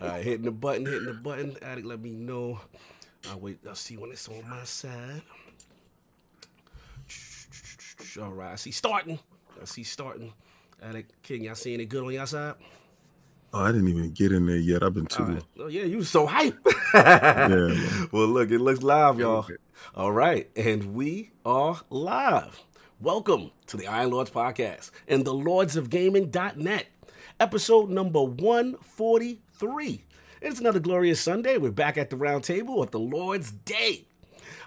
All 0.00 0.08
right, 0.08 0.22
hitting 0.24 0.44
the 0.44 0.52
button, 0.52 0.86
hitting 0.86 1.06
the 1.06 1.14
button. 1.14 1.56
Addict, 1.62 1.86
let 1.86 2.00
me 2.00 2.10
know. 2.10 2.60
I'll 3.30 3.40
wait. 3.40 3.58
I'll 3.68 3.74
see 3.74 3.96
when 3.96 4.10
it's 4.12 4.28
on 4.28 4.48
my 4.48 4.62
side. 4.64 5.22
All 8.20 8.30
right, 8.30 8.52
I 8.52 8.56
see 8.56 8.70
starting. 8.70 9.18
I 9.60 9.64
see 9.64 9.82
starting. 9.82 10.32
Addict 10.80 11.20
King, 11.22 11.44
y'all 11.44 11.56
seeing 11.56 11.80
it 11.80 11.86
good 11.86 12.04
on 12.04 12.12
y'all 12.12 12.26
side? 12.26 12.54
Oh, 13.52 13.64
I 13.64 13.72
didn't 13.72 13.88
even 13.88 14.10
get 14.12 14.30
in 14.30 14.46
there 14.46 14.56
yet. 14.56 14.82
I've 14.84 14.94
been 14.94 15.06
too. 15.06 15.24
Right. 15.24 15.42
Oh 15.58 15.66
yeah, 15.66 15.84
you 15.84 16.02
so 16.04 16.26
hype. 16.26 16.56
Yeah. 16.94 18.06
well, 18.12 18.28
look, 18.28 18.50
it 18.50 18.60
looks 18.60 18.82
live, 18.82 19.18
y'all. 19.18 19.46
All 19.94 20.10
right, 20.12 20.48
and 20.56 20.94
we 20.94 21.32
are 21.44 21.78
live. 21.90 22.62
Welcome 23.00 23.50
to 23.66 23.76
the 23.76 23.86
Iron 23.86 24.10
Lords 24.10 24.30
podcast 24.30 24.90
and 25.06 25.24
the 25.24 25.34
Lords 25.34 25.76
of 25.76 25.90
Gaming.net, 25.90 26.86
episode 27.38 27.90
number 27.90 28.24
143. 29.60 30.04
It's 30.40 30.60
another 30.60 30.78
glorious 30.78 31.20
Sunday. 31.20 31.58
We're 31.58 31.72
back 31.72 31.98
at 31.98 32.10
the 32.10 32.16
round 32.16 32.44
table 32.44 32.80
at 32.84 32.92
the 32.92 33.00
Lord's 33.00 33.50
Day. 33.50 34.04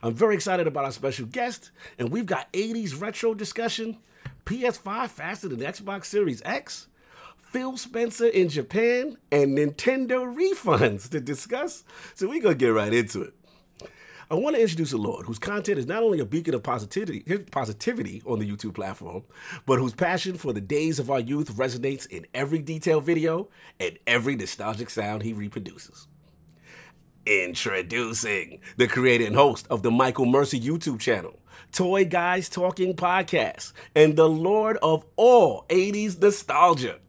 I'm 0.04 0.14
very 0.14 0.36
excited 0.36 0.68
about 0.68 0.84
our 0.84 0.92
special 0.92 1.26
guest, 1.28 1.72
and 1.98 2.12
we've 2.12 2.26
got 2.26 2.52
80s 2.52 3.00
retro 3.00 3.34
discussion, 3.34 3.98
PS5 4.46 5.08
faster 5.08 5.48
than 5.48 5.60
Xbox 5.60 6.06
Series 6.06 6.42
X, 6.44 6.88
Phil 7.38 7.78
Spencer 7.78 8.28
in 8.28 8.50
Japan, 8.50 9.18
and 9.32 9.58
Nintendo 9.58 10.26
refunds 10.36 11.10
to 11.12 11.22
discuss. 11.22 11.86
So 12.16 12.28
we're 12.28 12.42
going 12.42 12.56
to 12.58 12.66
get 12.66 12.70
right 12.70 12.94
into 12.94 13.22
it. 13.22 13.34
I 14.32 14.36
want 14.36 14.56
to 14.56 14.62
introduce 14.62 14.94
a 14.94 14.98
Lord 14.98 15.26
whose 15.26 15.40
content 15.40 15.78
is 15.78 15.88
not 15.88 16.04
only 16.04 16.22
a 16.22 16.26
beacon 16.26 16.54
of 16.54 16.64
positivity, 16.64 17.20
positivity 17.52 18.24
on 18.26 18.40
the 18.40 18.50
YouTube 18.50 18.74
platform, 18.74 19.24
but 19.66 19.78
whose 19.78 19.94
passion 19.94 20.38
for 20.38 20.54
the 20.54 20.62
days 20.62 21.00
of 21.00 21.12
our 21.12 21.20
youth 21.20 21.54
resonates 21.58 22.08
in 22.08 22.26
every 22.34 22.62
detailed 22.62 23.04
video 23.04 23.50
and 23.78 24.00
every 24.08 24.38
nostalgic 24.38 24.90
sound 24.90 25.24
he 25.24 25.34
reproduces. 25.34 26.08
Introducing 27.26 28.62
the 28.78 28.88
creator 28.88 29.26
and 29.26 29.36
host 29.36 29.68
of 29.70 29.84
the 29.84 29.92
Michael 29.92 30.26
Mercy 30.26 30.58
YouTube 30.58 31.02
channel, 31.02 31.38
Toy 31.74 32.06
Guys 32.06 32.48
Talking 32.48 32.96
Podcast, 32.96 33.74
and 33.96 34.16
the 34.16 34.30
Lord 34.30 34.78
of 34.82 35.04
all 35.18 35.66
80s 35.68 36.22
nostalgia, 36.22 37.00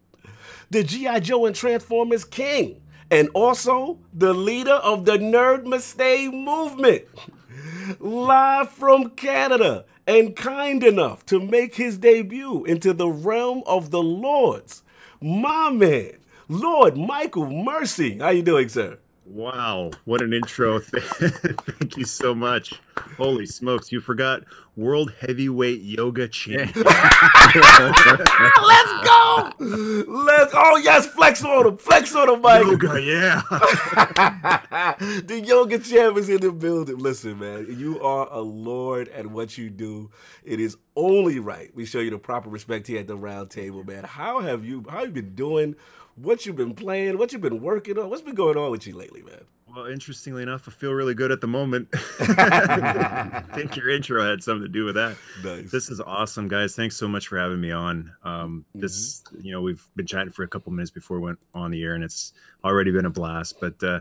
the 0.70 0.82
G.I. 0.82 1.20
Joe 1.20 1.46
and 1.46 1.54
Transformers 1.54 2.24
King, 2.24 2.82
and 3.12 3.28
also 3.34 3.98
the 4.14 4.32
leader 4.32 4.72
of 4.72 5.04
the 5.04 5.18
Nerd 5.18 5.66
Mistake 5.66 6.32
movement. 6.32 7.04
Live 8.00 8.70
from 8.70 9.10
Canada 9.10 9.84
and 10.06 10.34
kind 10.34 10.82
enough 10.82 11.26
to 11.26 11.38
make 11.38 11.74
his 11.74 11.98
debut 11.98 12.64
into 12.64 12.94
the 12.94 13.08
realm 13.08 13.62
of 13.66 13.90
the 13.90 14.02
Lords, 14.02 14.82
my 15.20 15.68
man, 15.68 16.12
Lord 16.48 16.96
Michael 16.96 17.50
Mercy. 17.50 18.18
How 18.18 18.30
you 18.30 18.42
doing, 18.42 18.70
sir? 18.70 18.98
Wow, 19.24 19.92
what 20.04 20.20
an 20.20 20.32
intro. 20.32 20.80
Thank 20.80 21.96
you 21.96 22.04
so 22.04 22.34
much. 22.34 22.74
Holy 23.16 23.46
smokes, 23.46 23.92
you 23.92 24.00
forgot 24.00 24.42
World 24.76 25.12
Heavyweight 25.20 25.80
Yoga 25.80 26.26
Champion. 26.26 26.84
Let's 26.84 27.62
go! 29.04 29.52
Let's 29.60 30.52
oh 30.54 30.80
yes, 30.82 31.06
flex 31.06 31.44
on 31.44 31.66
him, 31.66 31.76
flex 31.76 32.14
on 32.16 32.30
him, 32.30 32.40
Michael. 32.40 32.72
Yoga, 32.72 33.00
yeah. 33.00 33.42
the 34.98 35.40
yoga 35.44 35.78
champ 35.78 36.16
is 36.18 36.28
in 36.28 36.40
the 36.40 36.50
building. 36.50 36.98
Listen, 36.98 37.38
man, 37.38 37.66
you 37.68 38.00
are 38.00 38.28
a 38.30 38.40
lord 38.40 39.08
at 39.08 39.26
what 39.26 39.56
you 39.56 39.70
do. 39.70 40.10
It 40.42 40.58
is 40.58 40.76
only 40.96 41.38
right 41.38 41.70
we 41.74 41.84
show 41.86 42.00
you 42.00 42.10
the 42.10 42.18
proper 42.18 42.50
respect 42.50 42.86
here 42.88 43.00
at 43.00 43.06
the 43.06 43.16
round 43.16 43.50
table, 43.50 43.84
man. 43.84 44.04
How 44.04 44.40
have 44.40 44.64
you 44.64 44.84
how 44.90 45.04
you 45.04 45.10
been 45.10 45.34
doing? 45.34 45.76
What 46.16 46.44
you've 46.44 46.56
been 46.56 46.74
playing? 46.74 47.18
What 47.18 47.32
you've 47.32 47.42
been 47.42 47.62
working 47.62 47.98
on? 47.98 48.10
What's 48.10 48.22
been 48.22 48.34
going 48.34 48.56
on 48.56 48.70
with 48.70 48.86
you 48.86 48.94
lately, 48.94 49.22
man? 49.22 49.44
Well, 49.74 49.86
interestingly 49.86 50.42
enough, 50.42 50.68
I 50.68 50.70
feel 50.70 50.92
really 50.92 51.14
good 51.14 51.30
at 51.32 51.40
the 51.40 51.46
moment. 51.46 51.88
I 52.20 53.42
think 53.54 53.74
your 53.74 53.88
intro 53.88 54.22
had 54.22 54.42
something 54.42 54.62
to 54.64 54.68
do 54.68 54.84
with 54.84 54.96
that. 54.96 55.16
Nice. 55.42 55.70
This 55.70 55.88
is 55.88 55.98
awesome, 55.98 56.46
guys. 56.46 56.76
Thanks 56.76 56.94
so 56.96 57.08
much 57.08 57.28
for 57.28 57.38
having 57.38 57.58
me 57.60 57.70
on. 57.70 58.12
Um, 58.22 58.64
this, 58.74 59.22
Mm-hmm. 59.32 59.46
you 59.46 59.52
know, 59.52 59.62
we've 59.62 59.82
been 59.96 60.06
chatting 60.06 60.30
for 60.30 60.42
a 60.42 60.48
couple 60.48 60.72
minutes 60.72 60.90
before 60.90 61.18
we 61.18 61.24
went 61.24 61.38
on 61.54 61.70
the 61.70 61.82
air, 61.82 61.94
and 61.94 62.04
it's 62.04 62.34
already 62.64 62.90
been 62.90 63.06
a 63.06 63.10
blast. 63.10 63.60
But 63.60 63.82
uh, 63.82 64.00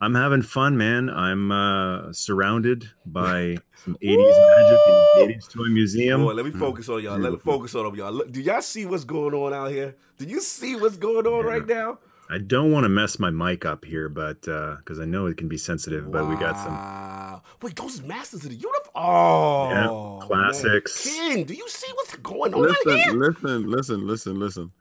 I'm 0.00 0.14
having 0.14 0.42
fun, 0.42 0.76
man. 0.76 1.08
I'm 1.08 1.52
uh, 1.52 2.12
surrounded 2.12 2.90
by 3.06 3.58
some 3.84 3.96
80s 4.02 4.16
magic 4.16 4.78
and 4.88 5.30
80s 5.40 5.48
toy 5.52 5.68
museum. 5.68 6.24
Boy, 6.24 6.32
let 6.32 6.46
me 6.46 6.50
focus 6.50 6.88
on 6.88 7.00
y'all. 7.00 7.16
Let 7.18 7.32
me 7.32 7.38
focus 7.38 7.76
on 7.76 7.84
them, 7.84 7.94
y'all. 7.94 8.12
Look, 8.12 8.32
do 8.32 8.40
y'all 8.40 8.60
see 8.60 8.86
what's 8.86 9.04
going 9.04 9.34
on 9.34 9.54
out 9.54 9.70
here? 9.70 9.94
Do 10.18 10.24
you 10.26 10.40
see 10.40 10.74
what's 10.74 10.96
going 10.96 11.26
on 11.28 11.44
Yeah. 11.44 11.50
right 11.50 11.66
now? 11.66 11.98
I 12.32 12.38
don't 12.38 12.72
want 12.72 12.84
to 12.84 12.88
mess 12.88 13.18
my 13.18 13.30
mic 13.30 13.66
up 13.66 13.84
here, 13.84 14.08
but 14.08 14.48
uh, 14.48 14.76
because 14.76 14.98
I 14.98 15.04
know 15.04 15.26
it 15.26 15.36
can 15.36 15.48
be 15.48 15.58
sensitive. 15.58 16.10
But 16.10 16.28
we 16.28 16.36
got 16.36 16.56
some 16.56 16.72
Wow. 16.72 17.42
Wait, 17.60 17.76
those 17.76 17.94
is 17.94 18.02
Masters 18.02 18.44
of 18.44 18.50
the 18.50 18.56
Universe. 18.56 18.88
Oh, 18.94 19.68
Yeah, 19.70 19.86
man. 20.18 20.28
classics. 20.28 21.04
King, 21.04 21.44
do 21.44 21.52
you 21.54 21.68
see 21.68 21.90
what's 21.94 22.16
going 22.16 22.54
on 22.54 22.62
listen, 22.62 22.98
here? 22.98 23.12
listen, 23.12 23.70
listen, 23.70 24.06
listen, 24.06 24.40
listen. 24.40 24.72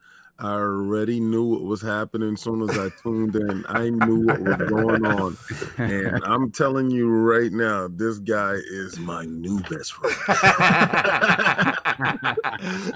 I 0.41 0.53
already 0.53 1.19
knew 1.19 1.44
what 1.44 1.62
was 1.62 1.84
happening 1.84 2.34
as 2.34 2.41
soon 2.41 2.63
as 2.68 2.75
I 2.75 2.90
tuned 3.03 3.35
in. 3.35 3.63
I 3.69 3.91
knew 3.91 4.25
what 4.25 4.41
was 4.41 4.69
going 4.69 5.06
on. 5.06 5.38
And 5.78 6.19
I'm 6.25 6.52
telling 6.52 6.90
you 6.90 7.09
right 7.09 7.52
now, 7.52 7.88
this 7.88 8.18
guy 8.18 8.53
is 8.53 8.97
my 8.97 9.24
new 9.25 9.59
best 9.59 9.94
friend. 9.94 10.16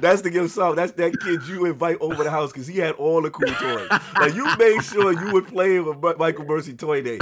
That's 0.02 0.24
the 0.24 0.32
gift 0.32 0.56
song. 0.56 0.76
That's 0.76 0.94
that 0.94 1.20
kid 1.20 1.44
you 1.48 1.66
invite 1.66 1.98
over 2.02 2.24
the 2.24 2.32
house 2.32 2.52
because 2.52 2.66
he 2.66 2.80
had 2.80 2.96
all 2.96 3.22
the 3.22 3.30
cool 3.30 3.54
toys. 3.54 3.90
Like 4.20 4.34
you 4.34 4.46
made 4.58 4.82
sure 4.82 5.14
you 5.14 5.32
would 5.32 5.48
play 5.48 5.80
with 5.80 6.18
Michael 6.18 6.46
Mercy 6.46 6.74
Toy 6.74 7.04
Day. 7.04 7.20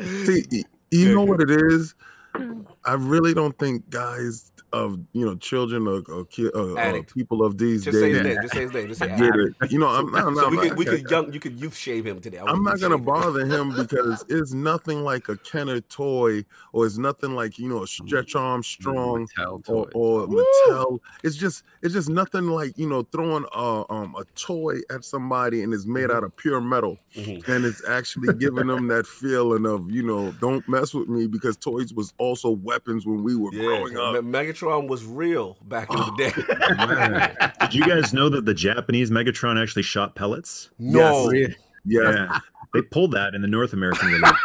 See, 0.00 0.64
you 0.90 1.14
know 1.14 1.24
what 1.24 1.42
it 1.42 1.50
is? 1.50 1.94
Mm. 2.34 2.64
I 2.86 2.94
really 2.94 3.34
don't 3.34 3.58
think 3.58 3.88
guys 3.90 4.52
of 4.72 4.98
you 5.12 5.24
know 5.24 5.36
children 5.36 5.86
or, 5.86 6.02
or, 6.08 6.24
ki- 6.26 6.50
uh, 6.54 6.74
uh, 6.74 7.02
people 7.14 7.44
of 7.44 7.56
these 7.58 7.84
Just 7.84 7.98
say 8.00 8.10
his 8.10 8.18
days 8.22 8.26
name. 8.34 8.42
Just 8.42 8.54
say 8.54 8.60
his 8.62 8.72
name. 8.72 8.88
Just 8.88 9.00
say 9.00 9.06
get 9.08 9.34
it. 9.34 9.70
You 9.70 9.78
know, 9.78 9.88
I'm 9.88 10.10
not. 10.12 10.26
I'm 10.26 10.34
So 10.34 10.42
not 10.42 10.50
we 10.50 10.56
could 10.58 10.76
we 10.78 10.86
okay. 10.88 11.00
could 11.00 11.10
young 11.10 11.32
you 11.32 11.40
could 11.40 11.60
youth 11.60 11.76
shave 11.76 12.06
him 12.06 12.20
today. 12.20 12.38
I 12.38 12.44
I'm 12.46 12.62
not 12.62 12.80
gonna 12.80 12.94
shave 12.96 12.98
him. 13.00 13.04
bother 13.04 13.46
him 13.46 13.74
because 13.76 14.24
it's 14.28 14.52
nothing 14.52 15.02
like 15.02 15.28
a 15.28 15.36
Kenner 15.38 15.80
toy, 15.80 16.44
or 16.72 16.84
it's 16.86 16.98
nothing 16.98 17.34
like 17.34 17.58
you 17.58 17.68
know 17.68 17.82
a 17.84 17.86
Stretch 17.86 18.34
Armstrong 18.34 19.26
Mattel 19.38 19.62
or, 19.68 19.86
toy. 19.86 19.90
or 19.94 20.26
Woo! 20.26 20.44
Mattel. 20.68 20.98
It's 21.22 21.36
just 21.36 21.62
it's 21.82 21.94
just 21.94 22.08
nothing 22.08 22.48
like 22.48 22.76
you 22.76 22.88
know 22.88 23.02
throwing 23.12 23.44
a 23.54 23.84
um 23.90 24.14
a 24.18 24.24
toy 24.34 24.76
at 24.90 25.04
somebody 25.04 25.62
and 25.62 25.72
it's 25.72 25.86
made 25.86 26.08
Mhm. 26.10 26.16
out 26.16 26.24
of 26.24 26.36
pure 26.36 26.60
metal 26.60 26.98
Mhm. 27.16 27.46
and 27.48 27.64
it's 27.64 27.82
actually 27.88 28.34
giving 28.34 28.66
them 28.66 28.88
that 28.88 29.06
feeling 29.06 29.66
of 29.66 29.90
you 29.90 30.02
know 30.02 30.32
don't 30.40 30.66
mess 30.68 30.92
with 30.94 31.08
me 31.08 31.26
because 31.26 31.56
toys 31.56 31.92
was 31.94 32.12
also 32.18 32.50
weapons 32.50 33.06
when 33.06 33.22
we 33.22 33.34
were 33.36 33.50
Yeah, 33.52 33.62
growing 33.62 33.96
up. 33.96 34.14
Me- 34.24 34.30
Megatron 34.56 34.88
was 34.88 35.04
real 35.04 35.56
back 35.62 35.90
in 35.90 35.96
the 35.96 36.14
day. 36.16 37.56
Did 37.66 37.74
you 37.74 37.86
guys 37.86 38.12
know 38.12 38.28
that 38.28 38.44
the 38.44 38.54
Japanese 38.54 39.10
Megatron 39.10 39.60
actually 39.62 39.82
shot 39.82 40.14
pellets? 40.14 40.70
no, 40.78 41.30
Yes. 41.30 41.54
Yeah, 41.88 42.40
They 42.74 42.82
pulled 42.82 43.12
that 43.12 43.34
in 43.34 43.42
the 43.42 43.48
North 43.48 43.72
American 43.72 44.08
release. 44.08 44.32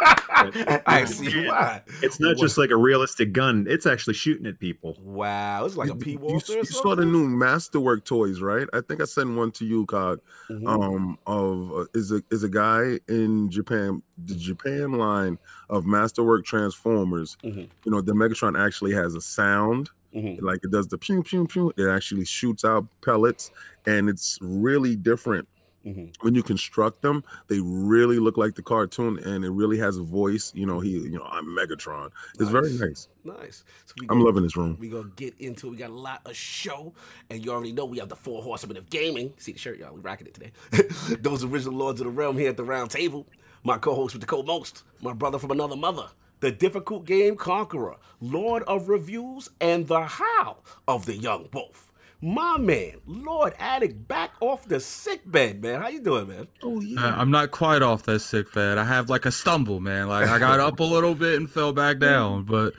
I 0.86 1.04
see 1.06 1.46
why. 1.48 1.82
It's 2.02 2.18
not 2.20 2.36
just 2.36 2.56
like 2.56 2.70
a 2.70 2.76
realistic 2.76 3.32
gun, 3.32 3.66
it's 3.68 3.84
actually 3.84 4.14
shooting 4.14 4.46
at 4.46 4.58
people. 4.60 4.96
Wow, 5.02 5.64
it's 5.64 5.76
like 5.76 5.90
a 5.90 5.94
P 5.96 6.12
you, 6.12 6.18
Walter. 6.18 6.52
you 6.54 6.60
or 6.60 6.64
saw 6.64 6.94
the 6.94 7.02
something? 7.02 7.12
new 7.12 7.28
Masterwork 7.28 8.04
toys, 8.04 8.40
right? 8.40 8.66
I 8.72 8.80
think 8.80 9.00
I 9.02 9.04
sent 9.06 9.34
one 9.36 9.50
to 9.52 9.64
you, 9.66 9.84
Cog. 9.86 10.20
Mhm. 10.50 10.66
um 10.68 11.18
of 11.26 11.72
uh, 11.72 11.84
is 11.94 12.12
a 12.12 12.22
is 12.30 12.44
a 12.44 12.48
guy 12.48 12.98
in 13.08 13.50
Japan 13.50 14.02
the 14.24 14.34
Japan 14.36 14.92
line 14.92 15.36
of 15.68 15.84
Masterwork 15.84 16.44
Transformers 16.44 17.36
Mhm. 17.44 17.68
you 17.84 17.92
know 17.92 18.00
the 18.00 18.12
Megatron 18.12 18.58
actually 18.58 18.92
has 18.94 19.14
a 19.16 19.20
sound 19.20 19.90
Mhm. 20.14 20.42
like 20.42 20.60
it 20.64 20.70
does 20.70 20.88
the 20.88 20.98
pew 20.98 21.22
pew 21.22 21.46
pew 21.46 21.72
it 21.76 21.88
actually 21.88 22.24
shoots 22.24 22.64
out 22.64 22.86
pellets 23.02 23.50
and 23.86 24.08
it's 24.08 24.38
really 24.42 24.94
different 24.94 25.48
Mhm. 25.86 26.14
when 26.20 26.34
you 26.34 26.42
construct 26.42 27.02
them 27.02 27.24
they 27.48 27.58
really 27.60 28.18
look 28.20 28.36
like 28.36 28.54
the 28.54 28.62
cartoon 28.62 29.18
and 29.18 29.44
it 29.44 29.50
really 29.50 29.78
has 29.78 29.96
a 29.96 30.02
voice 30.02 30.52
you 30.54 30.64
know 30.66 30.78
he 30.80 30.90
you 30.90 31.10
know 31.18 31.24
I'm 31.24 31.46
Megatron 31.46 32.10
it's 32.38 32.50
very 32.50 32.70
Nice. 32.70 32.80
nice 32.80 33.08
Nice. 33.24 33.64
So 33.86 33.94
we 34.00 34.06
I'm 34.06 34.16
gonna- 34.18 34.24
loving 34.24 34.42
this 34.42 34.56
room 34.56 34.76
We 34.78 34.88
gonna 34.88 35.10
get 35.16 35.34
into 35.38 35.68
it. 35.68 35.70
We 35.70 35.76
got 35.76 35.90
a 35.90 35.94
lot 35.94 36.20
of 36.26 36.34
show, 36.36 36.92
and 37.30 37.44
you 37.44 37.52
already 37.52 37.72
know 37.72 37.84
we 37.84 37.98
have 38.00 38.08
the 38.08 38.16
four 38.16 38.42
horsemen 38.42 38.76
of 38.76 38.90
gaming. 38.90 39.32
See 39.38 39.52
the 39.52 39.58
shirt, 39.60 39.78
y'all. 39.78 39.94
We 39.94 40.00
rocking 40.00 40.26
it 40.26 40.34
today. 40.34 40.50
Those 41.22 41.44
original 41.44 41.74
lords 41.76 42.00
of 42.00 42.06
the 42.06 42.10
realm 42.12 42.36
here 42.36 42.48
at 42.50 42.56
the 42.56 42.64
round 42.64 42.90
table. 42.90 43.26
My 43.62 43.78
co-host 43.78 44.12
with 44.14 44.22
the 44.22 44.26
co-most, 44.26 44.82
my 45.02 45.12
brother 45.12 45.38
from 45.38 45.52
another 45.52 45.76
mother, 45.76 46.08
the 46.42 46.50
difficult 46.50 47.06
game 47.06 47.36
conqueror, 47.36 47.96
lord 48.20 48.64
of 48.64 48.88
reviews, 48.88 49.48
and 49.60 49.86
the 49.86 50.02
how 50.02 50.58
of 50.88 51.06
the 51.06 51.16
young 51.16 51.48
wolf. 51.52 51.92
My 52.20 52.58
man, 52.58 52.94
Lord 53.06 53.54
Addict, 53.58 54.06
back 54.06 54.32
off 54.40 54.66
the 54.66 54.80
sick 54.80 55.22
bed, 55.24 55.62
man. 55.62 55.80
How 55.80 55.88
you 55.88 56.00
doing, 56.00 56.28
man? 56.28 56.48
oh 56.62 56.80
Uh, 56.98 57.14
I'm 57.16 57.30
not 57.30 57.52
quite 57.52 57.82
off 57.82 58.02
that 58.04 58.20
sick 58.20 58.52
bed. 58.52 58.76
I 58.76 58.84
have 58.84 59.08
like 59.08 59.24
a 59.24 59.30
stumble, 59.30 59.78
man. 59.78 60.08
Like 60.08 60.28
I 60.28 60.40
got 60.40 60.58
up 60.58 60.80
a 60.80 60.84
little 60.84 61.14
bit 61.14 61.36
and 61.36 61.48
fell 61.48 61.72
back 61.72 62.00
down, 62.00 62.44
but 62.44 62.74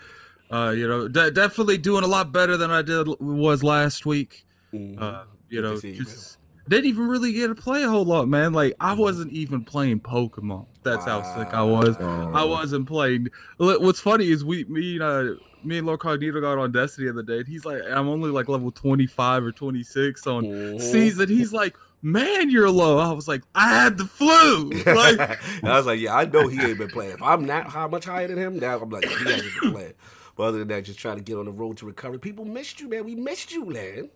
uh, 0.51 0.71
you 0.71 0.87
know, 0.87 1.07
de- 1.07 1.31
definitely 1.31 1.77
doing 1.77 2.03
a 2.03 2.07
lot 2.07 2.33
better 2.33 2.57
than 2.57 2.69
I 2.69 2.81
did 2.81 3.07
was 3.21 3.63
last 3.63 4.05
week. 4.05 4.45
Uh, 4.73 5.23
you 5.49 5.61
Good 5.61 5.61
to 5.61 5.61
know, 5.61 5.75
see 5.77 5.91
you, 5.91 6.03
just 6.03 6.37
didn't 6.69 6.85
even 6.85 7.07
really 7.07 7.33
get 7.33 7.47
to 7.47 7.55
play 7.55 7.83
a 7.83 7.89
whole 7.89 8.05
lot, 8.05 8.27
man. 8.27 8.53
Like 8.53 8.73
I 8.79 8.93
wasn't 8.93 9.31
even 9.33 9.63
playing 9.63 9.99
Pokemon. 10.01 10.67
That's 10.83 11.05
how 11.05 11.21
sick 11.35 11.53
I 11.53 11.63
was. 11.63 11.97
I 11.99 12.43
wasn't 12.43 12.87
playing. 12.87 13.27
What's 13.57 13.99
funny 13.99 14.29
is 14.29 14.43
we, 14.45 14.63
me, 14.65 14.95
and 14.95 15.03
uh, 15.03 15.23
me 15.63 15.77
and 15.77 15.87
Lord 15.87 15.99
Cognito 16.01 16.41
got 16.41 16.57
on 16.57 16.71
Destiny 16.71 17.05
the 17.07 17.13
other 17.13 17.23
day. 17.23 17.37
And 17.39 17.47
he's 17.47 17.63
like, 17.65 17.81
I'm 17.89 18.09
only 18.09 18.31
like 18.31 18.49
level 18.49 18.71
25 18.71 19.43
or 19.45 19.51
26 19.51 20.27
on 20.27 20.43
Mhm. 20.45 20.81
season. 20.81 21.29
He's 21.29 21.53
like, 21.53 21.77
man, 22.01 22.49
you're 22.49 22.69
low. 22.69 22.97
I 22.97 23.13
was 23.13 23.27
like, 23.29 23.43
I 23.55 23.69
had 23.69 23.97
the 23.97 24.05
flu. 24.05 24.71
Like, 24.93 25.19
I 25.63 25.77
was 25.77 25.85
like, 25.85 25.99
yeah, 26.01 26.15
I 26.15 26.25
know 26.25 26.47
he 26.47 26.67
ain't 26.67 26.79
been 26.79 26.89
playing. 26.89 27.13
If 27.13 27.21
I'm 27.21 27.45
not 27.45 27.69
how 27.69 27.87
much 27.87 28.05
higher 28.05 28.27
than 28.27 28.37
him, 28.37 28.59
now 28.59 28.77
I'm 28.79 28.89
like, 28.89 29.05
he 29.05 29.29
hasn't 29.29 29.61
been 29.61 29.71
playing. 29.71 29.93
But 30.35 30.43
other 30.43 30.59
than 30.59 30.67
that, 30.69 30.83
just 30.83 30.99
trying 30.99 31.15
to 31.17 31.23
get 31.23 31.37
on 31.37 31.45
the 31.45 31.51
road 31.51 31.77
to 31.77 31.85
recovery. 31.85 32.19
People 32.19 32.43
missed 32.45 32.79
you, 32.81 32.89
man. 32.89 33.05
We 33.05 33.15
missed 33.15 33.51
you, 33.53 33.65
man. 33.65 34.09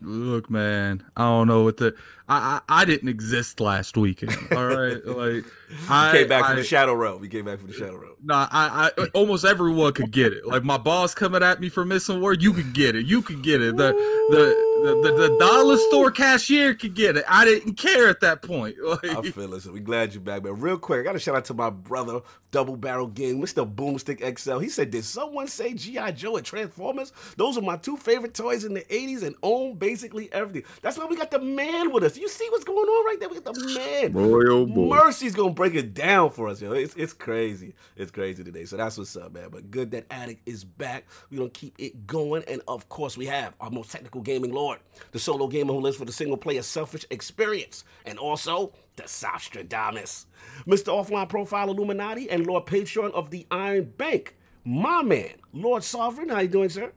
Look, 0.00 0.50
man, 0.50 1.04
I 1.16 1.22
don't 1.22 1.46
know 1.46 1.64
what 1.64 1.76
the. 1.78 1.94
I 2.28 2.60
I, 2.68 2.82
I 2.82 2.84
didn't 2.84 3.08
exist 3.08 3.60
last 3.60 3.96
weekend. 3.96 4.36
All 4.52 4.66
right, 4.66 5.04
like 5.06 5.44
I 5.88 6.12
came 6.12 6.28
back 6.28 6.46
from 6.46 6.56
the 6.56 6.64
Shadow 6.64 6.94
Realm. 6.94 7.20
We 7.20 7.28
came 7.28 7.44
back 7.44 7.58
from 7.58 7.68
the 7.68 7.74
Shadow 7.74 7.96
Realm. 7.96 8.14
Nah, 8.22 8.48
I, 8.50 8.90
I 8.96 9.06
almost 9.14 9.44
everyone 9.44 9.92
could 9.92 10.10
get 10.10 10.32
it. 10.32 10.46
Like 10.46 10.64
my 10.64 10.78
boss 10.78 11.14
coming 11.14 11.42
at 11.42 11.60
me 11.60 11.68
for 11.68 11.84
missing 11.84 12.20
work, 12.20 12.42
you 12.42 12.52
could 12.52 12.72
get 12.72 12.96
it. 12.96 13.06
You 13.06 13.22
could 13.22 13.42
get 13.42 13.62
it. 13.62 13.76
The 13.76 13.92
the 14.30 14.65
the, 14.82 15.00
the, 15.02 15.28
the 15.28 15.36
dollar 15.38 15.76
store 15.76 16.10
cashier 16.10 16.74
could 16.74 16.94
get 16.94 17.16
it. 17.16 17.24
I 17.28 17.44
didn't 17.44 17.74
care 17.74 18.08
at 18.08 18.20
that 18.20 18.42
point. 18.42 18.76
I 19.04 19.14
Like, 19.14 19.24
feel 19.26 19.54
it. 19.54 19.62
So 19.62 19.72
we 19.72 19.80
glad 19.80 20.14
you're 20.14 20.20
back, 20.22 20.44
man. 20.44 20.60
Real 20.60 20.78
quick, 20.78 21.00
I 21.00 21.02
got 21.04 21.12
to 21.12 21.18
shout 21.18 21.36
out 21.36 21.44
to 21.46 21.54
my 21.54 21.70
brother, 21.70 22.20
Double 22.50 22.76
Barrel 22.76 23.06
Gang, 23.08 23.40
Mr. 23.42 23.70
Boomstick 23.70 24.38
XL. 24.38 24.58
He 24.58 24.68
said, 24.68 24.90
Did 24.90 25.04
someone 25.04 25.46
say 25.48 25.74
G.I. 25.74 26.12
Joe 26.12 26.36
and 26.36 26.46
Transformers? 26.46 27.12
Those 27.36 27.58
are 27.58 27.62
my 27.62 27.76
two 27.76 27.96
favorite 27.96 28.34
toys 28.34 28.64
in 28.64 28.74
the 28.74 28.82
80s 28.82 29.22
and 29.22 29.34
own 29.42 29.74
basically 29.76 30.32
everything. 30.32 30.62
That's 30.82 30.98
why 30.98 31.06
we 31.06 31.16
got 31.16 31.30
the 31.30 31.40
man 31.40 31.92
with 31.92 32.04
us. 32.04 32.16
You 32.16 32.28
see 32.28 32.48
what's 32.50 32.64
going 32.64 32.78
on 32.88 33.06
right 33.06 33.16
there? 33.20 33.28
We 33.28 33.40
got 33.40 33.54
the 33.54 33.74
man. 33.74 34.12
Boy, 34.12 34.44
oh 34.48 34.66
boy. 34.66 34.94
Mercy's 34.94 35.34
gonna 35.34 35.52
break 35.52 35.74
it 35.74 35.94
down 35.94 36.30
for 36.30 36.48
us, 36.48 36.60
yo. 36.60 36.72
It's 36.72 36.94
it's 36.96 37.12
crazy. 37.12 37.74
It's 37.96 38.10
crazy 38.10 38.44
today. 38.44 38.64
So 38.64 38.76
that's 38.76 38.96
what's 38.98 39.16
up, 39.16 39.32
man. 39.32 39.48
But 39.50 39.70
good 39.70 39.90
that 39.92 40.06
Addict 40.10 40.46
is 40.48 40.64
back. 40.64 41.04
We're 41.30 41.38
gonna 41.38 41.50
keep 41.50 41.74
it 41.78 42.06
going. 42.06 42.44
And 42.48 42.62
of 42.68 42.88
course, 42.88 43.16
we 43.16 43.26
have 43.26 43.54
our 43.60 43.70
most 43.70 43.90
technical 43.90 44.20
gaming 44.22 44.52
lord, 44.66 44.80
the 45.12 45.18
solo 45.18 45.46
gamer 45.46 45.72
who 45.72 45.80
lives 45.80 45.96
for 45.96 46.04
the 46.04 46.12
single 46.12 46.36
player 46.36 46.62
selfish 46.62 47.04
experience, 47.10 47.84
and 48.04 48.18
also 48.18 48.72
the 48.96 49.04
Sostradamus. 49.04 50.26
Mr. 50.66 50.88
Offline 50.88 51.28
Profile 51.28 51.70
Illuminati 51.70 52.28
and 52.30 52.46
Lord 52.46 52.66
Patron 52.66 53.12
of 53.12 53.30
the 53.30 53.46
Iron 53.50 53.92
Bank. 53.96 54.34
My 54.64 55.02
man, 55.02 55.34
Lord 55.52 55.84
Sovereign, 55.84 56.28
how 56.30 56.40
you 56.40 56.48
doing, 56.48 56.68
sir? 56.68 56.92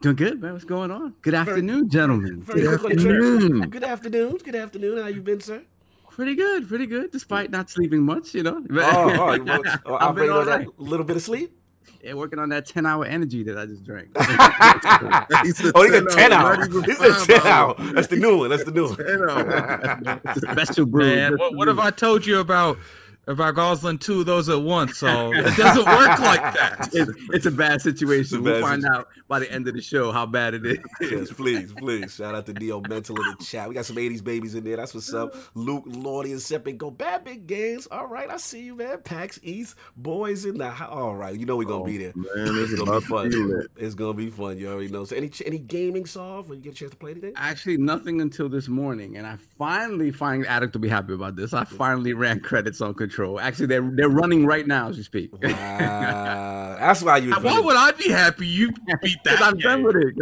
Doing 0.00 0.16
good, 0.16 0.40
man. 0.40 0.52
What's 0.52 0.64
going 0.64 0.90
on? 0.90 1.14
Good 1.22 1.34
afternoon, 1.34 1.88
gentlemen. 1.90 2.42
Very 2.42 2.62
Good 2.62 2.80
quick 2.80 2.90
on 2.92 2.96
the 2.96 3.02
trip. 3.02 3.22
afternoon. 3.34 3.70
Good 3.70 3.84
afternoon. 3.84 4.38
Good 4.44 4.54
afternoon. 4.54 5.02
How 5.02 5.08
you 5.08 5.20
been, 5.22 5.40
sir? 5.40 5.62
Pretty 6.10 6.34
good, 6.34 6.66
pretty 6.66 6.86
good, 6.86 7.10
despite 7.10 7.50
not 7.50 7.68
sleeping 7.68 8.02
much, 8.02 8.34
you 8.34 8.42
know. 8.42 8.62
Oh, 8.70 9.16
oh, 9.20 9.34
you 9.34 9.44
want- 9.44 9.66
oh, 9.84 9.96
I've 9.96 10.14
been 10.14 10.30
operating 10.30 10.32
all 10.32 10.40
on 10.40 10.46
that 10.46 10.58
right. 10.60 10.78
little 10.78 11.04
bit 11.04 11.16
of 11.16 11.22
sleep. 11.22 11.54
Yeah, 12.02 12.14
working 12.14 12.38
on 12.38 12.48
that 12.50 12.66
10 12.66 12.86
hour 12.86 13.04
energy 13.04 13.42
that 13.44 13.58
I 13.58 13.66
just 13.66 13.84
drank. 13.84 14.08
Oh, 15.74 15.82
he 15.82 15.90
got 15.90 16.08
10 16.10 16.30
not 16.30 16.32
hour. 16.58 16.64
even 16.64 16.84
He 16.84 16.92
said 16.94 17.12
five 17.12 17.26
10 17.26 17.46
hour. 17.46 17.74
That's 17.94 18.06
the 18.08 18.16
new 18.16 18.38
one. 18.38 18.50
That's 18.50 18.64
the 18.64 18.70
new 18.70 18.86
one. 18.88 18.96
10 18.96 19.28
hours. 19.28 20.40
Special 20.40 20.86
brew. 20.86 21.16
man, 21.16 21.36
what, 21.38 21.54
what 21.54 21.68
have. 21.68 21.78
I 21.78 21.90
told 21.90 22.24
you 22.26 22.38
about 22.40 22.78
about 23.26 23.54
Goslin 23.56 23.98
two 23.98 24.20
of 24.20 24.26
those 24.26 24.48
at 24.48 24.62
once? 24.62 24.98
So 24.98 25.32
it 25.32 25.56
doesn't 25.56 25.84
work 25.84 26.18
like 26.20 26.54
that. 26.54 26.88
It's, 26.92 27.10
it's 27.32 27.46
a 27.46 27.50
bad 27.50 27.80
situation. 27.80 28.20
It's 28.20 28.32
a 28.32 28.40
we'll 28.40 28.60
find 28.60 28.82
situ- 28.82 28.94
out 28.94 29.08
by 29.28 29.38
the 29.40 29.50
end 29.52 29.66
of 29.68 29.74
the 29.74 29.82
show 29.82 30.12
how 30.12 30.26
bad 30.26 30.54
it 30.54 30.64
is. 30.64 30.78
Yes, 31.00 31.32
please, 31.32 31.72
please. 31.72 32.14
Shout 32.14 32.34
out 32.34 32.46
to 32.46 32.52
Neo 32.52 32.80
Mental 32.80 33.16
in 33.16 33.34
the 33.38 33.44
chat. 33.44 33.68
We 33.68 33.74
got 33.74 33.84
some 33.86 33.96
80s 33.96 34.22
babies 34.22 34.54
in 34.54 34.64
there. 34.64 34.76
That's 34.76 34.94
what's 34.94 35.12
up. 35.14 35.34
Luke, 35.54 35.84
Lordy, 35.86 36.32
and 36.32 36.40
Seppin 36.40 36.76
go. 36.76 36.90
Bad 36.90 37.24
big 37.24 37.46
games. 37.46 37.86
All 37.90 38.06
right, 38.06 38.30
I 38.30 38.36
see 38.36 38.62
you, 38.62 38.74
man. 38.74 38.98
PAX 39.02 39.38
East, 39.42 39.76
boys 39.96 40.44
in 40.44 40.58
the 40.58 40.68
house. 40.70 40.90
All 40.90 41.14
right, 41.14 41.38
you 41.38 41.46
know 41.46 41.56
we're 41.56 41.64
going 41.64 41.84
to 41.84 41.90
oh, 41.90 41.92
be 41.92 41.98
there. 41.98 42.12
Man, 42.14 42.26
it's 42.62 42.72
It's 42.72 42.80
gonna 42.82 43.00
be 43.00 43.06
fun. 43.06 43.30
be. 43.30 43.66
It's 43.76 43.94
gonna 43.94 44.14
be 44.14 44.30
fun. 44.30 44.58
You 44.58 44.70
already 44.70 44.88
know. 44.88 45.04
So, 45.04 45.16
any 45.16 45.30
any 45.44 45.58
gaming 45.58 46.06
solve? 46.06 46.48
When 46.48 46.58
you 46.58 46.64
get 46.64 46.72
a 46.72 46.76
chance 46.76 46.90
to 46.92 46.96
play 46.96 47.12
anything? 47.12 47.32
Actually, 47.36 47.76
nothing 47.76 48.20
until 48.20 48.48
this 48.48 48.68
morning, 48.68 49.16
and 49.16 49.26
I 49.26 49.36
finally 49.58 50.10
find 50.10 50.46
Addict 50.46 50.72
to 50.74 50.78
be 50.78 50.88
happy 50.88 51.14
about 51.14 51.36
this. 51.36 51.52
I 51.52 51.64
finally 51.64 52.12
ran 52.12 52.40
credits 52.40 52.80
on 52.80 52.94
Control. 52.94 53.15
Actually, 53.38 53.66
they're 53.66 53.90
they're 53.92 54.08
running 54.08 54.46
right 54.46 54.66
now 54.66 54.88
as 54.88 54.96
we 54.96 55.02
speak. 55.02 55.32
Wow. 55.32 56.76
that's 56.78 57.02
why 57.02 57.18
you. 57.18 57.32
Why 57.40 57.60
would 57.60 57.76
I 57.76 57.92
be 57.92 58.10
happy 58.10 58.46
you 58.46 58.72
beat 59.02 59.18
Because 59.22 59.38
that? 59.38 59.42
I'm 59.42 59.58
done 59.58 59.82
with 59.82 59.96
it. 59.96 60.14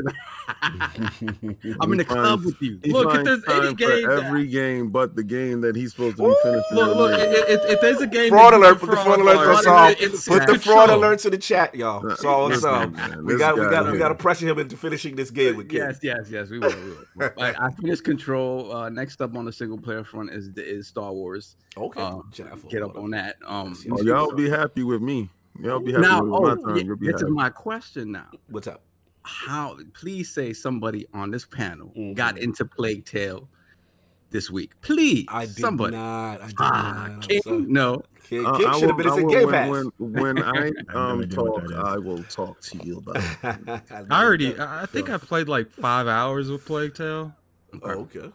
'Cause 0.46 1.10
I'm 1.80 1.92
in 1.92 1.98
the 1.98 2.02
He 2.02 2.04
club 2.04 2.40
finds- 2.40 2.44
with 2.46 2.62
you. 2.62 2.80
Look, 2.86 3.14
if 3.14 3.24
there's 3.24 3.44
any 3.48 3.74
game 3.74 4.04
for 4.04 4.14
that- 4.16 4.24
every 4.24 4.46
game 4.46 4.90
but 4.90 5.16
the 5.16 5.24
game 5.24 5.60
that 5.62 5.76
he's 5.76 5.92
supposed 5.92 6.16
to 6.18 6.22
be 6.24 6.34
finishing. 6.42 6.76
Look, 6.76 6.96
look, 6.96 7.18
if, 7.20 7.48
if, 7.48 7.70
if 7.70 7.80
there's 7.80 8.00
a 8.00 8.06
game, 8.06 8.30
Fraud 8.30 8.54
alert! 8.54 8.78
Put 8.80 8.90
the 8.90 8.96
fraud 8.96 9.04
fraud 9.06 9.20
alert 9.20 9.36
on, 9.36 9.44
for 9.44 9.50
it's- 9.50 9.64
Saul. 9.64 9.88
it's 9.98 10.28
Put 10.28 10.46
the 10.46 10.58
fraud 10.58 10.88
Control. 10.90 11.10
alerts 11.10 11.24
in 11.24 11.30
the 11.32 11.38
chat, 11.38 11.74
y'all. 11.74 12.08
So 12.16 12.42
what's 12.48 12.62
listen, 12.62 12.70
up? 12.98 13.16
We 13.22 13.36
got 13.36 13.56
we 13.58 13.62
got 13.68 13.90
we 13.90 13.98
got 13.98 14.08
to 14.08 14.14
pressure 14.14 14.46
him 14.48 14.58
into 14.58 14.76
finishing 14.76 15.16
this 15.16 15.30
game 15.30 15.56
with 15.56 15.70
Yes, 15.72 15.98
yes, 16.02 16.28
yes. 16.30 16.50
We 16.50 16.58
will. 16.58 16.74
We 16.74 16.90
will. 17.16 17.30
I, 17.38 17.54
I 17.66 17.70
finished 17.72 18.04
Control. 18.04 18.72
Uh, 18.74 18.88
next 18.90 19.20
up 19.20 19.36
on 19.36 19.44
the 19.44 19.52
single 19.52 19.78
player 19.78 20.04
front 20.04 20.30
is 20.30 20.48
is 20.56 20.86
Star 20.88 21.12
Wars. 21.12 21.56
Okay, 21.76 22.00
Uh, 22.00 22.16
Jedi 22.32 22.68
Get 22.70 22.82
up 22.82 22.96
on 22.96 23.10
that. 23.10 23.36
Um, 23.46 23.70
Yes, 23.70 23.84
yes, 23.86 23.98
Oh, 24.00 24.02
y'all 24.04 24.32
be 24.32 24.48
happy 24.48 24.82
with 24.84 25.02
me. 25.02 25.30
Y'all 25.60 25.80
be 25.80 25.92
happy 25.92 26.02
now, 26.02 26.22
with 26.22 26.32
oh, 26.32 26.40
my 26.42 26.54
time. 26.54 26.76
yeah, 26.76 26.82
You'll 26.84 26.96
be 26.96 27.10
this 27.12 27.22
is 27.22 27.30
my 27.30 27.48
question 27.50 28.12
now. 28.12 28.26
What's 28.48 28.66
up? 28.66 28.82
How? 29.24 29.76
Please 29.94 30.30
say 30.30 30.52
somebody 30.52 31.06
on 31.14 31.30
this 31.30 31.44
panel 31.46 31.92
Mhm. 31.96 32.14
got 32.14 32.38
into 32.38 32.64
Plague 32.64 33.04
Tale 33.04 33.48
this 34.30 34.50
week. 34.50 34.72
Please, 34.82 35.24
I 35.28 35.46
did 35.46 35.56
somebody. 35.56 35.96
not. 35.96 36.42
I 36.42 36.46
did 36.46 36.54
Ah, 36.58 37.06
not. 37.10 37.28
King? 37.28 37.72
No. 37.72 38.02
King, 38.22 38.46
Uh, 38.46 38.56
King 38.58 38.66
I 38.66 38.72
should 38.78 38.88
have 38.88 38.96
will- 38.96 38.96
been 38.96 39.08
I 39.08 39.16
in 39.16 39.24
will- 39.26 39.32
Game 39.50 39.68
when, 39.70 39.90
when, 39.98 40.36
when 40.36 40.38
I 40.44 40.72
um 40.94 41.28
talk. 41.28 41.72
I 41.72 41.98
will 41.98 42.22
talk 42.24 42.60
to 42.60 42.78
you 42.84 42.98
about 42.98 43.16
it. 43.16 43.82
I 43.90 44.04
already, 44.24 44.58
I 44.58 44.82
I 44.82 44.86
think 44.86 45.08
I 45.10 45.16
played 45.18 45.48
like 45.48 45.70
five 45.70 46.06
hours 46.06 46.50
with 46.50 46.64
Plague 46.64 46.94
Tale. 46.94 47.34
Oh, 47.82 47.90
okay. 47.90 48.30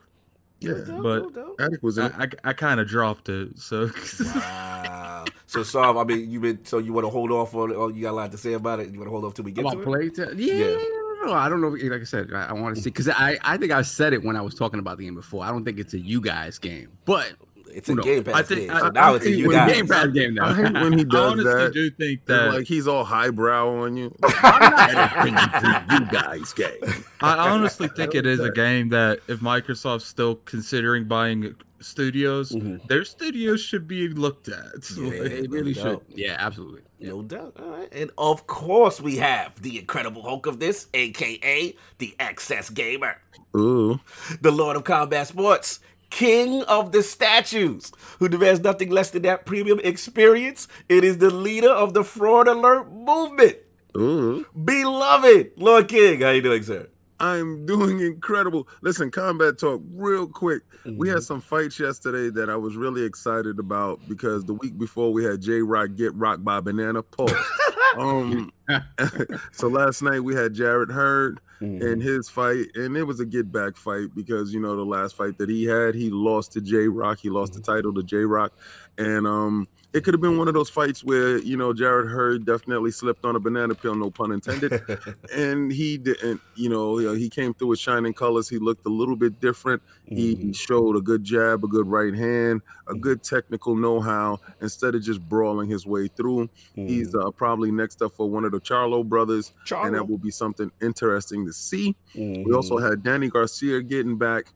Yeah. 0.62 0.72
No 0.72 0.84
doubt, 0.86 1.04
But- 1.04 1.22
no 1.24 1.30
doubt. 1.30 1.56
Addict 1.60 1.84
was 1.84 1.98
it. 1.98 2.12
I, 2.18 2.24
I, 2.24 2.30
I 2.50 2.54
kind 2.54 2.80
of 2.80 2.88
dropped 2.88 3.30
it. 3.30 3.58
So 3.60 3.90
Wow. 4.36 5.26
so, 5.48 5.64
Sav, 5.64 5.98
I 5.98 6.04
mean, 6.04 6.30
you 6.30 6.40
been 6.40 6.66
so 6.66 6.78
you 6.78 6.94
want 6.94 7.06
to 7.06 7.10
hold 7.10 7.32
off 7.32 7.54
on 7.56 7.72
it? 7.72 7.76
Or 7.76 7.92
you 7.92 8.02
got 8.04 8.12
a 8.12 8.14
lot 8.14 8.32
to 8.32 8.38
say 8.38 8.54
about 8.54 8.80
it? 8.80 8.90
You 8.90 9.00
want 9.00 9.08
to 9.08 9.12
hold 9.12 9.26
off 9.26 9.34
till 9.34 9.46
we 9.46 9.52
get 9.52 9.62
About 9.62 9.74
to 9.74 9.82
it? 9.82 9.86
Plague 9.86 10.14
Tale? 10.16 10.40
Yeah. 10.40 10.54
Yeah. 10.54 10.78
No, 11.26 11.34
I 11.34 11.50
don't 11.50 11.60
know. 11.60 11.68
Like 11.70 12.02
I 12.02 12.06
said, 12.06 12.32
I, 12.34 12.46
I 12.48 12.54
want 12.54 12.76
to 12.78 12.82
see 12.82 12.90
because 12.90 13.10
I, 13.10 13.38
I 13.44 13.58
think 13.58 13.74
I 13.74 13.82
said 13.82 14.14
it 14.14 14.24
when 14.24 14.38
I 14.38 14.42
was 14.42 14.56
talking 14.56 14.80
about 14.80 14.98
the 14.98 15.04
game 15.04 15.16
before. 15.16 15.44
I 15.44 15.50
don't 15.50 15.66
think 15.66 15.78
it's 15.78 15.94
a 15.94 16.00
you 16.00 16.22
guys 16.22 16.58
game, 16.58 16.90
but 17.04 17.34
It's 17.74 17.90
a 17.90 17.94
Who 17.94 18.02
Game? 18.02 18.24
Pass 18.24 18.36
I 18.36 18.44
think- 18.44 18.60
game. 18.62 18.72
I- 18.72 18.80
So 18.80 18.86
I 18.88 18.90
now 18.92 19.14
it's 19.16 19.26
a 19.26 19.30
it's 19.30 19.38
you 19.38 19.52
guys. 19.52 19.72
Game 19.74 19.88
Pass 19.88 20.08
game 20.08 20.34
now. 20.36 20.46
I 20.46 20.84
when 20.84 20.94
he 20.94 21.02
I 21.02 21.04
does 21.04 21.32
honestly 21.32 21.54
that. 21.54 21.74
do 21.74 21.90
think 21.92 22.26
that 22.26 22.54
like 22.54 22.68
he's 22.68 22.88
all 22.88 23.04
highbrow 23.04 23.84
on 23.84 23.98
you. 23.98 24.16
you 24.24 26.06
guys 26.12 26.54
game. 26.54 26.72
I 27.22 27.50
honestly 27.50 27.88
think 27.90 28.16
it 28.16 28.26
is 28.26 28.40
a 28.40 28.52
game 28.52 28.90
that 28.90 29.20
if 29.28 29.40
Microsoft's 29.40 30.06
still 30.06 30.36
considering 30.36 31.06
buying 31.06 31.56
studios, 31.82 32.52
Mhm. 32.52 32.86
their 32.88 33.06
studios 33.06 33.62
should 33.62 33.88
be 33.88 34.10
looked 34.10 34.50
at. 34.50 34.90
Yeah. 34.98 35.04
Like, 35.22 35.32
They 35.32 35.42
really 35.48 35.74
No 35.74 35.82
should. 35.82 35.84
doubt. 35.84 36.04
Yeah, 36.14 36.36
absolutely. 36.38 36.82
No 37.00 37.22
doubt. 37.22 37.56
All 37.60 37.70
right. 37.70 37.88
And 37.94 38.12
of 38.18 38.48
course, 38.48 39.00
we 39.00 39.18
have 39.18 39.62
the 39.62 39.80
incredible 39.80 40.22
Hulk 40.24 40.46
of 40.46 40.60
this, 40.60 40.88
aka 40.94 41.76
the 42.00 42.16
Excess 42.20 42.70
Gamer, 42.70 43.16
Ooh. 43.56 44.00
the 44.42 44.52
Lord 44.52 44.76
of 44.76 44.84
Combat 44.84 45.28
Sports, 45.28 45.80
King 46.10 46.64
of 46.64 46.92
the 46.92 47.04
Statues, 47.04 47.92
who 48.20 48.30
demands 48.30 48.62
nothing 48.62 48.90
less 48.90 49.12
than 49.12 49.24
that 49.24 49.46
premium 49.46 49.80
experience. 49.84 50.68
It 50.88 51.04
is 51.04 51.18
the 51.18 51.30
leader 51.30 51.70
of 51.70 51.94
the 51.94 52.04
Fraud 52.04 52.48
Alert 52.48 52.92
movement. 52.92 53.58
Ooh. 53.98 54.46
Beloved 54.64 55.52
Lord 55.58 55.88
King, 55.88 56.22
how 56.22 56.30
you 56.30 56.42
doing, 56.42 56.64
sir? 56.64 56.88
I'm 57.20 57.66
doing 57.66 58.00
incredible. 58.00 58.68
Listen, 58.82 59.12
combat 59.12 59.60
talk, 59.60 59.82
real 59.92 60.28
quick. 60.28 60.64
We 60.86 61.10
had 61.10 61.18
mm-hmm. 61.18 61.24
some 61.24 61.42
fights 61.42 61.80
yesterday 61.80 62.30
that 62.30 62.50
I 62.50 62.56
was 62.56 62.78
really 62.78 63.04
excited 63.04 63.60
about 63.60 64.00
because 64.08 64.46
the 64.46 64.54
week 64.54 64.78
before 64.78 65.12
we 65.12 65.26
had 65.26 65.42
J 65.42 65.62
Rock 65.62 65.96
get 65.96 66.14
rocked 66.16 66.46
by 66.46 66.62
Banana 66.62 67.04
Pulse. 67.04 67.32
um, 67.98 68.52
so 69.52 69.68
last 69.68 70.02
night 70.02 70.20
we 70.20 70.36
had 70.36 70.54
Jarrett 70.54 70.92
Hurd 70.92 71.40
in 71.62 72.00
his 72.00 72.30
fight, 72.30 72.68
and 72.76 72.96
it 72.96 73.04
was 73.04 73.20
a 73.20 73.26
get 73.26 73.52
back 73.52 73.76
fight 73.76 74.16
because 74.16 74.54
you 74.54 74.60
know 74.60 74.76
the 74.76 74.86
last 74.86 75.16
fight 75.16 75.38
that 75.38 75.50
he 75.50 75.66
had, 75.66 75.94
he 75.94 76.10
lost 76.10 76.54
to 76.54 76.62
J 76.62 76.88
Rock. 76.88 77.20
He 77.20 77.30
lost 77.30 77.54
the 77.54 77.62
title 77.62 77.94
to 77.94 78.04
J 78.04 78.18
Rock, 78.18 78.54
and 78.98 79.28
um, 79.28 79.68
it 79.94 80.04
could 80.04 80.14
have 80.14 80.22
been 80.22 80.38
one 80.38 80.48
of 80.48 80.54
those 80.54 80.70
fights 80.70 81.04
where 81.04 81.38
you 81.40 81.58
know 81.58 81.74
Jarrett 81.74 82.08
Hurd 82.10 82.46
definitely 82.46 82.92
slipped 82.92 83.26
on 83.26 83.36
a 83.36 83.40
banana 83.40 83.76
peel, 83.76 83.96
no 83.96 84.12
pun 84.12 84.32
intended 84.32 84.82
and 85.34 85.72
he 85.72 85.98
didn't 85.98 86.42
you 86.56 86.70
know 86.70 86.98
he 86.98 87.30
came 87.30 87.54
through 87.54 87.70
with 87.70 87.80
shining 87.80 88.14
colors 88.14 88.50
he 88.50 88.58
looked 88.58 88.86
a 88.86 88.90
little 88.90 89.16
bit 89.16 89.40
different 89.40 89.82
he 90.06 90.36
mm-hmm. 90.36 90.52
showed 90.52 90.96
a 90.96 91.02
good 91.02 91.24
jab 91.24 91.64
a 91.64 91.68
good 91.68 91.88
right 91.88 92.14
hand 92.14 92.62
a 92.88 92.92
mm-hmm. 92.92 93.00
good 93.00 93.24
technical 93.24 93.76
know-how 93.76 94.40
instead 94.62 94.96
of 94.96 95.02
just 95.02 95.22
brawling 95.28 95.70
his 95.70 95.86
way 95.86 96.08
through 96.08 96.50
he's 96.76 97.10
mm-hmm. 97.10 97.28
uh, 97.28 97.32
probably 97.32 97.72
next 97.72 98.02
up 98.02 98.12
for 98.14 98.30
one 98.30 98.46
of 98.46 98.52
the 98.52 98.62
charlo 98.62 99.06
brothers 99.06 99.54
and 99.72 99.96
that 99.96 100.08
will 100.08 100.18
be 100.18 100.32
something 100.32 100.72
interesting 100.82 101.46
to 101.46 101.54
see. 101.54 101.96
We 102.16 102.54
also 102.54 102.78
had 102.78 103.04
danny 103.04 103.30
garcia 103.30 103.82
getting 103.82 104.18
back. 104.18 104.54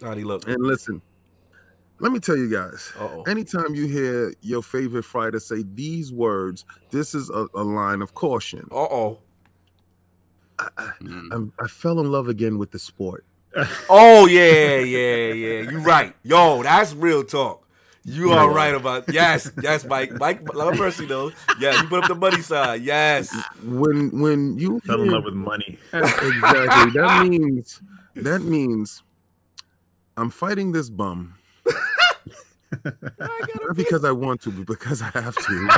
How'd 0.00 0.18
he? 0.18 0.22
And 0.22 0.62
listen, 0.62 1.00
let 2.02 2.10
me 2.12 2.18
tell 2.18 2.36
you 2.36 2.50
guys. 2.50 2.92
Uh-oh. 2.98 3.22
Anytime 3.22 3.74
you 3.76 3.86
hear 3.86 4.34
your 4.42 4.60
favorite 4.62 5.04
fighter 5.04 5.38
say 5.40 5.62
these 5.74 6.12
words, 6.12 6.64
this 6.90 7.14
is 7.14 7.30
a, 7.30 7.46
a 7.54 7.62
line 7.62 8.02
of 8.02 8.12
caution. 8.14 8.66
Uh-oh. 8.70 9.18
I, 10.58 10.68
I, 10.76 10.90
Mm. 11.00 11.32
I'm- 11.32 11.68
fell 11.68 12.00
in 12.00 12.10
love 12.12 12.28
again 12.28 12.58
with 12.58 12.72
the 12.72 12.78
sport. 12.78 13.24
Oh 13.88 14.26
yeah, 14.26 14.78
yeah, 14.78 15.32
yeah. 15.32 15.70
You're 15.70 15.80
right. 15.80 16.14
Yo, 16.22 16.62
that's 16.62 16.92
real 16.94 17.22
talk. 17.24 17.60
You 18.04 18.32
are 18.32 18.50
right 18.50 18.74
about 18.74 19.12
yes, 19.12 19.48
yes, 19.62 19.84
Mike. 19.84 20.10
Mike 20.18 20.52
Love 20.54 20.76
Mercy 20.76 21.06
though. 21.06 21.30
Yeah, 21.60 21.80
you 21.80 21.86
put 21.88 22.02
up 22.02 22.08
the 22.08 22.16
money 22.16 22.42
side. 22.42 22.82
Yes. 22.82 23.32
When 23.62 24.10
when 24.20 24.58
you 24.58 24.80
Fell 24.80 25.02
in 25.02 25.10
love 25.10 25.24
with 25.24 25.34
money. 25.34 25.78
exactly 25.92 27.00
that 27.00 27.26
means 27.28 27.80
that 28.16 28.42
means 28.42 29.02
I'm 30.16 30.30
fighting 30.30 30.72
this 30.72 30.90
bum 30.90 31.34
not 32.84 33.76
because 33.76 34.04
I 34.04 34.12
want 34.12 34.40
to, 34.42 34.50
but 34.50 34.66
because 34.66 35.02
I 35.02 35.10
have 35.10 35.34
to. 35.36 35.68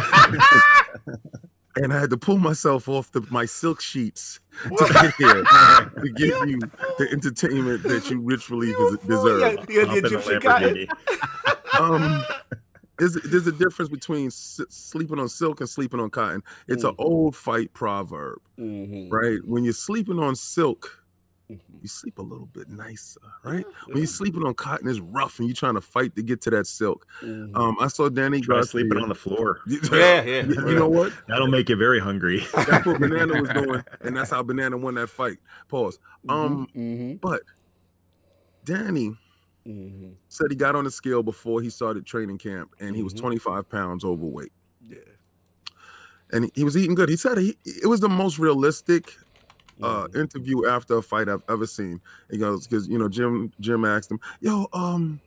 and 1.76 1.92
I 1.92 1.98
had 2.00 2.10
to 2.10 2.16
pull 2.16 2.38
myself 2.38 2.88
off 2.88 3.10
the, 3.12 3.20
my 3.30 3.44
silk 3.46 3.80
sheets 3.80 4.38
to 4.62 4.88
get 4.92 5.14
here 5.16 5.42
to 5.44 6.12
give 6.16 6.48
you 6.48 6.58
the 6.98 7.08
entertainment 7.12 7.82
that 7.84 8.08
you 8.10 8.20
richly 8.20 8.68
des- 8.72 9.06
deserve. 9.08 9.40
Yeah, 9.40 9.48
yeah, 9.48 9.54
Up 9.56 9.66
the 9.66 10.06
Egyptian 10.06 10.40
cotton. 10.40 10.74
Lamborghini. 10.86 11.80
Um, 11.80 12.24
there's, 12.98 13.14
there's 13.14 13.46
a 13.48 13.52
difference 13.52 13.88
between 13.88 14.26
s- 14.28 14.60
sleeping 14.68 15.18
on 15.18 15.28
silk 15.28 15.60
and 15.60 15.68
sleeping 15.68 15.98
on 16.00 16.10
cotton. 16.10 16.42
It's 16.68 16.84
an 16.84 16.92
Mhm. 16.92 17.04
old 17.04 17.34
fight 17.36 17.72
proverb, 17.74 18.38
Mhm, 18.58 19.10
right? 19.10 19.38
When 19.44 19.64
you're 19.64 19.72
sleeping 19.72 20.18
on 20.20 20.36
silk. 20.36 21.00
You 21.48 21.60
sleep 21.88 22.18
a 22.18 22.22
little 22.22 22.46
bit 22.46 22.68
nicer, 22.70 23.20
right? 23.42 23.66
When 23.86 23.98
you're 23.98 24.06
sleeping 24.06 24.44
on 24.44 24.54
cotton, 24.54 24.88
it's 24.88 24.98
rough, 25.00 25.38
and 25.38 25.46
you're 25.48 25.54
trying 25.54 25.74
to 25.74 25.80
fight 25.80 26.16
to 26.16 26.22
get 26.22 26.40
to 26.42 26.50
that 26.50 26.66
silk. 26.66 27.06
Mhm. 27.22 27.54
Um, 27.54 27.76
I 27.80 27.88
saw 27.88 28.08
Danny 28.08 28.40
Try 28.40 28.56
Garcia. 28.56 28.70
sleeping 28.70 28.98
on 28.98 29.08
the 29.10 29.14
floor. 29.14 29.60
Yeah, 29.66 30.22
yeah. 30.22 30.42
You, 30.44 30.68
you 30.70 30.74
know 30.74 30.88
what? 30.88 31.12
That'll 31.28 31.46
make 31.48 31.68
you 31.68 31.76
very 31.76 32.00
hungry. 32.00 32.42
That's 32.54 32.86
what 32.86 32.98
Banana 32.98 33.40
was 33.42 33.50
doing, 33.54 33.84
and 34.00 34.16
that's 34.16 34.30
how 34.30 34.42
Banana 34.42 34.76
won 34.78 34.94
that 34.94 35.08
fight. 35.10 35.36
Pause. 35.68 35.98
Um, 36.30 36.66
Mhm, 36.74 37.20
but 37.20 37.42
Danny 38.64 39.14
mhm. 39.66 40.14
said 40.28 40.46
he 40.50 40.56
got 40.56 40.74
on 40.74 40.84
the 40.84 40.90
scale 40.90 41.22
before 41.22 41.60
he 41.60 41.68
started 41.68 42.06
training 42.06 42.38
camp, 42.38 42.74
and 42.80 42.96
he 42.96 43.02
was 43.02 43.12
Mhm. 43.12 43.18
25 43.20 43.68
pounds 43.68 44.04
overweight, 44.04 44.52
Yeah. 44.88 44.96
and 46.32 46.50
he 46.54 46.64
was 46.64 46.76
eating 46.76 46.94
good. 46.94 47.10
He 47.10 47.16
said 47.16 47.36
he, 47.36 47.56
it 47.66 47.86
was 47.86 48.00
the 48.00 48.08
most 48.08 48.38
realistic 48.38 49.14
uh, 49.82 50.06
Mhm. 50.08 50.16
interview 50.20 50.66
after 50.66 50.96
a 50.98 51.02
fight 51.02 51.28
I've 51.28 51.42
ever 51.48 51.66
seen. 51.66 52.00
He 52.30 52.38
goes 52.38 52.66
because 52.66 52.88
you 52.88 52.98
know 52.98 53.08
Jim 53.08 53.52
Jim 53.60 53.84
asked 53.84 54.10
him, 54.10 54.20
"Yo, 54.40 54.66
um, 54.72 55.20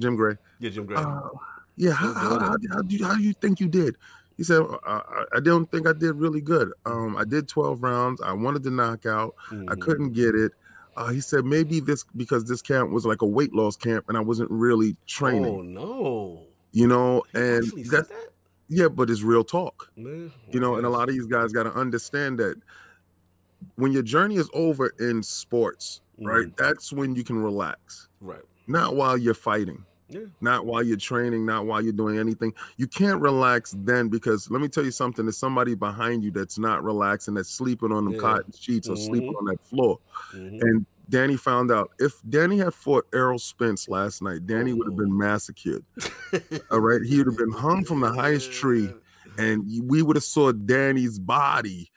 Jim 0.00 0.16
Gray, 0.16 0.36
Yeah, 0.58 0.70
Jim 0.70 0.86
Graham. 0.86 1.06
uh, 1.06 1.28
yeah, 1.76 1.92
how, 1.92 2.12
how, 2.14 2.38
how, 2.38 2.56
how, 2.72 2.82
do 2.82 2.96
you, 2.96 3.04
how 3.04 3.14
do 3.16 3.22
you 3.22 3.32
think 3.34 3.60
you 3.60 3.68
did?" 3.68 3.96
He 4.36 4.42
said, 4.42 4.62
I, 4.84 4.96
I, 5.08 5.24
"I 5.36 5.40
don't 5.40 5.70
think 5.70 5.86
I 5.86 5.92
did 5.92 6.16
really 6.16 6.40
good. 6.40 6.72
Um, 6.86 7.16
I 7.16 7.24
did 7.24 7.46
12 7.48 7.82
rounds. 7.82 8.20
I 8.20 8.32
wanted 8.32 8.62
to 8.64 8.70
knock 8.70 9.06
out. 9.06 9.34
I 9.50 9.54
Mhm. 9.54 9.80
couldn't 9.80 10.12
get 10.12 10.34
it." 10.34 10.52
Uh, 10.96 11.08
he 11.08 11.20
said 11.20 11.44
maybe 11.44 11.80
this 11.80 12.04
because 12.16 12.44
this 12.44 12.62
camp 12.62 12.90
was 12.90 13.04
like 13.04 13.20
a 13.22 13.26
weight 13.26 13.52
loss 13.52 13.76
camp 13.76 14.04
and 14.08 14.16
I 14.16 14.20
wasn't 14.20 14.48
really 14.50 14.96
training, 15.06 15.44
Oh 15.58 15.62
no. 15.62 16.42
you 16.72 16.86
know, 16.86 17.24
and 17.34 17.64
actually 17.64 17.82
said 17.84 18.04
that 18.04 18.08
that? 18.10 18.28
yeah, 18.68 18.86
but 18.88 19.10
it's 19.10 19.22
real 19.22 19.42
talk. 19.42 19.90
Man, 19.96 20.30
you 20.52 20.60
know, 20.60 20.76
and 20.76 20.86
a 20.86 20.90
lot 20.90 21.08
of 21.08 21.14
these 21.14 21.26
guys 21.26 21.52
got 21.52 21.64
to 21.64 21.72
understand 21.72 22.38
that 22.38 22.56
when 23.76 23.92
your 23.92 24.02
journey 24.02 24.36
is 24.36 24.48
over 24.54 24.88
in 25.00 25.22
sports, 25.22 26.00
right, 26.18 26.46
Mhm. 26.46 26.56
that's 26.56 26.92
when 26.92 27.14
you 27.14 27.24
can 27.24 27.36
relax. 27.38 28.08
Right. 28.20 28.42
Not 28.66 28.96
while 28.96 29.16
you're 29.18 29.34
fighting, 29.34 29.84
Yeah. 30.08 30.26
not 30.40 30.64
while 30.66 30.82
you're 30.82 30.96
training, 30.96 31.44
not 31.44 31.66
while 31.66 31.82
you're 31.82 31.92
doing 31.92 32.18
anything. 32.18 32.54
You 32.76 32.86
can't 32.86 33.20
relax 33.20 33.74
then 33.78 34.08
because 34.08 34.50
let 34.50 34.60
me 34.62 34.68
tell 34.68 34.84
you 34.84 34.90
something: 34.90 35.24
there's 35.26 35.36
somebody 35.36 35.74
behind 35.74 36.24
you 36.24 36.30
that's 36.30 36.58
not 36.58 36.82
relaxing, 36.84 37.34
that's 37.34 37.50
sleeping 37.50 37.92
on 37.92 38.04
them 38.04 38.14
Yeah. 38.14 38.20
cotton 38.20 38.52
sheets 38.52 38.88
or 38.88 38.96
sleeping 38.96 39.32
Mhm. 39.32 39.38
on 39.38 39.44
that 39.46 39.64
floor. 39.64 39.98
Mhm. 40.32 40.60
And 40.62 40.86
Danny 41.10 41.36
found 41.36 41.70
out 41.70 41.90
if 41.98 42.22
Danny 42.30 42.56
had 42.58 42.72
fought 42.72 43.06
Errol 43.12 43.38
Spence 43.38 43.88
last 43.88 44.22
night, 44.22 44.46
Danny 44.46 44.72
would 44.72 44.86
have 44.86 44.94
Oh. 44.94 45.02
been 45.02 45.16
massacred. 45.18 45.84
All 46.70 46.80
right, 46.80 47.02
he 47.02 47.18
would 47.18 47.26
have 47.26 47.36
been 47.36 47.52
hung 47.52 47.84
from 47.84 48.00
the 48.00 48.10
highest 48.12 48.52
tree, 48.52 48.90
and 49.36 49.64
we 49.86 50.00
would 50.00 50.16
have 50.16 50.24
saw 50.24 50.52
Danny's 50.52 51.18
body. 51.18 51.90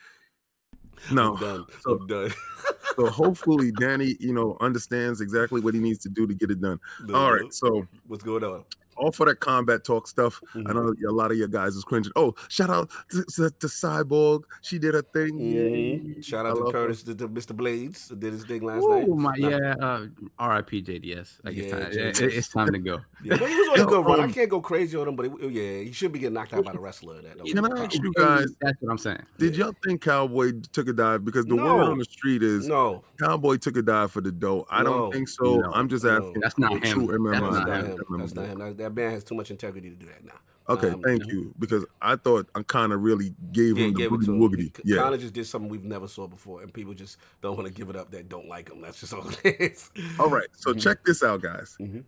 No, 1.11 1.33
I'm 1.33 1.39
done. 1.39 1.65
So- 1.81 1.91
I'm 1.91 2.07
done. 2.07 2.33
so 2.95 3.07
hopefully 3.07 3.71
Danny, 3.71 4.15
you 4.19 4.33
know, 4.33 4.57
understands 4.59 5.21
exactly 5.21 5.61
what 5.61 5.73
he 5.73 5.79
needs 5.79 5.99
to 5.99 6.09
do 6.09 6.25
to 6.27 6.33
get 6.33 6.49
it 6.51 6.61
done. 6.61 6.79
All 7.13 7.31
right, 7.33 7.53
so 7.53 7.85
What's 8.07 8.23
going 8.23 8.43
on? 8.43 8.63
All 8.97 9.11
for 9.11 9.25
that 9.27 9.39
combat 9.39 9.83
talk 9.83 10.07
stuff. 10.07 10.41
I 10.55 10.59
Mhm. 10.59 10.75
know 10.75 11.09
a 11.09 11.11
lot 11.13 11.31
of 11.31 11.37
your 11.37 11.47
guys 11.47 11.75
is 11.75 11.83
cringing. 11.83 12.11
Oh, 12.15 12.33
shout 12.49 12.69
out 12.69 12.89
to, 13.11 13.23
to, 13.35 13.49
to 13.49 13.67
Cyborg. 13.67 14.43
She 14.61 14.79
did 14.79 14.93
her 14.93 15.01
thing. 15.01 15.37
Yay. 15.39 16.21
Shout 16.21 16.45
I 16.45 16.49
out 16.49 16.55
to. 16.65 16.71
Curtis, 16.71 17.03
to, 17.03 17.15
to 17.15 17.27
Mr. 17.29 17.55
Blaydes, 17.55 18.07
did 18.19 18.33
his 18.33 18.43
thing 18.45 18.61
last 18.63 18.87
night. 18.87 19.05
Oh 19.09 19.15
my 19.15 19.35
Nah. 19.37 19.49
yeah, 19.49 19.75
uh, 19.81 20.05
R.I.P. 20.39 20.81
JDS. 20.83 21.39
Like 21.43 21.55
it's, 21.57 21.67
Yeah, 21.67 21.79
time, 21.79 21.91
JDS. 21.91 22.21
it- 22.21 22.33
it's 22.33 22.49
time 22.49 22.71
to 22.71 22.79
go. 22.79 22.99
Yeah, 23.23 23.35
but 23.37 23.49
he 23.49 23.55
was 23.55 23.79
on 23.79 23.79
a 23.79 23.89
good 23.89 24.05
run. 24.05 24.19
I 24.19 24.23
um, 24.25 24.33
can't 24.33 24.49
go 24.49 24.61
crazy 24.61 24.95
on 24.95 25.07
him, 25.07 25.15
but 25.15 25.25
he, 25.41 25.47
yeah, 25.49 25.83
he 25.83 25.91
should 25.91 26.11
be 26.11 26.19
getting 26.19 26.35
knocked 26.35 26.53
out 26.53 26.63
by 26.63 26.71
the 26.71 26.79
wrestler. 26.79 27.21
That 27.21 27.43
Can 27.45 27.65
I 27.65 27.83
ask 27.83 27.95
you 27.95 28.13
guys? 28.13 28.53
That's 28.61 28.77
what 28.79 28.91
I'm 28.91 28.97
saying. 28.97 29.23
Did 29.39 29.55
y'all 29.57 29.73
think 29.83 30.01
Cowboy 30.01 30.53
took 30.71 30.87
a 30.87 30.93
dive? 30.93 31.25
Because 31.25 31.45
the 31.45 31.55
word 31.55 31.83
on 31.83 31.97
the 31.97 32.05
street 32.05 32.43
is 32.43 32.67
No, 32.67 33.03
Cowboy 33.19 33.57
took 33.57 33.75
a 33.77 33.81
dive 33.81 34.11
for 34.11 34.21
the 34.21 34.31
dough. 34.31 34.65
I 34.69 34.83
No. 34.83 34.89
don't 34.89 35.13
think 35.13 35.29
so. 35.29 35.57
No. 35.57 35.71
I'm 35.73 35.87
just 35.89 36.03
No. 36.05 36.11
asking. 36.17 36.39
That's 36.41 36.57
not 36.59 36.71
for 36.79 36.85
him. 36.85 36.93
true 37.07 37.17
MMA. 37.17 37.31
That's 37.31 37.41
that's 37.41 37.55
not 37.55 37.67
not 37.67 37.77
him. 37.85 37.91
him. 37.97 38.19
That's 38.19 38.35
not 38.35 38.45
him. 38.47 38.59
That, 38.95 39.01
man 39.01 39.11
has 39.11 39.23
too 39.23 39.35
much 39.35 39.51
integrity 39.51 39.89
to 39.89 39.95
do 39.95 40.05
that 40.07 40.23
now. 40.25 40.39
Okay, 40.69 40.89
Um, 40.89 41.01
thank 41.01 41.25
you. 41.27 41.53
Because 41.59 41.85
I 42.01 42.17
thought 42.17 42.49
I 42.55 42.61
kind 42.63 42.91
of 42.91 43.01
really 43.01 43.33
gave 43.53 43.77
Yeah, 43.77 43.85
him 43.85 43.93
the 43.93 44.07
booty 44.09 44.25
to 44.25 44.33
him. 44.33 44.39
woogity. 44.41 44.73
K- 44.73 44.83
Yeah. 44.85 44.97
Conor 44.97 45.17
just 45.17 45.33
did 45.33 45.45
something 45.47 45.69
we've 45.69 45.85
never 45.85 46.07
saw 46.07 46.27
before, 46.27 46.61
and 46.61 46.73
people 46.73 46.93
just 46.93 47.17
don't 47.41 47.55
want 47.55 47.67
to 47.67 47.73
give 47.73 47.89
it 47.89 47.95
up 47.95 48.11
that 48.11 48.27
don't 48.27 48.47
like 48.49 48.69
him. 48.69 48.81
That's 48.81 48.99
just 48.99 49.13
all 49.13 49.27
it 49.43 49.55
is. 49.61 49.89
All 50.19 50.29
right. 50.29 50.47
So 50.53 50.73
Mhm. 50.73 50.81
check 50.81 51.03
this 51.05 51.23
out, 51.23 51.41
guys. 51.41 51.77
Mhm. 51.79 52.03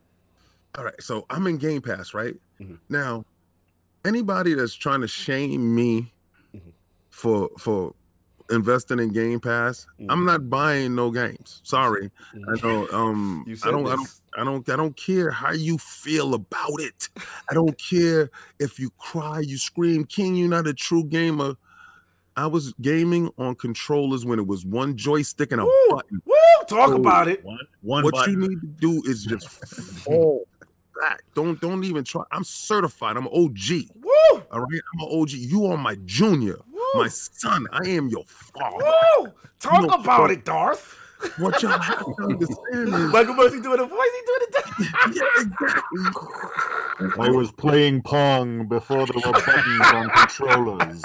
All 0.78 0.84
right. 0.84 1.02
So 1.02 1.26
I'm 1.30 1.48
in 1.48 1.58
Game 1.58 1.82
Pass, 1.82 2.14
right? 2.14 2.36
Mhm. 2.60 2.80
Now, 2.90 3.26
anybody 4.04 4.54
that's 4.56 4.74
trying 4.74 5.02
to 5.02 5.08
shame 5.08 5.74
me 5.74 6.14
Mhm. 6.54 6.74
for 7.12 7.50
for 7.58 7.96
investing 8.50 9.00
in 9.00 9.10
Game 9.10 9.40
Pass, 9.40 9.86
I'm 10.10 10.22
Mhm. 10.22 10.26
not 10.26 10.50
buying 10.50 10.96
no 10.96 11.12
games. 11.12 11.62
Sorry. 11.64 12.10
I 12.36 12.56
know 12.66 12.88
um 12.92 13.44
You 13.48 13.56
I 13.64 13.72
don't, 13.72 13.88
I 13.88 13.96
don't. 13.96 14.10
I 14.38 14.44
don't 14.44 14.70
I 14.70 14.76
don't 14.76 14.96
care 14.98 15.30
how 15.32 15.52
you 15.54 15.78
feel 15.78 16.34
about 16.34 16.80
it. 16.80 17.10
I 17.50 17.54
don't 17.54 17.78
care 17.78 18.30
if 18.60 18.80
you 18.80 18.90
cry, 18.98 19.40
you 19.40 19.58
scream, 19.58 20.06
King, 20.06 20.36
you're 20.36 20.50
not 20.50 20.68
a 20.68 20.74
true 20.74 21.04
gamer. 21.04 21.56
I 22.38 22.48
was 22.48 22.74
gaming 22.80 23.30
on 23.38 23.56
controllers 23.56 24.26
when 24.26 24.40
it 24.40 24.48
was 24.48 24.66
one 24.66 24.96
joystick 24.96 25.52
and 25.52 25.60
a 25.60 25.66
Woo! 25.66 25.88
button. 25.90 26.22
Woo! 26.26 26.34
Talk 26.68 26.90
So- 26.90 26.96
about 26.96 27.28
it. 27.28 27.44
One, 27.44 27.58
one 27.82 28.04
what 28.04 28.14
button. 28.14 28.34
you 28.42 28.48
need 28.50 28.62
to 28.62 28.68
do 28.68 29.02
is 29.06 29.26
just 29.26 29.48
fall 30.06 30.48
back. 31.02 31.22
Don't 31.34 31.60
don't 31.60 31.84
even 31.84 32.04
try. 32.04 32.24
I'm 32.32 32.44
certified. 32.44 33.18
I'm 33.18 33.28
OG. 33.28 33.90
Woo! 34.02 34.42
All 34.52 34.60
right. 34.62 34.82
I'm 34.94 35.02
an 35.08 35.22
OG. 35.22 35.32
You 35.32 35.66
are 35.66 35.78
my 35.78 35.96
junior, 36.06 36.60
Woo! 36.96 37.02
my 37.02 37.08
son. 37.08 37.66
I 37.72 37.88
am 37.90 38.08
your 38.10 38.24
father. 38.26 38.86
Woo! 39.18 39.32
Talk 39.60 39.82
know, 39.88 39.96
about 39.96 40.32
it, 40.32 40.46
Darth. 40.46 40.96
What 41.38 41.62
y'all 41.62 41.78
have 41.78 42.00
to 42.00 42.16
understand 42.24 42.88
is 42.88 43.12
Michael 43.12 43.34
Mercy 43.34 43.60
doing 43.60 43.80
a 43.82 43.86
voice. 43.86 44.10
He 44.14 44.26
doing 44.26 44.40
it. 44.42 44.56
yeah, 45.16 45.44
exactly. 45.44 47.24
I 47.26 47.30
was 47.30 47.52
playing 47.52 48.02
Pong 48.04 48.68
before 48.70 49.06
there 49.06 49.22
were 49.26 49.34
buttons 49.34 49.82
on 49.82 50.10
controllers. 50.12 51.02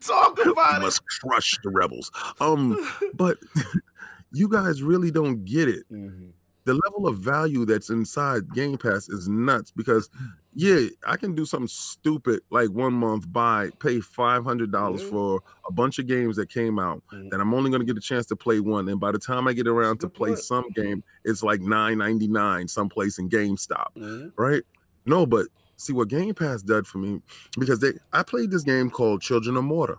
Talk 0.00 0.38
You 0.44 0.52
about 0.52 0.82
it. 0.82 0.84
must 0.84 1.02
crush 1.22 1.58
the 1.62 1.70
rebels. 1.70 2.10
Um, 2.40 2.76
but 3.14 3.38
you 4.32 4.46
guys 4.48 4.82
really 4.82 5.10
don't 5.10 5.44
get 5.46 5.68
it. 5.68 5.84
Mhm. 5.90 6.32
The 6.66 6.74
level 6.74 7.06
of 7.06 7.18
value 7.18 7.66
that's 7.66 7.90
inside 7.90 8.52
Game 8.54 8.78
Pass 8.78 9.08
is 9.10 9.28
nuts 9.28 9.70
because 9.70 10.08
yeah, 10.54 10.86
I 11.06 11.16
can 11.16 11.34
do 11.34 11.44
something 11.44 11.68
stupid 11.68 12.40
like 12.50 12.70
one 12.70 12.94
month 12.94 13.30
buy, 13.30 13.70
pay 13.80 14.00
five 14.00 14.44
hundred 14.44 14.72
dollars 14.72 15.02
Yeah. 15.02 15.10
for 15.10 15.42
a 15.68 15.72
bunch 15.72 15.98
of 15.98 16.06
games 16.06 16.36
that 16.36 16.48
came 16.48 16.78
out 16.78 17.02
Mhm. 17.12 17.30
that 17.30 17.40
I'm 17.40 17.52
only 17.52 17.70
gonna 17.70 17.84
get 17.84 17.98
a 17.98 18.00
chance 18.00 18.24
to 18.26 18.36
play 18.36 18.60
one. 18.60 18.88
And 18.88 18.98
by 18.98 19.12
the 19.12 19.18
time 19.18 19.46
I 19.46 19.52
get 19.52 19.66
around 19.66 19.98
to 20.00 20.08
play 20.08 20.34
some 20.36 20.70
game, 20.70 21.02
it's 21.24 21.42
like 21.42 21.60
nine 21.60 21.98
ninety 21.98 22.28
nine 22.28 22.66
someplace 22.68 23.18
in 23.18 23.28
GameStop, 23.28 23.94
Mhm. 23.96 24.32
right? 24.36 24.62
No, 25.04 25.26
but 25.26 25.48
see 25.76 25.92
what 25.92 26.08
Game 26.08 26.34
Pass 26.34 26.62
did 26.62 26.86
for 26.86 26.96
me 26.98 27.20
because 27.58 27.80
they 27.80 27.92
I 28.14 28.22
played 28.22 28.50
this 28.50 28.62
game 28.62 28.88
called 28.88 29.20
Children 29.20 29.56
of 29.58 29.64
Morta. 29.64 29.98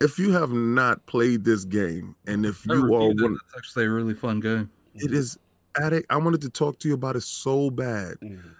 If 0.00 0.18
you 0.18 0.32
have 0.32 0.50
not 0.50 1.04
played 1.06 1.44
this 1.44 1.64
game 1.66 2.16
and 2.26 2.46
if 2.46 2.64
I 2.70 2.74
you 2.74 2.94
are 2.94 3.08
reviewed 3.08 3.20
it. 3.20 3.22
one, 3.24 3.34
It's 3.34 3.56
actually 3.56 3.84
a 3.84 3.90
really 3.90 4.14
fun 4.14 4.40
game. 4.40 4.70
it 4.94 5.12
is 5.12 5.38
addict 5.80 6.04
i 6.10 6.16
wanted 6.16 6.40
to 6.42 6.50
talk 6.50 6.78
to 6.80 6.88
you 6.88 6.94
about 6.94 7.14
it 7.14 7.20
so 7.22 7.70
bad 7.70 8.16
Mhm. 8.22 8.56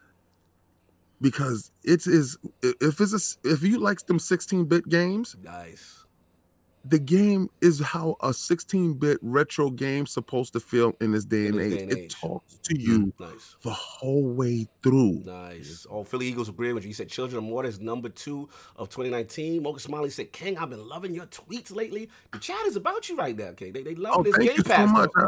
because 1.21 1.73
it 1.83 2.07
is 2.07 2.39
if 2.63 3.01
it's 3.01 3.37
a, 3.45 3.49
if 3.49 3.63
you 3.63 3.79
like 3.79 4.07
them 4.07 4.19
16-bit 4.19 4.89
games 4.89 5.37
Nice. 5.43 6.00
The 6.87 6.99
game 6.99 7.51
is 7.61 7.79
how 7.79 8.17
a 8.23 8.29
16-bit 8.31 9.19
retro 9.21 9.71
game's 9.71 10.13
supposed 10.13 10.55
to 10.55 10.61
feel 10.61 10.95
in 11.03 11.13
this 11.13 11.27
day 11.27 11.47
In 11.47 11.59
and 11.59 11.61
age. 11.61 11.77
day 11.77 11.83
and 11.83 11.93
it 11.93 12.11
talks 12.11 12.55
to 12.63 12.81
you 12.81 13.13
mm-hmm. 13.19 13.25
Nice. 13.25 13.57
the 13.63 13.71
whole 13.71 14.23
way 14.25 14.67
through. 14.83 15.23
Nice. 15.27 15.87
Oh, 15.91 16.05
Philly 16.05 16.27
Eagles 16.27 16.49
agree 16.49 16.73
with 16.73 16.85
you. 16.85 16.89
You 16.89 16.95
said 16.95 17.09
Children 17.11 17.39
of 17.39 17.45
Morta 17.45 17.69
is 17.69 17.81
number 17.81 18.09
two 18.09 18.49
of 18.77 18.89
2019. 18.89 19.63
Mocha 19.63 19.81
Smiley 19.81 20.09
said, 20.11 20.33
King, 20.33 20.57
I've 20.57 20.71
been 20.71 20.89
loving 20.89 21.15
your 21.15 21.27
tweets 21.27 21.75
lately. 21.75 22.09
The 22.33 22.39
chat 22.39 22.65
is 22.67 22.77
about 22.77 23.09
you 23.11 23.17
right 23.17 23.37
now, 23.37 23.53
King. 23.53 23.73
They, 23.75 23.83
they 23.83 23.95
love 23.95 24.15
Oh, 24.17 24.23
this 24.23 24.35
thank 24.37 24.49
Game 24.49 24.57
you 24.59 24.65
so 24.65 24.87
much. 24.87 25.11
I, 25.17 25.27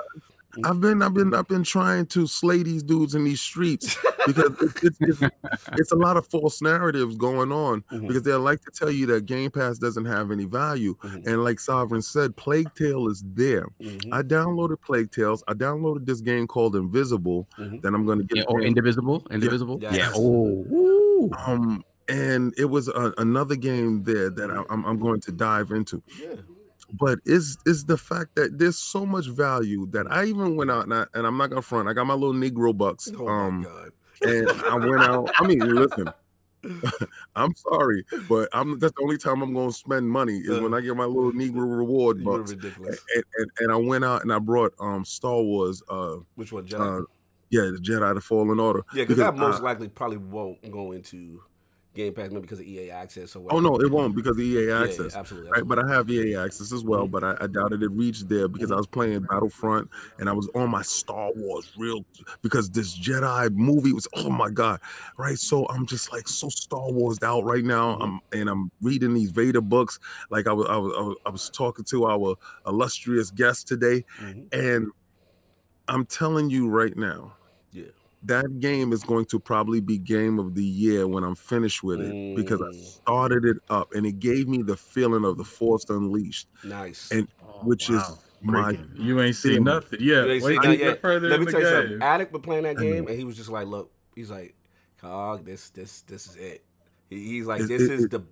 have 0.64 0.80
been, 0.80 1.02
I've 1.02 1.14
been, 1.14 1.32
I've 1.35 1.49
been 1.49 1.62
trying 1.64 2.06
to 2.06 2.26
slay 2.26 2.62
these 2.62 2.82
dudes 2.82 3.14
in 3.14 3.25
these 3.25 3.40
streets 3.40 3.97
because 4.26 4.52
it's, 4.61 4.82
it's, 4.85 4.99
it's, 5.00 5.21
it's 5.78 5.92
a 5.92 5.97
lot 5.97 6.16
of 6.16 6.26
false 6.28 6.61
narratives 6.62 7.16
going 7.16 7.50
on 7.52 7.82
Mhm. 7.92 8.09
because 8.09 8.23
they 8.23 8.32
like 8.35 8.61
to 8.62 8.71
tell 8.71 8.90
you 8.90 9.06
that 9.06 9.26
Game 9.26 9.50
Pass 9.50 9.78
doesn't 9.78 10.04
have 10.04 10.30
any 10.30 10.44
value, 10.44 10.94
Mhm. 11.02 11.26
and 11.26 11.44
like 11.44 11.59
Sovereign 11.61 12.02
said, 12.02 12.37
Plague 12.37 12.75
Tale 12.75 13.09
is 13.09 13.23
there. 13.35 13.66
Mhm. 13.80 14.09
I 14.12 14.23
downloaded 14.23 14.80
Plague 14.82 15.11
Tales. 15.11 15.42
I 15.49 15.54
downloaded 15.54 16.06
this 16.06 16.21
game 16.21 16.47
called 16.47 16.76
Invisible 16.76 17.49
Mhm. 17.59 17.80
that 17.82 17.94
I'm 17.94 18.04
going 18.06 18.18
to 18.18 18.25
get. 18.25 18.38
Yeah, 18.38 18.44
or 18.49 18.59
playing. 18.59 18.68
indivisible, 18.68 19.26
indivisible. 19.30 19.78
Yes. 19.80 19.97
Yeah. 19.97 20.11
Oh. 20.14 20.64
woo. 20.68 21.30
um, 21.47 21.85
and 22.09 22.52
it 22.59 22.64
was 22.64 22.88
a, 22.88 23.14
another 23.18 23.54
game 23.54 24.02
there 24.02 24.28
that 24.28 24.50
I, 24.50 24.62
I'm, 24.71 24.85
I'm 24.85 24.99
going 24.99 25.21
to 25.21 25.32
dive 25.32 25.71
into. 25.71 26.02
Yeah. 26.21 26.35
But 27.01 27.19
is 27.25 27.57
is 27.67 27.85
the 27.85 27.97
fact 27.97 28.35
that 28.37 28.59
there's 28.59 28.79
so 28.79 29.07
much 29.07 29.29
value 29.29 29.87
that 29.91 30.11
I 30.11 30.25
even 30.27 30.57
went 30.57 30.71
out 30.71 30.85
and, 30.85 30.95
I, 30.95 31.07
and 31.15 31.27
I'm 31.27 31.37
not 31.37 31.51
gonna 31.51 31.63
front. 31.63 31.89
I 31.89 31.93
got 31.93 32.07
my 32.07 32.15
little 32.15 32.35
Negro 32.35 32.77
bucks, 32.77 33.09
Oh, 33.19 33.25
my 33.27 33.33
um, 33.47 33.63
God. 33.63 33.91
and 34.23 34.49
I 34.71 34.77
went 34.77 35.03
out. 35.05 35.29
I 35.39 35.47
mean, 35.47 35.61
listen, 35.79 36.13
I'm 37.35 37.53
sorry, 37.57 38.05
but 38.29 38.49
I'm 38.53 38.79
that's 38.79 38.93
the 38.97 39.03
only 39.03 39.19
time 39.19 39.43
I'm 39.43 39.53
gonna 39.55 39.73
spend 39.73 40.09
money 40.11 40.39
is 40.39 40.61
when 40.61 40.75
I 40.75 40.81
get 40.81 40.97
my 40.97 41.05
little 41.05 41.33
Negro 41.33 41.77
reward 41.77 42.21
You're 42.21 42.39
bucks. 42.39 42.51
ridiculous. 42.51 43.01
And, 43.15 43.25
and, 43.39 43.51
and 43.61 43.73
I 43.73 43.77
went 43.77 44.05
out 44.05 44.23
and 44.23 44.33
I 44.33 44.39
brought 44.39 44.73
um 44.81 45.05
Star 45.05 45.41
Wars, 45.43 45.83
uh, 45.89 46.17
Which 46.35 46.53
one, 46.53 46.67
Jedi? 46.67 47.01
uh 47.01 47.05
yeah, 47.51 47.63
the 47.65 47.81
Jedi: 47.83 48.15
The 48.15 48.21
Fallen 48.21 48.59
Order. 48.61 48.83
yeah, 48.95 49.03
because 49.05 49.17
that 49.19 49.37
most 49.37 49.61
I- 49.61 49.65
likely 49.65 49.89
probably 49.89 50.17
won't 50.19 50.71
go 50.71 50.93
into 50.93 51.43
Game 51.95 52.15
Pass, 52.15 52.31
maybe 52.31 52.41
because 52.41 52.59
of 52.61 52.65
EA 52.67 52.91
Access 52.91 53.37
or 53.37 53.41
whatever. 53.41 53.59
oh 53.67 53.71
no, 53.71 53.77
it 53.77 53.91
won't 53.91 54.15
because 54.17 54.37
of 54.37 54.41
EA 54.41 54.55
Yeah, 54.55 54.61
yeah, 54.79 54.83
Access. 54.85 55.15
absolutely. 55.15 55.51
Right, 55.51 55.61
absolutely. 55.61 55.85
but 55.85 55.91
I 55.91 55.95
have 55.95 56.11
EA 56.11 56.37
access 56.37 56.73
as 56.73 56.85
well, 56.85 57.07
Mhm. 57.07 57.11
but 57.11 57.25
I, 57.25 57.37
I 57.41 57.47
doubted 57.49 57.83
it 57.83 57.91
reached 57.91 58.29
there 58.29 58.49
because 58.49 58.71
I 58.73 58.77
was 58.77 58.87
playing 58.87 59.21
Battlefront 59.29 59.91
and 60.19 60.29
I 60.29 60.33
was 60.33 60.49
on 60.55 60.71
my 60.71 60.83
Star 60.83 61.31
Wars 61.37 61.71
real 61.77 62.05
because 62.41 62.71
this 62.71 62.99
Jedi 62.99 63.51
movie 63.55 63.93
was 63.93 64.09
oh 64.15 64.31
my 64.31 64.49
god, 64.49 64.81
right? 65.19 65.39
So 65.39 65.67
I'm 65.69 65.85
just 65.87 66.13
like 66.13 66.29
so 66.29 66.49
Star 66.49 66.91
Wars 66.91 67.19
out 67.23 67.45
right 67.45 67.65
now. 67.65 67.97
Mhm. 67.97 68.03
I'm 68.03 68.21
and 68.41 68.49
I'm 68.49 68.71
reading 68.81 69.13
these 69.15 69.31
Vader 69.31 69.61
books. 69.61 69.99
Like 70.31 70.47
I 70.47 70.53
was 70.53 70.67
I 70.69 70.77
was 70.77 71.17
I 71.27 71.31
was, 71.31 71.51
talking 71.51 71.85
to 71.87 72.07
our 72.07 72.37
illustrious 72.67 73.31
guest 73.31 73.69
today, 73.69 74.05
Mhm. 74.21 74.47
and 74.53 74.87
I'm 75.89 76.07
telling 76.07 76.49
you 76.49 76.69
right 76.69 76.97
now. 76.97 77.35
That 78.25 78.61
game 78.61 78.93
is 78.93 79.02
going 79.02 79.25
to 79.26 79.38
probably 79.41 79.81
be 79.81 79.99
game 79.99 80.38
of 80.38 80.55
the 80.55 80.64
year 80.64 81.07
when 81.09 81.25
I'm 81.25 81.35
finished 81.35 81.83
with 81.83 82.00
it 82.00 82.37
because 82.37 82.61
I 82.62 82.67
Mm. 82.67 82.85
started 82.85 83.45
it 83.45 83.57
up 83.71 83.93
and 83.95 84.07
it 84.07 84.19
gave 84.21 84.49
me 84.49 84.62
the 84.62 84.76
feeling 84.76 85.25
of 85.25 85.37
the 85.38 85.45
Force 85.45 85.87
Unleashed, 85.91 86.49
Nice. 86.64 87.11
and 87.11 87.26
Oh, 87.43 87.61
which 87.64 87.88
wow. 87.91 87.97
is 87.97 88.19
my. 88.43 88.79
You 88.95 89.21
ain't 89.21 89.35
Damn. 89.43 89.52
seen 89.52 89.64
nothing 89.64 90.00
yet. 90.00 90.26
You 90.26 90.33
ain't 90.33 90.43
Wait 90.45 90.52
seen 90.55 90.62
till 90.62 90.75
yet. 90.75 91.00
further 91.00 91.29
Let 91.29 91.41
me 91.41 91.47
tell 91.47 91.61
you 91.61 91.67
something. 91.67 91.88
game. 91.91 92.02
Addict 92.02 92.33
been 92.33 92.41
playing 92.43 92.62
that 92.64 92.76
game, 92.79 93.07
and 93.09 93.17
he 93.19 93.25
was 93.25 93.37
just 93.37 93.49
like, 93.50 93.67
"Look, 93.67 93.91
he's 94.14 94.31
like, 94.31 94.55
Cog, 95.00 95.45
this, 95.45 95.71
this, 95.71 96.02
this 96.02 96.26
is 96.29 96.37
it." 96.37 96.64
He's 97.11 97.47
like, 97.47 97.62
It- 97.62 97.69
"This 97.69 97.83
it- 97.83 97.91
is 97.91 98.05
it- 98.05 98.11
the." 98.12 98.23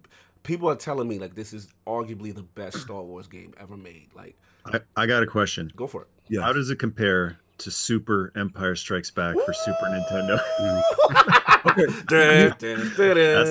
People 0.42 0.70
are 0.70 0.76
telling 0.76 1.06
me 1.06 1.18
like 1.18 1.34
this 1.34 1.52
is 1.52 1.68
arguably 1.86 2.34
the 2.34 2.42
best 2.42 2.78
Star 2.78 3.02
Wars 3.02 3.26
game 3.26 3.52
ever 3.60 3.76
made. 3.76 4.08
Like, 4.16 4.38
I, 4.64 4.80
I 4.96 5.06
got 5.06 5.22
a 5.22 5.26
question. 5.26 5.70
go 5.76 5.86
for 5.86 6.02
it. 6.02 6.08
yeah. 6.30 6.40
How 6.40 6.52
does 6.54 6.70
it 6.70 6.78
compare 6.78 7.38
to 7.60 7.70
Super 7.70 8.32
Empire 8.36 8.74
Strikes 8.74 9.10
Back 9.10 9.36
for 9.44 9.52
Super 9.52 9.84
Nintendo? 9.86 10.40
Okay. 11.66 11.84
That's 12.08 12.56
That's 12.58 12.96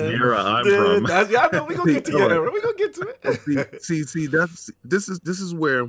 the 0.00 0.10
era 0.20 0.42
I'm 0.42 0.64
from. 0.64 1.04
That's, 1.04 1.30
yeah, 1.30 1.46
I 1.50 1.56
know. 1.56 1.64
We 1.64 1.76
gonna 1.76 1.92
get 1.92 2.04
to 2.06 2.12
your 2.12 2.28
era. 2.32 2.50
We 2.50 2.60
gonna 2.60 2.74
get 2.76 2.92
to 2.94 3.14
it. 3.22 3.82
see, 3.84 4.02
see, 4.02 4.26
that's 4.26 4.68
this 4.84 5.08
is 5.08 5.20
this 5.20 5.38
is 5.40 5.54
where 5.54 5.88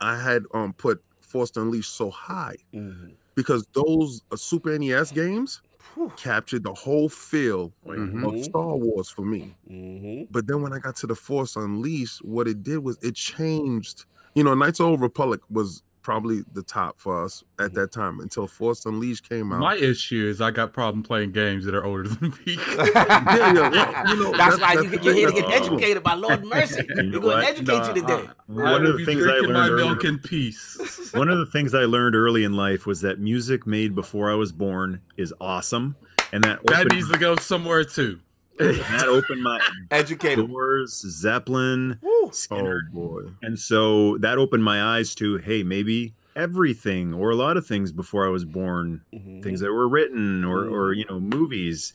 I 0.00 0.18
had 0.18 0.44
um 0.54 0.72
put 0.72 1.02
Force 1.20 1.52
Unleashed 1.56 1.94
so 1.94 2.08
high 2.10 2.56
Mhm. 2.74 3.12
because 3.34 3.66
those 3.74 4.22
uh, 4.32 4.36
Super 4.36 4.78
NES 4.78 5.12
games 5.12 5.60
Whew. 5.94 6.10
captured 6.16 6.64
the 6.64 6.72
whole 6.72 7.10
feel 7.10 7.74
Mhm. 7.86 8.38
of 8.38 8.42
Star 8.44 8.74
Wars 8.76 9.10
for 9.10 9.22
me. 9.26 9.54
Mhm. 9.70 10.28
But 10.30 10.46
then 10.46 10.62
when 10.62 10.72
I 10.72 10.78
got 10.78 10.96
to 10.96 11.06
the 11.06 11.14
Force 11.14 11.56
Unleashed, 11.56 12.24
what 12.24 12.48
it 12.48 12.62
did 12.62 12.78
was 12.78 12.96
it 13.02 13.14
changed. 13.16 14.06
You 14.34 14.44
know, 14.44 14.54
Knights 14.54 14.80
of 14.80 14.86
the 14.86 14.90
Old 14.92 15.02
Republic 15.02 15.40
was 15.50 15.82
probably 16.02 16.42
the 16.52 16.62
top 16.62 16.98
for 16.98 17.24
us 17.24 17.44
at 17.58 17.74
that 17.74 17.92
time 17.92 18.20
until 18.20 18.46
Force 18.46 18.84
Unleashed 18.86 19.28
came 19.28 19.52
out. 19.52 19.60
My 19.60 19.76
issue 19.76 20.26
is 20.26 20.40
I 20.40 20.50
got 20.50 20.72
problem 20.72 21.02
playing 21.02 21.32
games 21.32 21.64
that 21.64 21.74
are 21.74 21.84
older 21.84 22.08
than 22.08 22.30
me. 22.44 22.58
yeah, 22.76 23.52
yeah, 23.52 23.68
well, 23.70 24.08
you 24.08 24.22
know, 24.22 24.36
that's, 24.36 24.58
that's- 24.58 24.60
why 24.60 24.74
that's 24.74 24.84
you, 24.84 24.98
the 24.98 25.04
you're 25.04 25.14
here 25.14 25.30
to 25.30 25.34
get 25.34 25.50
educated 25.50 26.02
by 26.02 26.14
Lord 26.14 26.44
Mercy. 26.44 26.82
We're 26.96 27.04
gonna 27.10 27.20
what? 27.26 27.44
educate 27.44 27.86
you 27.88 27.94
today. 27.94 28.28
One 28.46 28.84
of 28.86 28.98
the 28.98 29.04
things 29.04 29.22
I 29.22 29.30
drinking 29.30 29.52
my 29.52 29.66
learned 29.68 29.76
milk 29.76 30.04
in 30.04 30.18
peace. 30.18 31.10
One 31.14 31.28
of 31.28 31.38
the 31.38 31.46
things 31.46 31.74
I 31.74 31.84
learned 31.84 32.14
early 32.16 32.44
in 32.44 32.54
life 32.54 32.86
was 32.86 33.00
that 33.02 33.18
music 33.18 33.66
made 33.66 33.94
before 33.94 34.30
I 34.30 34.34
was 34.34 34.52
born 34.52 35.00
is 35.16 35.32
awesome, 35.40 35.96
and 36.32 36.42
that 36.44 36.60
That 36.66 36.80
opened, 36.86 36.94
needs 36.94 37.10
to 37.10 37.18
go 37.18 37.36
somewhere 37.36 37.84
too. 37.84 38.20
That 38.58 39.06
opened 39.08 39.42
my 39.42 39.60
Educated. 39.90 40.48
doors, 40.48 40.92
Zeppelin, 41.08 41.98
Woo. 42.02 42.30
Oh 42.50 42.78
boy. 42.92 43.22
and 43.42 43.58
so 43.58 44.18
that 44.18 44.38
opened 44.38 44.64
my 44.64 44.82
eyes 44.96 45.14
to 45.16 45.38
hey, 45.38 45.62
maybe 45.62 46.14
everything 46.36 47.12
or 47.12 47.30
a 47.30 47.36
lot 47.36 47.56
of 47.56 47.66
things 47.66 47.92
before 47.92 48.26
I 48.26 48.30
was 48.30 48.44
born, 48.44 49.02
Mhm. 49.14 49.42
things 49.42 49.60
that 49.60 49.72
were 49.72 49.88
written 49.88 50.44
or 50.44 50.64
Mm. 50.64 50.72
or 50.72 50.92
you 50.92 51.04
know 51.08 51.20
movies. 51.20 51.92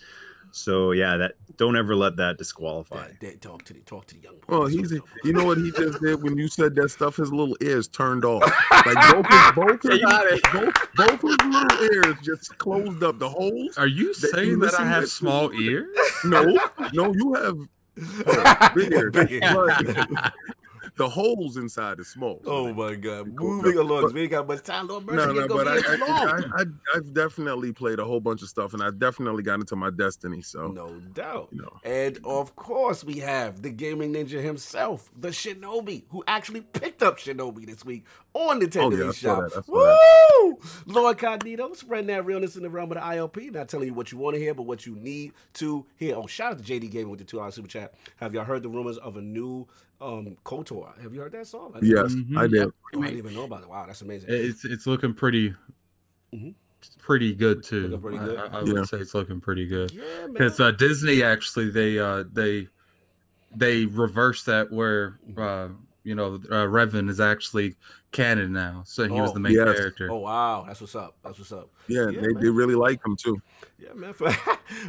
So 0.58 0.92
yeah, 0.92 1.18
that 1.18 1.36
don't 1.58 1.78
ever 1.78 1.96
let 1.96 2.16
that 2.18 2.38
disqualify. 2.38 3.08
Yeah, 3.08 3.14
they- 3.22 3.36
talk 3.36 3.64
to 3.66 3.74
the 3.74 3.80
talk 3.82 4.08
to 4.08 4.16
the 4.16 4.22
young 4.22 4.36
boy. 4.36 4.58
Well, 4.60 4.66
he's 4.68 4.92
I'm 4.92 5.02
you 5.24 5.34
know 5.34 5.46
what 5.46 5.58
he 5.58 5.72
just 5.72 6.02
did 6.02 6.22
when 6.24 6.38
you 6.38 6.48
said 6.48 6.76
that 6.76 6.90
stuff. 6.90 7.18
His 7.18 7.32
little 7.32 7.56
ears 7.62 7.88
turned 7.88 8.26
off. 8.26 8.42
Like 8.86 8.96
both 9.14 9.28
his 9.30 9.52
both 9.56 9.82
his, 9.84 10.42
both, 10.52 10.74
both 10.96 11.22
his 11.22 11.38
little 11.46 11.84
ears 11.94 12.16
just 12.24 12.58
closed 12.58 13.04
up. 13.04 13.20
The 13.20 13.30
holes. 13.30 13.78
Are 13.78 13.88
you 13.88 14.14
That- 14.16 14.32
saying 14.34 14.50
you 14.50 14.58
that 14.60 14.80
I 14.80 14.86
have 14.86 15.04
to- 15.04 15.08
small 15.08 15.52
ears? 15.60 15.88
No, 16.26 16.44
no, 16.94 17.14
you 17.14 17.34
have 17.36 17.58
oh, 18.28 18.70
big 18.76 18.92
ears. 18.92 19.12
Big 19.14 19.32
ears. 19.32 19.72
The 20.98 21.08
holes 21.08 21.58
inside 21.58 22.00
is 22.00 22.08
small. 22.08 22.42
Oh 22.46 22.74
my 22.74 22.96
God! 22.96 23.28
Moving 23.34 23.78
along, 23.78 24.02
But- 24.04 24.14
we 24.14 24.22
ain't 24.24 24.32
got 24.32 24.48
much 24.48 24.64
time. 24.64 24.88
Lord 24.88 25.06
Mercy, 25.06 25.34
No, 25.34 25.46
no, 25.46 25.48
but 25.48 25.68
I, 25.68 25.76
be 25.78 25.82
here 25.84 25.98
too 25.98 26.06
long. 26.06 26.12
I, 26.28 26.42
I, 26.62 26.64
I've 26.96 27.14
definitely 27.14 27.72
played 27.72 28.00
a 28.00 28.06
whole 28.06 28.20
bunch 28.20 28.42
of 28.42 28.50
stuff, 28.50 28.74
and 28.74 28.82
I 28.82 28.90
definitely 28.92 29.44
got 29.44 29.60
into 29.60 29.76
my 29.76 29.90
destiny. 29.92 30.42
So, 30.42 30.68
no 30.68 31.00
doubt. 31.14 31.50
you 31.52 31.62
know, 31.62 31.80
And 31.84 32.20
of 32.24 32.56
course, 32.56 33.04
we 33.04 33.20
have 33.20 33.62
the 33.62 33.70
gaming 33.70 34.14
ninja 34.14 34.42
himself, 34.44 35.12
the 35.18 35.30
Shinobi, 35.30 36.04
who 36.10 36.24
actually 36.28 36.62
picked 36.62 37.04
up 37.04 37.18
Shinobi 37.20 37.66
this 37.66 37.86
week 37.86 38.06
on 38.34 38.60
the 38.60 38.68
Nintendo 38.68 38.86
Oh, 38.86 38.92
yeah, 38.92 39.12
eShop. 39.12 39.54
that, 39.54 39.68
Woo! 39.68 40.60
Lord 40.86 41.18
Cognito, 41.18 41.76
spreading 41.76 42.08
that 42.08 42.26
realness 42.26 42.56
in 42.56 42.64
the 42.64 42.70
realm 42.70 42.92
of 42.92 42.96
the 42.98 43.02
ILP. 43.04 43.52
Not 43.54 43.70
telling 43.70 43.88
you 43.88 43.94
what 43.94 44.12
you 44.12 44.18
want 44.18 44.36
to 44.36 44.40
hear, 44.40 44.54
but 44.54 44.64
what 44.64 44.86
you 44.86 44.96
need 44.96 45.34
to 45.56 45.86
hear. 45.96 46.16
Oh, 46.16 46.28
shout 46.28 46.54
out 46.54 46.64
to 46.64 46.74
JD 46.80 46.90
Gaming 46.92 47.10
with 47.10 47.20
the 47.20 47.26
two 47.26 47.40
hour 47.40 47.52
super 47.52 47.68
chat. 47.68 47.94
Have 48.18 48.34
y'all 48.34 48.46
heard 48.46 48.64
the 48.64 48.70
rumors 48.70 48.98
of 48.98 49.18
a 49.18 49.22
new 49.22 49.68
um 50.02 50.38
KOTOR? 50.46 51.02
Have 51.02 51.14
you 51.14 51.22
heard 51.22 51.32
that 51.32 51.48
song? 51.48 51.72
I 51.76 51.80
didn't- 51.80 51.96
yes, 51.96 52.14
Mhm. 52.14 52.38
I 52.38 52.48
did. 52.48 52.68
Oh, 52.96 53.02
I 53.02 53.06
didn't 53.08 53.18
even 53.18 53.34
know 53.34 53.44
about 53.46 53.64
it. 53.64 53.70
Wow, 53.70 53.86
that's 53.88 54.02
amazing. 54.02 54.30
It's 54.32 54.64
it's 54.66 54.86
looking 54.88 55.14
pretty, 55.14 55.54
Mhm. 56.34 56.54
pretty 57.00 57.34
good 57.34 57.64
too. 57.64 57.98
Pretty 57.98 58.18
I- 58.20 58.26
good? 58.26 58.38
I, 58.38 58.46
I 58.46 58.64
Yeah. 58.64 58.74
would 58.74 58.88
say 58.88 58.98
it's 59.00 59.14
looking 59.16 59.40
pretty 59.42 59.66
good. 59.68 59.92
yeah, 59.92 60.02
man. 60.22 60.34
Because 60.34 60.60
uh, 60.60 60.72
Disney 60.72 61.24
actually 61.24 61.70
they 61.72 61.98
uh, 62.00 62.24
they 62.32 62.68
they 63.56 63.86
reversed 63.86 64.46
that 64.46 64.72
where 64.72 65.20
uh, 65.38 65.70
you 66.04 66.14
know 66.16 66.36
uh, 66.36 66.68
Revan 66.68 67.10
is 67.10 67.20
actually 67.20 67.76
canon 68.12 68.54
now, 68.54 68.84
so 68.86 69.04
he 69.04 69.20
was 69.20 69.32
Oh, 69.32 69.34
the 69.34 69.40
main 69.40 69.54
yes. 69.54 69.76
character. 69.76 70.10
Oh 70.12 70.18
wow, 70.20 70.64
that's 70.68 70.82
what's 70.82 70.96
up. 70.96 71.16
That's 71.24 71.38
what's 71.38 71.52
up. 71.52 71.70
Yeah, 71.88 72.10
Yeah, 72.10 72.22
they, 72.22 72.28
man. 72.34 72.42
they 72.42 72.50
really 72.50 72.76
like 72.76 73.06
him 73.06 73.16
too. 73.16 73.42
Yeah, 73.80 73.94
man. 73.94 74.14
For, 74.14 74.32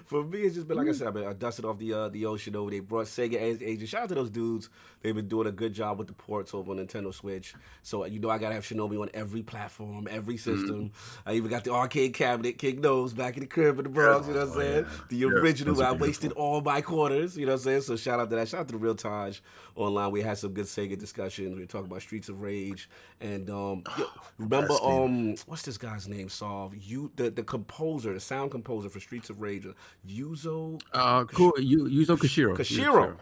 for 0.07 0.25
me, 0.25 0.41
it's 0.41 0.55
just 0.55 0.67
been 0.67 0.77
like 0.77 0.89
I 0.89 0.93
said. 0.93 1.09
I, 1.09 1.11
mean, 1.11 1.25
I 1.25 1.33
dusted 1.33 1.65
off 1.65 1.79
the 1.79 1.93
uh, 1.93 2.09
the 2.09 2.27
ocean 2.27 2.57
over. 2.57 2.71
They 2.71 2.81
brought 2.81 3.07
Sega 3.07 3.41
and 3.41 3.63
Asia. 3.63 3.87
Shout 3.87 4.03
out 4.05 4.09
to 4.09 4.15
those 4.15 4.31
dudes. 4.31 4.71
They've 5.03 5.15
been 5.15 5.29
doing 5.29 5.47
a 5.47 5.53
good 5.53 5.73
job 5.73 5.99
with 5.99 6.09
the 6.09 6.15
ports 6.15 6.55
over 6.55 6.73
on 6.73 6.79
Nintendo 6.79 7.13
Switch. 7.13 7.55
So 7.83 8.03
uh, 8.03 8.07
you 8.07 8.19
know 8.19 8.31
I 8.31 8.39
gotta 8.39 8.55
have 8.55 8.65
Shinobi 8.65 9.01
on 9.01 9.11
every 9.15 9.43
platform, 9.43 10.09
every 10.11 10.37
system. 10.37 10.93
I 11.27 11.35
even 11.35 11.51
got 11.51 11.65
the 11.65 11.73
arcade 11.73 12.15
cabinet, 12.15 12.59
King 12.59 12.81
knows, 12.81 13.13
back 13.13 13.37
in 13.37 13.41
the 13.41 13.47
crib 13.47 13.79
in 13.79 13.85
the 13.85 13.91
Bronx. 13.91 14.27
You 14.27 14.35
know 14.35 14.47
what 14.47 14.57
I'm 14.57 14.61
saying? 14.61 14.87
The 15.11 15.25
original. 15.27 15.75
those 15.75 15.83
are 15.83 15.91
I 15.91 15.93
wasted 15.93 16.33
all 16.33 16.61
my 16.61 16.81
quarters. 16.81 17.37
You 17.37 17.47
know 17.47 17.53
what 17.53 17.61
I'm 17.61 17.65
saying? 17.65 17.83
So 17.83 17.97
shout 17.97 18.21
out 18.21 18.31
to 18.31 18.37
that. 18.37 18.49
Shout 18.49 18.63
out 18.63 18.69
to 18.69 18.73
the 18.73 18.79
Real 18.79 18.95
Taj 18.95 19.41
online. 19.77 20.11
We 20.11 20.23
had 20.23 20.39
some 20.39 20.53
good 20.53 20.67
Sega 20.67 20.99
discussions. 20.99 21.55
We 21.55 21.61
were 21.61 21.67
talking 21.67 21.87
about 21.87 22.03
Streets 22.03 22.29
of 22.29 22.41
Rage 22.41 22.89
and 23.21 23.49
um. 23.51 23.83
yo, 23.99 24.05
remember 24.39 24.75
um 24.83 25.35
what's 25.47 25.63
this 25.63 25.79
guy's 25.79 26.07
name? 26.09 26.29
Solve 26.29 26.75
you 26.77 27.11
the 27.17 27.31
the 27.31 27.43
composer, 27.43 28.13
the 28.15 28.21
sound 28.21 28.51
composer 28.51 28.89
for 28.89 29.01
Streets 29.01 29.31
of 29.31 29.41
Rage, 29.41 29.67
Yuzo 30.09 30.81
Uh, 30.93 31.25
cool. 31.25 31.53
Yuzo 31.53 32.17
Koshiro. 32.17 32.57
Koshiro. 32.57 33.17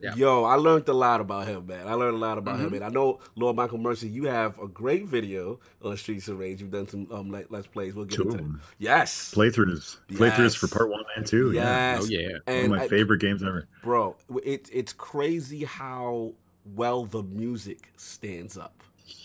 Yeah. 0.00 0.16
Yo, 0.16 0.42
I 0.42 0.56
learned 0.56 0.88
a 0.88 0.92
lot 0.92 1.20
about 1.20 1.46
him, 1.46 1.64
man. 1.68 1.86
I 1.86 1.92
learned 1.94 2.16
a 2.16 2.18
lot 2.18 2.36
about 2.36 2.58
him, 2.58 2.70
Mhm. 2.70 2.72
man. 2.72 2.82
I 2.82 2.88
know, 2.88 3.20
Lord 3.36 3.54
Michael 3.54 3.78
Mercy, 3.78 4.08
you 4.08 4.24
have 4.24 4.58
a 4.58 4.66
great 4.66 5.06
video 5.06 5.60
on 5.80 5.96
Streets 5.96 6.26
of 6.26 6.40
Rage. 6.40 6.60
You've 6.60 6.72
done 6.72 6.88
some 6.88 7.06
um, 7.12 7.30
let, 7.30 7.52
let's 7.52 7.68
plays. 7.68 7.94
We'll 7.94 8.06
get 8.06 8.16
Two 8.16 8.22
into 8.22 8.34
of 8.34 8.38
that. 8.38 8.42
them. 8.48 8.60
Yes, 8.80 9.32
Playthroughs. 9.32 9.98
Playthroughs 10.10 10.56
for 10.56 10.66
part 10.66 10.90
one 10.90 11.04
and 11.16 11.24
two. 11.24 11.52
Yeah. 11.52 11.62
yes, 11.94 12.02
Oh 12.02 12.06
yeah. 12.06 12.28
One 12.46 12.64
of 12.64 12.70
my 12.72 12.82
I- 12.82 12.88
favorite 12.88 13.20
games 13.20 13.44
ever. 13.44 13.68
bro. 13.84 14.16
It's 14.44 14.68
it's 14.70 14.92
crazy 14.92 15.62
how 15.62 16.32
well 16.74 17.04
the 17.04 17.22
music 17.22 17.92
stands 17.96 18.58
up. 18.58 18.82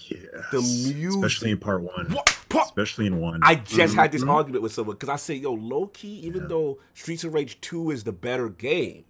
Yeah. 0.10 0.18
The 0.52 0.62
music, 0.62 1.10
Especially 1.24 1.52
in 1.52 1.58
part 1.60 1.82
one. 1.82 2.08
What? 2.12 2.38
Pa- 2.50 2.64
Especially 2.64 3.08
in 3.08 3.20
one. 3.20 3.42
I 3.44 3.56
just 3.56 3.94
had 3.96 4.12
this 4.12 4.24
Mhm. 4.24 4.30
argument 4.30 4.64
with 4.64 4.72
someone 4.72 4.96
because 4.96 5.10
I 5.10 5.18
say, 5.18 5.36
yo, 5.36 5.54
low 5.54 5.88
key, 5.88 6.20
even 6.20 6.48
though 6.48 6.80
Streets 6.94 7.24
of 7.26 7.34
Rage 7.34 7.60
2 7.62 7.92
is 7.92 8.04
the 8.06 8.14
better 8.14 8.48
game, 8.50 9.04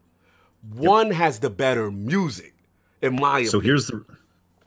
one 0.73 1.11
has 1.11 1.39
the 1.39 1.49
better 1.51 1.91
music, 1.91 2.55
in 3.01 3.15
my 3.15 3.29
opinion. 3.39 3.51
so 3.51 3.57
opinion. 3.59 3.73
here's 3.73 3.87
the 3.87 4.05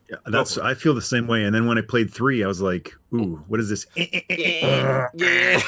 yeah, 0.09 0.17
that's. 0.27 0.59
I 0.59 0.75
feel 0.75 0.95
the 0.95 1.03
same 1.03 1.27
way. 1.29 1.45
And 1.45 1.55
then 1.55 1.67
when 1.67 1.79
I 1.79 1.83
played 1.83 2.13
three, 2.13 2.43
I 2.43 2.49
was 2.49 2.61
like, 2.61 2.95
ooh, 3.15 3.43
what 3.49 3.61
is 3.61 3.69
this? 3.69 3.87
Yeah, 3.97 5.07
yeah. 5.15 5.61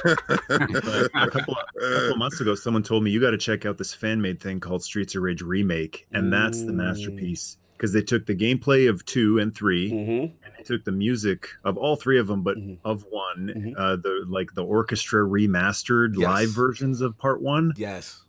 A 0.00 1.28
couple 1.30 1.54
of, 1.54 1.64
a 1.76 2.00
couple 2.00 2.16
months 2.16 2.40
ago, 2.40 2.54
someone 2.54 2.82
told 2.82 3.02
me 3.04 3.10
you 3.10 3.20
got 3.20 3.32
to 3.32 3.38
check 3.38 3.66
out 3.66 3.76
this 3.78 3.92
fan 3.92 4.20
made 4.22 4.40
thing 4.40 4.60
called 4.60 4.82
Streets 4.82 5.14
of 5.14 5.22
Rage 5.22 5.42
remake, 5.42 6.06
and 6.12 6.32
that's 6.32 6.62
the 6.64 6.72
masterpiece 6.72 7.56
because 7.76 7.92
they 7.92 8.02
took 8.02 8.26
the 8.26 8.34
gameplay 8.34 8.88
of 8.88 9.04
two 9.04 9.38
and 9.38 9.54
3 9.54 9.88
hmm 9.90 10.10
and 10.44 10.52
they 10.58 10.62
took 10.64 10.84
the 10.84 10.92
music 10.92 11.48
of 11.64 11.76
all 11.76 11.96
three 11.96 12.18
of 12.18 12.26
them, 12.26 12.42
but 12.42 12.56
Mhm. 12.56 12.78
of 12.84 13.04
one, 13.10 13.52
Mhm. 13.54 13.74
uh, 13.76 13.96
the 13.96 14.24
like 14.28 14.54
the 14.54 14.64
orchestra 14.64 15.22
remastered 15.22 16.14
Yes. 16.16 16.24
live 16.28 16.50
versions 16.50 17.00
of 17.00 17.18
part 17.18 17.42
one. 17.42 17.72
Yes. 17.76 18.20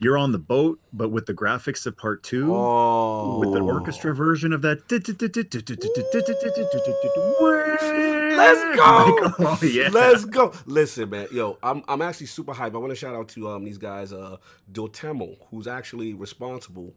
You're 0.00 0.18
on 0.18 0.32
the 0.32 0.38
boat, 0.38 0.80
but 0.92 1.10
with 1.10 1.26
the 1.26 1.32
graphics 1.34 1.86
of 1.86 1.96
part 1.96 2.22
two. 2.24 2.52
Oh. 2.52 3.38
With 3.38 3.52
the 3.52 3.60
orchestra 3.60 4.14
version 4.14 4.52
of 4.52 4.60
that, 4.62 4.88
Let's 8.36 8.76
go! 8.76 8.84
Like, 9.38 9.40
oh, 9.40 9.58
yeah. 9.62 9.88
Let's 9.92 10.24
go. 10.24 10.52
Listen, 10.66 11.10
man. 11.10 11.28
Yo, 11.30 11.58
I'm 11.62 11.82
I'm 11.88 12.02
actually 12.02 12.26
super 12.26 12.52
hyped. 12.52 12.74
I 12.74 12.78
want 12.78 12.90
to 12.90 12.96
shout 12.96 13.14
out 13.14 13.28
to 13.28 13.48
um 13.48 13.64
these 13.64 13.78
guys, 13.78 14.12
uh 14.12 14.36
Dotemu, 14.72 15.36
who's 15.50 15.66
actually 15.66 16.12
responsible 16.14 16.92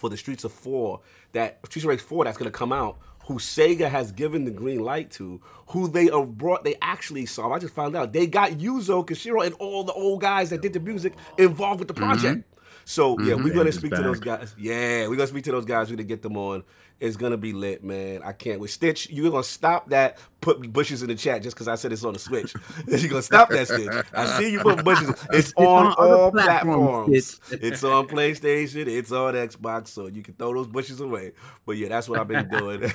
for 0.00 0.08
the 0.08 0.16
Streets 0.16 0.44
of 0.44 0.52
Four, 0.52 1.00
that 1.32 1.58
Streets 1.66 1.84
of 1.84 1.90
Rage 1.90 2.00
4 2.00 2.24
that's 2.24 2.38
gonna 2.38 2.50
come 2.50 2.72
out, 2.72 2.98
who 3.26 3.34
Sega 3.34 3.88
has 3.88 4.10
given 4.12 4.46
the 4.46 4.50
green 4.50 4.80
light 4.80 5.10
to, 5.12 5.40
who 5.68 5.86
they 5.88 6.08
are 6.08 6.24
brought 6.24 6.64
they 6.64 6.74
actually 6.80 7.26
saw. 7.26 7.52
I 7.52 7.58
just 7.58 7.74
found 7.74 7.94
out 7.94 8.12
they 8.14 8.26
got 8.26 8.52
Yuzo 8.52 9.06
Koshiro 9.06 9.44
and 9.44 9.54
all 9.56 9.84
the 9.84 9.92
old 9.92 10.22
guys 10.22 10.48
that 10.50 10.62
did 10.62 10.72
the 10.72 10.80
music 10.80 11.12
involved 11.38 11.80
with 11.80 11.88
the 11.88 11.94
project. 11.94 12.44
So 12.86 13.20
yeah, 13.20 13.34
we're 13.34 13.42
Mhm. 13.42 13.48
gonna 13.54 13.60
And 13.66 13.74
speak 13.74 13.94
to 13.94 14.02
those 14.02 14.20
guys. 14.20 14.54
Yeah, 14.58 15.06
we're 15.06 15.16
gonna 15.16 15.26
speak 15.28 15.44
to 15.44 15.52
those 15.52 15.66
guys. 15.66 15.90
We're 15.90 15.96
gonna 15.96 16.04
get 16.08 16.22
them 16.22 16.36
on. 16.38 16.64
It's 17.00 17.16
gonna 17.16 17.38
be 17.38 17.54
lit, 17.54 17.82
man. 17.82 18.22
I 18.22 18.32
can't 18.32 18.60
wait. 18.60 18.70
Stitch, 18.70 19.08
you're 19.10 19.30
gonna 19.30 19.42
stop 19.42 19.88
that. 19.88 20.18
Put 20.42 20.72
bushes 20.72 21.02
in 21.02 21.08
the 21.08 21.14
chat 21.14 21.42
just 21.42 21.56
because 21.56 21.66
I 21.66 21.74
said 21.74 21.92
it's 21.92 22.04
on 22.04 22.12
the 22.12 22.18
Switch. 22.18 22.54
you're 22.86 23.08
gonna 23.08 23.22
stop 23.22 23.48
that, 23.48 23.66
Stitch. 23.68 23.90
I 24.12 24.38
see 24.38 24.52
you 24.52 24.60
put 24.60 24.84
bushes. 24.84 25.08
It's 25.32 25.52
on 25.56 25.88
on 25.88 25.94
all 25.98 26.30
platforms, 26.30 27.38
platforms. 27.38 27.40
It's 27.62 27.84
on 27.84 28.06
PlayStation. 28.06 28.86
It's 28.86 29.12
on 29.12 29.34
Xbox, 29.34 29.88
so 29.88 30.06
you 30.08 30.22
can 30.22 30.34
throw 30.34 30.52
those 30.54 30.66
bushes 30.66 31.00
away. 31.00 31.32
But 31.64 31.78
yeah, 31.78 31.88
that's 31.88 32.08
what 32.08 32.20
I've 32.20 32.28
been 32.28 32.48
doing. 32.58 32.92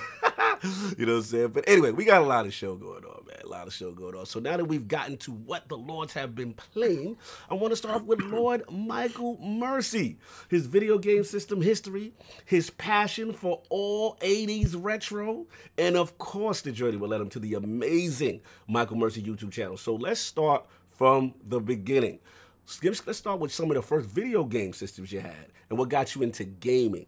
you 0.98 1.06
know 1.06 1.14
what 1.14 1.18
I'm 1.20 1.24
saying? 1.24 1.48
But 1.50 1.66
anyway, 1.68 1.92
we 1.92 2.06
got 2.06 2.22
a 2.22 2.26
lot 2.26 2.46
of 2.46 2.54
show 2.54 2.76
going 2.76 3.04
on, 3.04 3.26
man. 3.26 3.38
A 3.44 3.48
lot 3.48 3.68
of 3.68 3.74
show 3.74 3.92
going 3.92 4.16
on. 4.16 4.26
So 4.26 4.40
now 4.40 4.58
that 4.58 4.66
we've 4.66 4.88
gotten 4.88 5.18
to 5.18 5.32
what 5.32 5.68
the 5.70 5.78
Lords 5.78 6.14
have 6.14 6.36
been 6.36 6.54
playing, 6.54 7.18
I 7.50 7.54
want 7.54 7.72
to 7.72 7.76
start 7.76 7.96
off 7.96 8.04
with 8.04 8.22
Lord 8.22 8.64
Michael 8.72 9.38
Mercy. 9.40 10.18
His 10.50 10.66
video 10.66 10.98
game 10.98 11.24
system 11.24 11.62
history, 11.62 12.14
his 12.46 12.70
passion 12.70 13.34
for 13.34 13.62
all 13.70 14.18
80s 14.18 14.76
retro, 14.78 15.48
and 15.78 15.96
of 15.96 16.18
course 16.18 16.62
the 16.62 16.72
journey 16.72 16.98
will 16.98 17.10
lead 17.10 17.22
him 17.22 17.30
to 17.30 17.40
the 17.40 17.56
amazing 17.56 18.42
Michael 18.68 18.98
Mercy 18.98 19.22
YouTube 19.22 19.52
channel. 19.52 19.78
So 19.78 19.96
let's 19.96 20.20
start 20.20 20.66
from 20.98 21.34
the 21.48 21.60
beginning. 21.60 22.20
Let's 22.84 23.18
start 23.18 23.40
with 23.40 23.54
some 23.54 23.70
of 23.70 23.76
the 23.76 23.82
first 23.82 24.10
video 24.10 24.44
game 24.44 24.74
systems 24.74 25.12
you 25.12 25.20
had 25.20 25.52
and 25.70 25.78
what 25.78 25.90
got 25.90 26.16
you 26.16 26.24
into 26.24 26.46
gaming. 26.46 27.08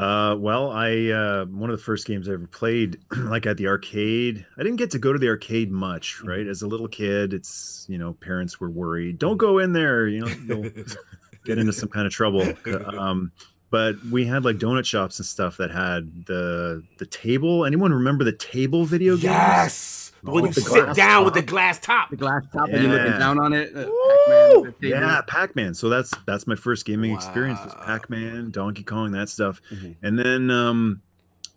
Uh, 0.00 0.34
well, 0.34 0.70
I 0.70 1.08
uh, 1.10 1.44
one 1.44 1.68
of 1.68 1.76
the 1.76 1.84
first 1.84 2.06
games 2.06 2.26
I 2.26 2.32
ever 2.32 2.46
played, 2.46 2.98
like 3.18 3.44
at 3.44 3.58
the 3.58 3.66
arcade. 3.66 4.46
I 4.56 4.62
didn't 4.62 4.78
get 4.78 4.90
to 4.92 4.98
go 4.98 5.12
to 5.12 5.18
the 5.18 5.28
arcade 5.28 5.70
much, 5.70 6.22
right? 6.22 6.46
As 6.46 6.62
a 6.62 6.66
little 6.66 6.88
kid, 6.88 7.34
it's 7.34 7.84
you 7.86 7.98
know 7.98 8.14
parents 8.14 8.58
were 8.58 8.70
worried, 8.70 9.18
don't 9.18 9.36
go 9.36 9.58
in 9.58 9.74
there, 9.74 10.08
you 10.08 10.20
know, 10.20 10.34
you'll 10.46 10.70
get 11.44 11.58
into 11.58 11.74
some 11.74 11.90
kind 11.90 12.06
of 12.06 12.12
trouble. 12.14 12.50
Um, 12.96 13.30
but 13.70 13.96
we 14.10 14.24
had 14.26 14.44
like 14.44 14.56
donut 14.58 14.84
shops 14.84 15.18
and 15.18 15.26
stuff 15.26 15.56
that 15.58 15.70
had 15.70 16.26
the 16.26 16.82
the 16.98 17.06
table. 17.06 17.64
Anyone 17.64 17.92
remember 17.92 18.24
the 18.24 18.32
table 18.32 18.84
video 18.84 19.12
games? 19.14 19.24
Yes, 19.24 20.12
Oh, 20.26 20.32
when 20.32 20.44
you 20.46 20.52
the 20.52 20.60
sit 20.60 20.84
glass 20.84 20.96
down 20.96 21.24
with 21.24 21.32
the 21.34 21.40
glass 21.42 21.78
top. 21.78 22.10
The 22.10 22.16
glass 22.16 22.42
top 22.52 22.68
and 22.68 22.82
you're 22.82 22.92
looking 22.92 23.18
down 23.18 23.38
on 23.38 23.54
it. 23.54 23.74
uh, 23.74 23.86
Pac-Man. 23.86 24.74
Yeah, 24.82 25.20
Pac-Man. 25.26 25.72
So 25.74 25.88
that's 25.88 26.12
that's 26.26 26.46
my 26.46 26.56
first 26.56 26.84
gaming 26.84 27.14
experience 27.14 27.58
was 27.64 27.74
Pac-Man, 27.86 28.50
Donkey 28.50 28.82
Kong, 28.82 29.12
that 29.12 29.30
stuff. 29.30 29.62
Mhm. 29.72 29.94
And 30.02 30.18
then 30.18 30.50
um 30.50 31.00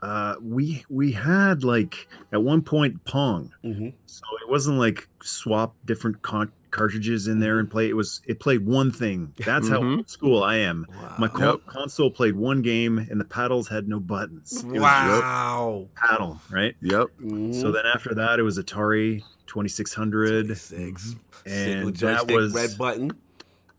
uh 0.01 0.35
we 0.41 0.85
we 0.89 1.11
had 1.11 1.63
like 1.65 2.07
at 2.31 2.41
one 2.41 2.61
point 2.61 3.03
Pong. 3.03 3.51
Mm-hmm. 3.65 3.89
So 4.05 4.23
it 4.45 4.49
wasn't 4.49 4.77
like 4.77 5.09
swap 5.21 5.75
different 5.85 6.21
con- 6.21 6.51
cartridges 6.73 7.27
in 7.27 7.39
there 7.39 7.59
and 7.59 7.69
play. 7.71 7.87
It 7.87 7.95
was 7.95 8.21
it 8.25 8.39
played 8.41 8.65
one 8.65 8.91
thing. 8.91 9.31
That's 9.45 9.69
how 9.69 9.79
Mhm. 9.79 9.97
old 9.97 10.09
school 10.09 10.43
I 10.43 10.57
am. 10.57 10.85
Wow. 10.89 11.15
My 11.19 11.27
co- 11.29 11.59
console 11.59 12.09
played 12.11 12.35
one 12.35 12.61
game 12.61 12.97
and 12.97 13.21
the 13.21 13.25
paddles 13.25 13.67
had 13.69 13.87
no 13.87 13.99
buttons. 13.99 14.51
It 14.63 14.65
was 14.65 14.73
just 14.73 14.81
wow. 14.81 15.87
paddle, 15.95 16.41
right? 16.51 16.75
Yep. 16.81 17.07
Mhm. 17.23 17.53
So 17.61 17.71
then 17.71 17.85
after 17.85 18.13
that 18.15 18.39
it 18.39 18.43
was 18.43 18.57
Atari 18.57 19.23
2600 19.45 20.57
Six. 20.57 21.15
and 21.45 21.53
Single 21.53 21.91
that 22.09 22.27
was 22.31 22.53
red 22.53 22.77
button. 22.77 23.11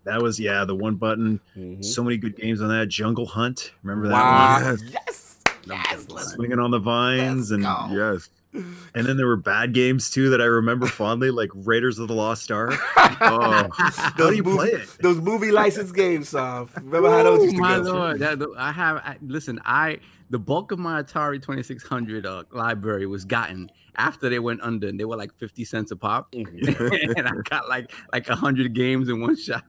that 0.04 0.22
was 0.22 0.38
yeah, 0.38 0.64
the 0.64 0.74
one 0.76 0.94
button. 0.94 1.40
Mhm. 1.56 1.84
So 1.84 2.02
many 2.04 2.16
good 2.16 2.36
games 2.36 2.60
on 2.62 2.68
that. 2.68 2.88
Jungle 2.88 3.26
Hunt, 3.26 3.72
remember 3.82 4.08
that 4.08 4.14
wow. 4.14 4.54
one? 4.62 4.78
Yes. 4.78 4.92
Yes. 4.92 5.36
Yes. 5.66 6.06
Let's, 6.10 6.32
Swinging 6.32 6.58
on 6.58 6.70
the 6.70 6.78
vines, 6.78 7.50
and 7.50 7.62
go. 7.64 7.88
Yes. 7.90 8.28
And 8.54 9.06
then 9.06 9.16
there 9.16 9.26
were 9.26 9.36
bad 9.36 9.72
games 9.72 10.10
too 10.10 10.30
that 10.30 10.40
I 10.40 10.44
remember 10.44 10.86
fondly, 10.86 11.30
like 11.30 11.50
Raiders 11.54 11.98
of 11.98 12.08
the 12.08 12.14
Lost 12.14 12.50
Ark. 12.50 12.74
Oh, 13.20 13.68
How 13.72 14.10
do 14.16 14.34
you 14.34 14.42
movie, 14.42 14.56
play 14.56 14.68
it? 14.70 14.88
Those 15.00 15.18
movie 15.20 15.52
license 15.52 15.92
games, 15.92 16.30
Sof. 16.30 16.74
Remember 16.76 17.10
how 17.10 17.22
those 17.22 17.44
used 17.44 17.56
to 17.56 17.62
my 17.62 17.76
go? 17.76 17.92
lord, 17.92 18.18
that, 18.18 18.38
I 18.58 18.72
have. 18.72 18.96
I, 18.96 19.16
listen, 19.22 19.60
I 19.64 20.00
the 20.30 20.38
bulk 20.38 20.72
of 20.72 20.78
my 20.78 21.02
Atari 21.02 21.40
2600 21.40 22.26
uh, 22.26 22.42
library 22.50 23.06
was 23.06 23.24
gotten 23.24 23.70
after 23.96 24.28
they 24.28 24.40
went 24.40 24.60
under, 24.62 24.88
and 24.88 24.98
they 24.98 25.04
were 25.04 25.16
like 25.16 25.32
50 25.34 25.64
cents 25.64 25.90
a 25.92 25.96
pop. 25.96 26.32
Mhm. 26.32 27.14
and 27.16 27.28
I 27.28 27.32
got 27.48 27.68
like 27.68 27.92
like 28.12 28.26
hundred 28.26 28.74
games 28.74 29.08
in 29.08 29.20
one 29.20 29.36
shot. 29.36 29.64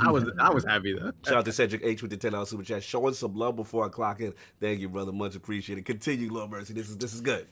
I 0.00 0.10
was 0.10 0.24
I 0.38 0.50
was 0.50 0.64
happy 0.64 0.94
though. 0.94 1.10
Shout 1.26 1.38
out 1.38 1.44
to 1.46 1.52
Cedric 1.52 1.82
H 1.84 2.00
with 2.02 2.10
the 2.12 2.16
ten 2.16 2.32
dollars 2.32 2.50
super 2.50 2.62
chat, 2.62 2.82
showing 2.82 3.14
some 3.14 3.34
love 3.34 3.56
before 3.56 3.84
I 3.86 3.88
clock 3.88 4.20
in. 4.20 4.34
Thank 4.60 4.80
you, 4.80 4.88
brother. 4.88 5.12
Much 5.12 5.34
appreciated. 5.34 5.84
Continue, 5.84 6.32
Lord 6.32 6.50
Mercy. 6.50 6.74
This 6.74 6.88
is 6.88 6.96
this 6.96 7.12
is 7.12 7.20
good. 7.20 7.46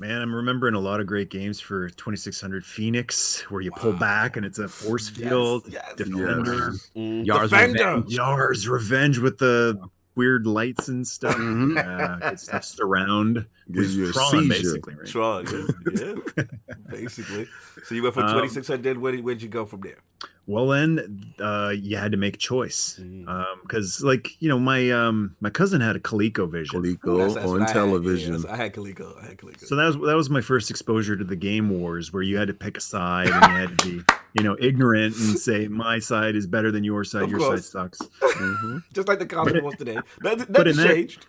Man, 0.00 0.22
I'm 0.22 0.34
remembering 0.34 0.74
a 0.74 0.80
lot 0.80 1.00
of 1.00 1.06
great 1.06 1.28
games 1.28 1.60
for 1.60 1.88
2600 1.90 2.64
Phoenix, 2.64 3.40
where 3.50 3.60
you 3.60 3.72
pull 3.72 3.92
back 3.92 4.36
and 4.36 4.46
it's 4.46 4.60
a 4.60 4.68
force 4.68 5.08
field. 5.08 5.64
yes, 5.68 5.94
Defender, 5.96 6.72
Mm, 6.96 7.26
Yars 7.26 7.50
Defender. 7.50 7.84
Revenge. 7.96 8.16
Yars 8.16 8.68
Revenge 8.68 9.18
with 9.18 9.38
the 9.38 9.80
weird 10.14 10.46
lights 10.46 10.86
and 10.88 11.06
stuff. 11.06 11.34
Mhm. 11.36 11.74
Yeah, 11.74 12.30
good 12.30 12.38
stuff. 12.40 12.64
Surround. 12.64 13.44
Gives 13.72 13.96
you 13.96 14.08
a 14.08 14.12
Tron, 14.12 14.30
seizure. 14.30 14.48
basically, 14.48 14.94
right? 14.94 15.06
Tron, 15.06 15.46
yeah, 15.94 16.14
yeah, 16.36 16.44
basically. 16.90 17.46
So 17.84 17.94
you 17.94 18.02
went 18.02 18.14
from 18.14 18.24
Um, 18.24 18.32
twenty 18.32 18.48
six 18.48 18.68
hundred. 18.68 18.98
Where 18.98 19.16
where'd 19.18 19.42
you 19.42 19.48
go 19.48 19.64
from 19.66 19.80
there? 19.82 19.98
Well, 20.46 20.66
then 20.68 21.34
uh, 21.38 21.74
you 21.78 21.98
had 21.98 22.12
to 22.12 22.16
make 22.18 22.36
a 22.36 22.38
choice 22.38 22.98
Mm. 22.98 23.26
because, 23.62 24.02
like, 24.02 24.30
you 24.40 24.48
know, 24.48 24.58
my 24.58 24.90
um, 24.90 25.36
my 25.40 25.50
cousin 25.50 25.82
had 25.82 25.94
a 25.94 26.00
ColecoVision. 26.00 26.68
Coleco 26.72 27.18
That's- 27.18 27.34
that's 27.34 27.46
what 27.46 27.56
on 27.56 27.62
I 27.62 27.66
had, 27.66 27.68
yeah, 27.68 27.72
television. 27.74 28.46
I 28.46 28.56
had 28.56 28.72
Coleco. 28.74 29.22
I 29.22 29.26
had 29.26 29.36
Coleco. 29.36 29.66
So 29.66 29.76
that 29.76 29.84
was 29.86 29.96
that 29.96 30.16
was 30.16 30.30
my 30.30 30.40
first 30.40 30.70
exposure 30.70 31.16
to 31.16 31.24
the 31.24 31.36
game 31.36 31.68
wars, 31.68 32.12
where 32.14 32.22
you 32.22 32.38
had 32.38 32.48
to 32.48 32.54
pick 32.54 32.78
a 32.78 32.80
side 32.80 33.28
and 33.28 33.42
you 33.52 33.58
had 33.58 33.78
to 33.80 33.86
be, 33.98 34.04
you 34.38 34.42
know, 34.42 34.56
ignorant 34.58 35.14
and 35.18 35.38
say 35.38 35.68
my 35.68 35.98
side 35.98 36.34
is 36.34 36.46
better 36.46 36.70
than 36.72 36.82
your 36.82 37.04
side, 37.04 37.24
Of 37.24 37.30
your 37.30 37.40
course. 37.40 37.66
side 37.66 37.92
sucks. 37.94 37.98
Mhm. 38.22 38.82
Just 38.94 39.06
like 39.06 39.18
the 39.18 39.26
console 39.26 39.60
was 39.60 39.74
today. 39.76 39.98
Nothing, 40.22 40.46
but 40.48 40.66
nothing 40.66 40.66
in 40.70 40.76
that- 40.78 40.88
changed. 40.94 41.26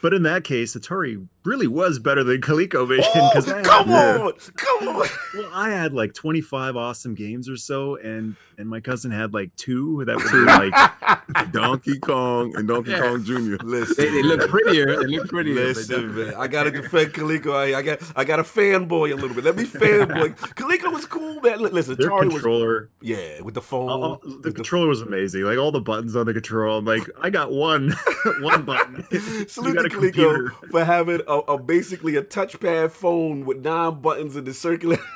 But 0.00 0.14
in 0.14 0.22
that 0.24 0.42
case, 0.42 0.74
Atari 0.74 1.28
really 1.44 1.66
was 1.66 1.98
better 1.98 2.22
than 2.24 2.40
ColecoVision 2.40 3.02
Oh, 3.14 3.30
because 3.30 3.50
I 3.50 3.56
had- 3.56 3.64
come 3.64 3.88
yeah. 3.88 4.18
on, 4.18 4.32
come 4.56 4.88
on. 4.88 5.08
well, 5.34 5.50
I 5.52 5.70
had 5.70 5.92
like 5.92 6.14
25 6.14 6.76
awesome 6.76 7.14
games 7.14 7.48
or 7.48 7.56
so, 7.56 7.96
and 7.96 8.36
and 8.58 8.68
my 8.68 8.80
cousin 8.80 9.10
had 9.10 9.34
like 9.34 9.54
two 9.56 10.04
that 10.04 10.16
were 10.16 10.44
like 10.44 11.52
Donkey 11.52 11.98
Kong 11.98 12.54
and 12.56 12.68
Donkey 12.68 12.90
Yeah. 12.92 13.00
Kong 13.00 13.24
Jr. 13.24 13.56
Listen, 13.64 13.94
They, 13.96 14.10
they 14.10 14.22
look 14.22 14.48
prettier. 14.48 14.96
They 15.00 15.06
look 15.06 15.28
prettier. 15.28 15.54
Listen, 15.54 16.14
man, 16.14 16.34
I 16.36 16.46
gotta 16.48 16.70
defend 16.70 17.12
Coleco. 17.14 17.54
I, 17.54 17.78
I 17.78 17.82
got, 17.82 18.00
I 18.14 18.24
got 18.24 18.38
a 18.38 18.42
fanboy 18.44 19.12
a 19.12 19.14
little 19.16 19.34
bit. 19.34 19.44
Let 19.44 19.56
me 19.56 19.64
fanboy. 19.64 20.36
Coleco 20.54 20.92
was 20.92 21.06
cool, 21.06 21.40
man. 21.40 21.60
Li- 21.60 21.70
Listen, 21.70 21.96
their 21.98 22.10
Atari 22.10 22.24
was, 22.26 22.34
controller. 22.34 22.90
yeah, 23.00 23.40
with 23.40 23.54
the 23.54 23.60
oh, 23.60 23.64
phone. 23.64 23.88
all- 23.88 24.02
all- 24.04 24.20
the 24.22 24.28
with 24.28 24.42
the- 24.42 24.52
controller 24.52 24.86
was 24.88 25.00
amazing. 25.00 25.42
Like 25.42 25.58
all 25.58 25.72
the 25.72 25.80
buttons 25.80 26.14
on 26.14 26.26
the 26.26 26.32
controller. 26.34 26.78
I'm 26.78 26.84
like, 26.84 27.08
I 27.20 27.30
got 27.30 27.50
one, 27.52 27.94
one 28.40 28.62
button. 28.64 29.06
You 29.12 29.48
Salute 29.48 29.74
got 29.74 29.82
to 29.82 29.86
a 29.88 29.90
Coleco 29.90 30.00
computer. 30.12 30.50
for 30.70 30.84
having 30.84 31.20
a, 31.34 31.52
a 31.54 31.58
basically 31.58 32.16
a 32.16 32.22
touchpad 32.22 32.90
phone 32.90 33.44
with 33.46 33.58
nine 33.58 34.00
buttons 34.00 34.36
in 34.36 34.44
the 34.44 34.54
circular. 34.54 34.98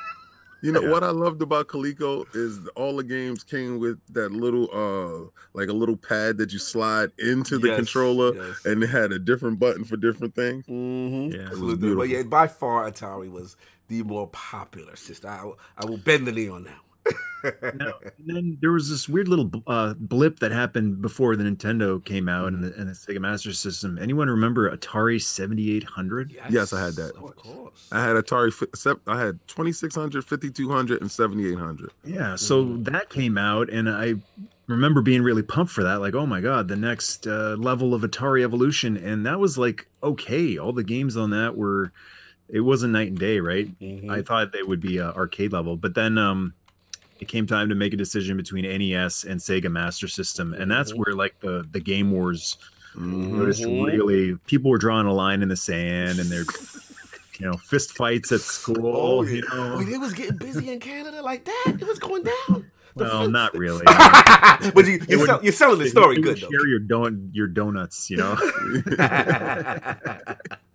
You 0.63 0.71
know 0.71 0.81
Yeah. 0.81 0.89
what 0.89 1.03
I 1.03 1.11
loved 1.11 1.43
about 1.43 1.67
Coleco 1.67 2.25
is 2.35 2.59
all 2.75 2.97
the 2.97 3.03
games 3.03 3.43
came 3.43 3.77
with 3.77 3.99
that 4.09 4.31
little 4.31 4.67
uh 4.73 5.29
like 5.53 5.69
a 5.69 5.73
little 5.73 5.95
pad 5.95 6.39
that 6.39 6.51
you 6.51 6.57
slide 6.57 7.11
into 7.19 7.59
the 7.59 7.67
Yes, 7.67 7.75
controller 7.77 8.33
yes. 8.35 8.65
and 8.65 8.81
it 8.83 8.87
had 8.87 9.11
a 9.11 9.19
different 9.19 9.59
button 9.59 9.83
for 9.85 9.97
different 9.97 10.33
things. 10.33 10.65
Mm-hmm. 10.65 11.35
Yeah, 11.35 11.51
it 11.51 11.59
was 11.59 11.75
beautiful. 11.75 11.97
But 11.97 12.09
yeah, 12.09 12.23
by 12.23 12.47
far 12.47 12.89
Atari 12.89 13.29
was 13.31 13.55
the 13.87 14.01
more 14.01 14.27
popular 14.29 14.95
system. 14.95 15.29
I, 15.29 15.51
I 15.77 15.85
will 15.85 15.99
bend 15.99 16.25
the 16.25 16.31
knee 16.31 16.49
on 16.49 16.63
that. 16.63 16.79
Now, 17.43 17.93
and 18.17 18.25
then 18.25 18.57
there 18.61 18.71
was 18.71 18.89
this 18.89 19.07
weird 19.07 19.27
little 19.27 19.49
uh, 19.67 19.93
blip 19.97 20.39
that 20.39 20.51
happened 20.51 21.01
before 21.01 21.35
the 21.35 21.43
Nintendo 21.43 22.03
came 22.03 22.27
out 22.27 22.47
and, 22.49 22.63
the, 22.63 22.73
and 22.75 22.89
the 22.89 22.93
Sega 22.93 23.19
Master 23.19 23.53
System. 23.53 23.97
Anyone 24.01 24.29
remember 24.29 24.75
Atari 24.75 25.21
7800? 25.21 26.35
Yes, 26.49 26.73
I 26.73 26.83
had 26.83 26.95
that. 26.95 27.15
Of 27.15 27.35
course. 27.37 27.87
I 27.91 28.03
had 28.03 28.15
Atari 28.15 28.97
I 29.07 29.19
had 29.19 29.39
2600, 29.47 30.25
5200 30.25 31.01
and 31.01 31.11
7800. 31.11 31.91
Yeah, 32.03 32.35
so 32.35 32.65
Mhm. 32.65 32.85
that 32.85 33.09
came 33.09 33.37
out, 33.37 33.69
and 33.69 33.89
I 33.89 34.15
remember 34.65 35.01
being 35.01 35.21
really 35.21 35.43
pumped 35.43 35.71
for 35.71 35.83
that. 35.83 36.01
Like, 36.01 36.15
oh 36.15 36.25
my 36.25 36.41
god, 36.41 36.67
the 36.67 36.75
next 36.75 37.27
uh, 37.27 37.55
level 37.57 37.93
of 37.93 38.01
Atari 38.01 38.43
evolution, 38.43 38.97
and 38.97 39.25
that 39.25 39.39
was 39.39 39.57
like 39.57 39.87
okay. 40.03 40.57
All 40.57 40.73
the 40.73 40.83
games 40.83 41.15
on 41.15 41.29
that 41.29 41.55
were, 41.55 41.91
it 42.49 42.61
wasn't 42.61 42.93
night 42.93 43.09
and 43.09 43.19
day, 43.19 43.39
right? 43.39 43.67
Mhm. 43.79 44.09
I 44.09 44.21
thought 44.23 44.51
they 44.51 44.63
would 44.63 44.81
be 44.81 44.99
uh, 44.99 45.13
arcade 45.13 45.53
level, 45.53 45.77
but 45.77 45.93
then 45.95 46.17
um, 46.17 46.53
it 47.19 47.27
came 47.27 47.45
time 47.47 47.69
to 47.69 47.75
make 47.75 47.93
a 47.93 47.97
decision 47.97 48.37
between 48.37 48.63
NES 48.65 49.23
and 49.23 49.39
Sega 49.39 49.71
Master 49.71 50.07
System, 50.07 50.53
and 50.53 50.69
that's 50.71 50.91
Mhm. 50.93 50.97
where 51.05 51.15
like 51.15 51.39
the 51.41 51.65
the 51.71 51.79
game 51.79 52.11
wars 52.11 52.57
Mhm. 52.95 53.37
was 53.45 53.63
really 53.63 54.35
people 54.47 54.71
were 54.71 54.77
drawing 54.77 55.05
a 55.07 55.13
line 55.13 55.41
in 55.41 55.49
the 55.49 55.55
sand, 55.55 56.19
and 56.19 56.29
they're 56.29 56.45
you 57.39 57.45
know 57.45 57.57
fist 57.57 57.95
fights 57.95 58.31
at 58.31 58.41
school. 58.41 58.87
Oh, 58.95 59.21
you 59.23 59.43
know, 59.53 59.77
Wait, 59.77 59.89
it 59.89 59.99
was 59.99 60.13
getting 60.13 60.37
busy 60.37 60.71
in 60.71 60.79
Canada 60.79 61.21
like 61.21 61.45
that. 61.45 61.77
It 61.79 61.87
was 61.87 61.99
going 61.99 62.23
down. 62.23 62.65
The 62.95 63.03
well, 63.03 63.19
fist- 63.21 63.31
not 63.31 63.55
really. 63.55 63.83
but 64.73 64.87
you, 64.87 64.99
you're, 65.07 65.23
sell, 65.27 65.43
you're 65.43 65.53
selling 65.53 65.77
the 65.77 65.87
story 65.89 66.15
good 66.15 66.25
would 66.25 66.37
though. 66.41 66.49
Share 66.49 66.67
your 66.67 66.79
don 66.79 67.29
your 67.31 67.45
donuts, 67.45 68.09
you 68.09 68.17
know. 68.17 68.35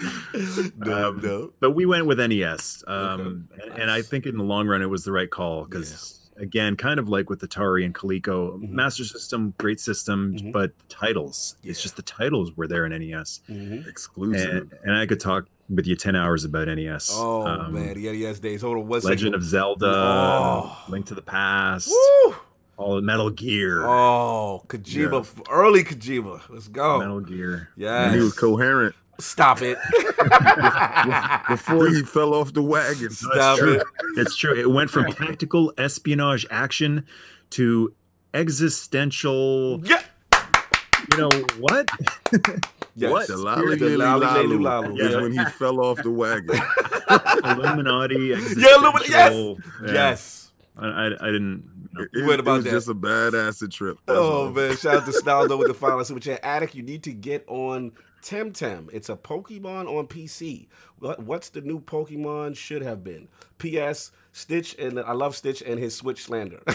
no, 0.78 1.08
Um, 1.08 1.20
no. 1.22 1.52
but 1.60 1.72
we 1.72 1.86
went 1.86 2.06
with 2.06 2.18
NES, 2.18 2.84
um, 2.86 3.48
Okay. 3.54 3.68
and, 3.70 3.78
and 3.82 3.90
I 3.90 4.02
think 4.02 4.26
in 4.26 4.36
the 4.36 4.44
long 4.44 4.66
run 4.66 4.82
it 4.82 4.90
was 4.90 5.04
the 5.04 5.12
right 5.12 5.30
call 5.30 5.64
because 5.64 6.16
again, 6.36 6.74
kind 6.74 6.98
of 6.98 7.08
like 7.08 7.28
with 7.28 7.40
Atari 7.42 7.84
and 7.84 7.94
Coleco, 7.94 8.58
Mhm. 8.58 8.70
Master 8.70 9.04
System, 9.04 9.52
great 9.58 9.78
system, 9.78 10.34
Mhm. 10.34 10.52
but 10.52 10.72
titles. 10.88 11.56
It's 11.62 11.82
just 11.82 11.96
the 11.96 12.02
titles 12.02 12.56
were 12.56 12.66
there 12.66 12.86
in 12.86 12.92
NES, 12.92 13.40
Mhm. 13.48 13.86
Exclusive. 13.86 14.50
and, 14.50 14.70
and 14.84 14.96
I 14.96 15.04
could 15.06 15.20
talk 15.20 15.44
with 15.68 15.86
you 15.86 15.96
ten 15.96 16.16
hours 16.16 16.44
about 16.44 16.68
NES. 16.68 17.10
Oh 17.14 17.46
Um, 17.46 17.74
man, 17.74 17.94
the 17.94 18.08
NES 18.10 18.38
days. 18.40 18.62
Hold 18.62 18.78
on 18.78 18.88
one 18.88 19.00
Legend 19.02 19.34
of. 19.34 19.42
Zelda, 19.44 19.86
Oh. 19.94 20.76
Link 20.88 21.06
to 21.06 21.14
the 21.14 21.22
Past, 21.22 21.90
Woo! 21.90 22.34
all 22.78 23.00
Metal 23.02 23.28
Gear, 23.28 23.84
Oh, 23.86 24.62
Kojima, 24.66 25.12
Yes. 25.12 25.34
early 25.50 25.84
Kojima. 25.84 26.40
Let's 26.48 26.68
go. 26.68 26.98
Metal 27.00 27.20
Gear. 27.20 27.68
Yes. 27.76 28.06
and 28.06 28.16
he 28.16 28.22
was 28.22 28.32
coherent 28.32 28.94
Stop 29.20 29.62
it. 29.62 29.78
before 31.48 31.88
he 31.88 32.02
fell 32.02 32.34
off 32.34 32.52
the 32.52 32.62
wagon. 32.62 33.10
Stop 33.10 33.58
true. 33.58 33.74
it. 33.74 33.82
It's 34.16 34.36
true. 34.36 34.54
It 34.58 34.70
went 34.70 34.90
from 34.90 35.06
tactical 35.12 35.72
espionage 35.78 36.46
action 36.50 37.06
to 37.50 37.92
existential. 38.34 39.80
Yeah. 39.84 40.02
You 41.12 41.18
know 41.18 41.28
what? 41.58 41.88
Yes. 42.94 43.10
What? 43.10 43.26
The 43.28 43.36
lolly 43.36 43.76
The 43.76 43.96
lolly 43.96 44.26
lalu 44.26 44.58
lalu. 44.60 44.96
is 44.98 45.12
Yeah. 45.12 45.20
when 45.22 45.32
he 45.32 45.44
fell 45.58 45.80
off 45.80 46.02
the 46.02 46.10
wagon. 46.10 46.60
Illuminati. 47.44 48.14
Yeah, 48.28 48.36
Illumina- 48.36 49.08
yes! 49.08 49.32
Yeah. 49.86 49.92
Yes. 49.92 50.50
I, 50.76 50.86
I, 50.86 51.06
I 51.06 51.26
didn't. 51.32 51.64
It, 51.98 52.08
You 52.12 52.24
it- 52.24 52.28
read 52.28 52.40
about 52.40 52.52
it 52.52 52.56
was 52.56 52.64
that. 52.64 52.70
just 52.70 52.88
a 52.88 52.94
bad 52.94 53.34
acid 53.34 53.72
trip. 53.72 53.98
that's 54.06 54.18
Oh 54.18 54.44
all. 54.46 54.50
man, 54.50 54.76
shout 54.76 54.96
out 54.96 55.06
to 55.06 55.12
Snaldo 55.12 55.58
with 55.58 55.68
the 55.68 55.74
final 55.74 56.04
super 56.04 56.20
chat. 56.20 56.40
Addict, 56.42 56.74
you 56.74 56.82
need 56.82 57.02
to 57.04 57.12
get 57.12 57.44
on 57.48 57.92
Temtem. 58.22 58.88
It's 58.92 59.08
a 59.08 59.16
Pokemon 59.16 59.86
on 59.86 60.06
PC. 60.06 60.68
What 60.98 61.22
what's 61.22 61.48
the 61.50 61.60
new 61.60 61.80
Pokemon 61.80 62.56
should 62.56 62.82
have 62.82 63.02
been? 63.04 63.28
P.S. 63.58 64.12
Stitch 64.32 64.76
and 64.78 64.98
I 65.00 65.12
love 65.12 65.34
Stitch 65.36 65.62
and 65.62 65.78
his 65.78 65.94
Switch 65.96 66.24
slander. 66.24 66.60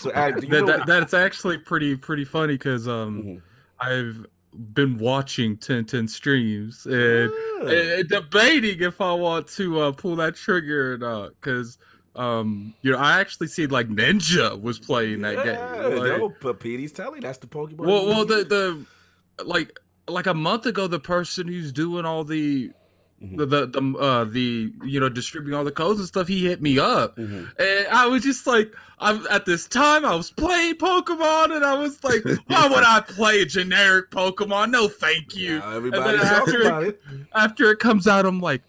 so 0.00 0.10
Addict, 0.12 0.40
do 0.40 0.46
you 0.46 0.66
that, 0.66 0.78
that, 0.78 0.86
that's 0.86 1.14
actually 1.14 1.58
pretty 1.58 1.96
pretty 1.96 2.24
funny 2.24 2.54
because 2.54 2.88
um 2.88 3.22
Mhm. 3.22 3.42
I've 3.80 4.26
been 4.74 4.98
watching 4.98 5.52
1010 5.52 6.08
streams 6.08 6.84
and, 6.84 7.30
Ah. 7.62 7.66
and 7.66 8.08
debating 8.08 8.80
if 8.82 9.00
I 9.00 9.12
want 9.12 9.46
to 9.48 9.80
uh, 9.80 9.92
pull 9.92 10.16
that 10.16 10.34
trigger 10.34 10.94
or 10.94 10.98
not 10.98 11.30
because 11.40 11.78
um 12.16 12.74
you 12.82 12.90
know 12.90 12.98
I 12.98 13.20
actually 13.20 13.46
see 13.46 13.66
like 13.68 13.88
Ninja 13.88 14.60
was 14.60 14.78
playing 14.80 15.20
that 15.22 15.36
yeah, 15.46 15.88
game. 15.88 15.98
Like, 15.98 16.18
yo, 16.18 16.34
but 16.40 16.58
Petey's 16.58 16.90
telling 16.92 17.20
that's 17.20 17.38
the 17.38 17.46
Pokemon. 17.46 17.76
well, 17.78 18.06
well, 18.06 18.24
the 18.26 18.44
the 18.44 19.44
like 19.44 19.78
like 20.08 20.26
a 20.26 20.34
month 20.34 20.66
ago, 20.66 20.86
the 20.86 21.00
person 21.00 21.46
who's 21.48 21.72
doing 21.72 22.04
all 22.04 22.24
the 22.24 22.70
Mhm. 23.22 23.36
the 23.36 23.44
the, 23.46 23.66
the 23.66 23.98
uh 23.98 24.24
the 24.24 24.72
you 24.82 24.98
know 24.98 25.10
distributing 25.10 25.54
all 25.54 25.62
the 25.64 25.70
codes 25.70 25.98
and 25.98 26.08
stuff, 26.08 26.26
he 26.26 26.46
hit 26.46 26.62
me 26.62 26.78
up, 26.78 27.16
Mhm. 27.18 27.50
and 27.58 27.86
I 27.88 28.06
was 28.06 28.22
just 28.22 28.46
like, 28.46 28.72
I'm 28.98 29.26
at 29.28 29.44
this 29.44 29.66
time 29.68 30.06
I 30.06 30.14
was 30.14 30.30
playing 30.30 30.76
Pokemon, 30.76 31.54
and 31.54 31.62
I 31.62 31.74
was 31.74 32.02
like, 32.02 32.24
why 32.46 32.66
would 32.66 32.82
I 32.82 33.00
play 33.06 33.42
a 33.42 33.44
generic 33.44 34.10
Pokemon? 34.10 34.70
No, 34.70 34.88
thank 34.88 35.36
you. 35.36 35.58
Now 35.58 35.72
everybody's 35.76 36.22
then 36.22 36.32
after- 36.32 36.82
it. 36.86 37.02
After 37.34 37.70
it 37.70 37.78
comes 37.78 38.08
out, 38.08 38.24
I'm 38.24 38.40
like, 38.40 38.62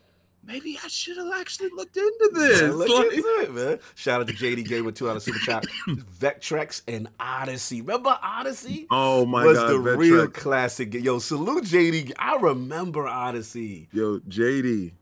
maybe 0.52 0.78
I 0.84 0.88
should 0.88 1.18
have 1.18 1.32
actually 1.34 1.70
looked 1.76 1.98
into 1.98 2.30
this. 2.34 2.62
Man, 2.62 2.72
look 2.74 2.90
Like- 2.90 3.14
into 3.18 3.28
it, 3.42 3.54
man. 3.54 3.80
Shout 3.96 4.22
out 4.22 4.28
to 4.28 4.34
JD 4.34 4.68
Gamer 4.68 4.92
two 4.92 5.10
out 5.10 5.16
of 5.18 5.24
Super 5.24 5.40
Chat. 5.40 5.66
Vectrex 6.20 6.82
and 6.88 7.08
Odyssey. 7.20 7.82
Remember 7.82 8.18
Odyssey? 8.22 8.88
Oh 8.92 9.26
my 9.26 9.46
was 9.46 9.58
god, 9.58 9.70
the 9.70 9.74
Vectrex. 9.76 9.98
real 9.98 10.28
classic. 10.28 10.94
Yo, 10.94 11.20
salute 11.20 11.64
JD. 11.66 12.12
I 12.18 12.38
remember 12.38 13.08
Odyssey. 13.08 13.90
Yo, 13.92 14.20
JD, 14.20 14.94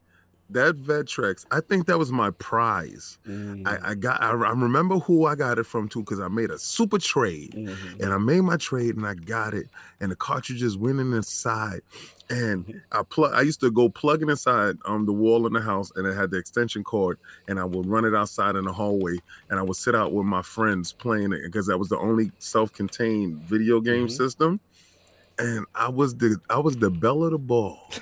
that 0.49 0.75
Vectrex, 0.77 1.45
I 1.51 1.61
think 1.61 1.87
that 1.87 1.97
was 1.99 2.11
my 2.11 2.31
prize. 2.31 3.17
Mm. 3.25 3.65
I, 3.65 3.91
I 3.91 3.95
got 3.95 4.21
I, 4.21 4.29
I 4.31 4.51
remember 4.51 4.99
who 4.99 5.25
I 5.25 5.35
got 5.35 5.59
it 5.59 5.65
from 5.65 5.89
too, 5.89 5.99
because 6.01 6.19
I 6.19 6.27
made 6.29 6.49
a 6.51 6.57
super 6.59 6.97
trade. 6.97 7.55
Mhm. 7.55 7.99
And 7.99 8.13
I 8.13 8.17
made 8.17 8.41
my 8.41 8.57
trade 8.57 8.95
and 8.95 9.05
I 9.05 9.15
got 9.15 9.53
it. 9.53 9.67
And 9.99 10.11
the 10.11 10.15
cartridges 10.15 10.77
went 10.77 10.99
in 10.99 11.13
inside. 11.13 11.81
And 12.29 12.67
I 12.91 13.03
plug 13.03 13.33
I 13.33 13.41
used 13.41 13.59
to 13.61 13.71
go 13.71 13.89
plug 13.89 14.21
it 14.23 14.29
inside 14.29 14.77
um 14.85 15.05
the 15.05 15.13
wall 15.13 15.47
in 15.47 15.53
the 15.53 15.61
house 15.61 15.89
and 15.95 16.05
it 16.07 16.15
had 16.15 16.31
the 16.31 16.37
extension 16.37 16.83
cord 16.83 17.19
and 17.47 17.59
I 17.59 17.65
would 17.65 17.87
run 17.87 18.05
it 18.05 18.15
outside 18.15 18.55
in 18.55 18.65
the 18.65 18.73
hallway 18.73 19.17
and 19.49 19.59
I 19.59 19.63
would 19.63 19.77
sit 19.77 19.95
out 19.95 20.13
with 20.13 20.25
my 20.25 20.41
friends 20.43 20.93
playing 20.93 21.33
it 21.33 21.41
because 21.43 21.67
that 21.67 21.79
was 21.79 21.89
the 21.89 21.97
only 21.99 22.31
self-contained 22.39 23.41
video 23.43 23.81
game 23.81 24.07
Mhm. 24.07 24.09
system. 24.09 24.61
And 25.39 25.65
I 25.73 25.87
was 25.87 26.17
the 26.17 26.37
I 26.49 26.59
was 26.59 26.75
the 26.77 26.89
belle 26.89 27.23
of 27.23 27.31
the 27.31 27.37
ball. 27.37 27.79
you 27.91 27.99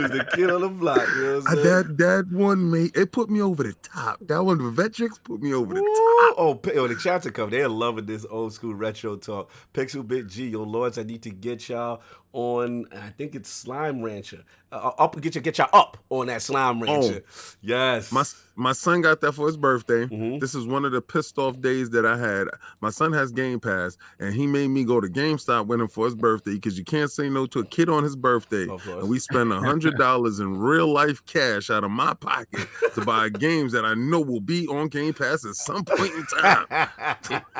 was 0.00 0.10
the 0.10 0.26
kid 0.34 0.50
on 0.50 0.60
the 0.60 0.68
block. 0.68 1.08
You 1.16 1.22
know 1.22 1.38
what 1.38 1.48
I, 1.48 1.52
I'm 1.52 1.56
saying? 1.56 1.64
that 1.64 1.96
that 1.98 2.26
one 2.30 2.70
made 2.70 2.94
it 2.94 3.10
put 3.10 3.30
me 3.30 3.40
over 3.40 3.62
the 3.62 3.72
top. 3.82 4.18
That 4.20 4.44
one, 4.44 4.58
the 4.58 4.64
Vectrex, 4.64 5.22
put 5.24 5.40
me 5.40 5.54
over 5.54 5.72
the 5.72 5.80
top. 5.80 6.34
Oh, 6.38 6.60
oh, 6.74 6.86
the 6.88 6.96
chapter 6.96 7.30
come. 7.30 7.48
They're 7.48 7.68
loving 7.68 8.04
this 8.04 8.26
old 8.28 8.52
school 8.52 8.74
retro 8.74 9.16
talk. 9.16 9.50
Pixel 9.72 10.06
Bit 10.06 10.26
G, 10.26 10.48
yo 10.48 10.62
lords, 10.62 10.98
I 10.98 11.04
need 11.04 11.22
to 11.22 11.30
get 11.30 11.68
y'all 11.70 12.02
on. 12.36 12.86
I 12.92 13.08
think 13.10 13.34
it's 13.34 13.48
Slime 13.50 14.02
Rancher. 14.02 14.44
Uh, 14.72 14.90
up, 14.98 15.18
get 15.20 15.34
you, 15.34 15.40
get 15.40 15.56
y'all 15.58 15.68
up 15.72 15.96
on 16.10 16.26
that 16.26 16.42
Slime 16.42 16.82
Rancher. 16.82 17.22
Oh, 17.24 17.54
Yes. 17.62 18.12
My 18.12 18.24
my 18.58 18.72
son 18.72 19.00
got 19.02 19.20
that 19.20 19.32
for 19.32 19.46
his 19.46 19.56
birthday. 19.56 20.06
Mhm. 20.06 20.40
This 20.40 20.54
is 20.54 20.66
one 20.66 20.84
of 20.86 20.92
the 20.92 21.00
pissed 21.02 21.38
off 21.38 21.60
days 21.60 21.90
that 21.90 22.04
I 22.06 22.16
had. 22.16 22.48
My 22.80 22.88
son 22.90 23.12
has 23.12 23.30
Game 23.30 23.60
Pass, 23.60 23.96
and 24.18 24.34
he 24.34 24.46
made 24.46 24.68
me 24.68 24.82
go 24.82 24.98
to 25.00 25.08
GameStop 25.08 25.66
with 25.66 25.78
him 25.80 25.88
for 25.88 26.06
his 26.06 26.14
birthday 26.14 26.54
because 26.54 26.78
you 26.78 26.84
can't 26.84 27.10
say 27.10 27.28
no 27.28 27.46
to 27.46 27.60
a 27.60 27.64
kid 27.66 27.88
on 27.90 28.02
his 28.02 28.16
birthday. 28.16 28.66
Of. 28.68 28.86
And 28.88 29.08
we 29.08 29.18
spent 29.18 29.52
a 29.52 29.58
hundred 29.60 29.96
dollars 29.98 30.40
in 30.40 30.56
real 30.58 30.90
life 30.92 31.24
cash 31.26 31.68
out 31.70 31.84
of 31.84 31.90
my 31.90 32.14
pocket 32.14 32.66
to 32.94 33.04
buy 33.04 33.28
games 33.30 33.72
that 33.72 33.84
I 33.84 33.94
know 33.94 34.20
will 34.20 34.40
be 34.40 34.66
on 34.68 34.88
Game 34.88 35.12
Pass 35.14 35.44
at 35.46 35.54
some 35.54 35.84
point 35.84 36.12
in 36.14 36.26
time. 36.26 36.66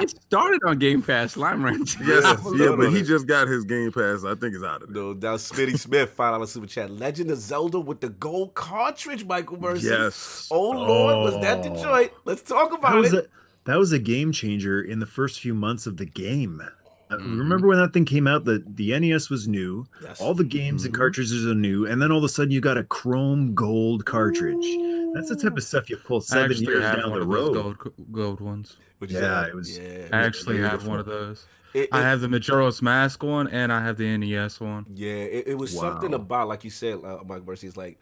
It 0.00 0.10
started 0.22 0.60
on 0.64 0.78
Game 0.78 1.02
Pass, 1.02 1.32
Slime 1.32 1.62
Rancher. 1.64 2.02
Yes, 2.04 2.24
Yeah, 2.54 2.70
yeah, 2.70 2.76
but 2.76 2.90
he 2.92 3.02
just 3.02 3.26
got 3.26 3.48
his 3.48 3.64
Game 3.64 3.92
Pass. 3.92 4.24
I 4.24 4.34
think 4.34 4.54
it's 4.54 4.64
out 4.66 4.82
of 4.82 4.92
there. 4.92 5.02
No, 5.02 5.12
now 5.12 5.36
Smitty 5.36 5.78
Smith, 5.78 6.10
five 6.10 6.34
dollar 6.34 6.46
super 6.46 6.66
chat. 6.66 6.90
Legend 6.90 7.30
of 7.30 7.38
Zelda 7.38 7.78
with 7.80 8.00
the 8.00 8.08
gold 8.10 8.54
cartridge, 8.54 9.24
Michael 9.24 9.60
Mercy. 9.60 9.88
Yes. 9.88 10.48
Oh 10.50 10.70
Lord, 10.70 11.32
was 11.32 11.42
that 11.42 11.64
Oh. 11.66 11.74
Detroit? 11.74 12.12
Let's 12.24 12.42
talk 12.42 12.72
about 12.72 12.96
was 12.96 13.12
it. 13.12 13.24
a 13.26 13.28
that 13.64 13.76
was 13.78 13.92
a 13.92 13.98
game 13.98 14.32
changer 14.32 14.80
in 14.82 14.98
the 15.00 15.06
first 15.06 15.40
few 15.40 15.54
months 15.54 15.86
of 15.86 15.96
the 15.96 16.06
game. 16.06 16.62
Mhm. 17.10 17.38
Remember 17.38 17.68
when 17.68 17.78
that 17.78 17.92
thing 17.92 18.04
came 18.04 18.26
out? 18.26 18.44
The 18.44 18.64
the 18.66 18.92
NES 18.92 19.30
was 19.30 19.46
new. 19.46 19.86
Yes. 20.02 20.20
All 20.20 20.34
the 20.34 20.42
games 20.44 20.84
and 20.84 20.92
Mhm. 20.92 20.98
cartridges 20.98 21.46
are 21.46 21.54
new, 21.54 21.86
and 21.86 22.02
then 22.02 22.10
all 22.10 22.18
of 22.18 22.24
a 22.24 22.28
sudden 22.28 22.50
you 22.50 22.60
got 22.60 22.76
a 22.78 22.84
chrome 22.84 23.54
gold 23.54 24.04
cartridge. 24.04 24.66
That's 25.14 25.28
the 25.28 25.36
type 25.36 25.56
of 25.56 25.62
stuff 25.62 25.88
you 25.88 25.96
pull 25.96 26.20
seven 26.20 26.56
years 26.58 26.82
have 26.82 26.96
down 26.96 27.10
one 27.10 27.20
the 27.20 27.24
of 27.24 27.30
those 27.32 27.56
road. 27.56 27.78
gold 27.78 27.92
gold 28.12 28.40
ones. 28.40 28.76
What'd 28.98 29.14
you 29.14 29.20
Yeah, 29.22 29.46
it 29.46 29.54
was- 29.54 29.78
Yeah, 29.78 30.08
I 30.12 30.22
actually 30.22 30.58
have 30.58 30.86
one 30.86 30.98
of 30.98 31.06
those. 31.06 31.46
It- 31.76 31.88
I 31.92 32.00
have 32.02 32.20
the 32.20 32.28
Majora's 32.28 32.80
Mask 32.80 33.22
one, 33.22 33.48
and 33.48 33.72
I 33.72 33.82
have 33.82 33.96
the 33.98 34.16
NES 34.16 34.60
one. 34.60 34.86
Yeah, 34.94 35.12
it, 35.12 35.48
it 35.48 35.58
was 35.58 35.78
something 35.78 36.14
about, 36.14 36.48
like 36.48 36.64
you 36.64 36.70
said, 36.70 36.98
uh, 37.04 37.18
Mike 37.26 37.44
Mercy, 37.46 37.66
it's 37.66 37.76
like 37.76 37.98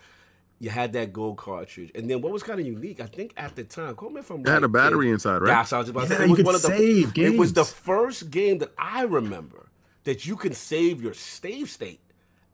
you 0.61 0.71
had 0.71 0.93
that 0.93 1.13
gold 1.13 1.37
cartridge. 1.39 1.91
And 1.95 2.09
then 2.09 2.21
what 2.23 2.33
was 2.33 2.43
kind 2.45 2.61
of 2.61 2.67
unique, 2.67 3.01
I 3.01 3.07
think 3.07 3.33
at 3.37 3.57
the 3.57 3.65
time, 3.65 3.95
call 3.97 4.11
me 4.11 4.21
if 4.21 4.31
I'm 4.31 4.41
It 4.43 4.49
had 4.49 4.63
a 4.63 4.69
battery 4.69 5.07
Dave. 5.07 5.15
inside, 5.15 5.39
right? 5.43 5.49
Yeah, 5.49 5.63
so 5.65 5.77
I 5.77 5.79
was 5.81 5.89
just 5.89 5.97
about 5.97 6.07
to 6.09 6.13
Yeah, 6.15 6.19
say, 6.19 6.25
it 6.25 6.31
was 6.31 6.43
one 6.45 6.55
of 6.55 6.63
the, 6.63 6.69
save 6.69 7.19
It 7.19 7.37
was 7.39 7.53
the 7.53 7.65
first 7.65 8.31
game 8.31 8.59
that 8.59 8.73
I 8.79 9.03
remember 9.03 9.69
that 10.05 10.25
you 10.25 10.37
can 10.37 10.53
save 10.55 11.03
your 11.03 11.15
save 11.15 11.69
state 11.69 12.01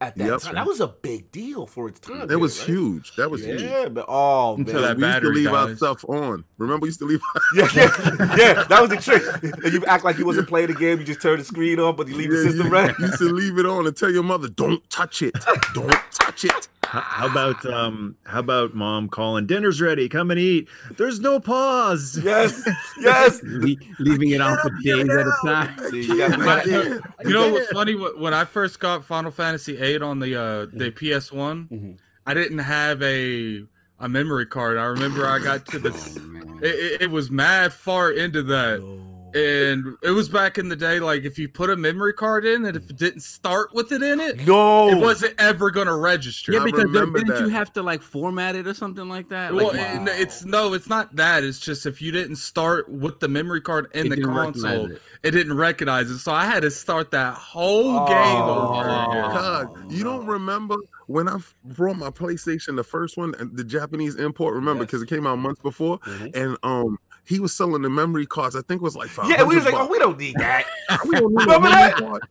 at 0.00 0.16
that 0.16 0.26
Yep. 0.26 0.40
time. 0.40 0.54
That 0.54 0.66
was 0.66 0.80
a 0.80 0.88
big 0.88 1.30
deal 1.30 1.66
for 1.66 1.88
its 1.88 2.00
time. 2.00 2.30
It 2.30 2.36
was 2.36 2.58
right? 2.60 2.68
huge. 2.68 3.12
That 3.16 3.30
was 3.30 3.44
huge. 3.44 3.62
Yeah, 3.62 3.88
but 3.88 4.06
oh 4.08 4.56
man. 4.56 4.66
Until 4.66 4.82
that 4.82 4.96
we 4.96 5.02
used 5.02 5.14
to 5.14 5.20
battery 5.20 5.34
leave 5.34 5.52
our 5.52 5.76
stuff 5.76 6.04
on. 6.08 6.44
Remember, 6.58 6.82
we 6.82 6.88
used 6.88 6.98
to 7.00 7.04
leave. 7.06 7.20
yeah, 7.54 7.68
yeah, 7.74 8.36
yeah, 8.36 8.64
that 8.64 8.78
was 8.80 8.90
the 8.90 8.96
trick. 8.96 9.22
And 9.64 9.72
you 9.72 9.84
act 9.86 10.04
like 10.04 10.18
you 10.18 10.24
wasn't 10.26 10.48
playing 10.48 10.68
the 10.68 10.74
game, 10.74 10.98
you 10.98 11.04
just 11.04 11.20
turn 11.22 11.38
the 11.38 11.44
screen 11.44 11.78
on, 11.80 11.96
but 11.96 12.08
you 12.08 12.14
leave 12.16 12.30
the 12.30 12.42
system 12.42 12.66
you, 12.66 12.72
running. 12.72 12.94
you 12.98 13.06
used 13.06 13.18
to 13.18 13.24
leave 13.32 13.58
it 13.58 13.66
on 13.66 13.86
and 13.86 13.96
tell 13.96 14.10
your 14.10 14.22
mother, 14.22 14.48
"Don't 14.48 14.88
touch 14.90 15.22
it. 15.22 15.34
Don't 15.74 15.90
touch 16.12 16.44
it." 16.44 16.68
How, 16.90 17.00
how 17.02 17.26
about 17.28 17.64
um 17.66 18.16
how 18.26 18.40
about 18.40 18.74
mom 18.74 19.08
calling 19.08 19.46
dinner's 19.46 19.80
ready, 19.80 20.08
come 20.08 20.30
and 20.32 20.40
eat. 20.40 20.68
There's 20.96 21.20
no 21.20 21.38
pause. 21.38 22.18
Yes, 22.22 22.68
yes. 23.00 23.40
Le- 23.44 23.76
leaving 24.00 24.30
it 24.30 24.40
on 24.40 24.58
for 24.58 24.70
days 24.82 25.08
at 25.08 25.26
a 25.26 25.32
time. 25.44 25.78
See, 25.90 26.02
you 26.02 26.28
But, 26.28 26.68
uh, 26.68 26.98
you 27.22 27.30
know 27.30 27.52
what's 27.52 27.70
funny? 27.70 27.92
When 27.94 28.34
I 28.34 28.44
first 28.44 28.80
got 28.80 29.04
Final 29.04 29.30
Fantasy 29.30 29.76
VIII 29.76 30.02
on 30.02 30.18
the 30.18 30.34
uh, 30.34 30.66
the 30.72 30.90
PS 30.90 31.30
One, 31.30 31.68
Mhm. 31.70 31.98
I 32.26 32.34
didn't 32.34 32.58
have 32.58 33.00
a 33.02 33.62
a 34.00 34.08
memory 34.08 34.46
card. 34.46 34.76
I 34.76 34.84
remember 34.86 35.26
I 35.26 35.38
got 35.38 35.66
to 35.66 35.78
the. 35.78 35.90
Oh. 35.90 36.58
It, 36.62 36.74
it, 36.74 37.02
it 37.02 37.10
was 37.10 37.30
mad 37.30 37.72
far 37.72 38.10
into 38.10 38.42
that. 38.42 38.80
No. 38.80 39.06
And 39.34 39.96
it 40.02 40.10
was 40.10 40.28
back 40.28 40.58
in 40.58 40.68
the 40.68 40.76
day, 40.76 40.98
like 41.00 41.24
if 41.24 41.38
you 41.38 41.48
put 41.48 41.70
a 41.70 41.76
memory 41.76 42.12
card 42.12 42.44
in 42.44 42.64
and 42.64 42.76
if 42.76 42.90
it 42.90 42.96
didn't 42.96 43.20
start 43.20 43.72
with 43.74 43.92
it 43.92 44.02
in 44.02 44.18
it, 44.20 44.46
No. 44.46 44.88
it 44.88 44.96
wasn't 44.98 45.34
ever 45.38 45.70
gonna 45.70 45.96
register. 45.96 46.52
Yeah, 46.52 46.64
because 46.64 46.90
then- 46.92 47.12
didn't 47.12 47.38
you 47.40 47.48
have 47.48 47.72
to 47.74 47.82
like 47.82 48.02
format 48.02 48.56
it 48.56 48.66
or 48.66 48.74
something 48.74 49.08
like 49.08 49.28
that? 49.28 49.54
Well, 49.54 49.68
Like, 49.68 49.76
it- 49.76 50.20
it's 50.20 50.44
no, 50.44 50.72
it's 50.74 50.88
not 50.88 51.14
that. 51.16 51.44
It's 51.44 51.58
just 51.58 51.86
if 51.86 52.02
you 52.02 52.10
didn't 52.12 52.36
start 52.36 52.88
with 52.88 53.20
the 53.20 53.28
memory 53.28 53.60
card 53.60 53.88
in 53.94 54.12
it 54.12 54.16
the 54.16 54.22
console, 54.22 54.86
it. 54.90 55.02
it. 55.22 55.30
didn't 55.30 55.56
recognize 55.56 56.10
it. 56.10 56.18
So 56.18 56.32
I 56.32 56.44
had 56.44 56.62
to 56.62 56.70
start 56.70 57.10
that 57.12 57.34
whole 57.34 58.06
game 58.06 58.16
Oh. 58.16 58.72
over 58.78 58.88
again. 58.88 59.30
God, 59.30 59.92
you 59.92 60.02
don't 60.04 60.26
remember 60.26 60.76
when 61.06 61.28
I 61.28 61.38
brought 61.64 61.98
my 61.98 62.10
PlayStation, 62.10 62.76
the 62.76 62.84
first 62.84 63.16
one, 63.16 63.34
the 63.52 63.64
Japanese 63.64 64.16
import. 64.16 64.54
Remember, 64.54 64.82
Yes. 64.82 64.90
because 64.90 65.02
it 65.02 65.08
came 65.08 65.26
out 65.26 65.38
months 65.38 65.60
before, 65.60 65.98
Mhm. 66.00 66.30
and 66.36 66.56
um, 66.62 66.98
he 67.30 67.40
was 67.40 67.54
selling 67.54 67.80
the 67.82 67.88
memory 67.88 68.26
cards. 68.26 68.54
I 68.56 68.60
think 68.60 68.82
it 68.82 68.84
was 68.84 68.96
like 68.96 69.08
five. 69.08 69.30
Yeah, 69.30 69.44
we 69.44 69.54
was 69.56 69.64
like, 69.64 69.72
oh, 69.74 69.86
we 69.88 69.98
don't 69.98 70.18
need 70.18 70.34
that. 70.36 70.64
we 71.06 71.12
don't 71.18 71.32
need 71.32 71.40
Remember 71.46 71.68
that? 71.70 71.96
card. 71.96 72.22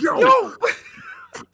Yo, 0.00 0.18
Yo. 0.20 0.54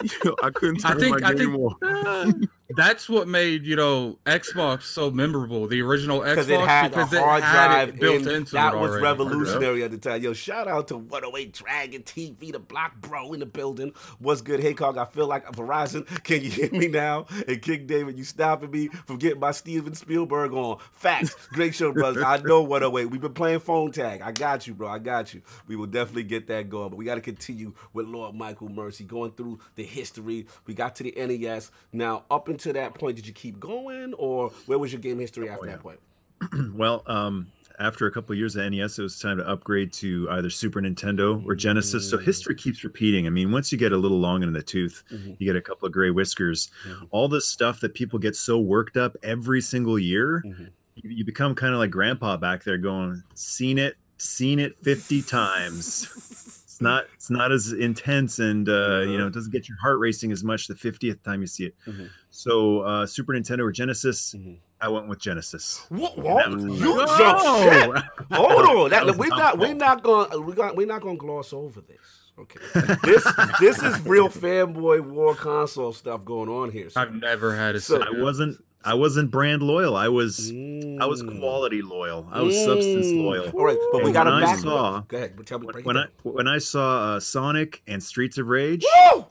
yo, 0.25 0.37
I 0.43 0.51
couldn't 0.51 0.85
I 0.85 0.91
turn 0.91 1.01
think- 1.01 1.21
my 1.23 1.29
I 1.29 1.35
game 1.35 1.53
think- 1.53 1.59
off. 1.83 2.35
That's 2.77 3.09
what 3.09 3.29
made 3.29 3.67
you 3.67 3.77
know 3.77 4.19
Xbox 4.27 4.83
so 4.83 5.11
memorable. 5.11 5.67
The 5.67 5.83
original 5.83 6.21
Xbox 6.21 6.31
Because 6.31 6.51
it 6.51 6.61
had 6.61 6.95
a 6.95 7.21
hard 7.21 7.43
it 7.43 7.47
had 7.47 7.87
drive 7.87 8.01
built 8.01 8.27
in, 8.27 8.35
into 8.35 8.53
that 8.53 8.75
it 8.75 8.79
was 8.79 8.91
already. 8.91 9.03
revolutionary 9.03 9.83
at 9.83 9.91
the 9.91 9.99
time. 9.99 10.23
Yo, 10.23 10.33
shout 10.33 10.69
out 10.69 10.89
to 10.89 10.97
108 10.97 11.53
Dragon 11.53 12.03
TV, 12.03 12.53
the 12.53 12.59
block 12.59 13.01
bro 13.01 13.33
in 13.33 13.41
the 13.41 13.47
building. 13.47 13.93
What's 14.19 14.41
good? 14.41 14.61
Hey, 14.61 14.75
Cog, 14.75 14.97
I 14.99 15.05
feel 15.05 15.27
like 15.27 15.47
Verizon. 15.53 16.07
Can 16.25 16.43
you 16.43 16.51
hear 16.51 16.71
me 16.71 16.89
now? 16.89 17.27
And 17.49 17.61
King 17.61 17.87
David, 17.87 18.17
you 18.19 18.25
stopping 18.25 18.71
me 18.71 18.89
from 18.89 19.17
getting 19.19 19.41
my 19.41 19.51
Steven 19.51 19.95
Spielberg 19.95 20.53
on. 20.53 20.79
Facts. 20.93 21.35
Great 21.53 21.75
show, 21.75 21.93
brothers. 21.93 22.23
I 22.25 22.37
know 22.45 22.63
108. 22.63 23.07
We've 23.11 23.21
been 23.21 23.35
playing 23.35 23.61
phone 23.61 23.91
tag. 23.93 24.23
I 24.23 24.33
got 24.33 24.67
you, 24.67 24.75
bro. 24.75 24.89
I 24.89 24.99
got 24.99 25.35
you. 25.35 25.43
We 25.67 25.77
will 25.77 25.87
definitely 25.87 26.25
get 26.25 26.47
that 26.49 26.71
going. 26.71 26.91
But 26.91 26.97
we 26.97 27.05
got 27.05 27.17
to 27.17 27.21
continue 27.21 27.73
with 27.93 28.07
Lord 28.07 28.35
Michael 28.35 28.69
Mercy, 28.69 29.05
going 29.05 29.33
through 29.33 29.59
the 29.75 29.85
history. 29.85 30.47
We 30.67 30.75
got 30.75 30.95
to 30.97 31.03
the 31.03 31.15
NES. 31.17 31.71
Now, 31.93 32.25
up 32.31 32.49
until 32.49 32.60
that 32.73 32.95
point, 32.95 33.17
did 33.17 33.27
you 33.27 33.33
keep 33.33 33.59
going, 33.59 34.15
or 34.15 34.51
where 34.67 34.79
was 34.79 34.93
your 34.93 35.01
game 35.01 35.19
history 35.19 35.49
after 35.49 35.67
yeah. 35.67 35.73
that 35.73 35.83
point? 35.83 36.01
well, 36.75 37.03
um, 37.07 37.47
after 37.79 38.07
a 38.07 38.11
couple 38.13 38.33
of 38.33 38.39
years 38.39 38.57
of 38.57 38.71
NES, 38.71 38.99
it 38.99 39.03
was 39.03 39.19
time 39.19 39.39
to 39.39 39.49
upgrade 39.49 39.93
to 39.95 40.29
either 40.33 40.51
Super 40.51 40.81
Nintendo 40.83 41.43
or 41.47 41.55
Genesis. 41.55 42.09
So 42.11 42.19
Mm. 42.19 42.25
history 42.25 42.55
keeps 42.55 42.85
repeating. 42.85 43.27
I 43.27 43.31
mean, 43.31 43.51
once 43.53 43.73
you 43.73 43.79
get 43.79 43.93
a 43.93 43.97
little 43.97 44.19
long 44.21 44.43
in 44.43 44.53
the 44.53 44.63
tooth, 44.63 45.03
Mhm. 45.11 45.37
you 45.39 45.47
get 45.47 45.57
a 45.57 45.63
couple 45.63 45.87
of 45.87 45.93
gray 45.93 46.11
whiskers. 46.11 46.71
Mhm. 46.87 47.09
All 47.11 47.27
this 47.29 47.47
stuff 47.47 47.81
that 47.81 47.95
people 47.95 48.19
get 48.19 48.37
so 48.37 48.59
worked 48.61 48.97
up 48.99 49.17
every 49.23 49.61
single 49.63 49.99
year, 49.99 50.43
Mhm. 50.47 50.69
you, 50.97 51.11
you 51.11 51.25
become 51.25 51.55
kind 51.55 51.73
of 51.73 51.79
like 51.79 51.91
grandpa 51.91 52.37
back 52.37 52.65
there 52.65 52.77
going, 52.79 53.23
seen 53.35 53.79
it, 53.79 53.97
seen 54.19 54.59
it 54.59 54.77
50 54.83 55.23
times. 55.39 56.60
It's 56.81 56.83
not 56.83 57.05
it's 57.15 57.29
not 57.31 57.53
as 57.53 57.73
intense 57.73 58.39
and 58.39 58.67
uh, 58.67 59.01
you 59.01 59.19
know 59.19 59.27
it 59.27 59.35
doesn't 59.35 59.53
get 59.53 59.69
your 59.69 59.77
heart 59.83 59.99
racing 59.99 60.33
as 60.33 60.43
much 60.43 60.67
the 60.67 60.73
50th 60.75 61.23
time 61.23 61.43
you 61.43 61.47
see 61.47 61.67
it. 61.67 61.75
Mhm. 61.87 62.09
So 62.31 62.81
uh, 62.81 63.05
Super 63.05 63.35
Nintendo 63.35 63.61
or 63.61 63.71
Genesis, 63.73 64.35
Mhm. 64.35 64.57
I 64.81 64.89
went 64.89 65.07
with 65.07 65.19
Genesis. 65.21 65.85
What? 65.91 66.17
what? 66.17 66.51
Was- 66.51 66.65
You 66.65 66.97
No! 66.97 67.07
jump 67.19 67.39
shit. 67.39 68.05
Hold 68.33 68.63
on. 68.63 68.91
That, 68.91 69.01
That 69.01 69.07
was 69.07 69.19
we're 69.19 69.29
not. 69.29 69.59
We're 69.59 69.75
not 69.75 70.03
going. 70.03 70.47
We're 70.47 70.55
not. 70.55 70.75
We're 70.75 70.87
not 70.87 71.03
going 71.03 71.17
to 71.17 71.21
gloss 71.21 71.53
over 71.53 71.83
this. 71.83 71.99
Okay. 72.39 72.61
This 73.05 73.31
this 73.61 73.83
is 73.83 74.01
real 74.07 74.31
fanboy 74.31 75.01
war 75.03 75.35
console 75.35 75.93
stuff 75.93 76.25
going 76.25 76.49
on 76.49 76.71
here. 76.71 76.89
So, 76.89 76.99
I've 77.03 77.15
never 77.15 77.55
had 77.55 77.75
a. 77.77 77.81
So- 77.81 78.01
I 78.03 78.23
wasn't 78.23 78.65
I 78.83 78.95
wasn't 78.95 79.31
brand 79.31 79.63
loyal. 79.63 79.95
I 79.97 80.09
was 80.09 80.51
I 80.51 81.05
was 81.07 81.23
Mm. 81.23 81.39
quality 81.39 81.83
loyal. 81.83 82.27
I 82.33 82.41
was 82.43 82.57
substance 82.65 83.07
Mm. 83.07 83.25
loyal. 83.25 83.49
All 83.51 83.65
right, 83.65 83.79
but 83.93 84.03
we 84.05 84.11
got 84.13 84.25
to 84.25 84.31
when 84.31 84.43
I 84.43 84.47
back. 84.47 84.59
saw- 84.59 85.01
Go 85.07 85.17
ahead. 85.17 85.47
Tell 85.47 85.59
me. 85.59 85.69
When 85.83 85.97
I 85.99 86.07
when 86.23 86.49
I 86.49 86.59
saw 86.59 87.15
uh, 87.17 87.21
Sonic 87.21 87.83
and 87.87 88.03
Streets 88.03 88.39
of 88.39 88.47
Rage, 88.49 88.85
Woo! 89.15 89.27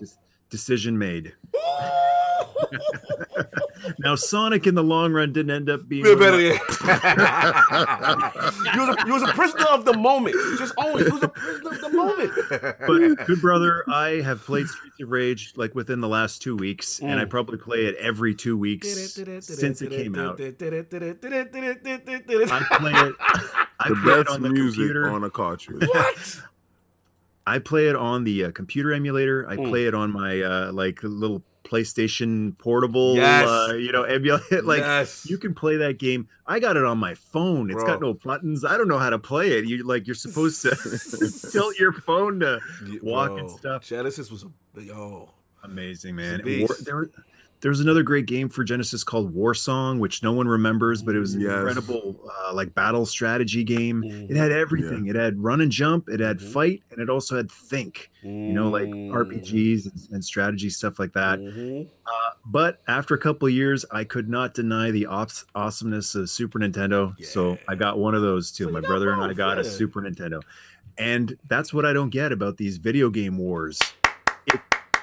Decision 0.50 0.98
made. 0.98 1.34
Now 4.00 4.16
Sonic 4.16 4.68
in 4.68 4.76
the 4.76 4.84
long 4.84 5.14
run 5.14 5.34
didn't 5.34 5.52
end 5.52 5.70
up 5.70 5.88
being 5.88 6.04
Feel 6.04 6.14
one 6.20 6.20
better. 6.20 6.38
my- 6.38 6.42
Yeah. 6.84 8.74
you, 8.76 8.82
was 8.88 8.96
a, 8.96 9.08
you 9.08 9.14
was 9.14 9.24
a 9.24 9.28
prisoner 9.34 9.66
of 9.72 9.86
the 9.86 9.98
moment. 9.98 10.36
Just 10.58 10.74
own 10.78 11.00
it. 11.00 11.08
You 11.08 11.14
was 11.14 11.24
a 11.24 11.28
prisoner 11.30 11.70
of 11.72 11.82
the 11.82 11.90
moment. 11.90 12.32
but 13.20 13.26
good 13.26 13.42
brother, 13.42 13.84
I 13.90 14.22
have 14.22 14.42
played 14.42 14.68
Streets 14.68 15.00
of 15.02 15.10
Rage 15.10 15.54
like 15.56 15.74
within 15.76 16.02
the 16.02 16.08
last 16.08 16.42
two 16.42 16.56
weeks, 16.56 17.00
and 17.00 17.20
I 17.20 17.26
Mm. 17.26 17.30
probably 17.30 17.58
play 17.58 17.86
it 17.86 17.96
every 17.96 18.36
two 18.36 18.58
weeks 18.58 18.88
since 19.42 19.82
it 19.82 19.90
came 19.92 20.16
out. 20.16 20.40
I 20.40 20.52
play 22.78 22.92
it. 22.94 23.16
I 23.80 23.90
the 23.90 23.96
play 24.04 24.20
it 24.20 24.28
on 24.28 24.42
the 24.42 24.50
music 24.50 24.78
computer. 24.80 25.10
on 25.10 25.24
a 25.24 25.30
cartridge. 25.30 25.88
What? 25.88 26.42
I 27.50 27.60
play 27.60 27.88
it 27.88 27.96
on 27.96 28.24
the 28.24 28.46
uh, 28.46 28.52
computer 28.52 28.94
emulator. 28.94 29.48
I 29.50 29.56
Mm. 29.58 29.70
play 29.70 29.86
it 29.86 29.94
on 29.96 30.12
my 30.12 30.42
uh, 30.42 30.72
like 30.72 31.00
little 31.04 31.44
PlayStation 31.64 32.58
portable, 32.58 33.16
Yes. 33.16 33.48
uh, 33.48 33.74
you 33.76 33.92
know, 33.92 34.04
emulator. 34.04 34.62
like 34.64 34.80
yes. 34.82 35.26
you 35.30 35.38
can 35.38 35.54
play 35.54 35.78
that 35.78 36.00
game. 36.00 36.28
I 36.48 36.60
got 36.60 36.78
it 36.78 36.84
on 36.84 36.98
my 36.98 37.14
phone. 37.16 37.70
It's 37.72 37.84
got 37.84 38.02
no 38.02 38.14
buttons. 38.14 38.66
I 38.66 38.78
don't 38.78 38.88
know 38.88 38.98
how 38.98 39.10
to 39.12 39.20
play 39.20 39.52
it. 39.58 39.66
You 39.66 39.84
like 39.84 40.08
you're 40.08 40.16
supposed 40.16 40.62
to 40.64 40.72
tilt 41.52 41.78
your 41.80 41.94
phone 41.94 42.40
to 42.42 42.60
walk 43.02 43.38
and 43.38 43.50
stuff. 43.50 43.84
Genesis 43.86 44.32
was 44.32 44.46
a 44.78 44.82
yo. 44.82 45.30
amazing, 45.64 46.16
man. 46.16 46.42
War, 46.46 46.70
there, 46.84 47.10
there 47.62 47.70
was 47.70 47.80
another 47.82 48.04
great 48.04 48.26
game 48.26 48.48
for 48.48 48.64
Genesis 48.64 49.04
called 49.04 49.36
Warsong, 49.36 50.00
which 50.00 50.24
no 50.24 50.32
one 50.32 50.48
remembers, 50.48 51.02
but 51.04 51.16
it 51.16 51.20
was 51.20 51.34
an 51.36 51.42
Yes. 51.42 51.52
incredible 51.52 52.20
uh, 52.48 52.54
like 52.54 52.74
battle 52.74 53.06
strategy 53.06 53.64
game. 53.64 54.02
Mm. 54.02 54.30
It 54.30 54.38
had 54.38 54.52
everything. 54.52 55.08
It 55.08 55.16
had 55.16 55.44
run 55.44 55.60
and 55.62 55.72
jump. 55.72 56.08
It 56.10 56.20
had 56.22 56.40
Mhm. 56.40 56.54
fight, 56.54 56.84
and 56.92 57.02
it 57.02 57.10
also 57.10 57.36
had 57.36 57.52
think. 57.52 58.10
You 58.24 58.54
know, 58.54 58.70
like. 58.70 58.88
RPGs 58.90 59.86
and, 59.86 60.08
and 60.12 60.26
strategy 60.26 60.70
stuff 60.70 61.00
like 61.00 61.14
that. 61.14 61.40
Mhm. 61.40 61.88
But 62.46 62.82
after 62.88 63.14
a 63.14 63.18
couple 63.18 63.48
of 63.48 63.54
years, 63.54 63.86
I 63.92 64.04
could 64.04 64.30
not 64.30 64.54
deny 64.54 64.92
the 64.92 65.06
ops- 65.06 65.46
awesomeness 65.56 66.16
of 66.16 66.30
Super 66.30 66.60
Nintendo. 66.60 67.14
So 67.24 67.58
I 67.68 67.76
got 67.76 68.00
one 68.00 68.16
of 68.16 68.22
those 68.22 68.52
too. 68.52 68.66
So 68.66 68.72
My 68.72 68.80
brother 68.82 69.12
and 69.12 69.22
I 69.22 69.34
got 69.34 69.60
a. 69.60 69.64
Super 69.64 70.02
Nintendo. 70.02 70.42
And 70.98 71.38
that's 71.48 71.74
what 71.74 71.86
I 71.86 71.94
don't 71.94 72.10
get 72.10 72.32
about 72.32 72.58
these 72.58 72.78
video 72.78 73.10
game 73.10 73.38
wars. 73.38 73.80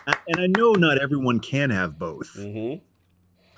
It, 0.06 0.16
and 0.28 0.40
I 0.40 0.46
know 0.46 0.72
not 0.72 0.98
everyone 0.98 1.40
can 1.40 1.70
have 1.70 1.98
both, 1.98 2.34
Mhm. 2.36 2.80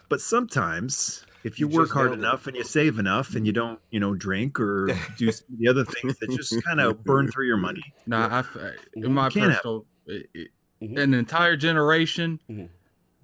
but 0.09 0.20
sometimes 0.20 1.24
if 1.44 1.61
you, 1.61 1.68
You 1.68 1.76
work 1.76 1.90
hard 1.90 2.11
nailed 2.11 2.18
it. 2.20 2.22
enough 2.24 2.46
and 2.46 2.57
you 2.57 2.64
save 2.64 2.99
enough 2.99 3.34
and 3.34 3.46
you 3.46 3.53
don't, 3.53 3.78
you 3.90 4.01
know, 4.01 4.14
drink 4.14 4.59
or 4.59 4.88
do 5.16 5.30
some 5.32 5.46
of 5.53 5.59
the 5.59 5.68
other 5.68 5.84
things 5.84 6.18
that 6.18 6.30
just 6.30 6.62
kind 6.64 6.80
of 6.80 7.05
burn 7.05 7.30
through 7.30 7.46
your 7.46 7.57
money, 7.57 7.82
Nah, 8.07 8.26
I, 8.28 8.38
f- 8.40 8.57
in 8.94 9.12
my 9.12 9.28
You 9.32 9.42
have- 9.42 9.53
personal, 9.53 9.86
it, 10.07 10.30
it, 10.34 10.49
Mhm. 10.82 10.99
an 10.99 11.14
entire 11.14 11.57
generation, 11.57 12.40
Mhm. 12.51 12.68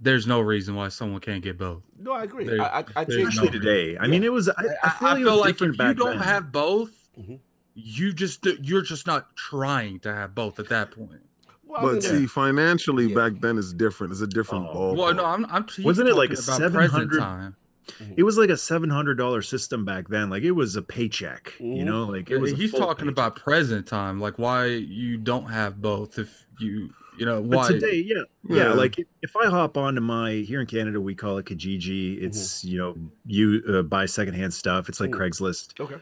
there's 0.01 0.27
no 0.27 0.41
reason 0.41 0.75
why 0.75 0.89
someone 0.89 1.21
can't 1.21 1.43
get 1.43 1.57
both. 1.59 1.83
No, 1.99 2.13
I 2.13 2.25
agree. 2.25 2.45
There- 2.45 2.61
I, 2.61 2.81
I, 2.81 2.85
I 2.97 3.05
think 3.05 3.29
Especially 3.29 3.47
no- 3.47 3.53
today. 3.53 3.97
I 3.99 4.07
mean, 4.07 4.23
it 4.25 4.33
was. 4.33 4.49
I, 4.49 4.53
I 4.83 4.91
feel, 4.91 5.09
I, 5.09 5.13
like, 5.13 5.17
feel 5.19 5.25
was 5.25 5.41
like 5.41 5.51
if 5.51 5.61
you 5.89 5.95
don't 5.95 6.19
then. 6.19 6.19
have 6.19 6.53
both, 6.53 6.91
Mhm. 7.19 7.39
you 7.75 8.13
just 8.13 8.45
you're 8.63 8.83
just 8.83 9.07
not 9.07 9.35
trying 9.37 10.01
to 10.01 10.13
have 10.15 10.35
both 10.35 10.59
at 10.61 10.69
that 10.69 10.91
point. 10.91 11.23
Well, 11.75 11.83
But 11.83 11.93
mean, 11.95 12.01
see, 12.03 12.27
financially 12.27 13.07
Yeah. 13.09 13.15
back 13.17 13.41
then 13.41 13.59
is 13.59 13.73
different. 13.75 14.13
It's 14.13 14.23
a 14.23 14.27
different 14.29 14.67
Oh. 14.71 14.73
ball. 14.73 14.95
Well, 14.97 15.15
no, 15.15 15.25
I'm. 15.25 15.45
I'm 15.47 15.67
he's 15.69 15.85
Wasn't 15.85 16.09
it 16.09 16.15
like 16.15 16.31
a 16.31 16.37
700? 16.37 17.55
It 18.17 18.23
was 18.23 18.39
like 18.39 18.49
a 18.49 18.57
seven 18.57 18.89
hundred 18.89 19.17
dollar 19.17 19.43
system 19.43 19.85
back 19.85 20.09
then. 20.09 20.31
Like 20.31 20.43
it 20.43 20.53
was 20.53 20.75
a 20.77 20.83
paycheck. 20.83 21.53
You 21.61 21.85
know, 21.85 22.05
like 22.05 22.31
it 22.31 22.39
was. 22.39 22.53
He's 22.53 22.71
talking 22.73 23.07
paycheck. 23.07 23.13
about 23.13 23.37
present 23.37 23.87
time, 23.87 24.21
like 24.21 24.39
why 24.39 24.67
you 24.67 25.19
don't 25.19 25.47
have 25.47 25.83
both. 25.83 26.19
If 26.19 26.47
you, 26.59 26.89
you 27.19 27.27
know, 27.27 27.43
But 27.43 27.57
why 27.57 27.69
today, 27.69 27.97
yeah, 28.07 28.23
yeah, 28.49 28.57
Yeah. 28.57 28.73
Like 28.73 28.99
if, 28.99 29.07
if 29.23 29.37
I 29.37 29.51
hop 29.51 29.77
onto 29.77 30.01
my 30.01 30.33
here 30.33 30.61
in 30.63 30.67
Canada, 30.67 30.99
we 31.01 31.15
call 31.15 31.37
it 31.39 31.45
Kijiji. 31.47 32.23
It's 32.23 32.65
you 32.65 32.79
know 32.79 32.97
you 33.27 33.63
uh, 33.69 33.83
buy 33.83 34.07
secondhand 34.07 34.55
stuff. 34.55 34.89
It's 34.89 35.01
like 35.01 35.11
Mhm. 35.11 35.19
Craigslist. 35.19 35.79
okay. 35.79 35.97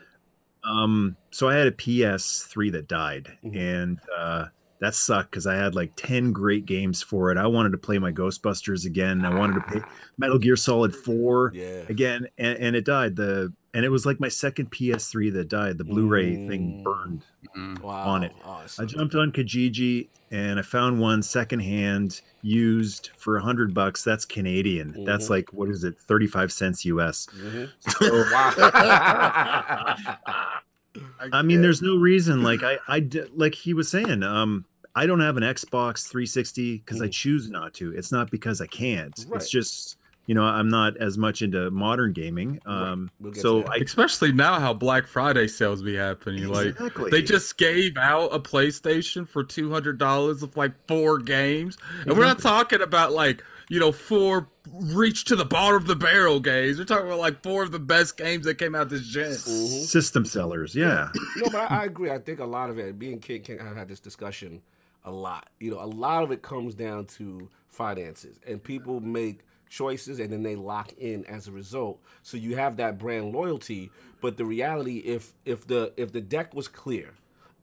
Um, 0.64 1.16
so 1.32 1.48
I 1.48 1.54
had 1.56 1.66
a 1.66 1.72
PS3 1.72 2.70
that 2.72 2.86
died, 2.86 3.36
Mhm. 3.44 3.56
and 3.56 3.98
uh, 4.16 4.44
that 4.82 4.94
sucked 4.94 5.30
because 5.30 5.46
I 5.46 5.54
had 5.54 5.74
like 5.74 5.92
ten 5.96 6.32
great 6.32 6.66
games 6.66 7.02
for 7.02 7.30
it. 7.30 7.38
I 7.38 7.46
wanted 7.46 7.70
to 7.72 7.78
play 7.78 7.98
my 7.98 8.12
Ghostbusters 8.12 8.84
again. 8.84 9.24
I 9.24 9.34
wanted 9.34 9.54
to 9.54 9.60
play 9.62 9.80
Metal 10.18 10.38
Gear 10.38 10.56
Solid 10.56 10.94
Four 10.94 11.52
Yeah. 11.54 11.84
again, 11.88 12.26
and, 12.36 12.58
and 12.58 12.76
it 12.76 12.84
died. 12.84 13.16
The 13.16 13.52
and 13.74 13.86
it 13.86 13.88
was 13.88 14.04
like 14.04 14.20
my 14.20 14.28
second 14.28 14.70
PS3 14.70 15.32
that 15.32 15.48
died. 15.48 15.78
The 15.78 15.84
Blu-ray 15.84 16.46
thing 16.46 16.80
Mm. 16.80 16.84
burned. 16.84 17.22
Mm. 17.56 17.80
Wow. 17.80 18.04
on 18.08 18.22
it. 18.24 18.32
Oh, 18.44 18.62
I 18.78 18.84
jumped 18.84 19.14
on 19.14 19.30
Kijiji 19.32 20.08
and 20.30 20.58
I 20.58 20.62
found 20.62 21.00
one 21.00 21.22
secondhand 21.22 22.20
used 22.42 23.10
for 23.16 23.36
a 23.36 23.42
hundred 23.42 23.72
bucks. 23.74 24.02
That's 24.04 24.24
Canadian. 24.24 25.04
That's 25.04 25.26
Mhm. 25.26 25.30
like 25.30 25.52
what 25.52 25.68
is 25.68 25.84
it, 25.84 25.98
thirty 25.98 26.26
five 26.26 26.50
cents 26.52 26.84
US. 26.86 27.26
Mhm. 27.36 27.68
So, 27.88 28.24
Wow. 28.32 29.94
I 31.32 31.42
mean, 31.42 31.62
there's 31.62 31.80
no 31.82 31.96
reason. 31.96 32.42
Like 32.42 32.62
I, 32.62 32.78
I 32.88 33.00
d- 33.00 33.24
like 33.34 33.54
he 33.54 33.72
was 33.74 33.88
saying. 33.88 34.22
Um, 34.22 34.64
I 34.94 35.06
don't 35.06 35.20
have 35.20 35.36
an 35.36 35.42
Xbox 35.42 36.06
360 36.08 36.78
because 36.78 37.00
I 37.00 37.06
Mhm. 37.08 37.12
choose 37.12 37.50
not 37.50 37.74
to. 37.74 37.92
It's 37.96 38.12
not 38.12 38.30
because 38.30 38.60
I 38.60 38.66
can't. 38.66 39.14
Right. 39.28 39.40
It's 39.40 39.50
just 39.50 39.96
you 40.26 40.34
know 40.36 40.44
I'm 40.44 40.68
not 40.68 40.96
as 40.98 41.18
much 41.18 41.42
into 41.42 41.70
modern 41.70 42.12
gaming. 42.12 42.60
Right. 42.66 42.90
Um, 42.92 43.10
We'll 43.20 43.34
so. 43.34 43.64
I 43.64 43.76
especially 43.76 44.32
now 44.32 44.60
how 44.60 44.72
Black 44.74 45.06
Friday 45.06 45.48
sales 45.48 45.82
be 45.82 45.96
happening. 45.96 46.46
Like 46.48 46.76
they 47.10 47.22
just 47.22 47.56
gave 47.58 47.96
out 47.96 48.28
a 48.34 48.38
PlayStation 48.38 49.26
for 49.28 49.42
two 49.42 49.70
hundred 49.70 49.98
dollars 49.98 50.42
of 50.42 50.56
like 50.56 50.72
four 50.86 51.18
games, 51.18 51.76
and 52.06 52.16
we're 52.16 52.24
not 52.24 52.38
talking 52.38 52.82
about 52.82 53.12
like 53.12 53.42
you 53.68 53.80
know 53.80 53.90
four 53.92 54.48
reach 54.72 55.24
to 55.24 55.34
the 55.34 55.44
bottom 55.44 55.76
of 55.76 55.86
the 55.88 55.96
barrel 55.96 56.38
games. 56.38 56.78
We're 56.78 56.84
talking 56.84 57.06
about 57.06 57.18
like 57.18 57.42
four 57.42 57.62
of 57.64 57.72
the 57.72 57.80
best 57.80 58.16
games 58.16 58.44
that 58.44 58.56
came 58.58 58.74
out 58.76 58.90
this 58.90 59.06
gen. 59.08 59.30
Mhm. 59.32 59.84
system 59.86 60.24
sellers. 60.24 60.74
Yeah. 60.74 61.08
no, 61.38 61.44
but 61.50 61.56
I, 61.72 61.80
I 61.80 61.84
agree. 61.86 62.10
I 62.10 62.18
think 62.18 62.38
a 62.38 62.44
lot 62.44 62.70
of 62.70 62.78
it, 62.78 62.96
being 62.98 63.18
King, 63.18 63.42
King, 63.42 63.60
I've 63.60 63.74
had 63.76 63.88
this 63.88 63.98
discussion 63.98 64.60
a 65.04 65.10
lot. 65.10 65.48
You 65.60 65.72
know, 65.72 65.80
a 65.80 65.86
lot 65.86 66.22
of 66.22 66.30
it 66.32 66.42
comes 66.42 66.74
down 66.74 67.06
to 67.06 67.48
finances, 67.68 68.38
and 68.46 68.62
people 68.62 69.00
make 69.00 69.40
choices 69.72 70.20
and 70.20 70.30
then 70.30 70.42
they 70.42 70.54
lock 70.54 70.92
in 70.98 71.24
as 71.24 71.48
a 71.48 71.50
result. 71.50 71.98
So 72.22 72.36
you 72.36 72.56
have 72.56 72.76
that 72.76 72.98
brand 72.98 73.32
loyalty, 73.32 73.90
but 74.20 74.36
the 74.36 74.44
reality, 74.44 74.98
if 74.98 75.32
if 75.44 75.66
the 75.66 75.92
if 75.96 76.12
the 76.12 76.20
deck 76.20 76.54
was 76.54 76.68
clear, 76.68 77.14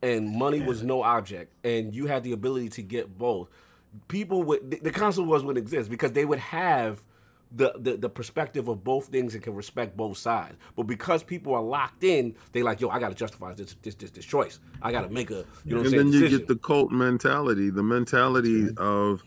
and 0.02 0.30
money 0.30 0.62
was 0.62 0.84
no 0.84 1.04
object, 1.04 1.54
and 1.64 1.94
you 1.94 2.08
had 2.08 2.24
the 2.24 2.32
ability 2.32 2.70
to 2.70 2.82
get 2.82 3.18
both, 3.18 3.50
people 4.08 4.44
would 4.44 4.72
the, 4.72 4.92
console 4.92 5.26
wars 5.26 5.44
wouldn't 5.44 5.64
exist 5.64 5.90
because 5.90 6.12
they 6.14 6.26
would 6.26 6.40
have 6.40 7.04
the, 7.52 7.74
the 7.80 7.98
the 7.98 8.10
perspective 8.10 8.68
of 8.68 8.84
both 8.84 9.08
things 9.08 9.34
and 9.34 9.44
can 9.44 9.56
respect 9.56 9.98
both 9.98 10.18
sides. 10.18 10.56
But 10.76 10.84
because 10.84 11.24
people 11.24 11.54
are 11.56 11.62
locked 11.64 12.04
in, 12.04 12.36
they 12.52 12.62
like, 12.64 12.80
yo, 12.80 12.90
I 12.90 13.00
gotta 13.00 13.16
justify 13.16 13.54
this 13.54 13.76
this 13.82 13.96
this, 13.96 14.12
this 14.12 14.26
choice. 14.26 14.60
I 14.82 14.92
gotta 14.92 15.10
make 15.10 15.32
a 15.32 15.46
you 15.66 15.74
know 15.76 15.78
what 15.78 15.82
and 15.88 15.90
saying. 15.92 15.98
then 15.98 16.08
you 16.14 16.20
decision. 16.22 16.40
get 16.40 16.48
the 16.48 16.56
cult 16.58 16.92
mentality, 16.92 17.70
the 17.72 17.82
mentality 17.84 18.70
of, 18.78 19.24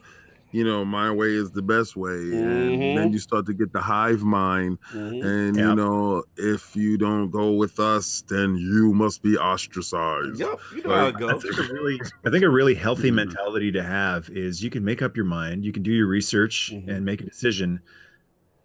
you 0.52 0.62
know, 0.62 0.84
my 0.84 1.10
way 1.10 1.30
is 1.30 1.50
the 1.50 1.62
best 1.62 1.96
way, 1.96 2.10
and 2.12 2.78
Mhm. 2.80 2.94
then 2.96 3.12
you 3.12 3.18
start 3.18 3.46
to 3.46 3.54
get 3.54 3.72
the 3.72 3.80
hive 3.80 4.22
mind, 4.22 4.78
Mhm. 4.94 5.24
and 5.24 5.56
Yep. 5.56 5.66
you 5.70 5.74
know, 5.74 6.22
if 6.36 6.76
you 6.76 6.96
don't 6.98 7.30
go 7.30 7.52
with 7.52 7.80
us, 7.80 8.22
then 8.28 8.54
you 8.56 8.92
must 8.94 9.22
be 9.22 9.36
ostracized. 9.36 10.38
Yep, 10.38 10.60
you 10.76 10.82
know 10.84 10.90
how 10.94 11.06
it 11.08 11.18
goes. 11.18 11.30
I 11.32 11.38
think 11.38 11.58
a 11.58 11.72
really, 11.72 12.00
I 12.24 12.30
think 12.30 12.44
a 12.44 12.50
really 12.50 12.74
healthy 12.74 13.10
Mhm. 13.10 13.14
mentality 13.16 13.72
to 13.72 13.82
have 13.82 14.30
is 14.30 14.62
you 14.62 14.70
can 14.70 14.84
make 14.84 15.02
up 15.02 15.16
your 15.16 15.26
mind, 15.26 15.64
you 15.64 15.72
can 15.72 15.82
do 15.82 15.90
your 15.90 16.06
research 16.06 16.70
Mhm. 16.72 16.86
and 16.88 17.04
make 17.04 17.20
a 17.20 17.24
decision. 17.24 17.80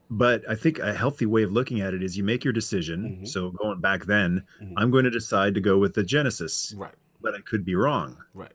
But 0.09 0.49
I 0.49 0.55
think 0.55 0.79
a 0.79 0.93
healthy 0.93 1.25
way 1.25 1.43
of 1.43 1.51
looking 1.51 1.81
at 1.81 1.93
it 1.93 2.01
is 2.01 2.17
you 2.17 2.23
make 2.23 2.43
your 2.43 2.53
decision. 2.53 3.17
Mhm. 3.21 3.27
So 3.27 3.51
going 3.51 3.81
back 3.81 4.05
then, 4.05 4.43
Mhm. 4.61 4.73
I'm 4.77 4.89
going 4.91 5.03
to 5.05 5.09
decide 5.11 5.53
to 5.55 5.61
go 5.61 5.77
with 5.77 5.93
the 5.95 6.03
Genesis, 6.03 6.73
Right, 6.77 6.95
but 7.21 7.35
I 7.35 7.39
could 7.41 7.65
be 7.65 7.75
wrong. 7.75 8.17
right, 8.33 8.53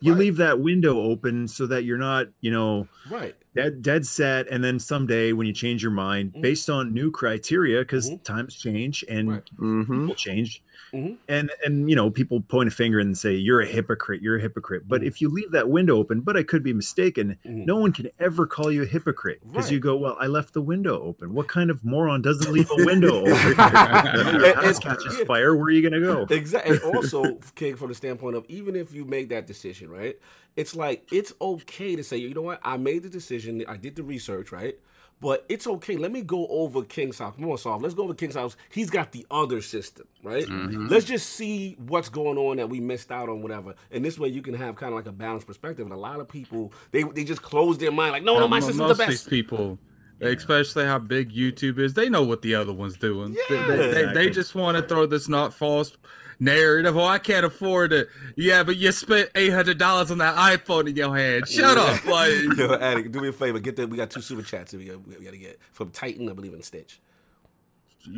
You 0.00 0.12
Right. 0.12 0.18
leave 0.20 0.36
that 0.38 0.58
window 0.60 0.98
open 1.00 1.46
so 1.48 1.66
that 1.68 1.84
you're 1.84 1.98
not, 1.98 2.28
you 2.40 2.50
know, 2.50 2.88
right. 3.10 3.36
dead 3.54 3.82
dead 3.82 4.04
set 4.06 4.48
and 4.48 4.64
then 4.64 4.78
someday 4.80 5.32
when 5.32 5.46
you 5.46 5.52
change 5.52 5.82
your 5.82 5.92
mind 5.92 6.32
Mhm. 6.34 6.40
based 6.42 6.68
on 6.70 6.92
new 6.92 7.10
criteria 7.12 7.80
because 7.82 8.10
Mhm. 8.10 8.24
times 8.24 8.56
change 8.56 9.04
and 9.08 9.28
Right. 9.28 9.48
hmm 9.58 9.82
people 10.00 10.14
change 10.16 10.62
Mhm. 10.92 11.16
and 11.28 11.50
and 11.64 11.88
you 11.88 11.96
know 11.96 12.10
people 12.10 12.40
point 12.40 12.68
a 12.68 12.70
finger 12.70 12.98
and 12.98 13.16
say 13.16 13.34
you're 13.34 13.60
a 13.60 13.66
hypocrite 13.66 14.20
you're 14.22 14.36
a 14.36 14.40
hypocrite 14.40 14.82
but 14.86 15.00
Mhm. 15.02 15.06
if 15.06 15.20
you 15.20 15.28
leave 15.28 15.50
that 15.52 15.68
window 15.68 15.96
open 15.96 16.20
but 16.20 16.36
i 16.36 16.42
could 16.42 16.62
be 16.62 16.72
mistaken 16.72 17.36
Mhm. 17.46 17.66
no 17.66 17.76
one 17.76 17.92
can 17.92 18.08
ever 18.18 18.46
call 18.46 18.70
you 18.70 18.82
a 18.82 18.86
hypocrite 18.86 19.40
because 19.46 19.70
you 19.70 19.80
go 19.80 19.96
well 19.96 20.16
i 20.20 20.26
left 20.26 20.52
the 20.54 20.60
window 20.62 21.00
open 21.02 21.32
what 21.34 21.48
kind 21.48 21.70
of 21.70 21.84
moron 21.84 22.20
doesn't 22.22 22.52
leave 22.52 22.70
a 22.78 22.84
window 22.84 23.20
open 23.26 24.40
Your 24.40 24.54
house 24.54 24.78
catches 24.78 25.16
fire 25.20 25.54
where 25.56 25.66
are 25.66 25.70
you 25.70 25.82
gonna 25.82 26.00
go 26.00 26.26
Exactly. 26.30 26.76
And 26.76 26.82
also, 26.96 27.38
King, 27.54 27.76
from 27.76 27.88
the 27.88 27.94
standpoint 27.94 28.36
of 28.36 28.44
even 28.48 28.76
if 28.76 28.92
you 28.94 29.04
make 29.04 29.28
that 29.30 29.46
decision, 29.46 29.90
right? 29.90 30.18
It's 30.56 30.74
like 30.76 31.06
it's 31.12 31.32
okay 31.40 31.96
to 31.96 32.04
say, 32.04 32.16
you 32.18 32.32
know 32.34 32.42
what? 32.42 32.60
I 32.62 32.76
made 32.76 33.02
the 33.02 33.08
decision. 33.08 33.64
I 33.68 33.76
did 33.76 33.96
the 33.96 34.02
research, 34.02 34.52
right? 34.52 34.76
But 35.22 35.46
it's 35.48 35.66
okay. 35.68 35.96
Let 35.96 36.10
me 36.10 36.20
go 36.22 36.46
over 36.48 36.82
King's 36.82 37.18
house. 37.20 37.36
Come 37.36 37.48
on, 37.48 37.56
Soft. 37.56 37.80
Let's 37.82 37.94
go 37.94 38.02
over 38.02 38.12
King's 38.12 38.34
house. 38.34 38.56
He's 38.70 38.90
got 38.90 39.12
the 39.12 39.24
other 39.30 39.62
system, 39.62 40.06
right? 40.22 40.44
Mhm. 40.44 40.90
Let's 40.90 41.04
just 41.06 41.30
see 41.30 41.76
what's 41.86 42.08
going 42.08 42.36
on 42.36 42.56
that 42.56 42.68
we 42.68 42.80
missed 42.80 43.12
out 43.12 43.28
on, 43.28 43.40
whatever. 43.40 43.74
And 43.92 44.04
this 44.04 44.18
way, 44.18 44.28
you 44.28 44.42
can 44.42 44.52
have 44.54 44.74
kind 44.74 44.92
of 44.92 44.96
like 44.96 45.06
a 45.06 45.12
balanced 45.12 45.46
perspective. 45.46 45.86
And 45.86 45.94
a 45.94 45.96
lot 45.96 46.18
of 46.18 46.28
people, 46.28 46.72
they 46.90 47.04
they 47.04 47.22
just 47.22 47.40
close 47.40 47.78
their 47.78 47.92
mind, 47.92 48.12
like, 48.12 48.24
no, 48.24 48.38
no, 48.40 48.48
my 48.48 48.58
Mo- 48.58 48.66
system's 48.66 48.78
most 48.88 48.96
the 48.98 49.04
of 49.04 49.08
these 49.10 49.22
people, 49.24 49.78
especially 50.20 50.84
how 50.84 50.98
big 50.98 51.32
YouTube 51.32 51.78
is, 51.78 51.94
they 51.94 52.08
know 52.08 52.22
what 52.24 52.42
the 52.42 52.54
other 52.56 52.72
one's 52.72 52.96
doing. 52.96 53.36
Yeah. 53.48 53.66
they, 53.68 53.76
they, 53.76 53.86
they 53.92 54.00
Exactly. 54.02 54.30
just 54.30 54.54
want 54.56 54.76
to 54.76 54.82
throw 54.82 55.06
this 55.06 55.28
not 55.28 55.54
false 55.54 55.96
narrative. 56.42 56.96
Oh, 56.96 57.04
I 57.04 57.18
can't 57.18 57.46
afford 57.46 57.92
it. 57.92 58.08
Yeah, 58.36 58.64
but 58.64 58.76
you 58.76 58.92
spent 58.92 59.30
eight 59.34 59.52
hundred 59.52 59.78
dollars 59.78 60.10
on 60.10 60.18
that 60.18 60.34
iPhone 60.36 60.88
in 60.88 60.96
your 60.96 61.16
hand. 61.16 61.48
Shut 61.48 61.78
up, 61.78 62.04
like. 62.04 62.32
Yo, 62.56 62.74
Addy, 62.74 63.08
do 63.08 63.20
me 63.20 63.28
a 63.28 63.32
favor. 63.32 63.58
Get 63.60 63.76
that. 63.76 63.88
We 63.88 63.96
got 63.96 64.10
two 64.10 64.20
super 64.20 64.42
chats 64.42 64.72
that 64.72 64.78
we 64.78 64.86
got, 64.86 65.06
we 65.06 65.24
got 65.24 65.32
to 65.32 65.38
get 65.38 65.58
from 65.72 65.90
Titan, 65.90 66.28
I 66.28 66.32
believe, 66.32 66.52
and 66.52 66.64
Stitch. 66.64 67.00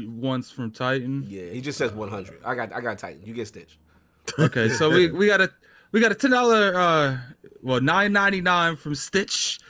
Once 0.06 0.50
from 0.50 0.70
Titan. 0.70 1.26
Yeah, 1.28 1.50
he 1.50 1.60
just 1.60 1.76
says 1.76 1.92
100. 1.92 2.40
I 2.44 2.54
got 2.54 2.72
I 2.72 2.80
got 2.80 2.98
Titan. 2.98 3.20
You 3.24 3.34
get 3.34 3.48
Stitch. 3.48 3.78
Okay, 4.38 4.70
so 4.70 4.88
we, 4.88 5.10
we 5.10 5.26
got 5.26 5.42
a 5.42 5.50
we 5.92 6.00
got 6.00 6.10
a 6.10 6.14
ten 6.14 6.30
dollar 6.30 6.74
uh 6.74 7.18
well 7.62 7.82
nine 7.82 8.10
ninety 8.10 8.40
nine 8.40 8.76
from 8.76 8.94
Stitch. 8.94 9.60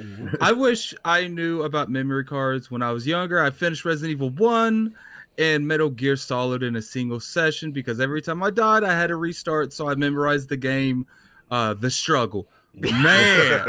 I 0.41 0.53
wish 0.53 0.95
I 1.05 1.27
knew 1.27 1.63
about 1.63 1.91
memory 1.91 2.25
cards 2.25 2.71
when 2.71 2.81
I 2.81 2.93
was 2.93 3.07
younger. 3.07 3.43
I 3.43 3.51
finished 3.51 3.85
Resident 3.85 4.13
Evil 4.13 4.31
One 4.31 4.95
and 5.39 5.67
Metal 5.67 5.91
Gear 5.91 6.17
Solid 6.17 6.63
in 6.63 6.77
a 6.77 6.83
single 6.83 7.21
session 7.21 7.73
because 7.73 8.01
every 8.01 8.23
time 8.23 8.43
I 8.43 8.51
died, 8.51 8.85
I 8.85 8.93
had 8.93 9.09
to 9.09 9.17
restart. 9.17 9.73
So 9.73 9.89
I 9.89 9.95
memorized 9.95 10.49
the 10.49 10.57
game, 10.57 11.07
uh, 11.51 11.75
The 11.75 11.91
Struggle. 11.91 12.49
Man, 12.77 12.93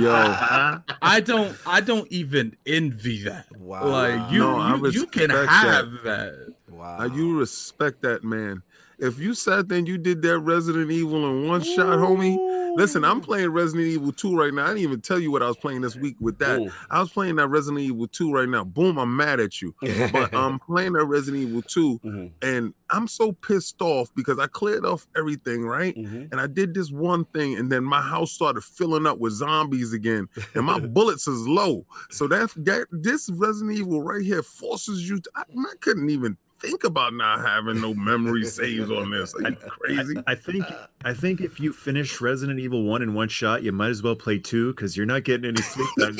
Yo, 0.00 0.12
I 1.02 1.22
don't 1.24 1.56
I 1.64 1.80
don't 1.80 2.10
even 2.10 2.56
envy 2.66 3.22
that. 3.24 3.46
wow. 3.56 3.86
Like 3.86 4.32
you 4.32 4.40
No, 4.40 4.56
I 4.56 4.74
you, 4.76 4.90
you 4.90 5.06
can 5.06 5.30
respect 5.30 5.50
have 5.52 5.92
that. 6.02 6.54
wow. 6.68 6.98
Now 6.98 7.14
you 7.14 7.38
respect 7.38 8.02
that 8.02 8.24
man. 8.24 8.62
If 8.98 9.18
you 9.20 9.32
sat 9.34 9.68
there 9.68 9.78
and 9.78 9.86
you 9.88 9.98
did 9.98 10.22
that 10.22 10.38
Resident 10.40 10.90
Evil 10.90 11.24
in 11.28 11.46
one 11.48 11.62
shot, 11.62 11.98
homie. 11.98 12.36
Listen, 12.76 13.04
I'm 13.04 13.20
playing 13.20 13.50
Resident 13.50 13.86
Evil 13.88 14.12
2 14.12 14.36
right 14.36 14.52
now. 14.52 14.64
I 14.64 14.68
didn't 14.68 14.80
even 14.82 15.00
tell 15.00 15.18
you 15.18 15.30
what 15.30 15.42
I 15.42 15.46
was 15.46 15.56
playing 15.56 15.80
this 15.80 15.96
week 15.96 16.16
with 16.20 16.38
that. 16.38 16.58
Ooh. 16.60 16.70
I 16.90 17.00
was 17.00 17.10
playing 17.10 17.36
that 17.36 17.48
Resident 17.48 17.80
Evil 17.80 18.08
2 18.08 18.32
right 18.32 18.48
now. 18.48 18.64
Boom, 18.64 18.98
I'm 18.98 19.16
mad 19.16 19.40
at 19.40 19.62
you. 19.62 19.74
But 20.12 20.32
I'm 20.34 20.58
playing 20.58 20.94
that 20.94 21.04
Resident 21.04 21.42
Evil 21.42 21.62
2 21.62 22.00
Mhm, 22.04 22.32
and 22.42 22.74
I'm 22.90 23.08
so 23.08 23.32
pissed 23.32 23.80
off 23.80 24.10
because 24.14 24.38
I 24.38 24.46
cleared 24.46 24.84
off 24.84 25.06
everything, 25.16 25.64
right? 25.64 25.96
mhm. 25.96 26.28
And 26.30 26.40
I 26.40 26.46
did 26.46 26.74
this 26.74 26.90
one 26.90 27.24
thing, 27.26 27.56
and 27.56 27.70
then 27.70 27.84
my 27.84 28.00
house 28.00 28.32
started 28.32 28.62
filling 28.62 29.06
up 29.06 29.18
with 29.18 29.32
zombies 29.32 29.92
again, 29.92 30.28
and 30.54 30.64
my 30.64 30.78
bullets 30.94 31.26
is 31.28 31.46
low. 31.46 31.86
So 32.10 32.26
that, 32.28 32.50
that 32.56 32.86
this 32.90 33.30
Resident 33.30 33.76
Evil 33.78 34.02
right 34.02 34.22
here 34.22 34.42
forces 34.42 35.08
you 35.08 35.20
to. 35.20 35.30
I, 35.36 35.42
I 35.42 35.74
couldn't 35.80 36.10
even 36.10 36.36
think 36.64 36.84
about 36.84 37.14
not 37.14 37.40
having 37.40 37.80
no 37.80 37.94
memory 37.94 38.44
saves 38.44 38.90
on 38.90 39.10
this. 39.10 39.34
Are 39.34 39.50
you 39.50 39.56
crazy? 39.56 40.16
I 40.26 40.34
think 40.34 40.64
I 41.04 41.12
think 41.12 41.40
if 41.40 41.60
you 41.60 41.72
finish 41.72 42.20
Resident 42.20 42.58
Evil 42.60 42.84
one 42.84 43.02
in 43.02 43.14
one 43.14 43.28
shot, 43.28 43.62
you 43.62 43.72
might 43.72 43.90
as 43.90 44.02
well 44.02 44.16
play 44.16 44.38
two 44.38 44.72
because 44.72 44.96
you're 44.96 45.06
not 45.06 45.24
getting 45.24 45.46
any 45.46 45.62
sleep 45.62 45.88
that 45.96 46.14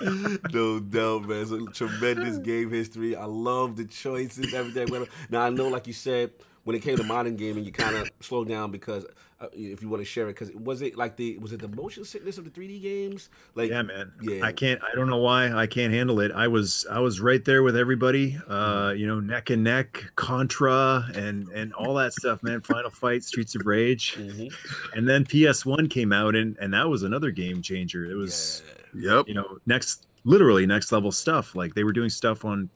night. 0.00 0.42
no 0.52 0.80
doubt, 0.80 1.28
man. 1.28 1.42
It's 1.42 1.50
a 1.50 1.66
tremendous 1.72 2.38
game 2.38 2.70
history. 2.70 3.14
I 3.16 3.24
love 3.24 3.76
the 3.76 3.84
choices, 3.84 4.54
everything. 4.54 5.06
Now 5.28 5.42
I 5.42 5.50
know, 5.50 5.68
like 5.68 5.86
you 5.86 5.92
said, 5.92 6.32
when 6.64 6.76
it 6.76 6.80
came 6.82 6.96
to 6.96 7.04
modern 7.04 7.36
gaming, 7.36 7.64
you 7.64 7.72
kind 7.72 7.96
of 7.96 8.10
slowed 8.20 8.48
down 8.48 8.70
because 8.70 9.04
uh, 9.40 9.46
if 9.52 9.80
you 9.82 9.88
want 9.88 10.02
to 10.02 10.04
share 10.04 10.24
it, 10.28 10.34
because 10.34 10.52
was 10.52 10.82
it 10.82 10.96
like 10.96 11.16
the 11.16 11.38
was 11.38 11.52
it 11.52 11.60
the 11.60 11.68
motion 11.68 12.04
sickness 12.04 12.36
of 12.36 12.44
the 12.44 12.50
3D 12.50 12.82
games? 12.82 13.30
Like, 13.54 13.70
yeah, 13.70 13.82
man. 13.82 14.12
Yeah. 14.20 14.44
I 14.44 14.52
can't. 14.52 14.80
I 14.82 14.94
don't 14.94 15.08
know 15.08 15.16
why 15.18 15.50
I 15.52 15.66
can't 15.66 15.92
handle 15.92 16.20
it. 16.20 16.30
I 16.32 16.46
was 16.48 16.86
I 16.90 16.98
was 17.00 17.20
right 17.20 17.42
there 17.44 17.62
with 17.62 17.76
everybody. 17.76 18.32
Mm-hmm. 18.32 18.52
Uh, 18.52 18.90
you 18.92 19.06
know, 19.06 19.18
neck 19.20 19.50
and 19.50 19.64
neck, 19.64 20.04
Contra, 20.16 21.08
and 21.14 21.48
and 21.48 21.72
all 21.74 21.94
that 21.94 22.12
stuff, 22.12 22.42
man. 22.42 22.60
Final 22.60 22.90
Fight, 22.90 23.24
Streets 23.24 23.54
of 23.54 23.64
Rage, 23.64 24.16
Mhm. 24.16 24.52
and 24.94 25.08
then 25.08 25.24
PS 25.24 25.64
One 25.64 25.88
came 25.88 26.12
out, 26.12 26.34
and 26.36 26.56
and 26.58 26.74
that 26.74 26.88
was 26.88 27.02
another 27.02 27.30
game 27.30 27.62
changer. 27.62 28.04
It 28.04 28.14
was 28.14 28.62
Yep. 28.94 29.28
you 29.28 29.34
know 29.34 29.58
next 29.66 30.06
literally 30.24 30.66
next 30.66 30.92
level 30.92 31.10
stuff. 31.12 31.54
Like 31.54 31.74
they 31.74 31.84
were 31.84 31.92
doing 31.92 32.10
stuff 32.10 32.44
on 32.44 32.68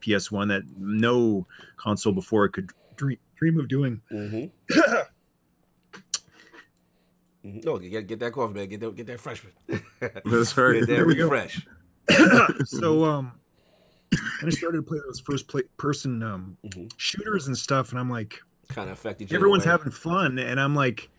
PS 0.00 0.32
One 0.32 0.48
that 0.48 0.62
no 0.76 1.46
console 1.76 2.12
before 2.12 2.48
could 2.48 2.70
dream 2.96 3.18
dream 3.36 3.60
of 3.60 3.68
doing. 3.68 4.00
Mhm. 4.12 4.50
Mhm. 7.44 7.64
No, 7.64 7.78
get, 7.78 8.06
get 8.06 8.18
that 8.20 8.32
coffee, 8.32 8.54
man. 8.54 8.68
Get 8.68 8.80
that, 8.80 8.94
get 8.96 9.06
that 9.06 9.20
freshman. 9.20 9.52
That's 10.24 10.56
right. 10.56 10.72
Get 10.74 10.80
that 10.80 10.86
There 10.86 11.06
we 11.06 11.14
go. 11.14 11.24
refresh. 11.28 11.66
so 12.64 13.04
um 13.04 13.32
and 14.40 14.46
I 14.46 14.50
started 14.50 14.78
to 14.78 14.82
play 14.82 14.98
those 15.06 15.20
first 15.20 15.46
play, 15.48 15.62
person 15.76 16.22
um 16.22 16.56
Mhm. 16.66 16.90
shooters 16.96 17.46
and 17.46 17.56
stuff 17.56 17.90
and 17.90 17.98
I'm 18.00 18.08
like 18.10 18.40
Kind 18.68 18.88
of 18.90 18.94
affected 18.94 19.30
you. 19.30 19.34
in 19.34 19.36
everyone's 19.40 19.64
way. 19.66 19.70
having 19.72 19.90
fun 19.92 20.38
and 20.38 20.58
I'm 20.58 20.74
like 20.74 21.10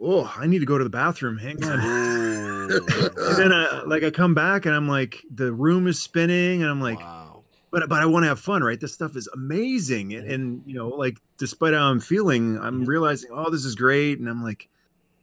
oh 0.00 0.32
I 0.36 0.46
need 0.46 0.60
to 0.60 0.66
go 0.66 0.78
to 0.78 0.84
the 0.84 0.90
bathroom 0.90 1.36
hang 1.38 1.62
on 1.64 1.80
and 2.70 3.36
then 3.36 3.52
I, 3.52 3.82
like 3.86 4.04
I 4.04 4.10
come 4.10 4.34
back 4.34 4.64
and 4.66 4.74
I'm 4.74 4.88
like 4.88 5.22
the 5.34 5.52
room 5.52 5.86
is 5.88 6.00
spinning 6.00 6.62
and 6.62 6.70
I'm 6.70 6.80
like 6.80 7.00
wow. 7.00 7.42
but 7.72 7.88
but 7.88 8.00
I 8.00 8.06
want 8.06 8.22
to 8.22 8.28
have 8.28 8.38
fun 8.40 8.62
right 8.62 8.78
this 8.80 8.92
stuff 8.94 9.16
is 9.16 9.28
amazing 9.34 10.14
and, 10.14 10.30
and 10.30 10.62
you 10.66 10.74
know 10.74 10.88
like 10.88 11.18
despite 11.38 11.74
how 11.74 11.90
I'm 11.90 11.98
feeling 12.00 12.56
I'm 12.58 12.84
Mhm. 12.84 12.86
realizing 12.86 13.30
oh 13.32 13.50
this 13.50 13.64
is 13.64 13.74
great 13.74 14.20
and 14.20 14.28
I'm 14.28 14.42
like 14.44 14.68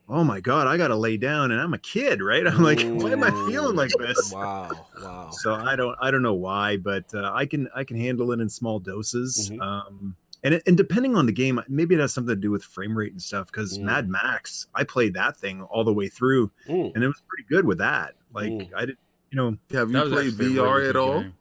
oh 0.09 0.23
my 0.23 0.39
god 0.41 0.67
I 0.67 0.75
got 0.77 0.87
to 0.89 0.95
lay 0.95 1.17
down 1.17 1.51
and 1.51 1.61
I'm 1.61 1.73
a 1.73 1.77
kid 1.77 2.21
right 2.21 2.45
I'm 2.51 2.63
like 2.63 2.79
why 2.81 3.11
am 3.11 3.23
I 3.23 3.29
feeling 3.47 3.75
like 3.75 3.91
this 3.99 4.31
Wow. 4.33 4.71
Wow. 5.01 5.29
so 5.31 5.53
i 5.53 5.75
don't 5.75 5.95
i 6.01 6.09
don't 6.11 6.21
know 6.23 6.33
why 6.33 6.77
but 6.77 7.05
uh, 7.13 7.31
i 7.33 7.45
can 7.45 7.69
i 7.75 7.83
can 7.83 7.97
handle 7.97 8.31
it 8.31 8.39
in 8.39 8.49
small 8.49 8.79
doses 8.79 9.49
Mhm. 9.53 9.61
um 9.61 10.15
and, 10.43 10.61
and 10.65 10.77
depending 10.77 11.15
on 11.15 11.25
the 11.25 11.31
game 11.33 11.59
maybe 11.67 11.95
it 11.95 11.99
has 12.01 12.13
something 12.13 12.33
to 12.35 12.39
do 12.41 12.49
with 12.51 12.63
frame 12.63 12.97
rate 12.97 13.11
and 13.11 13.21
stuff 13.21 13.47
because 13.51 13.77
Mm. 13.77 13.83
mad 13.83 14.09
max 14.09 14.67
i 14.75 14.83
played 14.83 15.13
that 15.13 15.37
thing 15.37 15.61
all 15.63 15.83
the 15.83 15.93
way 15.93 16.07
through 16.09 16.51
Mm. 16.67 16.93
and 16.95 17.03
it 17.03 17.07
was 17.07 17.21
pretty 17.27 17.45
good 17.49 17.65
with 17.65 17.77
that 17.79 18.15
like 18.33 18.51
Mm. 18.51 18.69
i 18.75 18.85
did 18.85 18.97
you 19.31 19.35
know 19.37 19.57
Have 19.71 19.91
you 19.91 20.01
played 20.01 20.13
actually 20.13 20.27
a 20.27 20.31
really 20.31 20.55
VR 20.55 20.89
at 20.89 20.95
all? 20.95 21.21
game. 21.21 21.33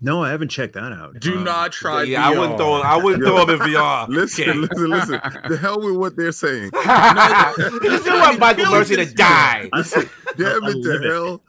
No 0.00 0.22
i 0.22 0.30
haven't 0.30 0.48
checked 0.48 0.74
that 0.74 0.92
out 0.92 1.18
Do 1.20 1.36
Um, 1.38 1.44
not 1.44 1.72
try. 1.72 2.02
yeah, 2.04 2.26
I 2.26 2.30
wouldn't 2.38 2.56
throw. 2.58 2.74
I 2.80 2.96
wouldn't 2.96 3.22
throw 3.26 3.42
him 3.42 3.50
in 3.50 3.58
VR. 3.58 4.08
Listen, 4.20 4.48
Okay. 4.48 4.58
listen, 4.58 4.90
listen. 4.90 5.20
The 5.48 5.56
hell 5.56 5.80
with 5.80 5.96
what 5.96 6.16
they're 6.16 6.32
saying. 6.32 6.70
you 7.82 7.98
still 7.98 8.18
want 8.18 8.38
Michael 8.38 8.70
Mercy 8.70 8.96
to 8.96 9.06
die. 9.06 9.68
I 9.72 9.82
said, 9.82 10.08
Damn 10.36 10.60
it 10.64 10.82
to 10.82 11.00
hell. 11.08 11.42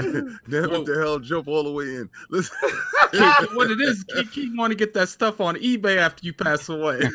Damn 0.48 0.72
it 0.74 0.84
to 0.86 0.94
hell. 0.98 1.18
Jump 1.18 1.48
all 1.48 1.64
the 1.64 1.72
way 1.72 1.84
in. 1.84 2.08
Listen. 2.30 2.56
What 3.54 3.70
it 3.70 3.80
is, 3.80 4.04
Keith, 4.04 4.30
Keith 4.32 4.52
want 4.56 4.70
to 4.70 4.74
get 4.76 4.92
that 4.94 5.08
stuff 5.08 5.40
on 5.40 5.56
eBay 5.56 5.96
after 5.96 6.26
you 6.26 6.32
pass 6.34 6.68
away. 6.68 6.98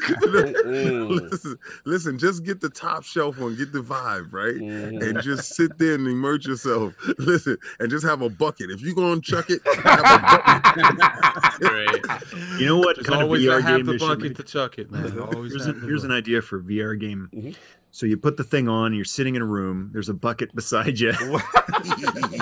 Listen, 0.66 1.58
listen, 1.86 2.18
just 2.18 2.44
get 2.44 2.60
the 2.62 2.70
top 2.70 3.04
shelf 3.04 3.38
one, 3.38 3.56
get 3.56 3.72
the 3.72 3.80
vibe, 3.82 4.32
right? 4.34 4.56
mm, 4.56 5.02
And 5.08 5.22
just 5.22 5.54
sit 5.56 5.78
there 5.78 5.96
and 5.96 6.08
immerse 6.08 6.46
yourself. 6.48 6.94
Listen, 7.20 7.58
and 7.80 7.90
just 7.92 8.06
have 8.06 8.22
a 8.22 8.30
bucket. 8.30 8.72
If 8.72 8.82
you're 8.82 8.96
gonna 8.96 9.22
chuck 9.22 9.50
it, 9.50 9.62
have 9.84 10.00
a 10.00 10.20
bucket. 11.60 12.60
You 12.60 12.66
know 12.68 12.78
what 12.80 12.96
Just 12.98 13.08
kind 13.08 13.22
of 13.22 13.28
always 13.28 13.44
VR 13.44 13.62
have 13.62 13.78
game 13.78 13.86
the 13.86 13.98
bucket 14.00 14.24
make? 14.24 14.36
to 14.38 14.44
chuck 14.44 14.80
it, 14.80 14.90
man. 14.92 15.04
Here's, 15.12 15.66
have 15.66 15.76
an, 15.76 15.82
here's 15.84 16.04
an 16.04 16.12
idea 16.12 16.42
for 16.42 16.60
VR 16.62 17.00
game. 17.00 17.30
Mhm. 17.34 17.56
So 17.96 18.08
you 18.08 18.18
put 18.18 18.38
the 18.38 18.44
thing 18.44 18.68
on, 18.68 18.92
you're 18.96 19.06
sitting 19.06 19.36
in 19.36 19.44
a 19.44 19.46
room. 19.46 19.92
There's 19.94 20.10
a 20.10 20.16
bucket 20.16 20.54
beside 20.56 21.00
you, 21.00 21.12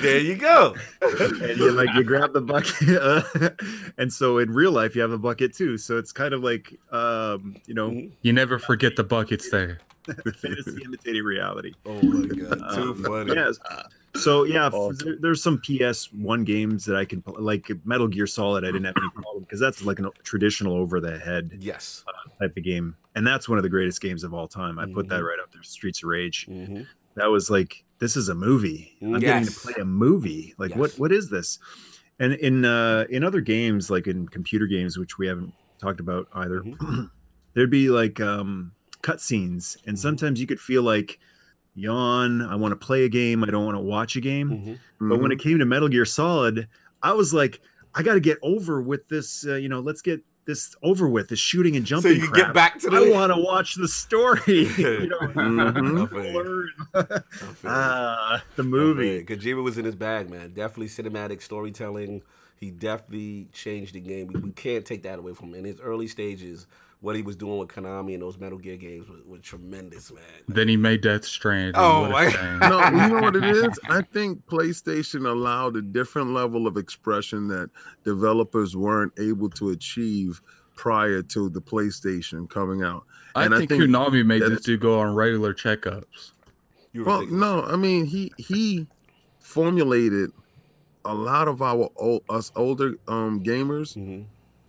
there 0.00 0.18
you 0.20 0.36
go. 0.36 0.74
and 1.02 1.58
you 1.58 1.72
like 1.72 1.92
you 1.94 2.04
grab 2.04 2.32
the 2.32 2.40
bucket. 2.40 2.88
uh, 3.00 3.50
and 3.98 4.12
so 4.12 4.38
in 4.38 4.52
real 4.52 4.70
life, 4.72 4.94
you 4.94 5.02
have 5.02 5.10
a 5.10 5.18
bucket 5.18 5.54
too. 5.54 5.76
So 5.76 5.98
it's 5.98 6.12
kind 6.12 6.34
of 6.34 6.42
like, 6.44 6.78
um, 6.92 7.56
you 7.66 7.74
know, 7.74 7.90
Mhm. 7.90 8.12
You 8.22 8.32
never 8.32 8.58
forget 8.58 8.94
the 8.96 9.04
buckets 9.04 9.50
there. 9.50 9.78
fantasy 10.36 10.82
imitating 10.84 11.24
reality. 11.24 11.72
Oh 11.84 12.00
my 12.02 12.26
god, 12.28 12.58
too 12.76 12.92
Um, 12.92 13.04
funny. 13.04 13.34
Yes. 13.34 13.58
So 14.14 14.44
yeah, 14.44 14.68
Awesome. 14.68 14.96
there- 15.04 15.16
there's 15.20 15.42
some 15.42 15.58
PS1 15.58 16.44
games 16.44 16.84
that 16.84 16.94
I 16.96 17.04
can 17.04 17.22
like 17.38 17.70
Metal 17.84 18.06
Gear 18.08 18.26
Solid. 18.28 18.62
I 18.64 18.68
didn't 18.68 18.84
have 18.84 18.96
any 18.96 19.10
problem 19.10 19.42
because 19.42 19.58
that's 19.60 19.84
like 19.84 19.98
a 19.98 20.10
traditional 20.22 20.74
over 20.76 21.00
the 21.00 21.18
head 21.18 21.50
Yes. 21.60 22.04
type 22.40 22.56
of 22.56 22.62
game, 22.62 22.94
and 23.16 23.26
that's 23.26 23.48
one 23.48 23.58
of 23.58 23.64
the 23.64 23.68
greatest 23.68 24.00
games 24.00 24.22
of 24.22 24.32
all 24.32 24.46
time. 24.46 24.78
I 24.78 24.86
put 24.86 25.08
that 25.08 25.20
Mhm. 25.22 25.26
right 25.28 25.38
up 25.42 25.50
there. 25.52 25.62
Streets 25.64 26.02
of 26.04 26.08
Rage. 26.08 26.46
hmm 26.46 26.82
That 27.16 27.26
was 27.30 27.50
like 27.50 27.82
this 27.98 28.14
is 28.16 28.28
a 28.28 28.34
movie. 28.34 28.92
I'm 29.02 29.20
getting 29.20 29.46
to 29.46 29.52
play 29.52 29.72
a 29.80 29.84
movie. 29.84 30.54
Like 30.58 30.76
what 30.76 30.90
what 30.98 31.10
is 31.12 31.30
this? 31.30 31.58
And 32.20 32.34
in 32.34 32.64
uh 32.64 33.06
in 33.10 33.24
other 33.24 33.40
games, 33.40 33.90
like 33.90 34.06
in 34.06 34.28
computer 34.28 34.66
games, 34.66 34.96
which 34.98 35.18
we 35.18 35.26
haven't 35.26 35.52
talked 35.80 35.98
about 36.00 36.28
either, 36.34 36.62
there'd 37.54 37.70
be 37.70 37.88
like 37.90 38.20
um 38.20 38.72
cutscenes, 39.02 39.76
and 39.86 39.96
Mhm. 39.96 40.00
sometimes 40.00 40.40
you 40.40 40.46
could 40.46 40.60
feel 40.60 40.82
like 40.82 41.18
yawn. 41.74 42.42
I 42.42 42.54
want 42.56 42.72
to 42.72 42.86
play 42.86 43.04
a 43.04 43.08
game. 43.08 43.42
I 43.44 43.48
don't 43.48 43.64
want 43.64 43.76
to 43.76 43.80
watch 43.82 44.16
a 44.16 44.20
game. 44.20 44.48
hmm 44.98 45.08
But 45.08 45.20
when 45.20 45.32
it 45.32 45.38
came 45.40 45.58
to 45.58 45.66
Metal 45.66 45.88
Gear 45.88 46.04
Solid, 46.04 46.68
I 47.02 47.12
was 47.12 47.32
like, 47.34 47.60
I 47.94 48.02
got 48.02 48.14
to 48.14 48.20
get 48.20 48.38
over 48.42 48.80
with 48.80 49.08
this. 49.08 49.46
Uh, 49.46 49.54
you 49.56 49.68
know, 49.68 49.80
let's 49.80 50.02
get 50.02 50.20
this 50.46 50.74
over 50.82 51.08
with. 51.08 51.28
This 51.28 51.38
shooting 51.38 51.76
and 51.76 51.84
jumping. 51.84 52.12
So 52.12 52.14
jumping. 52.14 52.24
you 52.24 52.30
crap. 52.32 52.46
get 52.46 52.54
back 52.54 52.78
to 52.80 52.90
the. 52.90 52.96
I 52.96 53.10
want 53.10 53.32
to 53.34 53.38
watch 53.40 53.74
the 53.74 53.88
story. 53.88 54.40
you 54.46 55.08
know, 55.08 55.18
Mhm. 55.20 56.12
I 56.12 56.32
learn. 56.32 56.68
I 56.94 57.02
feel 57.02 57.20
you. 57.62 57.68
ah, 57.68 58.44
the 58.56 58.62
movie. 58.62 59.08
you. 59.08 59.24
Kojima 59.24 59.62
was 59.62 59.76
in 59.78 59.84
his 59.84 59.94
bag, 59.94 60.30
man. 60.30 60.52
Definitely 60.52 60.88
cinematic 60.88 61.42
storytelling. 61.42 62.22
He 62.58 62.70
definitely 62.70 63.48
changed 63.52 63.94
the 63.94 64.00
game. 64.00 64.28
We, 64.28 64.40
we 64.40 64.50
can't 64.50 64.84
take 64.86 65.02
that 65.02 65.18
away 65.18 65.34
from 65.34 65.48
him. 65.48 65.56
In 65.56 65.64
his 65.66 65.80
early 65.80 66.06
stages, 66.08 66.66
what 67.00 67.14
he 67.14 67.22
was 67.22 67.36
doing 67.36 67.58
with 67.58 67.68
Konami 67.68 68.14
and 68.14 68.22
those 68.22 68.38
Metal 68.38 68.58
Gear 68.58 68.76
games 68.76 69.08
was, 69.08 69.20
was 69.26 69.40
tremendous, 69.42 70.10
man. 70.12 70.22
Then 70.48 70.66
he 70.68 70.76
made 70.76 71.02
Death 71.02 71.24
Stranding. 71.24 71.74
Oh, 71.76 72.08
What 72.10 72.34
my- 72.34 72.68
no, 72.68 73.02
you 73.02 73.14
know 73.14 73.20
what 73.20 73.36
it 73.36 73.44
is? 73.44 73.78
I 73.88 74.00
think 74.02 74.44
PlayStation 74.46 75.30
allowed 75.30 75.76
a 75.76 75.82
different 75.82 76.30
level 76.30 76.66
of 76.66 76.76
expression 76.76 77.48
that 77.48 77.70
developers 78.04 78.76
weren't 78.76 79.12
able 79.18 79.50
to 79.50 79.70
achieve 79.70 80.40
prior 80.74 81.22
to 81.22 81.48
the 81.50 81.60
PlayStation 81.60 82.48
coming 82.48 82.82
out. 82.82 83.04
I 83.34 83.44
And 83.44 83.54
I 83.54 83.58
think, 83.58 83.70
think 83.70 83.82
Konami 83.84 84.24
made 84.24 84.42
that 84.42 84.48
this 84.50 84.62
dude 84.62 84.80
go 84.80 84.98
on 85.00 85.14
regular 85.14 85.52
checkups. 85.54 86.32
You 86.92 87.00
were 87.02 87.06
Well, 87.06 87.18
thinking- 87.20 87.38
no, 87.40 87.62
I 87.62 87.76
mean 87.76 88.06
he 88.06 88.32
he 88.38 88.86
formulated 89.38 90.32
a 91.04 91.14
lot 91.14 91.46
of 91.48 91.62
our 91.62 91.88
old, 91.96 92.22
us 92.28 92.50
older 92.56 92.96
um 93.06 93.42
gamers 93.42 93.96
Mhm, 93.96 94.24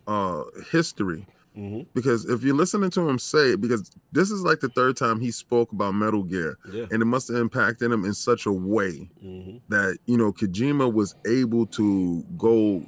uh 0.08 0.44
history 0.72 1.26
mhm, 1.58 1.88
because 1.94 2.26
if 2.26 2.44
you're 2.44 2.56
listening 2.56 2.90
to 2.92 3.08
him 3.10 3.18
say 3.20 3.52
it, 3.54 3.62
because 3.62 3.90
this 4.12 4.30
is 4.32 4.42
like 4.44 4.60
the 4.60 4.70
third 4.70 4.96
time 4.98 5.20
he 5.20 5.32
spoke 5.32 5.72
about 5.72 5.96
Metal 5.96 6.24
Gear 6.24 6.58
Yeah. 6.72 6.86
and 6.92 7.02
it 7.02 7.06
must 7.06 7.28
have 7.30 7.38
impacted 7.38 7.92
him 7.92 8.06
in 8.06 8.14
such 8.14 8.46
a 8.46 8.52
way 8.52 9.10
mhm. 9.24 9.62
that 9.70 9.98
you 10.06 10.18
know 10.18 10.32
Kojima 10.32 10.92
was 10.92 11.16
able 11.26 11.66
to 11.68 12.24
go 12.38 12.84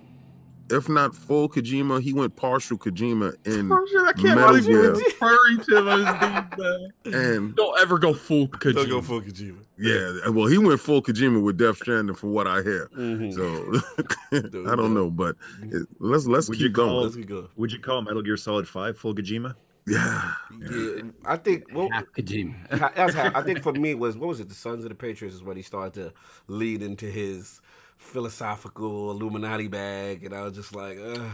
if 0.72 0.88
not 0.89 1.15
full 1.15 1.49
Kojima 1.49 2.01
he 2.01 2.13
went 2.13 2.36
partial 2.36 2.78
Kojima 2.78 3.34
in 3.47 3.72
I 3.72 4.11
can't 4.13 4.39
Metal 4.39 4.59
Gear. 4.61 4.93
referring 4.93 5.59
to 5.61 5.82
those 5.82 6.86
dudes, 7.03 7.15
and 7.17 7.55
Don't 7.55 7.80
ever 7.80 7.97
go 7.99 8.13
full 8.13 8.47
Kojima. 8.47 8.76
Don't 8.76 8.89
go 8.89 9.01
full 9.01 9.22
Kojima. 9.22 9.57
yeah 9.78 10.30
well 10.30 10.47
he 10.47 10.57
went 10.57 10.80
full 10.80 11.01
Kojima 11.01 11.41
with 11.41 11.57
Death 11.57 11.78
Stranding 11.78 12.15
from 12.15 12.32
what 12.32 12.47
I 12.47 12.61
hear 12.61 12.89
Mhm. 12.97 13.34
so 13.34 14.70
I 14.72 14.76
don't 14.76 14.93
know 14.93 15.09
but 15.09 15.36
it, 15.63 15.88
let's 15.99 16.26
let's 16.28 16.49
Would 16.49 16.59
you 16.59 16.67
keep 16.67 16.76
call- 16.76 16.86
going 16.88 17.03
Let's 17.03 17.15
go. 17.28 17.47
Would 17.55 17.72
you 17.72 17.80
call 17.80 18.01
Metal 18.01 18.22
Gear 18.22 18.38
Solid 18.38 18.67
Five 18.67 18.97
full 18.97 19.13
Kojima? 19.15 19.55
yeah 19.88 20.34
Yeah, 20.70 21.01
I 21.26 21.38
think. 21.38 21.63
Well, 21.74 21.89
Half 21.91 22.05
Kojima. 22.15 22.53
That's 22.95 23.13
how, 23.15 23.32
I 23.34 23.41
think 23.41 23.63
for 23.63 23.74
me 23.74 23.95
was 23.95 24.17
what 24.17 24.28
was 24.28 24.39
it? 24.39 24.47
The 24.49 24.53
Sons 24.55 24.84
of 24.84 24.89
the 24.89 24.95
Patriots 24.95 25.36
is 25.36 25.41
when 25.43 25.57
he 25.57 25.63
started 25.63 25.93
to 25.95 26.13
lead 26.47 26.84
into 26.84 27.05
his 27.07 27.59
philosophical 28.00 29.12
Illuminati 29.12 29.68
bag, 29.68 30.24
and 30.26 30.34
I 30.34 30.43
was 30.43 30.54
just 30.54 30.76
like, 30.76 30.97
Ugh. 31.02 31.32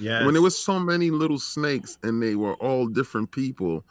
Yeah. 0.00 0.24
when 0.24 0.34
there 0.34 0.42
was 0.42 0.58
so 0.58 0.80
many 0.80 1.10
little 1.12 1.38
snakes 1.38 1.98
and 2.02 2.20
they 2.20 2.34
were 2.34 2.54
all 2.54 2.88
different 2.88 3.30
people, 3.30 3.84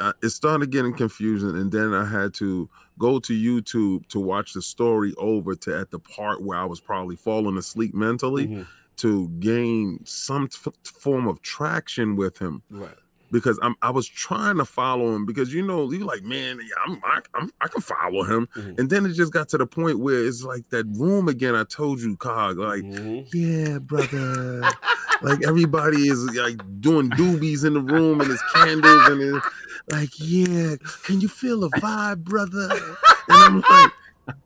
uh, 0.00 0.12
it 0.20 0.30
started 0.30 0.70
getting 0.72 0.92
confusing. 0.92 1.50
And 1.50 1.70
then 1.70 1.94
I 1.94 2.04
had 2.04 2.34
to 2.34 2.68
go 2.98 3.20
to 3.20 3.32
YouTube 3.32 4.08
to 4.08 4.18
watch 4.18 4.54
the 4.54 4.62
story 4.62 5.14
over 5.18 5.54
to 5.54 5.78
at 5.78 5.92
the 5.92 6.00
part 6.00 6.42
where 6.42 6.58
I 6.58 6.64
was 6.64 6.80
probably 6.80 7.14
falling 7.14 7.56
asleep 7.58 7.94
mentally 7.94 8.48
Mhm. 8.48 8.66
to 8.96 9.28
gain 9.38 10.00
some 10.04 10.48
f- 10.52 10.72
form 10.82 11.28
of 11.28 11.40
traction 11.42 12.16
with 12.16 12.38
him 12.38 12.62
Right. 12.68 12.96
Because 13.30 13.58
I'm 13.62 13.74
I 13.82 13.90
was 13.90 14.06
trying 14.06 14.56
to 14.58 14.64
follow 14.64 15.14
him 15.14 15.26
because 15.26 15.52
you 15.52 15.62
know 15.62 15.90
you're 15.90 16.04
like 16.06 16.22
man 16.22 16.58
I'm, 16.86 17.00
I, 17.04 17.20
I'm 17.34 17.50
I 17.60 17.68
can 17.68 17.82
follow 17.82 18.22
him 18.24 18.48
Mhm. 18.56 18.78
and 18.78 18.90
then 18.90 19.04
it 19.06 19.14
just 19.14 19.32
got 19.32 19.48
to 19.50 19.58
the 19.58 19.66
point 19.66 19.98
where 19.98 20.24
it's 20.24 20.42
like 20.42 20.68
that 20.70 20.86
room 20.86 21.28
again 21.28 21.54
I 21.54 21.64
told 21.64 22.00
you 22.00 22.16
Cog 22.16 22.58
like 22.58 22.82
Mhm. 22.82 23.26
yeah 23.32 23.78
brother 23.78 24.62
like 25.22 25.42
everybody 25.44 26.08
is 26.08 26.24
like 26.36 26.58
doing 26.80 27.10
doobies 27.10 27.64
in 27.64 27.74
the 27.74 27.80
room 27.80 28.20
and 28.20 28.30
there's 28.30 28.42
candles 28.54 29.08
and 29.08 29.20
it's 29.22 29.46
like 29.88 30.10
yeah 30.18 30.76
can 31.04 31.20
you 31.20 31.28
feel 31.28 31.64
a 31.64 31.70
vibe 31.70 32.18
brother 32.24 32.70
and 33.28 33.42
I'm 33.42 33.56
like 33.68 33.92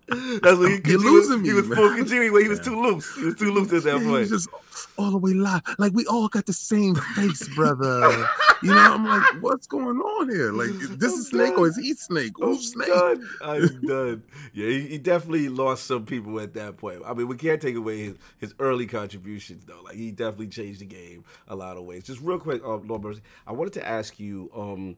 That's 0.09 0.59
what 0.59 0.71
he, 0.71 0.81
You're 0.85 0.85
he 0.85 0.97
was, 0.97 1.05
losing 1.29 1.45
he 1.45 1.53
was 1.53 1.67
full 1.67 1.89
Kojima 1.91 2.33
where 2.33 2.43
he 2.43 2.49
was 2.49 2.59
Yeah. 2.59 2.65
too 2.65 2.83
loose. 2.83 3.15
He 3.17 3.25
was 3.25 3.35
too 3.37 3.53
loose 3.53 3.73
at 3.73 3.85
that 3.85 4.01
yeah, 4.01 4.07
point. 4.09 4.29
just 4.29 4.49
all 4.97 5.11
the 5.11 5.19
way 5.19 5.33
live 5.33 5.63
like 5.79 5.93
we 5.93 6.05
all 6.07 6.29
got 6.29 6.47
the 6.47 6.53
same 6.53 6.95
face 6.95 7.47
brother 7.55 8.27
you 8.63 8.73
know 8.75 8.79
I'm 8.95 9.05
like 9.07 9.23
what's 9.43 9.67
going 9.67 9.99
on 9.99 10.31
here 10.31 10.53
like 10.61 10.69
is 10.71 10.97
this 10.97 11.13
is 11.13 11.29
snake 11.29 11.57
or 11.59 11.69
is 11.69 11.77
he 11.77 11.95
snake 11.95 12.33
I'm 12.43 12.57
snake 12.59 12.89
done. 12.89 13.29
I'm 13.43 13.81
done. 13.87 14.23
Yeah, 14.53 14.69
he, 14.69 14.81
he 14.89 14.99
definitely 14.99 15.49
lost 15.49 15.87
some 15.87 16.05
people 16.07 16.41
at 16.41 16.55
that 16.55 16.77
point. 16.77 17.03
I 17.07 17.15
mean, 17.15 17.29
we 17.29 17.37
can't 17.37 17.61
take 17.61 17.77
away 17.77 18.05
his, 18.05 18.15
his 18.39 18.55
early 18.59 18.87
contributions 18.87 19.65
though. 19.65 19.81
Like 19.85 19.95
he 19.97 20.11
definitely 20.11 20.49
changed 20.49 20.81
the 20.81 20.87
game 20.87 21.25
a 21.49 21.55
lot 21.57 21.77
of 21.77 21.85
ways. 21.85 22.05
Just 22.05 22.21
real 22.21 22.39
quick, 22.39 22.63
uh, 22.65 22.77
Lord 22.77 23.03
Mercy, 23.03 23.21
I 23.47 23.53
wanted 23.53 23.75
to 23.75 23.87
ask 23.89 24.19
you. 24.19 24.51
Um, 24.57 24.97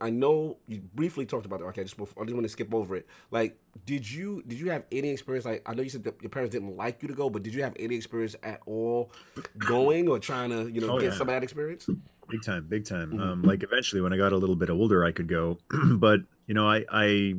I 0.00 0.08
know 0.10 0.58
you 0.68 0.80
briefly 0.94 1.26
talked 1.26 1.46
about 1.46 1.58
the 1.58 1.64
arcade. 1.66 1.86
Just 1.86 1.96
before, 1.96 2.22
I 2.22 2.26
just 2.26 2.34
want 2.34 2.44
to 2.44 2.48
skip 2.48 2.72
over 2.72 2.94
it. 2.94 3.06
Like, 3.32 3.58
did 3.86 4.10
you 4.10 4.42
did 4.46 4.58
you 4.58 4.70
have 4.70 4.84
any 4.92 5.08
experience? 5.10 5.44
Like, 5.44 5.62
I 5.66 5.74
know 5.74 5.82
you 5.82 5.88
said 5.90 6.04
that 6.04 6.20
your 6.22 6.30
parents 6.30 6.52
didn't 6.52 6.76
like 6.76 7.02
you 7.02 7.08
to 7.08 7.14
go, 7.14 7.28
but 7.30 7.42
did 7.42 7.54
you 7.54 7.62
have 7.62 7.74
any 7.78 7.96
experience 7.96 8.34
at 8.42 8.60
all 8.66 9.10
going 9.58 10.08
or 10.08 10.18
trying 10.18 10.50
to 10.50 10.68
you 10.68 10.80
know 10.80 10.90
Oh, 10.90 10.98
get 11.00 11.12
yeah. 11.12 11.18
some 11.18 11.28
of 11.28 11.34
that 11.34 11.42
experience? 11.42 11.88
big 12.30 12.42
time 12.42 12.66
big 12.66 12.86
time 12.86 13.12
Mhm. 13.12 13.20
um 13.20 13.42
like 13.42 13.62
eventually 13.62 14.00
when 14.00 14.10
i 14.10 14.16
got 14.16 14.32
a 14.32 14.36
little 14.36 14.56
bit 14.56 14.70
older 14.70 15.04
i 15.04 15.12
could 15.12 15.28
go 15.28 15.58
but 15.96 16.20
you 16.46 16.54
know 16.54 16.66
i 16.66 16.82
i 16.90 17.34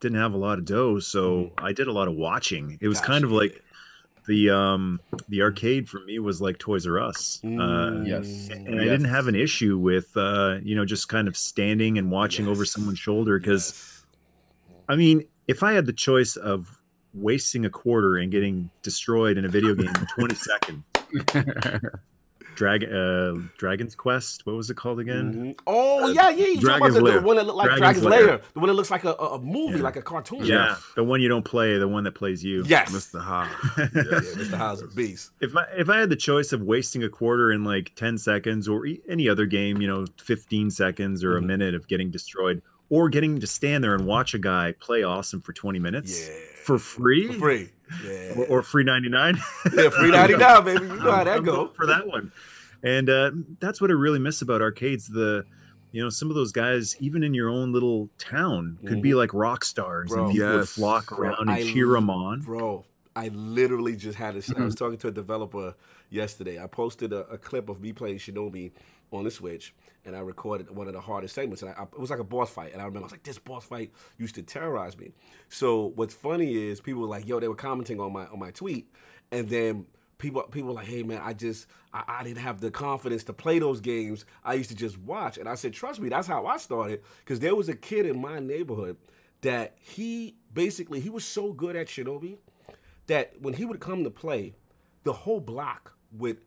didn't 0.00 0.16
have 0.16 0.32
a 0.32 0.36
lot 0.36 0.60
of 0.60 0.64
dough 0.64 1.00
so 1.00 1.50
i 1.58 1.72
did 1.72 1.88
a 1.88 1.92
lot 1.92 2.06
of 2.06 2.14
watching 2.14 2.78
it 2.80 2.86
was 2.86 3.00
kind 3.00 3.24
of 3.24 3.32
like 3.32 3.60
the 4.28 4.48
um 4.48 5.00
the 5.28 5.42
arcade 5.42 5.88
for 5.88 5.98
me 6.04 6.20
was 6.20 6.40
like 6.40 6.56
toys 6.58 6.86
r 6.86 7.00
us 7.00 7.40
uh 7.42 7.48
Mm, 7.48 8.06
Yes. 8.06 8.48
and 8.64 8.80
i 8.80 8.84
didn't 8.84 9.06
have 9.06 9.26
an 9.26 9.34
issue 9.34 9.76
with 9.76 10.16
uh 10.16 10.58
you 10.62 10.76
know 10.76 10.84
just 10.84 11.08
kind 11.08 11.26
of 11.26 11.36
standing 11.36 11.98
and 11.98 12.08
watching 12.08 12.46
over 12.46 12.64
someone's 12.64 13.00
shoulder 13.00 13.40
because 13.40 13.70
Yes. 13.72 14.04
i 14.88 14.94
mean 14.94 15.24
if 15.48 15.62
i 15.62 15.72
had 15.72 15.86
the 15.86 15.92
choice 15.92 16.36
of 16.36 16.78
wasting 17.14 17.64
a 17.66 17.70
quarter 17.70 18.16
and 18.16 18.30
getting 18.32 18.70
destroyed 18.82 19.36
in 19.36 19.44
a 19.44 19.48
video 19.48 19.74
game 19.74 19.88
in 19.88 20.06
20 20.16 20.34
seconds 20.50 20.82
Drag 22.54 22.84
uh 22.84 23.34
Dragon's 23.56 23.94
Quest. 23.94 24.44
What 24.44 24.56
was 24.56 24.68
it 24.68 24.76
called 24.76 25.00
again? 25.00 25.54
Mhm. 25.56 25.58
Oh 25.66 26.10
yeah, 26.12 26.28
yeah. 26.28 26.46
You 26.48 26.60
talking 26.60 26.66
about 26.66 26.78
Dragon's 26.78 26.94
the, 26.94 27.00
the 27.00 27.04
Lair. 27.06 27.20
one 27.22 27.36
that 27.36 27.46
looked 27.46 27.56
like 27.56 27.66
Dragon's 27.78 27.80
Dragon's, 28.02 28.04
Lair. 28.04 28.26
Lair. 28.26 28.40
the 28.52 28.60
one 28.60 28.68
that 28.68 28.74
looks 28.74 28.90
like 28.90 29.04
a, 29.04 29.12
a 29.14 29.34
a 29.36 29.40
movie, 29.40 29.78
Yeah. 29.78 29.82
like 29.82 29.96
a 29.96 30.02
cartoon. 30.02 30.44
Yeah, 30.44 30.76
the 30.94 31.02
one 31.02 31.22
you 31.22 31.28
don't 31.28 31.46
play, 31.46 31.78
the 31.78 31.88
one 31.88 32.04
that 32.04 32.12
plays 32.12 32.44
you. 32.44 32.62
Yes. 32.66 32.92
Mr. 32.92 33.22
Ha 33.22 33.50
Yeah, 33.78 33.88
yeah, 33.94 34.02
Mr. 34.02 34.58
House 34.58 34.82
of 34.82 34.94
Beast. 34.94 35.30
If 35.40 35.56
I 35.56 35.64
if 35.78 35.88
I 35.88 35.98
had 35.98 36.10
the 36.10 36.16
choice 36.16 36.52
of 36.52 36.60
wasting 36.60 37.02
a 37.04 37.08
quarter 37.08 37.52
in 37.52 37.64
like 37.64 37.92
10 37.94 38.18
seconds 38.18 38.68
or 38.68 38.84
e- 38.84 39.00
any 39.08 39.30
other 39.30 39.46
game, 39.46 39.80
you 39.80 39.88
know, 39.88 40.04
15 40.22 40.70
seconds 40.70 41.24
or 41.24 41.38
a 41.38 41.40
Mhm. 41.40 41.46
minute 41.46 41.74
of 41.74 41.88
getting 41.88 42.10
destroyed 42.10 42.60
or 42.92 43.08
getting 43.08 43.40
to 43.40 43.46
stand 43.46 43.82
there 43.82 43.94
and 43.94 44.04
watch 44.06 44.34
a 44.34 44.38
guy 44.38 44.74
play 44.78 45.02
awesome 45.02 45.40
for 45.40 45.54
20 45.54 45.78
minutes 45.78 46.28
Yeah. 46.28 46.34
for 46.62 46.78
free, 46.78 47.26
For 47.28 47.32
free. 47.38 47.70
Yeah. 48.04 48.34
Or, 48.36 48.46
or 48.58 48.62
free 48.62 48.84
99. 48.84 49.36
yeah, 49.74 49.88
free 49.88 50.10
ninety 50.10 50.36
nine, 50.36 50.64
baby. 50.64 50.84
You 50.84 50.96
know 50.96 51.10
how 51.12 51.24
that 51.24 51.42
go. 51.42 51.68
for 51.68 51.86
that 51.86 52.06
one. 52.06 52.32
And 52.82 53.08
uh, 53.08 53.30
that's 53.60 53.80
what 53.80 53.90
I 53.90 53.94
really 53.94 54.18
miss 54.18 54.42
about 54.42 54.60
arcades. 54.60 55.08
The 55.08 55.44
you 55.92 56.02
know 56.02 56.08
some 56.10 56.28
of 56.30 56.34
those 56.34 56.52
guys, 56.52 56.96
even 57.00 57.22
in 57.22 57.32
your 57.34 57.48
own 57.50 57.72
little 57.72 58.08
town, 58.18 58.78
could 58.86 59.00
be 59.02 59.14
like 59.14 59.32
rock 59.34 59.64
stars, 59.64 60.10
Mm-hmm. 60.10 60.14
Bro. 60.20 60.24
and 60.24 60.32
people 60.34 60.48
would 60.52 60.58
Yes. 60.60 60.68
flock 60.74 61.08
Bro, 61.08 61.18
around 61.28 61.36
and 61.40 61.50
I 61.50 61.62
cheer 61.62 61.86
them 61.88 62.08
on. 62.10 62.40
Bro, 62.40 62.84
I 63.16 63.28
literally 63.28 63.96
just 63.96 64.16
had 64.18 64.34
this. 64.34 64.48
I 64.50 64.54
Mm-hmm. 64.54 64.64
was 64.64 64.74
talking 64.74 64.98
to 64.98 65.08
a 65.08 65.12
developer 65.12 65.74
yesterday. 66.10 66.62
I 66.62 66.66
posted 66.66 67.12
a, 67.12 67.26
a 67.28 67.36
clip 67.38 67.68
of 67.68 67.80
me 67.82 67.92
playing 67.92 68.18
Shinobi 68.18 68.72
on 69.12 69.24
the 69.24 69.30
Switch, 69.30 69.74
and 70.04 70.16
I 70.16 70.20
recorded 70.20 70.70
one 70.70 70.86
of 70.88 70.94
the 70.94 71.00
hardest 71.00 71.34
segments. 71.34 71.62
And 71.62 71.70
I, 71.72 71.74
I- 71.82 71.84
it 71.84 71.98
was 71.98 72.10
like 72.10 72.18
a 72.18 72.24
boss 72.24 72.50
fight. 72.50 72.72
And 72.72 72.80
I 72.82 72.84
remember 72.84 73.00
I 73.00 73.02
was 73.04 73.12
like, 73.12 73.22
"This 73.22 73.38
boss 73.38 73.64
fight 73.64 73.92
used 74.18 74.34
to 74.36 74.42
terrorize 74.42 74.96
me." 74.98 75.12
So 75.48 75.92
what's 75.94 76.14
funny 76.14 76.54
is 76.54 76.80
people 76.80 77.02
were 77.02 77.08
like, 77.08 77.26
"Yo," 77.26 77.40
they 77.40 77.48
were 77.48 77.54
commenting 77.54 78.00
on 78.00 78.12
my 78.12 78.26
on 78.26 78.38
my 78.38 78.50
tweet, 78.50 78.90
and 79.30 79.48
then 79.48 79.86
people 80.18 80.42
people 80.44 80.68
were 80.68 80.74
like, 80.74 80.86
"Hey 80.86 81.02
man, 81.02 81.20
I 81.22 81.32
just 81.32 81.66
I, 81.92 82.02
I 82.06 82.24
didn't 82.24 82.38
have 82.42 82.60
the 82.60 82.70
confidence 82.70 83.24
to 83.24 83.32
play 83.32 83.58
those 83.58 83.80
games. 83.80 84.24
I 84.44 84.54
used 84.54 84.70
to 84.70 84.76
just 84.76 84.98
watch." 84.98 85.38
And 85.38 85.48
I 85.48 85.54
said, 85.54 85.72
"Trust 85.72 86.00
me, 86.00 86.08
that's 86.08 86.26
how 86.28 86.46
I 86.46 86.56
started." 86.56 87.02
Because 87.20 87.40
there 87.40 87.54
was 87.54 87.68
a 87.68 87.76
kid 87.76 88.06
in 88.06 88.20
my 88.20 88.38
neighborhood 88.40 88.96
that 89.42 89.76
he 89.80 90.36
basically 90.52 91.00
he 91.00 91.10
was 91.10 91.24
so 91.24 91.52
good 91.52 91.74
at 91.76 91.86
Shinobi 91.88 92.38
that 93.08 93.34
when 93.40 93.54
he 93.54 93.64
would 93.64 93.80
come 93.80 94.04
to 94.04 94.10
play, 94.10 94.54
the 95.04 95.12
whole 95.12 95.40
block 95.40 95.94
would 96.12 96.38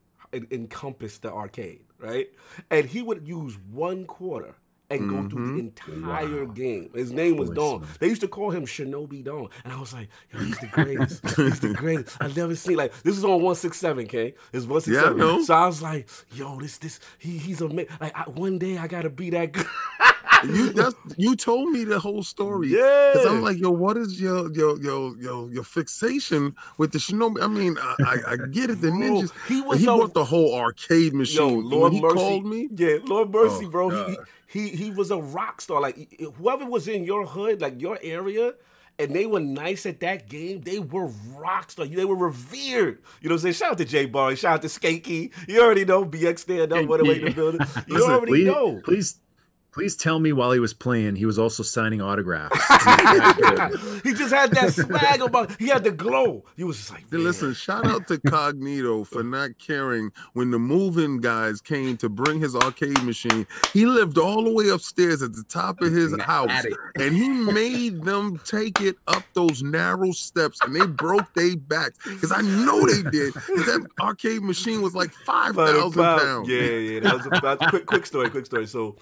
encompass 0.52 1.18
the 1.18 1.32
arcade, 1.32 1.85
right? 2.00 2.28
And 2.70 2.86
he 2.88 3.02
would 3.02 3.28
use 3.28 3.58
one 3.72 4.06
quarter 4.06 4.56
and 4.90 5.10
go 5.10 5.28
through 5.30 5.56
the 5.56 5.62
mm-hmm. 5.62 5.94
entire 5.94 6.46
game. 6.46 6.90
His 6.94 7.12
name 7.12 7.38
was 7.38 7.50
Holy 7.50 7.56
Dawn. 7.56 7.88
They 8.00 8.08
used 8.08 8.22
to 8.22 8.28
call 8.28 8.52
him 8.52 8.66
Shinobi 8.66 9.24
Dawn. 9.24 9.50
And 9.64 9.74
I 9.74 9.80
was 9.80 9.94
like, 9.94 10.10
yo, 10.32 10.40
he's 10.40 10.60
the 10.60 10.68
greatest. 10.68 11.26
he's 11.36 11.60
the 11.60 11.74
greatest. 11.74 12.18
I've 12.20 12.38
never 12.38 12.56
seen 12.56 12.78
like 12.78 12.94
this 13.04 13.18
is 13.18 13.24
on 13.24 13.42
167, 13.42 14.08
K. 14.08 14.36
It's 14.54 14.66
167. 14.66 15.18
Yeah, 15.18 15.24
I 15.24 15.28
know. 15.28 15.44
So 15.44 15.54
I 15.54 15.66
was 15.66 15.82
like, 15.82 16.08
yo, 16.34 16.60
this 16.60 16.78
this 16.78 17.00
he 17.18 17.38
he's 17.38 17.62
amazing. 17.62 17.92
Like 18.00 18.18
I, 18.18 18.24
one 18.30 18.60
day 18.60 18.78
I 18.78 18.88
gotta 18.88 19.10
be 19.10 19.30
that 19.32 19.52
good. 19.52 19.66
you 20.42 20.70
that's 20.72 20.96
you 21.18 21.36
told 21.36 21.72
me 21.72 21.84
the 21.84 22.00
whole 22.00 22.24
story. 22.24 22.70
yeah. 22.70 23.12
Cause 23.14 23.26
I'm 23.26 23.42
like, 23.42 23.58
yo, 23.58 23.72
what 23.72 23.98
is 23.98 24.20
your 24.20 24.52
your 24.54 24.78
your 24.82 25.18
your 25.18 25.52
your 25.52 25.64
fixation 25.64 26.56
with 26.78 26.92
the 26.92 27.00
Shinobi? 27.00 27.42
I 27.42 27.48
mean, 27.48 27.78
I, 27.82 27.96
I, 28.04 28.18
I 28.34 28.38
get 28.38 28.70
it, 28.70 28.82
the 28.82 28.92
Bro, 28.92 29.24
ninjas. 29.24 29.32
he 29.48 29.62
was 29.62 29.80
he 29.80 29.86
so 29.86 29.96
brought 29.96 30.14
the 30.14 30.26
whole 30.26 30.56
arcade 30.56 31.14
Yo, 31.28 31.50
machine. 31.50 31.64
Lord 31.70 31.82
when 31.84 31.92
he 31.94 32.02
Mercy. 32.02 32.16
called 32.16 32.46
me, 32.46 32.70
Yeah, 32.70 32.98
Lord 33.04 33.32
Mercy, 33.32 33.66
Oh, 33.66 33.70
bro. 33.70 33.90
He, 33.90 34.04
God. 34.04 34.28
he 34.48 34.70
he 34.70 34.70
he 34.70 34.92
was 34.92 35.12
a 35.12 35.18
rock 35.18 35.62
star. 35.62 35.82
Like 35.82 36.22
whoever 36.38 36.66
was 36.66 36.88
in 36.88 37.04
your 37.06 37.26
hood, 37.26 37.62
like 37.62 37.82
your 37.82 37.98
area, 38.02 38.54
and 39.00 39.14
they 39.16 39.26
were 39.26 39.40
nice 39.40 39.86
at 39.86 40.00
that 40.02 40.30
game. 40.30 40.62
They 40.62 40.80
were 40.80 41.08
rock 41.36 41.72
star. 41.72 41.86
They 41.86 42.06
were 42.06 42.16
revered. 42.16 43.02
You 43.22 43.30
know 43.30 43.36
what 43.36 43.40
I'm 43.40 43.40
saying? 43.40 43.54
Shout 43.54 43.72
out 43.74 43.78
to 43.80 43.86
Jay 43.86 44.06
Barry. 44.06 44.36
Shout 44.36 44.56
out 44.56 44.62
to 44.64 44.68
Skanky. 44.68 45.32
You 45.48 45.62
already 45.62 45.86
know 45.86 46.06
BX 46.06 46.40
stand 46.40 46.74
up, 46.74 46.88
what 46.88 47.02
away 47.02 47.18
in 47.18 47.24
the 47.24 47.30
building. 47.30 47.62
You 47.88 47.96
Listen, 47.96 48.12
already 48.12 48.32
please, 48.32 48.46
know. 48.46 48.82
please, 48.84 49.20
please 49.76 49.94
tell 49.98 50.20
me 50.20 50.32
while 50.32 50.54
he 50.54 50.60
was 50.60 50.74
playing, 50.74 51.18
he 51.18 51.26
was 51.26 51.38
also 51.38 51.62
signing 51.62 52.02
autographs. 52.02 52.56
he 54.04 54.14
just 54.14 54.34
had 54.34 54.50
that 54.52 54.72
swag 54.74 55.22
about. 55.22 55.52
He 55.60 55.68
had 55.68 55.84
the 55.84 55.92
glow. 55.92 56.46
He 56.56 56.64
was 56.64 56.78
just 56.78 56.92
like, 56.92 57.12
man. 57.12 57.26
listen, 57.26 57.54
shout 57.54 57.86
out 57.86 58.08
to 58.08 58.18
Cognito 58.20 59.06
for 59.06 59.22
not 59.22 59.50
caring 59.60 60.12
when 60.32 60.50
the 60.50 60.58
moving 60.58 61.20
guys 61.20 61.60
came 61.60 61.98
to 61.98 62.08
bring 62.08 62.40
his 62.40 62.56
arcade 62.56 63.04
machine. 63.04 63.46
He 63.74 63.86
lived 63.86 64.18
all 64.18 64.46
the 64.46 64.54
way 64.54 64.70
upstairs 64.70 65.22
at 65.22 65.34
the 65.34 65.44
top 65.44 65.82
of 65.82 65.92
his 65.92 66.18
house, 66.22 66.64
and 66.98 67.14
he 67.14 67.28
made 67.28 68.02
them 68.04 68.40
take 68.46 68.80
it 68.80 68.96
up 69.10 69.24
those 69.34 69.62
narrow 69.62 70.12
steps, 70.12 70.62
and 70.62 70.74
they 70.74 70.88
broke 70.88 71.34
their 71.34 71.58
backs 71.58 71.98
because 72.06 72.32
I 72.32 72.40
know 72.42 72.86
they 72.86 73.10
did. 73.10 73.34
'cause 73.34 73.66
That 73.66 73.86
arcade 74.00 74.42
machine 74.42 74.82
was 74.82 74.96
like 74.96 75.12
five 75.12 75.56
Five 75.56 75.76
thousand 75.76 76.02
pounds. 76.02 76.48
Yeah, 76.48 76.62
yeah. 76.62 77.00
That 77.02 77.18
was 77.18 77.26
a 77.26 77.30
that's 77.42 77.62
a 77.66 77.70
quick, 77.70 77.86
quick 77.86 78.06
story. 78.06 78.30
Quick 78.30 78.46
story. 78.46 78.68
So, 78.68 78.96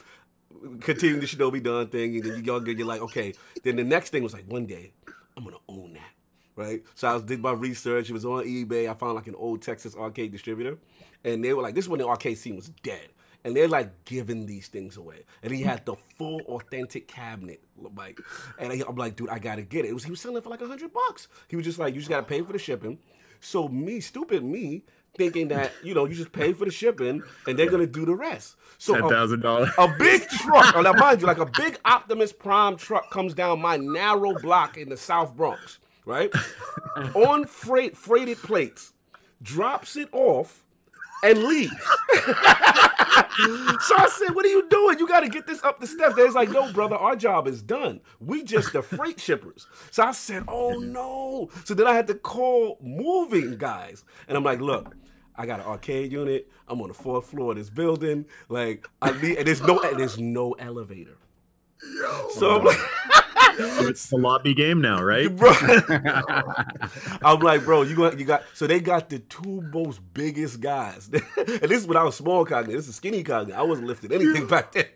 continue 0.81 1.19
the 1.19 1.25
Shinobi 1.25 1.61
Dawn 1.63 1.87
thing, 1.87 2.15
and 2.15 2.23
then 2.23 2.35
you 2.37 2.43
younger, 2.43 2.71
you're 2.71 2.87
like, 2.87 3.01
okay. 3.01 3.33
Then 3.63 3.75
the 3.75 3.83
next 3.83 4.09
thing 4.09 4.23
was 4.23 4.33
like, 4.33 4.45
one 4.47 4.65
day, 4.65 4.93
I'm 5.37 5.43
gonna 5.43 5.57
own 5.67 5.93
that, 5.93 6.11
right? 6.55 6.81
So 6.95 7.07
I 7.07 7.13
was 7.13 7.23
did 7.23 7.41
my 7.41 7.51
research. 7.51 8.09
It 8.09 8.13
was 8.13 8.25
on 8.25 8.43
eBay. 8.45 8.89
I 8.89 8.93
found 8.93 9.15
like 9.15 9.27
an 9.27 9.35
old 9.35 9.61
Texas 9.61 9.95
arcade 9.95 10.31
distributor, 10.31 10.77
and 11.23 11.43
they 11.43 11.53
were 11.53 11.61
like, 11.61 11.75
this 11.75 11.85
is 11.85 11.89
when 11.89 11.99
the 11.99 12.07
arcade 12.07 12.37
scene 12.37 12.55
was 12.55 12.69
dead. 12.83 13.09
And 13.45 13.53
they're 13.53 13.67
like 13.67 14.05
giving 14.05 14.45
these 14.45 14.69
things 14.69 14.95
away, 14.95 15.25
and 15.41 15.51
he 15.53 15.61
had 15.61 15.85
the 15.85 15.95
full 16.17 16.39
authentic 16.47 17.09
cabinet, 17.09 17.61
like, 17.97 18.17
and 18.57 18.71
I- 18.71 18.83
I'm 18.87 18.95
like, 18.95 19.17
dude, 19.17 19.27
I 19.29 19.37
gotta 19.39 19.63
get 19.63 19.83
it. 19.83 19.89
it 19.89 19.93
was, 19.93 20.05
he 20.05 20.11
was 20.11 20.21
selling 20.21 20.37
it 20.37 20.43
for 20.45 20.49
like 20.49 20.61
a 20.61 20.67
hundred 20.67 20.93
bucks. 20.93 21.27
He 21.49 21.57
was 21.57 21.65
just 21.65 21.77
like, 21.77 21.93
you 21.93 21.99
just 21.99 22.09
gotta 22.09 22.23
pay 22.25 22.41
for 22.41 22.53
the 22.53 22.59
shipping. 22.59 22.99
So 23.41 23.67
me, 23.67 23.99
stupid 23.99 24.45
me, 24.45 24.83
thinking 25.15 25.49
that 25.49 25.71
you 25.83 25.93
know 25.93 26.05
you 26.05 26.15
just 26.15 26.31
pay 26.31 26.53
for 26.53 26.65
the 26.65 26.71
shipping 26.71 27.23
and 27.47 27.57
they're 27.57 27.69
gonna 27.69 27.87
do 27.87 28.05
the 28.05 28.15
rest. 28.15 28.55
So 28.77 28.95
Ten 28.95 29.03
a, 29.05 29.09
thousand 29.09 29.41
dollars. 29.41 29.69
a 29.77 29.87
big 29.97 30.27
truck, 30.27 30.75
now 30.81 30.93
mind 30.93 31.21
you, 31.21 31.27
like 31.27 31.37
a 31.37 31.45
big 31.45 31.79
Optimus 31.85 32.33
Prime 32.33 32.75
truck 32.77 33.09
comes 33.11 33.33
down 33.33 33.61
my 33.61 33.77
narrow 33.77 34.33
block 34.39 34.77
in 34.77 34.89
the 34.89 34.97
South 34.97 35.35
Bronx, 35.35 35.79
right? 36.05 36.33
On 37.15 37.45
freight 37.45 37.95
freighted 37.95 38.37
plates, 38.37 38.93
drops 39.41 39.95
it 39.95 40.09
off 40.11 40.63
and 41.23 41.43
leaves. 41.43 41.71
so 42.13 43.95
I 43.95 44.09
said, 44.11 44.35
"What 44.35 44.45
are 44.45 44.49
you 44.49 44.67
doing? 44.69 44.99
You 44.99 45.07
got 45.07 45.21
to 45.21 45.29
get 45.29 45.47
this 45.47 45.63
up 45.63 45.79
the 45.79 45.87
steps." 45.87 46.15
They're 46.15 46.29
like, 46.31 46.49
"No, 46.49 46.71
brother, 46.73 46.95
our 46.95 47.15
job 47.15 47.47
is 47.47 47.61
done. 47.61 48.01
We 48.19 48.43
just 48.43 48.73
the 48.73 48.81
freight 48.81 49.19
shippers." 49.19 49.67
So 49.91 50.03
I 50.03 50.11
said, 50.11 50.43
"Oh 50.47 50.73
no!" 50.79 51.49
So 51.63 51.73
then 51.73 51.87
I 51.87 51.93
had 51.93 52.07
to 52.07 52.15
call 52.15 52.77
moving 52.81 53.57
guys, 53.57 54.03
and 54.27 54.37
I'm 54.37 54.43
like, 54.43 54.59
"Look." 54.59 54.95
I 55.35 55.45
got 55.45 55.59
an 55.59 55.65
arcade 55.65 56.11
unit. 56.11 56.49
I'm 56.67 56.81
on 56.81 56.87
the 56.87 56.93
fourth 56.93 57.27
floor 57.27 57.51
of 57.51 57.57
this 57.57 57.69
building. 57.69 58.25
Like 58.49 58.87
I 59.01 59.11
need, 59.21 59.37
and 59.37 59.47
there's 59.47 59.61
no 59.61 59.79
and 59.79 59.99
there's 59.99 60.17
no 60.19 60.53
elevator. 60.53 61.17
So 62.31 62.57
I'm 62.57 62.63
like, 62.63 62.77
So 63.57 63.87
it's 63.87 64.09
the 64.09 64.17
lobby 64.17 64.53
game 64.53 64.81
now, 64.81 65.01
right? 65.03 65.33
bro. 65.35 65.51
I'm 67.21 67.39
like, 67.39 67.63
bro, 67.63 67.83
you 67.83 67.95
got 67.95 68.19
you 68.19 68.25
got 68.25 68.43
so 68.53 68.67
they 68.67 68.79
got 68.79 69.09
the 69.09 69.19
two 69.19 69.61
most 69.73 70.01
biggest 70.13 70.59
guys. 70.61 71.09
and 71.13 71.61
this 71.61 71.81
is 71.81 71.87
when 71.87 71.97
I 71.97 72.03
was 72.03 72.15
small 72.15 72.45
Cognito. 72.45 72.67
This 72.73 72.87
is 72.87 72.95
skinny 72.95 73.23
Cognito. 73.23 73.53
I 73.53 73.63
wasn't 73.63 73.87
lifting 73.87 74.11
anything 74.11 74.47
back 74.47 74.71
then. 74.71 74.85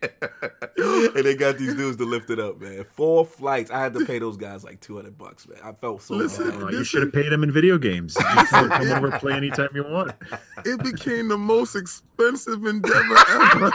and 0.76 1.24
they 1.24 1.34
got 1.34 1.58
these 1.58 1.74
dudes 1.74 1.96
to 1.98 2.04
lift 2.04 2.30
it 2.30 2.40
up, 2.40 2.60
man. 2.60 2.84
Four 2.94 3.24
flights. 3.24 3.70
I 3.70 3.80
had 3.80 3.94
to 3.94 4.04
pay 4.04 4.18
those 4.18 4.36
guys 4.36 4.64
like 4.64 4.80
200 4.80 5.16
bucks, 5.16 5.46
man. 5.48 5.58
I 5.62 5.72
felt 5.72 6.02
so 6.02 6.14
Listen, 6.14 6.50
bad. 6.50 6.62
Oh, 6.62 6.70
you 6.70 6.84
should 6.84 7.02
have 7.02 7.12
paid 7.12 7.30
them 7.30 7.42
in 7.42 7.52
video 7.52 7.78
games. 7.78 8.16
You 8.18 8.46
can 8.46 8.68
come 8.68 8.90
over 8.92 9.08
and 9.08 9.20
play 9.20 9.34
anytime 9.34 9.68
you 9.74 9.84
want. 9.84 10.12
It 10.64 10.82
became 10.82 11.28
the 11.28 11.38
most 11.38 11.74
expensive 11.76 12.64
endeavor 12.64 13.16
ever. 13.28 13.70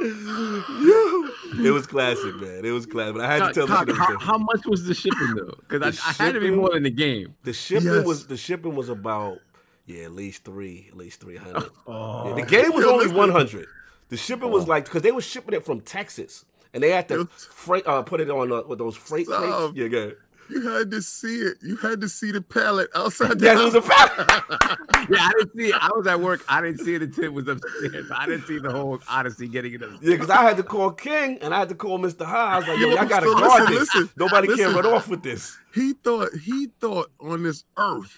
it 1.64 1.70
was 1.70 1.86
classic, 1.86 2.36
man. 2.36 2.64
It 2.64 2.70
was 2.70 2.86
classic. 2.86 3.16
But 3.16 3.24
I 3.24 3.36
had 3.36 3.48
to 3.48 3.52
tell 3.52 3.66
Cog, 3.66 3.86
the 3.86 3.94
how, 3.94 4.18
how 4.18 4.38
much 4.38 4.64
was 4.66 4.84
the 4.84 4.94
shipping 4.94 5.34
though? 5.34 5.54
Because 5.68 5.82
I, 5.82 5.90
The 6.14 6.22
I 6.22 6.24
had 6.26 6.34
to 6.34 6.40
be 6.40 6.50
more 6.50 6.70
than 6.70 6.82
the 6.82 6.90
game. 6.90 7.34
The 7.44 7.52
shipping 7.52 7.86
Yes. 7.88 8.06
was 8.06 8.26
the 8.26 8.36
shipping 8.36 8.74
was 8.74 8.88
about 8.88 9.38
yeah, 9.86 10.04
at 10.04 10.12
least 10.12 10.44
three, 10.44 10.86
at 10.88 10.96
least 10.96 11.20
three 11.20 11.36
hundred. 11.36 11.70
Oh, 11.86 12.34
the 12.34 12.42
game 12.42 12.72
was 12.72 12.84
only 12.84 13.08
one 13.08 13.30
hundred. 13.30 13.66
The 14.08 14.16
shipping 14.16 14.50
was 14.50 14.68
like 14.68 14.84
because 14.84 15.02
they 15.02 15.12
were 15.12 15.20
shipping 15.20 15.54
it 15.54 15.64
from 15.64 15.80
Texas, 15.80 16.44
and 16.74 16.82
they 16.82 16.90
had 16.90 17.08
to 17.08 17.26
freight 17.26 17.86
uh, 17.86 18.02
put 18.02 18.20
it 18.20 18.30
on 18.30 18.52
uh, 18.52 18.62
with 18.62 18.78
those 18.78 18.96
freight 18.96 19.26
plates. 19.26 19.42
Stop. 19.44 19.76
Yeah, 19.76 19.88
good. 19.88 20.16
You 20.50 20.68
had 20.68 20.90
to 20.90 21.00
see 21.02 21.36
it. 21.36 21.58
You 21.62 21.76
had 21.76 22.00
to 22.00 22.08
see 22.08 22.32
the 22.32 22.40
pallet 22.42 22.88
outside 22.94 23.38
the 23.38 23.46
Yeah, 23.46 23.60
it 23.60 23.64
was 23.64 23.74
a 23.74 23.80
house. 23.80 24.10
fact. 24.10 24.76
Yeah, 25.10 25.26
I 25.26 25.32
didn't 25.38 25.56
see 25.56 25.68
it. 25.70 25.74
I 25.74 25.88
was 25.96 26.06
at 26.06 26.20
work. 26.20 26.44
I 26.48 26.60
didn't 26.60 26.80
see 26.84 26.94
it 26.94 27.02
until 27.02 27.24
it 27.24 27.32
was 27.32 27.48
upstairs. 27.48 28.06
I 28.14 28.26
didn't 28.26 28.46
see 28.46 28.58
the 28.58 28.70
whole 28.70 29.00
Odyssey 29.08 29.48
getting 29.48 29.72
it 29.72 29.82
upstairs. 29.82 30.02
Yeah, 30.02 30.10
because 30.14 30.30
I 30.30 30.42
had 30.42 30.56
to 30.58 30.62
call 30.62 30.90
King 30.92 31.38
and 31.40 31.52
I 31.54 31.58
had 31.60 31.68
to 31.70 31.74
call 31.74 31.98
Mr. 31.98 32.24
High. 32.24 32.54
I 32.54 32.58
was 32.58 32.68
like, 32.68 32.78
yo, 32.78 32.88
Yo, 32.90 32.94
y'all 32.96 33.06
gotta 33.06 33.26
so 33.26 33.34
guard 33.34 33.60
listen, 33.70 33.74
this. 33.74 33.94
listen, 33.94 34.10
Nobody 34.16 34.54
can 34.56 34.74
run 34.74 34.86
off 34.86 35.08
with 35.08 35.22
this. 35.22 35.56
He 35.74 35.94
thought 35.94 36.28
he 36.44 36.68
thought 36.80 37.10
on 37.18 37.42
this 37.42 37.64
earth 37.76 38.16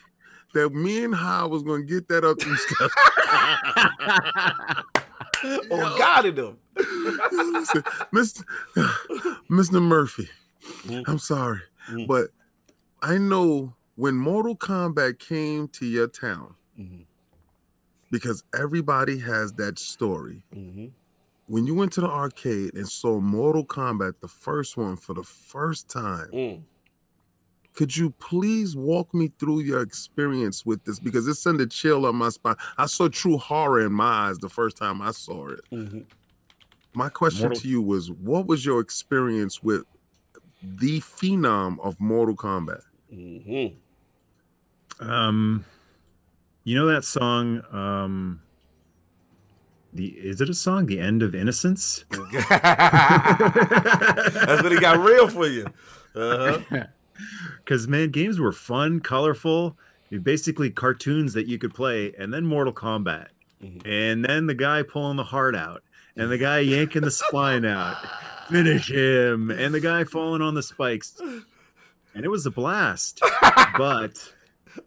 that 0.54 0.74
me 0.74 1.04
and 1.04 1.14
High 1.14 1.44
was 1.46 1.62
gonna 1.62 1.84
get 1.84 2.08
that 2.08 2.24
up 2.24 2.36
them 2.40 2.56
steps. 2.56 2.94
Oh, 5.70 5.96
God 5.98 6.26
in 6.26 6.34
them. 6.34 6.58
Listen, 6.76 7.82
Mr. 8.12 8.44
Mr. 9.50 9.80
Murphy, 9.82 10.28
Mm. 10.86 11.02
I'm 11.08 11.18
sorry, 11.18 11.60
Mm. 11.88 12.06
but 12.06 12.30
I 13.02 13.18
know 13.18 13.74
when 13.96 14.14
Mortal 14.16 14.56
Kombat 14.56 15.18
came 15.18 15.68
to 15.68 15.86
your 15.86 16.06
town, 16.08 16.54
Mhm, 16.78 17.04
because 18.10 18.44
everybody 18.58 19.18
has 19.18 19.52
that 19.54 19.78
story. 19.78 20.44
mhm. 20.54 20.92
When 21.46 21.66
you 21.66 21.74
went 21.74 21.92
to 21.94 22.00
the 22.00 22.08
arcade 22.08 22.74
and 22.74 22.88
saw 22.88 23.20
Mortal 23.20 23.66
Kombat, 23.66 24.14
the 24.20 24.28
first 24.28 24.76
one 24.76 24.96
for 24.96 25.12
the 25.14 25.24
first 25.24 25.88
time, 25.88 26.28
Mm. 26.32 26.62
could 27.74 27.94
you 27.96 28.10
please 28.10 28.76
walk 28.76 29.12
me 29.12 29.28
through 29.38 29.60
your 29.60 29.80
experience 29.82 30.64
with 30.64 30.82
this? 30.84 30.98
Because 31.00 31.26
it 31.26 31.34
sent 31.34 31.60
a 31.60 31.66
chill 31.66 32.06
up 32.06 32.14
my 32.14 32.28
spine. 32.28 32.56
I 32.78 32.86
saw 32.86 33.08
true 33.08 33.36
horror 33.38 33.80
in 33.84 33.92
my 33.92 34.28
eyes 34.28 34.38
the 34.38 34.48
first 34.48 34.76
time 34.76 35.02
I 35.02 35.10
saw 35.10 35.48
it. 35.48 35.60
Mhm. 35.72 36.06
My 36.94 37.08
question 37.08 37.44
Mortal- 37.48 37.60
to 37.62 37.68
you 37.68 37.82
was 37.82 38.10
what 38.10 38.46
was 38.46 38.64
your 38.64 38.80
experience 38.80 39.62
with 39.62 39.84
the 40.62 41.00
phenom 41.00 41.78
of 41.80 41.98
Mortal 42.00 42.36
Kombat? 42.36 42.82
Mhm. 43.12 43.74
Um, 45.00 45.64
you 46.64 46.74
know 46.76 46.86
that 46.86 47.04
song? 47.04 47.62
Um, 47.72 48.40
the 49.92 50.06
is 50.06 50.40
it 50.40 50.48
a 50.48 50.54
song? 50.54 50.86
The 50.86 51.00
End 51.00 51.22
of 51.22 51.34
Innocence. 51.34 52.04
That's 52.10 52.32
when 54.62 54.72
it 54.72 54.80
got 54.80 54.98
real 55.00 55.28
for 55.28 55.46
you. 55.46 55.66
Uh-huh. 56.14 56.84
Because 57.58 57.86
man, 57.86 58.10
games 58.10 58.40
were 58.40 58.50
fun, 58.52 58.98
colorful. 58.98 59.76
They're 60.10 60.18
basically 60.18 60.70
cartoons 60.70 61.34
that 61.34 61.46
you 61.46 61.56
could 61.58 61.72
play, 61.72 62.12
and 62.18 62.34
then 62.34 62.44
Mortal 62.46 62.72
Kombat, 62.72 63.28
Mhm. 63.62 63.82
and 63.86 64.24
then 64.24 64.46
the 64.48 64.54
guy 64.54 64.82
pulling 64.82 65.18
the 65.18 65.22
heart 65.24 65.54
out, 65.54 65.84
and 66.16 66.32
the 66.32 66.38
guy 66.38 66.58
yanking 66.60 67.02
the 67.02 67.10
spine 67.12 67.64
out. 67.64 67.96
Finish 68.52 68.90
him, 68.90 69.50
and 69.50 69.74
the 69.74 69.80
guy 69.80 70.04
falling 70.04 70.42
on 70.42 70.54
the 70.54 70.62
spikes, 70.62 71.18
and 72.14 72.24
it 72.24 72.28
was 72.28 72.46
a 72.46 72.50
blast. 72.50 73.20
But 73.78 74.18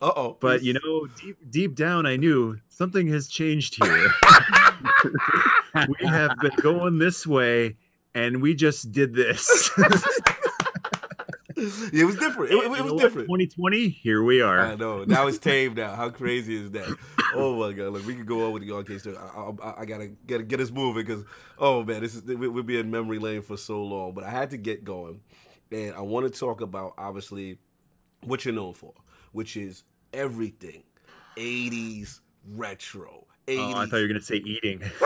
Uh-oh. 0.01 0.38
but 0.39 0.61
you 0.61 0.74
know, 0.74 1.07
deep 1.20 1.38
deep 1.49 1.76
down, 1.76 2.05
I 2.05 2.16
knew 2.18 2.59
something 2.70 3.07
has 3.07 3.28
changed 3.28 3.84
here. 3.84 4.11
we 5.99 6.07
have 6.07 6.38
been 6.39 6.55
going 6.61 6.99
this 6.99 7.26
way, 7.26 7.76
and 8.13 8.41
we 8.41 8.53
just 8.53 8.91
did 8.91 9.16
this. 9.16 9.72
it 11.58 12.06
was 12.06 12.16
different. 12.18 12.51
It, 12.51 12.56
it- 12.56 12.66
it 12.66 12.84
was 12.84 12.93
different. 13.01 13.28
2020, 13.28 13.89
here 13.89 14.24
we 14.24 14.41
are. 14.41 14.60
I 14.60 14.76
know. 14.76 15.03
Now 15.06 15.28
it's 15.28 15.38
tame 15.38 15.74
now. 15.74 15.95
How 15.95 16.10
crazy 16.10 16.56
is 16.56 16.72
that? 16.72 16.95
Oh 17.34 17.56
my 17.58 17.74
god! 17.74 17.93
Look, 17.93 18.06
we 18.06 18.16
can 18.16 18.26
go 18.26 18.45
on 18.45 18.53
with 18.53 18.64
the 18.66 18.74
arcade 18.74 18.99
story. 19.01 19.18
I, 19.18 19.51
I, 19.64 19.82
I 19.82 19.86
gotta 19.86 20.08
get 20.28 20.47
get 20.47 20.60
us 20.60 20.72
moving 20.72 21.06
because 21.06 21.24
oh 21.60 21.84
man, 21.84 22.01
this 22.01 22.16
is 22.16 22.24
we, 22.24 22.47
we'll 22.47 22.64
be 22.64 22.78
in 22.80 22.89
memory 22.91 23.20
lane 23.20 23.41
for 23.41 23.58
so 23.58 23.84
long. 23.84 24.14
But 24.14 24.24
I 24.26 24.30
had 24.30 24.49
to 24.51 24.58
get 24.58 24.84
going, 24.84 25.22
and 25.72 25.93
I 25.95 26.01
want 26.01 26.32
to 26.32 26.39
talk 26.39 26.62
about 26.62 26.93
obviously 26.97 27.58
what 28.24 28.45
you're 28.45 28.53
known 28.53 28.74
for, 28.74 28.93
which 29.32 29.58
is 29.58 29.84
everything, 30.14 30.84
'80s 31.38 32.20
retro. 32.53 33.24
80s. 33.47 33.73
Oh, 33.73 33.77
I 33.77 33.85
thought 33.85 33.97
you 33.97 34.01
were 34.03 34.07
gonna 34.07 34.21
say 34.21 34.35
eating. 34.37 34.79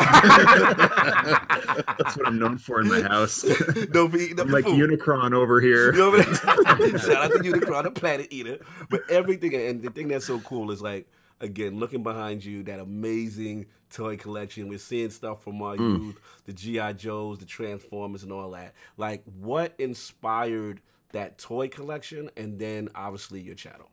That's 2.00 2.16
what 2.18 2.28
I'm 2.28 2.40
known 2.40 2.58
for 2.58 2.82
in 2.82 2.88
my 2.88 3.02
house. 3.02 3.44
Eating 3.46 4.40
I'm 4.40 4.50
like 4.50 4.66
food. 4.66 4.90
Unicron 4.90 5.34
over 5.34 5.60
here. 5.62 5.92
You 5.94 6.00
know 6.00 6.10
what 6.12 6.68
I 6.68 6.78
mean? 6.80 6.92
Shout 6.98 7.12
out 7.24 7.32
to 7.32 7.40
Unicron, 7.40 7.84
the 7.84 7.92
planet 7.92 8.28
eater. 8.32 8.60
But 8.90 9.02
everything, 9.10 9.54
and 9.56 9.82
the 9.82 9.90
thing 9.92 10.08
that's 10.08 10.26
so 10.26 10.40
cool 10.40 10.72
is 10.72 10.82
like, 10.82 11.08
again, 11.42 11.80
looking 11.80 12.04
behind 12.04 12.44
you, 12.46 12.64
that 12.64 12.80
amazing 12.80 13.66
toy 13.90 14.16
collection. 14.18 14.68
We're 14.70 14.78
seeing 14.80 15.10
stuff 15.10 15.44
from 15.44 15.62
our 15.62 15.76
Mm. 15.76 16.00
youth, 16.06 16.20
the 16.46 16.54
G.I. 16.54 16.94
Joes, 16.94 17.40
the 17.40 17.46
Transformers, 17.46 18.24
and 18.24 18.32
all 18.32 18.52
that. 18.52 18.74
Like, 18.98 19.24
what 19.40 19.74
inspired 19.80 20.82
that 21.12 21.38
toy 21.38 21.68
collection? 21.68 22.30
And 22.38 22.60
then 22.60 22.90
obviously 22.96 23.42
your 23.42 23.56
channel. 23.56 23.90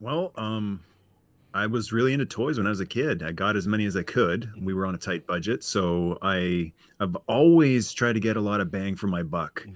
Well, 0.00 0.32
um, 0.36 0.80
I 1.56 1.66
was 1.66 1.90
really 1.90 2.12
into 2.12 2.26
toys 2.26 2.58
when 2.58 2.66
I 2.66 2.70
was 2.70 2.80
a 2.80 2.86
kid. 2.86 3.22
I 3.22 3.32
got 3.32 3.56
as 3.56 3.66
many 3.66 3.86
as 3.86 3.96
I 3.96 4.02
could. 4.02 4.50
We 4.60 4.74
were 4.74 4.84
on 4.84 4.94
a 4.94 4.98
tight 4.98 5.26
budget, 5.26 5.64
so 5.64 6.18
I 6.20 6.72
I've 7.00 7.16
always 7.28 7.92
tried 7.92 8.12
to 8.12 8.20
get 8.20 8.36
a 8.36 8.40
lot 8.42 8.60
of 8.60 8.70
bang 8.70 8.94
for 8.94 9.06
my 9.06 9.22
buck. 9.22 9.66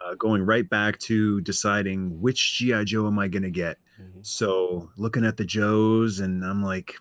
Uh, 0.00 0.14
going 0.14 0.42
right 0.42 0.68
back 0.68 0.98
to 1.00 1.40
deciding 1.42 2.20
which 2.20 2.56
GI 2.58 2.84
Joe 2.86 3.06
am 3.06 3.18
I 3.20 3.28
going 3.28 3.42
to 3.44 3.50
get. 3.50 3.78
Mhm. 4.00 4.26
So 4.26 4.90
looking 4.96 5.24
at 5.24 5.36
the 5.36 5.44
Joes, 5.44 6.18
and 6.20 6.44
I'm 6.44 6.62
like, 6.62 6.96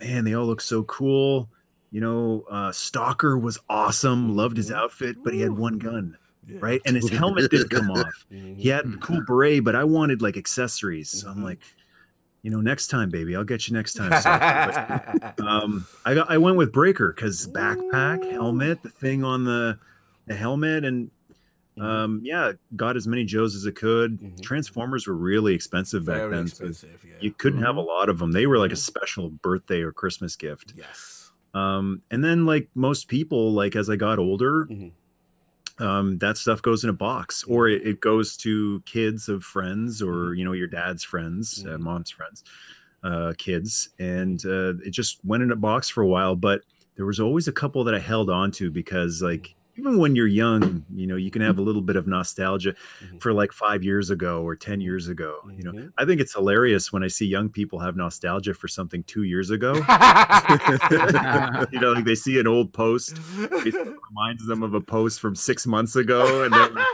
man, 0.00 0.24
they 0.24 0.34
all 0.34 0.46
look 0.46 0.60
so 0.62 0.84
cool. 0.84 1.50
You 1.90 2.00
know, 2.00 2.44
uh, 2.50 2.72
Stalker 2.72 3.36
was 3.38 3.58
awesome. 3.68 4.34
Loved 4.34 4.56
his 4.56 4.70
Mhm. 4.70 4.74
outfit, 4.76 5.16
but 5.24 5.34
he 5.34 5.40
had 5.40 5.52
one 5.52 5.78
gun, 5.78 6.16
Yeah. 6.46 6.58
right? 6.60 6.80
And 6.86 6.96
his 6.96 7.08
helmet 7.10 7.50
didn't 7.50 7.70
come 7.70 7.90
off 7.90 8.24
Mhm. 8.32 8.56
he 8.56 8.68
had 8.70 8.86
a 8.86 8.96
cool 8.98 9.20
beret, 9.26 9.62
but 9.64 9.74
I 9.76 9.84
wanted 9.84 10.22
like 10.22 10.36
accessories. 10.36 11.10
So 11.10 11.28
I'm 11.30 11.38
Mhm. 11.38 11.44
like, 11.44 11.60
you 12.42 12.50
know, 12.50 12.60
next 12.60 12.88
time, 12.88 13.10
baby, 13.10 13.34
I'll 13.34 13.44
get 13.44 13.66
you 13.68 13.74
next 13.74 13.94
time. 13.94 14.10
But, 14.10 15.40
um, 15.46 15.86
I 16.04 16.14
got 16.14 16.30
I 16.30 16.38
went 16.38 16.56
with 16.56 16.72
Breaker 16.72 17.12
because 17.12 17.46
backpack, 17.48 18.30
helmet, 18.30 18.82
the 18.82 18.90
thing 18.90 19.24
on 19.24 19.44
the 19.44 19.78
the 20.26 20.34
helmet, 20.34 20.84
and 20.84 21.10
Mhm. 21.78 21.82
um, 21.84 22.20
yeah, 22.24 22.52
got 22.74 22.96
as 22.96 23.06
many 23.06 23.24
Joes 23.24 23.54
as 23.54 23.66
I 23.66 23.70
could. 23.70 24.18
Mhm. 24.18 24.40
Transformers 24.40 25.06
were 25.06 25.14
really 25.14 25.54
expensive 25.54 26.06
back 26.06 26.20
Very 26.22 26.30
then. 26.30 26.46
so 26.48 26.64
expensive. 26.66 27.04
Yeah. 27.06 27.16
you 27.20 27.32
couldn't 27.32 27.60
have 27.62 27.76
a 27.76 27.82
Mhm. 27.82 27.86
lot 27.86 28.08
of 28.08 28.18
them. 28.18 28.32
They 28.32 28.46
were 28.46 28.58
like 28.58 28.70
a 28.72 28.74
Mhm. 28.74 28.78
special 28.78 29.28
birthday 29.30 29.82
or 29.82 29.92
Christmas 29.92 30.36
gift. 30.36 30.72
yes. 30.76 31.30
Um, 31.54 32.00
and 32.10 32.22
then 32.24 32.44
like 32.46 32.68
most 32.74 33.08
people, 33.08 33.52
like 33.52 33.76
as 33.76 33.88
I 33.90 33.96
got 33.96 34.18
older, 34.18 34.66
Mhm. 34.66 34.92
Um, 35.78 36.18
that 36.18 36.36
stuff 36.38 36.62
goes 36.62 36.84
in 36.84 36.90
a 36.90 36.94
box 36.94 37.44
or 37.44 37.68
it, 37.68 37.86
it 37.86 38.00
goes 38.00 38.36
to 38.38 38.80
kids 38.86 39.28
of 39.28 39.42
friends 39.44 40.00
or 40.02 40.34
you 40.34 40.44
know 40.44 40.52
your 40.52 40.66
dad's 40.68 41.04
friends 41.04 41.64
uh, 41.66 41.70
Mhm. 41.76 41.80
mom's 41.80 42.10
friends 42.10 42.44
uh, 43.04 43.32
kids 43.38 43.90
and 43.98 44.44
uh, 44.46 44.74
it 44.84 44.90
just 44.90 45.18
went 45.24 45.42
in 45.42 45.52
a 45.52 45.56
box 45.56 45.88
for 45.88 46.02
a 46.02 46.06
while 46.08 46.34
but 46.34 46.62
there 46.96 47.06
was 47.06 47.20
always 47.20 47.46
a 47.46 47.52
couple 47.52 47.84
that 47.84 47.94
i 47.94 47.98
held 47.98 48.30
on 48.30 48.50
to 48.50 48.70
because 48.70 49.20
like 49.22 49.54
even 49.78 49.98
when 49.98 50.16
you're 50.16 50.26
young, 50.26 50.84
you 50.94 51.06
know, 51.06 51.16
you 51.16 51.30
can 51.30 51.42
have 51.42 51.58
a 51.58 51.62
little 51.62 51.82
bit 51.82 51.96
of 51.96 52.06
nostalgia 52.06 52.74
Mhm. 53.04 53.20
for 53.20 53.32
like 53.32 53.52
five 53.52 53.82
years 53.84 54.10
ago 54.10 54.42
or 54.42 54.56
10 54.56 54.80
years 54.80 55.08
ago. 55.08 55.36
You 55.56 55.62
know, 55.64 55.72
Mhm. 55.72 55.92
I 55.98 56.04
think 56.04 56.20
it's 56.20 56.32
hilarious 56.34 56.92
when 56.92 57.02
I 57.02 57.08
see 57.08 57.26
young 57.26 57.48
people 57.50 57.78
have 57.80 57.96
nostalgia 57.96 58.54
for 58.54 58.68
something 58.68 59.02
two 59.04 59.22
years 59.24 59.50
ago. 59.50 59.72
you 61.72 61.80
know, 61.80 61.92
like 61.92 62.04
they 62.04 62.14
see 62.14 62.38
an 62.40 62.46
old 62.46 62.72
post, 62.72 63.16
it 63.38 63.74
reminds 64.10 64.46
them 64.46 64.62
of 64.62 64.74
a 64.74 64.80
post 64.80 65.20
from 65.20 65.34
six 65.34 65.66
months 65.66 65.96
ago. 65.96 66.44
And 66.44 66.52
they're 66.54 66.68
like, 66.70 66.86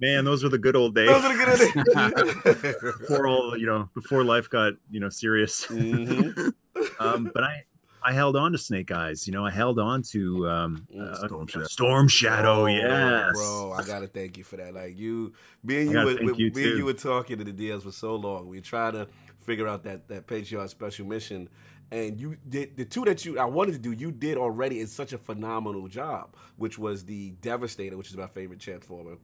man, 0.00 0.24
those 0.24 0.42
were 0.42 0.48
the 0.50 0.58
good 0.58 0.76
old 0.76 0.94
days 0.94 1.08
Those 1.08 1.24
are 1.24 1.36
the 1.36 2.34
good 2.44 2.76
before 3.00 3.26
all, 3.26 3.56
you 3.56 3.66
know, 3.66 3.88
before 3.94 4.24
life 4.24 4.48
got, 4.50 4.74
you 4.90 5.00
know, 5.00 5.08
serious. 5.08 5.66
Mhm. 5.66 6.52
um, 7.00 7.30
but 7.34 7.42
I, 7.44 7.64
I 8.06 8.12
held 8.12 8.36
on 8.36 8.52
to 8.52 8.58
Snake 8.58 8.92
Eyes. 8.92 9.26
You 9.26 9.32
know, 9.32 9.44
I 9.44 9.50
held 9.50 9.80
on 9.80 10.00
to 10.02 10.48
um, 10.48 10.86
uh, 10.96 11.26
Storm 11.26 11.46
Shadow. 11.48 11.64
Storm 11.64 12.08
Shadow. 12.08 12.62
Oh, 12.62 12.66
yes, 12.66 13.32
bro, 13.34 13.72
I 13.76 13.82
gotta 13.82 14.06
thank 14.06 14.38
you 14.38 14.44
for 14.44 14.56
that. 14.58 14.74
Like 14.74 14.96
you, 14.96 15.32
me 15.64 15.82
and 15.82 15.90
you, 15.90 15.98
were, 15.98 16.04
we, 16.04 16.34
you, 16.36 16.52
me 16.52 16.68
and 16.68 16.78
you 16.78 16.84
were 16.84 16.92
talking 16.92 17.36
to 17.38 17.44
the 17.44 17.50
deals 17.50 17.82
for 17.82 17.90
so 17.90 18.14
long. 18.14 18.46
We 18.46 18.60
trying 18.60 18.92
to 18.92 19.08
figure 19.40 19.66
out 19.66 19.82
that 19.84 20.06
that 20.06 20.28
Patreon 20.28 20.68
special 20.68 21.04
mission, 21.04 21.48
and 21.90 22.20
you 22.20 22.36
did 22.48 22.76
the 22.76 22.84
two 22.84 23.04
that 23.06 23.24
you 23.24 23.40
I 23.40 23.44
wanted 23.44 23.72
to 23.72 23.78
do. 23.80 23.90
You 23.90 24.12
did 24.12 24.38
already 24.38 24.80
in 24.80 24.86
such 24.86 25.12
a 25.12 25.18
phenomenal 25.18 25.88
job, 25.88 26.36
which 26.58 26.78
was 26.78 27.04
the 27.04 27.30
Devastator, 27.40 27.96
which 27.96 28.10
is 28.10 28.16
my 28.16 28.28
favorite 28.28 28.60
Transformer, 28.60 29.16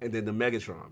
and 0.00 0.12
then 0.12 0.24
the 0.24 0.32
Megatron. 0.32 0.90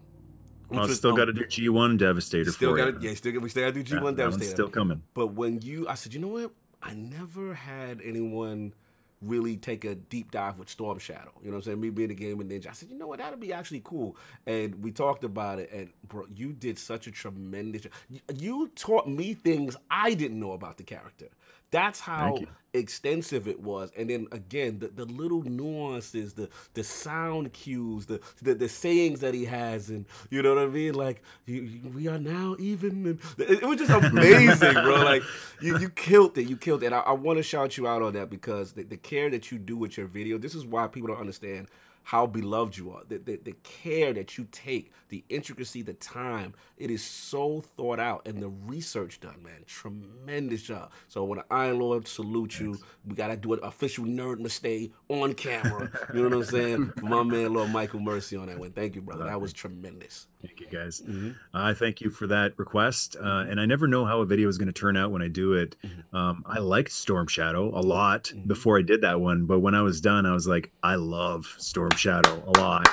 which 0.69 0.79
I 0.79 0.83
was, 0.83 0.97
still 0.97 1.11
um, 1.11 1.17
got 1.17 1.25
to 1.25 1.33
do 1.33 1.45
G1 1.45 1.99
Devastator 1.99 2.53
Still 2.53 2.77
got 2.77 3.03
yeah, 3.03 3.15
still 3.15 3.41
we 3.41 3.49
still 3.49 3.65
got 3.65 3.75
to 3.75 3.83
do 3.83 3.83
G 3.83 3.95
one 3.95 4.05
one's 4.05 4.17
Devastator. 4.17 4.51
still 4.53 4.69
coming. 4.69 5.03
But 5.13 5.35
when 5.35 5.61
you, 5.61 5.89
I 5.89 5.95
said, 5.95 6.15
you 6.15 6.21
know 6.21 6.29
what? 6.29 6.53
I 6.83 6.95
never 6.95 7.55
had 7.55 8.01
anyone 8.05 8.75
really 9.21 9.57
take 9.57 9.85
a 9.85 9.95
deep 9.95 10.33
dive 10.33 10.59
with 10.59 10.69
Storm 10.69 10.99
Shadow. 10.99 11.31
You 11.43 11.51
know 11.51 11.57
what 11.57 11.59
I'm 11.59 11.63
saying? 11.63 11.81
Me 11.81 11.91
being 11.91 12.11
a 12.11 12.15
gaming 12.15 12.49
ninja. 12.49 12.69
I 12.69 12.73
said, 12.73 12.91
you 12.91 12.97
know 12.99 13.07
what? 13.07 13.19
That'd 13.19 13.39
be 13.41 13.53
actually 13.53 13.81
cool. 13.85 14.17
And 14.47 14.83
we 14.83 14.91
talked 14.91 15.25
about 15.25 15.61
it. 15.61 15.71
And 15.73 15.91
bro, 16.09 16.27
you 16.35 16.53
did 16.53 16.79
such 16.79 17.07
a 17.07 17.13
tremendous. 17.13 17.87
You, 18.11 18.21
you 18.35 18.71
taught 18.75 19.09
me 19.09 19.35
things 19.35 19.77
I 19.91 20.15
didn't 20.15 20.41
know 20.41 20.53
about 20.53 20.77
the 20.77 20.83
character. 20.83 21.29
That's 21.73 22.01
how 22.01 22.47
extensive 22.75 23.49
it 23.49 23.61
was. 23.61 23.93
And 23.99 24.11
then 24.11 24.29
again, 24.33 24.81
the, 24.81 24.89
the 24.89 25.07
little 25.07 25.43
nuances, 25.43 26.35
the 26.35 26.51
the 26.75 26.85
sound 26.85 27.53
cues, 27.55 28.07
the, 28.07 28.21
the 28.43 28.55
the 28.55 28.71
sayings 28.71 29.21
that 29.21 29.35
he 29.35 29.47
has, 29.47 29.91
and 29.91 30.07
you 30.31 30.43
know 30.43 30.55
what 30.57 30.65
I 30.65 30.69
mean. 30.69 30.95
Like 30.95 31.23
you, 31.47 31.63
you- 31.63 31.91
we 31.91 32.09
are 32.09 32.19
now 32.21 32.57
even. 32.61 33.07
And 33.07 33.21
it, 33.39 33.63
it 33.63 33.67
was 33.67 33.79
just 33.79 33.93
amazing, 33.93 34.75
bro. 34.75 35.05
Like 35.05 35.25
you 35.63 35.79
you 35.79 35.91
killed 35.91 36.39
it. 36.39 36.49
You 36.49 36.57
killed 36.59 36.85
it. 36.85 36.89
And 36.89 36.97
I, 36.97 37.01
I 37.01 37.13
want 37.13 37.39
to 37.39 37.45
shout 37.45 37.79
you 37.79 37.89
out 37.89 38.03
on 38.03 38.15
that 38.15 38.31
because 38.31 38.73
the, 38.75 38.85
the 38.85 38.99
care 38.99 39.31
that 39.31 39.51
you 39.53 39.59
do 39.59 39.77
with 39.79 39.99
your 39.99 40.07
video. 40.07 40.39
This 40.39 40.55
is 40.55 40.67
why 40.67 40.89
people 40.89 41.09
don't 41.09 41.21
understand 41.21 41.69
how 42.05 42.27
beloved 42.27 42.77
you 42.77 42.93
are. 42.93 43.03
The, 43.09 43.19
the, 43.19 43.37
the 43.37 43.53
care 43.63 44.13
that 44.13 44.37
you 44.39 44.47
take, 44.51 44.93
the 45.09 45.25
intricacy, 45.29 45.83
the 45.83 45.95
time, 45.95 46.55
it 46.77 46.91
is 46.91 47.03
so 47.03 47.61
thought 47.61 48.01
out 48.01 48.27
and 48.27 48.43
the 48.43 48.49
research 48.49 49.21
done, 49.21 49.43
man. 49.43 49.65
Tremendous 49.67 50.63
job. 50.63 50.91
So 51.09 51.25
when 51.25 51.39
the 51.39 51.45
Iron 51.51 51.79
Lord 51.79 52.09
salute 52.09 52.59
you, 52.61 52.79
we 53.07 53.15
gotta 53.15 53.37
do 53.37 53.53
an 53.53 53.61
official 53.63 54.05
nerd 54.05 54.39
mistake 54.39 54.93
on 55.09 55.35
camera. 55.35 55.91
you 56.15 56.23
know 56.23 56.37
what 56.37 56.47
I'm 56.49 56.53
saying? 56.53 56.93
My 57.03 57.23
man 57.23 57.53
Lord 57.55 57.71
Michael 57.71 58.01
Mercy 58.01 58.37
on 58.37 58.47
that 58.47 58.59
one. 58.59 58.73
Thank 58.73 58.95
you, 58.95 59.03
brother. 59.03 59.25
That 59.25 59.41
was 59.41 59.53
tremendous. 59.53 60.27
Thank 60.45 60.61
you, 60.61 60.67
guys. 60.67 61.03
Mhm. 61.07 61.35
I 61.55 61.73
thank 61.73 62.01
you 62.01 62.11
for 62.11 62.27
that 62.27 62.55
request. 62.59 63.17
Uh, 63.21 63.45
and 63.49 63.61
I 63.61 63.67
never 63.67 63.87
know 63.87 64.05
how 64.05 64.21
a 64.21 64.27
video 64.27 64.49
is 64.49 64.59
going 64.59 64.67
to 64.67 64.73
turn 64.73 64.97
out 64.97 65.11
when 65.13 65.23
I 65.23 65.29
do 65.29 65.53
it. 65.53 65.77
Mhm. 65.85 66.17
Um, 66.19 66.43
I 66.47 66.59
liked 66.59 66.91
Storm 66.91 67.27
Shadow 67.29 67.69
a 67.69 67.81
lot 67.81 68.33
Mhm. 68.35 68.49
before 68.49 68.79
I 68.79 68.83
did 68.83 69.01
that 69.03 69.21
one, 69.21 69.47
but 69.47 69.61
when 69.61 69.75
I 69.75 69.83
was 69.83 70.01
done, 70.01 70.27
I 70.27 70.33
was 70.33 70.49
like, 70.49 70.73
I 70.83 70.97
love 70.97 71.47
Storm 71.59 71.93
Shadow 71.97 72.43
a 72.55 72.59
lot. 72.59 72.89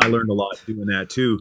I 0.00 0.06
learned 0.08 0.30
a 0.30 0.34
lot 0.34 0.62
doing 0.66 0.86
that 0.86 1.10
too, 1.10 1.40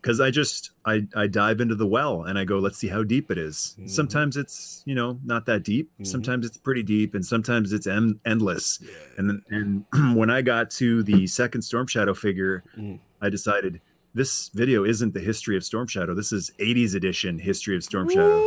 because 0.00 0.20
I 0.20 0.30
just 0.30 0.70
I 0.84 1.06
I 1.16 1.26
dive 1.26 1.60
into 1.60 1.74
the 1.74 1.86
well 1.86 2.22
and 2.24 2.38
I 2.38 2.44
go, 2.44 2.58
let's 2.58 2.78
see 2.78 2.86
how 2.88 3.02
deep 3.02 3.30
it 3.30 3.38
is. 3.38 3.76
Sometimes 3.86 4.36
it's 4.36 4.82
you 4.86 4.94
know 4.94 5.18
not 5.24 5.44
that 5.46 5.64
deep. 5.64 5.90
Sometimes 6.02 6.46
it's 6.46 6.56
pretty 6.56 6.82
deep, 6.82 7.14
and 7.14 7.24
sometimes 7.24 7.72
it's 7.72 7.86
en- 7.86 8.20
endless. 8.24 8.78
Yeah. 8.82 8.90
And 9.16 9.28
then, 9.30 9.84
and 9.92 10.16
when 10.16 10.30
I 10.30 10.40
got 10.42 10.70
to 10.72 11.02
the 11.02 11.26
second 11.26 11.62
Storm 11.62 11.86
Shadow 11.86 12.14
figure, 12.14 12.62
Mhm. 12.78 13.00
I 13.20 13.28
decided 13.28 13.80
this 14.18 14.50
video 14.52 14.84
isn't 14.84 15.14
the 15.14 15.20
history 15.20 15.56
of 15.56 15.64
Storm 15.64 15.86
Shadow. 15.86 16.12
This 16.14 16.32
is 16.32 16.50
80s 16.58 16.94
edition 16.94 17.38
history 17.38 17.76
of 17.76 17.84
Storm 17.84 18.08
Shadow. 18.10 18.44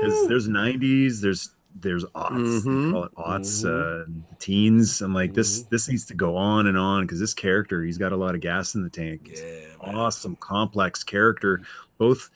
Because 0.00 0.26
there's 0.28 0.48
90s, 0.48 1.20
there's 1.20 1.50
there's 1.82 2.04
aughts, 2.16 2.64
they 2.64 2.70
Mhm. 2.70 2.90
call 2.90 3.04
it 3.04 3.14
aughts, 3.14 3.64
Mhm. 3.64 3.68
uh, 3.70 4.34
teens. 4.40 5.00
I'm 5.02 5.14
like, 5.14 5.34
this 5.34 5.62
Mhm. 5.62 5.68
this 5.70 5.88
needs 5.88 6.04
to 6.06 6.14
go 6.14 6.34
on 6.36 6.66
and 6.66 6.76
on 6.76 7.04
because 7.04 7.20
this 7.20 7.32
character, 7.32 7.84
he's 7.84 7.96
got 7.96 8.10
a 8.10 8.16
lot 8.16 8.34
of 8.34 8.40
gas 8.40 8.74
in 8.74 8.82
the 8.82 8.90
tank. 8.90 9.30
Yeah, 9.36 9.66
awesome, 9.80 10.34
complex 10.40 11.04
character, 11.04 11.60
both 11.98 12.30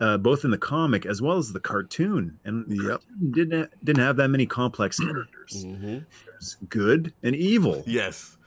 uh, 0.00 0.16
both 0.16 0.46
in 0.46 0.50
the 0.50 0.56
comic 0.58 1.04
as 1.04 1.20
well 1.20 1.36
as 1.36 1.52
the 1.52 1.60
cartoon. 1.60 2.38
And 2.46 2.66
the 2.66 2.76
Yep. 2.76 2.84
cartoon 3.02 3.30
didn't 3.32 3.60
ha- 3.60 3.76
didn't 3.84 4.02
have 4.02 4.16
that 4.16 4.28
many 4.30 4.46
complex 4.46 4.98
characters. 4.98 5.62
Mhm. 5.64 6.06
There's 6.26 6.56
good 6.70 7.12
and 7.22 7.36
evil 7.36 7.84
Yes. 7.86 8.38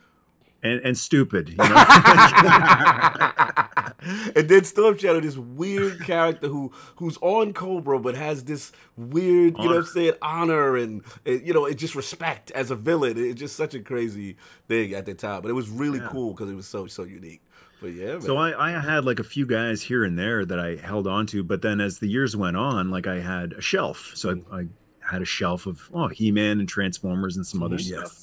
And, 0.64 0.80
and 0.80 0.98
stupid. 0.98 1.50
You 1.50 1.56
know? 1.56 1.64
and 4.36 4.48
then 4.48 4.64
Storm 4.64 4.96
Shadow, 4.98 5.20
this 5.20 5.36
weird 5.36 6.02
character 6.04 6.48
who 6.48 6.72
who's 6.96 7.16
on 7.20 7.52
Cobra 7.52 7.98
but 7.98 8.16
has 8.16 8.44
this 8.44 8.72
weird, 8.96 9.56
you 9.58 9.64
know 9.64 9.66
what 9.66 9.70
I'm 9.70 9.76
Honor. 9.76 9.82
saying, 9.84 10.12
honor 10.22 10.76
and, 10.76 11.02
and, 11.24 11.46
you 11.46 11.52
know, 11.52 11.66
it 11.66 11.74
just 11.76 11.94
respect 11.94 12.50
as 12.52 12.70
a 12.70 12.76
villain. 12.76 13.14
It's 13.16 13.38
just 13.38 13.56
such 13.56 13.74
a 13.74 13.80
crazy 13.80 14.36
thing 14.68 14.94
at 14.94 15.06
the 15.06 15.14
time. 15.14 15.42
But 15.42 15.50
it 15.50 15.54
was 15.54 15.68
really 15.68 15.98
Yeah. 15.98 16.08
cool 16.10 16.32
because 16.32 16.50
it 16.50 16.54
was 16.54 16.66
so 16.66 16.86
so 16.86 17.04
unique. 17.04 17.42
But 17.80 17.92
yeah, 17.92 18.12
man. 18.12 18.22
So 18.22 18.36
I, 18.36 18.76
I 18.76 18.80
had 18.80 19.04
like 19.04 19.18
a 19.20 19.24
few 19.24 19.46
guys 19.46 19.82
here 19.82 20.04
and 20.04 20.18
there 20.18 20.44
that 20.44 20.58
I 20.58 20.76
held 20.76 21.06
on 21.06 21.26
to, 21.28 21.42
but 21.44 21.62
then 21.62 21.80
as 21.80 21.98
the 21.98 22.08
years 22.08 22.36
went 22.36 22.56
on, 22.56 22.90
like 22.90 23.06
I 23.06 23.20
had 23.20 23.52
a 23.52 23.60
shelf. 23.60 24.12
So 24.14 24.40
I, 24.50 24.58
I 24.60 24.66
had 25.10 25.22
a 25.22 25.26
shelf 25.26 25.66
of 25.66 25.90
oh 25.92 26.08
He-Man 26.08 26.60
and 26.60 26.68
Transformers 26.68 27.36
and 27.36 27.46
some 27.46 27.62
other 27.62 27.76
Mhm. 27.76 27.98
stuff. 27.98 28.20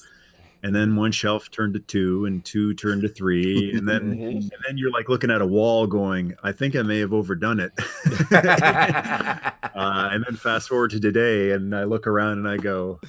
And 0.63 0.75
then 0.75 0.95
one 0.95 1.11
shelf 1.11 1.49
turned 1.49 1.73
to 1.73 1.79
two, 1.79 2.25
and 2.25 2.45
two 2.45 2.73
turned 2.75 3.01
to 3.01 3.09
three, 3.09 3.71
and 3.73 3.87
then 3.87 4.01
Mhm. 4.17 4.31
and 4.41 4.51
then 4.67 4.77
you're 4.77 4.91
like 4.91 5.09
looking 5.09 5.31
at 5.31 5.41
a 5.41 5.45
wall, 5.47 5.87
going, 5.87 6.35
"I 6.43 6.51
think 6.51 6.75
I 6.75 6.83
may 6.83 6.99
have 6.99 7.13
overdone 7.13 7.59
it." 7.59 7.71
uh, 8.31 10.09
and 10.11 10.23
then 10.27 10.35
fast 10.35 10.69
forward 10.69 10.91
to 10.91 10.99
today, 10.99 11.51
and 11.51 11.75
I 11.75 11.83
look 11.85 12.07
around 12.07 12.37
and 12.39 12.47
I 12.47 12.57
go, 12.57 12.99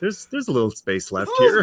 "There's 0.00 0.26
there's 0.26 0.48
a 0.48 0.52
little 0.52 0.70
space 0.70 1.12
left 1.12 1.30
here." 1.38 1.62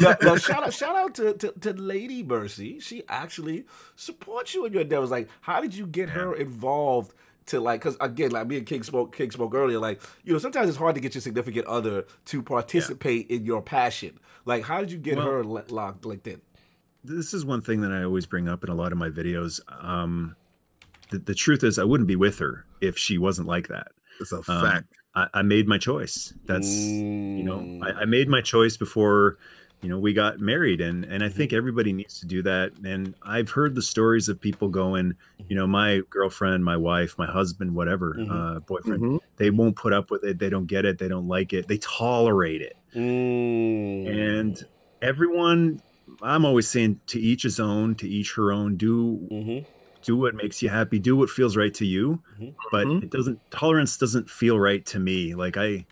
now, 0.00 0.16
now, 0.22 0.36
shout 0.48 0.64
out, 0.64 0.72
shout 0.72 0.96
out 0.96 1.14
to, 1.16 1.34
to, 1.34 1.52
to 1.60 1.72
Lady 1.74 2.22
Mercy. 2.22 2.80
She 2.80 3.02
actually 3.08 3.64
supports 3.96 4.54
you 4.54 4.64
in 4.64 4.72
your 4.72 4.82
endeavors. 4.82 5.10
Like, 5.10 5.28
how 5.42 5.60
did 5.60 5.74
you 5.74 5.86
get 5.86 6.10
her 6.10 6.34
involved? 6.34 7.12
To 7.48 7.60
like, 7.60 7.80
because 7.80 7.96
again, 8.00 8.30
like 8.30 8.46
me 8.46 8.58
and 8.58 8.66
King 8.66 8.82
spoke, 8.82 9.14
King 9.16 9.30
spoke 9.30 9.54
earlier. 9.54 9.78
Like, 9.78 10.00
you 10.24 10.32
know, 10.32 10.38
sometimes 10.38 10.68
it's 10.68 10.78
hard 10.78 10.94
to 10.94 11.00
get 11.00 11.14
your 11.14 11.22
significant 11.22 11.66
other 11.66 12.04
to 12.26 12.42
participate 12.42 13.30
in 13.30 13.44
your 13.44 13.62
passion. 13.62 14.18
Like, 14.44 14.64
how 14.64 14.80
did 14.80 14.92
you 14.92 14.98
get 14.98 15.16
Well- 15.16 15.26
her 15.26 15.44
lo- 15.44 15.64
locked 15.68 16.04
like 16.06 16.22
that? 16.24 16.42
this 17.04 17.32
is 17.32 17.44
one 17.44 17.60
thing 17.62 17.80
that 17.80 17.92
I 17.92 18.02
always 18.02 18.26
bring 18.26 18.48
up 18.48 18.64
in 18.64 18.70
a 18.70 18.74
lot 18.74 18.92
of 18.92 18.98
my 18.98 19.08
videos. 19.08 19.60
Um, 19.82 20.36
the, 21.10 21.18
the 21.18 21.34
truth 21.34 21.64
is, 21.64 21.78
I 21.78 21.84
wouldn't 21.84 22.06
be 22.08 22.16
with 22.16 22.38
her 22.40 22.66
if 22.82 22.98
she 22.98 23.16
wasn't 23.18 23.48
like 23.48 23.68
that. 23.68 23.88
It's 24.20 24.32
a 24.32 24.36
Um, 24.36 24.42
fact. 24.42 24.86
I, 25.14 25.26
I 25.34 25.42
made 25.42 25.66
my 25.68 25.78
choice. 25.78 26.34
That's 26.44 26.66
you 26.68 27.44
know, 27.44 27.58
Mm. 27.60 27.82
I, 27.82 28.02
I 28.02 28.04
made 28.04 28.28
my 28.28 28.42
choice 28.42 28.76
before 28.76 29.38
you 29.82 29.88
know 29.88 29.98
we 29.98 30.12
got 30.12 30.40
married, 30.40 30.80
and 30.80 31.04
and 31.04 31.14
Mm-hmm. 31.14 31.22
I 31.24 31.28
think 31.28 31.52
everybody 31.52 31.92
needs 31.92 32.18
to 32.20 32.26
do 32.26 32.42
that. 32.42 32.72
And 32.84 33.14
I've 33.22 33.50
heard 33.50 33.74
the 33.74 33.82
stories 33.82 34.28
of 34.28 34.40
people 34.40 34.68
going, 34.68 35.14
you 35.48 35.56
know, 35.56 35.66
my 35.66 36.02
girlfriend, 36.10 36.64
my 36.64 36.76
wife, 36.76 37.16
my 37.18 37.26
husband, 37.26 37.74
whatever, 37.74 38.16
Mhm. 38.18 38.30
uh, 38.56 38.60
boyfriend, 38.60 39.02
Mhm. 39.02 39.20
they 39.36 39.50
won't 39.50 39.76
put 39.76 39.92
up 39.92 40.10
with 40.10 40.24
it. 40.24 40.38
They 40.38 40.50
don't 40.50 40.66
get 40.66 40.84
it. 40.84 40.98
They 40.98 41.08
don't 41.08 41.28
like 41.28 41.52
it. 41.52 41.68
They 41.68 41.78
tolerate 41.78 42.60
it. 42.62 42.76
Mm. 42.94 44.06
And 44.38 44.64
everyone, 45.02 45.80
I'm 46.22 46.44
always 46.44 46.68
saying 46.68 47.00
to 47.08 47.20
each 47.20 47.42
his 47.42 47.60
own, 47.60 47.94
to 47.96 48.08
each 48.08 48.34
her 48.34 48.52
own. 48.52 48.76
Do 48.76 49.18
Mhm. 49.30 49.64
do 50.02 50.16
what 50.16 50.34
makes 50.34 50.62
you 50.62 50.68
happy. 50.68 50.98
Do 50.98 51.16
what 51.16 51.28
feels 51.28 51.56
right 51.56 51.74
to 51.74 51.84
you. 51.84 52.22
Mhm. 52.40 52.54
But 52.70 52.86
Mhm. 52.86 53.02
it 53.02 53.10
doesn't. 53.10 53.38
Tolerance 53.50 53.98
doesn't 53.98 54.30
feel 54.30 54.58
right 54.58 54.84
to 54.86 54.98
me. 54.98 55.34
Like 55.34 55.56
I, 55.56 55.86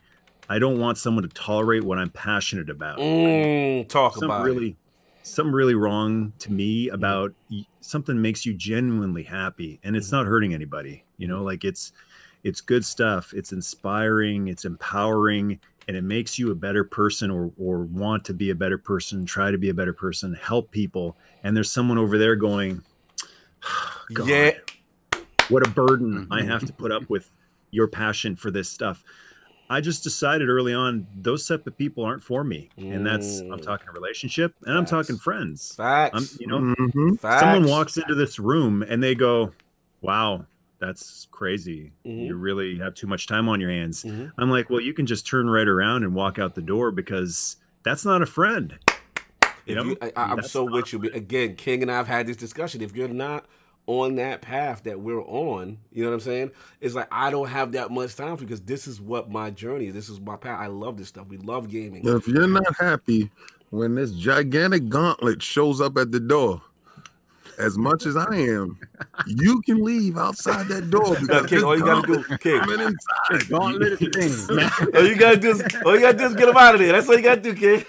I 0.48 0.58
don't 0.58 0.78
want 0.78 0.98
someone 0.98 1.22
to 1.22 1.28
tolerate 1.28 1.84
what 1.84 1.98
I'm 1.98 2.10
passionate 2.10 2.70
about. 2.70 2.98
Mm, 2.98 3.88
talk 3.88 4.12
Something 4.14 4.28
about 4.30 4.46
it. 4.46 4.50
really, 4.50 4.76
something 5.22 5.52
really 5.52 5.74
wrong 5.74 6.32
to 6.40 6.52
me 6.52 6.88
about 6.88 7.32
y- 7.50 7.66
something 7.80 8.20
makes 8.20 8.46
you 8.46 8.54
genuinely 8.54 9.24
happy, 9.24 9.80
and 9.82 9.96
it's 9.96 10.08
Mhm. 10.08 10.12
not 10.12 10.26
hurting 10.26 10.54
anybody. 10.54 11.04
You 11.18 11.26
know, 11.28 11.42
like 11.42 11.64
it's, 11.64 11.92
it's 12.44 12.60
good 12.60 12.84
stuff. 12.84 13.32
It's 13.34 13.52
inspiring. 13.52 14.48
It's 14.48 14.64
empowering 14.64 15.58
and 15.88 15.96
it 15.96 16.02
makes 16.02 16.36
you 16.38 16.50
a 16.50 16.54
better 16.54 16.82
person 16.82 17.30
or 17.30 17.52
or 17.58 17.84
want 17.84 18.24
to 18.24 18.34
be 18.34 18.50
a 18.50 18.54
better 18.56 18.76
person 18.76 19.24
try 19.24 19.52
to 19.52 19.58
be 19.58 19.68
a 19.68 19.74
better 19.74 19.92
person 19.92 20.34
help 20.34 20.68
people 20.72 21.16
and 21.44 21.56
there's 21.56 21.70
someone 21.70 21.96
over 21.96 22.18
there 22.18 22.34
going 22.34 22.82
God, 24.12 24.26
Yeah. 24.28 24.50
what 25.48 25.64
a 25.64 25.70
burden 25.70 26.26
i 26.32 26.42
have 26.42 26.64
to 26.64 26.72
put 26.72 26.90
up 26.90 27.08
with 27.08 27.30
your 27.70 27.86
passion 27.86 28.34
for 28.34 28.50
this 28.50 28.68
stuff 28.68 29.04
I 29.68 29.80
just 29.80 30.04
decided 30.04 30.48
early 30.48 30.72
on 30.72 31.06
those 31.16 31.46
type 31.46 31.66
of 31.66 31.76
people 31.76 32.04
aren't 32.04 32.22
for 32.22 32.44
me, 32.44 32.70
and 32.76 33.04
that's 33.04 33.40
I'm 33.40 33.50
Mm. 33.58 33.62
talking 33.62 33.88
relationship 33.92 34.54
and 34.64 34.76
I'm 34.78 34.84
talking 34.86 35.16
friends. 35.16 35.74
Facts. 35.74 36.16
I'm 36.16 36.40
you 36.40 36.46
know 36.46 36.58
Mhm. 36.60 37.18
Facts. 37.18 37.40
someone 37.42 37.64
walks 37.68 37.96
into 37.96 38.14
this 38.14 38.38
room 38.38 38.82
and 38.82 39.02
they 39.02 39.14
go, 39.14 39.52
"Wow, 40.02 40.46
that's 40.78 41.26
crazy. 41.30 41.92
Mhm. 42.06 42.26
You 42.26 42.36
really 42.36 42.78
have 42.78 42.94
too 42.94 43.06
much 43.08 43.26
time 43.26 43.48
on 43.48 43.60
your 43.60 43.70
hands." 43.70 44.04
Mhm. 44.04 44.30
I'm 44.38 44.50
like, 44.50 44.70
"Well, 44.70 44.80
you 44.80 44.94
can 44.94 45.06
just 45.06 45.26
turn 45.26 45.48
right 45.50 45.66
around 45.68 46.04
and 46.04 46.14
walk 46.14 46.38
out 46.38 46.54
the 46.54 46.62
door 46.62 46.90
because 46.92 47.56
that's 47.82 48.04
not 48.04 48.22
a 48.22 48.26
friend." 48.26 48.78
If 49.66 49.74
know? 49.74 49.82
you, 49.84 49.96
I, 50.00 50.12
I- 50.16 50.30
I'm 50.32 50.42
so 50.44 50.62
with 50.64 50.92
you. 50.92 51.02
Again, 51.12 51.56
King 51.56 51.82
and 51.82 51.90
I 51.90 51.96
have 51.96 52.06
had 52.06 52.28
this 52.28 52.36
discussion. 52.36 52.82
If 52.82 52.94
you're 52.94 53.08
not 53.08 53.46
on 53.86 54.16
that 54.16 54.42
path 54.42 54.82
that 54.84 55.00
we're 55.00 55.22
on, 55.22 55.78
you 55.92 56.02
know 56.02 56.10
what 56.10 56.14
I'm 56.14 56.20
saying? 56.20 56.50
It's 56.80 56.94
like 56.94 57.08
I 57.10 57.30
don't 57.30 57.48
have 57.48 57.72
that 57.72 57.90
much 57.90 58.16
time 58.16 58.36
because 58.36 58.60
this 58.60 58.86
is 58.86 59.00
what 59.00 59.30
my 59.30 59.50
journey 59.50 59.86
is. 59.86 59.94
This 59.94 60.08
is 60.08 60.20
my 60.20 60.36
path. 60.36 60.60
I 60.60 60.66
love 60.66 60.96
this 60.96 61.08
stuff. 61.08 61.28
We 61.28 61.38
love 61.38 61.70
gaming. 61.70 62.06
If 62.06 62.26
you're 62.26 62.48
not 62.48 62.74
happy 62.76 63.30
when 63.70 63.94
this 63.94 64.12
gigantic 64.12 64.88
gauntlet 64.88 65.42
shows 65.42 65.80
up 65.80 65.96
at 65.98 66.12
the 66.12 66.20
door, 66.20 66.60
as 67.58 67.78
much 67.78 68.06
as 68.06 68.16
I 68.16 68.34
am, 68.34 68.78
you 69.26 69.60
can 69.62 69.82
leave 69.82 70.16
outside 70.18 70.68
that 70.68 70.90
door 70.90 71.16
Now, 71.28 71.42
because 71.42 71.46
King, 71.46 71.64
all 71.64 71.76
you 71.76 71.84
gotta 71.84 72.06
do, 72.06 72.14
gauntlet 72.16 72.40
King. 72.40 72.60
coming 72.60 72.80
inside. 72.80 73.48
Gauntlet 73.48 73.98
thing. 73.98 74.90
all 74.94 75.06
you 75.06 75.16
gotta 75.16 75.36
do 75.36 75.50
is, 75.50 75.62
all 75.84 75.94
you 75.94 76.00
gotta 76.00 76.18
do 76.18 76.24
is 76.24 76.34
get 76.34 76.48
him 76.48 76.56
out 76.56 76.74
of 76.74 76.80
there. 76.80 76.92
That's 76.92 77.08
all 77.08 77.16
you 77.16 77.22
gotta 77.22 77.40
do, 77.40 77.54
kid. 77.54 77.86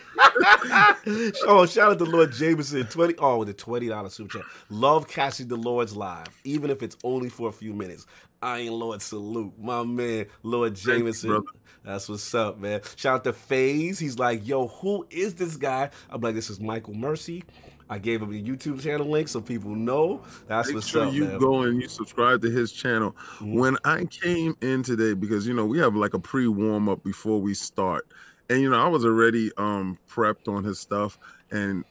oh, 1.45 1.65
shout 1.65 1.91
out 1.91 1.97
to 1.99 2.05
Lord 2.05 2.32
Jameson. 2.32 2.86
Twenty. 2.88 3.15
Oh, 3.20 3.39
with 3.39 3.47
the 3.49 3.53
twenty 3.53 3.88
dollars 3.88 4.13
super 4.13 4.39
chat. 4.39 4.47
Love 4.70 5.07
catching 5.07 5.47
the 5.47 5.55
Lord's 5.55 5.95
live, 5.95 6.28
even 6.43 6.70
if 6.70 6.82
it's 6.84 6.97
only 7.03 7.30
for 7.30 7.49
a 7.49 7.53
few 7.53 7.74
minutes. 7.74 8.05
I 8.41 8.59
ain't 8.59 8.74
Lord 8.74 9.01
salute, 9.01 9.53
my 9.59 9.84
man, 9.84 10.28
Lord 10.43 10.78
you, 10.78 10.93
Jameson. 10.93 11.30
brother. 11.30 11.45
That's 11.84 12.09
what's 12.09 12.36
up, 12.36 12.59
man. 12.59 12.82
Shout 12.97 13.15
out 13.15 13.24
to 13.24 13.34
FaZe. 13.34 13.97
He's 13.97 14.20
like, 14.20 14.45
yo, 14.45 14.68
who 14.68 15.07
is 15.09 15.36
this 15.36 15.55
guy? 15.55 15.89
I'm 16.09 16.20
like, 16.20 16.36
this 16.36 16.49
is 16.49 16.59
Michael 16.59 16.93
Mercy. 16.93 17.43
I 17.90 17.98
gave 18.00 18.22
him 18.22 18.30
a 18.32 18.42
YouTube 18.42 18.82
channel 18.82 19.08
link 19.08 19.28
so 19.28 19.42
people 19.42 19.76
know. 19.76 20.24
That's 20.48 20.68
Make 20.70 20.76
what's 20.76 20.88
sure 20.88 21.06
up, 21.06 21.14
you 21.14 21.26
man. 21.26 21.40
go 21.40 21.62
and 21.62 21.82
you 21.82 21.88
subscribe 21.88 22.42
to 22.42 22.50
his 22.50 22.72
channel. 22.72 23.16
Mhm. 23.40 23.54
When 23.60 23.78
I 23.86 24.06
came 24.06 24.56
in 24.62 24.84
today, 24.84 25.14
because 25.14 25.48
you 25.48 25.54
know 25.54 25.66
we 25.66 25.80
have 25.80 25.96
like 25.96 26.14
a 26.14 26.20
pre 26.20 26.48
warm 26.48 26.90
up 26.90 27.04
before 27.04 27.40
we 27.42 27.54
start, 27.54 28.08
and 28.50 28.62
you 28.62 28.70
know 28.70 28.80
I 28.82 28.88
was 28.88 29.06
already 29.06 29.52
um 29.58 29.98
prepped 30.10 30.48
on 30.48 30.64
his 30.64 30.80
stuff, 30.80 31.18
and 31.52 31.84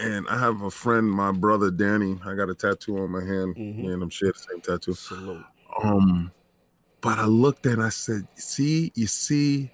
and 0.00 0.26
I 0.28 0.38
have 0.38 0.62
a 0.62 0.70
friend, 0.70 1.10
my 1.10 1.32
brother 1.32 1.70
Danny. 1.70 2.18
I 2.24 2.34
got 2.34 2.48
a 2.48 2.54
tattoo 2.54 2.98
on 2.98 3.10
my 3.10 3.24
hand, 3.24 3.56
Mhm. 3.56 3.76
me 3.78 3.92
and 3.92 4.02
him 4.02 4.10
share 4.10 4.32
the 4.32 4.38
same 4.38 4.60
tattoo. 4.60 4.94
Salute. 4.94 5.44
Um, 5.82 6.32
but 7.00 7.18
I 7.18 7.26
looked 7.26 7.66
and 7.66 7.82
I 7.82 7.88
said, 7.88 8.26
"See, 8.36 8.92
you 8.94 9.06
see, 9.06 9.70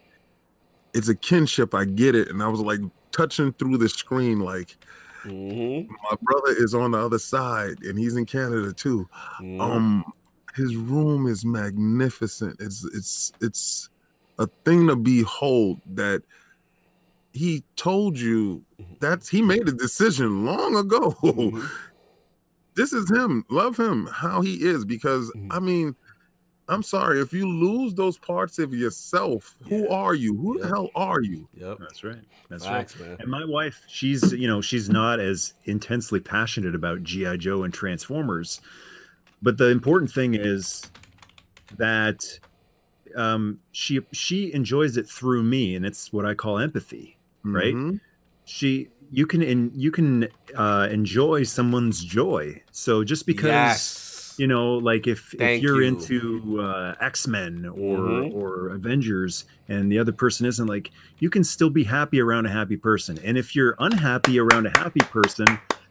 it's 0.94 1.08
a 1.08 1.14
kinship. 1.14 1.74
I 1.74 1.84
get 1.84 2.14
it." 2.14 2.28
And 2.28 2.42
I 2.42 2.48
was 2.48 2.60
like 2.60 2.80
touching 3.12 3.52
through 3.52 3.78
the 3.78 3.88
screen, 3.88 4.40
like 4.40 4.76
Mm-hmm. 5.24 5.92
my 6.10 6.16
brother 6.22 6.54
is 6.62 6.74
on 6.74 6.92
the 6.92 6.98
other 6.98 7.18
side, 7.18 7.82
and 7.82 7.98
he's 7.98 8.16
in 8.16 8.26
Canada 8.26 8.72
too. 8.72 9.08
Mm-hmm. 9.40 9.60
Um, 9.60 10.04
his 10.54 10.74
room 10.76 11.26
is 11.26 11.44
magnificent. 11.44 12.56
It's 12.60 12.84
it's 12.94 13.32
it's 13.40 13.88
a 14.38 14.46
thing 14.64 14.86
to 14.88 14.96
behold. 14.96 15.80
That 15.94 16.22
he 17.32 17.62
told 17.76 18.18
you 18.18 18.64
that's 19.00 19.28
he 19.28 19.42
made 19.42 19.68
a 19.68 19.72
decision 19.72 20.44
long 20.44 20.76
ago. 20.76 21.14
Mhm. 21.22 21.68
this 22.74 22.92
is 22.92 23.10
him. 23.10 23.44
Love 23.50 23.76
him 23.76 24.06
how 24.12 24.40
he 24.40 24.54
is 24.54 24.84
because 24.84 25.30
Mhm. 25.36 25.48
I 25.50 25.58
mean, 25.58 25.96
I'm 26.68 26.82
sorry 26.82 27.20
if 27.20 27.32
you 27.32 27.48
lose 27.48 27.94
those 27.94 28.18
parts 28.18 28.58
of 28.58 28.74
yourself. 28.74 29.56
Who 29.68 29.88
are 29.88 30.14
you? 30.14 30.36
Who 30.36 30.56
Yeah. 30.58 30.62
the 30.64 30.68
hell 30.68 30.90
are 30.94 31.20
you? 31.22 31.48
Yep. 31.54 31.78
That's 31.80 32.04
right. 32.04 32.20
That's 32.50 32.64
Facts, 32.66 32.96
right. 32.98 33.08
man. 33.10 33.16
And 33.20 33.30
my 33.30 33.44
wife, 33.44 33.82
she's 33.88 34.32
you 34.32 34.46
know 34.46 34.60
she's 34.60 34.88
not 34.90 35.18
as 35.20 35.54
intensely 35.64 36.20
passionate 36.20 36.74
about 36.74 37.02
GI 37.02 37.38
Joe 37.38 37.62
and 37.64 37.72
Transformers, 37.72 38.60
but 39.42 39.56
the 39.58 39.68
important 39.68 40.10
thing 40.10 40.34
is 40.34 40.82
that 41.76 42.24
um, 43.16 43.58
she 43.72 44.00
she 44.12 44.52
enjoys 44.52 44.96
it 44.96 45.08
through 45.08 45.42
me, 45.42 45.74
and 45.74 45.86
it's 45.86 46.12
what 46.12 46.26
I 46.26 46.34
call 46.34 46.58
empathy. 46.58 47.18
Right. 47.44 47.74
Mhm. 47.74 48.00
She 48.44 48.88
you 49.10 49.26
can 49.26 49.40
in, 49.42 49.70
you 49.74 49.90
can 49.90 50.28
uh, 50.54 50.86
enjoy 50.90 51.42
someone's 51.44 52.04
joy. 52.04 52.62
So 52.72 53.04
just 53.04 53.24
because 53.26 53.46
yes. 53.48 54.07
You 54.38 54.46
know 54.46 54.74
like 54.74 55.06
if 55.06 55.34
Thank 55.38 55.58
if 55.58 55.62
you're 55.62 55.82
you. 55.82 55.88
into 55.88 56.60
uh, 56.60 56.94
x-men 57.00 57.66
or 57.66 57.98
Mhm. 57.98 58.32
or 58.34 58.68
avengers 58.70 59.44
and 59.68 59.90
the 59.92 59.98
other 59.98 60.12
person 60.12 60.46
isn't 60.46 60.66
like 60.66 60.90
you 61.18 61.28
can 61.30 61.44
still 61.44 61.70
be 61.70 61.84
happy 61.84 62.20
around 62.20 62.46
a 62.46 62.50
happy 62.50 62.76
person 62.76 63.18
and 63.24 63.36
if 63.36 63.54
you're 63.56 63.74
unhappy 63.78 64.38
around 64.38 64.66
a 64.66 64.70
happy 64.78 65.00
person 65.00 65.46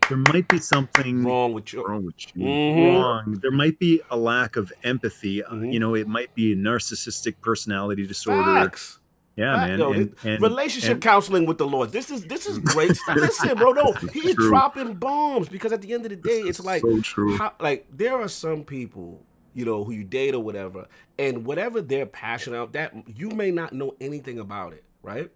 there 0.09 0.17
might 0.33 0.47
be 0.47 0.57
something 0.57 1.25
wrong 1.25 1.51
with 1.51 1.73
you. 1.73 1.85
Wrong 1.85 2.05
with 2.05 2.15
you? 2.33 2.45
Mhm. 2.45 2.95
wrong 3.03 3.39
there 3.41 3.51
might 3.51 3.77
be 3.79 4.01
a 4.09 4.17
lack 4.17 4.55
of 4.55 4.71
empathy 4.83 5.43
uh, 5.43 5.51
Mhm. 5.53 5.73
you 5.73 5.79
know 5.79 5.93
it 5.95 6.07
might 6.07 6.33
be 6.33 6.53
a 6.53 6.55
narcissistic 6.55 7.35
personality 7.41 8.07
disorder 8.07 8.53
Facts. 8.53 8.99
Yeah 9.37 9.55
man 9.55 9.79
yo, 9.79 9.91
and, 9.93 10.15
and- 10.23 10.41
Relationship 10.41 10.91
and- 10.93 11.01
counseling 11.01 11.45
with 11.45 11.57
the 11.57 11.67
Lord. 11.67 11.91
This 11.93 12.11
is 12.11 12.25
this 12.25 12.45
is 12.45 12.59
great. 12.59 12.91
Listen, 13.15 13.55
bro. 13.57 13.71
No, 13.71 13.93
he's 14.11 14.35
True. 14.35 14.49
dropping 14.49 14.95
bombs 14.95 15.47
because 15.47 15.71
at 15.71 15.81
the 15.81 15.93
end 15.93 16.03
of 16.05 16.09
the 16.09 16.15
day, 16.17 16.41
This 16.41 16.59
it's 16.59 16.65
like 16.65 16.81
so 16.81 17.37
how, 17.37 17.53
like 17.61 17.85
there 17.95 18.19
are 18.19 18.27
some 18.27 18.63
people 18.65 19.23
you 19.53 19.63
know 19.65 19.83
who 19.83 19.91
you 19.93 20.03
date 20.03 20.35
or 20.35 20.43
whatever, 20.43 20.87
and 21.17 21.45
whatever 21.45 21.81
they're 21.81 22.05
passionate 22.05 22.57
about, 22.57 22.73
that 22.73 22.93
you 23.17 23.29
may 23.29 23.49
not 23.51 23.73
know 23.73 23.95
anything 24.01 24.37
about 24.39 24.73
it, 24.73 24.83
right? 25.01 25.31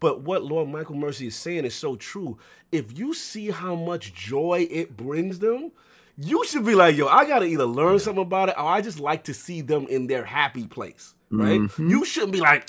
But 0.00 0.22
what 0.22 0.42
Lord 0.42 0.68
Michael 0.68 0.96
Mercy 0.96 1.28
is 1.28 1.36
saying 1.36 1.64
is 1.64 1.74
so 1.76 1.94
true. 1.94 2.36
If 2.72 2.98
you 2.98 3.14
see 3.14 3.50
how 3.50 3.76
much 3.76 4.12
joy 4.14 4.66
it 4.68 4.96
brings 4.96 5.38
them, 5.38 5.70
you 6.18 6.44
should 6.44 6.64
be 6.66 6.74
like, 6.74 6.96
yo, 6.96 7.06
I 7.06 7.24
gotta 7.24 7.44
either 7.46 7.64
learn 7.66 8.00
something 8.00 8.22
about 8.22 8.48
it 8.48 8.56
or 8.58 8.64
I 8.64 8.80
just 8.80 8.98
like 8.98 9.22
to 9.24 9.34
see 9.34 9.60
them 9.60 9.86
in 9.86 10.08
their 10.08 10.24
happy 10.24 10.66
place, 10.66 11.14
right? 11.30 11.60
Mhm. 11.60 11.88
You 11.88 12.04
shouldn't 12.04 12.32
be 12.32 12.40
like, 12.40 12.68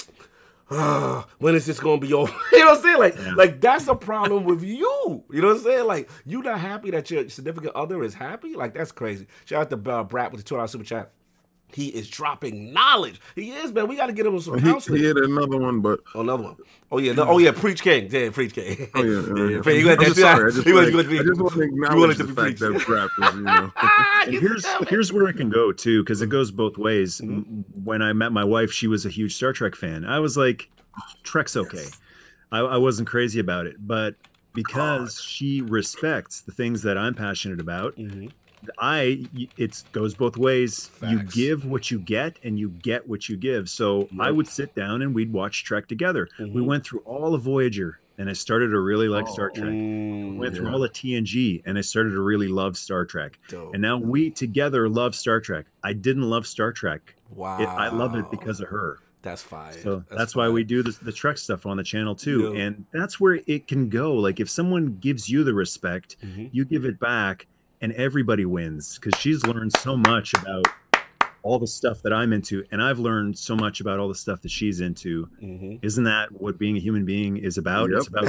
"Ah, 0.71 1.27
when 1.39 1.55
is 1.55 1.65
this 1.65 1.79
gonna 1.79 1.99
be 1.99 2.13
over? 2.13 2.33
you 2.51 2.59
know 2.59 2.67
what 2.71 2.77
I'm 2.77 2.83
saying? 2.83 2.97
Like, 2.99 3.15
Yeah. 3.17 3.33
like 3.35 3.61
that's 3.61 3.87
a 3.87 3.95
problem 3.95 4.43
with 4.45 4.63
you. 4.63 5.23
You 5.31 5.41
know 5.41 5.47
what 5.49 5.57
I'm 5.57 5.63
saying? 5.63 5.85
Like, 5.87 6.09
you're 6.25 6.43
not 6.43 6.59
happy 6.59 6.91
that 6.91 7.09
your 7.11 7.27
significant 7.29 7.75
other 7.75 8.03
is 8.03 8.13
happy? 8.13 8.55
Like, 8.55 8.73
that's 8.73 8.91
crazy. 8.91 9.27
Shout 9.45 9.71
out 9.73 9.83
to 9.83 9.91
uh, 9.91 10.03
Brat 10.03 10.31
with 10.31 10.41
the 10.41 10.45
two 10.47 10.55
dollar 10.55 10.67
super 10.67 10.83
chat. 10.83 11.11
He 11.73 11.87
is 11.87 12.07
dropping 12.09 12.71
knowledge. 12.73 13.19
He 13.35 13.51
is, 13.51 13.71
man. 13.73 13.87
We 13.87 13.95
got 13.95 14.07
to 14.07 14.13
get 14.13 14.25
him 14.25 14.39
some 14.39 14.59
He, 14.59 14.61
counseling. 14.63 14.99
he 15.01 15.07
had 15.07 15.17
another 15.17 15.57
one, 15.57 15.81
but 15.81 15.99
Oh, 16.15 16.21
another 16.21 16.43
one. 16.43 16.55
Oh 16.91 16.99
yeah. 16.99 17.13
No, 17.13 17.23
oh 17.27 17.37
yeah. 17.39 17.51
Preach 17.51 17.81
King. 17.81 18.07
Yeah, 18.11 18.29
preach 18.29 18.53
King. 18.53 18.89
oh 18.93 19.01
yeah, 19.03 19.49
yeah, 19.55 19.61
Preach- 19.63 19.83
you 19.83 19.89
I'm 19.91 19.97
got 19.97 20.05
that- 20.07 20.15
sorry. 20.15 20.51
I 20.51 20.55
just, 20.55 20.67
he 20.67 20.73
was 20.73 20.93
wanted, 20.93 20.93
going 20.93 21.03
to 21.05 21.09
be. 21.11 21.19
I 21.19 21.23
just 21.23 21.41
want 21.41 21.53
to 21.55 21.61
acknowledge 21.61 22.17
the 22.17 22.23
be 22.25 22.33
fact 22.33 22.59
that 22.59 22.87
rap 22.87 23.09
is, 23.29 23.35
you 23.35 23.41
know. 23.41 23.71
and 24.25 24.33
here's 24.35 24.65
here's 24.89 25.11
where 25.11 25.27
it 25.27 25.33
can 25.37 25.49
go 25.49 25.71
too 25.71 26.03
because 26.03 26.21
it 26.21 26.27
goes 26.29 26.51
both 26.51 26.77
ways 26.77 27.19
Mhm. 27.21 27.63
When 27.83 28.01
i 28.01 28.13
met 28.13 28.31
my 28.31 28.43
wife 28.43 28.71
she 28.71 28.87
was 28.87 29.05
a 29.05 29.09
huge 29.09 29.35
star 29.35 29.51
trek 29.53 29.75
fan 29.75 30.05
i 30.05 30.19
was 30.19 30.37
like 30.37 30.69
trek's 31.23 31.57
okay 31.57 31.85
I, 32.51 32.59
I 32.59 32.77
wasn't 32.77 33.07
crazy 33.09 33.39
about 33.39 33.65
it 33.67 33.75
but 33.85 34.15
because 34.53 35.19
she 35.21 35.61
respects 35.61 36.41
the 36.41 36.51
things 36.51 36.83
that 36.83 36.97
i'm 36.97 37.13
passionate 37.15 37.59
about 37.59 37.95
Mhm. 37.97 38.31
I 38.79 39.25
it 39.57 39.83
goes 39.91 40.13
both 40.15 40.37
ways 40.37 40.89
you 41.07 41.21
give 41.23 41.65
what 41.65 41.89
you 41.91 41.99
get 41.99 42.37
and 42.43 42.57
you 42.59 42.69
get 42.69 43.07
what 43.07 43.27
you 43.29 43.35
give 43.37 43.69
so 43.69 44.07
i 44.19 44.29
would 44.31 44.47
sit 44.47 44.73
down 44.75 45.01
and 45.01 45.13
we'd 45.13 45.31
watch 45.33 45.63
trek 45.63 45.87
together 45.87 46.27
we 46.39 46.45
Mhm. 46.45 46.65
went 46.65 46.83
through 46.85 46.99
all 47.05 47.33
of 47.35 47.41
voyager 47.41 47.99
and 48.17 48.29
i 48.29 48.33
started 48.33 48.69
to 48.69 48.79
really 48.79 49.07
like 49.07 49.27
star 49.27 49.51
Oh. 49.51 49.59
trek 49.59 49.69
Mm, 49.73 50.37
went 50.37 50.55
through 50.55 50.69
all 50.71 50.79
the 50.79 50.89
tng 50.89 51.61
and 51.65 51.77
i 51.77 51.81
started 51.81 52.11
to 52.11 52.21
really 52.21 52.47
love 52.47 52.77
star 52.77 53.05
trek 53.05 53.39
dope. 53.49 53.73
and 53.73 53.81
now 53.81 53.97
we 53.97 54.29
together 54.29 54.87
love 54.89 55.15
Star 55.15 55.39
Trek. 55.39 55.65
I 55.83 55.93
didn't 55.93 56.23
love 56.23 56.45
Star 56.47 56.71
Trek. 56.71 57.15
wow. 57.29 57.59
It, 57.61 57.65
I 57.67 57.89
love 57.89 58.15
it 58.15 58.25
because 58.31 58.59
of 58.59 58.67
her. 58.69 58.99
that's 59.21 59.41
fine. 59.41 59.71
So 59.73 60.03
that's, 60.11 60.35
why 60.35 60.49
we 60.49 60.63
do 60.65 60.83
this, 60.83 60.97
the 60.97 61.11
Trek 61.13 61.37
stuff 61.37 61.65
on 61.65 61.77
the 61.77 61.83
channel 61.83 62.13
too. 62.13 62.51
Yeah. 62.53 62.63
And 62.63 62.85
that's 62.91 63.19
where 63.21 63.39
it 63.47 63.67
can 63.67 63.87
go. 63.89 64.13
Like 64.15 64.39
if 64.41 64.49
someone 64.49 64.97
gives 64.99 65.29
you 65.29 65.43
the 65.45 65.53
respect, 65.53 66.17
Mhm. 66.23 66.49
you 66.51 66.65
give 66.65 66.83
it 66.85 66.99
back, 66.99 67.47
and 67.83 67.91
everybody 67.93 68.45
wins 68.45 68.97
because 68.97 69.19
she's 69.19 69.45
learned 69.45 69.75
so 69.77 69.95
much 69.97 70.33
about 70.33 70.65
all 71.43 71.59
the 71.59 71.67
stuff 71.67 72.01
that 72.03 72.13
I'm 72.13 72.31
into, 72.31 72.63
and 72.71 72.81
I've 72.81 72.99
learned 72.99 73.37
so 73.37 73.53
much 73.53 73.81
about 73.81 73.99
all 73.99 74.07
the 74.07 74.15
stuff 74.15 74.41
that 74.43 74.49
she's 74.51 74.79
into. 74.79 75.27
Mhm. 75.43 75.79
Isn't 75.81 76.05
that 76.05 76.31
what 76.31 76.57
being 76.57 76.77
a 76.77 76.79
human 76.79 77.03
being 77.03 77.35
is 77.35 77.57
about? 77.57 77.91
It's 77.91 78.07
about 78.07 78.27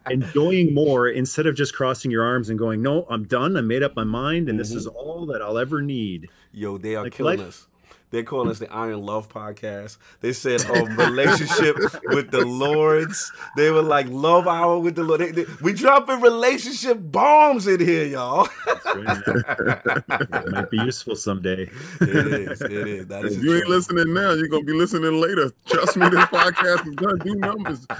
enjoying 0.10 0.72
more 0.72 1.08
instead 1.08 1.46
of 1.46 1.54
just 1.54 1.74
crossing 1.74 2.10
your 2.10 2.24
arms 2.24 2.48
and 2.48 2.58
going, 2.58 2.80
"No, 2.82 3.06
I'm 3.10 3.24
done. 3.24 3.56
I 3.58 3.60
made 3.60 3.82
up 3.82 3.94
my 3.94 4.04
mind, 4.04 4.48
and 4.48 4.58
this 4.58 4.72
Mhm. 4.72 4.76
is 4.76 4.86
all 4.86 5.26
that 5.26 5.42
I'll 5.42 5.58
ever 5.58 5.82
need." 5.82 6.28
Yo, 6.52 6.78
they 6.78 6.94
are 6.96 7.04
Like 7.04 7.12
killing 7.12 7.38
life- 7.40 7.48
us. 7.48 7.66
They're 8.12 8.22
calling 8.22 8.48
us 8.50 8.58
the 8.60 8.72
Iron 8.72 9.02
Love 9.04 9.28
Podcast. 9.28 9.96
They 10.20 10.32
said 10.32 10.64
um, 10.66 10.96
relationship 10.96 11.76
with 12.04 12.30
the 12.30 12.44
Lords. 12.46 13.32
They 13.56 13.70
were 13.70 13.82
like 13.82 14.06
love 14.08 14.46
hour 14.46 14.78
with 14.78 14.94
the 14.94 15.02
Lord. 15.02 15.20
They- 15.20 15.32
they- 15.32 15.46
we 15.62 15.72
dropping 15.72 16.20
relationship 16.20 16.98
bombs 17.00 17.66
in 17.66 17.80
here, 17.80 18.04
y'all. 18.06 18.48
it 18.86 20.50
might 20.52 20.70
be 20.70 20.76
useful 20.78 21.16
someday. 21.16 21.70
it 22.00 22.26
is. 22.26 22.60
It 22.60 22.72
is. 22.72 23.06
That 23.08 23.24
is 23.24 23.36
If 23.38 23.42
you 23.42 23.54
ain't 23.54 23.64
truth. 23.66 23.76
listening 23.88 24.14
now, 24.14 24.32
you're 24.34 24.48
gonna 24.48 24.62
be 24.64 24.72
listening 24.74 25.20
later. 25.20 25.50
Trust 25.66 25.96
me, 25.96 26.08
this 26.08 26.24
podcast 26.26 26.86
is 26.86 26.94
gonna 26.94 27.18
do 27.24 27.34
numbers. 27.36 27.86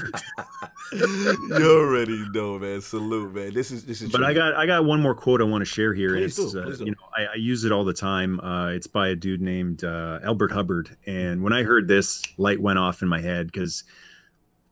You 0.94 1.78
already 1.80 2.22
know, 2.34 2.58
man. 2.58 2.82
Salute, 2.82 3.34
man. 3.34 3.54
This 3.54 3.70
is 3.70 3.86
this 3.86 4.02
is. 4.02 4.10
But 4.12 4.18
true. 4.18 4.26
I 4.26 4.34
got 4.34 4.54
I 4.54 4.66
got 4.66 4.84
one 4.84 5.00
more 5.00 5.14
quote 5.14 5.40
I 5.40 5.44
want 5.44 5.62
to 5.62 5.64
share 5.64 5.94
here. 5.94 6.10
Please 6.14 6.38
it's 6.38 6.52
do, 6.52 6.60
uh, 6.60 6.76
do. 6.76 6.84
you 6.84 6.90
know 6.90 6.96
I, 7.16 7.24
I 7.32 7.34
use 7.36 7.64
it 7.64 7.72
all 7.72 7.84
the 7.84 7.94
time. 7.94 8.38
Uh, 8.40 8.68
it's 8.72 8.86
by 8.86 9.08
a 9.08 9.14
dude 9.14 9.40
named 9.40 9.84
uh, 9.84 10.01
Elbert 10.22 10.52
Hubbard, 10.52 10.96
and 11.06 11.42
when 11.42 11.52
I 11.52 11.62
heard 11.62 11.88
this, 11.88 12.22
light 12.38 12.60
went 12.60 12.78
off 12.78 13.02
in 13.02 13.08
my 13.08 13.20
head 13.20 13.46
because 13.46 13.84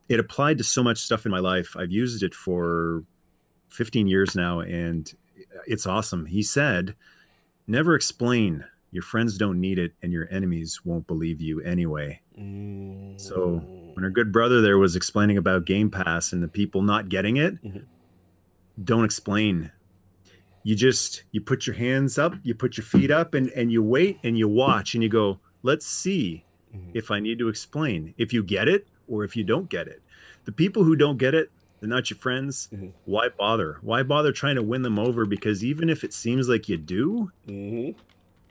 it 0.09 0.19
applied 0.19 0.59
to 0.59 0.65
so 0.65 0.83
much 0.83 0.99
stuff 0.99 1.25
in 1.27 1.33
my 1.33 1.39
life. 1.39 1.77
I've 1.77 1.93
used 1.93 2.23
it 2.23 2.35
for 2.35 3.05
15 3.69 4.07
years 4.07 4.35
now, 4.35 4.61
and 4.61 5.13
it's 5.67 5.87
awesome. 5.87 6.27
He 6.27 6.43
said, 6.43 6.95
"Never 7.67 7.95
explain. 7.95 8.65
Your 8.93 9.03
friends 9.03 9.39
don't 9.39 9.61
need 9.61 9.79
it, 9.79 9.93
and 10.03 10.13
your 10.13 10.27
enemies 10.31 10.81
won't 10.85 11.07
believe 11.07 11.41
you 11.41 11.61
anyway." 11.61 12.21
So, 13.19 13.63
when 13.95 14.05
our 14.05 14.11
good 14.11 14.33
brother 14.33 14.61
there 14.61 14.79
was 14.79 14.97
explaining 14.97 15.37
about 15.37 15.67
Game 15.67 15.91
Pass 15.91 16.33
and 16.33 16.43
the 16.43 16.49
people 16.49 16.83
not 16.83 17.09
getting 17.09 17.37
it, 17.37 17.63
Mhm. 17.63 17.85
don't 18.83 19.05
explain. 19.05 19.71
You 20.63 20.75
just 20.77 21.25
you 21.33 21.41
put 21.41 21.67
your 21.67 21.77
hands 21.77 22.19
up, 22.19 22.35
you 22.43 22.55
put 22.55 22.77
your 22.77 22.85
feet 22.85 23.11
up, 23.11 23.35
and 23.35 23.49
and 23.51 23.73
you 23.73 23.83
wait 23.83 24.19
and 24.23 24.37
you 24.39 24.49
watch 24.49 24.95
and 24.95 25.03
you 25.03 25.09
go, 25.09 25.41
let's 25.63 25.87
see 25.87 26.45
Mhm. 26.75 26.91
if 26.95 27.11
I 27.11 27.19
need 27.21 27.39
to 27.41 27.49
explain 27.49 28.15
if 28.19 28.33
you 28.33 28.43
get 28.43 28.69
it 28.69 28.87
or 29.09 29.25
if 29.25 29.37
you 29.37 29.43
don't 29.45 29.69
get 29.69 29.89
it. 29.89 30.03
The 30.45 30.53
people 30.53 30.85
who 30.85 30.95
don't 30.97 31.17
get 31.19 31.35
it, 31.35 31.51
they're 31.81 31.89
not 31.89 32.11
your 32.11 32.19
friends. 32.19 32.69
Mhm. 32.73 32.93
Why 33.07 33.29
bother? 33.31 33.79
Why 33.83 34.03
bother 34.03 34.33
trying 34.33 34.55
to 34.57 34.63
win 34.63 34.83
them 34.83 34.99
over? 34.99 35.25
Because 35.27 35.65
even 35.65 35.89
if 35.91 36.05
it 36.05 36.13
seems 36.13 36.49
like 36.49 36.69
you 36.69 36.77
do, 36.77 37.33
Mhm. 37.49 37.95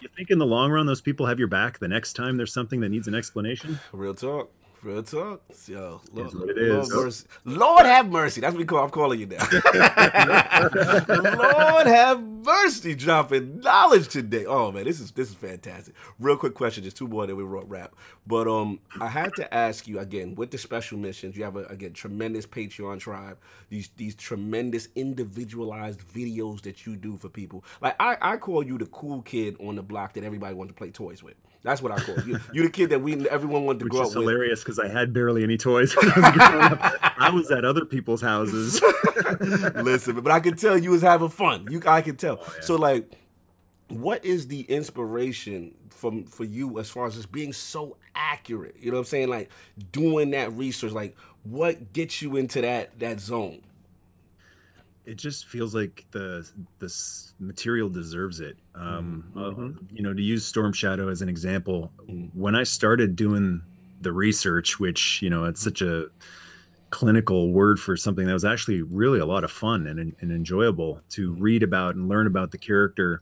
you 0.01 0.09
think 0.15 0.29
in 0.31 0.37
the 0.39 0.45
long 0.45 0.71
run 0.71 0.85
those 0.87 1.01
people 1.01 1.27
have 1.27 1.39
your 1.39 1.47
back 1.47 1.79
the 1.79 1.87
next 1.87 2.13
time 2.13 2.35
there's 2.37 2.51
something 2.53 2.79
that 2.81 2.89
needs 2.89 3.07
an 3.07 3.15
explanation. 3.15 3.79
Real 3.93 4.13
talk. 4.15 4.51
Real 4.81 5.03
talk. 5.03 5.41
Yo, 5.67 5.99
Lord, 6.13 6.33
what 6.33 6.49
it 6.51 6.57
Lord, 6.57 6.83
is. 6.83 6.93
mercy. 6.93 7.27
Lord 7.43 7.85
have 7.85 8.09
mercy. 8.09 8.39
That's 8.39 8.53
what 8.53 8.59
we 8.59 8.65
call. 8.65 8.83
I'm 8.83 8.89
calling 8.89 9.19
you 9.19 9.25
now. 9.25 9.45
Lord 11.09 11.87
have 11.87 12.21
mercy. 12.23 12.95
Dropping 12.95 13.59
knowledge 13.59 14.07
today. 14.07 14.45
Oh 14.45 14.71
man, 14.71 14.85
this 14.85 15.01
is 15.01 15.11
this 15.11 15.29
is 15.29 15.35
fantastic. 15.35 15.95
Real 16.17 16.37
quick 16.37 16.53
question, 16.53 16.85
just 16.85 16.95
two 16.95 17.09
more, 17.09 17.27
that 17.27 17.35
we 17.35 17.43
wrote 17.43 17.67
wrap. 17.67 17.93
But 18.25 18.47
um, 18.47 18.79
I 19.01 19.07
had 19.09 19.35
to 19.35 19.53
ask 19.53 19.85
you 19.85 19.99
again 19.99 20.35
with 20.35 20.51
the 20.51 20.57
special 20.57 20.97
missions. 20.97 21.35
You 21.35 21.43
have 21.43 21.57
a 21.57 21.65
again 21.65 21.91
tremendous 21.91 22.45
Patreon 22.45 22.99
tribe. 22.99 23.37
These 23.69 23.89
these 23.97 24.15
tremendous 24.15 24.87
individualized 24.95 25.99
videos 25.99 26.61
that 26.61 26.85
you 26.85 26.95
do 26.95 27.17
for 27.17 27.27
people. 27.27 27.65
Like 27.81 27.97
I 27.99 28.15
I 28.21 28.37
call 28.37 28.63
you 28.63 28.77
the 28.77 28.85
cool 28.87 29.23
kid 29.23 29.57
on 29.59 29.75
the 29.75 29.83
block 29.83 30.13
that 30.13 30.23
everybody 30.23 30.55
wants 30.55 30.71
to 30.71 30.77
play 30.77 30.91
toys 30.91 31.21
with. 31.21 31.35
That's 31.61 31.81
what 31.81 31.91
I 31.91 31.97
call 31.99 32.15
you. 32.25 32.39
You 32.53 32.63
the 32.63 32.69
kid 32.69 32.89
that 32.91 33.01
we 33.01 33.27
everyone 33.29 33.65
wanted 33.65 33.79
to 33.79 33.85
Which 33.85 33.91
grow 33.91 34.01
is 34.03 34.09
up 34.11 34.15
with. 34.17 34.29
hilarious 34.29 34.61
because 34.63 34.79
I 34.79 34.87
had 34.87 35.13
barely 35.13 35.43
any 35.43 35.57
toys 35.57 35.93
when 35.95 36.09
I 36.11 36.19
was 36.19 36.37
growing 36.37 36.61
up. 36.61 36.93
I 37.17 37.29
was 37.31 37.51
at 37.51 37.65
other 37.65 37.83
people's 37.85 38.21
houses. 38.21 38.81
Listen, 39.75 40.21
but 40.21 40.31
I 40.31 40.39
could 40.39 40.57
tell 40.57 40.77
you 40.77 40.91
was 40.91 41.01
having 41.01 41.29
fun. 41.29 41.67
You, 41.69 41.81
I 41.85 42.01
could 42.01 42.17
tell. 42.17 42.39
Oh, 42.41 42.53
yeah. 42.55 42.61
So, 42.61 42.75
like, 42.75 43.11
what 43.89 44.23
is 44.23 44.47
the 44.47 44.61
inspiration 44.61 45.73
from 45.89 46.23
for 46.23 46.45
you 46.45 46.79
as 46.79 46.89
far 46.89 47.07
as 47.07 47.15
just 47.15 47.31
being 47.31 47.51
so 47.51 47.97
accurate? 48.15 48.75
You 48.79 48.91
know 48.91 48.97
what 48.97 49.01
I'm 49.01 49.05
saying? 49.07 49.27
Like 49.29 49.49
doing 49.91 50.31
that 50.31 50.53
research. 50.53 50.93
Like, 50.93 51.17
what 51.43 51.91
gets 51.91 52.21
you 52.21 52.37
into 52.37 52.61
that 52.61 52.97
that 52.99 53.19
zone? 53.19 53.61
It 55.09 55.17
just 55.17 55.47
feels 55.47 55.73
like 55.73 56.05
the 56.11 56.47
this 56.79 57.33
material 57.39 57.89
deserves 57.89 58.39
it. 58.39 58.57
Um, 58.75 59.25
Mm-hmm. 59.35 59.65
uh, 59.65 59.69
you 59.91 60.03
know, 60.03 60.13
to 60.13 60.21
use 60.21 60.45
Storm 60.45 60.71
Shadow 60.71 61.09
as 61.09 61.21
an 61.21 61.29
example, 61.29 61.91
Mhm. 62.07 62.29
when 62.33 62.55
I 62.55 62.63
started 62.63 63.15
doing 63.15 63.61
the 64.01 64.13
research, 64.13 64.79
which 64.79 65.21
you 65.21 65.29
know, 65.29 65.45
it's 65.45 65.61
such 65.61 65.81
a 65.81 66.07
clinical 66.91 67.51
word 67.51 67.79
for 67.79 67.95
something 67.95 68.25
that 68.25 68.33
was 68.33 68.45
actually 68.45 68.81
really 68.81 69.19
a 69.19 69.25
lot 69.25 69.43
of 69.43 69.51
fun 69.51 69.85
and, 69.87 69.99
and 69.99 70.31
enjoyable 70.31 71.01
to 71.09 71.31
Mm-hmm. 71.31 71.41
read 71.41 71.63
about 71.63 71.95
and 71.95 72.07
learn 72.07 72.27
about 72.27 72.51
the 72.51 72.57
character. 72.57 73.21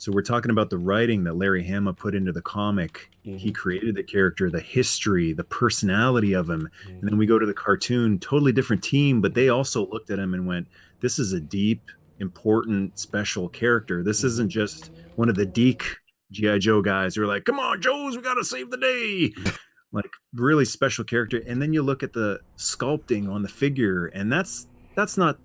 So 0.00 0.12
we're 0.12 0.22
talking 0.22 0.52
about 0.52 0.70
the 0.70 0.78
writing 0.78 1.24
that 1.24 1.34
Larry 1.34 1.64
Hama 1.66 1.92
put 1.92 2.14
into 2.14 2.30
the 2.30 2.42
comic. 2.42 3.10
He 3.24 3.50
created 3.52 3.96
the 3.96 4.02
character, 4.04 4.48
the 4.48 4.60
history, 4.60 5.32
the 5.34 5.42
personality 5.44 6.32
of 6.34 6.48
him. 6.48 6.70
And 6.86 7.02
then 7.02 7.18
we 7.18 7.26
go 7.26 7.38
to 7.38 7.44
the 7.44 7.52
cartoon, 7.52 8.18
totally 8.20 8.52
different 8.52 8.82
team, 8.82 9.20
but 9.20 9.34
they 9.34 9.48
also 9.48 9.86
looked 9.88 10.10
at 10.10 10.18
him 10.20 10.34
and 10.34 10.46
went, 10.46 10.68
This 11.00 11.18
is 11.18 11.32
a 11.32 11.40
deep, 11.40 11.82
important, 12.18 12.98
special 12.98 13.48
character. 13.48 14.02
This 14.02 14.24
isn't 14.24 14.50
just 14.50 14.90
one 15.16 15.28
of 15.28 15.34
the 15.36 15.46
Deke 15.46 15.84
G.I. 16.32 16.58
Joe 16.58 16.82
guys 16.82 17.14
who 17.14 17.22
are 17.22 17.26
like, 17.26 17.44
Come 17.44 17.58
on, 17.58 17.80
Joes, 17.80 18.16
we 18.16 18.22
got 18.22 18.34
to 18.34 18.44
save 18.44 18.70
the 18.70 18.76
day. 18.76 19.32
like, 19.92 20.10
really 20.34 20.64
special 20.64 21.04
character. 21.04 21.42
And 21.46 21.62
then 21.62 21.72
you 21.72 21.82
look 21.82 22.02
at 22.02 22.12
the 22.12 22.40
sculpting 22.56 23.30
on 23.30 23.42
the 23.42 23.48
figure, 23.48 24.06
and 24.06 24.30
that's 24.30 24.66
that's 24.94 25.16
not 25.16 25.38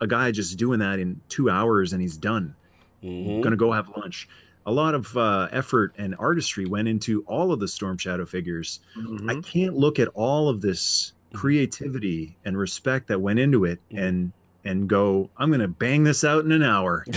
a 0.00 0.06
guy 0.06 0.30
just 0.32 0.58
doing 0.58 0.80
that 0.80 0.98
in 0.98 1.20
two 1.28 1.48
hours 1.50 1.92
and 1.92 2.02
he's 2.02 2.16
done 2.16 2.54
Mhm. 3.02 3.42
gonna 3.42 3.54
go 3.56 3.70
have 3.70 3.88
lunch. 3.96 4.28
A 4.66 4.72
lot 4.72 4.94
of 4.94 5.14
uh, 5.16 5.48
effort 5.52 5.92
and 5.98 6.16
artistry 6.18 6.64
went 6.64 6.88
into 6.88 7.22
all 7.26 7.52
of 7.52 7.60
the 7.60 7.68
Storm 7.68 7.98
Shadow 7.98 8.24
figures. 8.24 8.80
I 9.28 9.36
can't 9.42 9.74
look 9.76 9.98
at 9.98 10.08
all 10.14 10.48
of 10.48 10.62
this 10.62 11.12
creativity 11.34 12.36
and 12.46 12.56
respect 12.56 13.06
that 13.08 13.20
went 13.20 13.38
into 13.38 13.64
it 13.66 13.78
Mhm. 13.92 13.98
and 14.02 14.32
and 14.64 14.88
go, 14.88 15.30
I'm 15.36 15.50
gonna 15.50 15.68
bang 15.68 16.04
this 16.04 16.24
out 16.24 16.44
in 16.44 16.52
an 16.52 16.62
hour. 16.62 17.04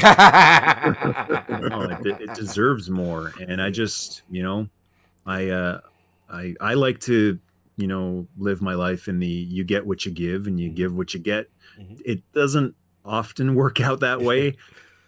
No, 1.50 1.82
it, 1.82 2.06
it 2.22 2.34
deserves 2.34 2.90
more, 2.90 3.34
and 3.48 3.62
I 3.62 3.70
just, 3.70 4.22
you 4.30 4.44
know, 4.44 4.68
I 5.26 5.50
uh, 5.50 5.80
I 6.30 6.54
I 6.62 6.74
like 6.76 7.00
to, 7.02 7.38
you 7.78 7.88
know, 7.88 8.28
live 8.38 8.62
my 8.62 8.74
life 8.74 9.08
in 9.08 9.20
the 9.20 9.28
you 9.28 9.64
get 9.64 9.86
what 9.86 10.06
you 10.06 10.12
give 10.12 10.48
and 10.48 10.60
you 10.60 10.70
give 10.70 10.96
what 10.96 11.14
you 11.14 11.20
get. 11.20 11.50
Mhm. 11.80 12.02
It 12.06 12.32
doesn't 12.34 12.76
often 13.06 13.56
work 13.62 13.82
out 13.82 14.00
that 14.02 14.22
way, 14.22 14.56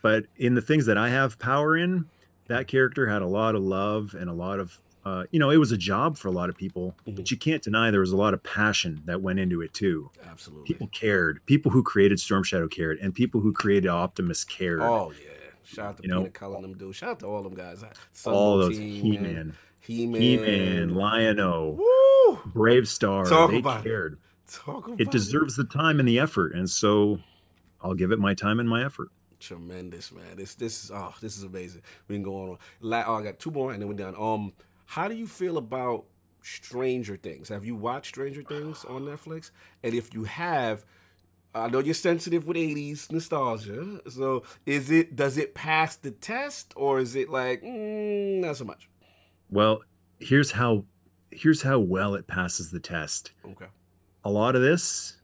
but 0.02 0.26
in 0.38 0.56
the 0.56 0.62
things 0.62 0.86
that 0.88 0.98
I 0.98 1.10
have 1.10 1.38
power 1.40 1.78
in, 1.78 2.06
that 2.48 2.68
character 2.68 3.08
had 3.08 3.22
a 3.22 3.28
lot 3.28 3.56
of 3.56 3.62
love 3.62 4.16
and 4.18 4.30
a 4.30 4.34
lot 4.34 4.60
of, 4.60 4.78
uh, 5.06 5.24
you 5.32 5.40
know, 5.40 5.50
it 5.50 5.58
was 5.58 5.72
a 5.72 5.78
job 5.78 6.18
for 6.18 6.28
a 6.28 6.32
lot 6.32 6.50
of 6.50 6.58
people, 6.58 6.96
Mhm. 7.08 7.16
but 7.16 7.32
you 7.32 7.38
can't 7.38 7.62
deny 7.64 7.90
there 7.92 8.00
was 8.02 8.12
a 8.12 8.18
lot 8.18 8.34
of 8.34 8.44
passion 8.44 9.02
that 9.06 9.22
went 9.22 9.40
into 9.40 9.62
it 9.62 9.74
too. 9.74 10.10
Absolutely. 10.30 10.66
People 10.66 10.88
cared. 10.88 11.46
People 11.46 11.72
who 11.72 11.82
created 11.84 12.20
Storm 12.20 12.44
Shadow 12.44 12.68
cared, 12.68 13.00
and 13.00 13.14
people 13.14 13.40
who 13.42 13.54
created 13.54 13.88
Optimus 13.90 14.44
cared. 14.44 14.82
Oh 14.82 15.12
yeah. 15.12 15.30
Shout 15.64 15.86
out 15.86 15.98
to 15.98 16.04
You 16.04 16.10
Peanut 16.16 16.42
and 16.56 16.64
them 16.64 16.74
dudes. 16.78 16.98
Shout 16.98 17.10
out 17.12 17.20
to 17.20 17.28
all 17.28 17.44
them 17.44 17.54
guys. 17.54 17.84
Sun 18.14 18.34
all 18.34 18.58
those 18.58 18.76
He 18.78 19.18
man. 19.18 19.24
Man, 19.24 19.56
He-Man. 19.80 20.22
He 20.22 20.38
Man, 20.38 20.96
Lion-O, 20.96 22.42
Brave 22.46 22.88
Star, 22.88 23.26
Talk 23.26 23.52
they 23.52 23.60
about 23.60 23.82
it. 23.82 23.84
cared. 23.90 24.18
Talk 24.52 24.88
about 24.88 25.00
It 25.02 25.12
deserves 25.12 25.56
the 25.56 25.64
time 25.64 26.00
and 26.00 26.08
the 26.10 26.20
effort, 26.20 26.54
and 26.54 26.70
so 26.70 27.20
I'll 27.82 27.94
give 27.94 28.12
it 28.12 28.20
my 28.20 28.34
time 28.34 28.60
and 28.60 28.68
my 28.68 28.84
effort. 28.84 29.10
Tremendous, 29.40 30.12
man. 30.12 30.36
This 30.36 30.56
this 30.56 30.84
is 30.84 30.92
oh, 30.92 31.14
this 31.22 31.38
is 31.38 31.44
amazing. 31.44 31.82
We 32.08 32.16
can 32.16 32.24
go 32.24 32.36
on. 32.52 32.58
La- 32.82 33.06
oh, 33.08 33.16
I 33.16 33.24
got 33.24 33.40
two 33.40 33.52
more 33.52 33.72
and 33.72 33.82
then 33.82 33.88
we're 33.88 33.96
done. 33.96 34.16
Um, 34.20 34.52
how 34.90 35.08
do 35.08 35.14
you 35.16 35.28
feel 35.28 35.60
about 35.60 36.06
Stranger 36.42 37.16
Things? 37.16 37.50
Have 37.50 37.64
you 37.64 37.76
watched 37.76 38.08
Stranger 38.08 38.42
Things 38.42 38.84
on 38.86 39.04
Netflix? 39.04 39.52
And 39.84 39.94
if 39.94 40.16
you 40.16 40.24
have, 40.24 40.84
I 41.54 41.70
know 41.70 41.78
you're 41.78 41.94
sensitive 41.94 42.48
with 42.48 42.58
80s 42.58 43.12
nostalgia. 43.12 44.02
So 44.10 44.42
is 44.66 44.90
it 44.90 45.16
does 45.16 45.38
it 45.38 45.54
pass 45.54 45.96
the 45.96 46.10
test 46.10 46.74
or 46.76 47.00
is 47.00 47.16
it 47.16 47.30
like 47.30 47.62
mm, 47.62 48.40
not 48.40 48.58
so 48.58 48.66
much? 48.66 48.90
Well, 49.52 49.84
here's 50.20 50.50
how 50.50 50.86
here's 51.30 51.62
how 51.62 51.78
well 51.78 52.16
it 52.16 52.26
passes 52.26 52.72
the 52.72 52.80
test. 52.80 53.34
Okay. 53.46 53.68
A 54.24 54.32
lot 54.32 54.56
of 54.56 54.64
this, 54.64 55.18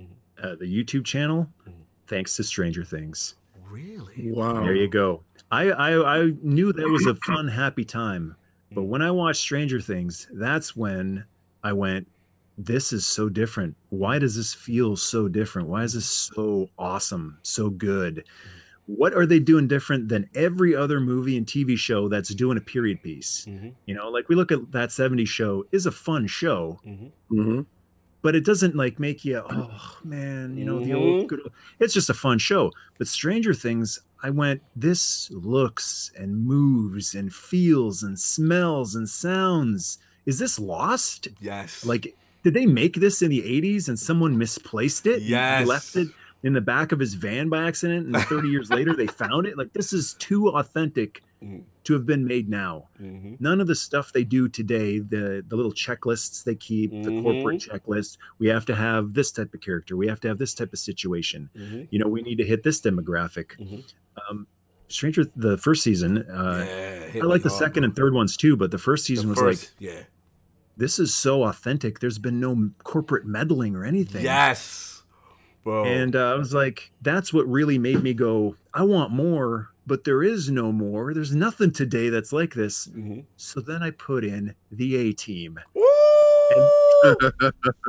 Mhm. 0.00 0.06
uh, 0.42 0.54
the 0.56 0.64
YouTube 0.64 1.04
channel, 1.04 1.46
Mhm. 1.68 1.72
thanks 2.06 2.36
to 2.36 2.42
Stranger 2.42 2.84
Things. 2.84 3.34
Really? 3.68 4.32
Wow. 4.32 4.62
There 4.64 4.74
you 4.74 4.88
go. 4.88 5.24
I, 5.52 5.70
I 5.70 6.20
I 6.20 6.30
knew 6.42 6.72
that 6.72 6.88
was 6.88 7.04
a 7.06 7.14
fun, 7.16 7.48
happy 7.48 7.84
time, 7.84 8.34
but 8.72 8.84
when 8.84 9.02
I 9.02 9.10
watched 9.10 9.40
Stranger 9.40 9.80
Things, 9.80 10.28
that's 10.32 10.76
when 10.76 11.24
I 11.62 11.72
went, 11.72 12.08
"This 12.58 12.92
is 12.92 13.06
so 13.06 13.28
different. 13.28 13.76
Why 13.90 14.18
does 14.18 14.36
this 14.36 14.54
feel 14.54 14.96
so 14.96 15.28
different? 15.28 15.68
Why 15.68 15.82
is 15.84 15.94
this 15.94 16.06
so 16.06 16.68
awesome, 16.78 17.38
so 17.42 17.70
good? 17.70 18.24
What 18.86 19.14
are 19.14 19.26
they 19.26 19.38
doing 19.38 19.68
different 19.68 20.08
than 20.08 20.28
every 20.34 20.74
other 20.74 21.00
movie 21.00 21.36
and 21.36 21.46
TV 21.46 21.76
show 21.76 22.08
that's 22.08 22.34
doing 22.34 22.58
a 22.58 22.60
period 22.60 23.02
piece? 23.02 23.46
Mm-hmm. 23.48 23.68
You 23.86 23.94
know, 23.94 24.08
like 24.08 24.28
we 24.28 24.34
look 24.34 24.50
at 24.50 24.72
that 24.72 24.88
'70s 24.90 25.28
show 25.28 25.64
is 25.72 25.86
a 25.86 25.92
fun 25.92 26.26
show, 26.26 26.80
Mm-hmm. 26.86 27.42
hmm 27.42 27.60
but 28.22 28.34
it 28.36 28.44
doesn't 28.44 28.74
like 28.76 28.98
make 28.98 29.24
you 29.24 29.42
oh 29.50 29.98
man 30.04 30.56
you 30.56 30.64
know 30.64 30.78
the 30.80 30.90
Mhm. 30.90 30.96
old 30.96 31.28
good 31.28 31.40
it's 31.78 31.94
just 31.94 32.10
a 32.10 32.14
fun 32.14 32.38
show 32.38 32.70
but 32.98 33.06
stranger 33.08 33.54
things 33.54 34.00
i 34.22 34.30
went 34.30 34.60
this 34.76 35.30
looks 35.32 36.10
and 36.18 36.44
moves 36.44 37.14
and 37.14 37.32
feels 37.32 38.02
and 38.02 38.18
smells 38.18 38.94
and 38.94 39.08
sounds 39.08 39.98
is 40.26 40.38
this 40.38 40.58
lost 40.58 41.28
Yes. 41.40 41.84
like 41.84 42.14
did 42.42 42.54
they 42.54 42.66
make 42.66 42.96
this 42.96 43.22
in 43.22 43.30
the 43.30 43.42
80s 43.42 43.88
and 43.88 43.98
someone 43.98 44.36
misplaced 44.38 45.06
it 45.06 45.22
Yes. 45.22 45.66
left 45.66 45.96
it 45.96 46.08
in 46.42 46.52
the 46.54 46.60
back 46.60 46.92
of 46.92 46.98
his 46.98 47.14
van 47.14 47.48
by 47.50 47.66
accident 47.66 48.06
and 48.06 48.16
30 48.26 48.48
years 48.48 48.70
later 48.70 48.94
they 48.96 49.06
found 49.06 49.46
it 49.46 49.58
like 49.58 49.72
this 49.72 49.92
is 49.92 50.14
too 50.14 50.48
authentic 50.48 51.22
Mhm. 51.42 51.62
to 51.84 51.92
have 51.94 52.04
been 52.06 52.24
made 52.26 52.48
now 52.48 52.88
Mhm. 53.00 53.40
none 53.40 53.60
of 53.60 53.66
the 53.66 53.74
stuff 53.74 54.12
they 54.12 54.24
do 54.24 54.48
today 54.48 54.98
the 54.98 55.44
the 55.48 55.56
little 55.56 55.72
checklists 55.72 56.44
they 56.44 56.54
keep 56.54 56.90
the 56.90 57.22
corporate 57.22 57.60
checklist 57.60 58.18
we 58.38 58.48
have 58.48 58.66
to 58.66 58.74
have 58.74 59.14
this 59.14 59.32
type 59.32 59.54
of 59.54 59.60
character 59.60 59.96
we 59.96 60.06
have 60.06 60.20
to 60.20 60.28
have 60.28 60.38
this 60.38 60.52
type 60.54 60.72
of 60.72 60.78
situation 60.78 61.48
Mhm. 61.56 61.88
you 61.90 61.98
know 61.98 62.08
we 62.08 62.20
need 62.22 62.36
to 62.38 62.44
hit 62.44 62.62
this 62.62 62.80
demographic 62.80 63.56
Mhm. 63.58 63.84
um 64.28 64.46
stranger 64.88 65.24
the 65.36 65.56
first 65.56 65.84
season, 65.84 66.18
uh, 66.18 66.64
yeah, 67.14 67.22
I 67.22 67.24
like 67.26 67.42
the 67.44 67.48
hard, 67.48 67.58
second 67.60 67.82
bro. 67.82 67.84
and 67.84 67.96
third 67.96 68.12
ones 68.12 68.36
too 68.36 68.56
but 68.56 68.70
the 68.72 68.78
first 68.78 69.04
The 69.06 69.14
season 69.14 69.28
was 69.30 69.38
first- 69.38 69.72
like 69.80 69.92
yeah. 69.92 70.02
this 70.76 70.98
is 70.98 71.14
so 71.14 71.44
authentic 71.44 72.00
there's 72.00 72.18
been 72.18 72.40
no 72.40 72.70
corporate 72.82 73.24
meddling 73.24 73.76
or 73.76 73.84
anything 73.84 74.24
Yes, 74.24 74.89
bro. 75.64 75.84
and 75.84 76.14
uh, 76.16 76.32
i 76.32 76.34
was 76.34 76.52
like 76.54 76.90
that's 77.02 77.32
what 77.32 77.46
really 77.46 77.78
made 77.78 78.02
me 78.02 78.12
go 78.14 78.56
i 78.74 78.82
want 78.82 79.10
more 79.10 79.68
but 79.86 80.04
there 80.04 80.22
is 80.22 80.50
no 80.50 80.70
more 80.72 81.12
there's 81.14 81.34
nothing 81.34 81.70
today 81.72 82.08
that's 82.08 82.32
like 82.32 82.54
this 82.54 82.86
Mhm. 82.88 83.24
so 83.36 83.60
then 83.60 83.82
i 83.82 83.90
put 83.90 84.24
in 84.24 84.54
the 84.70 84.96
a 84.96 85.12
team 85.12 85.58
Woo! 85.74 85.84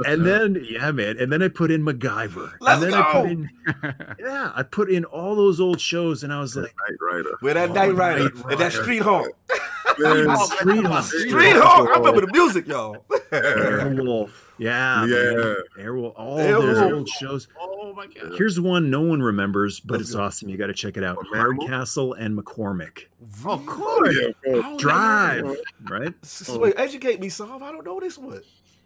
and 0.06 0.26
then 0.26 0.64
yeah 0.69 0.91
man 0.91 1.18
and 1.19 1.31
then 1.31 1.41
i 1.41 1.48
put 1.48 1.69
in 1.72 1.84
macgyver 1.84 2.53
Let's 2.60 2.81
and 2.84 2.93
then 2.93 3.02
i 3.02 3.14
go! 3.14 3.22
put 3.22 3.31
in 3.31 3.49
yeah 4.19 4.52
i 4.56 4.64
put 4.64 4.89
in 4.91 5.03
all 5.06 5.35
those 5.35 5.60
old 5.60 5.81
shows 5.81 6.23
and 6.23 6.31
i 6.31 6.39
was 6.39 6.56
like 6.56 6.73
Knight 6.88 6.98
Rider. 7.14 7.38
With 7.41 7.53
that 7.56 7.69
Oh, 7.69 7.73
Night 7.73 7.95
Rider 7.95 8.30
Knight 8.30 8.45
and 8.52 8.60
that 8.60 8.72
Street 8.73 9.02
Hawk. 9.02 9.27
Man, 9.99 10.38
Street 10.38 10.86
Hawk. 10.86 11.03
Street 11.03 11.56
Hawk. 11.56 11.90
I 11.90 11.98
remember 11.99 12.22
the 12.26 12.32
music, 12.32 12.68
y'all. 12.68 13.06
airwolf 13.32 14.30
yeah 14.58 15.06
Yeah. 15.06 15.34
man. 15.34 15.56
airwolf 15.80 16.14
all 16.18 16.38
Airwolf. 16.38 16.62
those 16.62 16.91
old 16.91 17.10
shows 17.10 17.48
Oh 17.60 17.94
my 17.95 18.08
god. 18.08 18.34
here's 18.38 18.60
one 18.60 18.90
no 18.90 19.02
one 19.02 19.22
remembers 19.22 19.80
but 19.80 19.94
Let's 19.99 20.10
it's 20.10 20.16
go. 20.16 20.24
awesome 20.24 20.49
you 20.49 20.58
got 20.58 20.68
to 20.68 20.74
check 20.74 20.98
it 20.98 21.03
out 21.03 21.16
What, 21.18 21.28
hardcastle 21.28 22.14
and 22.14 22.38
mccormick 22.38 23.06
Oh, 23.45 23.64
Oh, 23.68 24.10
yeah, 24.12 24.30
bro. 24.44 24.62
Oh, 24.66 24.78
drive 24.78 25.58
right 25.90 26.14
S- 26.24 26.49
s- 26.49 26.58
Wait, 26.58 26.74
educate 26.78 27.20
me, 27.22 27.30
Solve. 27.30 27.62
I 27.64 27.72
don't 27.72 27.86
know 27.86 27.99
this 27.99 28.18
one. 28.18 28.41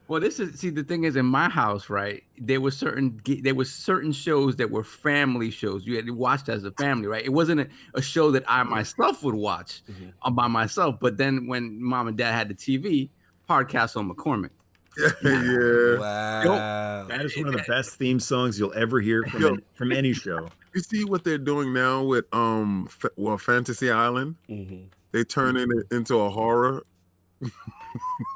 Well, 0.08 0.22
this 0.22 0.40
is 0.40 0.60
see 0.60 0.70
the 0.70 0.84
thing 0.84 1.04
is 1.06 1.16
in 1.16 1.26
my 1.26 1.50
house, 1.50 1.90
right? 1.90 2.24
There 2.38 2.62
were 2.62 2.72
certain 2.72 3.20
there 3.42 3.56
were 3.56 3.66
certain 3.66 4.12
shows 4.12 4.56
that 4.58 4.70
were 4.70 4.84
family 4.84 5.50
shows. 5.50 5.86
You 5.88 5.96
had 5.96 6.06
to 6.06 6.12
watch 6.14 6.48
as 6.50 6.64
a 6.64 6.72
family, 6.74 7.08
right? 7.08 7.26
It 7.26 7.34
wasn't 7.34 7.62
a, 7.62 7.68
a 7.96 8.02
show 8.02 8.30
that 8.32 8.44
I 8.48 8.62
myself 8.64 9.24
would 9.24 9.36
watch 9.36 9.82
Mhm. 9.90 10.14
uh, 10.22 10.30
by 10.30 10.48
myself. 10.48 10.98
But 11.00 11.18
then 11.18 11.48
when 11.48 11.82
mom 11.82 12.08
and 12.08 12.18
dad 12.18 12.34
had 12.34 12.50
the 12.50 12.54
TV, 12.56 13.10
Hardcastle 13.48 14.02
and 14.02 14.12
McCormick. 14.16 14.52
Yeah, 14.98 15.10
yeah. 15.24 15.98
Wow. 16.00 17.06
that 17.10 17.22
is 17.26 17.36
one 17.38 17.48
of 17.48 17.54
the 17.54 17.64
best 17.68 17.96
theme 17.96 18.20
songs 18.20 18.58
you'll 18.60 18.74
ever 18.76 19.02
hear 19.02 19.24
from 19.24 19.42
Yo. 19.42 19.48
an- 19.56 19.62
from 19.74 19.92
any 19.92 20.14
show 20.14 20.48
You 20.74 20.82
see 20.82 21.04
what 21.04 21.24
they're 21.24 21.38
doing 21.38 21.74
now 21.74 22.04
with 22.04 22.26
um, 22.34 22.88
fa- 22.90 23.10
well, 23.18 23.38
Fantasy 23.38 23.90
Island. 23.92 24.36
Mhm. 24.50 24.86
They 25.12 25.24
turning 25.24 25.68
it 25.72 25.94
into 25.96 26.18
a 26.20 26.30
horror. 26.30 26.84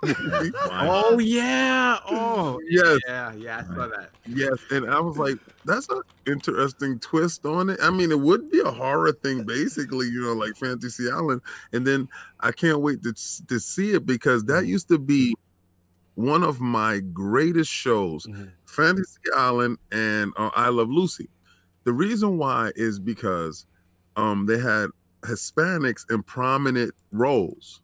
Wow. 0.04 1.04
Oh 1.12 1.20
yeah. 1.20 2.00
Oh 2.10 2.60
yes, 2.70 3.00
yeah, 3.08 3.34
yeah. 3.34 3.64
I 3.70 3.74
saw 3.76 3.88
that. 3.88 4.10
yes, 4.28 4.58
and 4.72 4.90
I 4.90 5.00
was 5.00 5.18
like, 5.18 5.38
that's 5.66 5.90
an 5.90 6.02
interesting 6.26 7.00
twist 7.00 7.46
on 7.46 7.70
it. 7.70 7.80
I 7.82 7.90
mean, 7.90 8.12
it 8.12 8.20
would 8.20 8.50
be 8.50 8.60
a 8.62 8.72
horror 8.72 9.12
thing, 9.12 9.44
basically, 9.44 10.08
you 10.08 10.22
know, 10.22 10.34
like 10.34 10.56
Fantasy 10.56 11.10
Island. 11.10 11.42
And 11.74 11.86
then 11.86 12.08
I 12.40 12.52
can't 12.52 12.80
wait 12.82 13.04
to 13.04 13.14
to 13.48 13.60
see 13.60 13.92
it 13.92 14.06
because 14.06 14.44
that 14.46 14.66
used 14.66 14.88
to 14.90 14.98
be 14.98 15.36
one 16.16 16.44
of 16.44 16.60
my 16.62 17.00
greatest 17.14 17.72
shows. 17.72 18.26
Mhm. 18.28 18.52
Fantasy 18.66 19.20
Island 19.36 19.78
and 19.92 20.34
uh, 20.38 20.52
I 20.56 20.70
Love 20.70 20.90
Lucy. 20.90 21.30
The 21.84 21.94
reason 21.94 22.38
why 22.38 22.72
is 22.76 23.00
because 23.00 23.66
um, 24.16 24.46
they 24.46 24.58
had 24.60 24.90
Hispanics 25.22 26.10
in 26.12 26.24
prominent 26.24 26.94
roles, 27.12 27.82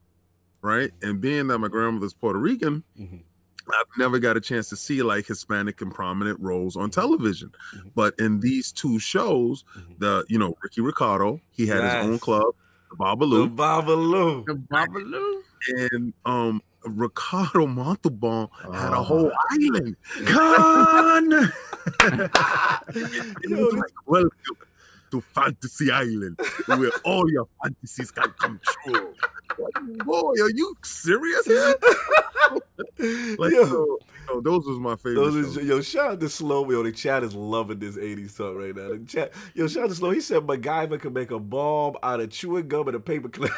right? 0.65 0.91
And 1.03 1.21
being 1.21 1.47
that 1.47 1.59
my 1.59 1.67
grandmother's 1.67 2.13
Puerto 2.13 2.39
Rican, 2.39 2.83
Mhm. 2.99 3.21
I've 3.67 3.97
never 3.97 4.19
got 4.19 4.37
a 4.37 4.41
chance 4.41 4.69
to 4.69 4.75
see 4.75 5.01
like 5.01 5.25
Hispanic 5.27 5.81
and 5.81 5.91
prominent 5.93 6.39
roles 6.39 6.75
on 6.75 6.89
television. 6.91 7.51
Mhm. 7.75 7.91
But 7.95 8.13
in 8.19 8.39
these 8.39 8.71
two 8.71 8.99
shows, 8.99 9.63
Mhm. 9.77 9.99
the 9.99 10.25
you 10.27 10.37
know 10.39 10.55
Ricky 10.63 10.81
Ricardo, 10.81 11.39
he 11.51 11.65
had 11.67 11.83
his 11.83 11.93
own 12.05 12.19
club, 12.19 12.53
the 12.89 12.95
Babalu. 12.97 13.45
The 13.49 13.63
Babalu, 13.63 14.45
Babalu. 14.45 14.45
The 14.45 14.53
Babalu. 14.55 15.41
and 15.91 16.13
um 16.25 16.61
Ricardo 16.87 17.65
Montalban 17.81 18.47
had 18.71 18.93
a 18.93 18.97
Oh. 18.97 19.03
whole 19.03 19.31
island. 19.51 19.95
Con! 20.25 21.51
And 22.95 23.45
he 23.47 23.53
was 23.55 23.73
like, 23.73 23.91
welcome 24.05 24.57
to 25.11 25.21
Fantasy 25.21 25.91
Island, 25.91 26.39
where 26.67 26.91
all 27.03 27.29
your 27.31 27.47
fantasies 27.63 28.11
can 28.11 28.29
come 28.39 28.59
true. 28.83 29.13
Like, 29.57 29.97
boy, 30.05 30.31
are 30.41 30.49
you 30.51 30.75
serious? 30.83 31.47
Like, 33.37 33.51
Yo, 33.53 33.65
so, 33.65 33.99
so 34.27 34.41
those 34.41 34.65
was 34.65 34.79
my 34.79 34.95
favorite. 34.95 35.15
those 35.15 35.35
is, 35.35 35.55
yo, 35.65 35.81
shout 35.81 36.11
out 36.11 36.19
to 36.19 36.29
Slow. 36.29 36.69
Yo, 36.69 36.83
the 36.83 36.91
chat 36.91 37.23
is 37.23 37.33
loving 37.33 37.79
this 37.79 37.95
80s 37.97 38.35
talk 38.37 38.55
right 38.55 38.75
now. 38.75 38.89
The 38.89 39.03
chat, 39.07 39.33
yo, 39.53 39.67
shout 39.67 39.83
out 39.85 39.89
to 39.89 39.95
Slow. 39.95 40.11
He 40.11 40.21
said 40.21 40.43
MacGyver 40.43 40.99
can 40.99 41.13
make 41.13 41.31
a 41.31 41.39
bomb 41.39 41.95
out 42.03 42.19
of 42.19 42.29
chewing 42.31 42.67
gum 42.67 42.87
and 42.87 42.95
a 42.95 42.99
paper 42.99 43.29
clip. 43.29 43.51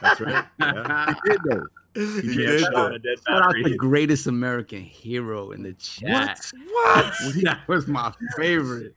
That's 0.00 0.20
right. 0.20 0.44
Yeah. 0.58 1.14
He 1.24 1.30
did 1.30 1.40
though. 1.44 1.64
he 1.94 2.00
You 2.00 2.46
did 2.46 2.60
shut 2.60 2.72
though. 2.74 2.90
Shout 3.28 3.42
out 3.42 3.54
the 3.64 3.76
greatest 3.76 4.26
American 4.26 4.82
hero 4.82 5.50
in 5.52 5.62
the 5.62 5.72
chat. 5.74 6.38
What? 6.72 7.14
that 7.42 7.60
was 7.68 7.86
my 7.86 8.12
favorite. 8.36 8.94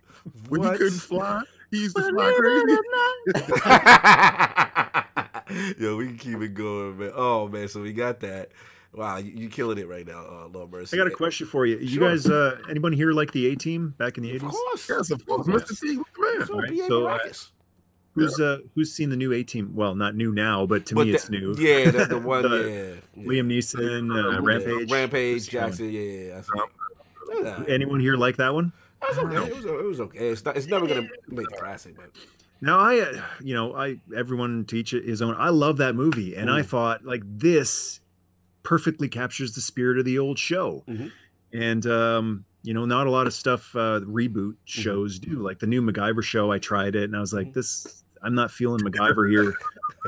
When 0.49 0.61
What? 0.61 0.71
he 0.73 0.77
couldn't 0.77 0.99
fly, 0.99 1.41
he 1.73 1.81
used 1.83 1.95
to 1.95 2.01
fly 2.09 2.33
crazy. 2.37 2.77
Yo, 5.79 5.97
we 5.97 6.07
can 6.07 6.17
keep 6.17 6.41
it 6.41 6.53
going, 6.53 6.97
man. 6.97 7.11
Oh 7.15 7.47
man, 7.47 7.67
so 7.67 7.81
we 7.81 7.93
got 7.93 8.19
that. 8.21 8.49
Wow, 8.93 9.17
you, 9.17 9.31
you 9.31 9.49
killing 9.49 9.77
it 9.79 9.87
right 9.87 10.05
now, 10.05 10.19
uh, 10.25 10.47
Lord 10.47 10.71
Mercy. 10.71 10.95
I 10.95 11.03
got 11.03 11.11
a 11.11 11.15
question 11.15 11.47
for 11.47 11.65
you. 11.65 11.77
You 11.79 11.87
Sure. 11.87 12.09
guys, 12.09 12.27
uh, 12.29 12.57
anyone 12.69 12.93
here 12.93 13.11
like 13.11 13.31
the 13.31 13.47
A 13.47 13.55
Team 13.55 13.93
back 13.97 14.17
in 14.17 14.23
the 14.23 14.29
Of 14.29 14.35
eighties? 14.43 14.49
course. 14.51 14.87
Yes, 14.89 15.11
of 15.11 15.25
course. 15.25 15.47
Yes. 15.47 15.63
Mr. 15.63 15.79
T 15.81 15.97
was 15.97 16.05
the 16.15 16.21
man. 16.21 16.45
So, 16.47 16.53
All 16.53 16.61
right, 16.61 16.87
so, 16.87 17.07
uh, 17.07 17.19
Who's 18.15 18.39
uh, 18.39 18.59
who's 18.75 18.93
seen 18.93 19.09
the 19.09 19.15
new 19.15 19.33
A 19.33 19.41
Team? 19.43 19.71
Well, 19.75 19.95
not 19.95 20.15
new 20.15 20.31
now, 20.31 20.67
but 20.67 20.85
to 20.87 20.95
But 20.95 21.05
me, 21.07 21.11
the- 21.11 21.15
it's 21.17 21.29
new. 21.31 21.55
Yeah, 21.57 21.89
that's 21.89 22.09
the 22.09 22.19
one. 22.33 22.43
The- 22.43 22.99
yeah, 23.15 23.23
yeah. 23.23 23.27
Liam 23.27 23.47
Neeson, 23.47 24.11
uh, 24.15 24.29
Yeah, 24.33 24.39
Rampage. 24.41 24.91
Rampage, 24.91 25.49
Jackson. 25.49 25.91
Yeah, 25.91 26.01
yeah. 26.01 26.35
That's 26.35 26.49
it. 27.63 27.69
Anyone 27.69 27.99
here 27.99 28.15
like 28.15 28.37
that 28.37 28.53
one? 28.53 28.71
That's 29.03 29.17
okay. 29.19 29.35
It 29.35 29.55
was, 29.55 29.65
it 29.65 29.83
was 29.85 29.99
okay. 30.01 30.29
It's, 30.29 30.43
not, 30.45 30.57
it's 30.57 30.67
never 30.67 30.87
gonna 30.87 31.07
make 31.27 31.47
a 31.51 31.55
classic, 31.57 31.95
but 31.95 32.09
Now 32.61 32.79
I, 32.79 32.99
uh, 32.99 33.21
you 33.41 33.53
know, 33.53 33.75
I 33.75 33.97
everyone 34.15 34.65
teach 34.65 34.93
each 34.93 35.03
his 35.05 35.21
own. 35.21 35.35
I 35.37 35.49
love 35.49 35.77
that 35.77 35.95
movie, 35.95 36.35
and 36.35 36.49
I 36.49 36.61
Mm. 36.61 36.65
thought 36.65 37.05
like 37.05 37.21
this 37.25 37.99
perfectly 38.63 39.09
captures 39.09 39.53
the 39.55 39.61
spirit 39.61 39.97
of 39.99 40.05
the 40.05 40.19
old 40.19 40.39
show. 40.39 40.83
Mhm. 40.87 41.11
And 41.51 41.85
um, 41.85 42.45
you 42.63 42.73
know, 42.73 42.85
not 42.85 43.07
a 43.07 43.11
lot 43.11 43.27
of 43.27 43.33
stuff 43.33 43.75
uh, 43.75 43.99
reboot 44.01 44.53
Mm-hmm. 44.53 44.81
shows 44.81 45.19
do. 45.19 45.39
Like 45.39 45.59
the 45.59 45.67
new 45.67 45.81
MacGyver 45.81 46.23
show, 46.23 46.51
I 46.51 46.59
tried 46.59 46.95
it, 46.95 47.03
and 47.03 47.15
I 47.15 47.19
was 47.19 47.33
like, 47.33 47.53
this. 47.53 47.99
I'm 48.25 48.35
not 48.35 48.51
feeling 48.51 48.79
MacGyver 48.79 49.29
here. 49.29 49.53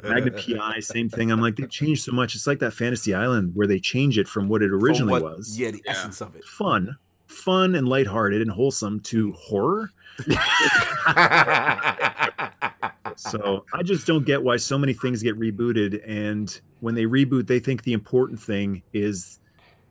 Magnum 0.04 0.36
PI, 0.36 0.80
same 0.80 1.10
thing. 1.10 1.32
I'm 1.32 1.42
like, 1.42 1.58
they 1.58 1.68
changed 1.68 2.04
so 2.04 2.14
much. 2.14 2.34
It's 2.34 2.48
like 2.48 2.60
that 2.60 2.72
Fantasy 2.72 3.14
Island 3.14 3.52
where 3.56 3.68
they 3.68 3.78
change 3.78 4.18
it 4.18 4.26
from 4.30 4.48
what 4.48 4.62
it 4.62 4.72
originally 4.72 5.12
what- 5.12 5.24
was. 5.24 5.60
Yeah, 5.60 5.72
the 5.72 5.82
Yeah. 5.86 5.92
essence 5.92 6.22
of 6.22 6.34
it. 6.34 6.46
Fun, 6.46 6.96
fun 7.36 7.76
and 7.76 7.88
lighthearted 7.88 8.42
and 8.42 8.52
wholesome 8.52 9.00
to 9.02 9.32
horror. 9.34 9.92
So 13.16 13.66
I 13.74 13.84
just 13.84 14.06
don't 14.06 14.26
get 14.26 14.44
why 14.44 14.58
so 14.58 14.78
many 14.78 14.94
things 14.94 15.24
get 15.24 15.40
rebooted, 15.40 16.02
and 16.06 16.60
when 16.82 16.96
they 16.96 17.06
reboot, 17.06 17.48
they 17.48 17.60
think 17.60 17.84
the 17.84 17.94
important 17.94 18.40
thing 18.40 18.84
is 18.94 19.40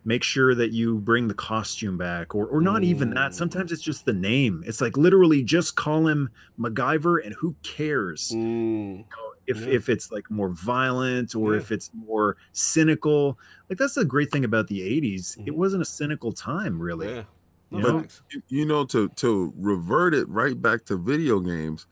make 0.05 0.23
sure 0.23 0.55
that 0.55 0.73
you 0.73 0.99
bring 0.99 1.29
the 1.29 1.35
costume 1.35 1.97
back, 1.97 2.35
or 2.35 2.47
or 2.47 2.61
not 2.61 2.85
even 2.85 3.11
that. 3.11 3.33
Mm. 3.33 3.35
Sometimes 3.35 3.73
it's 3.73 3.83
just 3.83 4.05
the 4.05 4.12
name. 4.12 4.62
It's 4.66 4.81
like 4.81 4.97
literally 4.97 5.43
just 5.43 5.77
call 5.77 6.07
him 6.07 6.31
MacGyver, 6.59 7.25
and 7.25 7.35
who 7.35 7.57
cares 7.62 8.33
Mm, 8.35 9.05
if 9.47 9.61
yeah. 9.61 9.69
if 9.75 9.89
it's 9.89 10.11
like 10.12 10.31
more 10.31 10.49
violent 10.51 11.35
or 11.35 11.53
Yeah. 11.55 11.61
if 11.61 11.73
it's 11.73 11.91
more 11.95 12.37
cynical. 12.53 13.39
Like 13.69 13.79
that's 13.79 13.95
the 13.95 14.05
great 14.05 14.31
thing 14.31 14.45
about 14.45 14.69
the 14.69 14.83
'80s. 14.83 15.37
It 15.47 15.51
Mhm. 15.53 15.57
wasn't 15.57 15.83
a 15.83 15.87
cynical 15.87 16.33
time, 16.33 16.81
really. 16.81 17.09
yeah. 17.15 17.25
No, 17.71 17.79
You 17.79 17.83
know? 17.83 18.07
you- 18.31 18.43
you 18.49 18.65
know 18.66 18.85
to 18.87 19.09
to 19.16 19.53
revert 19.57 20.15
it 20.15 20.29
right 20.29 20.61
back 20.61 20.85
to 20.87 20.97
video 20.97 21.41
games 21.41 21.87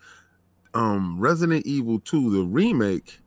um 0.74 1.19
resident 1.19 1.66
evil 1.66 1.99
2 2.01 2.31
the 2.31 2.45
remake 2.47 3.20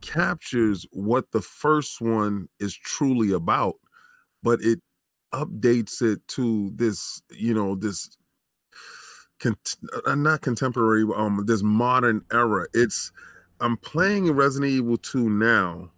captures 0.00 0.86
what 0.92 1.30
the 1.32 1.40
first 1.40 2.00
one 2.00 2.48
is 2.60 2.74
truly 2.74 3.32
about 3.32 3.74
but 4.42 4.60
it 4.62 4.80
updates 5.32 6.00
it 6.02 6.26
to 6.28 6.70
this, 6.76 7.20
you 7.30 7.52
know, 7.52 7.74
this 7.74 8.16
cont- 9.38 9.76
uh, 10.06 10.14
not 10.14 10.40
contemporary, 10.42 11.04
um, 11.14 11.44
this 11.46 11.62
modern 11.62 12.24
era. 12.32 12.66
It's 12.74 13.12
I'm 13.60 13.76
playing 13.78 14.30
Resident 14.32 14.70
Evil 14.72 14.96
2 14.98 15.30
now, 15.30 15.90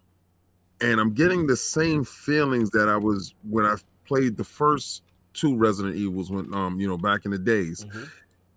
and 0.81 0.99
I'm 0.99 1.13
getting 1.13 1.47
the 1.47 1.57
same 1.57 2.03
feelings 2.05 2.69
that 2.71 2.87
I 2.87 2.97
was 2.97 3.33
when 3.49 3.65
I 3.65 3.75
played 4.05 4.37
the 4.37 4.43
first 4.43 5.03
two 5.33 5.55
Resident 5.55 5.95
Evils 5.95 6.31
when 6.31 6.53
um, 6.53 6.79
you 6.79 6.87
know, 6.87 6.97
back 6.97 7.25
in 7.25 7.31
the 7.31 7.37
days 7.39 7.85
Mhm. 7.85 8.09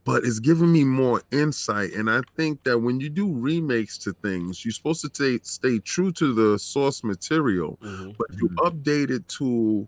but 0.04 0.24
it's 0.24 0.40
giving 0.40 0.72
me 0.72 0.82
more 0.82 1.22
insight. 1.30 1.92
And 1.92 2.10
I 2.10 2.22
think 2.36 2.64
that 2.64 2.80
when 2.80 2.98
you 2.98 3.09
do 3.09 3.32
remakes 3.32 3.96
to 3.98 4.12
things, 4.14 4.64
you're 4.64 4.72
supposed 4.72 5.00
to 5.02 5.09
stay, 5.14 5.38
stay 5.44 5.78
true 5.78 6.10
to 6.12 6.32
the 6.34 6.59
source 6.59 7.04
material, 7.04 7.78
Mhm. 7.80 8.16
but 8.18 8.26
you 8.36 8.48
update 8.56 9.10
it 9.10 9.28
to 9.38 9.86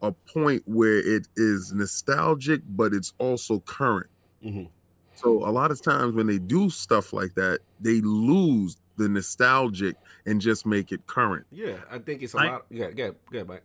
a 0.00 0.12
point 0.12 0.62
where 0.66 0.96
it 0.98 1.28
is 1.36 1.72
nostalgic, 1.74 2.62
but 2.70 2.94
it's 2.94 3.12
also 3.18 3.58
current. 3.60 4.06
Mhm. 4.44 4.68
So 5.14 5.46
a 5.46 5.50
lot 5.50 5.70
of 5.70 5.82
times 5.82 6.14
when 6.14 6.26
they 6.26 6.38
do 6.38 6.70
stuff 6.70 7.12
like 7.12 7.34
that, 7.34 7.60
they 7.80 8.00
lose 8.00 8.76
the 8.96 9.08
nostalgic 9.08 9.96
and 10.26 10.40
just 10.40 10.64
make 10.66 10.92
it 10.92 11.06
current. 11.06 11.46
Yeah, 11.50 11.76
I 11.90 11.98
think 11.98 12.22
it's 12.22 12.34
a 12.34 12.38
I- 12.38 12.50
lot. 12.52 12.66
Yeah, 12.70 12.88
yeah, 12.94 13.10
yeah, 13.32 13.42
Mike. 13.42 13.62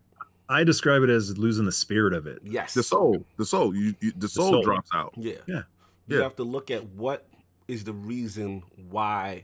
I 0.48 0.64
describe 0.64 1.02
it 1.02 1.10
as 1.10 1.38
losing 1.38 1.66
the 1.66 1.72
spirit 1.72 2.14
of 2.14 2.28
it. 2.28 2.40
Yes. 2.44 2.74
The 2.76 2.84
soul, 2.84 3.26
the 3.38 3.46
soul, 3.46 3.76
you, 3.76 3.96
you 4.00 4.12
the 4.18 4.28
soul 4.28 4.52
soul. 4.52 4.64
drops 4.64 4.90
out. 4.94 5.14
Yeah. 5.18 5.36
Yeah. 5.48 5.64
You 6.08 6.18
Yeah. 6.18 6.24
have 6.24 6.36
to 6.36 6.44
look 6.44 6.70
at 6.70 6.86
what 6.90 7.26
is 7.68 7.84
the 7.84 7.94
reason 7.94 8.62
why 8.92 9.44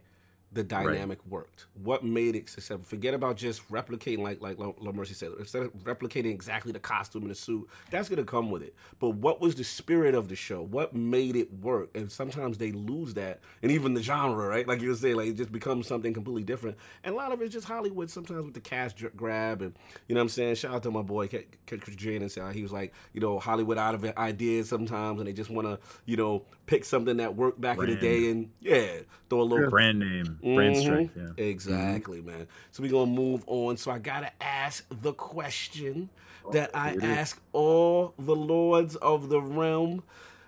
the 0.53 0.63
dynamic 0.63 1.19
worked. 1.27 1.67
What 1.81 2.03
made 2.03 2.35
it 2.35 2.49
successful? 2.49 2.83
Forget 2.83 3.13
about 3.13 3.37
just 3.37 3.67
replicating, 3.71 4.19
like 4.19 4.41
like 4.41 4.57
La 4.59 4.71
La 4.79 4.91
Mercy 4.91 5.13
said. 5.13 5.31
Instead 5.39 5.63
of 5.63 5.73
replicating 5.83 6.31
exactly 6.31 6.71
the 6.71 6.79
costume 6.79 7.21
and 7.21 7.31
the 7.31 7.35
suit, 7.35 7.69
that's 7.89 8.09
gonna 8.09 8.23
come 8.23 8.51
with 8.51 8.61
it. 8.61 8.75
But 8.99 9.11
what 9.11 9.39
was 9.39 9.55
the 9.55 9.63
spirit 9.63 10.13
of 10.13 10.27
the 10.27 10.35
show? 10.35 10.61
What 10.61 10.93
made 10.93 11.35
it 11.35 11.53
work? 11.61 11.89
And 11.95 12.11
sometimes 12.11 12.57
they 12.57 12.71
lose 12.71 13.13
that, 13.13 13.39
and 13.63 13.71
even 13.71 13.93
the 13.93 14.03
genre, 14.03 14.47
right? 14.47 14.67
Like 14.67 14.81
you 14.81 14.89
were 14.89 14.95
saying, 14.95 15.15
like 15.15 15.29
it 15.29 15.37
just 15.37 15.51
becomes 15.51 15.87
something 15.87 16.13
completely 16.13 16.43
different. 16.43 16.77
And 17.03 17.13
a 17.13 17.17
lot 17.17 17.31
of 17.31 17.41
it's 17.41 17.53
just 17.53 17.67
Hollywood. 17.67 18.09
Sometimes 18.09 18.45
with 18.45 18.53
the 18.53 18.59
cash 18.59 18.93
dr- 18.93 19.15
grab, 19.15 19.61
and 19.61 19.73
you 20.07 20.15
know 20.15 20.19
what 20.19 20.23
I'm 20.23 20.29
saying. 20.29 20.55
Shout 20.55 20.75
out 20.75 20.83
to 20.83 20.91
my 20.91 21.01
boy 21.01 21.27
K- 21.27 21.45
K- 21.65 21.77
Jane 21.95 22.21
and 22.21 22.31
say 22.31 22.41
he 22.53 22.63
was 22.63 22.73
like, 22.73 22.93
you 23.13 23.21
know, 23.21 23.39
Hollywood 23.39 23.77
out 23.77 23.95
of 23.95 24.03
it 24.03 24.17
ideas 24.17 24.67
sometimes, 24.67 25.19
and 25.19 25.27
they 25.27 25.33
just 25.33 25.49
want 25.49 25.67
to, 25.67 25.79
you 26.05 26.17
know, 26.17 26.43
pick 26.65 26.83
something 26.85 27.17
that 27.17 27.35
worked 27.35 27.59
back 27.61 27.77
in 27.77 27.85
the 27.85 27.95
day 28.01 28.29
and 28.31 28.49
yeah, 28.59 28.99
throw 29.29 29.41
a 29.41 29.43
little 29.43 29.69
Brand 29.69 29.99
name, 29.99 30.39
brand 30.41 30.75
Mhm. 30.75 30.81
strength. 30.81 31.17
Yeah. 31.17 31.43
Exactly, 31.43 32.21
man. 32.21 32.47
So 32.71 32.83
we're 32.83 32.91
gonna 32.91 33.11
move 33.11 33.43
on. 33.47 33.77
So 33.77 33.91
I 33.91 33.99
gotta 33.99 34.31
ask 34.41 34.85
the 34.89 35.13
question 35.13 36.09
that 36.51 36.71
I 36.73 36.89
here 36.91 36.97
it 36.99 37.03
is. 37.03 37.09
ask 37.17 37.41
all 37.53 38.13
the 38.17 38.35
lords 38.35 38.95
of 38.97 39.29
the 39.29 39.41
realm. 39.41 40.03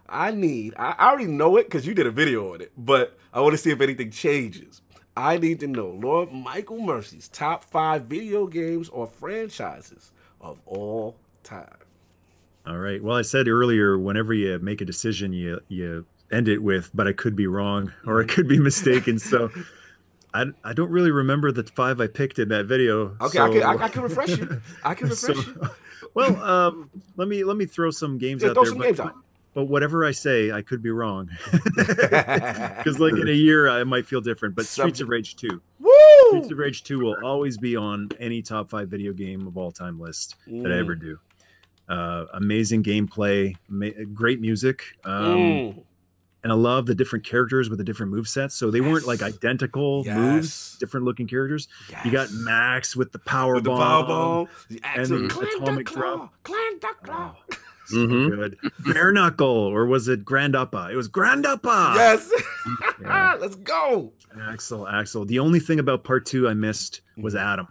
I 0.10 0.32
need. 0.32 0.74
I, 0.78 0.96
I 0.98 1.10
already 1.10 1.28
know 1.32 1.58
it 1.58 1.64
because 1.66 1.88
you 1.88 1.94
did 1.94 2.06
a 2.06 2.12
video 2.12 2.54
on 2.54 2.62
it, 2.62 2.72
but 2.78 3.18
I 3.34 3.40
want 3.42 3.54
to 3.54 3.58
see 3.58 3.72
if 3.72 3.80
anything 3.82 4.12
changes. 4.12 4.82
I 5.16 5.38
need 5.38 5.60
to 5.62 5.68
know 5.68 5.90
Lord 5.90 6.32
Michael 6.32 6.82
Mercy's 6.82 7.28
top 7.30 7.64
five 7.64 8.06
video 8.06 8.48
games 8.48 8.90
or 8.90 9.08
franchises 9.08 10.12
of 10.42 10.60
all 10.66 11.16
time. 11.44 11.78
All 12.66 12.78
right. 12.78 13.02
Well, 13.04 13.16
I 13.18 13.22
said 13.22 13.48
earlier, 13.48 13.98
whenever 13.98 14.34
you 14.34 14.58
make 14.60 14.82
a 14.82 14.86
decision, 14.86 15.34
you 15.34 15.60
you 15.68 16.06
end 16.32 16.48
it 16.48 16.60
with, 16.64 16.90
"But 16.94 17.08
I 17.08 17.14
could 17.14 17.36
be 17.36 17.46
wrong," 17.48 17.92
or 18.06 18.22
"I 18.22 18.26
could 18.26 18.48
be 18.48 18.58
mistaken." 18.60 19.20
so, 19.20 19.52
I 20.34 20.46
I 20.64 20.74
don't 20.74 20.90
really 20.90 21.12
remember 21.12 21.52
the 21.52 21.64
five 21.64 22.02
I 22.02 22.08
picked 22.08 22.40
in 22.40 22.50
that 22.50 22.66
video. 22.66 23.16
Okay, 23.22 23.40
I, 23.40 23.50
can, 23.50 23.64
I, 23.64 23.74
I 23.84 23.90
can 23.90 24.02
refresh 24.02 24.30
you. 24.38 24.62
I 24.84 24.94
can 24.96 25.10
refresh 25.10 25.36
so- 25.36 25.42
you. 25.42 25.70
well, 26.16 26.42
um, 26.44 26.90
let 27.18 27.28
me 27.28 27.44
let 27.44 27.58
me 27.58 27.66
throw 27.66 27.92
some 27.92 28.18
games 28.18 28.42
Yeah, 28.44 28.50
out 28.50 28.54
throw 28.56 28.64
there. 28.64 28.70
some 28.72 28.78
but, 28.80 28.84
games 28.86 29.00
out. 29.00 29.16
but 29.54 29.66
whatever 29.66 30.06
I 30.06 30.12
say, 30.12 30.52
I 30.52 30.62
could 30.62 30.82
be 30.82 30.90
wrong. 30.92 31.30
Because 31.76 33.00
like 33.00 33.14
in 33.14 33.28
a 33.28 33.32
year, 33.32 33.70
I 33.70 33.84
might 33.84 34.06
feel 34.06 34.22
different. 34.22 34.56
But 34.56 34.66
Streets 34.66 35.00
of 35.02 35.10
Rage 35.10 35.36
Two, 35.36 35.62
Woo! 35.80 35.92
Streets 36.30 36.52
of 36.52 36.58
Rage 36.58 36.84
Two 36.84 37.00
will 37.00 37.16
always 37.24 37.58
be 37.58 37.76
on 37.76 38.10
any 38.20 38.42
top 38.42 38.70
five 38.70 38.90
video 38.90 39.14
game 39.14 39.48
of 39.48 39.58
all 39.58 39.72
time 39.72 40.00
list 40.00 40.36
that 40.48 40.54
I 40.72 40.76
Mm. 40.76 40.80
ever 40.80 40.96
do. 40.96 41.20
Uh, 41.90 42.26
amazing 42.34 42.82
gameplay, 42.84 43.56
ma- 43.70 43.88
great 44.14 44.40
music, 44.42 44.84
um, 45.04 45.24
Mm. 45.36 45.84
And 46.44 46.52
I 46.52 46.56
love 46.56 46.86
the 46.88 46.96
different 46.96 47.24
characters 47.26 47.70
with 47.70 47.78
the 47.78 47.86
different 47.86 48.12
move 48.12 48.28
sets. 48.28 48.54
So 48.56 48.70
they 48.70 48.82
weren't 48.82 49.08
like 49.08 49.22
identical 49.22 50.04
Yes. 50.06 50.18
moves, 50.18 50.78
different 50.80 51.06
looking 51.06 51.26
characters. 51.28 51.70
You 52.04 52.12
got 52.12 52.32
Max 52.34 52.96
with 52.96 53.14
the 53.14 53.20
power 53.20 53.56
With 53.56 53.64
the 53.64 53.70
bomb. 53.70 53.80
power 53.80 54.04
bomb, 54.08 54.48
the 54.70 54.82
and 54.84 55.06
the 55.08 55.28
clank 55.30 55.62
atomic 55.62 55.88
the 55.88 55.94
drop. 55.96 56.44
claw, 56.44 56.56
clank 56.56 56.82
the 56.82 56.88
claw. 57.06 57.36
Oh, 57.50 57.56
so 57.86 57.96
Mhm. 57.96 58.30
good. 58.36 58.58
Bare 58.94 59.12
knuckle, 59.14 59.48
or 59.48 59.86
was 59.86 60.08
it 60.10 60.26
Grand 60.26 60.56
Upper? 60.56 60.90
It 60.92 60.96
was 60.98 61.08
Grand 61.08 61.46
Upper. 61.46 61.70
Yes, 61.96 62.30
Yeah. 63.02 63.36
let's 63.40 63.56
go. 63.56 64.12
Axel, 64.42 64.86
Axel. 64.88 65.24
The 65.26 65.40
only 65.40 65.60
thing 65.62 65.80
about 65.80 66.04
part 66.04 66.26
two 66.26 66.50
I 66.50 66.54
missed 66.54 67.02
was 67.18 67.36
Adam. 67.36 67.68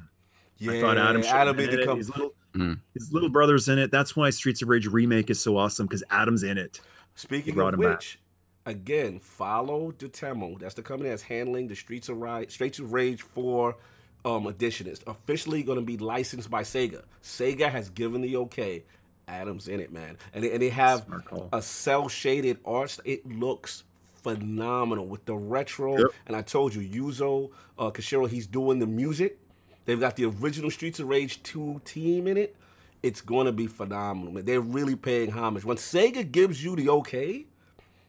Yeah, 0.59 0.73
I 0.73 0.81
thought 0.81 0.97
Adam 0.97 1.21
should 1.23 1.31
have 1.33 1.41
Adam 1.49 1.57
been 1.57 1.67
need 1.67 1.75
in 1.75 1.81
it. 1.81 1.87
come. 1.87 1.99
His 1.99 2.09
little, 2.09 2.35
Mm. 2.55 2.79
his 2.95 3.13
little 3.13 3.29
brother's 3.31 3.69
in 3.69 3.79
it. 3.79 3.91
That's 3.91 4.15
why 4.17 4.31
Streets 4.31 4.63
of 4.63 4.69
Rage 4.69 4.87
remake 4.87 5.29
is 5.31 5.41
so 5.41 5.57
awesome 5.57 5.87
because 5.87 6.05
Adam's 6.11 6.43
in 6.43 6.57
it. 6.57 6.81
Speaking 7.15 7.59
of 7.61 7.75
him 7.75 7.81
back. 7.81 8.19
Again, 8.65 9.19
follow 9.19 9.93
Dotemu. 9.93 10.61
That's 10.61 10.75
the 10.75 10.83
company 10.83 11.11
that's 11.11 11.23
handling 11.23 11.67
the 11.67 11.75
Streets 11.75 12.09
of 12.09 12.19
Rage, 12.19 12.53
Streets 12.53 12.79
of 12.79 12.93
Rage 12.93 13.23
4 13.23 13.77
um, 14.25 14.47
edition. 14.47 14.87
It's 14.87 15.03
officially 15.07 15.63
going 15.63 15.79
to 15.79 15.85
be 15.85 15.99
licensed 15.99 16.49
by 16.49 16.63
Sega. 16.63 17.03
Sega 17.23 17.71
has 17.71 17.91
given 17.91 18.21
the 18.21 18.37
okay. 18.37 18.85
Adam's 19.29 19.69
in 19.69 19.81
it, 19.81 19.93
man, 19.93 20.19
and 20.35 20.45
they, 20.45 20.53
and 20.53 20.61
they 20.61 20.69
have 20.69 21.07
call. 21.25 21.49
a 21.53 21.63
cell 21.63 22.09
shaded 22.09 22.59
art. 22.65 22.99
It 23.05 23.27
looks 23.27 23.85
phenomenal 24.23 25.07
with 25.07 25.25
the 25.25 25.35
retro. 25.35 25.99
Yep. 25.99 26.07
And 26.27 26.37
I 26.37 26.43
told 26.43 26.75
you, 26.75 26.83
Yuzo 26.83 27.51
uh, 27.79 27.91
Koshiro, 27.91 28.29
he's 28.29 28.47
doing 28.47 28.79
the 28.79 28.87
music. 28.87 29.39
They've 29.85 29.99
got 29.99 30.17
the 30.17 30.27
original 30.27 30.71
Streets 30.71 31.01
of 31.01 31.09
Rage 31.09 31.43
2 31.43 31.83
team 31.85 32.27
in 32.27 32.37
it. 32.37 32.57
It's 33.03 33.21
going 33.21 33.47
to 33.47 33.53
be 33.53 33.67
phenomenal. 33.67 34.33
Man. 34.33 34.45
They're 34.45 34.61
really 34.61 34.97
paying 34.97 35.31
homage. 35.31 35.65
When 35.65 35.77
Sega 35.77 36.31
gives 36.31 36.63
you 36.63 36.77
the 36.77 36.89
okay, 36.91 37.47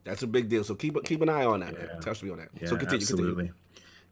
that's 0.04 0.24
a 0.24 0.28
big 0.28 0.50
deal. 0.50 0.64
So 0.64 0.76
keep 0.76 0.96
keep 1.06 1.22
an 1.22 1.30
eye 1.30 1.46
on 1.46 1.60
that. 1.62 1.74
Yeah. 1.74 2.00
Touch 2.00 2.24
me 2.24 2.30
on 2.32 2.38
that. 2.38 2.50
Yeah, 2.62 2.68
so 2.70 2.76
continue, 2.78 3.02
absolutely. 3.02 3.28
continue. 3.48 3.54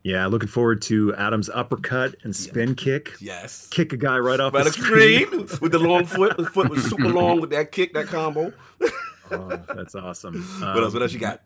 Yeah, 0.03 0.25
looking 0.25 0.49
forward 0.49 0.81
to 0.83 1.13
Adam's 1.15 1.47
uppercut 1.49 2.15
and 2.23 2.35
spin 2.35 2.73
kick. 2.73 3.11
Yes. 3.21 3.67
Kick 3.69 3.93
a 3.93 3.97
guy 3.97 4.17
right 4.17 4.39
off 4.39 4.51
the 4.53 4.63
screen. 4.71 5.27
screen 5.27 5.39
with 5.61 5.71
the 5.73 5.77
long 5.79 6.05
foot. 6.05 6.37
The 6.37 6.45
foot 6.47 6.69
was 6.71 6.83
super 6.89 7.09
long 7.09 7.39
with 7.39 7.51
that 7.51 7.71
kick, 7.71 7.93
that 7.93 8.07
combo. 8.07 8.51
Oh, 9.33 9.47
that's 9.73 9.95
awesome. 9.95 10.41
what 10.59 10.63
else? 10.83 10.91
What 10.91 10.95
Um, 10.97 11.01
else 11.03 11.13
you 11.13 11.19
got? 11.19 11.41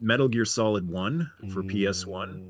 Metal 0.00 0.26
Gear 0.26 0.44
Solid 0.44 0.88
1 0.90 1.30
for 1.54 1.62
PS1. 1.62 2.42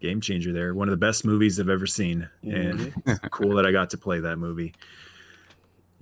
Game 0.00 0.20
changer 0.20 0.52
there. 0.52 0.74
One 0.74 0.88
of 0.88 0.90
the 0.90 0.96
best 0.96 1.24
movies 1.24 1.60
I've 1.60 1.68
ever 1.68 1.86
seen. 1.86 2.28
And 2.42 2.80
Mm-hmm. 2.92 3.26
cool 3.30 3.54
that 3.54 3.64
I 3.64 3.70
got 3.70 3.90
to 3.90 3.98
play 3.98 4.18
that 4.18 4.38
movie. 4.38 4.74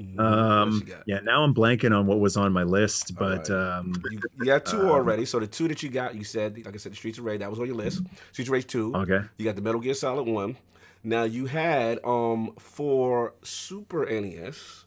Mhm. 0.00 0.14
What 0.16 0.24
else 0.24 0.74
Um, 0.82 1.02
yeah, 1.06 1.20
now 1.20 1.42
I'm 1.42 1.54
blanking 1.54 1.94
on 1.96 2.06
what 2.06 2.20
was 2.20 2.36
on 2.36 2.52
my 2.52 2.62
list, 2.62 3.12
All 3.12 3.28
but 3.28 3.50
um, 3.50 3.92
You, 4.10 4.20
you 4.38 4.44
got 4.46 4.64
two 4.64 4.80
Um, 4.80 4.86
already. 4.88 5.24
So 5.26 5.38
the 5.40 5.46
two 5.46 5.68
that 5.68 5.82
you 5.82 5.90
got, 5.90 6.14
you 6.14 6.24
said, 6.24 6.56
like 6.64 6.74
I 6.74 6.78
said, 6.78 6.92
the 6.92 6.96
Streets 6.96 7.18
of 7.18 7.24
Rage, 7.24 7.40
that 7.40 7.50
was 7.50 7.58
on 7.60 7.66
your 7.66 7.76
list. 7.76 8.02
Streets 8.32 8.48
of 8.48 8.52
Rage 8.52 8.66
2. 8.66 8.94
okay. 8.96 9.20
You 9.38 9.44
got 9.44 9.56
the 9.56 9.62
Metal 9.62 9.80
Gear 9.80 9.94
Solid 9.94 10.26
1. 10.26 10.56
Now 11.02 11.24
you 11.24 11.46
had 11.46 11.98
um 12.04 12.52
for 12.58 13.34
Super 13.42 14.04
NES, 14.06 14.84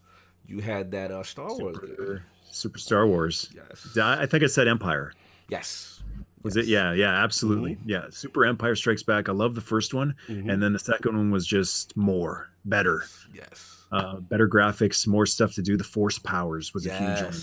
you 0.48 0.60
had 0.62 0.92
that 0.92 1.12
uh 1.12 1.24
Star 1.24 1.48
Wars 1.48 1.78
game. 1.80 1.90
Super, 1.90 2.24
Super 2.52 2.80
Star 2.80 3.08
Wars. 3.08 3.50
Yes. 3.56 3.98
I 3.98 4.24
I 4.24 4.26
think 4.26 4.44
I 4.44 4.48
said 4.48 4.68
Empire. 4.68 5.14
Yes. 5.50 6.02
Was 6.44 6.56
Yes. 6.56 6.66
it? 6.66 6.70
Yeah, 6.70 6.92
yeah, 6.94 7.24
absolutely. 7.24 7.78
Yeah, 7.86 8.06
Super 8.10 8.46
Empire 8.46 8.76
Strikes 8.76 9.02
Back. 9.04 9.30
I 9.30 9.32
love 9.32 9.56
the 9.56 9.62
first 9.62 9.94
one, 9.94 10.14
Mhm. 10.28 10.52
and 10.52 10.62
then 10.62 10.74
the 10.74 10.80
second 10.80 11.16
one 11.16 11.32
was 11.32 11.48
just 11.48 11.96
more, 11.96 12.50
better, 12.66 13.06
Yes. 13.34 13.83
Uh, 13.94 14.20
better 14.20 14.48
graphics, 14.50 15.06
more 15.08 15.26
stuff 15.26 15.54
to 15.56 15.62
do. 15.62 15.78
The 15.78 15.84
Force 15.84 16.18
powers 16.20 16.74
was 16.74 16.86
a 16.86 16.94
huge 16.94 17.22
one. 17.22 17.34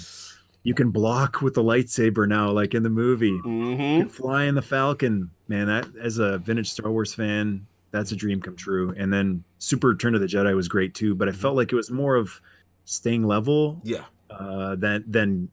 You 0.63 0.75
can 0.75 0.91
block 0.91 1.41
with 1.41 1.55
the 1.55 1.63
lightsaber 1.63 2.29
now, 2.29 2.51
like 2.51 2.75
in 2.75 2.83
the 2.83 2.91
movie. 2.91 3.29
You 3.29 3.43
Mm-hmm. 3.43 4.01
can 4.01 4.09
fly 4.09 4.45
in 4.45 4.55
the 4.55 4.63
Falcon, 4.63 5.31
man. 5.49 5.67
That 5.69 5.89
as 6.03 6.19
a 6.19 6.37
vintage 6.39 6.71
Star 6.71 6.91
Wars 6.91 7.15
fan, 7.15 7.67
that's 7.93 8.13
a 8.13 8.17
dream 8.17 8.41
come 8.43 8.57
true. 8.57 8.95
And 8.99 9.11
then 9.13 9.43
Super 9.59 9.89
Return 9.89 10.15
of 10.15 10.21
the 10.21 10.27
Jedi 10.27 10.55
was 10.55 10.69
great 10.69 10.95
too, 10.95 11.15
but 11.15 11.29
I 11.29 11.31
Mm-hmm. 11.33 11.41
felt 11.41 11.57
like 11.57 11.73
it 11.73 11.77
was 11.77 11.91
more 11.91 12.17
of 12.17 12.41
staying 12.85 13.25
level 13.27 13.81
Yeah. 13.85 14.05
uh, 14.29 14.75
than 14.77 15.05
than 15.09 15.49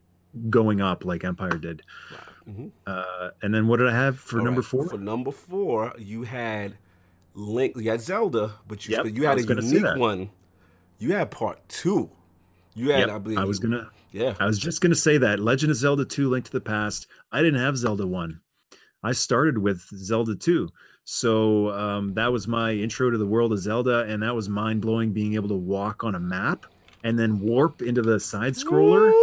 going 0.50 0.82
up 0.82 1.06
like 1.06 1.24
Empire 1.24 1.58
did. 1.58 1.84
Mm-hmm. 2.50 2.68
Uh, 2.86 3.30
and 3.42 3.54
then 3.54 3.68
what 3.68 3.78
did 3.78 3.88
I 3.88 3.94
have 3.96 4.20
for 4.20 4.40
All 4.40 4.46
number 4.46 4.62
right, 4.62 4.68
four? 4.70 4.88
For 4.90 4.98
number 4.98 5.32
four, 5.32 5.94
you 5.98 6.24
had 6.24 6.76
Link. 7.34 7.76
You 7.78 7.90
had 7.92 8.02
Zelda, 8.02 8.56
but 8.68 8.86
you 8.88 8.96
Yep, 8.96 9.04
but 9.04 9.14
you 9.16 9.24
had 9.26 9.38
a 9.40 9.42
unique 9.44 9.96
one. 9.96 10.30
You 11.00 11.14
had 11.14 11.32
part 11.32 11.60
two. 11.70 12.10
You 12.74 12.92
had, 12.92 13.00
Yep, 13.02 13.10
I 13.10 13.18
believe, 13.20 13.38
I 13.40 13.44
was 13.44 13.60
gonna. 13.60 13.90
Yeah. 14.12 14.36
I 14.40 14.46
was 14.46 14.58
just 14.60 14.82
gonna 14.82 14.96
say 14.96 15.18
that 15.18 15.40
Legend 15.40 15.72
of 15.72 15.78
Zelda 15.78 16.06
2: 16.06 16.30
Link 16.30 16.46
to 16.46 16.52
the 16.52 16.62
Past. 16.62 17.08
I 17.32 17.42
didn't 17.42 17.60
have 17.60 17.78
Zelda 17.78 18.06
1. 18.06 18.40
I 19.04 19.12
started 19.12 19.58
with 19.58 19.82
Zelda 19.96 20.36
2. 20.36 20.70
So 21.04 21.70
um, 21.72 22.14
that 22.16 22.32
was 22.32 22.48
my 22.48 22.72
intro 22.72 23.10
to 23.10 23.18
the 23.18 23.26
world 23.26 23.54
of 23.54 23.60
Zelda, 23.60 24.02
and 24.08 24.22
that 24.24 24.36
was 24.36 24.50
mind 24.50 24.82
blowing 24.82 25.14
being 25.14 25.36
able 25.36 25.48
to 25.50 25.56
walk 25.56 26.04
on 26.04 26.16
a 26.16 26.20
map 26.20 26.66
and 27.04 27.18
then 27.18 27.40
warp 27.40 27.82
into 27.82 28.02
the 28.02 28.20
side 28.20 28.54
scroller. 28.54 29.14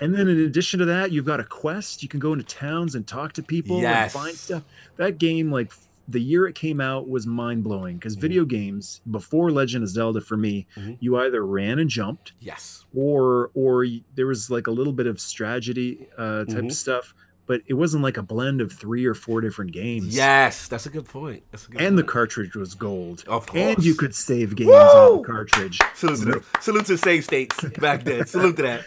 And 0.00 0.12
then 0.12 0.28
in 0.28 0.40
addition 0.40 0.80
to 0.80 0.84
that, 0.86 1.12
you've 1.12 1.24
got 1.24 1.38
a 1.40 1.44
quest. 1.44 2.02
You 2.02 2.08
can 2.08 2.18
go 2.20 2.32
into 2.32 2.44
towns 2.44 2.96
and 2.96 3.06
talk 3.06 3.32
to 3.34 3.42
people 3.42 3.80
Yes. 3.80 4.12
and 4.14 4.22
find 4.24 4.36
stuff. 4.36 4.62
That 4.96 5.18
game, 5.18 5.50
like 5.52 5.72
the 6.08 6.20
year 6.20 6.46
it 6.46 6.54
came 6.54 6.80
out, 6.80 7.08
was 7.08 7.26
mind 7.26 7.64
blowing 7.64 7.96
because 7.96 8.16
Mhm. 8.16 8.20
video 8.20 8.44
games 8.44 9.00
before 9.10 9.50
Legend 9.50 9.84
of 9.84 9.88
Zelda 9.90 10.20
for 10.20 10.36
me, 10.36 10.66
Mhm. 10.76 10.96
you 11.00 11.16
either 11.16 11.44
ran 11.46 11.78
and 11.78 11.88
jumped, 11.88 12.32
Yes. 12.40 12.84
or 12.94 13.50
or 13.54 13.86
there 14.14 14.26
was 14.26 14.50
like 14.50 14.66
a 14.66 14.70
little 14.70 14.92
bit 14.92 15.06
of 15.06 15.18
strategy 15.20 16.06
uh, 16.18 16.44
type 16.44 16.64
Mhm. 16.64 16.72
stuff, 16.72 17.14
but 17.46 17.60
it 17.66 17.74
wasn't 17.74 18.02
like 18.02 18.16
a 18.16 18.22
blend 18.22 18.60
of 18.60 18.72
three 18.72 19.04
or 19.06 19.14
four 19.14 19.40
different 19.40 19.72
games. 19.72 20.14
Yes. 20.16 20.68
That's 20.68 20.86
a 20.86 20.90
good 20.90 21.04
point. 21.06 21.42
That's 21.50 21.66
a 21.66 21.70
good 21.70 21.80
And 21.80 21.98
the 21.98 22.02
cartridge 22.02 22.54
was 22.56 22.74
gold. 22.74 23.24
Of 23.26 23.46
course. 23.46 23.76
And 23.76 23.84
you 23.84 23.94
could 23.94 24.14
save 24.14 24.56
games 24.56 24.70
on 24.70 25.18
the 25.18 25.22
cartridge. 25.24 25.78
Salute 25.94 26.18
to, 26.20 26.24
them. 26.24 26.42
Salute 26.60 26.86
to 26.86 26.98
save 26.98 27.24
states 27.24 27.56
back 27.80 28.04
then. 28.04 28.26
Salute 28.26 28.56
to 28.56 28.62
that. 28.62 28.84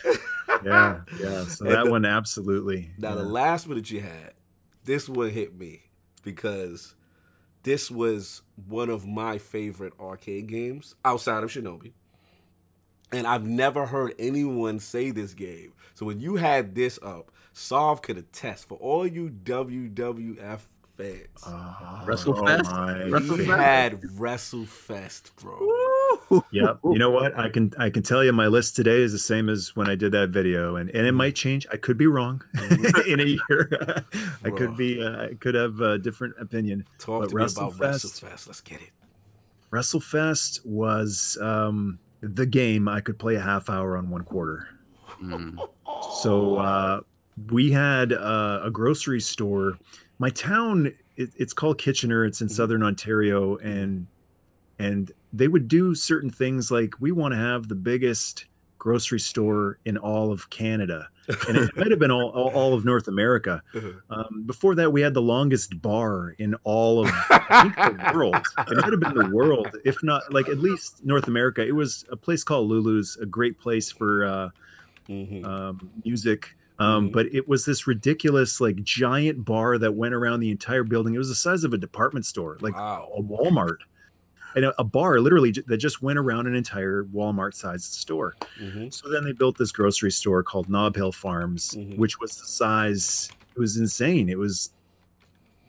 Yeah, 0.63 1.01
yeah. 1.19 1.45
So 1.47 1.65
And 1.65 1.73
that 1.75 1.85
the- 1.85 1.91
one 1.91 2.05
absolutely. 2.05 2.91
Now 2.97 3.15
the 3.15 3.23
last 3.23 3.67
one 3.67 3.77
that 3.77 3.91
you 3.91 4.01
had, 4.01 4.33
this 4.85 5.07
one 5.09 5.29
hit 5.29 5.57
me 5.57 5.83
because 6.23 6.95
this 7.67 7.91
was 7.91 8.43
one 8.65 8.89
of 8.89 9.05
my 9.05 9.37
favorite 9.37 9.91
arcade 9.99 10.47
games 10.47 10.95
outside 11.03 11.43
of 11.43 11.49
Shinobi. 11.49 11.91
And 13.11 13.27
I've 13.27 13.45
never 13.45 13.85
heard 13.85 14.15
anyone 14.17 14.79
say 14.79 15.11
this 15.11 15.33
game. 15.33 15.73
So 15.93 16.05
when 16.05 16.21
you 16.21 16.37
had 16.37 16.75
this 16.75 16.97
up, 17.03 17.29
Solve 17.51 18.01
could 18.01 18.17
attest 18.17 18.69
for 18.69 18.77
all 18.77 19.05
you 19.05 19.29
WWF 19.43 20.61
fans. 20.95 21.27
Uh-huh. 21.43 22.03
Oh, 22.03 22.07
WrestleFest? 22.07 22.71
my 22.71 22.93
WrestleFest? 23.19 23.37
you 23.37 23.51
had 23.51 24.01
WrestleFest, 24.01 25.35
bro. 25.35 25.59
Yep. 26.51 26.79
You 26.83 26.99
know 26.99 27.09
what? 27.09 27.37
I 27.37 27.49
can 27.55 27.73
I 27.77 27.89
can 27.89 28.03
tell 28.03 28.23
you 28.23 28.33
my 28.33 28.47
list 28.47 28.75
today 28.75 29.01
is 29.01 29.11
the 29.11 29.19
same 29.19 29.47
as 29.49 29.75
when 29.75 29.89
I 29.89 29.95
did 29.95 30.11
that 30.11 30.29
video, 30.29 30.75
and 30.75 30.89
and 30.91 31.05
it 31.07 31.13
might 31.13 31.35
change. 31.35 31.65
I 31.71 31.77
could 31.77 31.97
be 31.97 32.07
wrong 32.07 32.43
in 33.07 33.19
a 33.19 33.23
year. 33.23 34.03
I 34.43 34.49
could 34.49 34.75
be. 34.77 35.01
Uh, 35.01 35.27
I 35.27 35.33
could 35.39 35.55
have 35.55 35.79
a 35.81 35.97
different 35.97 36.35
opinion. 36.39 36.85
Talk 36.99 37.21
But 37.21 37.29
to 37.29 37.35
me 37.35 37.43
about 37.43 37.73
WrestleFest- 37.73 38.23
WrestleFest. 38.23 38.47
Let's 38.47 38.61
get 38.61 38.81
it. 38.81 38.89
WrestleFest 39.71 40.65
was 40.65 41.37
um, 41.41 41.99
the 42.21 42.45
game 42.45 42.87
I 42.87 43.01
could 43.01 43.19
play 43.19 43.35
a 43.35 43.41
half 43.41 43.69
hour 43.69 43.97
on 43.97 44.09
one 44.09 44.23
quarter. 44.23 44.67
Mm. 45.21 45.57
So 46.21 46.55
uh, 46.57 47.01
we 47.51 47.71
had 47.71 48.13
uh, 48.13 48.61
a 48.63 48.71
grocery 48.71 49.19
store. 49.19 49.77
My 50.19 50.29
town, 50.29 50.93
it, 51.15 51.29
it's 51.37 51.53
called 51.53 51.77
Kitchener. 51.77 52.25
It's 52.25 52.41
in 52.41 52.47
Mhm. 52.47 52.51
southern 52.51 52.83
Ontario, 52.83 53.57
and 53.57 54.07
and 54.79 55.11
they 55.33 55.47
would 55.47 55.67
do 55.67 55.93
certain 55.95 56.29
things 56.29 56.71
like 56.71 56.93
we 56.99 57.11
want 57.11 57.33
to 57.33 57.37
have 57.37 57.67
the 57.67 57.75
biggest 57.75 58.45
grocery 58.77 59.19
store 59.19 59.79
in 59.85 59.97
all 59.97 60.31
of 60.31 60.49
Canada, 60.49 61.09
and 61.47 61.57
it 61.57 61.75
might 61.75 61.89
have 61.91 61.99
been 61.99 62.11
all, 62.11 62.29
all, 62.29 62.49
all 62.51 62.73
of 62.73 62.85
North 62.85 63.07
America. 63.07 63.61
Um, 64.09 64.43
before 64.45 64.75
that, 64.75 64.93
we 64.93 65.01
had 65.01 65.13
the 65.13 65.21
longest 65.21 65.81
bar 65.81 66.35
in 66.37 66.53
all 66.63 67.05
of 67.05 67.07
the 67.07 68.11
world. 68.13 68.35
It 68.35 68.77
might 68.77 68.91
have 68.91 68.99
been 68.99 69.13
the 69.15 69.29
world, 69.33 69.67
if 69.83 70.01
not 70.03 70.31
like 70.31 70.47
at 70.47 70.59
least 70.59 71.03
North 71.03 71.27
America. 71.27 71.65
It 71.65 71.75
was 71.75 72.05
a 72.11 72.15
place 72.15 72.43
called 72.43 72.69
Lulu's, 72.69 73.17
a 73.21 73.25
great 73.25 73.59
place 73.59 73.91
for. 73.91 74.25
Uh, 74.25 74.49
Mhm. 75.09 75.45
um, 75.45 75.89
music. 76.03 76.53
Um, 76.79 77.07
Mhm. 77.07 77.13
But 77.13 77.27
it 77.27 77.47
was 77.47 77.63
this 77.63 77.87
ridiculous, 77.87 78.59
like 78.59 78.83
giant 78.83 79.45
bar 79.45 79.77
that 79.77 79.93
went 79.95 80.13
around 80.13 80.41
the 80.41 80.51
entire 80.51 80.83
building. 80.83 81.15
It 81.15 81.17
was 81.17 81.29
the 81.29 81.35
size 81.35 81.63
of 81.63 81.71
a 81.71 81.77
department 81.77 82.25
store, 82.25 82.57
like 82.59 82.75
wow. 82.75 83.09
a 83.15 83.21
Walmart, 83.21 83.77
a, 84.65 84.73
a 84.79 84.83
bar 84.83 85.19
literally 85.19 85.51
that 85.67 85.77
just 85.77 86.01
went 86.01 86.17
around 86.19 86.47
an 86.47 86.55
entire 86.55 87.03
Walmart-sized 87.05 87.93
store. 87.93 88.35
Mhm. 88.61 88.93
So 88.93 89.09
then 89.09 89.23
they 89.23 89.31
built 89.33 89.57
this 89.57 89.71
grocery 89.71 90.11
store 90.11 90.43
called 90.43 90.69
Knob 90.69 90.95
Hill 90.95 91.11
Farms, 91.11 91.71
Mhm. 91.75 91.97
which 91.97 92.19
was 92.19 92.31
the 92.37 92.45
size. 92.45 93.29
It 93.55 93.59
was 93.59 93.77
insane. 93.77 94.29
It 94.29 94.37
was 94.37 94.71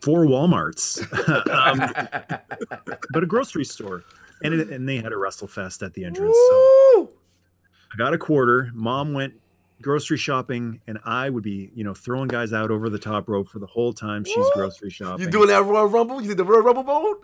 four 0.00 0.26
WalMarts, 0.26 1.00
um, 1.50 2.78
but 3.12 3.22
a 3.22 3.26
grocery 3.26 3.64
store, 3.64 4.04
and 4.42 4.54
it, 4.54 4.68
and 4.70 4.88
they 4.88 4.96
had 4.96 5.12
a 5.12 5.16
WrestleFest 5.16 5.84
at 5.84 5.94
the 5.94 6.04
entrance. 6.04 6.36
So 6.50 7.10
I 7.92 7.96
got 7.96 8.14
a 8.14 8.18
quarter. 8.18 8.70
Mom 8.74 9.12
went 9.12 9.34
grocery 9.82 10.16
shopping, 10.18 10.80
and 10.86 10.98
I 11.04 11.30
would 11.30 11.42
be, 11.42 11.70
you 11.74 11.84
know, 11.84 11.94
throwing 11.94 12.28
guys 12.28 12.52
out 12.52 12.70
over 12.70 12.88
the 12.90 12.98
top 12.98 13.28
rope 13.28 13.48
for 13.48 13.58
the 13.58 13.66
whole 13.66 13.92
time 13.92 14.24
she's 14.24 14.36
Woo! 14.36 14.50
grocery 14.54 14.90
shopping. 14.90 15.24
You 15.24 15.30
doing 15.30 15.48
that 15.48 15.64
Royal 15.64 15.86
Rumble? 15.86 16.20
You 16.20 16.28
did 16.28 16.36
the 16.36 16.44
Royal 16.44 16.62
Rumble 16.62 16.84
mode? 16.84 17.16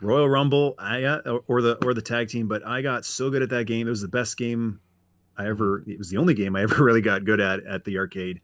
Royal 0.00 0.28
Rumble, 0.28 0.74
I 0.78 1.02
got 1.02 1.26
or 1.46 1.62
the 1.62 1.76
or 1.84 1.94
the 1.94 2.02
tag 2.02 2.28
team, 2.28 2.48
but 2.48 2.66
I 2.66 2.82
got 2.82 3.04
so 3.04 3.30
good 3.30 3.42
at 3.42 3.50
that 3.50 3.66
game. 3.66 3.86
It 3.86 3.90
was 3.90 4.02
the 4.02 4.08
best 4.08 4.36
game 4.36 4.80
I 5.36 5.48
ever. 5.48 5.82
It 5.86 5.98
was 5.98 6.10
the 6.10 6.16
only 6.16 6.34
game 6.34 6.56
I 6.56 6.62
ever 6.62 6.84
really 6.84 7.02
got 7.02 7.24
good 7.24 7.40
at 7.40 7.64
at 7.66 7.84
the 7.84 7.98
arcade. 7.98 8.40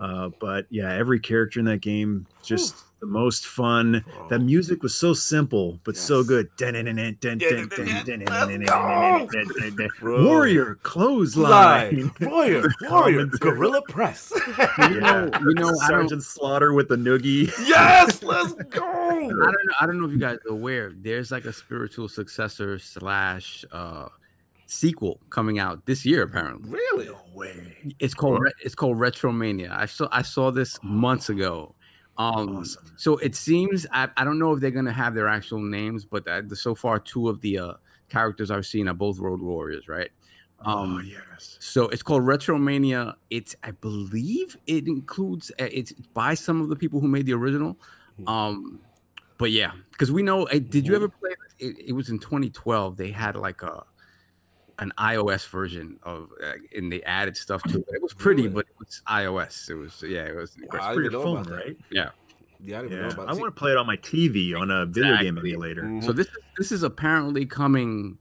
Uh, 0.00 0.30
but 0.40 0.66
yeah, 0.70 0.92
every 0.92 1.20
character 1.20 1.60
in 1.60 1.66
that 1.66 1.80
game 1.80 2.26
just 2.42 2.76
the 3.02 3.06
most 3.06 3.46
fun. 3.46 4.04
Bro. 4.14 4.28
That 4.28 4.38
music 4.38 4.82
was 4.82 4.94
so 4.94 5.12
simple 5.12 5.80
but 5.82 5.96
so 5.96 6.22
good. 6.22 6.48
Warrior 10.00 10.78
clothesline. 10.82 12.12
Warrior, 12.20 12.62
Warrior, 12.82 13.26
Gorilla 13.26 13.82
Press. 13.82 14.32
You 14.78 15.00
know, 15.00 15.30
you 15.40 15.54
know, 15.54 15.72
Sergeant 15.86 16.22
Slaughter 16.22 16.72
with 16.72 16.88
the 16.88 16.96
noogie. 16.96 17.52
yes, 17.66 18.22
let's 18.22 18.52
I 19.26 19.44
don't 19.44 19.52
know. 19.66 19.74
I 19.80 19.86
don't 19.86 20.00
know 20.00 20.06
if 20.06 20.12
you 20.12 20.18
guys 20.18 20.38
are 20.48 20.52
aware. 20.52 20.92
There's 20.96 21.30
like 21.30 21.44
a 21.44 21.52
spiritual 21.52 22.08
successor 22.08 22.78
slash 22.78 23.64
uh 23.72 24.08
sequel 24.66 25.20
coming 25.30 25.58
out 25.58 25.84
this 25.86 26.04
year. 26.06 26.22
Apparently, 26.22 26.70
Really? 26.70 27.10
way. 27.34 27.76
it's 27.98 28.14
called 28.14 28.40
Re- 28.40 28.52
it's 28.62 28.74
called 28.74 28.96
Retromania. 28.96 29.70
I 29.70 29.86
saw 29.86 30.08
I 30.12 30.22
saw 30.22 30.50
this 30.50 30.78
months 30.82 31.28
ago. 31.28 31.74
Um, 32.18 32.58
Awesome. 32.58 32.92
so 32.96 33.16
it 33.18 33.34
seems 33.34 33.86
I, 33.90 34.08
I 34.18 34.24
don't 34.24 34.38
know 34.38 34.52
if 34.52 34.60
they're 34.60 34.70
gonna 34.70 34.92
have 34.92 35.14
their 35.14 35.28
actual 35.28 35.60
names, 35.60 36.04
but 36.04 36.26
so 36.54 36.74
far 36.74 36.98
two 36.98 37.28
of 37.28 37.40
the 37.40 37.58
uh, 37.58 37.72
characters 38.10 38.50
I've 38.50 38.66
seen 38.66 38.86
are 38.88 38.94
both 38.94 39.18
Road 39.18 39.40
Warriors, 39.40 39.88
right? 39.88 40.10
oh 40.64 40.78
Um, 40.84 41.04
yes. 41.06 41.56
So 41.60 41.88
it's 41.88 42.02
called 42.02 42.22
Retromania. 42.22 43.14
It's 43.30 43.56
I 43.62 43.70
believe 43.72 44.56
it 44.66 44.86
includes 44.86 45.50
uh, 45.60 45.68
it's 45.72 45.92
by 45.92 46.34
some 46.34 46.60
of 46.60 46.68
the 46.68 46.76
people 46.76 47.00
who 47.00 47.08
made 47.08 47.26
the 47.26 47.32
original. 47.32 47.78
Mhm. 48.20 48.28
Um, 48.28 48.80
but 49.42 49.50
yeah, 49.50 49.72
because 49.90 50.10
we 50.12 50.22
know. 50.22 50.44
uh, 50.46 50.60
Did 50.74 50.86
you 50.86 50.92
Mhm. 50.92 50.96
ever 50.96 51.08
play? 51.08 51.30
It, 51.58 51.76
it 51.88 51.92
was 51.92 52.08
in 52.08 52.18
2012. 52.20 52.96
They 52.96 53.10
had 53.10 53.34
like 53.36 53.62
a 53.62 53.82
an 54.78 54.92
iOS 54.98 55.46
version 55.48 55.98
of, 56.02 56.30
uh, 56.42 56.52
and 56.76 56.90
they 56.92 57.02
added 57.02 57.36
stuff 57.36 57.62
to 57.64 57.78
it. 57.78 57.84
It 57.88 58.02
was 58.02 58.14
pretty, 58.14 58.42
Really? 58.42 58.54
but 58.54 58.66
it 58.70 58.74
was 58.78 59.02
iOS. 59.08 59.68
It 59.68 59.74
was 59.74 60.02
yeah, 60.06 60.24
it 60.24 60.34
was. 60.36 60.56
Wow. 60.72 60.78
I 60.80 60.94
for 60.94 61.02
your 61.02 61.10
phone, 61.12 61.38
about 61.38 61.48
that. 61.48 61.54
right? 61.66 61.76
Yeah, 61.90 62.10
I 62.80 62.84
Yeah. 62.84 63.10
I 63.18 63.32
want 63.34 63.54
to 63.54 63.58
play 63.62 63.72
it 63.72 63.76
on 63.76 63.86
my 63.86 63.96
TV 63.96 64.54
on 64.54 64.70
a 64.70 64.86
video 64.86 65.16
game 65.18 65.36
Exactly. 65.36 65.52
emulator. 65.52 65.82
Mhm. 65.82 66.04
So 66.04 66.12
this 66.12 66.26
is 66.28 66.38
this 66.56 66.72
is 66.72 66.82
apparently 66.84 67.44
coming 67.46 68.18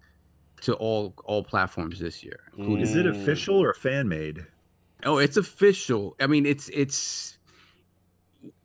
to 0.61 0.73
all 0.73 1.13
all 1.25 1.43
platforms 1.43 1.99
this 1.99 2.23
year. 2.23 2.39
including- 2.57 2.81
Is 2.83 2.95
it 2.95 3.05
Mm. 3.05 3.21
official 3.21 3.55
or 3.55 3.73
fan 3.73 4.07
made? 4.07 4.45
Oh, 5.03 5.17
it's 5.17 5.37
official. 5.37 6.15
I 6.19 6.27
mean, 6.27 6.45
it's 6.45 6.69
it's 6.69 7.37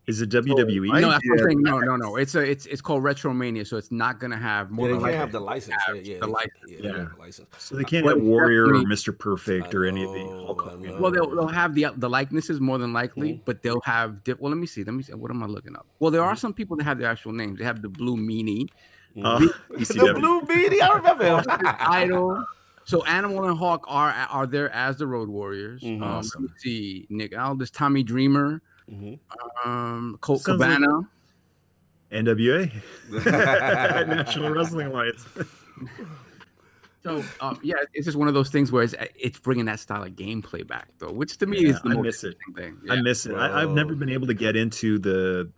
Is 0.06 0.20
it 0.20 0.30
WWE? 0.30 0.92
I- 0.92 1.00
no, 1.00 1.10
that's 1.10 1.24
yeah. 1.24 1.32
I'm 1.32 1.38
saying. 1.38 1.62
No, 1.62 1.80
no, 1.80 1.96
no. 1.96 2.14
It's 2.16 2.36
a 2.36 2.40
it's 2.40 2.66
it's 2.66 2.80
called 2.80 3.02
Retromania, 3.02 3.66
so 3.66 3.76
it's 3.76 3.90
not 3.90 4.20
gonna 4.20 4.36
have 4.36 4.68
Yeah, 4.70 4.74
more 4.76 4.86
they 4.86 4.92
than 4.94 5.02
can't 5.02 5.14
have 5.16 5.32
the 5.32 5.40
license. 5.40 5.76
Yeah, 5.88 5.94
have 5.96 6.06
yeah, 6.06 6.18
the 6.20 6.26
license. 6.28 6.52
Yeah, 6.68 6.76
they 6.80 6.88
Yeah. 6.88 6.92
the 7.12 7.18
license. 7.18 7.48
so 7.58 7.74
they 7.76 7.82
can't 7.84 8.04
But 8.04 8.16
have 8.18 8.24
Warrior 8.24 8.66
or 8.66 8.72
Mr. 8.84 9.16
Perfect 9.18 9.74
I 9.74 9.78
or 9.78 9.84
any 9.84 10.04
of 10.04 10.12
the 10.12 10.20
Hulk 10.46 10.62
I 10.64 10.70
Hogan. 10.70 10.90
know. 10.90 11.00
Well, 11.00 11.10
they'll, 11.10 11.30
they'll 11.30 11.48
have 11.48 11.74
the 11.74 11.88
the 11.96 12.08
likenesses 12.08 12.60
more 12.60 12.78
than 12.78 12.92
likely, 12.92 13.32
Mhm. 13.34 13.40
but 13.44 13.62
they'll 13.64 13.80
have. 13.84 14.22
Di- 14.22 14.34
well, 14.38 14.50
let 14.52 14.58
me 14.58 14.66
see. 14.66 14.84
Let 14.84 14.94
me 14.94 15.02
see. 15.02 15.12
What 15.12 15.30
am 15.32 15.42
I 15.42 15.46
looking 15.46 15.74
up? 15.74 15.86
Well, 15.98 16.12
there 16.12 16.22
are 16.22 16.36
some 16.36 16.52
people 16.54 16.76
that 16.76 16.84
have 16.84 16.98
their 16.98 17.08
actual 17.10 17.32
names. 17.32 17.58
They 17.58 17.64
have 17.64 17.82
the 17.82 17.88
Blue 17.88 18.16
Meanie, 18.16 18.68
Uh, 19.20 19.38
the 19.70 20.14
blue 20.16 20.42
beanie. 20.42 20.82
I 20.82 20.94
remember 20.94 21.24
him. 21.24 21.44
Idol. 21.80 22.44
So 22.88 23.02
Animal 23.02 23.42
and 23.48 23.58
Hawk 23.58 23.84
are 23.88 24.12
are 24.30 24.46
there 24.46 24.70
as 24.72 24.96
the 24.98 25.08
Road 25.08 25.28
Warriors. 25.28 25.82
Mhm. 25.82 25.96
Um, 25.96 26.02
Awesome. 26.04 26.42
Let 26.44 26.50
me 26.52 26.56
see. 26.58 27.06
Nick 27.10 27.36
Aldis, 27.36 27.72
Tommy 27.72 28.04
Dreamer, 28.04 28.62
Mhm. 28.90 29.18
um, 29.64 30.18
Colt 30.20 30.42
Sounds 30.42 30.60
like- 30.60 30.70
Cabana. 30.78 31.08
NWA, 32.12 32.70
National 34.06 34.50
Wrestling 34.54 34.86
Alliance. 34.88 35.24
So 37.02 37.22
um, 37.40 37.60
yeah, 37.62 37.74
it's 37.94 38.04
just 38.04 38.16
one 38.16 38.26
of 38.26 38.34
those 38.34 38.50
things 38.50 38.72
where 38.72 38.82
it's 38.82 38.92
it's 39.14 39.38
bringing 39.38 39.64
that 39.66 39.78
style 39.78 40.02
of 40.02 40.10
gameplay 40.16 40.66
back, 40.66 40.88
though, 40.98 41.12
which 41.12 41.36
to 41.38 41.46
me 41.46 41.60
Yeah, 41.62 41.68
is 41.70 41.80
the 41.82 41.90
I 41.90 41.94
most 41.94 42.02
miss 42.04 42.24
it. 42.24 42.36
interesting 42.48 42.78
thing. 42.80 42.90
I 42.90 43.00
miss 43.00 43.26
it. 43.26 43.34
I, 43.34 43.62
I've 43.62 43.70
never 43.70 43.94
been 43.94 44.08
able 44.08 44.26
to 44.26 44.34
get 44.34 44.56
into 44.56 44.98
the 44.98 45.48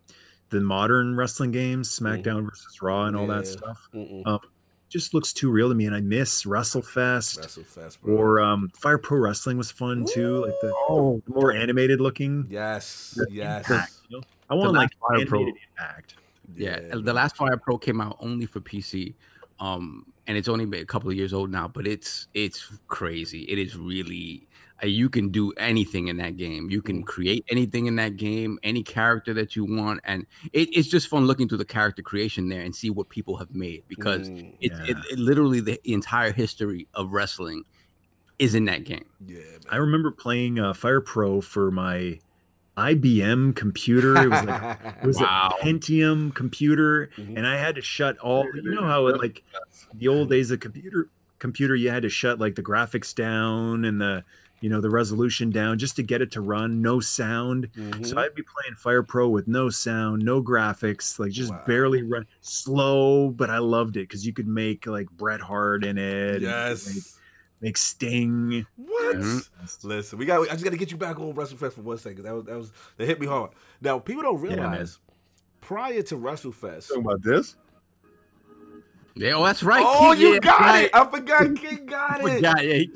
the 0.50 0.60
modern 0.60 1.16
wrestling 1.16 1.50
games, 1.50 1.88
SmackDown 1.98 2.44
versus 2.44 2.82
Raw, 2.82 3.06
and 3.06 3.16
all 3.16 3.26
that 3.28 3.44
Mm-hmm. 3.44 3.58
Stuff. 3.58 3.88
Um, 4.26 4.40
just 4.88 5.12
looks 5.14 5.32
too 5.32 5.50
real 5.50 5.68
to 5.68 5.74
me, 5.74 5.86
and 5.86 5.94
I 5.94 6.00
miss 6.00 6.44
WrestleFest. 6.44 7.38
WrestleFest, 7.40 8.00
bro. 8.00 8.14
Or 8.16 8.40
um, 8.40 8.70
Fire 8.74 8.98
Pro 8.98 9.18
Wrestling 9.18 9.58
was 9.58 9.70
fun 9.70 10.04
too, 10.04 10.44
like 10.44 10.54
the, 10.62 10.72
Oh, 10.88 11.22
the 11.26 11.34
more 11.34 11.52
animated 11.52 12.00
looking. 12.00 12.46
yes, 12.48 13.12
the 13.16 13.26
yes. 13.30 13.68
Impact, 13.70 13.92
you 14.08 14.16
know? 14.18 14.22
I 14.50 14.54
want 14.54 14.72
last 14.72 14.80
like 14.80 14.90
Fire 15.18 15.26
Pro- 15.26 15.40
animated 15.40 15.62
impact. 15.78 16.14
yeah. 16.56 16.80
man. 16.80 17.04
The 17.04 17.12
last 17.12 17.36
Fire 17.36 17.56
Pro 17.56 17.76
came 17.78 18.00
out 18.00 18.16
only 18.20 18.46
for 18.46 18.60
PC, 18.60 19.14
um, 19.60 20.06
and 20.26 20.36
it's 20.38 20.48
only 20.48 20.64
been 20.66 20.82
a 20.82 20.86
couple 20.86 21.10
of 21.10 21.16
years 21.16 21.32
old 21.34 21.50
now, 21.50 21.68
but 21.68 21.86
it's 21.86 22.28
it's 22.34 22.70
crazy. 22.88 23.42
It 23.42 23.58
is 23.58 23.76
really 23.76 24.46
you 24.84 25.08
can 25.08 25.30
do 25.30 25.52
anything 25.56 26.08
in 26.08 26.16
that 26.18 26.36
game. 26.36 26.70
You 26.70 26.80
can 26.82 27.02
create 27.02 27.44
anything 27.50 27.86
in 27.86 27.96
that 27.96 28.16
game, 28.16 28.58
any 28.62 28.82
character 28.82 29.34
that 29.34 29.56
you 29.56 29.64
want, 29.64 30.00
and 30.04 30.24
it, 30.52 30.68
it's 30.76 30.88
just 30.88 31.08
fun 31.08 31.26
looking 31.26 31.48
through 31.48 31.58
the 31.58 31.64
character 31.64 32.02
creation 32.02 32.48
there 32.48 32.60
and 32.62 32.74
see 32.74 32.90
what 32.90 33.08
people 33.08 33.36
have 33.36 33.52
made 33.54 33.82
because 33.88 34.28
Mm, 34.30 34.54
it, 34.60 34.72
it, 34.72 34.96
Yeah. 34.96 35.02
it 35.10 35.18
literally 35.18 35.60
the 35.60 35.80
entire 35.90 36.32
history 36.32 36.86
of 36.94 37.12
wrestling 37.12 37.64
is 38.38 38.54
in 38.54 38.66
that 38.66 38.84
game. 38.84 39.06
yeah, 39.26 39.40
I 39.68 39.76
remember 39.76 40.10
playing 40.12 40.58
uh, 40.60 40.72
Fire 40.72 41.00
Pro 41.00 41.40
for 41.40 41.70
my 41.72 42.20
IBM 42.76 43.56
computer. 43.56 44.16
It 44.22 44.28
was 44.28 44.44
like 44.44 44.62
it 45.02 45.06
was 45.06 45.16
Wow. 45.20 45.50
a 45.60 45.64
Pentium 45.64 46.32
computer, 46.34 47.10
Mhm. 47.18 47.36
and 47.36 47.46
I 47.46 47.56
had 47.56 47.74
to 47.74 47.82
shut 47.82 48.16
all. 48.18 48.44
You 48.54 48.70
know 48.76 48.86
how 48.86 49.08
it, 49.08 49.18
like 49.20 49.42
the 49.94 50.06
old 50.08 50.30
days 50.30 50.50
of 50.52 50.60
computer 50.60 51.08
computer, 51.40 51.74
you 51.74 51.90
had 51.90 52.02
to 52.02 52.08
shut 52.08 52.38
like 52.38 52.54
the 52.54 52.62
graphics 52.62 53.14
down 53.14 53.84
and 53.84 54.00
the 54.00 54.24
you 54.60 54.68
know 54.68 54.80
the 54.80 54.90
resolution 54.90 55.50
down 55.50 55.78
just 55.78 55.96
to 55.96 56.02
get 56.02 56.20
it 56.20 56.30
to 56.32 56.40
run, 56.40 56.82
no 56.82 57.00
sound. 57.00 57.68
Mhm. 57.76 58.04
So 58.06 58.18
I'd 58.18 58.34
be 58.34 58.42
playing 58.42 58.74
Fire 58.76 59.02
Pro 59.02 59.28
with 59.28 59.46
no 59.48 59.70
sound, 59.70 60.24
no 60.24 60.42
graphics, 60.42 61.18
like 61.18 61.30
just 61.32 61.50
Wow. 61.52 61.62
barely 61.66 62.02
run 62.02 62.26
slow, 62.40 63.30
but 63.30 63.50
I 63.50 63.58
loved 63.58 63.96
it 63.96 64.08
because 64.08 64.26
you 64.26 64.32
could 64.32 64.48
make 64.48 64.86
like 64.86 65.08
Bret 65.10 65.40
Hart 65.40 65.84
in 65.84 65.96
it. 65.98 66.34
and 66.36 66.42
Make, 66.42 66.50
yes. 66.50 67.18
make 67.60 67.76
Sting. 67.76 68.66
What? 68.76 69.16
Mhm. 69.16 69.48
Listen, 69.84 70.18
we 70.18 70.26
got. 70.26 70.40
I 70.48 70.52
just 70.52 70.64
got 70.64 70.70
to 70.70 70.76
get 70.76 70.90
you 70.90 70.96
back 70.96 71.18
on 71.20 71.32
WrestleFest 71.34 71.72
for 71.74 71.82
one 71.82 71.98
second. 71.98 72.24
That 72.24 72.34
was 72.34 72.44
that 72.44 72.56
was 72.58 72.72
that 72.96 73.06
hit 73.06 73.20
me 73.20 73.26
hard. 73.26 73.50
Now 73.80 73.98
people 73.98 74.22
don't 74.22 74.42
Yeah, 74.44 74.50
realize 74.56 74.98
prior 75.60 76.02
to 76.02 76.16
WrestleFest. 76.16 76.88
Talking 76.88 77.04
about 77.04 77.22
this? 77.22 77.56
Yeah, 79.14 79.32
oh, 79.34 79.44
that's 79.44 79.62
right. 79.64 79.82
oh, 79.84 80.12
King, 80.14 80.20
you 80.22 80.32
yeah, 80.34 80.38
got 80.40 80.60
right. 80.60 80.84
it! 80.84 80.90
I 80.94 81.04
forgot 81.10 81.56
King 81.56 81.86
got 81.86 82.20
it. 82.20 82.34
Forgot, 82.36 82.64
yeah, 82.64 82.74
he- 82.74 82.92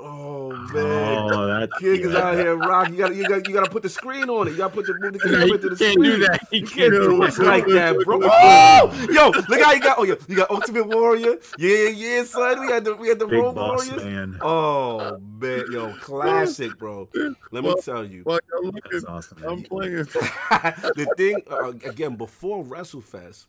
Oh 0.00 0.52
man. 0.52 1.32
Oh, 1.32 1.46
that 1.48 1.70
King 1.80 2.00
is 2.02 2.14
out 2.14 2.36
here 2.36 2.56
rock. 2.56 2.88
You 2.90 2.96
got 2.98 3.16
you 3.16 3.28
got 3.28 3.48
you 3.48 3.52
got 3.54 3.64
to 3.64 3.70
put 3.70 3.82
the 3.82 3.88
screen 3.88 4.30
on 4.30 4.46
it. 4.46 4.52
You 4.52 4.56
got 4.58 4.68
to 4.68 4.74
put 4.76 4.86
the 4.86 4.94
move 5.00 5.12
the 5.14 5.18
camera 5.18 5.58
to 5.58 5.70
the 5.70 5.70
you 5.70 5.76
screen. 5.76 5.94
can't 5.94 6.02
do 6.04 6.18
that. 6.18 6.48
You 6.52 6.60
You 6.60 6.66
can't 6.66 6.92
do 6.92 7.00
do 7.18 7.22
it. 7.24 7.36
it 7.36 7.42
like 7.42 7.66
that, 7.66 7.96
bro. 8.04 8.20
Oh, 8.30 9.06
yo, 9.10 9.30
look 9.48 9.60
how 9.60 9.72
you 9.72 9.80
got. 9.80 9.98
Oh, 9.98 10.04
yeah, 10.04 10.14
you 10.28 10.36
got 10.36 10.50
Ultimate 10.52 10.86
Warrior. 10.86 11.38
Yeah, 11.58 11.88
yeah, 11.88 12.22
son. 12.22 12.60
We 12.60 12.68
had 12.72 12.84
the 12.84 12.94
we 12.94 13.08
had 13.08 13.18
the 13.18 13.26
big 13.26 13.40
Road 13.40 13.56
boss 13.56 13.88
Warriors. 13.90 14.04
man. 14.04 14.38
Oh 14.40 15.18
man, 15.18 15.64
yo, 15.72 15.92
classic, 15.94 16.78
bro. 16.78 17.08
Let 17.50 17.64
me 17.64 17.74
tell 17.82 18.04
you. 18.04 18.22
Like, 18.24 18.42
I'm, 18.56 18.66
looking, 18.66 18.82
That's 18.92 19.04
awesome. 19.04 19.42
I'm 19.44 19.64
playing. 19.64 19.94
the 19.96 21.12
thing 21.16 21.42
uh, 21.50 21.70
again 21.88 22.14
before 22.14 22.62
WrestleFest, 22.64 23.46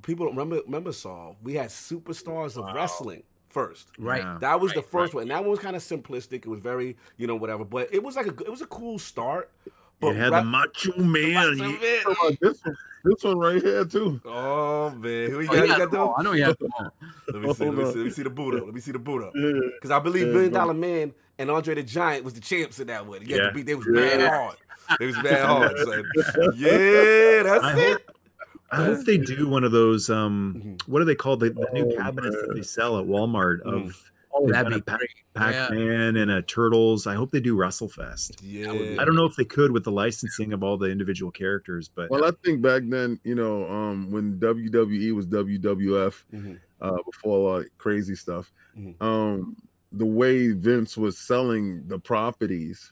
people 0.00 0.24
remember 0.26 0.60
remember 0.64 0.92
Saul. 0.92 1.36
We 1.42 1.52
had 1.54 1.68
superstars 1.68 2.56
of 2.56 2.74
wrestling 2.74 3.24
first. 3.52 3.88
Right. 3.98 4.22
Yeah. 4.22 4.38
That 4.40 4.60
was 4.60 4.72
the 4.72 4.80
Right, 4.80 4.88
first 4.90 5.14
one. 5.14 5.22
And 5.22 5.30
that 5.30 5.40
one 5.42 5.50
was 5.50 5.58
kind 5.60 5.76
of 5.76 5.82
simplistic. 5.82 6.44
It 6.44 6.48
was 6.48 6.60
very, 6.60 6.96
you 7.16 7.26
know, 7.26 7.36
whatever. 7.36 7.64
But 7.64 7.88
it 7.92 8.02
was 8.02 8.16
like 8.16 8.26
a 8.26 8.32
good- 8.32 8.46
it 8.46 8.50
was 8.50 8.62
a 8.62 8.66
cool 8.66 8.98
start. 8.98 9.50
But 10.00 10.08
You 10.08 10.14
had 10.14 10.32
Ra- 10.32 10.40
the 10.40 10.46
Macho 10.46 10.96
Man. 10.98 11.32
Macho 11.58 11.78
Man. 11.80 12.02
Talking 12.02 12.38
this 12.40 12.64
one, 12.64 12.76
this 13.04 13.22
one 13.24 13.38
right 13.38 13.62
here 13.62 13.84
too. 13.84 14.20
Oh 14.24 14.90
man, 14.90 15.30
who 15.30 15.40
you 15.40 15.48
Oh, 15.48 15.52
got? 15.52 15.54
he 15.54 15.60
You 15.60 15.66
got 15.68 15.78
got 15.78 15.90
them 15.92 16.14
I 16.18 16.22
know 16.24 16.32
he 16.32 16.40
has 16.40 16.56
them 16.56 16.70
all. 16.78 16.92
Let 17.32 17.42
me 17.42 17.54
see. 17.54 17.64
Let 17.66 17.74
me 17.74 17.84
see. 17.84 17.98
Let 17.98 18.04
me 18.06 18.10
see 18.10 18.22
the 18.24 18.30
boot 18.30 18.54
up. 18.56 18.64
Let 18.64 18.74
me 18.74 18.80
see 18.80 18.90
the 18.92 18.98
boot 18.98 19.22
up. 19.22 19.32
Yeah. 19.36 19.52
Because 19.76 19.90
I 19.92 20.00
believe 20.00 20.26
Yeah, 20.26 20.32
Million 20.32 20.50
bro. 20.50 20.60
Dollar 20.60 20.74
Man 20.74 21.14
and 21.38 21.50
Andre 21.52 21.74
the 21.76 21.82
Giant 21.84 22.24
was 22.24 22.34
the 22.34 22.40
champs 22.40 22.80
in 22.80 22.88
that 22.88 23.06
one. 23.06 23.20
You 23.24 23.36
Yeah. 23.36 23.42
to 23.48 23.52
beat. 23.52 23.66
They 23.66 23.74
was 23.76 23.86
Yeah. 23.86 24.00
mad 24.00 24.28
hard. 24.28 24.56
They 24.98 25.06
was 25.06 25.16
mad 25.22 25.40
hard. 25.46 25.78
Son. 25.78 26.04
Yeah, 26.56 27.42
that's 27.44 27.64
I 27.64 27.78
it. 27.78 27.92
hope, 27.92 28.11
I 28.72 28.84
hope 28.84 29.04
they 29.04 29.18
do 29.18 29.48
one 29.48 29.64
of 29.64 29.72
those. 29.72 30.08
Um, 30.10 30.54
Mhm. 30.64 30.88
what 30.88 31.02
are 31.02 31.04
they 31.04 31.14
called? 31.14 31.40
The, 31.40 31.50
the 31.50 31.68
new 31.72 31.92
Oh, 31.92 31.96
cabinets 31.96 32.36
that 32.36 32.54
they 32.54 32.62
sell 32.62 32.98
at 32.98 33.06
Walmart 33.06 33.62
Mhm. 33.62 33.86
of 33.86 34.10
Oh, 34.34 34.46
They've 34.46 34.52
that'd 34.54 34.72
be 34.72 34.78
a 34.78 34.82
pack- 34.82 34.98
great. 34.98 35.10
Pac-Man 35.34 36.16
and 36.16 36.30
a 36.30 36.40
Turtles. 36.40 37.06
I 37.06 37.14
hope 37.14 37.32
they 37.32 37.38
do 37.40 37.54
WrestleFest. 37.54 38.40
Yeah. 38.42 38.72
I 38.98 39.04
don't 39.04 39.14
know 39.14 39.26
if 39.26 39.36
they 39.36 39.44
could 39.44 39.72
with 39.72 39.84
the 39.84 39.92
licensing 39.92 40.54
of 40.54 40.62
all 40.62 40.78
the 40.78 40.86
individual 40.86 41.30
characters, 41.30 41.90
but 41.94 42.08
Well, 42.08 42.24
I 42.24 42.30
think 42.42 42.62
back 42.62 42.84
then, 42.86 43.20
you 43.24 43.34
know, 43.34 43.68
um, 43.70 44.10
when 44.10 44.38
WWE 44.38 45.12
was 45.12 45.26
WWF, 45.26 46.24
Mhm. 46.32 46.58
uh, 46.80 46.96
before 47.04 47.50
all 47.50 47.58
that 47.58 47.68
crazy 47.76 48.14
stuff, 48.14 48.50
Mhm. 48.74 49.02
um, 49.02 49.54
the 49.92 50.06
way 50.06 50.52
Vince 50.52 50.96
was 50.96 51.18
selling 51.18 51.86
the 51.88 51.98
properties, 51.98 52.90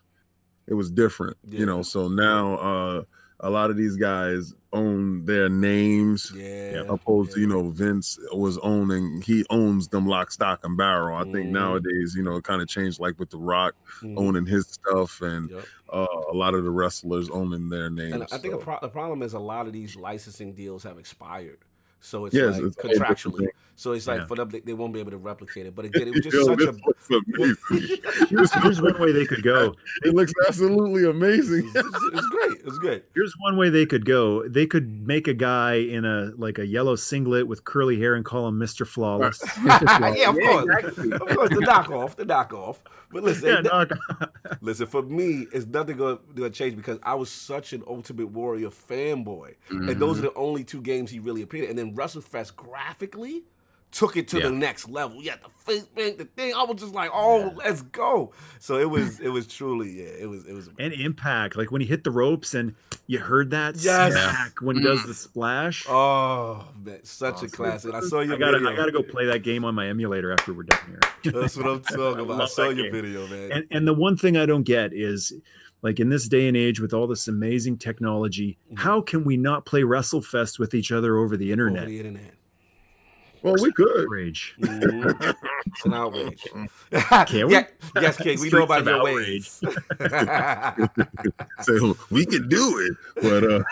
it 0.67 0.75
was 0.75 0.91
different, 0.91 1.39
Yeah. 1.49 1.61
you 1.61 1.67
know. 1.67 1.81
So 1.81 2.07
now, 2.09 2.57
uh, 2.57 3.03
a 3.41 3.51
lot 3.51 3.71
of 3.71 3.77
these 3.77 3.97
guys 3.97 4.55
own 4.73 5.25
their 5.25 5.49
names, 5.49 6.31
Yeah. 6.37 6.85
opposed 6.89 7.33
to 7.33 7.41
you 7.41 7.47
know 7.47 7.71
Vince 7.71 8.19
was 8.33 8.59
owning, 8.59 9.21
he 9.23 9.45
owns 9.51 9.89
them 9.89 10.07
lock, 10.07 10.31
stock, 10.31 10.61
and 10.63 10.77
barrel. 10.77 11.17
I 11.17 11.25
think 11.25 11.49
Mhm. 11.49 11.53
nowadays, 11.53 12.15
you 12.17 12.23
know, 12.23 12.37
it 12.37 12.45
kind 12.45 12.63
of 12.63 12.69
changed, 12.69 13.01
like 13.01 13.19
with 13.19 13.31
The 13.31 13.39
Rock 13.39 13.75
Mhm. 14.03 14.19
owning 14.19 14.47
his 14.47 14.67
stuff, 14.69 15.21
and 15.23 15.51
Yep. 15.51 15.65
uh, 15.93 16.07
a 16.31 16.35
lot 16.35 16.55
of 16.55 16.63
the 16.65 16.71
wrestlers 16.71 17.29
owning 17.31 17.69
their 17.69 17.91
names. 17.91 18.13
And 18.15 18.23
I 18.31 18.39
think 18.39 18.55
so. 18.55 18.59
pro- 18.59 18.79
the 18.81 18.89
problem 18.89 19.23
is 19.23 19.33
a 19.33 19.41
lot 19.41 19.67
of 19.67 19.73
these 19.73 19.97
licensing 19.97 20.53
deals 20.55 20.85
have 20.85 20.99
expired. 20.99 21.59
So 22.01 22.25
it's 22.27 22.35
Yes, 22.35 22.55
like 22.57 22.65
it's 22.65 22.77
a 22.79 22.83
whole 22.83 22.91
different 22.91 23.19
contractually. 23.19 23.47
So 23.77 23.93
it's 23.93 24.07
like 24.07 24.21
Yeah. 24.21 24.27
for 24.27 24.37
them, 24.37 24.51
they, 24.51 24.61
they 24.61 24.73
won't 24.75 24.93
be 24.93 25.01
able 25.01 25.11
to 25.13 25.17
replicate 25.17 25.65
it. 25.67 25.75
But 25.75 25.87
again, 25.87 26.09
it 26.09 26.11
was 26.15 26.21
just 26.25 26.35
Yo, 26.37 26.45
such 26.45 26.59
this 26.59 26.69
a. 26.69 26.73
looks 26.87 27.57
amazing. 27.71 27.99
here's, 28.29 28.53
here's 28.63 28.83
one 28.83 29.01
way 29.01 29.13
they 29.13 29.25
could 29.27 29.43
go. 29.43 29.75
it 30.05 30.15
looks 30.15 30.33
absolutely 30.47 31.05
amazing. 31.09 31.71
It's, 31.75 31.89
it's 32.13 32.27
great. 32.27 32.59
It's 32.67 32.79
great. 32.79 33.05
Here's 33.15 33.33
one 33.41 33.57
way 33.57 33.71
they 33.71 33.87
could 33.87 34.05
go. 34.05 34.47
They 34.49 34.67
could 34.67 35.07
make 35.07 35.29
a 35.29 35.35
guy 35.35 35.75
in 35.77 36.05
a 36.05 36.33
like 36.37 36.59
a 36.59 36.67
yellow 36.67 36.95
singlet 36.97 37.47
with 37.47 37.65
curly 37.65 37.99
hair 37.99 38.15
and 38.15 38.25
call 38.25 38.47
him 38.49 38.59
Mr. 38.59 38.87
Flawless. 38.87 39.43
yeah, 39.65 39.77
of 40.31 40.37
Yeah, 40.39 40.47
course. 40.47 40.65
exactly. 40.65 41.13
Of 41.13 41.21
course, 41.37 41.49
the 41.51 41.61
knock 41.61 41.91
off, 41.91 42.17
the 42.17 42.25
knock 42.27 42.53
off. 42.53 42.83
But 43.13 43.25
listen, 43.25 43.49
Yeah, 43.49 43.57
ain't 43.81 43.91
no- 43.91 44.27
listen, 44.61 44.87
for 44.87 45.03
me, 45.03 45.47
it's 45.53 45.67
nothing 45.67 45.97
going 45.97 46.19
to 46.37 46.51
change 46.51 46.77
because 46.77 46.99
I 47.03 47.15
was 47.15 47.29
such 47.31 47.73
an 47.73 47.83
Ultimate 47.89 48.29
Warrior 48.29 48.69
fanboy. 48.71 49.55
And 49.71 49.89
those 49.89 50.19
Mm-hmm. 50.19 50.27
are 50.27 50.31
the 50.31 50.35
only 50.35 50.63
two 50.65 50.81
games 50.83 51.11
he 51.11 51.19
really 51.19 51.43
appeared 51.43 51.65
in. 51.65 51.71
And 51.71 51.79
then 51.79 51.90
WrestleFest 51.95 52.57
graphically 52.57 53.45
took 53.93 54.17
it 54.17 54.29
to 54.29 54.39
Yeah. 54.39 54.45
the 54.45 54.53
next 54.53 54.89
level. 54.89 55.21
Yeah, 55.21 55.35
the 55.43 55.49
face 55.65 55.85
paint, 55.97 56.17
the 56.19 56.25
thing. 56.25 56.55
I 56.55 56.63
was 56.63 56.81
just 56.81 56.95
like, 56.95 57.11
oh, 57.13 57.53
let's 57.57 57.83
go. 57.83 58.33
So 58.61 58.79
it 58.79 58.89
was, 58.89 59.19
it 59.19 59.31
was 59.31 59.49
truly, 59.49 59.91
yeah, 60.03 60.11
it 60.21 60.29
was, 60.29 60.47
it 60.47 60.53
was. 60.53 60.69
and 60.79 60.93
impact, 60.93 61.57
like 61.57 61.73
when 61.73 61.81
he 61.81 61.89
hit 61.89 62.05
the 62.05 62.13
ropes 62.13 62.55
and 62.55 62.77
you 63.09 63.19
heard 63.19 63.51
that 63.51 63.75
Yes. 63.83 64.13
smack 64.13 64.61
when 64.61 64.77
he 64.77 64.83
does 64.85 65.01
Mm. 65.01 65.07
the 65.09 65.15
splash. 65.15 65.87
Oh 65.89 66.69
man, 66.85 67.01
such 67.03 67.33
a 67.33 67.35
Awesome. 67.47 67.49
classic. 67.51 67.93
I 67.95 67.99
saw 68.01 68.21
your 68.21 68.37
I 68.37 68.39
gotta, 68.39 68.59
video. 68.59 68.73
I 68.73 68.77
gotta 68.77 68.93
go 68.93 69.03
play 69.03 69.27
that 69.27 69.43
game 69.43 69.65
on 69.65 69.75
my 69.75 69.89
emulator 69.89 70.31
after 70.33 70.53
we're 70.55 70.63
done 70.63 70.79
here. 70.87 71.33
That's 71.33 71.57
what 71.57 71.67
I'm 71.67 71.81
talking 71.83 72.21
about. 72.21 72.31
I, 72.31 72.39
love 72.39 72.51
saw 72.51 72.69
your 72.69 72.85
game. 72.85 72.93
video, 72.93 73.27
man. 73.27 73.51
And 73.51 73.65
and 73.73 73.89
the 73.89 73.95
one 73.95 74.17
thing 74.17 74.37
I 74.37 74.47
don't 74.47 74.63
get 74.63 74.93
is 74.93 75.33
like 75.83 75.99
in 76.01 76.09
this 76.11 76.29
day 76.29 76.47
and 76.49 76.57
age 76.57 76.81
with 76.81 76.93
all 76.93 77.07
this 77.07 77.29
amazing 77.29 77.79
technology, 77.79 78.59
Mhm. 78.73 78.79
how 78.79 79.01
can 79.01 79.25
we 79.25 79.37
not 79.37 79.65
play 79.65 79.83
WrestleFest 79.83 80.59
with 80.59 80.75
each 80.75 80.93
other 80.93 81.17
over 81.19 81.37
the 81.37 81.53
Over 81.53 81.69
internet? 81.69 81.87
the 81.89 81.99
internet. 81.99 82.35
well, 83.43 83.55
we 83.63 83.73
could. 83.73 84.07
Rage. 84.11 84.55
Mhm. 84.61 85.35
It's 85.67 85.85
an 85.87 85.95
outrage. 85.95 86.43
Can 87.29 87.47
we? 87.47 87.53
Yeah, 87.55 87.67
yes, 87.95 88.17
King. 88.17 88.41
We 88.41 88.51
know 88.51 88.65
Streets 88.65 88.65
about 88.65 88.81
of 88.81 88.87
your 88.87 88.97
outrage. 88.97 89.51
ways. 89.63 89.63
So 91.63 91.97
we 92.11 92.27
can 92.27 92.49
do 92.49 92.79
it, 92.81 92.97
but 93.23 93.45
uh, 93.45 93.63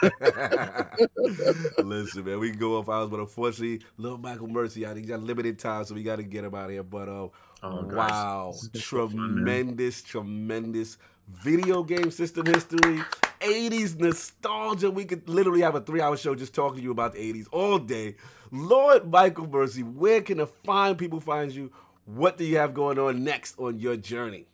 Listen, 1.83 2.25
man, 2.25 2.39
we 2.39 2.51
can 2.51 2.59
go 2.59 2.77
off 2.79 2.89
hours, 2.89 3.09
but 3.11 3.21
unfortunately, 3.21 3.81
little 3.97 4.19
Michael 4.19 4.49
Mercy, 4.49 4.87
I 4.87 4.91
think 4.95 5.07
he 5.07 5.09
got 5.11 5.23
limited 5.23 5.59
time, 5.59 5.85
so 5.85 5.95
we 5.95 6.03
got 6.03 6.17
to 6.17 6.23
get 6.23 6.45
him 6.45 6.55
out 6.55 6.67
of 6.67 6.71
here. 6.71 6.83
But 6.83 7.09
uh, 7.09 7.29
Oh, 7.61 7.83
wow, 7.87 8.53
this 8.53 8.71
has 8.75 8.83
fun, 8.85 9.09
tremendous, 9.11 10.03
tremendous 10.03 10.99
video 11.29 11.83
game 11.83 12.11
system 12.11 12.47
history, 12.47 13.01
80s 13.41 13.99
nostalgia. 13.99 14.91
We 14.91 15.05
could 15.05 15.29
literally 15.29 15.61
have 15.61 15.75
a 15.75 15.81
three-hour 15.81 16.17
show 16.17 16.35
just 16.35 16.55
talking 16.55 16.79
to 16.79 16.83
you 16.83 16.91
about 16.91 17.13
the 17.13 17.33
80s 17.33 17.47
all 17.53 17.79
day. 17.79 18.17
Lord 18.51 19.11
Michael 19.11 19.47
Mercy, 19.47 19.83
where 19.83 20.23
can 20.23 20.39
the 20.39 20.47
fine 20.47 20.97
people 20.97 21.21
find 21.21 21.53
you? 21.53 21.71
What 22.07 22.39
do 22.39 22.45
you 22.45 22.57
have 22.57 22.75
going 22.75 22.99
on 22.99 23.23
next 23.23 23.59
on 23.59 23.79
your 23.79 23.97
journey? 23.97 24.48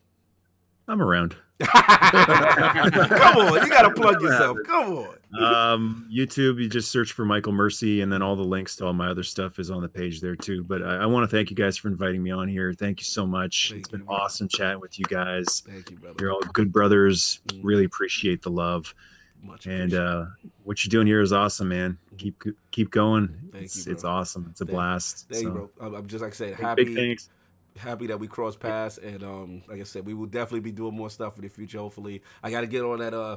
I'm 0.89 1.01
around. 1.03 1.37
Come 1.61 3.37
on, 3.37 3.55
you 3.63 3.69
got 3.69 3.83
to 3.83 3.91
plug 3.95 4.21
yourself. 4.21 4.59
Come 4.67 4.99
on. 4.99 5.43
Um, 5.43 6.09
YouTube, 6.13 6.61
you 6.61 6.69
just 6.69 6.91
search 6.91 7.13
for 7.13 7.25
Michael 7.25 7.53
Mercy, 7.53 8.03
and 8.03 8.13
then 8.13 8.23
all 8.23 8.37
the 8.37 8.43
links 8.43 8.77
to 8.77 8.87
all 8.87 8.93
my 8.93 9.09
other 9.09 9.23
stuff 9.23 9.59
is 9.59 9.71
on 9.71 9.83
the 9.83 9.89
page 9.89 10.21
there 10.21 10.37
too. 10.37 10.63
But 10.65 10.83
I, 10.83 10.97
I 10.99 11.07
want 11.07 11.29
to 11.29 11.37
thank 11.37 11.51
you 11.51 11.57
guys 11.57 11.77
for 11.77 11.89
inviting 11.89 12.23
me 12.23 12.31
on 12.31 12.49
here. 12.49 12.73
Thank 12.73 13.01
you 13.01 13.05
so 13.05 13.27
much. 13.27 13.71
Thank 13.71 13.81
it's 13.81 13.89
been 13.89 14.01
you. 14.01 14.09
awesome 14.09 14.49
chatting 14.49 14.81
with 14.81 14.99
you 14.99 15.05
guys. 15.09 15.63
Thank 15.67 15.91
you, 15.91 15.97
brother. 15.97 16.17
You're 16.21 16.33
all 16.33 16.41
good 16.53 16.73
brothers. 16.73 17.41
Mm. 17.49 17.61
Really 17.63 17.85
appreciate 17.85 18.43
the 18.43 18.51
love. 18.51 18.95
Much 19.43 19.67
And 19.67 19.93
uh, 19.93 20.27
what 20.63 20.85
you're 20.85 20.91
doing 20.91 21.07
here 21.07 21.21
is 21.21 21.33
awesome, 21.33 21.69
man. 21.69 21.99
Keep 22.17 22.45
keep 22.71 22.91
going. 22.91 23.29
Thank 23.53 23.65
it's 23.67 23.87
you, 23.87 23.93
it's 23.93 24.03
awesome. 24.05 24.47
It's 24.51 24.61
a 24.61 24.65
Thank- 24.65 24.75
blast. 24.75 25.27
Thank 25.31 25.45
you, 25.45 25.71
bro. 25.79 25.95
I'm, 25.97 26.07
just 26.07 26.23
like 26.23 26.33
I 26.33 26.35
said, 26.35 26.51
big- 26.57 26.61
happy, 26.65 26.85
Big 26.85 26.97
thanks. 26.97 27.29
Happy 27.77 28.07
that 28.07 28.19
we 28.19 28.29
crossed 28.29 28.61
paths, 28.61 28.99
and 28.99 29.23
um, 29.23 29.63
like 29.69 29.81
I 29.81 29.85
said, 29.85 30.07
we 30.07 30.15
will 30.15 30.27
definitely 30.27 30.61
be 30.61 30.73
doing 30.73 30.95
more 30.95 31.11
stuff 31.11 31.37
in 31.37 31.43
the 31.43 31.49
future. 31.49 31.79
Hopefully, 31.79 32.23
I 32.43 32.51
got 32.51 32.63
to 32.63 32.67
get 32.67 32.83
on 32.83 32.99
that 33.01 33.15
uh 33.15 33.37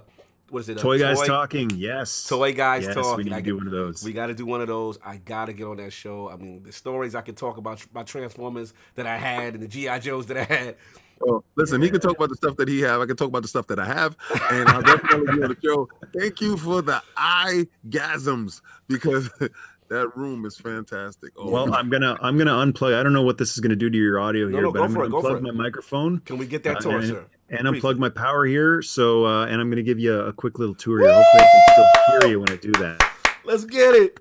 what 0.49 0.59
is 0.59 0.69
it? 0.69 0.77
uh, 0.77 0.81
Toy 0.81 0.99
guys 0.99 1.21
talking. 1.21 1.69
Yes. 1.75 2.27
Toy 2.27 2.53
guys 2.53 2.83
yes, 2.83 2.95
talking. 2.95 3.17
We 3.17 3.23
need 3.25 3.35
to 3.35 3.41
do 3.41 3.57
one 3.57 3.67
of 3.67 3.73
those. 3.73 4.03
We 4.03 4.13
got 4.13 4.27
to 4.27 4.33
do 4.33 4.45
one 4.45 4.61
of 4.61 4.67
those. 4.67 4.97
I 5.03 5.17
got 5.17 5.45
to 5.45 5.53
get 5.53 5.65
on 5.65 5.77
that 5.77 5.91
show. 5.91 6.29
I 6.29 6.37
mean, 6.37 6.63
the 6.63 6.71
stories 6.71 7.15
I 7.15 7.21
can 7.21 7.35
talk 7.35 7.57
about 7.57 7.85
my 7.93 8.03
Transformers 8.03 8.73
that 8.95 9.05
I 9.05 9.17
had 9.17 9.55
and 9.55 9.63
the 9.63 9.67
GI 9.67 9.99
Joes 9.99 10.25
that 10.27 10.37
I 10.37 10.43
had. 10.43 10.75
Oh, 11.27 11.43
listen, 11.55 11.81
he 11.81 11.89
can 11.89 11.99
talk 11.99 12.15
about 12.15 12.29
the 12.29 12.35
stuff 12.35 12.55
that 12.57 12.67
he 12.67 12.79
have. 12.81 13.01
I 13.01 13.07
can 13.07 13.15
talk 13.15 13.29
about 13.29 13.41
the 13.41 13.47
stuff 13.47 13.65
that 13.67 13.79
I 13.79 13.85
have, 13.85 14.15
and 14.51 14.69
I'll 14.69 14.83
definitely 14.83 15.35
be 15.35 15.43
on 15.43 15.49
the 15.49 15.57
show. 15.63 15.89
Thank 16.15 16.41
you 16.41 16.57
for 16.57 16.83
the 16.83 17.01
eye 17.17 17.67
gasms 17.89 18.61
because 18.87 19.27
that 19.89 20.15
room 20.17 20.45
is 20.45 20.57
fantastic. 20.57 21.31
Oh, 21.37 21.49
well, 21.49 21.73
I'm 21.73 21.89
gonna 21.89 22.17
I'm 22.21 22.37
gonna 22.37 22.51
unplug. 22.51 22.93
I 22.93 23.03
don't 23.03 23.13
know 23.13 23.21
what 23.23 23.37
this 23.37 23.53
is 23.53 23.59
gonna 23.59 23.75
do 23.75 23.89
to 23.89 23.97
your 23.97 24.19
audio 24.19 24.45
No, 24.47 24.51
here, 24.57 24.61
no, 24.63 24.71
but 24.71 24.81
I'm 24.83 24.93
gonna 24.93 25.05
it, 25.05 25.11
go 25.11 25.21
for 25.21 25.29
unplug 25.31 25.37
it. 25.37 25.43
my 25.43 25.51
microphone 25.51 26.19
Can 26.19 26.37
we 26.37 26.45
get 26.47 26.63
that 26.63 26.77
Uh, 26.85 26.89
us, 26.89 26.95
and- 26.95 27.05
sir? 27.05 27.25
and 27.49 27.59
Please. 27.67 27.81
unplug 27.81 27.97
my 27.97 28.09
power 28.09 28.45
here. 28.45 28.81
So 28.81 29.25
uh, 29.25 29.45
and 29.45 29.61
I'm 29.61 29.69
gonna 29.69 29.81
give 29.83 29.99
you 29.99 30.13
a, 30.19 30.27
a 30.27 30.33
quick 30.33 30.59
little 30.59 30.75
tour 30.75 30.99
here. 30.99 31.13
Hopefully, 31.13 31.43
I 31.43 31.47
can 31.51 31.63
still 31.73 32.19
hear 32.21 32.29
you 32.31 32.39
when 32.41 32.49
I 32.51 32.55
do 32.57 32.71
that. 32.73 33.13
Let's 33.45 33.63
get 33.65 33.95
it. 33.95 34.19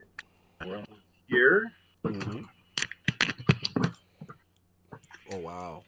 Here. 1.28 1.72
Mhm. 2.05 2.44
Oh 5.32 5.38
wow. 5.38 5.82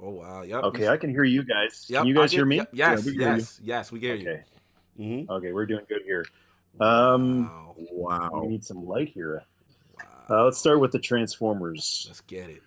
Oh 0.00 0.10
wow. 0.10 0.42
Yep. 0.42 0.64
Okay, 0.64 0.88
I 0.88 0.96
can 0.96 1.10
hear 1.10 1.24
you 1.24 1.42
guys. 1.44 1.86
Yep, 1.88 2.00
Can 2.00 2.08
you 2.08 2.14
guys 2.14 2.30
get- 2.30 2.36
hear 2.38 2.46
me? 2.46 2.56
yep, 2.56 2.70
Yes. 2.72 2.88
Yeah, 2.88 2.96
we 2.96 3.12
can 3.12 3.20
hear 3.20 3.30
you. 3.30 3.36
yes. 3.36 3.60
Yes. 3.62 3.92
We 3.92 4.00
hear 4.00 4.14
you. 4.14 4.28
Okay. 4.30 4.42
Mhm. 4.98 5.28
Okay, 5.28 5.52
we're 5.52 5.66
doing 5.66 5.84
good 5.88 6.02
here. 6.04 6.24
Um, 6.80 7.44
Wow. 7.44 7.74
wow. 7.90 8.40
we 8.42 8.48
need 8.48 8.64
some 8.64 8.86
light 8.86 9.08
here. 9.08 9.42
wow. 9.98 10.04
Uh, 10.38 10.44
let's 10.44 10.58
start 10.58 10.80
with 10.80 10.92
the 10.92 10.98
Transformers. 10.98 12.04
Let's 12.08 12.20
get 12.22 12.48
it. 12.50 12.62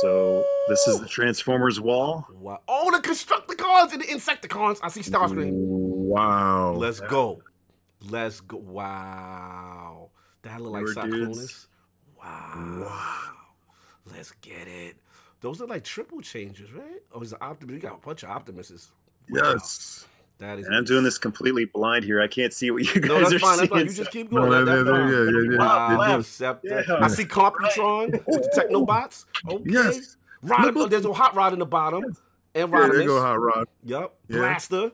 So 0.00 0.44
this 0.68 0.86
is 0.86 1.00
the 1.00 1.06
Transformers 1.06 1.80
wall. 1.80 2.26
Wow. 2.40 2.60
Oh, 2.68 2.90
the 2.90 2.98
Constructicons 3.06 3.92
and 3.92 4.02
the 4.02 4.06
Insecticons. 4.06 4.78
I 4.82 4.88
see 4.88 5.00
Starscream. 5.00 5.50
Wow. 5.52 6.72
Let's 6.72 7.00
go. 7.00 7.42
Let's 8.08 8.40
go. 8.40 8.58
Wow. 8.58 10.10
That 10.42 10.60
look 10.60 10.72
like 10.72 10.84
Cyclonus. 10.84 11.66
Wow. 12.18 12.78
Wow. 12.82 13.20
Let's 14.06 14.30
get 14.40 14.68
it. 14.68 14.96
Those 15.40 15.60
are 15.62 15.66
like 15.66 15.84
triple 15.84 16.20
changes, 16.20 16.72
right? 16.72 17.02
Oh, 17.12 17.20
he's 17.20 17.32
an 17.32 17.38
Optimus. 17.40 17.74
You 17.74 17.80
got 17.80 17.94
a 18.02 18.06
bunch 18.06 18.22
of 18.24 18.30
Optimuses. 18.30 18.88
Yes. 19.32 20.06
That 20.38 20.58
is. 20.60 20.66
And 20.66 20.76
I'm 20.76 20.84
doing 20.84 21.02
this 21.04 21.18
completely 21.18 21.64
blind 21.64 22.04
here. 22.04 22.20
I 22.20 22.28
can't 22.28 22.52
see 22.52 22.70
what 22.70 22.82
you 22.94 23.00
guys 23.00 23.08
No, 23.10 23.20
that's 23.20 23.32
are 23.34 23.38
fine. 23.40 23.56
That's 23.56 23.58
seeing. 23.58 23.68
fine. 23.70 23.86
You 23.86 23.92
just 23.92 24.10
keep 24.12 24.30
going. 24.30 24.50
that- 24.50 24.64
That- 24.66 24.84
that's 24.84 24.84
that- 24.84 24.90
fine. 24.92 25.08
yeah, 25.12 25.40
yeah, 25.40 25.50
yeah. 25.52 25.58
Wow. 25.58 26.00
Yeah. 26.08 26.18
Except, 26.18 26.64
Yeah. 26.64 26.82
I 27.00 27.08
see 27.08 27.24
Computron, 27.24 28.12
the 28.12 28.50
Technobots. 28.56 29.24
Okay. 29.50 29.62
Yes. 29.66 30.16
Rod, 30.42 30.66
Look, 30.66 30.74
look. 30.76 30.90
there's 30.90 31.04
a 31.04 31.12
hot 31.12 31.34
rod 31.34 31.52
in 31.52 31.58
the 31.58 31.66
bottom. 31.66 32.04
And 32.54 32.72
Yeah, 32.72 32.88
there 32.88 33.00
you 33.02 33.06
go, 33.08 33.20
Hot 33.20 33.40
Rod. 33.40 33.66
Yep. 33.84 34.14
Yeah. 34.28 34.38
Blaster. 34.38 34.76
Oh, 34.76 34.92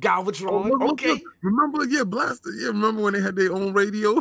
Galvatron. 0.00 0.68
look, 0.68 0.80
look, 0.80 0.92
okay. 0.92 1.22
Remember, 1.42 1.84
yeah, 1.86 2.02
Blaster. 2.02 2.50
Yeah, 2.58 2.68
remember 2.68 3.02
when 3.02 3.12
they 3.14 3.20
had 3.20 3.36
their 3.36 3.52
own 3.52 3.72
radio? 3.72 4.14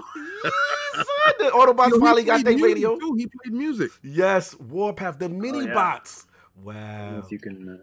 Yes. 0.43 1.05
The 1.39 1.45
Autobots 1.45 1.89
Yo, 1.89 1.95
he 1.95 1.99
finally 2.01 2.23
got 2.23 2.33
played 2.43 2.45
their 2.45 2.53
music, 2.55 2.75
radio. 2.75 2.99
Too. 2.99 3.13
He 3.17 3.27
played 3.27 3.53
music. 3.53 3.91
Yes, 4.03 4.53
Warpath, 4.59 5.17
the 5.17 5.29
mini 5.29 5.65
yeah. 5.65 5.73
bots. 5.73 6.27
I 6.29 6.73
don't 6.73 6.75
know 6.75 7.11
Wow. 7.17 7.21
If 7.25 7.31
you 7.31 7.39
can, 7.39 7.69
uh, 7.69 7.77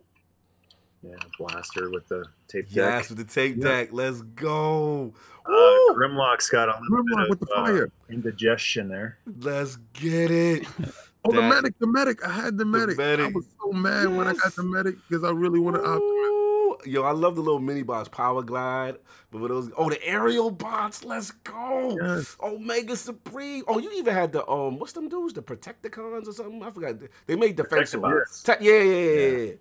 yeah, 1.03 1.15
blaster 1.39 1.91
with 1.91 2.09
the 2.09 2.25
tape 2.49 2.67
Yes, 2.69 3.03
deck. 3.09 3.09
with 3.17 3.19
the 3.27 3.33
tape 3.33 3.57
Yeah. 3.57 3.65
deck. 3.65 3.89
Let's 3.93 4.23
go. 4.23 5.13
Uh, 5.47 5.51
Woo! 5.51 5.95
Grimlock's 5.95 6.51
got 6.51 6.69
a 6.69 6.79
little 6.81 7.05
Grimlock 7.05 7.21
bit 7.23 7.31
with 7.31 7.43
of 7.43 7.49
the 7.49 7.55
uh, 7.55 7.67
fire. 7.67 7.91
indigestion 8.11 8.89
there. 8.89 9.19
Let's 9.41 9.77
get 9.95 10.31
it. 10.31 10.67
Oh, 11.25 11.33
the 11.33 11.43
medic, 11.43 11.75
the 11.81 11.87
medic. 11.87 12.25
I 12.27 12.31
had 12.31 12.57
the 12.57 12.65
medic. 12.65 12.99
I 12.99 13.03
medic. 13.17 13.35
was 13.35 13.45
so 13.61 13.73
mad 13.73 14.07
when 14.09 14.29
I 14.29 14.35
got 14.35 14.55
the 14.55 14.63
medic 14.63 14.95
because 15.09 15.25
I 15.25 15.31
really 15.31 15.59
wanted 15.59 15.81
Optimus. 15.81 16.01
Ooh. 16.01 16.79
Yo, 16.87 17.03
I 17.03 17.11
love 17.11 17.35
the 17.35 17.43
little 17.43 17.59
mini 17.59 17.83
bots, 17.83 18.09
Power 18.09 18.41
Glide. 18.41 18.97
But 19.33 19.41
with 19.41 19.51
those, 19.51 19.69
oh, 19.77 19.91
the 19.91 20.03
aerial 20.07 20.51
bots. 20.53 21.05
Let's 21.05 21.33
go. 21.33 21.99
Yes. 22.01 22.37
Omega 22.41 22.97
Supreme. 22.97 23.65
Oh, 23.67 23.79
you 23.79 23.91
even 23.97 24.15
had 24.15 24.33
the 24.33 24.49
um, 24.49 24.79
what's 24.79 24.93
them 24.93 25.09
dudes? 25.09 25.35
The 25.35 25.43
Protecticons 25.43 26.29
or 26.29 26.33
something? 26.33 26.63
I 26.63 26.71
forgot. 26.71 26.95
They 27.27 27.35
made 27.35 27.57
defensive. 27.57 28.01
Protectobots. 28.01 28.45
Te- 28.45 28.65
yeah, 28.65 28.73
yeah, 28.79 28.95
yeah, 28.95 29.21
yeah, 29.21 29.39
yeah. 29.49 29.53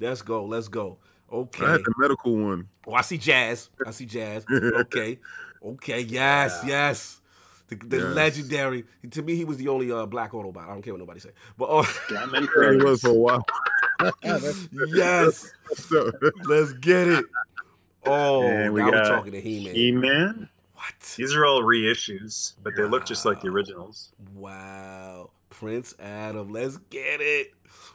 Let's 0.00 0.22
go. 0.22 0.44
Let's 0.44 0.68
go. 0.68 0.98
Okay. 1.32 1.64
I 1.64 1.68
Okay. 1.68 1.72
had 1.72 1.80
the 1.84 1.94
medical 1.98 2.36
one. 2.36 2.68
Oh, 2.86 2.92
I 2.94 3.00
see 3.02 3.18
Jazz. 3.18 3.70
I 3.84 3.90
see 3.90 4.06
Jazz. 4.06 4.44
Okay. 4.50 5.18
Okay. 5.64 6.00
Yes. 6.00 6.62
Yes. 6.66 7.20
The, 7.68 7.76
the 7.76 7.96
Yes. 7.98 8.14
legendary. 8.14 8.84
To 9.10 9.22
me, 9.22 9.34
he 9.36 9.44
was 9.44 9.56
the 9.56 9.68
only 9.68 9.90
uh, 9.90 10.06
black 10.06 10.32
Autobot. 10.32 10.64
I 10.64 10.68
don't 10.68 10.82
care 10.82 10.92
what 10.92 11.00
nobody 11.00 11.20
say. 11.20 11.30
But 11.56 11.68
oh, 11.70 11.98
Gunman 12.08 12.48
Yeah, 12.60 12.72
he 12.72 12.76
was 12.78 13.00
for 13.00 13.10
a 13.10 13.14
while. 13.14 13.46
yes. 14.94 15.52
So, 15.88 16.10
Let's 16.44 16.72
get 16.74 17.08
it. 17.08 17.24
Oh, 18.06 18.42
And 18.46 18.74
we 18.74 18.80
now 18.80 18.86
we're 18.86 18.92
got 18.92 19.08
talking 19.08 19.32
to 19.32 19.40
He-Man. 19.40 19.74
He-Man. 19.74 20.48
what? 20.74 21.14
These 21.16 21.34
are 21.34 21.46
all 21.46 21.62
reissues, 21.62 22.52
but 22.62 22.76
they 22.76 22.82
look 22.82 23.06
just 23.06 23.24
like 23.24 23.40
the 23.40 23.48
originals. 23.48 24.12
Wow. 24.34 25.30
Prince 25.48 25.94
Adam. 25.98 26.52
Let's 26.52 26.76
get 26.90 27.20
it. 27.22 27.52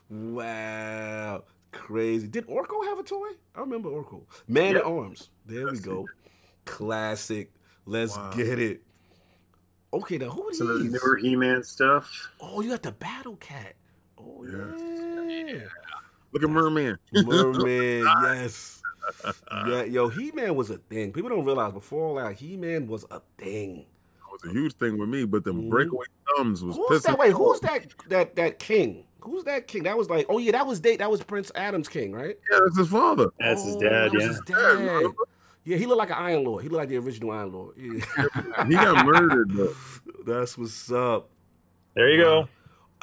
Wow. 0.10 1.44
Crazy. 1.72 2.28
Did 2.28 2.48
Orko 2.48 2.84
have 2.86 3.00
a 3.00 3.04
toy? 3.04 3.30
I 3.56 3.60
remember 3.62 3.90
Orko. 3.90 4.24
Man 4.48 4.74
Yep. 4.74 4.78
at 4.78 4.84
Arms. 4.86 5.30
There 5.46 5.66
we 5.72 5.80
go. 5.80 6.06
Classic. 6.66 7.52
Let's 7.86 8.16
Wow. 8.18 8.32
get 8.36 8.60
it. 8.60 8.82
Okay, 9.94 10.18
now 10.20 10.30
who 10.30 10.50
are 10.50 10.54
Some 10.54 10.70
of 10.70 10.78
the 10.78 10.84
these? 10.84 10.92
newer 11.04 11.18
He-Man 11.18 11.64
stuff. 11.64 12.30
Oh, 12.40 12.62
you 12.62 12.70
got 12.70 12.84
the 12.84 12.92
Battle 12.92 13.36
Cat. 13.38 13.76
Oh, 14.18 14.46
yeah. 14.46 15.56
yeah. 15.56 15.62
look 16.32 16.44
at 16.44 16.50
Merman. 16.50 16.98
Merman, 17.14 18.06
yes. 18.24 18.82
Yeah, 19.68 19.84
yo, 19.84 20.10
He 20.10 20.32
Man 20.32 20.56
was 20.56 20.70
a 20.70 20.78
thing. 20.78 21.12
People 21.12 21.30
don't 21.32 21.46
realize 21.46 21.74
before 21.74 22.04
all 22.06 22.16
that, 22.16 22.36
He 22.36 22.56
Man 22.58 22.86
was 22.86 23.06
a 23.10 23.22
thing. 23.40 23.80
It 23.80 23.86
was 24.32 24.42
a 24.46 24.54
huge 24.54 24.74
thing 24.74 24.98
with 25.00 25.10
me, 25.10 25.26
but 25.26 25.44
the 25.44 25.54
Mhm. 25.54 25.70
breakaway 25.70 26.06
thumbs 26.38 26.64
was 26.64 26.76
Who's 26.76 27.02
pissing. 27.02 27.04
that? 27.04 27.18
Wait, 27.20 27.32
who's 27.32 27.60
that? 27.62 27.88
That 28.10 28.36
that 28.36 28.60
king? 28.60 29.06
Who's 29.22 29.44
that 29.46 29.68
king? 29.68 29.84
That 29.84 29.98
was 29.98 30.10
like, 30.10 30.26
oh 30.30 30.38
yeah, 30.38 30.52
that 30.54 30.66
was 30.68 30.80
date. 30.80 31.00
That 31.00 31.12
was 31.12 31.22
Prince 31.24 31.52
Adam's 31.56 31.88
king, 31.90 32.12
right? 32.14 32.38
Yeah, 32.52 32.60
that's 32.64 32.78
his 32.78 32.88
father. 32.88 33.28
That's 33.40 33.64
his 33.64 33.76
Oh, 33.76 33.80
dad, 33.82 34.12
that 34.12 34.20
yeah. 34.20 34.28
his 34.28 34.42
dad. 34.46 35.12
Yeah, 35.66 35.78
he 35.78 35.86
looked 35.86 36.00
like 36.00 36.10
an 36.10 36.16
Iron 36.18 36.46
Lord. 36.46 36.64
He 36.64 36.70
looked 36.70 36.80
like 36.80 36.90
the 36.90 36.98
original 36.98 37.32
Iron 37.32 37.52
Lord. 37.52 37.76
Yeah. 37.78 38.04
He 38.68 38.74
got 38.74 39.06
murdered, 39.06 39.52
though. 39.52 39.76
That's 40.26 40.58
what's 40.58 40.92
up. 40.92 41.30
There 41.96 42.10
you 42.10 42.22
go. 42.22 42.48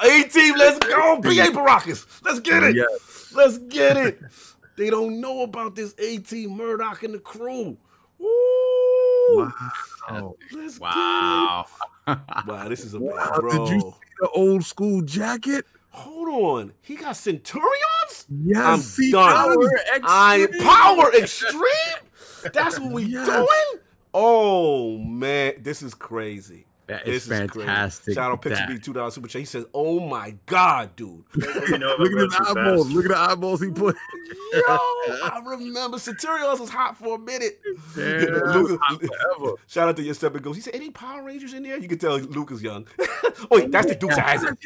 A 0.01 0.23
team, 0.23 0.55
let's 0.57 0.79
go. 0.79 1.17
BA 1.21 1.51
Baracus. 1.51 2.05
Let's 2.23 2.39
get 2.39 2.63
it. 2.63 2.75
Yes. 2.75 3.31
Let's 3.35 3.57
get 3.59 3.95
it. 3.97 4.19
They 4.75 4.89
don't 4.89 5.21
know 5.21 5.41
about 5.43 5.75
this 5.75 5.93
A 5.99 6.17
team 6.19 6.57
Murdock 6.57 7.03
and 7.03 7.13
the 7.13 7.19
crew. 7.19 7.77
Woo! 8.19 8.27
Wow. 10.09 10.35
Let's 10.51 10.79
Wow. 10.79 11.65
get 12.07 12.17
it. 12.17 12.47
Wow, 12.47 12.67
this 12.69 12.83
is 12.85 12.93
a 12.93 12.99
Wow, 12.99 13.37
bro. 13.39 13.65
did 13.67 13.75
you 13.75 13.79
see 13.81 13.95
the 14.21 14.29
old 14.29 14.63
school 14.63 15.01
jacket? 15.01 15.65
Hold 15.97 16.27
on. 16.29 16.73
He 16.81 16.95
got 16.95 17.15
Centurions? 17.17 18.25
Yes. 18.29 18.57
I'm 18.63 18.79
see, 18.79 19.11
done. 19.11 19.31
I 19.33 19.47
was- 19.55 19.71
I 20.03 20.47
power 20.61 21.13
extreme. 21.15 22.51
That's 22.53 22.79
what 22.79 22.91
we 22.91 23.03
Yes. 23.03 23.25
doing. 23.27 23.81
Oh 24.13 24.97
man, 24.99 25.53
this 25.59 25.81
is 25.81 25.93
crazy. 25.93 26.65
That 26.87 27.03
This 27.03 27.25
is 27.25 27.31
is 27.31 27.37
fantastic. 27.37 28.03
crazy. 28.05 28.15
Shout 28.15 28.31
out 28.31 28.41
Picture 28.41 28.63
B 28.69 28.79
two 28.79 28.93
dollars 28.93 29.13
super 29.15 29.27
chat. 29.27 29.39
He 29.41 29.45
says, 29.45 29.65
"Oh 29.73 29.99
my 29.99 30.35
god, 30.45 30.95
dude." 30.95 31.23
You 31.35 31.77
know 31.79 31.95
Look 31.99 32.11
at 32.13 32.17
about 32.17 32.31
his 32.47 32.47
eyeballs. 32.47 32.83
Fast. 32.85 32.95
Look 32.95 33.05
at 33.05 33.09
the 33.11 33.17
eyeballs 33.17 33.61
he 33.61 33.69
put. 33.71 33.95
Yo, 34.53 34.61
I 34.67 35.41
remember 35.45 35.99
Centurions 35.99 36.59
was 36.61 36.69
hot 36.69 36.97
for 36.97 37.15
a 37.15 37.19
minute. 37.19 37.59
Yeah, 37.97 38.03
Lucas- 38.53 38.77
forever. 38.89 39.55
Shout 39.67 39.89
out 39.89 39.97
to 39.97 40.01
your 40.03 40.13
step 40.13 40.33
and 40.35 40.43
goes. 40.43 40.55
He 40.55 40.61
said, 40.61 40.75
"Any 40.75 40.89
Power 40.91 41.23
Rangers 41.23 41.53
in 41.53 41.63
there?" 41.63 41.77
You 41.77 41.89
can 41.89 41.97
tell 41.99 42.17
Luke 42.19 42.51
is 42.51 42.63
young. 42.63 42.87
oh, 42.99 43.47
wait, 43.51 43.69
that's 43.71 43.87
the 43.87 43.95
Dukes 43.95 44.15
of 44.17 44.23
Hazzard. 44.23 44.57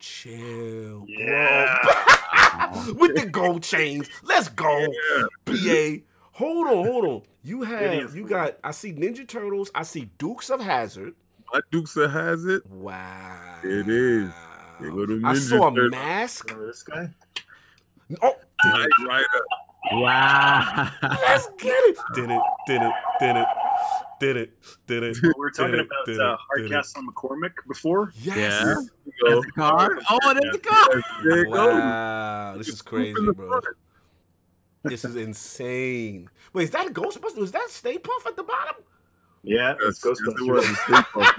Chill, 0.00 1.04
Yeah. 1.06 1.78
bro. 1.82 2.94
With 2.94 3.14
the 3.16 3.26
gold 3.26 3.62
chains. 3.72 4.08
Let's 4.22 4.48
go. 4.48 4.86
BA. 5.44 5.98
Hold 6.32 6.66
on, 6.68 6.86
hold 6.86 7.04
on. 7.04 7.22
You 7.42 7.62
have 7.62 8.14
you 8.16 8.26
got 8.26 8.56
I 8.64 8.70
see 8.72 8.92
Ninja 8.92 9.26
Turtles, 9.28 9.70
I 9.74 9.82
see 9.82 10.10
Dukes 10.18 10.50
of 10.50 10.60
Hazzard. 10.60 11.14
My 11.52 11.60
Dukes 11.70 11.96
of 11.96 12.10
Hazzard. 12.12 12.62
Wow. 12.68 13.58
It 13.62 13.88
is. 13.88 14.30
Here 14.78 14.90
go 14.90 15.04
the 15.06 15.20
I 15.24 15.34
Ninja 15.34 15.36
saw 15.48 15.68
a 15.68 15.74
Turtles. 15.74 15.90
mask. 15.92 16.48
Remember 16.50 16.66
this 16.68 16.82
guy? 16.82 17.08
Oh, 18.22 18.34
Knight 18.64 18.88
Rider. 19.06 19.26
Wow. 19.92 20.90
let's 21.02 21.48
get 21.58 21.72
it. 21.72 21.98
Did 22.14 22.30
it, 22.30 22.42
did 22.66 22.82
it, 22.82 22.92
did 23.18 23.36
it, 23.36 23.46
did 24.20 24.36
it, 24.36 24.52
did 24.86 25.02
it. 25.02 25.16
We 25.22 25.32
were 25.36 25.50
talking 25.50 25.72
Did 25.72 25.80
it, 25.80 25.86
about 25.86 26.08
uh, 26.08 26.36
it, 26.56 26.62
did. 26.62 26.70
Hardcastle 26.70 27.02
McCormick 27.02 27.52
before. 27.66 28.12
Yes. 28.22 28.36
Yeah. 28.36 28.64
There 28.64 28.80
you 29.30 29.34
go. 29.34 29.40
the 29.42 29.52
car. 29.52 29.98
Oh, 30.08 30.34
there's 30.34 30.52
the 30.52 30.58
car. 30.60 31.02
There 31.24 31.38
you 31.38 31.52
go. 31.52 31.68
Wow, 31.70 32.54
this 32.56 32.68
is 32.68 32.82
crazy, 32.82 33.14
bro. 33.34 33.60
This 34.84 35.04
is 35.04 35.16
insane. 35.16 36.28
Wait, 36.52 36.64
is 36.64 36.70
that 36.70 36.86
a 36.86 36.90
Ghostbuster? 36.90 37.36
Was 37.38 37.52
that 37.52 37.66
Stay 37.70 37.98
Puft 37.98 38.26
at 38.26 38.36
the 38.36 38.42
bottom? 38.44 38.76
Yeah, 39.42 39.74
Yes, 39.80 40.02
it's 40.02 40.04
yes, 40.04 40.18
it 40.20 40.36
Ghostbusters. 40.36 40.48
was. 40.48 40.64
Stay 40.66 40.92
Puft, 40.94 41.38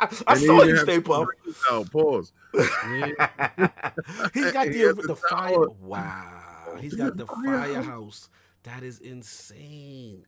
yes. 0.00 0.22
I 0.26 0.32
And 0.34 0.42
saw 0.42 0.62
you, 0.62 0.76
Stay 0.78 0.96
the 0.96 1.02
Puff. 1.02 1.28
rings 1.44 1.90
Pause. 1.90 2.32
he 4.34 4.50
got 4.52 4.66
He 4.68 4.72
the 4.82 4.94
the 4.94 5.02
the 5.08 5.16
fire. 5.16 5.68
Wow. 5.80 6.62
Wow, 6.66 6.76
he's 6.80 6.94
got 6.94 7.16
the 7.16 7.26
firehouse. 7.26 8.28
That 8.64 8.82
is 8.82 9.00
insane. 9.00 10.24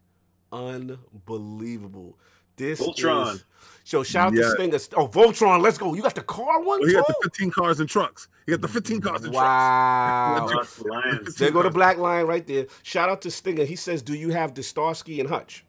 Unbelievable. 0.54 2.18
This 2.56 2.80
Voltron. 2.80 3.34
is 3.34 3.44
so 3.82 4.02
shout 4.04 4.28
out 4.28 4.34
Yeah. 4.34 4.42
to 4.42 4.50
Stinger. 4.50 4.78
Oh, 4.96 5.08
Voltron, 5.08 5.60
let's 5.60 5.76
go. 5.76 5.92
You 5.94 6.02
got 6.02 6.14
the 6.14 6.22
car 6.22 6.60
one 6.62 6.86
He 6.86 6.92
got 6.92 7.06
the 7.06 7.14
15 7.24 7.50
cars 7.50 7.80
and 7.80 7.88
trucks. 7.88 8.28
He 8.46 8.52
got 8.52 8.60
the 8.60 8.68
15 8.68 9.00
cars 9.00 9.24
and 9.24 9.32
trucks. 9.32 9.42
Wow. 9.44 10.48
Lost 10.54 10.78
the 10.78 10.84
Lions. 10.88 11.34
There 11.34 11.50
go 11.50 11.62
the 11.62 11.70
black 11.70 11.98
line 11.98 12.26
right 12.26 12.46
there. 12.46 12.66
Shout 12.84 13.08
out 13.08 13.22
to 13.22 13.30
Stinger. 13.30 13.64
He 13.64 13.74
says, 13.76 14.02
"Do 14.02 14.14
you 14.14 14.30
have 14.30 14.54
the 14.54 14.62
Starsky 14.62 15.18
and 15.20 15.28
Hutch?" 15.28 15.64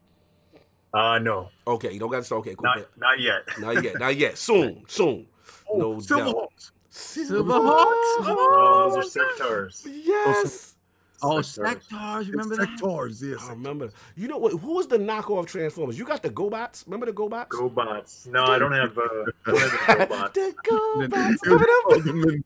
Uh, 0.94 1.18
no, 1.18 1.50
Okay, 1.66 1.92
you 1.92 1.98
don't 1.98 2.10
got 2.10 2.18
to. 2.18 2.24
start. 2.24 2.40
Okay, 2.40 2.54
cool. 2.54 2.64
not 2.64 2.86
not 2.96 3.18
yet. 3.20 3.42
Not 3.58 3.82
yet. 3.82 3.98
Not 3.98 4.16
yet. 4.16 4.38
Soon. 4.38 4.84
Soon. 4.88 5.26
Oh, 5.68 5.76
No 5.78 6.00
doubt. 6.00 6.00
Silverhawks. 6.08 6.70
Silverhawks. 6.92 8.24
Oh, 8.28 8.92
those 8.94 9.16
are 9.16 9.20
Sectaurs. 9.20 9.86
Yes. 10.04 10.75
Oh, 11.22 11.38
Sectaurs. 11.38 11.80
Sectaurs, 11.90 12.30
remember 12.30 12.56
that? 12.56 12.68
Sectaurs, 12.68 13.22
yes. 13.22 13.46
I 13.46 13.50
remember. 13.50 13.90
You 14.16 14.28
know 14.28 14.38
what? 14.38 14.52
Who 14.52 14.74
was 14.74 14.86
the 14.86 14.98
knockoff 14.98 15.46
Transformers? 15.46 15.98
You 15.98 16.04
got 16.04 16.22
the 16.22 16.30
GoBots. 16.30 16.84
Remember 16.86 17.06
the 17.06 17.12
GoBots? 17.12 17.48
GoBots. 17.48 18.26
No, 18.28 18.44
I 18.44 18.58
don't 18.58 18.72
have. 18.72 18.96
Uh, 18.96 19.02
I 19.46 19.50
don't 19.50 19.58
have 19.58 20.08
the 20.08 20.08
GoBots. 20.08 20.34
the 20.34 20.54
GoBots. 20.64 21.36
Remember 21.44 22.30
them? 22.30 22.44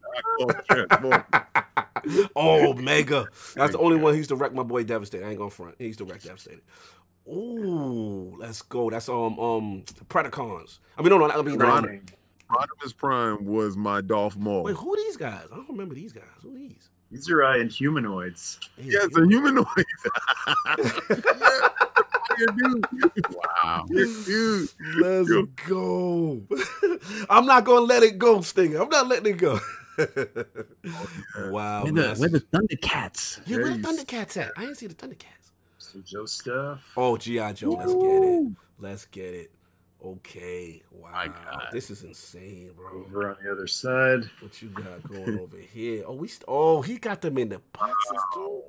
was. 1.03 1.23
Oh, 2.35 2.73
Mega. 2.75 3.27
That's 3.55 3.73
the 3.73 3.79
only 3.79 3.97
one 3.97 4.13
who 4.13 4.19
used 4.19 4.31
to 4.31 4.37
wreck 4.37 4.55
my 4.55 4.63
boy 4.63 4.85
Devastator. 4.85 5.27
I 5.27 5.31
ain't 5.31 5.39
gonna 5.39 5.51
front. 5.51 5.75
He 5.79 5.87
used 5.87 5.99
to 5.99 6.07
wreck 6.07 6.23
Devastator. 6.23 6.63
Ooh, 7.29 8.37
let's 8.39 8.63
go. 8.63 8.89
That's 8.91 9.09
um 9.09 9.39
um 9.39 9.83
Predacons. 10.09 10.79
I 10.97 11.03
mean, 11.03 11.11
no, 11.11 11.19
no, 11.19 11.29
I 11.29 11.43
mean, 11.43 11.59
Rodimus 11.59 12.09
Rodimus 12.51 12.97
Prime 12.97 13.45
was 13.45 13.77
my 13.77 14.01
Darth 14.01 14.37
Maul. 14.37 14.65
wait, 14.65 14.77
who 14.77 14.95
are 14.95 14.97
these 14.97 15.17
guys? 15.17 15.45
I 15.53 15.57
don't 15.57 15.69
remember 15.69 15.95
these 15.95 16.13
guys. 16.13 16.25
Who 16.43 16.55
are 16.55 16.59
these? 16.59 16.89
These 17.11 17.29
are 17.31 17.43
uh, 17.43 17.55
Inhumanoids. 17.57 18.59
Yes, 18.79 19.09
a 19.17 19.27
humanoid. 19.27 19.67
yeah, 22.39 22.47
dude. 22.57 22.87
Wow. 23.35 23.87
Yeah, 23.91 24.05
dude. 24.25 24.69
Let's 25.01 25.29
Yo. 25.29 25.47
go. 25.69 26.41
I'm 27.31 27.47
not 27.47 27.65
gonna 27.65 27.81
let 27.81 28.03
it 28.03 28.19
go, 28.19 28.41
Stinger. 28.43 28.81
I'm 28.83 28.89
not 28.89 29.09
letting 29.09 29.35
it 29.35 29.39
go. 29.39 29.59
wow. 31.51 31.83
Where 31.83 31.93
the, 31.93 32.01
that's- 32.01 32.19
where 32.21 32.29
the 32.29 32.41
Thundercats? 32.41 33.41
yeah, 33.47 33.57
where 33.59 33.77
the 33.77 33.83
Thundercats 33.83 34.37
at? 34.37 34.53
I 34.57 34.63
didn't 34.63 34.77
see 34.77 34.87
the 34.87 34.95
Thundercats. 34.95 35.51
So 35.79 36.01
Joe 36.05 36.27
stuff. 36.27 36.81
Oh, 36.97 37.17
G.I. 37.17 37.53
Joe. 37.55 37.71
Let's 37.71 37.95
get 37.95 38.23
it. 38.23 38.53
Let's 38.79 39.05
get 39.07 39.35
it. 39.35 39.51
Okay. 40.05 40.83
Wow. 40.91 41.11
My 41.13 41.27
God. 41.29 41.69
This 41.73 41.91
is 41.91 42.03
insane, 42.05 42.71
bro. 42.77 43.05
Over 43.07 43.31
on 43.31 43.37
the 43.43 43.53
other 43.53 43.67
side. 43.67 44.25
What 44.41 44.61
you 44.63 44.69
got 44.71 45.03
going 45.09 45.39
over 45.39 45.57
here? 45.59 46.05
Oh, 46.07 46.15
we 46.15 46.29
st- 46.29 46.45
oh 46.49 46.81
he 46.83 46.97
got 46.99 47.21
them 47.21 47.37
in 47.39 47.51
the 47.51 47.61
boxes 47.73 48.23
too. 48.35 48.63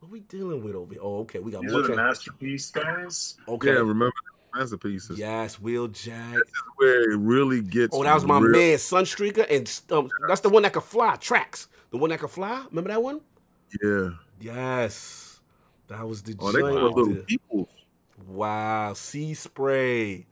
What 0.00 0.12
we 0.12 0.20
dealing 0.20 0.62
with 0.62 0.74
over 0.74 0.92
here? 0.94 1.02
Oh, 1.02 1.18
okay. 1.20 1.40
We 1.40 1.50
got 1.50 1.62
These 1.62 1.72
more. 1.72 1.80
are 1.80 1.86
the 1.88 1.96
masterpiece 1.96 2.70
guys. 2.70 3.36
okay. 3.48 3.68
Yeah, 3.72 3.78
remember 3.78 4.12
the 4.52 4.58
masterpieces. 4.60 5.18
Yes, 5.18 5.56
Wheeljack. 5.56 6.32
This 6.34 6.42
is 6.48 6.62
where 6.76 7.10
it 7.12 7.18
really 7.18 7.60
gets. 7.62 7.96
Oh, 7.96 8.04
that 8.04 8.14
was 8.14 8.24
my 8.24 8.38
real. 8.38 8.52
man, 8.52 8.76
Sunstreaker, 8.78 9.46
and 9.50 9.68
um, 9.90 10.08
that's 10.28 10.42
the 10.42 10.48
one 10.48 10.62
that 10.62 10.72
could 10.74 10.82
fly. 10.84 11.16
Tracks, 11.16 11.66
the 11.90 11.96
one 11.98 12.10
that 12.10 12.20
could 12.20 12.30
fly. 12.30 12.64
Remember 12.70 12.90
that 12.90 13.02
one? 13.02 13.20
Yeah. 13.82 14.10
Yes, 14.40 15.40
that 15.88 16.06
was 16.06 16.22
the 16.22 16.36
Oh, 16.38 16.52
they 16.52 16.60
joint 16.60 16.74
got 16.76 16.94
little 16.94 17.22
people. 17.24 17.68
Wow, 18.28 18.92
sea 18.92 19.34
spray. 19.34 20.26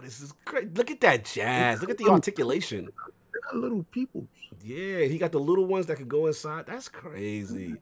Wow, 0.00 0.04
this 0.06 0.20
is 0.20 0.32
great. 0.44 0.74
Look 0.74 0.90
at 0.90 1.00
that 1.02 1.24
jazz. 1.24 1.80
Look 1.80 1.90
at 1.90 1.98
the 1.98 2.08
articulation. 2.08 2.86
They 2.86 3.40
got 3.40 3.56
little 3.56 3.84
people. 3.84 4.26
Yeah, 4.62 5.00
he 5.00 5.18
got 5.18 5.32
the 5.32 5.40
little 5.40 5.66
ones 5.66 5.86
that 5.86 5.96
could 5.96 6.08
go 6.08 6.26
inside. 6.26 6.66
That's 6.66 6.88
crazy. 6.88 7.76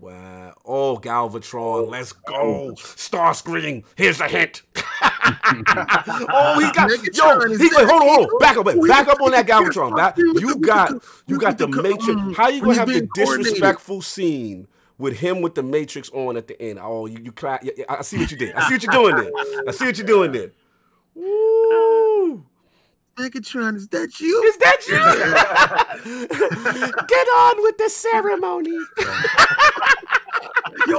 Wow. 0.00 0.54
Oh, 0.64 0.98
Galvatron, 0.98 1.90
let's 1.90 2.12
go. 2.12 2.74
Star 2.76 3.32
Starscream, 3.32 3.84
here's 3.96 4.20
a 4.20 4.28
hint. 4.28 4.62
oh, 4.76 6.60
he 6.60 6.70
got 6.72 6.90
yo. 7.16 7.56
He, 7.56 7.64
wait, 7.64 7.88
hold 7.88 8.02
on, 8.02 8.08
hold 8.08 8.30
on. 8.30 8.38
Back 8.38 8.56
up, 8.56 8.66
Oh, 8.68 8.86
back 8.86 9.08
up 9.08 9.20
on 9.20 9.32
that 9.32 9.46
Galvatron. 9.46 9.96
That, 9.96 10.16
you 10.16 10.56
got 10.56 11.02
you 11.26 11.38
got 11.38 11.58
the 11.58 11.66
Matrix. 11.66 12.08
um, 12.08 12.34
How 12.34 12.48
you 12.48 12.60
gonna 12.60 12.74
have 12.74 12.88
the 12.88 13.08
disrespectful 13.12 14.02
scene 14.02 14.68
with 14.98 15.18
him 15.18 15.40
with 15.40 15.56
the 15.56 15.62
Matrix 15.64 16.10
on 16.10 16.36
at 16.36 16.46
the 16.46 16.60
end? 16.62 16.78
Oh, 16.80 17.06
you 17.06 17.18
you 17.24 17.32
clap. 17.32 17.64
I 17.88 18.02
see 18.02 18.18
what 18.18 18.30
you 18.30 18.36
did. 18.36 18.54
I 18.54 18.68
see 18.68 18.74
what 18.74 18.82
you're 18.84 18.92
doing 18.92 19.16
there. 19.16 19.30
I 19.66 19.72
see 19.72 19.86
what 19.86 19.98
you're 19.98 20.06
doing 20.06 20.30
there. 20.32 20.52
Woo. 21.18 22.44
Megatron, 23.16 23.74
is 23.74 23.88
that 23.88 24.20
you? 24.20 24.42
Is 24.44 24.56
that 24.58 24.86
you? 24.86 24.94
Get 27.08 27.26
on 27.26 27.62
with 27.62 27.76
the 27.78 27.88
ceremony. 27.88 28.78
Yo, 30.86 30.98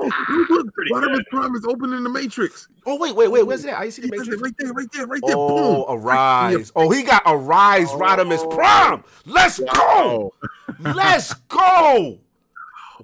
look, 0.49 0.73
Pretty 0.73 0.91
Rodimus 0.91 1.15
good. 1.15 1.25
Prime 1.31 1.55
is 1.55 1.65
opening 1.65 2.03
the 2.03 2.09
Matrix. 2.09 2.67
Oh 2.85 2.97
wait, 2.97 3.15
wait, 3.15 3.29
wait. 3.31 3.43
Where's 3.43 3.63
that? 3.63 3.79
I 3.79 3.87
see 3.89 4.01
the 4.01 4.09
Matrix. 4.09 4.41
right 4.41 4.53
there, 4.59 4.73
right 4.73 4.91
there, 4.91 5.07
right 5.07 5.21
there. 5.25 5.35
Oh, 5.37 5.85
Boom. 5.85 5.97
arise! 5.97 6.73
Oh, 6.75 6.89
he 6.89 7.03
got 7.03 7.23
arise, 7.25 7.87
Rodimus 7.91 8.39
oh. 8.39 8.47
Prime. 8.49 9.03
Let's 9.25 9.59
go! 9.73 10.33
Let's 10.79 11.33
go! 11.33 12.19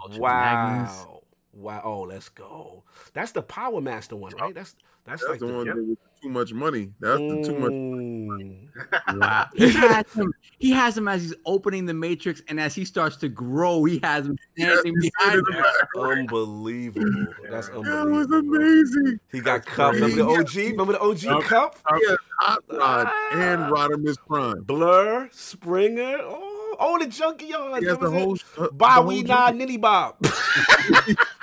Ultra 0.01 0.19
Magnus. 0.19 0.97
Wow! 0.97 1.21
Wow! 1.53 1.81
Oh, 1.85 2.01
let's 2.01 2.27
go. 2.27 2.83
That's 3.13 3.31
the 3.31 3.41
Power 3.41 3.79
Master 3.79 4.17
one, 4.17 4.33
right? 4.35 4.53
That's 4.53 4.75
that's, 5.05 5.21
That's 5.21 5.31
like 5.31 5.39
the 5.39 5.47
the. 5.47 5.53
one 5.53 5.89
with 5.89 5.97
too 6.25 6.31
much 6.31 6.53
money. 6.53 6.89
That's 6.99 7.19
the 7.19 7.43
too 7.45 7.55
much. 7.59 9.15
Wow. 9.15 9.47
He 9.55 9.69
has 9.71 10.05
him. 10.13 10.33
He 10.57 10.71
has 10.71 10.97
him 10.97 11.07
as 11.07 11.21
he's 11.21 11.35
opening 11.45 11.85
the 11.85 11.93
matrix, 11.93 12.41
and 12.47 12.59
as 12.59 12.73
he 12.73 12.83
starts 12.83 13.17
to 13.17 13.29
grow, 13.29 13.83
he 13.83 13.99
has 14.03 14.25
him 14.25 14.37
standing 14.57 14.95
Yes, 14.99 15.11
behind 15.17 15.47
him. 15.47 15.53
said 15.53 16.01
Unbelievable. 16.01 17.33
That's 17.49 17.67
That 17.69 17.83
That 17.83 18.07
was 18.07 18.31
amazing. 18.31 19.19
He 19.31 19.39
got 19.39 19.65
cup. 19.65 19.93
Remember 19.93 20.15
the 20.15 20.25
OG? 20.25 20.55
Remember 20.55 20.93
the 20.93 21.01
OG 21.01 21.23
Yup. 21.23 21.43
cup? 21.43 21.79
Yeah, 22.07 22.15
Hot 22.39 22.63
Rod 22.71 23.07
and 23.33 23.61
Rodimus 23.71 24.17
Prime. 24.27 24.63
Blur, 24.63 25.29
Springer. 25.31 26.17
Oh, 26.21 26.75
oh 26.79 26.97
the 26.99 27.07
Junkyard. 27.07 27.83
He 27.83 27.87
has 27.87 27.99
the 27.99 28.09
whole. 28.09 28.37
Uh, 28.57 28.63
the 28.63 28.71
Bowie 28.71 29.15
whole 29.17 29.23
Nah 29.23 29.51
Nitty 29.51 29.79
Bob. 29.79 30.17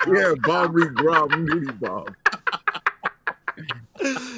Yeah, 0.05 0.33
Bobby 0.43 0.85
Grob, 0.87 1.31
Nitty 1.31 1.79
Bob. 1.79 2.13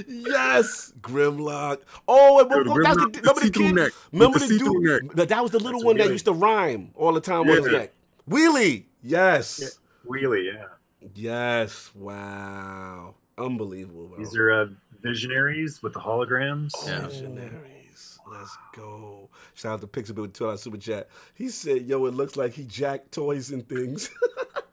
Yes, 0.07 0.93
Grimlock. 1.01 1.79
Oh, 2.07 2.39
and 2.39 2.49
Yo, 2.49 2.57
remember, 2.57 2.81
the 2.81 2.83
that's 2.83 2.95
the, 2.95 3.19
Grimlock, 3.21 3.35
the 3.35 3.41
the 3.41 3.51
kid? 3.51 3.75
neck. 3.75 3.91
Remember 4.11 4.39
the, 4.39 4.47
the 4.47 4.57
dude? 4.57 5.03
neck. 5.03 5.15
That, 5.15 5.29
that 5.29 5.41
was 5.43 5.51
the 5.51 5.59
little 5.59 5.79
That's 5.79 5.85
one 5.85 5.97
that 5.97 6.09
used 6.09 6.25
to 6.25 6.33
rhyme 6.33 6.91
all 6.95 7.13
the 7.13 7.21
time 7.21 7.41
on 7.41 7.57
his 7.57 7.65
neck. 7.67 7.91
Wheelie. 8.29 8.85
Yes. 9.01 9.59
Yeah. 9.61 10.11
Wheelie, 10.11 10.53
yeah. 10.53 10.65
Yes. 11.13 11.91
Wow. 11.95 13.15
Unbelievable. 13.37 14.07
Bro. 14.07 14.17
These 14.17 14.35
are 14.35 14.51
uh, 14.51 14.65
visionaries 15.01 15.83
with 15.83 15.93
the 15.93 15.99
holograms. 15.99 16.71
Yeah. 16.85 17.07
Visionaries. 17.07 18.19
Let's 18.31 18.57
go. 18.75 19.29
Shout 19.53 19.73
out 19.73 19.81
to 19.81 19.87
Pixabay 19.87 20.21
with 20.21 20.33
$12 20.33 20.59
super 20.59 20.77
chat. 20.77 21.09
He 21.35 21.49
said, 21.49 21.83
yo, 21.83 22.05
it 22.05 22.15
looks 22.15 22.35
like 22.35 22.53
he 22.53 22.63
jacked 22.63 23.11
toys 23.11 23.51
and 23.51 23.67
things. 23.69 24.09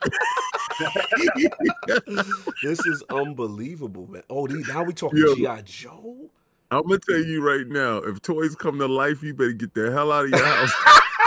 this 2.63 2.87
is 2.87 3.03
unbelievable, 3.11 4.07
man. 4.09 4.23
Oh, 4.31 4.47
these, 4.47 4.67
now 4.69 4.83
we 4.83 4.93
talking 4.93 5.19
Yo. 5.19 5.35
G.I. 5.35 5.63
Joe? 5.63 6.31
I'm 6.71 6.83
gonna 6.85 6.99
tell 6.99 7.19
you 7.19 7.43
right 7.47 7.67
now, 7.67 7.99
if 7.99 8.23
toys 8.23 8.55
come 8.55 8.79
to 8.79 8.87
life, 8.87 9.23
you 9.23 9.35
better 9.35 9.53
get 9.53 9.75
the 9.75 9.93
hell 9.93 10.11
out 10.11 10.25
of 10.25 10.31
your 10.31 10.43
house. 10.43 10.73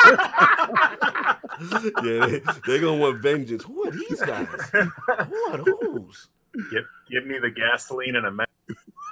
yeah, 2.04 2.26
they, 2.26 2.42
they're 2.66 2.82
gonna 2.82 2.98
want 2.98 3.22
vengeance. 3.22 3.64
Who 3.64 3.86
are 3.86 3.92
these 3.92 4.22
guys? 4.22 4.48
Who 4.72 5.36
are 5.52 5.58
those? 5.58 6.30
Give, 6.72 6.86
give 7.12 7.28
me 7.28 7.38
the 7.38 7.52
gasoline 7.52 8.16
and 8.16 8.26
a 8.26 8.32
ma- 8.32 8.46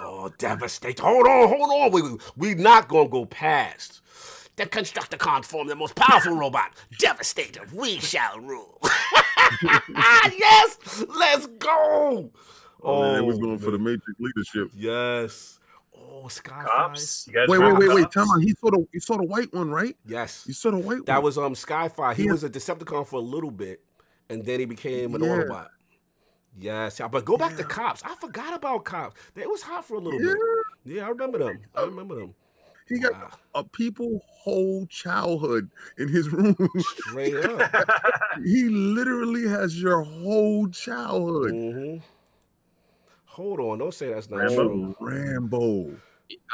Oh, 0.01 0.31
devastate! 0.39 0.99
Hold 0.99 1.27
on, 1.27 1.47
hold 1.49 1.69
on. 1.69 1.91
We 1.91 2.01
we, 2.01 2.17
we 2.35 2.55
not 2.55 2.87
gonna 2.87 3.07
go 3.07 3.25
past. 3.25 4.01
The 4.55 4.65
Constructicons 4.65 5.45
form 5.45 5.67
the 5.67 5.75
most 5.75 5.95
powerful 5.95 6.35
robot. 6.35 6.73
Devastator, 6.99 7.61
we 7.73 7.99
shall 7.99 8.39
rule. 8.39 8.81
yes, 10.37 11.03
let's 11.17 11.47
go. 11.47 12.31
Oh, 12.81 13.01
man, 13.01 13.15
it 13.23 13.25
was 13.25 13.37
going 13.39 13.59
for 13.59 13.71
the. 13.71 13.79
Matrix 13.79 14.19
leadership. 14.19 14.69
Yes. 14.75 15.59
Oh, 15.95 16.23
Skyfire. 16.25 16.65
cops. 16.65 17.27
You 17.27 17.33
guys 17.33 17.47
Wait, 17.49 17.57
wait, 17.59 17.77
wait, 17.77 17.89
wait. 17.89 18.01
Cops? 18.03 18.13
Tell 18.13 18.37
me, 18.37 18.45
he 18.45 18.53
saw 18.59 18.71
the 18.71 18.85
you 18.91 18.99
saw 18.99 19.17
the 19.17 19.23
white 19.23 19.53
one, 19.53 19.69
right? 19.71 19.95
Yes. 20.05 20.43
You 20.47 20.53
saw 20.53 20.71
the 20.71 20.77
white 20.77 20.85
That 20.87 20.95
one. 20.97 21.05
That 21.05 21.23
was 21.23 21.37
um 21.37 21.53
Skyfire. 21.53 22.13
He 22.15 22.25
Yeah. 22.25 22.31
was 22.31 22.43
a 22.43 22.49
Decepticon 22.49 23.07
for 23.07 23.17
a 23.17 23.19
little 23.19 23.51
bit, 23.51 23.81
and 24.29 24.43
then 24.45 24.59
he 24.59 24.65
became 24.65 25.15
an 25.15 25.23
Yeah. 25.23 25.29
Autobot. 25.29 25.67
Yes, 26.59 26.99
yeah, 26.99 27.07
but 27.07 27.25
go 27.25 27.35
back 27.35 27.55
to 27.57 27.63
cops. 27.63 28.03
I 28.03 28.13
forgot 28.15 28.53
about 28.53 28.85
cops. 28.85 29.15
They 29.33 29.47
was 29.47 29.63
hot 29.63 29.85
for 29.85 29.95
a 29.95 29.99
little 29.99 30.21
Yeah. 30.21 30.33
bit. 30.85 30.95
Yeah, 30.95 31.05
I 31.05 31.09
remember 31.09 31.39
them. 31.39 31.59
I 31.75 31.81
remember 31.83 32.15
them. 32.15 32.35
He 32.87 32.99
got 32.99 33.13
Wow. 33.13 33.29
a 33.55 33.63
people 33.63 34.21
whole 34.43 34.85
childhood 34.87 35.69
in 35.97 36.07
his 36.09 36.29
room. 36.33 36.55
Straight 36.79 37.37
up. 37.45 37.73
he 38.43 38.63
literally 38.69 39.47
has 39.47 39.81
your 39.81 40.01
whole 40.03 40.67
childhood. 40.69 41.51
hmm 41.51 41.97
Hold 43.25 43.59
on, 43.61 43.79
don't 43.79 43.93
say 43.93 44.13
that's 44.13 44.29
not 44.29 44.37
Rambo. 44.41 44.53
true. 44.53 44.95
Rambo. 44.99 45.89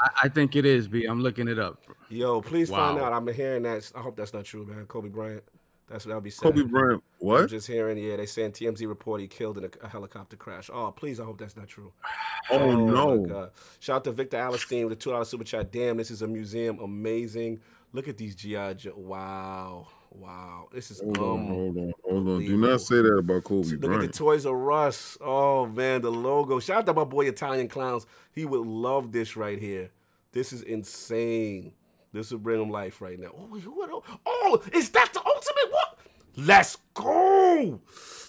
I, 0.02 0.10
I 0.24 0.30
think 0.30 0.56
it 0.56 0.66
is, 0.66 0.88
B. 0.88 1.06
I'm 1.06 1.22
looking 1.22 1.48
it 1.50 1.60
up. 1.60 1.78
Yo, 2.10 2.42
please 2.42 2.70
find 2.70 2.98
out. 2.98 3.12
I'm 3.12 3.28
hearing 3.28 3.64
that. 3.64 3.92
I 3.96 4.00
hope 4.00 4.16
that's 4.16 4.34
not 4.34 4.46
true, 4.46 4.66
man. 4.66 4.86
Kobe 4.86 5.10
Bryant. 5.10 5.44
That's 5.90 6.06
what 6.06 6.14
I'll 6.14 6.22
be 6.22 6.30
saying. 6.30 6.54
Kobe 6.54 6.64
Bryant. 6.70 7.04
I'm 7.22 7.28
What? 7.28 7.50
just 7.50 7.68
hearing, 7.68 7.98
yeah, 7.98 8.16
they 8.16 8.28
saying 8.28 8.52
TMZ 8.52 8.88
report 8.88 9.22
he 9.22 9.28
killed 9.28 9.58
in 9.58 9.66
a, 9.66 9.70
a 9.82 9.88
helicopter 9.90 10.38
crash. 10.38 10.70
Oh, 10.72 10.92
please, 10.92 11.20
I 11.20 11.24
hope 11.26 11.40
that's 11.40 11.58
not 11.58 11.68
true. 11.68 11.92
Oh, 12.52 12.58
oh, 12.58 12.76
my 12.78 12.92
no. 12.92 13.50
Shout 13.80 13.98
out 13.98 14.04
to 14.06 14.12
Victor 14.12 14.38
Allenstein 14.38 14.86
with 14.86 14.94
a 14.94 14.96
two 14.96 15.12
dollar 15.12 15.24
super 15.24 15.44
chat. 15.44 15.72
Damn, 15.72 15.98
this 15.98 16.10
is 16.10 16.24
a 16.24 16.28
museum. 16.28 16.80
Amazing. 16.80 17.60
Look 17.94 18.08
at 18.08 18.18
these 18.18 18.34
GI 18.36 18.74
Joe. 18.76 18.94
Wow, 18.96 19.88
wow. 20.10 20.68
This 20.74 20.90
is 20.90 21.00
Hold 21.00 21.18
on, 21.20 21.48
hold 21.48 21.78
on, 21.78 21.94
hold 22.04 22.28
on. 22.28 22.40
Do 22.40 22.58
not 22.58 22.82
say 22.82 22.96
that 23.04 23.18
about 23.20 23.44
Kobe 23.44 23.68
Look 23.76 23.92
at 23.92 24.02
the 24.02 24.08
Toys 24.08 24.48
R 24.48 24.72
Us. 24.72 25.16
Oh 25.22 25.68
man, 25.68 26.02
the 26.02 26.12
logo. 26.12 26.60
Shout 26.60 26.78
out 26.80 26.86
to 26.88 26.94
my 26.94 27.04
boy 27.04 27.28
Italian 27.28 27.68
Clowns. 27.68 28.08
He 28.32 28.46
would 28.46 28.66
love 28.66 29.12
this 29.12 29.36
right 29.36 29.60
here. 29.60 29.92
This 30.32 30.52
is 30.52 30.64
insane. 30.64 31.74
This 32.12 32.32
will 32.32 32.40
bring 32.40 32.62
him 32.62 32.70
life 32.70 33.02
right 33.02 33.20
now. 33.20 33.30
Oh, 33.38 34.04
oh, 34.26 34.64
is 34.74 34.90
that 34.92 35.14
the 35.14 35.20
ultimate 35.20 35.72
one? 35.72 36.46
Let's 36.48 36.78
go. 36.94 37.82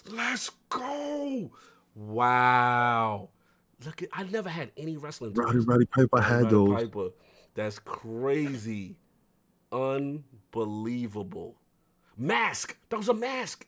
Let's 0.09 0.51
go. 0.69 1.51
Wow. 1.95 3.29
Look 3.85 4.03
at 4.03 4.09
I 4.13 4.23
never 4.23 4.49
had 4.49 4.71
any 4.77 4.97
wrestling. 4.97 5.33
Roddy 5.33 5.53
toys. 5.59 5.65
Roddy 5.65 5.85
Piper 5.85 6.21
had 6.21 6.43
Roddy 6.43 6.49
those. 6.49 6.73
Piper. 6.73 7.09
That's 7.55 7.79
crazy. 7.79 8.97
Unbelievable. 9.71 11.55
Mask. 12.17 12.77
That 12.89 12.97
was 12.97 13.09
a 13.09 13.13
mask. 13.13 13.65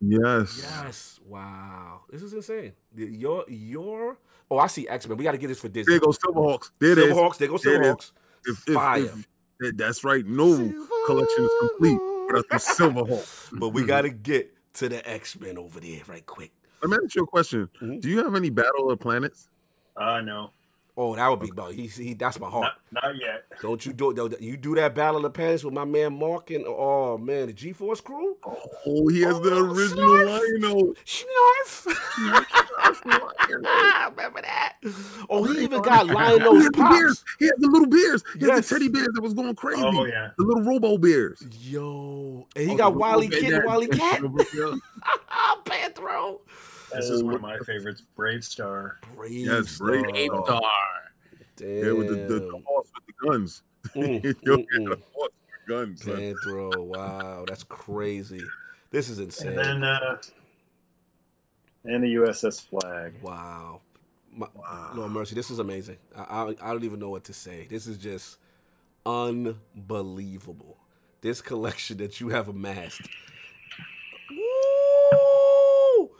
Yes. 0.00 0.58
Yes. 0.60 1.20
Wow. 1.24 2.00
This 2.10 2.22
is 2.22 2.32
insane. 2.32 2.72
Your 2.94 3.44
your 3.48 4.18
oh 4.50 4.58
I 4.58 4.66
see 4.66 4.88
X 4.88 5.06
Men. 5.06 5.16
We 5.16 5.24
got 5.24 5.32
to 5.32 5.38
get 5.38 5.46
this 5.46 5.60
for 5.60 5.68
Disney. 5.68 5.92
There 5.92 6.00
go 6.00 6.08
Silverhawks. 6.08 6.70
There. 6.80 6.96
Silverhawks. 6.96 7.36
There 7.38 7.48
go 7.48 7.58
There 7.58 7.82
it 7.82 7.86
is. 7.86 7.92
Silverhawks. 7.94 8.12
If, 8.44 8.68
if, 8.68 8.74
Fire. 8.74 9.02
if- 9.04 9.28
that's 9.76 10.04
right. 10.04 10.24
No 10.26 10.56
collection 11.06 11.44
is 11.44 11.50
complete 11.60 11.98
without 12.26 12.48
the 12.48 12.56
Silverhawks. 12.56 13.50
But 13.58 13.70
we 13.70 13.84
got 13.84 14.02
to 14.02 14.10
get 14.10 14.52
to 14.74 14.88
the 14.88 15.08
X 15.08 15.38
Men 15.38 15.58
over 15.58 15.80
there 15.80 16.00
right 16.06 16.24
quick. 16.26 16.52
Let 16.82 16.90
me 16.90 17.04
ask 17.04 17.14
you 17.14 17.22
a 17.22 17.26
question. 17.26 17.68
Mhm. 17.80 18.00
Do 18.00 18.08
you 18.08 18.18
have 18.24 18.34
any 18.34 18.50
Battle 18.50 18.90
of 18.90 18.98
Planets? 18.98 19.48
Uh, 19.96 20.20
no, 20.20 20.50
Oh, 21.04 21.16
that 21.16 21.28
would 21.28 21.40
be 21.40 21.48
about. 21.50 21.72
He, 21.72 21.86
he 21.88 22.14
that's 22.14 22.38
my 22.38 22.48
heart. 22.48 22.74
not, 22.92 23.02
not 23.02 23.16
yet. 23.16 23.44
Don't 23.60 23.84
you 23.84 23.92
do 23.92 24.14
don't- 24.14 24.40
you 24.40 24.56
do 24.56 24.74
that 24.76 24.94
Battle 24.94 25.16
of 25.16 25.22
the 25.24 25.30
Planets 25.30 25.64
with 25.64 25.74
my 25.74 25.84
man 25.84 26.16
Mark 26.16 26.50
and 26.50 26.64
oh 26.66 27.18
man 27.18 27.46
the 27.48 27.52
G 27.52 27.72
Force 27.72 28.00
crew? 28.00 28.36
Oh, 28.86 29.08
he 29.08 29.22
has 29.22 29.40
the 29.40 29.52
Oh, 29.54 29.64
original 29.72 30.08
Slurf. 30.08 30.62
Lion-O. 30.62 30.94
Snarf. 31.04 31.86
Remember 34.10 34.42
that? 34.42 34.76
Oh, 35.28 35.44
he 35.44 35.58
oh, 35.58 35.62
even 35.62 35.82
got 35.82 36.06
had 36.06 36.14
Lionel's 36.14 36.64
the 36.66 36.70
bears. 36.70 37.18
pops. 37.20 37.24
He 37.38 37.46
had 37.46 37.54
the 37.58 37.68
little 37.68 37.88
bears. 37.88 38.22
He 38.34 38.40
had 38.40 38.48
Yes. 38.56 38.68
the 38.68 38.74
teddy 38.74 38.88
bears 38.88 39.08
that 39.14 39.22
was 39.22 39.34
going 39.34 39.54
crazy. 39.54 39.82
Oh 39.84 40.04
yeah, 40.04 40.30
The 40.38 40.44
little 40.44 40.62
robo 40.62 40.98
bears. 40.98 41.42
Yo, 41.62 42.46
and 42.54 42.68
he 42.68 42.74
Oh, 42.74 42.76
got 42.76 42.94
Wally 42.94 43.28
Wily 43.28 43.28
Robo 43.28 43.40
Kid 43.40 43.52
and 43.52 43.62
Bear. 43.62 43.66
Wily 43.66 43.86
Cat. 43.88 44.22
Robo- 44.22 44.44
Panthro. 45.64 46.40
This 46.94 47.08
is 47.10 47.22
one 47.22 47.34
of 47.34 47.40
my 47.40 47.58
favorites. 47.58 48.02
BraveStarr. 48.16 48.92
Brave 49.16 49.30
Yes, 49.32 49.78
BraveStarr. 49.78 50.16
Ape 50.16 50.30
Star. 50.44 50.60
Damn. 51.56 51.68
Yeah, 51.84 51.92
with 51.92 52.08
the, 52.08 52.14
the, 52.14 52.40
the 52.40 52.62
horse 52.64 52.88
with 52.94 53.06
the 53.06 53.28
guns. 53.28 53.62
Mm, 53.96 54.22
Yo, 54.46 54.56
mm, 54.58 54.66
mm. 54.78 54.88
the 54.90 54.98
horse 55.12 55.30
with 55.32 55.66
the 55.66 55.72
guns. 55.72 56.04
son. 56.04 56.16
Panthro. 56.16 56.84
Wow, 56.84 57.44
that's 57.48 57.64
crazy. 57.64 58.42
This 58.90 59.08
is 59.08 59.18
insane. 59.18 59.48
And 59.48 59.58
then 59.58 59.82
uh, 59.84 60.16
and 61.84 62.04
the 62.04 62.14
USS 62.14 62.62
Flagg. 62.68 63.14
wow. 63.22 63.80
My, 64.34 64.46
Wow. 64.54 64.92
Lord 64.94 65.10
mercy, 65.12 65.34
this 65.34 65.50
is 65.50 65.58
amazing. 65.58 65.96
I, 66.16 66.22
I 66.22 66.48
I 66.62 66.72
don't 66.72 66.84
even 66.84 67.00
know 67.00 67.10
what 67.10 67.24
to 67.24 67.32
say. 67.34 67.66
This 67.68 67.86
is 67.86 67.98
just 67.98 68.38
unbelievable. 69.04 70.78
This 71.20 71.40
collection 71.42 71.98
that 71.98 72.20
you 72.20 72.28
have 72.30 72.48
amassed. 72.48 73.02
Woo! 74.30 76.10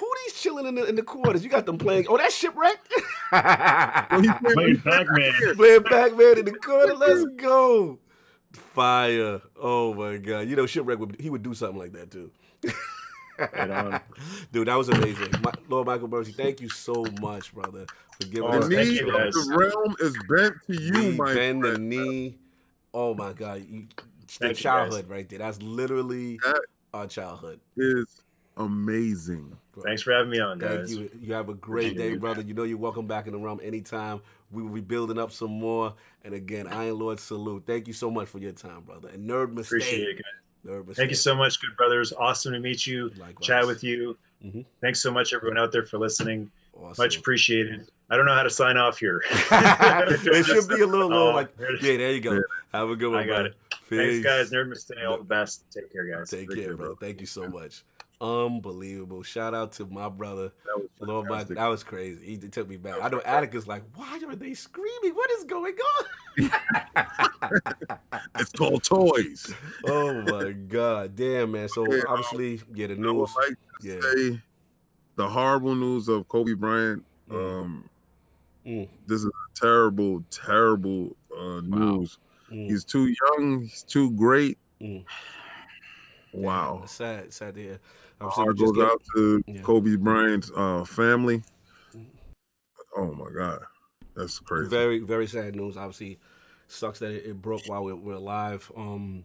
Who 0.00 0.10
these 0.24 0.40
chilling 0.40 0.66
in 0.66 0.74
the 0.74 0.84
in 0.86 0.94
the 0.96 1.02
quarters? 1.02 1.44
You 1.44 1.50
got 1.50 1.66
them 1.66 1.78
playing. 1.78 2.06
Oh, 2.08 2.16
that 2.16 2.32
shipwreck. 2.32 2.78
Well, 3.32 4.20
he 4.22 4.28
played- 4.28 4.54
Playing 4.54 4.80
Pac-Man. 4.80 5.32
Playing 5.56 5.82
Pac-Man 5.84 6.38
in 6.38 6.44
the 6.46 6.52
corner. 6.52 6.94
Let's 6.94 7.24
go. 7.36 7.98
Fire. 8.52 9.40
Oh 9.60 9.94
my 9.94 10.16
god. 10.16 10.48
You 10.48 10.56
know, 10.56 10.66
shipwreck 10.66 10.98
would 10.98 11.16
he 11.20 11.30
would 11.30 11.42
do 11.42 11.54
something 11.54 11.78
like 11.78 11.92
that 11.92 12.10
too. 12.10 12.30
Right 13.38 13.70
on. 13.70 14.00
Dude, 14.52 14.68
that 14.68 14.74
was 14.74 14.88
amazing. 14.88 15.28
My, 15.42 15.52
Lord 15.68 15.86
Michael 15.86 16.08
Mercy, 16.08 16.32
thank 16.32 16.60
you 16.60 16.68
so 16.68 17.04
much, 17.20 17.54
brother, 17.54 17.86
for 18.20 18.26
giving 18.28 18.42
Oh, 18.50 18.58
us 18.58 18.68
the 18.68 18.74
thank 18.76 18.88
knee 18.90 18.98
of 19.00 19.06
guys. 19.14 19.32
the 19.32 19.56
realm 19.56 19.96
is 20.00 20.16
bent 20.28 20.54
to 20.66 20.82
you, 20.82 21.10
we 21.12 21.16
my 21.16 21.32
bend 21.34 21.62
the 21.62 21.78
knee. 21.78 22.36
Oh 22.92 23.14
my 23.14 23.32
god. 23.32 23.64
You, 23.68 23.86
the 23.96 24.04
Thank 24.26 24.50
you, 24.58 24.62
childhood 24.62 25.08
right 25.08 25.28
there. 25.28 25.38
That's 25.38 25.62
literally 25.62 26.38
That- 26.44 26.60
our 26.92 27.06
childhood. 27.06 27.60
Is 27.76 28.22
amazing. 28.56 29.56
Thanks 29.82 30.02
for 30.02 30.12
having 30.12 30.30
me 30.30 30.40
on, 30.40 30.58
Thank 30.60 30.80
guys. 30.80 30.94
you. 30.94 31.10
You 31.20 31.32
have 31.32 31.48
a 31.48 31.54
great 31.54 31.92
Appreciate 31.92 32.08
day, 32.10 32.14
it. 32.16 32.20
brother. 32.20 32.42
You 32.42 32.52
know 32.54 32.64
you're 32.64 32.76
welcome 32.76 33.06
back 33.06 33.26
in 33.26 33.32
the 33.32 33.38
realm 33.38 33.60
anytime. 33.62 34.20
We 34.50 34.62
will 34.62 34.70
be 34.70 34.80
building 34.80 35.18
up 35.18 35.30
some 35.32 35.52
more. 35.52 35.94
And 36.24 36.34
again, 36.34 36.66
Iron 36.66 36.98
Lord 36.98 37.18
salute. 37.20 37.62
Thank 37.66 37.86
you 37.86 37.94
so 37.94 38.10
much 38.10 38.28
for 38.28 38.38
your 38.38 38.52
time, 38.52 38.82
brother. 38.82 39.08
And 39.08 39.28
nerd 39.28 39.52
mistake. 39.54 39.80
Appreciate 39.82 40.08
it, 40.08 40.14
guys. 40.16 40.70
Nerd 40.72 40.78
mistake. 40.80 40.96
Thank 40.96 41.10
you 41.10 41.16
so 41.16 41.34
much, 41.34 41.60
good 41.60 41.74
brothers. 41.76 42.12
Awesome 42.12 42.52
to 42.52 42.60
meet 42.60 42.86
you. 42.86 43.10
Likewise. 43.16 43.46
Chat 43.46 43.66
with 43.66 43.82
you. 43.82 44.18
Mhm. 44.44 44.66
Thanks 44.82 45.00
so 45.00 45.10
much, 45.10 45.32
everyone 45.32 45.56
out 45.56 45.72
there, 45.72 45.84
for 45.84 45.98
listening. 45.98 46.50
Awesome. 46.74 47.02
Much 47.02 47.16
appreciated. 47.18 47.90
I 48.10 48.16
don't 48.16 48.26
know 48.26 48.34
how 48.34 48.42
to 48.42 48.50
sign 48.50 48.76
off 48.76 48.98
here. 48.98 49.22
it 49.30 50.44
should 50.46 50.68
be 50.68 50.80
a 50.80 50.86
little, 50.86 51.08
little 51.08 51.28
Oh, 51.28 51.30
like, 51.34 51.56
there 51.56 51.74
yeah, 51.76 51.96
there 51.96 52.12
you 52.12 52.20
go. 52.20 52.42
Have 52.72 52.90
a 52.90 52.96
good 52.96 53.10
one, 53.12 53.20
I 53.20 53.26
got 53.26 53.32
brother. 53.34 53.46
it. 53.48 53.54
Thanks, 53.88 54.24
guys. 54.24 54.50
Nerd 54.50 54.68
mistake. 54.68 54.98
All 55.06 55.16
the 55.18 55.24
best. 55.24 55.64
Take 55.70 55.92
care, 55.92 56.04
guys. 56.04 56.28
Take 56.30 56.44
Appreciate 56.44 56.64
care, 56.64 56.72
it, 56.74 56.76
bro. 56.76 56.86
bro. 56.88 56.94
Thank 56.96 57.20
you 57.20 57.26
so 57.26 57.46
much. 57.48 57.82
Unbelievable. 58.20 59.22
Shout 59.22 59.54
out 59.54 59.72
to 59.72 59.86
my 59.86 60.08
brother. 60.08 60.52
That 60.66 60.76
was 60.78 60.88
Lord 61.00 61.28
Mike, 61.28 61.48
that 61.48 61.66
was 61.66 61.82
crazy. 61.82 62.26
He 62.26 62.36
took 62.36 62.68
me 62.68 62.76
back. 62.76 62.96
I 63.00 63.08
know 63.08 63.20
Atticus 63.24 63.66
like, 63.66 63.82
why 63.94 64.20
are 64.26 64.36
they 64.36 64.52
screaming? 64.54 65.14
What 65.14 65.30
is 65.32 65.44
going 65.44 65.74
on? 65.74 66.50
It's 68.38 68.52
called 68.52 68.82
toys. 68.84 69.52
oh 69.84 70.20
my 70.22 70.52
god, 70.52 71.16
damn 71.16 71.52
man. 71.52 71.68
So 71.68 71.90
Yeah, 71.92 72.02
obviously, 72.08 72.60
yeah, 72.74 72.86
the 72.88 72.94
I 72.94 72.96
would 72.96 73.00
news. 73.16 73.34
like 73.36 73.56
to 73.80 73.88
Yeah. 73.88 74.00
say 74.00 74.40
the 75.16 75.28
horrible 75.28 75.74
news 75.74 76.08
of 76.08 76.28
Kobe 76.28 76.54
Bryant. 76.54 77.04
Mm. 77.30 77.62
Um, 77.62 77.84
Mm, 78.66 78.88
this 79.06 79.22
is 79.24 79.30
terrible, 79.56 80.22
terrible 80.30 81.16
uh, 81.34 81.60
news. 81.64 82.18
mm, 82.52 82.66
He's 82.68 82.84
too 82.84 83.06
young. 83.38 83.62
He's 83.62 83.82
too 83.82 84.10
great. 84.12 84.58
mm. 84.82 85.02
Wow. 86.34 86.80
It's 86.84 86.92
sad, 86.92 87.32
sad 87.32 87.54
to 87.54 87.60
hear. 87.62 87.80
Obviously, 88.20 88.44
we 88.48 88.54
goes 88.66 88.76
get- 88.76 88.86
out 88.86 89.02
to 89.16 89.42
Yeah. 89.46 89.60
Kobe 89.62 89.96
Bryant's 89.96 90.50
uh, 90.54 90.84
family. 90.84 91.42
Mm. 91.96 92.06
Oh 92.96 93.12
my 93.12 93.30
God, 93.30 93.60
that's 94.14 94.38
crazy. 94.40 94.68
Very, 94.68 94.98
very 95.00 95.26
sad 95.26 95.54
news. 95.56 95.76
Obviously, 95.76 96.18
sucks 96.68 96.98
that 97.00 97.10
it, 97.12 97.26
it 97.26 97.40
broke 97.42 97.62
while 97.66 97.84
we're, 97.84 97.96
we're 97.96 98.14
alive. 98.14 98.70
Um, 98.76 99.24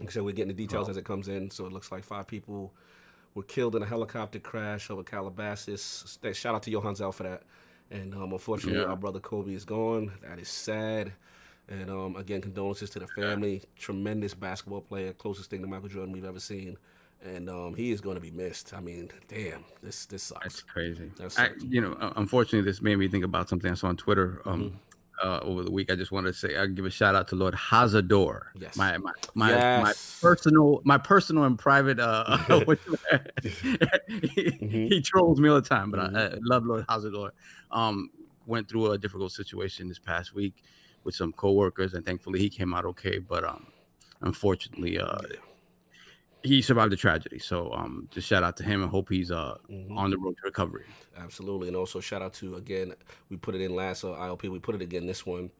like 0.00 0.08
I 0.08 0.12
said, 0.12 0.22
we're 0.24 0.32
getting 0.32 0.48
the 0.54 0.62
details 0.66 0.88
as 0.88 0.96
it 0.96 1.04
comes 1.04 1.28
in. 1.28 1.50
So 1.50 1.66
it 1.66 1.72
looks 1.72 1.90
like 1.92 2.04
five 2.04 2.26
people 2.26 2.74
were 3.34 3.42
killed 3.44 3.76
in 3.76 3.82
a 3.82 3.86
helicopter 3.86 4.38
crash 4.38 4.90
over 4.90 5.02
Calabasas. 5.02 6.18
Shout 6.32 6.54
out 6.54 6.62
to 6.64 6.70
Johan 6.70 6.94
Zell 6.94 7.12
for 7.12 7.22
that. 7.22 7.42
And 7.90 8.14
um, 8.14 8.32
unfortunately, 8.32 8.80
Yeah. 8.80 8.86
our 8.88 8.96
brother 8.96 9.20
Kobe 9.20 9.52
is 9.54 9.64
gone. 9.64 10.12
That 10.22 10.38
is 10.38 10.48
sad. 10.48 11.12
And 11.68 11.90
um, 11.90 12.16
again, 12.16 12.40
condolences 12.40 12.90
to 12.90 12.98
the 12.98 13.06
family. 13.08 13.62
Tremendous 13.76 14.34
basketball 14.34 14.80
player, 14.82 15.12
closest 15.12 15.50
thing 15.50 15.62
to 15.62 15.66
Michael 15.66 15.88
Jordan 15.88 16.12
we've 16.12 16.24
ever 16.24 16.40
seen. 16.40 16.76
And 17.24 17.48
um, 17.50 17.74
he 17.74 17.90
is 17.90 18.00
going 18.00 18.14
to 18.14 18.20
be 18.20 18.30
missed. 18.30 18.72
I 18.74 18.80
mean, 18.80 19.10
damn, 19.26 19.64
this 19.82 20.06
this 20.06 20.22
sucks. 20.22 20.44
That's 20.44 20.62
crazy. 20.62 21.10
I, 21.36 21.50
you 21.68 21.80
know, 21.80 21.96
unfortunately, 22.16 22.62
this 22.70 22.80
made 22.80 22.96
me 22.96 23.08
think 23.08 23.24
about 23.24 23.48
something 23.48 23.70
I 23.70 23.74
saw 23.74 23.88
on 23.88 23.96
Twitter 23.96 24.40
um, 24.44 24.62
Mm-hmm. 25.22 25.28
uh, 25.28 25.40
over 25.40 25.62
the 25.64 25.70
week. 25.72 25.90
I 25.90 25.96
just 25.96 26.12
wanted 26.12 26.32
to 26.34 26.38
say, 26.38 26.56
I 26.56 26.66
give 26.66 26.84
a 26.84 26.90
shout 26.90 27.14
out 27.16 27.26
to 27.28 27.34
Lord 27.36 27.54
Hazador. 27.54 28.42
Yes. 28.60 28.76
My 28.76 28.96
my 28.98 29.12
my, 29.34 29.50
my 29.82 29.92
personal, 30.20 30.82
my 30.84 30.98
personal 30.98 31.44
and 31.44 31.58
private. 31.58 31.98
Uh, 31.98 32.36
he, 33.42 33.48
Mhm. 34.62 34.88
he 34.88 35.00
trolls 35.00 35.40
me 35.40 35.48
all 35.48 35.60
the 35.60 35.68
time, 35.68 35.90
but 35.90 35.98
Mhm. 36.00 36.16
I, 36.16 36.26
I 36.34 36.38
love 36.42 36.64
Lord 36.64 36.86
Hazador. 36.86 37.30
Um, 37.72 38.10
went 38.46 38.68
through 38.68 38.92
a 38.92 38.98
difficult 38.98 39.32
situation 39.32 39.88
this 39.88 39.98
past 39.98 40.32
week 40.34 40.62
with 41.02 41.14
some 41.16 41.32
coworkers, 41.32 41.94
and 41.94 42.04
thankfully 42.06 42.38
he 42.38 42.48
came 42.48 42.72
out 42.74 42.84
okay. 42.84 43.18
But 43.18 43.42
um, 43.42 43.66
unfortunately, 44.20 44.98
uh, 45.00 45.18
he 46.46 46.62
survived 46.62 46.92
the 46.92 46.96
tragedy. 46.96 47.38
So 47.38 47.72
um, 47.72 48.08
just 48.10 48.26
shout 48.26 48.42
out 48.42 48.56
to 48.58 48.62
him 48.62 48.82
and 48.82 48.90
hope 48.90 49.08
he's 49.10 49.30
uh 49.30 49.56
Mhm. 49.70 49.96
on 49.96 50.10
the 50.10 50.18
road 50.18 50.36
to 50.36 50.42
recovery. 50.44 50.84
Absolutely, 51.16 51.68
and 51.68 51.76
also 51.76 52.00
shout 52.00 52.22
out 52.22 52.34
to 52.34 52.56
again. 52.56 52.94
We 53.30 53.36
put 53.36 53.54
it 53.54 53.60
in 53.60 53.74
last 53.74 54.04
uh, 54.04 54.08
ILP. 54.08 54.48
We 54.48 54.58
put 54.58 54.74
it 54.74 54.82
again 54.82 55.06
this 55.06 55.24
one. 55.26 55.50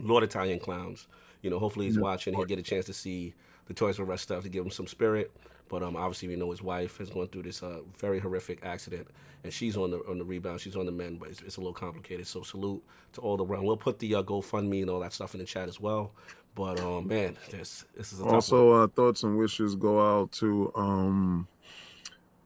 Lord 0.00 0.22
Italian 0.24 0.58
Clowns. 0.60 1.08
You 1.42 1.50
know, 1.50 1.58
hopefully 1.58 1.86
he's 1.86 1.98
watching. 1.98 2.34
He'll 2.34 2.44
get 2.44 2.58
a 2.58 2.62
chance 2.62 2.86
to 2.86 2.92
see 2.92 3.34
the 3.66 3.74
Toys 3.74 3.98
R 3.98 4.10
Us 4.12 4.22
stuff 4.22 4.42
to 4.42 4.48
give 4.48 4.64
him 4.64 4.70
some 4.70 4.86
spirit. 4.86 5.30
But 5.68 5.82
um, 5.82 5.96
obviously, 5.96 6.28
we 6.28 6.36
know 6.36 6.50
his 6.50 6.62
wife 6.62 6.96
has 6.96 7.10
gone 7.10 7.28
through 7.28 7.42
this 7.42 7.62
uh, 7.62 7.80
very 7.98 8.18
horrific 8.18 8.64
accident, 8.64 9.06
and 9.44 9.52
she's 9.52 9.76
on 9.76 9.90
the 9.90 9.98
on 10.08 10.18
the 10.18 10.24
rebound. 10.24 10.60
She's 10.60 10.76
on 10.76 10.86
the 10.86 10.92
men, 10.92 11.16
but 11.16 11.28
it's, 11.28 11.42
it's 11.42 11.56
a 11.58 11.60
little 11.60 11.74
complicated. 11.74 12.26
So 12.26 12.42
salute 12.42 12.82
to 13.12 13.20
all 13.20 13.36
the 13.36 13.44
round. 13.44 13.66
We'll 13.66 13.76
put 13.76 13.98
the 13.98 14.14
uh, 14.14 14.22
GoFundMe 14.22 14.80
and 14.80 14.90
all 14.90 15.00
that 15.00 15.12
stuff 15.12 15.34
in 15.34 15.40
the 15.40 15.46
chat 15.46 15.68
as 15.68 15.78
well. 15.78 16.12
But 16.54 16.80
um, 16.80 17.06
man, 17.06 17.36
this 17.50 17.84
this 17.94 18.12
is 18.12 18.20
a 18.20 18.22
tough 18.22 18.30
one. 18.30 18.34
Also, 18.34 18.72
uh, 18.72 18.86
thoughts 18.88 19.24
and 19.24 19.36
wishes 19.36 19.74
go 19.74 20.00
out 20.00 20.32
to 20.32 20.72
um, 20.74 21.46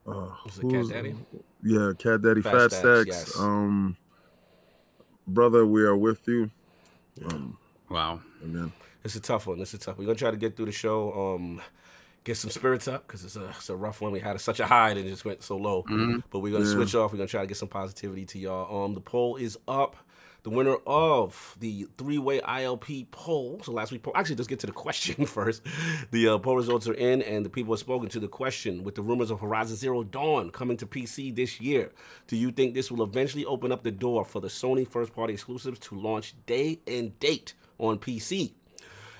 uh, 0.05 0.29
Was 0.43 0.59
Cat 0.59 0.89
Daddy? 0.89 1.15
Yeah, 1.63 1.93
Cat 1.97 2.21
Daddy 2.21 2.41
Fat 2.41 2.51
Fat, 2.51 2.71
Stacks, 2.73 3.07
yes. 3.07 3.39
Um, 3.39 3.95
brother, 5.27 5.65
we 5.65 5.83
are 5.83 5.95
with 5.95 6.27
you. 6.27 6.51
Um, 7.25 7.57
Wow. 7.93 8.21
amen. 8.43 8.71
It's 9.03 9.15
a 9.15 9.19
tough 9.21 9.47
one. 9.47 9.59
It's 9.59 9.73
a 9.73 9.77
tough. 9.77 9.97
one. 9.97 10.05
We're 10.07 10.13
gonna 10.13 10.19
try 10.19 10.31
to 10.31 10.37
get 10.37 10.55
through 10.55 10.65
the 10.67 10.71
show. 10.71 11.35
Um, 11.35 11.61
get 12.23 12.37
some 12.37 12.49
spirits 12.49 12.87
up 12.87 13.05
because 13.05 13.23
it's 13.23 13.35
a 13.35 13.45
it's 13.49 13.69
a 13.69 13.75
rough 13.75 14.01
one. 14.01 14.11
We 14.11 14.19
had 14.19 14.39
such 14.41 14.59
a 14.59 14.65
high 14.65 14.89
and 14.91 14.99
it 14.99 15.07
just 15.07 15.25
went 15.25 15.43
so 15.43 15.57
low. 15.57 15.83
Mhm. 15.83 16.23
But 16.31 16.39
we're 16.39 16.53
gonna 16.53 16.65
Yeah. 16.65 16.71
switch 16.73 16.95
off. 16.95 17.11
We're 17.11 17.17
gonna 17.17 17.27
try 17.27 17.41
to 17.41 17.47
get 17.47 17.57
some 17.57 17.67
positivity 17.67 18.25
to 18.25 18.39
y'all. 18.39 18.85
Um, 18.85 18.93
the 18.93 19.01
poll 19.01 19.35
is 19.35 19.57
up. 19.67 19.95
The 20.43 20.49
winner 20.49 20.75
of 20.85 21.55
the 21.61 21.87
three-way 21.97 22.41
ILP 22.41 23.05
poll. 23.11 23.61
So 23.63 23.71
last 23.71 23.93
week 23.93 24.03
poll. 24.03 24.11
Actually, 24.15 24.35
let's 24.37 24.47
get 24.49 24.59
to 24.59 24.67
the 24.67 24.73
question 24.73 25.25
first. 25.37 25.61
The 26.11 26.27
uh, 26.29 26.37
poll 26.37 26.57
results 26.57 26.85
are 26.87 26.93
in, 26.93 27.21
and 27.21 27.45
the 27.45 27.49
people 27.49 27.73
have 27.73 27.79
spoken 27.79 28.09
to 28.09 28.19
the 28.19 28.27
question 28.27 28.83
with 28.83 28.95
the 28.95 29.01
rumors 29.01 29.31
of 29.31 29.39
Horizon 29.39 29.77
Zero 29.77 30.03
Dawn 30.03 30.49
coming 30.49 30.75
to 30.77 30.85
PC 30.85 31.33
this 31.33 31.61
year. 31.61 31.91
Do 32.27 32.35
you 32.35 32.51
think 32.51 32.73
this 32.73 32.91
will 32.91 33.03
eventually 33.03 33.45
open 33.45 33.71
up 33.71 33.83
the 33.83 33.91
door 33.91 34.25
for 34.25 34.41
the 34.41 34.49
Sony 34.49 34.85
first-party 34.85 35.31
exclusives 35.33 35.79
to 35.79 35.95
launch 35.95 36.33
day 36.45 36.79
and 36.87 37.17
date 37.19 37.53
on 37.83 37.99
PC? 37.99 38.53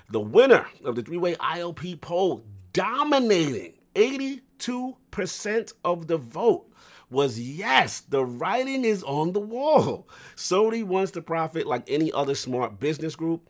The 0.10 0.19
winner 0.19 0.68
of 0.84 0.95
the 0.95 1.02
three-way 1.02 1.35
IOP 1.35 2.02
poll, 2.02 2.44
dominating 2.72 3.73
82% 3.95 5.73
of 5.84 6.07
the 6.07 6.18
vote, 6.18 6.69
was 7.10 7.40
yes, 7.40 8.02
the 8.02 8.26
writing 8.26 8.84
is 8.84 9.03
on 9.03 9.34
the 9.34 9.40
wall. 9.40 10.07
Sony 10.35 10.84
wants 10.84 11.11
to 11.11 11.22
profit 11.22 11.68
like 11.68 11.84
any 11.88 12.11
other 12.11 12.35
smart 12.35 12.80
business 12.80 13.15
group. 13.15 13.49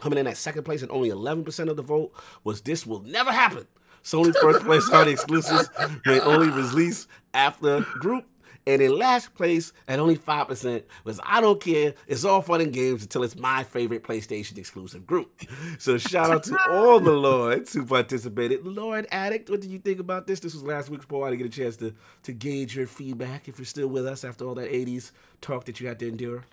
Coming 0.00 0.18
in 0.18 0.26
at 0.26 0.36
second 0.36 0.62
place 0.64 0.82
and 0.82 0.90
only 0.90 1.10
11% 1.10 1.68
of 1.68 1.76
the 1.76 1.82
vote 1.82 2.12
was 2.44 2.62
this 2.62 2.86
will 2.86 3.02
never 3.02 3.32
happen. 3.32 3.66
Sony's 4.02 4.38
first 4.38 4.64
place 4.64 4.88
on 4.92 5.08
exclusives 5.08 5.68
may 6.06 6.20
only 6.20 6.48
release 6.48 7.06
after 7.34 7.80
group. 8.00 8.24
And 8.64 8.80
in 8.80 8.96
last 8.96 9.34
place 9.34 9.72
at 9.88 9.98
only 9.98 10.16
5% 10.16 10.84
was 11.02 11.18
I 11.24 11.40
don't 11.40 11.60
care. 11.60 11.94
It's 12.06 12.24
all 12.24 12.42
fun 12.42 12.60
and 12.60 12.72
games 12.72 13.02
until 13.02 13.24
it's 13.24 13.34
my 13.36 13.64
favorite 13.64 14.04
PlayStation 14.04 14.56
exclusive 14.56 15.04
group. 15.04 15.32
So 15.80 15.98
shout 15.98 16.30
out 16.30 16.44
to 16.44 16.56
all 16.70 17.00
the 17.00 17.10
Lords 17.28 17.72
who 17.72 17.84
participated. 17.84 18.64
Lord 18.64 19.08
Addict, 19.10 19.50
what 19.50 19.60
did 19.62 19.70
you 19.70 19.80
think 19.80 19.98
about 19.98 20.28
this? 20.28 20.38
This 20.38 20.54
was 20.54 20.62
last 20.62 20.90
week's 20.90 21.06
poll. 21.06 21.24
I 21.24 21.30
didn't 21.30 21.42
get 21.42 21.46
a 21.54 21.60
chance 21.60 21.76
to, 21.78 21.92
to 22.22 22.32
gauge 22.32 22.76
your 22.76 22.86
feedback 22.86 23.48
if 23.48 23.58
you're 23.58 23.66
still 23.66 23.88
with 23.88 24.06
us 24.06 24.22
after 24.22 24.44
all 24.44 24.54
that 24.54 24.70
80s 24.70 25.10
talk 25.40 25.64
that 25.64 25.80
you 25.80 25.88
had 25.88 25.98
to 25.98 26.06
endure. 26.06 26.44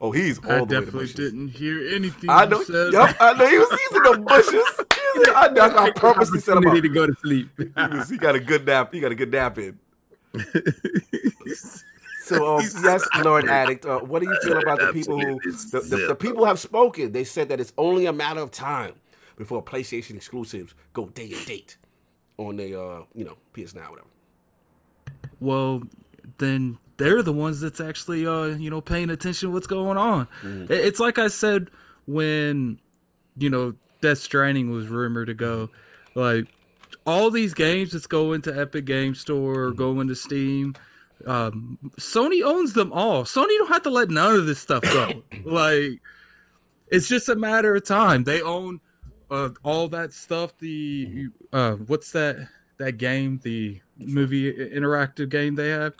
Oh, 0.00 0.10
he's 0.10 0.38
all 0.44 0.50
I 0.50 0.54
the 0.56 0.62
way 0.64 0.68
definitely 0.68 1.00
bushes. 1.04 1.14
didn't 1.14 1.48
hear 1.48 1.88
anything. 1.94 2.28
I 2.28 2.44
know. 2.44 2.62
said. 2.64 2.92
Yep, 2.92 3.16
I 3.20 3.32
know 3.32 3.46
he 3.48 3.56
was 3.58 3.70
he's 3.70 3.96
in 3.96 4.02
the 4.02 4.18
bushes. 4.26 5.34
I 5.34 5.48
know. 5.48 5.62
I 5.78 5.90
purposely 5.92 6.40
set 6.40 6.52
him 6.52 6.58
up. 6.58 6.66
Opportunity 6.72 6.88
to 6.88 6.94
go 6.94 7.06
to 7.06 7.14
sleep. 7.22 7.48
He, 7.56 7.96
was- 7.96 8.10
he 8.10 8.18
got 8.18 8.34
a 8.34 8.40
good 8.40 8.66
nap. 8.66 8.92
He 8.92 9.00
got 9.00 9.12
a 9.12 9.14
good 9.14 9.30
nap 9.30 9.56
in. 9.58 9.78
So 12.22 12.56
um, 12.56 12.64
yes, 12.82 13.06
Lord 13.22 13.48
Addict. 13.48 13.86
Uh, 13.86 14.00
what 14.00 14.20
do 14.20 14.28
you 14.28 14.36
feel 14.42 14.58
about 14.58 14.80
the 14.80 14.92
people 14.92 15.20
who 15.20 15.38
the, 15.40 15.80
the, 15.80 16.06
the 16.08 16.14
people 16.16 16.44
have 16.44 16.58
spoken? 16.58 17.12
They 17.12 17.22
said 17.22 17.48
that 17.50 17.60
it's 17.60 17.72
only 17.78 18.06
a 18.06 18.12
matter 18.12 18.40
of 18.40 18.50
time 18.50 18.94
before 19.36 19.62
PlayStation 19.62 20.16
exclusives 20.16 20.74
go 20.92 21.06
day 21.06 21.32
and 21.32 21.46
date 21.46 21.76
on 22.38 22.56
the 22.56 22.74
uh, 22.80 23.02
you 23.14 23.24
know 23.24 23.36
PS 23.52 23.74
Now 23.74 23.90
whatever. 23.90 24.08
well 25.40 25.82
then 26.38 26.78
they're 26.96 27.22
the 27.22 27.32
ones 27.32 27.60
that's 27.60 27.80
actually 27.80 28.26
uh 28.26 28.46
you 28.46 28.70
know 28.70 28.80
paying 28.80 29.10
attention 29.10 29.48
to 29.48 29.52
what's 29.52 29.66
going 29.68 29.96
on 29.96 30.26
Mhm. 30.42 30.68
It's 30.70 30.98
like 30.98 31.18
i 31.18 31.28
said 31.28 31.70
when 32.06 32.78
you 33.38 33.50
know 33.50 33.74
death 34.00 34.18
stranding 34.18 34.70
was 34.70 34.88
rumored 34.88 35.28
to 35.28 35.34
go 35.34 35.68
like 36.14 36.46
all 37.06 37.30
these 37.30 37.54
games 37.54 37.92
that's 37.92 38.06
going 38.06 38.42
to 38.42 38.58
epic 38.58 38.84
game 38.84 39.14
store 39.14 39.60
or 39.60 39.70
going 39.72 40.08
to 40.08 40.14
steam. 40.14 40.74
Um 41.26 41.78
sony 41.98 42.42
owns 42.44 42.72
them 42.74 42.92
all. 42.92 43.24
Sony 43.24 43.56
don't 43.58 43.68
have 43.68 43.82
to 43.84 43.90
let 43.90 44.10
none 44.10 44.34
of 44.34 44.46
this 44.46 44.58
stuff 44.58 44.82
go. 44.82 45.22
Like 45.44 46.00
it's 46.88 47.08
just 47.08 47.28
a 47.28 47.36
matter 47.36 47.74
of 47.74 47.84
time. 47.84 48.24
They 48.24 48.42
own 48.42 48.80
uh 49.30 49.50
all 49.64 49.88
that 49.88 50.12
stuff 50.12 50.56
the 50.58 51.28
uh 51.52 51.72
what's 51.72 52.12
that 52.12 52.48
that 52.78 52.92
game 52.98 53.40
the 53.42 53.80
movie 53.98 54.52
interactive 54.52 55.30
game 55.30 55.54
they 55.54 55.70
have? 55.70 55.94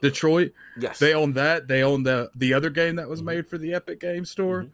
Detroit? 0.00 0.52
Yes, 0.78 0.98
they 0.98 1.12
own 1.14 1.32
that. 1.34 1.66
They 1.68 1.82
own 1.82 2.04
the 2.04 2.30
the 2.36 2.54
other 2.54 2.70
game 2.70 2.96
that 2.96 3.08
was 3.08 3.20
Mhm. 3.20 3.24
made 3.26 3.46
for 3.48 3.58
the 3.58 3.74
epic 3.74 4.00
game 4.00 4.24
store. 4.24 4.62
Mhm. 4.64 4.70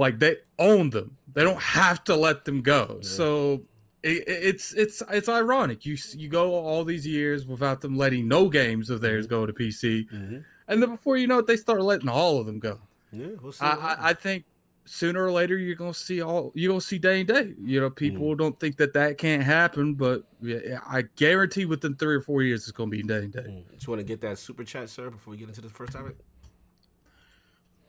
like 0.00 0.20
they 0.20 0.36
own 0.60 0.90
them. 0.90 1.16
They 1.34 1.42
don't 1.42 1.60
have 1.60 2.04
to 2.04 2.14
let 2.14 2.44
them 2.44 2.62
go. 2.62 3.00
Yeah. 3.02 3.08
so 3.08 3.62
it, 4.02 4.24
it's 4.26 4.72
it's 4.74 5.02
it's 5.10 5.28
ironic 5.28 5.84
you 5.84 5.96
you 6.16 6.28
go 6.28 6.54
all 6.54 6.84
these 6.84 7.06
years 7.06 7.46
without 7.46 7.80
them 7.80 7.96
letting 7.96 8.28
no 8.28 8.48
games 8.48 8.90
of 8.90 9.00
theirs 9.00 9.26
go 9.26 9.44
to 9.46 9.52
pc 9.52 10.08
Mhm. 10.10 10.44
and 10.68 10.82
then 10.82 10.90
before 10.90 11.16
you 11.16 11.26
know 11.26 11.38
it 11.38 11.46
they 11.46 11.56
start 11.56 11.82
letting 11.82 12.08
all 12.08 12.38
of 12.38 12.46
them 12.46 12.58
go 12.58 12.80
yeah, 13.10 13.28
we'll 13.40 13.52
see. 13.52 13.64
I, 13.64 13.70
I. 13.72 13.96
I 14.10 14.12
think 14.12 14.44
sooner 14.84 15.24
or 15.24 15.30
later 15.32 15.56
you're 15.56 15.74
gonna 15.74 15.94
see 15.94 16.20
all 16.20 16.52
you're 16.54 16.70
gonna 16.70 16.80
see 16.80 16.98
day 16.98 17.20
and 17.20 17.28
day. 17.28 17.54
You 17.58 17.80
know, 17.80 17.88
people 17.88 18.34
don't 18.34 18.58
think 18.60 18.76
that 18.76 18.92
that 18.92 19.16
can't 19.16 19.42
happen, 19.42 19.94
but 19.94 20.24
yeah, 20.42 20.80
I 20.86 21.02
guarantee 21.16 21.64
within 21.64 21.94
three 21.94 22.14
or 22.16 22.20
four 22.20 22.42
years 22.42 22.62
it's 22.64 22.70
gonna 22.72 22.90
be 22.90 23.02
day 23.02 23.20
and 23.20 23.32
day. 23.32 23.40
Mm. 23.48 23.64
Just 23.74 23.88
want 23.88 24.00
to 24.00 24.04
get 24.04 24.20
that 24.20 24.36
super 24.36 24.62
chat, 24.62 24.90
sir, 24.90 25.08
before 25.08 25.30
we 25.30 25.38
get 25.38 25.48
into 25.48 25.62
the 25.62 25.70
first 25.70 25.92
topic. 25.92 26.16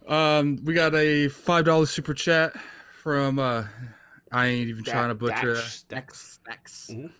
Um, 0.07 0.59
we 0.63 0.73
got 0.73 0.95
a 0.95 1.27
five 1.27 1.65
dollar 1.65 1.85
super 1.85 2.13
chat 2.13 2.53
from 2.93 3.39
uh, 3.39 3.65
I 4.31 4.47
ain't 4.47 4.69
even 4.69 4.83
trying 4.83 5.09
to 5.09 5.15
butcher 5.15 5.55
that. 5.55 5.83
Dex. 5.89 6.39
Dex. 6.45 6.89
Mhm. 6.91 7.11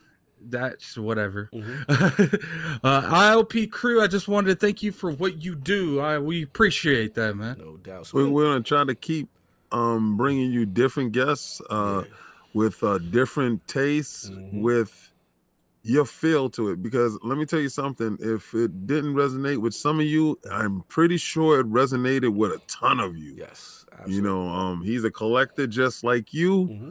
That's 0.50 0.98
whatever. 0.98 1.50
Mhm. 1.54 1.86
uh, 2.84 3.02
ILP 3.34 3.70
crew, 3.72 4.02
I 4.02 4.08
just 4.08 4.28
wanted 4.28 4.50
to 4.50 4.56
thank 4.66 4.82
you 4.82 4.92
for 4.92 5.12
what 5.12 5.42
you 5.44 5.56
do. 5.56 6.00
I 6.00 6.18
we 6.20 6.44
appreciate 6.44 7.14
that, 7.16 7.36
man. 7.36 7.58
No 7.60 7.78
doubt. 7.78 8.08
So 8.08 8.18
We, 8.18 8.24
we- 8.26 8.30
we're 8.32 8.44
gonna 8.46 8.64
try 8.64 8.84
to 8.86 8.96
keep 8.96 9.28
um 9.72 10.18
bringing 10.18 10.52
you 10.52 10.66
different 10.66 11.12
guests 11.12 11.62
uh 11.70 12.04
yeah. 12.06 12.12
with 12.54 12.82
uh 12.84 12.98
different 12.98 13.68
tastes 13.68 14.30
Mhm. 14.30 14.62
with 14.62 15.12
your 15.84 16.06
feel 16.06 16.50
to 16.50 16.70
it 16.70 16.82
because 16.82 17.18
let 17.24 17.38
me 17.38 17.46
tell 17.46 17.60
you 17.60 17.70
something 17.70 18.18
if 18.20 18.54
it 18.56 18.88
didn't 18.88 19.14
resonate 19.14 19.58
with 19.58 19.74
some 19.74 20.00
of 20.00 20.06
you 20.06 20.38
i'm 20.52 20.82
pretty 20.90 21.16
sure 21.18 21.60
it 21.62 21.72
resonated 21.72 22.34
with 22.34 22.52
a 22.52 22.60
ton 22.68 23.00
of 23.00 23.16
you 23.16 23.34
Yes. 23.38 23.79
You 24.08 24.22
know 24.22 24.48
um 24.48 24.82
he's 24.84 25.04
a 25.04 25.12
collector 25.12 25.68
just 25.68 26.04
like 26.04 26.34
you 26.34 26.66
hmm 26.66 26.90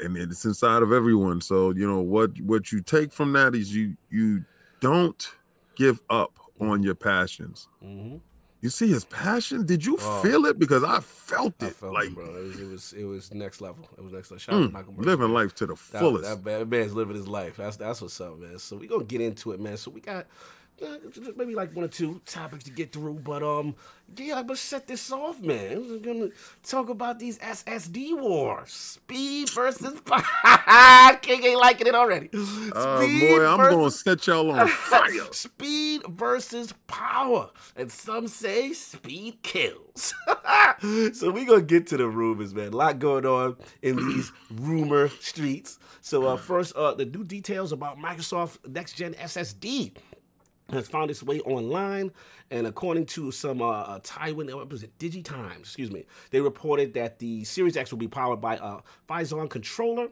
and 0.00 0.16
it's 0.16 0.44
inside 0.44 0.82
of 0.82 0.92
everyone 0.92 1.40
so 1.40 1.70
you 1.72 1.86
know 1.86 2.00
what 2.00 2.30
what 2.40 2.72
you 2.72 2.80
take 2.80 3.12
from 3.12 3.32
that 3.32 3.54
is 3.54 3.74
you 3.74 3.94
you 4.10 4.42
don't 4.80 5.34
give 5.76 6.00
up 6.10 6.38
on 6.60 6.82
your 6.82 6.94
passions 6.94 7.68
hmm 7.80 8.16
you 8.60 8.70
see 8.70 8.88
his 8.88 9.04
passion 9.06 9.66
did 9.66 9.84
you 9.84 9.96
Oh. 9.98 10.22
feel 10.22 10.46
it 10.46 10.58
because 10.58 10.82
i 10.84 10.98
felt 11.00 11.54
I 11.60 11.66
it 11.66 11.74
felt 11.74 11.94
like 11.94 12.06
it, 12.06 12.14
bro. 12.14 12.24
It 12.36 12.42
was, 12.42 12.60
it 12.60 12.64
was 12.68 12.92
it 12.94 13.04
was 13.04 13.34
next 13.34 13.60
level. 13.60 13.88
It 13.96 14.02
was 14.02 14.12
next 14.12 14.30
level. 14.30 14.38
Shout 14.40 14.56
out 14.56 14.62
to 14.62 14.68
mm, 14.68 14.72
Michael 14.72 14.92
Burns, 14.92 15.06
living 15.06 15.26
man. 15.26 15.34
life 15.34 15.54
to 15.56 15.66
the 15.66 15.76
fullest 15.76 16.44
that, 16.44 16.44
that 16.44 16.68
man's 16.68 16.94
living 16.94 17.16
his 17.16 17.28
life. 17.28 17.56
That's 17.56 17.76
that's 17.76 18.00
what's 18.00 18.20
up, 18.20 18.38
man. 18.38 18.58
So 18.58 18.76
we 18.76 18.86
gonna 18.86 19.04
get 19.04 19.20
into 19.20 19.52
it, 19.52 19.60
man. 19.60 19.76
So 19.76 19.90
we 19.90 20.00
got 20.00 20.26
uh, 20.82 21.32
maybe 21.36 21.54
like 21.54 21.74
one 21.74 21.84
or 21.84 21.88
two 21.88 22.20
topics 22.26 22.64
to 22.64 22.70
get 22.70 22.92
through, 22.92 23.14
but 23.24 23.42
um, 23.42 23.74
yeah, 24.16 24.42
let's 24.46 24.60
set 24.60 24.86
this 24.86 25.10
off, 25.10 25.40
man. 25.40 25.86
We're 25.88 25.98
gonna 25.98 26.28
talk 26.62 26.88
about 26.90 27.18
these 27.18 27.38
SSD 27.38 28.18
wars, 28.20 28.70
speed 28.72 29.50
versus 29.50 30.00
power. 30.02 31.16
King 31.22 31.44
ain't 31.44 31.58
liking 31.60 31.86
it 31.86 31.94
already. 31.94 32.28
uh, 32.74 33.00
Speed 33.02 33.20
boy 33.30 33.46
i'm 33.46 33.58
versus- 33.58 33.74
gonna 33.76 33.90
set 33.90 34.26
y'all 34.26 34.50
on 34.50 34.68
fire 34.68 35.10
Speed 35.32 36.02
versus 36.08 36.74
power. 36.86 37.50
And 37.76 37.90
some 37.90 38.28
say 38.28 38.72
speed 38.74 39.42
kills. 39.42 40.12
so 41.12 41.30
we 41.30 41.44
gonna 41.44 41.62
get 41.62 41.86
to 41.88 41.96
the 41.96 42.06
rumors, 42.08 42.54
man. 42.54 42.72
A 42.72 42.76
lot 42.76 42.98
going 42.98 43.24
on 43.26 43.56
in 43.82 43.96
these 43.96 44.30
rumor 44.50 45.08
streets. 45.08 45.78
So 46.00 46.26
uh, 46.26 46.36
first, 46.36 46.74
uh, 46.76 46.94
the 46.94 47.04
new 47.04 47.24
details 47.24 47.72
about 47.72 47.96
Microsoft 47.98 48.58
Next 48.68 48.94
Gen 48.94 49.14
SSD 49.14 49.92
has 50.72 50.88
found 50.88 51.10
its 51.10 51.22
way 51.22 51.40
online, 51.40 52.10
and 52.50 52.66
according 52.66 53.06
to 53.06 53.30
some 53.30 53.62
uh, 53.62 53.68
uh, 53.70 54.00
Taiwan, 54.02 54.68
was 54.68 54.82
it, 54.82 54.98
DigiTimes, 54.98 55.60
excuse 55.60 55.90
me, 55.90 56.06
they 56.30 56.40
reported 56.40 56.94
that 56.94 57.18
the 57.18 57.44
Series 57.44 57.76
X 57.76 57.90
will 57.90 57.98
be 57.98 58.08
powered 58.08 58.40
by 58.40 58.56
a 58.56 58.78
Phison 59.08 59.48
controller, 59.48 60.08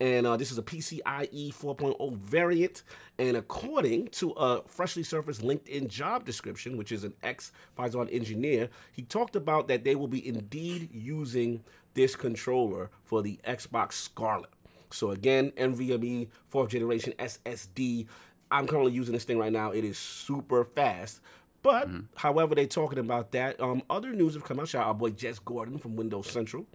and 0.00 0.26
uh, 0.26 0.36
this 0.36 0.52
is 0.52 0.58
a 0.58 0.62
PCIe 0.62 1.52
4.0 1.52 2.16
variant. 2.18 2.84
And 3.18 3.36
according 3.36 4.08
to 4.08 4.30
a 4.30 4.62
freshly 4.62 5.02
surfaced 5.02 5.42
LinkedIn 5.42 5.88
job 5.88 6.24
description, 6.24 6.76
which 6.76 6.92
is 6.92 7.02
an 7.02 7.14
ex 7.24 7.50
Phison 7.76 8.08
engineer, 8.12 8.68
he 8.92 9.02
talked 9.02 9.34
about 9.34 9.66
that 9.68 9.82
they 9.82 9.96
will 9.96 10.06
be 10.06 10.26
indeed 10.26 10.88
using 10.92 11.64
this 11.94 12.14
controller 12.14 12.90
for 13.02 13.22
the 13.22 13.40
Xbox 13.44 13.94
Scarlett. 13.94 14.50
So 14.90 15.10
again, 15.10 15.50
NVMe 15.52 16.28
fourth 16.48 16.70
generation 16.70 17.12
SSD. 17.18 18.06
I'm 18.50 18.66
currently 18.66 18.92
using 18.92 19.14
this 19.14 19.24
thing 19.24 19.38
right 19.38 19.52
now. 19.52 19.70
It 19.70 19.84
is 19.84 19.98
super 19.98 20.64
fast. 20.64 21.20
But 21.62 21.88
however, 22.14 22.54
they're 22.54 22.66
talking 22.66 22.98
about 22.98 23.32
that. 23.32 23.60
Um, 23.60 23.82
other 23.90 24.12
news 24.12 24.34
have 24.34 24.44
come 24.44 24.60
out. 24.60 24.68
Shout 24.68 24.82
out 24.82 24.88
our 24.88 24.94
boy 24.94 25.10
Jez 25.10 25.40
Corden 25.40 25.80
from 25.80 25.96
Windows 25.96 26.30
Central. 26.30 26.66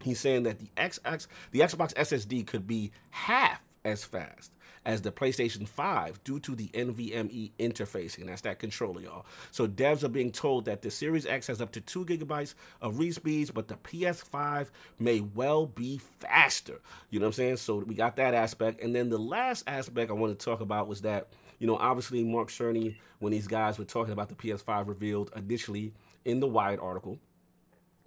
He's 0.00 0.20
saying 0.20 0.42
that 0.44 0.58
the 0.58 0.68
XX, 0.76 1.26
the 1.52 1.60
Xbox 1.60 1.94
SSD 1.94 2.46
could 2.46 2.66
be 2.66 2.92
half 3.10 3.60
as 3.84 4.04
fast 4.04 4.52
as 4.84 5.02
the 5.02 5.12
PlayStation 5.12 5.66
5 5.66 6.22
due 6.24 6.40
to 6.40 6.54
the 6.54 6.68
NVMe 6.68 7.52
interfacing. 7.58 8.26
That's 8.26 8.42
that 8.42 8.58
controller, 8.58 9.00
y'all. 9.00 9.26
So 9.50 9.66
devs 9.66 10.02
are 10.02 10.08
being 10.08 10.32
told 10.32 10.64
that 10.64 10.82
the 10.82 10.90
Series 10.90 11.26
X 11.26 11.46
has 11.46 11.60
up 11.60 11.72
to 11.72 11.80
two 11.80 12.04
gigabytes 12.04 12.54
of 12.80 12.98
read 12.98 13.14
speeds, 13.14 13.50
but 13.50 13.68
the 13.68 13.76
PS5 13.76 14.68
may 14.98 15.20
well 15.20 15.66
be 15.66 16.00
faster. 16.20 16.80
You 17.10 17.20
know 17.20 17.26
what 17.26 17.30
I'm 17.30 17.34
saying? 17.34 17.56
So 17.58 17.76
we 17.78 17.94
got 17.94 18.16
that 18.16 18.34
aspect. 18.34 18.82
And 18.82 18.94
then 18.94 19.08
the 19.08 19.18
last 19.18 19.64
aspect 19.66 20.10
I 20.10 20.14
want 20.14 20.38
to 20.38 20.44
talk 20.44 20.60
about 20.60 20.88
was 20.88 21.02
that, 21.02 21.28
you 21.58 21.66
know, 21.66 21.76
obviously 21.76 22.24
Mark 22.24 22.48
Cerny, 22.48 22.96
when 23.20 23.32
these 23.32 23.46
guys 23.46 23.78
were 23.78 23.84
talking 23.84 24.12
about 24.12 24.28
the 24.28 24.34
PS5 24.34 24.88
revealed 24.88 25.30
initially 25.36 25.92
in 26.24 26.40
the 26.40 26.48
Wired 26.48 26.80
article, 26.80 27.18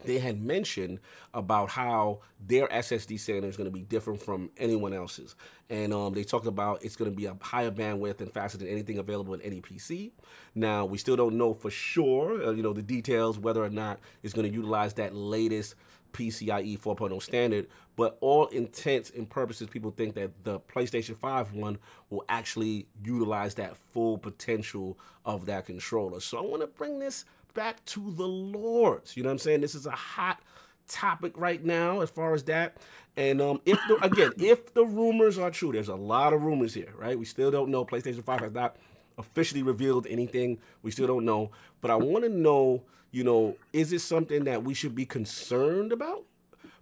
they 0.06 0.20
had 0.20 0.42
mentioned 0.42 1.00
about 1.34 1.70
how 1.70 2.20
their 2.40 2.68
SSD 2.68 3.20
standard 3.20 3.48
is 3.48 3.58
going 3.58 3.70
to 3.70 3.74
be 3.74 3.82
different 3.82 4.22
from 4.22 4.50
anyone 4.58 4.94
else's. 4.94 5.36
And 5.70 5.94
um, 5.94 6.14
they 6.14 6.24
talked 6.24 6.48
about 6.48 6.84
it's 6.84 6.96
going 6.96 7.12
to 7.12 7.16
be 7.16 7.26
a 7.26 7.36
higher 7.42 7.72
bandwidth 7.72 8.22
and 8.22 8.32
faster 8.32 8.58
than 8.58 8.68
anything 8.68 8.98
available 8.98 9.34
in 9.34 9.42
any 9.42 9.62
PC. 9.62 10.12
Now, 10.54 10.86
we 10.86 10.98
still 10.98 11.16
don't 11.16 11.38
know 11.38 11.54
for 11.54 11.70
sure, 11.70 12.46
uh, 12.46 12.52
you 12.52 12.64
know, 12.64 12.74
the 12.74 12.82
details, 12.82 13.40
whether 13.40 13.64
or 13.64 13.70
not 13.70 14.00
it's 14.24 14.34
going 14.34 14.48
to 14.50 14.54
utilize 14.54 14.94
that 14.96 15.16
latest 15.16 15.76
PCIe 16.16 16.80
4.0 16.80 17.22
standard, 17.22 17.68
but 17.98 18.18
all 18.22 18.48
intents 18.48 19.10
and 19.10 19.30
purposes, 19.30 19.68
people 19.68 19.92
think 19.92 20.16
that 20.16 20.32
the 20.46 20.62
PlayStation 20.62 21.18
5 21.18 21.54
one 21.54 21.78
will 22.10 22.24
actually 22.30 22.88
utilize 23.04 23.56
that 23.56 23.76
full 23.76 24.18
potential 24.18 24.98
of 25.26 25.46
that 25.48 25.66
controller. 25.66 26.22
So 26.22 26.38
I 26.38 26.42
want 26.42 26.62
to 26.62 26.68
bring 26.68 27.00
this 27.00 27.26
back 27.56 27.84
to 27.86 28.12
the 28.12 28.28
Lords. 28.28 29.18
You 29.18 29.24
know 29.24 29.30
what 29.30 29.34
I'm 29.34 29.40
saying? 29.40 29.62
This 29.62 29.74
is 29.74 29.88
a 29.88 29.92
hot 29.92 30.40
topic 30.88 31.34
right 31.36 31.64
now 31.64 32.02
as 32.02 32.12
far 32.12 32.36
as 32.36 32.44
that. 32.44 32.78
And 33.18 33.42
um, 33.42 33.62
if 33.66 33.80
the, 33.88 33.96
again, 34.06 34.32
if 34.38 34.74
the 34.76 34.86
rumors 34.86 35.40
are 35.40 35.50
true, 35.50 35.72
there's 35.72 35.88
a 35.88 35.96
lot 35.96 36.34
of 36.34 36.44
rumors 36.44 36.76
here, 36.76 36.94
right? 36.98 37.18
We 37.18 37.26
still 37.26 37.50
don't 37.50 37.70
know. 37.70 37.84
PlayStation 37.84 38.24
5 38.24 38.40
has 38.42 38.52
not 38.54 38.76
officially 39.18 39.64
revealed 39.64 40.06
anything. 40.08 40.60
We 40.84 40.92
still 40.92 41.08
don't 41.08 41.26
know. 41.26 41.50
But 41.82 41.90
I 41.90 41.96
want 41.96 42.26
to 42.26 42.30
know, 42.30 42.84
you 43.12 43.24
know, 43.24 43.56
is 43.74 43.92
it 43.92 44.00
something 44.00 44.44
that 44.44 44.64
we 44.64 44.76
should 44.76 44.94
be 44.94 45.06
concerned 45.06 45.92
about? 45.92 46.26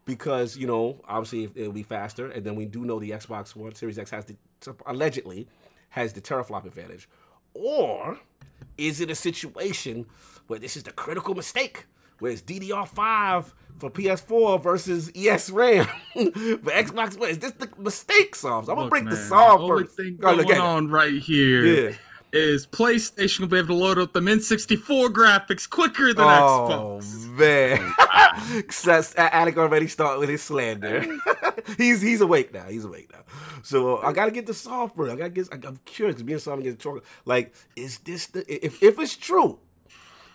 Because, 0.06 0.58
you 0.58 0.68
know, 0.68 1.00
obviously 1.08 1.50
it'll 1.56 1.72
be 1.72 1.84
faster. 1.84 2.30
And 2.30 2.44
then 2.44 2.56
we 2.56 2.66
do 2.66 2.84
know 2.84 3.00
the 3.00 3.12
Xbox 3.12 3.56
One 3.56 3.74
Series 3.74 3.98
X 3.98 4.10
has 4.10 4.26
the, 4.26 4.36
allegedly, 4.86 5.48
has 5.90 6.12
the 6.12 6.20
teraflop 6.20 6.66
advantage. 6.66 7.08
Or 7.54 8.20
is 8.78 9.00
it 9.00 9.12
a 9.12 9.16
situation 9.16 10.08
where 10.48 10.60
this 10.60 10.76
is 10.78 10.84
the 10.84 10.92
critical 10.92 11.36
mistake? 11.36 11.86
Where 12.20 12.32
it's 12.32 12.42
DDR5 12.42 13.52
for 13.80 13.90
PS4 13.90 14.62
versus 14.64 15.12
ES 15.16 15.50
RAM 15.50 15.86
for 16.14 16.22
Xbox 16.72 17.18
One. 17.18 17.30
Is 17.30 17.40
this 17.40 17.52
the 17.54 17.70
mistake 17.78 18.36
solves? 18.36 18.70
I'm 18.70 18.76
gonna 18.76 18.84
Look, 18.86 18.92
break 18.92 19.04
the 19.06 19.12
man, 19.12 19.28
solve 19.30 19.62
the 19.62 19.66
only 19.68 19.84
first. 19.84 19.98
thing 19.98 20.18
going 20.18 20.52
on 20.60 20.90
right 20.90 21.14
here 21.22 21.66
is 21.66 21.88
Yeah. 22.34 22.78
PlayStation 22.78 23.42
will 23.42 23.48
be 23.48 23.58
able 23.58 23.68
to 23.70 23.74
load 23.74 23.98
up 23.98 24.14
the 24.14 24.22
N64 24.22 25.10
graphics 25.10 25.70
quicker 25.70 26.14
than 26.14 26.26
Oh 26.26 27.00
Xbox. 27.02 27.28
man, 27.38 27.94
Alec 29.18 29.58
already 29.58 29.88
started 29.88 30.20
with 30.20 30.30
his 30.30 30.42
slander. 30.44 31.04
he's 31.78 32.02
he's 32.02 32.22
awake 32.22 32.54
now. 32.54 32.66
He's 32.68 32.86
awake 32.86 33.10
now. 33.12 33.24
So 33.64 33.98
uh, 33.98 34.08
I 34.08 34.14
gotta 34.14 34.32
get 34.32 34.46
the 34.46 34.54
software. 34.54 35.10
I 35.12 35.16
gotta 35.16 35.30
get. 35.32 35.48
I'm 35.52 35.80
curious. 35.86 36.16
'cause 36.16 36.24
Me 36.24 36.34
and 36.34 36.42
Simon 36.42 36.64
get 36.64 36.80
talking. 36.80 37.02
Like, 37.26 37.54
is 37.76 37.98
this 38.00 38.28
the? 38.28 38.46
If 38.66 38.82
if 38.84 39.00
it's 39.00 39.16
true, 39.18 39.60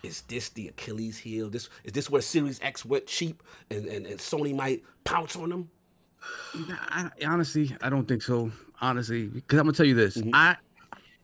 is 0.09 0.23
this 0.23 0.49
the 0.49 0.69
Achilles 0.69 1.19
heel? 1.19 1.49
This 1.51 1.69
is 1.85 1.93
this 1.93 2.11
where 2.11 2.23
Series 2.23 2.59
X 2.63 2.85
went 2.85 3.07
cheap 3.07 3.43
and 3.71 3.87
and, 3.87 4.07
and 4.07 4.19
Sony 4.19 4.55
might 4.55 4.83
pounce 5.05 5.37
on 5.37 5.51
them? 5.51 5.71
I, 6.91 7.11
honestly, 7.27 7.77
I 7.81 7.89
don't 7.91 8.09
think 8.09 8.23
so. 8.23 8.51
Honestly, 8.81 9.27
because 9.27 9.59
I'm 9.59 9.67
gonna 9.67 9.77
tell 9.77 9.87
you 9.87 9.95
this, 9.95 10.17
Mhm. 10.17 10.31
I 10.33 10.57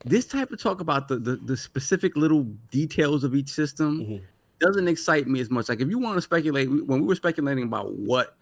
this 0.05 0.27
type 0.27 0.51
of 0.52 0.61
talk 0.61 0.81
about 0.81 1.09
the, 1.09 1.16
the 1.19 1.36
the 1.36 1.56
specific 1.56 2.16
little 2.16 2.44
details 2.70 3.24
of 3.24 3.35
each 3.35 3.48
system 3.48 4.01
Mhm. 4.01 4.23
doesn't 4.61 4.86
excite 4.89 5.27
me 5.27 5.40
as 5.40 5.51
much. 5.51 5.69
Like 5.69 5.81
if 5.81 5.89
you 5.89 5.98
want 5.98 6.16
to 6.16 6.23
speculate, 6.23 6.69
when 6.86 7.01
we 7.01 7.06
were 7.06 7.15
speculating 7.15 7.65
about 7.65 7.94
what 7.94 8.36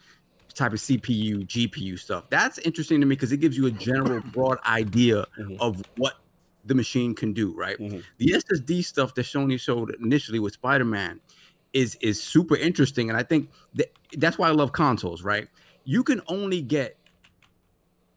type 0.54 0.72
of 0.72 0.78
CPU, 0.80 1.46
GPU 1.46 1.96
stuff, 1.98 2.28
that's 2.30 2.58
interesting 2.58 3.00
to 3.00 3.06
me 3.06 3.14
because 3.14 3.32
it 3.32 3.38
gives 3.38 3.56
you 3.56 3.66
a 3.66 3.70
general 3.70 4.20
broad 4.32 4.58
idea 4.66 5.26
Mhm. 5.38 5.56
of 5.60 5.82
what 5.96 6.14
the 6.64 6.74
machine 6.74 7.14
can 7.14 7.32
do. 7.32 7.54
Right. 7.56 7.78
Mhm. 7.78 8.02
The 8.18 8.34
SSD 8.34 8.82
stuff 8.82 9.14
that 9.14 9.26
Sony 9.26 9.58
showed 9.58 9.94
initially 10.00 10.38
with 10.38 10.52
Spider 10.54 10.84
Man 10.84 11.20
is 11.72 11.96
is 12.00 12.22
super 12.22 12.56
interesting, 12.56 13.08
and 13.08 13.18
I 13.18 13.22
think 13.22 13.50
that 13.74 13.92
that's 14.18 14.38
why 14.38 14.48
I 14.48 14.52
love 14.52 14.72
consoles. 14.72 15.22
Right. 15.22 15.48
You 15.84 16.04
can 16.04 16.20
only 16.28 16.62
get 16.62 16.96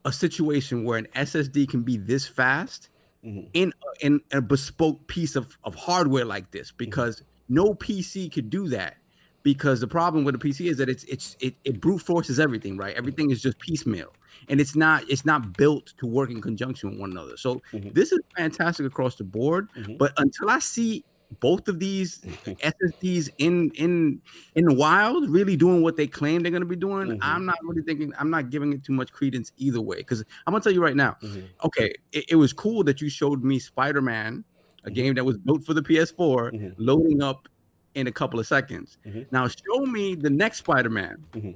a 0.05 0.11
situation 0.11 0.83
where 0.83 0.97
an 0.99 1.07
SSD 1.15 1.67
can 1.67 1.81
be 1.81 1.97
this 1.97 2.27
fast 2.27 2.89
Mhm. 3.25 3.49
in 3.53 3.73
in 4.01 4.21
a 4.31 4.41
bespoke 4.41 5.07
piece 5.07 5.35
of, 5.35 5.57
of 5.63 5.73
hardware 5.73 6.25
like 6.25 6.51
this 6.51 6.71
because 6.71 7.23
no 7.49 7.73
PC 7.73 8.31
could 8.31 8.49
do 8.51 8.67
that 8.69 8.97
because 9.41 9.79
the 9.79 9.87
problem 9.87 10.23
with 10.25 10.35
a 10.35 10.37
PC 10.37 10.67
is 10.69 10.77
that 10.77 10.89
it's 10.89 11.03
it's 11.05 11.35
it, 11.39 11.55
it 11.63 11.81
brute 11.81 12.01
forces 12.01 12.39
everything 12.39 12.77
right 12.77 12.95
everything 12.95 13.31
is 13.31 13.41
just 13.41 13.57
piecemeal 13.57 14.13
and 14.49 14.59
it's 14.61 14.75
not 14.75 15.03
it's 15.09 15.25
not 15.25 15.57
built 15.57 15.93
to 15.97 16.05
work 16.05 16.29
in 16.29 16.41
conjunction 16.41 16.91
with 16.91 16.99
one 16.99 17.11
another 17.11 17.37
so 17.37 17.61
Mhm. 17.73 17.93
this 17.93 18.11
is 18.11 18.19
fantastic 18.37 18.85
across 18.85 19.15
the 19.15 19.23
board 19.23 19.69
Mhm. 19.75 19.97
but 19.97 20.13
until 20.17 20.49
I 20.49 20.59
see 20.59 21.03
both 21.39 21.67
of 21.67 21.79
these 21.79 22.19
SSDs 22.61 23.29
in 23.39 23.71
in 23.71 24.21
in 24.55 24.65
the 24.65 24.73
wild 24.73 25.27
really 25.29 25.57
doing 25.57 25.81
what 25.81 25.95
they 25.97 26.05
claim 26.07 26.41
they're 26.43 26.51
going 26.51 26.61
to 26.61 26.67
be 26.67 26.75
doing 26.75 27.07
Mhm. 27.09 27.17
I'm 27.21 27.45
not 27.45 27.57
really 27.63 27.81
thinking 27.81 28.13
I'm 28.19 28.29
not 28.29 28.49
giving 28.51 28.73
it 28.73 28.83
too 28.83 28.93
much 28.93 29.11
credence 29.11 29.51
either 29.57 29.81
way 29.81 29.97
because 29.97 30.23
I'm 30.45 30.51
gonna 30.53 30.63
tell 30.63 30.71
you 30.73 30.83
right 30.83 30.95
now 30.95 31.17
Mhm. 31.23 31.45
okay, 31.63 31.93
it, 32.11 32.25
it 32.29 32.35
was 32.35 32.53
cool 32.53 32.83
that 32.83 33.01
you 33.01 33.09
showed 33.09 33.43
me 33.43 33.57
Spider 33.59 34.01
Man, 34.01 34.43
a 34.83 34.89
Mhm. 34.89 34.93
game 34.93 35.13
that 35.15 35.25
was 35.25 35.37
built 35.37 35.63
for 35.65 35.73
the 35.73 35.81
PS4, 35.81 36.51
Mhm. 36.51 36.75
loading 36.77 37.21
up 37.23 37.49
in 37.95 38.07
a 38.07 38.11
couple 38.11 38.39
of 38.39 38.45
seconds. 38.45 38.97
Mhm. 39.05 39.25
Now 39.31 39.47
show 39.47 39.85
me 39.85 40.15
the 40.15 40.29
next 40.29 40.57
Spider 40.59 40.89
Man, 40.89 41.23
Mhm. 41.33 41.55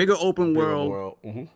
Bigger 0.00 0.16
open 0.18 0.52
Bigger 0.54 0.66
world, 0.66 0.90
world. 0.90 1.16
Mhm. 1.24 1.48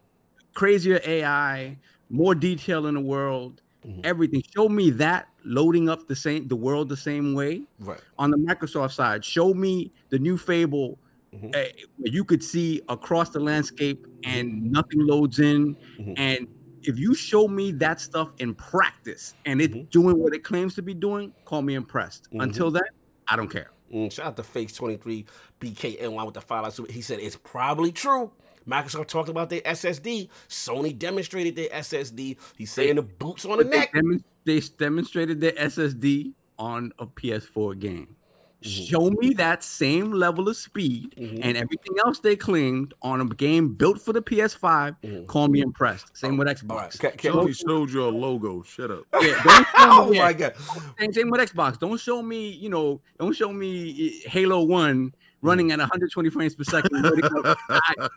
crazier 0.54 1.00
AI, 1.04 1.78
more 2.10 2.34
detail 2.34 2.86
in 2.86 2.94
the 2.94 3.00
world, 3.00 3.62
Mhm. 3.84 4.00
everything. 4.04 4.42
Show 4.54 4.68
me 4.68 4.90
that 4.90 5.28
loading 5.44 5.88
up 5.88 6.06
the 6.08 6.16
same 6.16 6.48
the 6.48 6.56
world 6.56 6.88
the 6.88 6.96
same 6.96 7.34
way. 7.34 7.52
Right. 7.78 8.00
On 8.18 8.30
the 8.30 8.36
Microsoft 8.48 8.92
side, 8.92 9.24
show 9.24 9.54
me 9.54 9.92
the 10.10 10.18
new 10.18 10.36
Fable. 10.38 10.98
Mhm. 11.34 11.50
eh, 11.56 11.72
where 11.98 12.12
you 12.12 12.24
could 12.24 12.44
see 12.44 12.80
across 12.88 13.30
the 13.30 13.40
landscape 13.40 14.06
and 14.22 14.46
nothing 14.76 15.00
loads 15.00 15.40
in 15.40 15.74
Mhm. 15.98 16.14
and 16.16 16.46
if 16.82 16.96
you 16.96 17.12
show 17.12 17.48
me 17.48 17.72
that 17.72 17.98
stuff 18.00 18.28
in 18.38 18.54
practice 18.54 19.34
and 19.44 19.60
it's 19.60 19.74
Mhm. 19.74 19.90
doing 19.90 20.16
what 20.22 20.32
it 20.32 20.44
claims 20.44 20.76
to 20.76 20.82
be 20.82 20.94
doing, 20.94 21.32
call 21.44 21.62
me 21.62 21.74
impressed. 21.74 22.28
Mhm. 22.32 22.42
Until 22.44 22.70
then, 22.70 22.88
I 23.26 23.34
don't 23.34 23.50
care. 23.50 23.70
Mm, 23.94 24.12
shout 24.12 24.26
out 24.26 24.36
to 24.36 24.42
Fakes 24.42 24.72
twenty 24.72 24.96
three 24.96 25.24
BKNY 25.60 26.24
with 26.24 26.34
the 26.34 26.40
five 26.40 26.62
dollars. 26.74 26.90
He 26.90 27.00
said 27.00 27.20
it's 27.20 27.36
probably 27.36 27.92
true. 27.92 28.32
Microsoft 28.68 29.08
talked 29.08 29.28
about 29.28 29.50
their 29.50 29.60
SSD. 29.60 30.28
Sony 30.48 30.98
demonstrated 30.98 31.54
their 31.54 31.68
SSD. 31.68 32.36
He's 32.56 32.72
saying 32.72 32.96
the 32.96 33.02
boots 33.02 33.44
on 33.44 33.58
the 33.58 33.64
they, 33.64 33.78
neck. 33.78 33.92
demon- 33.92 34.24
they 34.44 34.60
demonstrated 34.60 35.40
their 35.40 35.52
SSD 35.52 36.32
on 36.58 36.92
a 36.98 37.06
PS4 37.06 37.78
game. 37.78 38.16
Mhm. 38.64 38.88
Show 38.88 39.10
me 39.10 39.34
that 39.34 39.62
same 39.62 40.10
level 40.12 40.48
of 40.48 40.56
speed 40.56 41.14
Mhm. 41.18 41.40
and 41.42 41.56
everything 41.56 41.94
else 42.04 42.20
they 42.20 42.34
claimed 42.34 42.94
on 43.02 43.20
a 43.20 43.26
game 43.26 43.68
built 43.74 44.00
for 44.00 44.12
the 44.14 44.22
PS5. 44.22 44.94
Mhm. 45.02 45.26
Call 45.26 45.48
me 45.48 45.60
impressed. 45.60 46.16
Same 46.16 46.36
with 46.38 46.48
Xbox. 46.48 46.70
All 46.70 46.76
right. 46.78 46.98
Ca- 46.98 47.10
ca- 47.10 47.30
Sony 47.30 47.54
showed 47.66 47.90
you 47.90 48.04
a 48.04 48.08
logo. 48.08 48.62
Shut 48.62 48.90
up. 48.90 49.04
Yeah, 49.20 49.20
don't 49.44 49.66
show 49.66 49.72
oh 49.76 50.10
me- 50.10 50.18
my 50.18 50.32
god. 50.32 50.54
Same, 50.98 51.12
same 51.12 51.30
with 51.30 51.40
Xbox. 51.42 51.78
Don't 51.78 52.00
show 52.00 52.22
me, 52.22 52.48
you 52.50 52.70
know, 52.70 53.00
don't 53.20 53.34
show 53.36 53.52
me 53.52 54.22
eh, 54.24 54.28
Halo 54.30 54.62
One 54.64 55.12
running 55.44 55.70
at 55.70 55.78
120 55.78 56.30
frames 56.30 56.54
per 56.54 56.64
second. 56.64 56.90
I, 57.68 58.08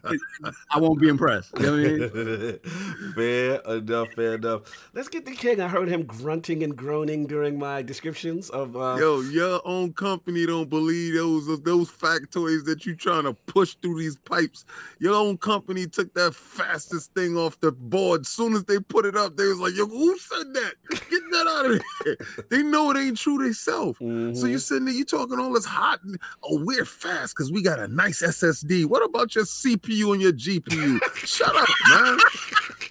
I 0.71 0.79
won't 0.79 0.99
be 0.99 1.09
impressed. 1.09 1.51
You 1.59 1.65
know 1.65 1.71
what 1.71 1.79
I 1.79 2.33
mean? 2.33 3.13
fair 3.15 3.77
enough, 3.77 4.07
fair 4.13 4.35
enough. 4.35 4.61
Let's 4.93 5.09
get 5.09 5.25
the 5.25 5.33
king. 5.33 5.59
I 5.59 5.67
heard 5.67 5.89
him 5.89 6.03
grunting 6.03 6.63
and 6.63 6.75
groaning 6.75 7.27
during 7.27 7.59
my 7.59 7.81
descriptions 7.81 8.49
of 8.49 8.77
uh 8.77 8.95
Yo, 8.97 9.19
your 9.21 9.61
own 9.65 9.93
company 9.93 10.45
don't 10.45 10.69
believe 10.69 11.15
those 11.15 11.61
those 11.63 11.91
factoids 11.91 12.63
that 12.65 12.85
you 12.85 12.95
trying 12.95 13.23
to 13.23 13.33
push 13.33 13.75
through 13.81 13.99
these 13.99 14.17
pipes. 14.17 14.65
Your 14.99 15.15
own 15.15 15.37
company 15.37 15.85
took 15.85 16.13
that 16.13 16.33
fastest 16.33 17.13
thing 17.13 17.35
off 17.37 17.59
the 17.59 17.71
board. 17.73 18.25
Soon 18.25 18.53
as 18.53 18.63
they 18.63 18.79
put 18.79 19.05
it 19.05 19.17
up, 19.17 19.35
they 19.35 19.47
was 19.47 19.59
like, 19.59 19.75
"Yo, 19.75 19.85
who 19.85 20.17
said 20.17 20.53
that? 20.53 20.73
Get 20.89 21.21
that 21.31 21.47
out 21.47 21.65
of 21.71 21.81
there." 22.05 22.17
they 22.49 22.63
know 22.63 22.91
it 22.91 22.97
ain't 22.97 23.17
true 23.17 23.37
themselves. 23.37 23.97
So 23.99 24.05
mhm. 24.05 24.49
you 24.49 24.59
sitting 24.59 24.85
there, 24.85 24.93
you 24.93 25.03
talking 25.03 25.39
all 25.39 25.51
this 25.51 25.65
hot. 25.65 25.99
Oh, 26.43 26.63
we're 26.63 26.85
fast. 26.85 27.16
Fast 27.17 27.35
because 27.35 27.51
we 27.51 27.61
got 27.61 27.79
a 27.79 27.87
nice 27.87 28.21
SSD. 28.21 28.85
What 28.85 29.03
about 29.03 29.35
your 29.35 29.45
CPU 29.45 30.13
and 30.13 30.21
your 30.21 30.33
GPU? 30.33 30.99
Shut 31.15 31.55
up, 31.55 31.67
man. 31.89 32.17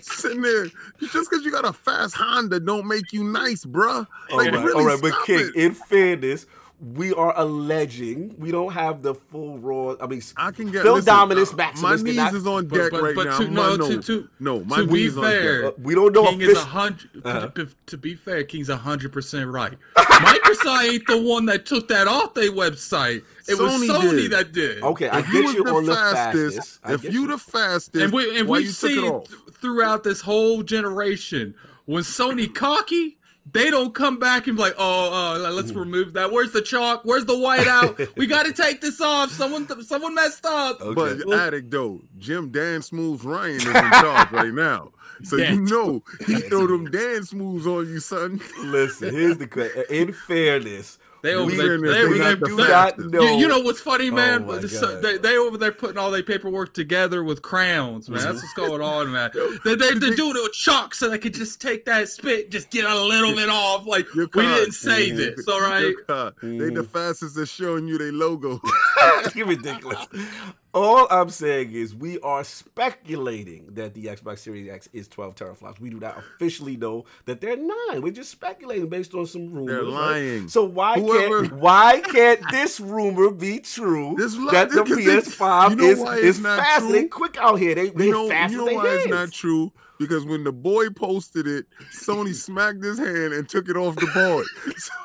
Sitting 0.00 0.42
there, 0.42 0.66
just 1.00 1.30
because 1.30 1.44
you 1.44 1.50
got 1.50 1.64
a 1.64 1.72
fast 1.72 2.14
Honda, 2.14 2.60
don't 2.60 2.86
make 2.86 3.12
you 3.12 3.24
nice, 3.24 3.64
bruh. 3.64 4.06
All 4.30 4.36
Like, 4.36 4.52
right, 4.52 4.64
really 4.64 4.80
all 4.82 4.86
right, 4.86 5.00
but 5.00 5.14
King, 5.24 5.50
it. 5.54 5.54
in 5.56 5.74
fairness, 5.74 6.46
we 6.94 7.12
are 7.14 7.32
alleging 7.38 8.34
we 8.38 8.50
don't 8.50 8.72
have 8.72 9.00
the 9.02 9.14
full 9.14 9.58
raw. 9.58 9.94
I 10.00 10.06
mean, 10.06 10.20
I 10.36 10.50
can 10.50 10.70
get 10.70 10.82
Phil 10.82 10.96
listen, 10.96 11.06
Dominus 11.06 11.52
uh, 11.52 11.56
Maximus 11.56 12.02
My 12.02 12.10
cannot- 12.10 12.32
knees 12.32 12.40
is 12.42 12.46
on 12.46 12.68
deck 12.68 12.90
but- 12.90 13.02
right 13.02 13.14
but 13.14 13.24
now. 13.26 13.38
to- 13.38 13.48
My- 13.50 13.66
no, 13.68 13.76
no, 13.76 13.88
to- 13.88 14.02
to- 14.02 14.28
no, 14.40 14.64
my 14.64 14.76
to 14.76 14.86
be 14.86 14.92
knees 14.92 15.16
on 15.16 15.22
deck. 15.24 15.32
fair, 15.32 15.66
uh, 15.68 15.70
we 15.82 15.94
don't 15.94 16.12
know 16.12 16.26
King 16.28 16.42
is 16.42 16.58
a 16.58 16.60
hundred. 16.60 17.08
Uh-huh. 17.24 17.48
To, 17.48 17.68
to 17.86 17.96
be 17.96 18.14
fair, 18.14 18.44
King's 18.44 18.68
a 18.68 18.76
hundred 18.76 19.10
percent 19.12 19.48
right. 19.50 19.72
Microsoft 19.96 20.84
ain't 20.84 21.06
the 21.06 21.20
one 21.22 21.46
that 21.46 21.64
took 21.66 21.88
that 21.88 22.08
off 22.08 22.34
their 22.34 22.50
website. 22.52 23.22
It 23.48 23.58
was 23.58 23.72
Sony 23.72 23.88
Sony 23.88 24.10
did. 24.22 24.32
that 24.32 24.52
did. 24.52 24.82
Okay, 24.82 25.08
I 25.08 25.20
If 25.20 25.26
get 25.26 25.34
you 25.34 25.44
was 25.44 25.54
you 25.54 25.64
the 25.64 25.74
on 25.74 25.84
the 25.86 25.94
fastest, 25.94 26.56
fastest. 26.56 26.80
If 26.88 27.02
get 27.02 27.12
you 27.12 27.26
the 27.26 27.38
fastest, 27.38 27.96
and 28.02 28.12
we 28.12 28.38
and 28.38 28.48
why 28.48 28.58
we've 28.58 28.66
you 28.66 28.72
took 28.72 28.90
it 28.90 28.94
seen 28.96 29.04
off? 29.04 29.28
th- 29.28 29.40
throughout 29.62 30.04
this 30.04 30.20
whole 30.20 30.62
generation 30.62 31.54
when 31.86 32.02
Sony 32.02 32.52
cocky. 32.54 33.16
They 33.52 33.70
don't 33.70 33.94
come 33.94 34.18
back 34.18 34.48
and 34.48 34.56
be 34.56 34.62
like, 34.62 34.74
oh, 34.76 35.12
uh, 35.46 35.50
let's 35.50 35.70
Mm-hmm. 35.70 35.78
remove 35.78 36.12
that. 36.14 36.32
Where's 36.32 36.52
the 36.52 36.60
chalk? 36.62 37.02
Where's 37.04 37.24
the 37.26 37.34
whiteout? 37.34 38.16
we 38.16 38.26
got 38.36 38.44
to 38.46 38.52
take 38.52 38.80
this 38.80 39.00
off. 39.00 39.30
Someone, 39.30 39.66
someone 39.84 40.14
messed 40.14 40.44
up. 40.44 40.80
Okay. 40.80 41.22
But 41.24 41.32
addict 41.38 41.70
though, 41.70 42.00
Jim 42.18 42.50
Dance 42.50 42.92
Moves 42.92 43.24
Ryan 43.24 43.56
is 43.56 43.64
in 43.66 43.72
charge 43.72 44.30
right 44.32 44.52
now. 44.52 44.90
So 45.22 45.36
you 45.36 45.60
know 45.62 46.02
he 46.26 46.34
throw 46.40 46.66
them 46.66 46.90
dance 46.90 47.32
moves 47.32 47.66
on 47.66 47.88
you, 47.88 48.00
son. 48.00 48.38
Listen, 48.64 49.14
here's 49.14 49.38
the 49.38 49.46
question. 49.46 49.84
In 49.88 50.12
fairness, 50.12 50.98
They 51.26 51.34
over 51.34 51.46
we 51.50 51.56
there. 51.56 51.80
Weird 51.80 51.82
They 51.82 52.02
over 52.02 52.12
they 52.12 52.18
there. 52.20 52.36
the 52.36 52.46
do 52.46 52.56
they- 52.56 52.62
not 52.62 52.90
fastest. 52.90 53.10
know. 53.10 53.22
You, 53.22 53.38
you 53.38 53.48
know 53.48 53.58
what's 53.58 53.80
funny, 53.80 54.10
oh 54.10 54.14
man? 54.14 54.44
Oh 54.46 54.60
So 54.66 55.00
they, 55.00 55.18
they 55.18 55.36
over 55.36 55.58
there 55.58 55.72
putting 55.72 55.98
all 55.98 56.12
their 56.12 56.22
paperwork 56.22 56.72
together 56.72 57.24
with 57.24 57.42
crowns, 57.42 58.08
man. 58.08 58.20
That's 58.20 58.36
mm-hmm. 58.36 58.62
what's 58.62 58.70
going 58.70 58.80
on, 58.80 59.12
man. 59.12 59.32
They, 59.64 59.74
they, 59.74 59.94
they're 59.94 60.14
doing 60.14 60.36
it 60.36 60.42
with 60.42 60.52
chalk 60.52 60.94
so 60.94 61.08
they 61.08 61.18
could 61.18 61.34
just 61.34 61.60
take 61.60 61.84
that 61.86 62.08
spit, 62.08 62.50
just 62.50 62.70
get 62.70 62.84
a 62.84 62.94
little 62.94 63.34
bit 63.34 63.48
off. 63.48 63.86
Like, 63.86 64.06
Your 64.14 64.28
we 64.32 64.42
didn't 64.42 64.72
say 64.72 65.08
mm-hmm. 65.08 65.16
this, 65.16 65.48
all 65.48 65.60
right? 65.60 65.80
Your 65.80 66.02
car. 66.02 66.32
They 66.40 66.48
the 66.48 66.64
mm-hmm. 66.66 66.82
fastest 66.84 67.36
at 67.38 67.48
showing 67.48 67.88
you 67.88 67.98
their 67.98 68.12
logo. 68.12 68.60
You're 69.34 69.46
ridiculous. 69.46 70.06
All 70.76 71.06
I'm 71.10 71.30
saying 71.30 71.72
is 71.72 71.94
we 71.94 72.20
are 72.20 72.44
speculating 72.44 73.66
that 73.74 73.94
the 73.94 74.04
Xbox 74.06 74.40
Series 74.40 74.68
X 74.68 74.88
is 74.92 75.08
12 75.08 75.34
teraflops. 75.34 75.80
We 75.80 75.88
do 75.90 75.98
not 75.98 76.18
officially 76.18 76.76
know 76.76 77.06
that 77.24 77.40
they're 77.40 77.56
nine. 77.56 78.02
We're 78.02 78.12
just 78.12 78.30
speculating 78.30 78.88
based 78.88 79.14
on 79.14 79.24
some 79.26 79.50
rumors. 79.52 79.74
They're 79.74 79.84
right? 79.84 79.90
lying. 79.92 80.48
So 80.48 80.64
why 80.64 81.00
Whoever- 81.00 81.42
can't 81.48 81.52
why 81.54 82.02
can't 82.04 82.40
this 82.50 82.78
rumor 82.78 83.30
be 83.30 83.60
true 83.60 84.14
This 84.18 84.36
li- 84.36 84.50
that 84.52 84.70
the 84.70 84.82
PS5 84.84 85.70
you 85.70 85.76
know 85.76 86.10
is, 86.12 86.36
is 86.36 86.40
fast? 86.44 86.88
They 86.90 87.06
quick 87.06 87.36
out 87.38 87.56
here. 87.58 87.74
They 87.74 87.88
they 87.88 88.06
You 88.06 88.12
know, 88.12 88.28
fast 88.28 88.52
you 88.52 88.58
know 88.64 88.72
why 88.74 88.86
it's 88.96 89.08
not 89.08 89.32
true? 89.32 89.72
Because 89.98 90.26
when 90.26 90.44
the 90.44 90.52
boy 90.52 90.90
posted 90.90 91.46
it, 91.46 91.66
Sony 91.90 92.34
smacked 92.34 92.84
his 92.84 92.98
hand 92.98 93.32
and 93.32 93.48
took 93.48 93.68
it 93.68 93.76
off 93.76 93.96
the 93.96 94.10
board. 94.14 94.46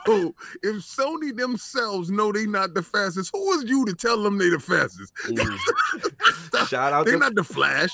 So 0.08 0.34
if 0.64 0.78
Sony 0.78 1.36
themselves 1.36 2.10
know 2.10 2.32
they 2.32 2.46
not 2.48 2.74
the 2.74 2.82
fastest, 2.82 3.30
who 3.34 3.52
is 3.54 3.70
you 3.70 3.86
to 3.86 3.94
tell 3.94 4.22
them 4.24 4.40
they 4.40 4.50
the 4.50 4.60
fastest? 4.60 5.14
Shout 6.68 6.92
out 6.94 7.06
They're 7.06 7.14
to 7.14 7.20
not 7.20 7.36
the 7.36 7.44
Flash. 7.44 7.92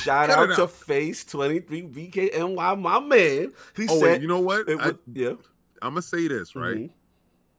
shout 0.00 0.28
Cut 0.28 0.38
out 0.50 0.56
to 0.56 0.62
out. 0.62 0.70
Face 0.70 1.24
23 1.24 1.82
VKNY, 1.88 2.80
my 2.80 3.00
man. 3.00 3.52
He 3.76 3.86
Oh 3.88 3.98
said 3.98 4.02
wait, 4.02 4.20
you 4.22 4.28
know 4.28 4.40
what? 4.40 4.68
I, 4.70 4.92
yeah, 5.12 5.30
I'm 5.82 5.90
gonna 5.94 6.02
say 6.02 6.28
this 6.28 6.54
right. 6.54 6.76
Mhm, 6.76 6.90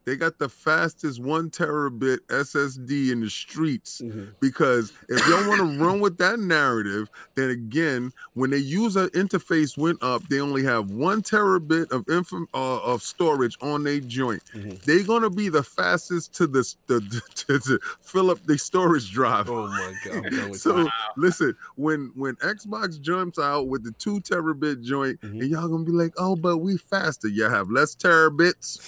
They 0.10 0.16
got 0.16 0.40
the 0.40 0.50
fastest 0.50 1.22
one 1.22 1.52
terabit 1.52 2.20
SSD 2.30 3.12
in 3.12 3.22
the 3.22 3.30
streets. 3.30 4.02
mhm. 4.02 4.34
because 4.40 4.92
if 5.08 5.20
y'all 5.28 5.48
want 5.48 5.60
to 5.60 5.84
run 5.86 6.00
with 6.00 6.18
that 6.18 6.40
narrative, 6.40 7.10
then 7.36 7.52
again, 7.52 8.12
when 8.34 8.50
the 8.50 8.60
user 8.60 9.08
interface 9.10 9.78
went 9.78 10.02
up, 10.02 10.28
they 10.30 10.40
only 10.40 10.64
have 10.64 10.90
one 10.90 11.22
terabit 11.22 11.92
of 11.92 12.10
info, 12.10 12.46
uh, 12.56 12.78
of 12.80 13.04
storage 13.04 13.56
on 13.62 13.84
their 13.84 14.00
joint. 14.00 14.42
Mhm. 14.56 14.82
They're 14.84 15.04
gonna 15.04 15.30
be 15.30 15.48
the 15.50 15.62
fastest 15.62 16.34
to 16.38 16.48
the, 16.48 16.64
the 16.88 17.02
to, 17.36 17.60
to 17.60 17.80
fill 18.02 18.32
up 18.32 18.44
the 18.48 18.58
storage 18.58 19.12
drive. 19.12 19.48
Oh 19.50 19.68
my 19.68 19.94
god. 20.06 20.16
I'm 20.26 20.32
done 20.36 20.50
with 20.52 20.60
So 20.62 20.84
that. 20.86 20.92
listen, 21.18 21.56
when 21.76 22.12
when 22.16 22.36
Xbox 22.38 23.00
jumps 23.00 23.38
out 23.38 23.68
with 23.68 23.84
the 23.84 23.92
two 24.00 24.20
terabit 24.22 24.82
joint, 24.84 25.22
Mhm. 25.22 25.42
and 25.42 25.50
y'all 25.52 25.68
gonna 25.68 25.84
be 25.84 25.92
like, 25.92 26.14
"Oh, 26.18 26.36
but 26.36 26.58
we 26.58 26.78
faster." 26.78 27.28
You 27.28 27.44
have 27.44 27.70
less 27.70 27.96
terabits, 27.96 28.80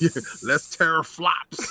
yeah, 0.00 0.22
less 0.48 0.59
teraflops. 0.68 1.68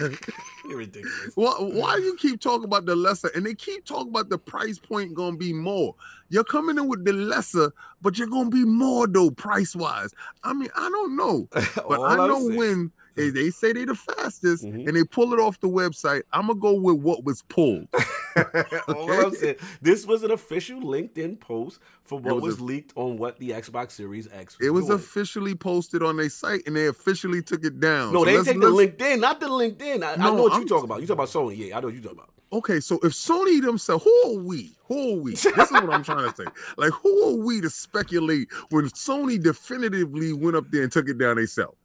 You're 0.68 0.78
ridiculous. 0.78 1.32
Why, 1.34 1.54
why 1.58 1.96
you 1.96 2.16
keep 2.16 2.40
talking 2.40 2.64
about 2.64 2.86
the 2.86 2.94
lesser 2.94 3.30
and 3.34 3.44
they 3.44 3.54
keep 3.54 3.84
talking 3.84 4.08
about 4.08 4.28
the 4.28 4.38
price 4.38 4.78
point 4.78 5.14
gonna 5.14 5.36
be 5.36 5.52
more? 5.52 5.94
You're 6.28 6.44
coming 6.44 6.78
in 6.78 6.88
with 6.88 7.04
the 7.04 7.12
lesser, 7.12 7.72
but 8.00 8.18
you're 8.18 8.28
gonna 8.28 8.50
be 8.50 8.64
more 8.64 9.06
though, 9.06 9.30
price 9.30 9.74
wise. 9.74 10.14
I 10.44 10.52
mean, 10.52 10.70
I 10.76 10.88
don't 10.88 11.16
know, 11.16 11.48
but 11.52 12.00
I 12.00 12.16
know 12.16 12.48
when 12.48 12.92
they, 13.14 13.30
they 13.30 13.50
say 13.50 13.72
they 13.72 13.84
the 13.84 13.94
fastest 13.94 14.64
Mhm. 14.64 14.86
and 14.88 14.96
they 14.96 15.04
pull 15.04 15.32
it 15.32 15.38
off 15.40 15.60
the 15.60 15.68
website, 15.68 16.22
I'm 16.32 16.46
gonna 16.48 16.58
go 16.58 16.74
with 16.74 16.96
what 16.96 17.24
was 17.24 17.42
pulled. 17.42 17.88
I'm 18.36 19.34
saying, 19.34 19.56
this 19.82 20.06
was 20.06 20.22
an 20.22 20.30
official 20.30 20.80
LinkedIn 20.80 21.38
post 21.40 21.80
for 22.04 22.18
what 22.18 22.36
was 22.36 22.42
was, 22.42 22.58
a- 22.60 22.64
leaked 22.64 22.92
on 22.96 23.16
what 23.18 23.38
the 23.38 23.50
Xbox 23.50 23.92
Series 23.92 24.28
X. 24.32 24.56
It 24.60 24.70
was 24.70 24.86
doing. 24.86 24.98
officially 24.98 25.54
posted 25.54 26.02
on 26.02 26.16
their 26.16 26.30
site 26.30 26.62
and 26.66 26.74
they 26.74 26.86
officially 26.86 27.42
took 27.42 27.64
it 27.64 27.78
down. 27.80 28.12
no, 28.12 28.24
So 28.24 28.24
they 28.24 28.42
take 28.52 28.60
the 28.60 28.68
LinkedIn, 28.68 29.20
not 29.20 29.40
the 29.40 29.46
LinkedIn. 29.48 30.02
I, 30.02 30.12
I 30.14 30.16
know 30.16 30.34
what 30.44 30.58
you 30.60 30.66
talking 30.66 30.84
about. 30.84 31.00
You 31.00 31.06
talking 31.06 31.18
about 31.24 31.28
Sony? 31.28 31.56
Yeah, 31.68 31.76
I 31.76 31.80
know 31.80 31.88
what 31.88 31.94
you 31.94 32.00
talking 32.00 32.18
about. 32.18 32.30
Okay, 32.52 32.80
so 32.80 32.96
if 32.96 33.12
Sony 33.12 33.62
themselves, 33.62 34.04
who 34.04 34.22
are 34.26 34.42
we? 34.42 34.76
Who 34.84 35.14
are 35.14 35.20
we? 35.22 35.30
This 35.32 35.46
is 35.46 35.72
what 35.72 35.90
I'm 35.90 36.04
trying 36.04 36.30
to 36.30 36.36
say. 36.36 36.44
Like, 36.76 36.92
who 36.92 37.30
are 37.30 37.42
we 37.42 37.62
to 37.62 37.70
speculate 37.70 38.52
when 38.68 38.86
Sony 38.90 39.42
definitively 39.42 40.34
went 40.34 40.56
up 40.56 40.70
there 40.70 40.82
and 40.82 40.92
took 40.92 41.08
it 41.08 41.16
down 41.16 41.36
themselves? 41.36 41.78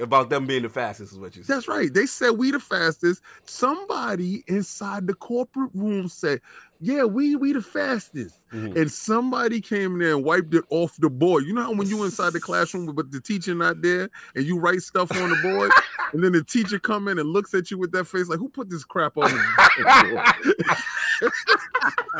About 0.00 0.30
them 0.30 0.46
being 0.46 0.62
the 0.62 0.70
fastest 0.70 1.12
is 1.12 1.18
what 1.18 1.36
you 1.36 1.42
said. 1.42 1.56
That's 1.56 1.68
right. 1.68 1.92
They 1.92 2.06
said 2.06 2.30
we 2.30 2.50
the 2.50 2.60
fastest. 2.60 3.20
Somebody 3.44 4.44
inside 4.46 5.06
the 5.06 5.14
corporate 5.14 5.70
room 5.74 6.08
said, 6.08 6.40
"Yeah, 6.80 7.04
we 7.04 7.36
we 7.36 7.52
the 7.52 7.60
fastest." 7.60 8.37
Mhm. 8.52 8.76
And 8.76 8.90
somebody 8.90 9.60
came 9.60 9.92
in 9.94 9.98
there 9.98 10.14
and 10.14 10.24
wiped 10.24 10.54
it 10.54 10.64
off 10.70 10.96
the 10.98 11.10
board. 11.10 11.44
You 11.44 11.52
know 11.54 11.62
how 11.62 11.72
when 11.72 11.88
you 11.88 12.02
inside 12.04 12.32
the 12.32 12.40
classroom 12.40 12.86
but 12.94 13.10
the 13.10 13.20
teacher 13.20 13.54
not 13.54 13.82
there 13.82 14.08
and 14.34 14.44
you 14.44 14.58
write 14.58 14.80
stuff 14.82 15.10
on 15.12 15.28
the 15.30 15.36
board, 15.42 15.70
and 16.12 16.22
then 16.24 16.32
the 16.32 16.42
teacher 16.44 16.78
come 16.78 17.08
in 17.08 17.18
and 17.18 17.28
looks 17.28 17.52
at 17.54 17.70
you 17.70 17.78
with 17.78 17.92
that 17.92 18.04
face 18.06 18.28
like, 18.28 18.38
"Who 18.38 18.48
put 18.48 18.70
this 18.70 18.84
crap 18.84 19.16
on 19.18 19.30
the 19.30 20.12
board?" 20.12 21.26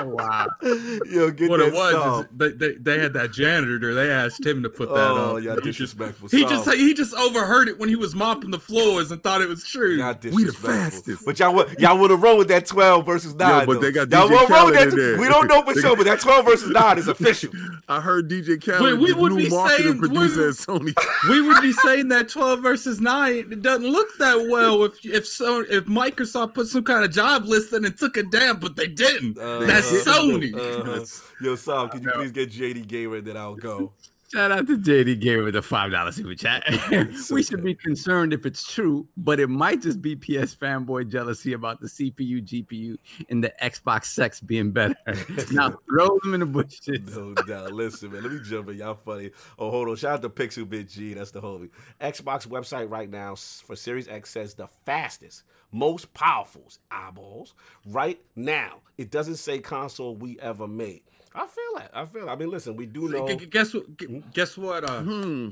wow. 0.06 0.46
Yo, 1.10 1.30
get 1.30 1.48
what 1.50 1.58
that 1.58 1.68
it 1.68 1.72
was 1.74 2.24
is 2.24 2.26
they, 2.36 2.50
they, 2.50 2.74
they 2.74 2.98
had 2.98 3.12
that 3.14 3.32
janitor. 3.32 3.94
They 3.94 4.10
asked 4.10 4.44
him 4.44 4.62
to 4.62 4.68
put 4.70 4.88
that 4.90 4.94
Oh, 4.98 5.36
up. 5.38 5.42
y'all 5.42 5.54
he 5.56 5.60
just 5.62 5.78
disrespectful. 5.78 6.28
he 6.28 6.44
just 6.44 6.70
he 6.72 6.94
just 6.94 7.14
overheard 7.14 7.68
it 7.68 7.78
when 7.78 7.88
he 7.88 7.96
was 7.96 8.14
mopping 8.14 8.50
the 8.50 8.58
floors 8.58 9.10
and 9.10 9.22
thought 9.22 9.40
it 9.40 9.48
was 9.48 9.64
true. 9.64 9.96
We 10.32 10.44
the 10.44 10.52
fastest. 10.52 11.24
But 11.24 11.38
y'all 11.38 11.64
y'all 11.78 11.98
would 11.98 12.10
have 12.10 12.22
run 12.22 12.38
with 12.38 12.48
that 12.48 12.66
12 12.66 13.06
versus 13.06 13.34
9. 13.34 13.66
but 13.66 13.74
though. 13.74 13.80
they 13.80 13.92
got 13.92 14.10
y'all 14.10 14.28
DJ 14.28 14.32
won't 14.32 14.50
run 14.50 14.66
with 14.66 14.74
that. 14.74 15.14
in. 15.14 15.20
We 15.20 15.28
don't 15.28 15.48
know 15.48 15.62
for 15.62 15.74
They 15.74 15.80
sure, 15.80 15.96
but 15.96 16.04
that 16.04 16.17
12 16.20 16.44
versus 16.44 16.70
9 16.70 16.98
is 16.98 17.08
official. 17.08 17.50
I 17.88 18.00
heard 18.00 18.28
DJ 18.30 18.62
Khaled, 18.62 18.98
we 18.98 19.12
the 19.12 19.18
would 19.18 19.32
new 19.32 19.44
be 19.44 19.48
marketing 19.50 19.84
saying- 19.86 20.00
we 20.00 20.08
producer 20.08 20.40
would- 20.40 20.48
at 20.50 20.54
Sony. 20.56 20.94
we 21.30 21.40
would 21.40 21.62
be 21.62 21.72
saying 21.72 22.08
that 22.08 22.28
12 22.28 22.60
versus 22.60 23.00
9 23.00 23.34
it 23.36 23.62
doesn't 23.62 23.86
look 23.86 24.08
that 24.18 24.48
well 24.50 24.84
if 24.84 25.04
if 25.04 25.26
so 25.26 25.60
if 25.68 25.84
Microsoft 25.86 26.54
put 26.54 26.66
some 26.68 26.84
kind 26.84 27.04
of 27.04 27.10
job 27.10 27.44
listing 27.44 27.84
and 27.84 27.96
took 27.96 28.16
it 28.16 28.30
down, 28.30 28.58
but 28.60 28.76
they 28.76 28.86
didn't. 28.88 29.38
Uh, 29.38 29.60
That's 29.60 29.90
Sony. 30.04 30.54
uh-huh. 30.54 31.04
Yo, 31.40 31.54
Sam, 31.56 31.88
can 31.88 32.02
you 32.02 32.10
please 32.10 32.32
get 32.32 32.50
JD 32.50 32.86
Gamer 32.88 33.16
and 33.16 33.26
then 33.26 33.36
I'll 33.36 33.54
go? 33.54 33.92
Shout 34.30 34.52
out 34.52 34.66
to 34.66 34.76
JD 34.76 35.20
Gamer 35.20 35.44
with 35.44 35.54
the 35.54 35.62
five 35.62 35.90
dollar 35.90 36.12
super 36.12 36.34
chat. 36.34 36.62
So 37.18 37.34
we 37.34 37.42
should 37.42 37.56
good. 37.56 37.64
be 37.64 37.74
concerned 37.74 38.34
if 38.34 38.44
it's 38.44 38.70
true, 38.70 39.08
but 39.16 39.40
it 39.40 39.48
might 39.48 39.80
just 39.80 40.02
be 40.02 40.16
PS 40.16 40.54
fanboy 40.54 41.08
jealousy 41.08 41.54
about 41.54 41.80
the 41.80 41.86
CPU, 41.86 42.44
GPU, 42.44 42.96
and 43.30 43.42
the 43.42 43.52
Xbox 43.62 44.06
sex 44.06 44.40
being 44.40 44.70
better. 44.70 44.94
now 45.52 45.74
throw 45.88 46.18
them 46.22 46.34
in 46.34 46.40
the 46.40 46.46
bushes. 46.46 47.16
No 47.16 47.32
doubt. 47.34 47.72
Listen, 47.72 48.12
man, 48.12 48.22
let 48.22 48.32
me 48.32 48.40
jump 48.42 48.68
in. 48.68 48.76
Y'all 48.76 48.94
funny. 48.94 49.30
Oh, 49.58 49.70
hold 49.70 49.88
on. 49.88 49.96
Shout 49.96 50.12
out 50.12 50.22
to 50.22 50.28
Pixel 50.28 50.68
Bit 50.68 50.90
G. 50.90 51.14
That's 51.14 51.30
the 51.30 51.40
homie. 51.40 51.70
Xbox 52.00 52.46
website 52.46 52.90
right 52.90 53.08
now 53.08 53.34
for 53.34 53.76
Series 53.76 54.08
X 54.08 54.30
says 54.30 54.54
the 54.54 54.68
fastest, 54.84 55.44
most 55.72 56.12
powerful 56.12 56.70
eyeballs 56.90 57.54
right 57.86 58.20
now. 58.36 58.80
It 58.98 59.10
doesn't 59.10 59.36
say 59.36 59.58
console 59.58 60.16
we 60.16 60.38
ever 60.40 60.68
made. 60.68 61.02
I 61.38 61.46
feel 61.46 61.76
that. 61.76 61.90
I 61.94 62.04
feel. 62.06 62.26
It. 62.28 62.30
I 62.30 62.36
mean, 62.36 62.50
listen, 62.50 62.74
we 62.76 62.86
do 62.86 63.08
know. 63.08 63.26
Gu- 63.26 63.36
gu- 63.36 63.46
Guess 63.46 63.74
what? 63.74 64.32
Guess 64.34 64.56
what? 64.58 64.84
Uh, 64.84 65.00
Hmm. 65.02 65.48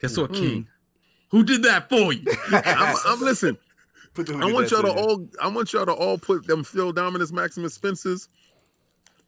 guess 0.00 0.16
what, 0.16 0.30
Hmm. 0.30 0.34
King? 0.36 0.66
Who 1.30 1.42
did 1.42 1.62
that 1.62 1.88
for 1.88 2.12
you? 2.12 2.22
I'm, 2.52 2.96
I'm 3.06 3.20
listen. 3.20 3.56
I 4.18 4.52
want 4.52 4.70
y'all 4.70 4.82
to 4.82 4.92
all. 4.92 5.26
I 5.40 5.48
want 5.48 5.72
y'all 5.72 5.86
to 5.86 5.92
all 5.92 6.18
put 6.18 6.46
them 6.46 6.62
Phil 6.62 6.92
Dominus 6.92 7.32
Maximus 7.32 7.72
Spencers 7.74 8.28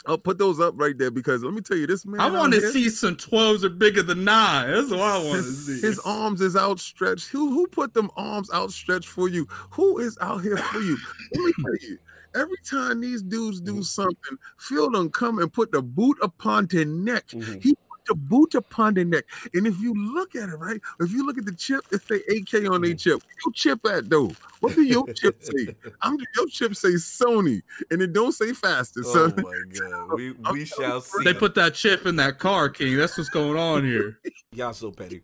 I'll 0.07 0.19
put 0.19 0.37
those 0.37 0.61
up 0.61 0.75
right 0.77 0.97
there 0.99 1.11
because 1.11 1.43
let 1.43 1.55
me 1.55 1.63
tell 1.63 1.79
you, 1.79 1.87
this 1.87 2.05
man. 2.05 2.21
I 2.21 2.31
want 2.31 2.53
to 2.53 2.61
see 2.73 2.91
some 2.91 3.17
twelves 3.17 3.65
are 3.65 3.71
bigger 3.71 4.03
than 4.03 4.23
nine. 4.25 4.71
That's 4.71 4.91
what 4.91 5.01
I 5.01 5.17
want 5.25 5.43
to 5.43 5.51
see. 5.51 5.81
his 5.81 5.99
arms 6.01 6.43
is 6.43 6.57
outstretched. 6.57 7.29
Who 7.29 7.49
who 7.51 7.67
put 7.67 7.95
them 7.95 8.11
arms 8.17 8.51
outstretched 8.53 9.09
for 9.09 9.31
you? 9.31 9.47
Who 9.71 9.99
is 9.99 10.19
out 10.21 10.43
here 10.43 10.59
for 10.59 10.81
you? 10.81 10.99
Let 11.35 11.45
me 11.45 11.53
tell 11.63 11.89
you. 11.91 11.99
Every 12.35 12.57
time 12.69 13.01
these 13.01 13.23
dudes 13.23 13.61
do 13.61 13.83
something, 13.83 14.37
Phil 14.59 14.91
done 14.91 15.11
come 15.11 15.39
and 15.39 15.53
put 15.53 15.71
the 15.73 15.83
boot 15.83 16.19
upon 16.23 16.67
their 16.67 16.85
neck. 16.85 17.29
Mhm. 17.29 17.63
He 17.63 17.75
put 17.75 18.01
the 18.07 18.15
boot 18.15 18.55
upon 18.55 18.95
their 18.95 19.05
neck. 19.05 19.25
And 19.55 19.67
if 19.67 19.79
you 19.81 19.95
look 19.95 20.35
at 20.35 20.49
it, 20.49 20.57
right? 20.57 20.81
If 21.01 21.13
you 21.13 21.25
look 21.25 21.39
at 21.39 21.45
the 21.45 21.55
chip, 21.55 21.83
it 21.93 22.03
say 22.09 22.23
AK 22.29 22.67
on 22.69 22.83
their 22.83 22.95
chip. 22.95 23.23
Where 23.23 23.37
your 23.47 23.53
chip 23.53 23.87
at 23.87 24.11
though? 24.11 24.33
What 24.61 24.75
do 24.75 24.83
your 24.83 25.07
chip 25.15 25.43
say? 25.43 25.75
I'm 26.03 26.17
your 26.35 26.47
chip 26.49 26.75
say 26.75 26.95
Sony, 26.95 27.63
and 27.91 28.03
it 28.03 28.13
don't 28.13 28.33
say 28.33 28.53
faster. 28.53 29.03
Oh 29.07 29.13
So 29.13 29.29
my 29.37 29.63
god, 29.79 30.15
we 30.15 30.33
we 30.53 30.65
shall 30.65 31.01
see. 31.01 31.25
they 31.25 31.35
put 31.35 31.55
that 31.55 31.75
chip 31.75 32.05
in 32.07 32.17
that 32.17 32.39
car, 32.39 32.69
King. 32.69 32.97
That's 32.97 33.17
what's 33.17 33.31
going 33.31 33.57
on 33.57 33.85
here. 33.85 34.19
Y'all 34.53 34.73
so 34.73 34.91
petty. 34.91 35.23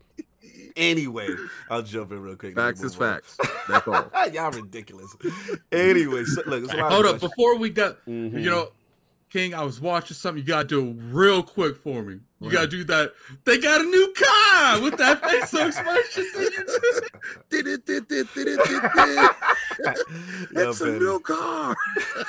Anyway, 0.76 1.28
I'll 1.70 1.82
jump 1.82 2.12
in 2.12 2.20
real 2.20 2.36
quick. 2.36 2.54
facts 2.54 2.82
is 2.82 2.94
on. 2.94 3.00
facts. 3.00 3.36
That's 3.68 3.86
all. 3.88 4.10
Y'all 4.32 4.50
ridiculous. 4.50 5.14
Anyway, 5.72 6.24
so, 6.24 6.42
look, 6.46 6.64
it's 6.64 6.72
Hold 6.72 7.06
up, 7.06 7.20
before 7.20 7.56
we 7.58 7.70
got, 7.70 8.04
Mhm. 8.06 8.42
you 8.42 8.50
know, 8.50 8.70
King, 9.30 9.54
I 9.54 9.62
was 9.62 9.80
watching 9.80 10.16
something. 10.16 10.42
You 10.42 10.46
gotta 10.48 10.66
do 10.66 10.90
real 11.10 11.42
quick 11.44 11.76
for 11.76 12.02
me. 12.02 12.18
You 12.40 12.50
gotta 12.50 12.66
do 12.66 12.82
that. 12.84 13.12
They 13.44 13.58
got 13.58 13.80
a 13.80 13.84
new 13.84 14.12
car 14.16 14.80
with 14.80 14.96
that 14.96 15.20
facial 15.28 15.68
expression. 15.68 16.24
It's 20.52 20.80
a 20.80 20.84
petty. 20.84 20.98
new 20.98 21.20
car. 21.20 21.76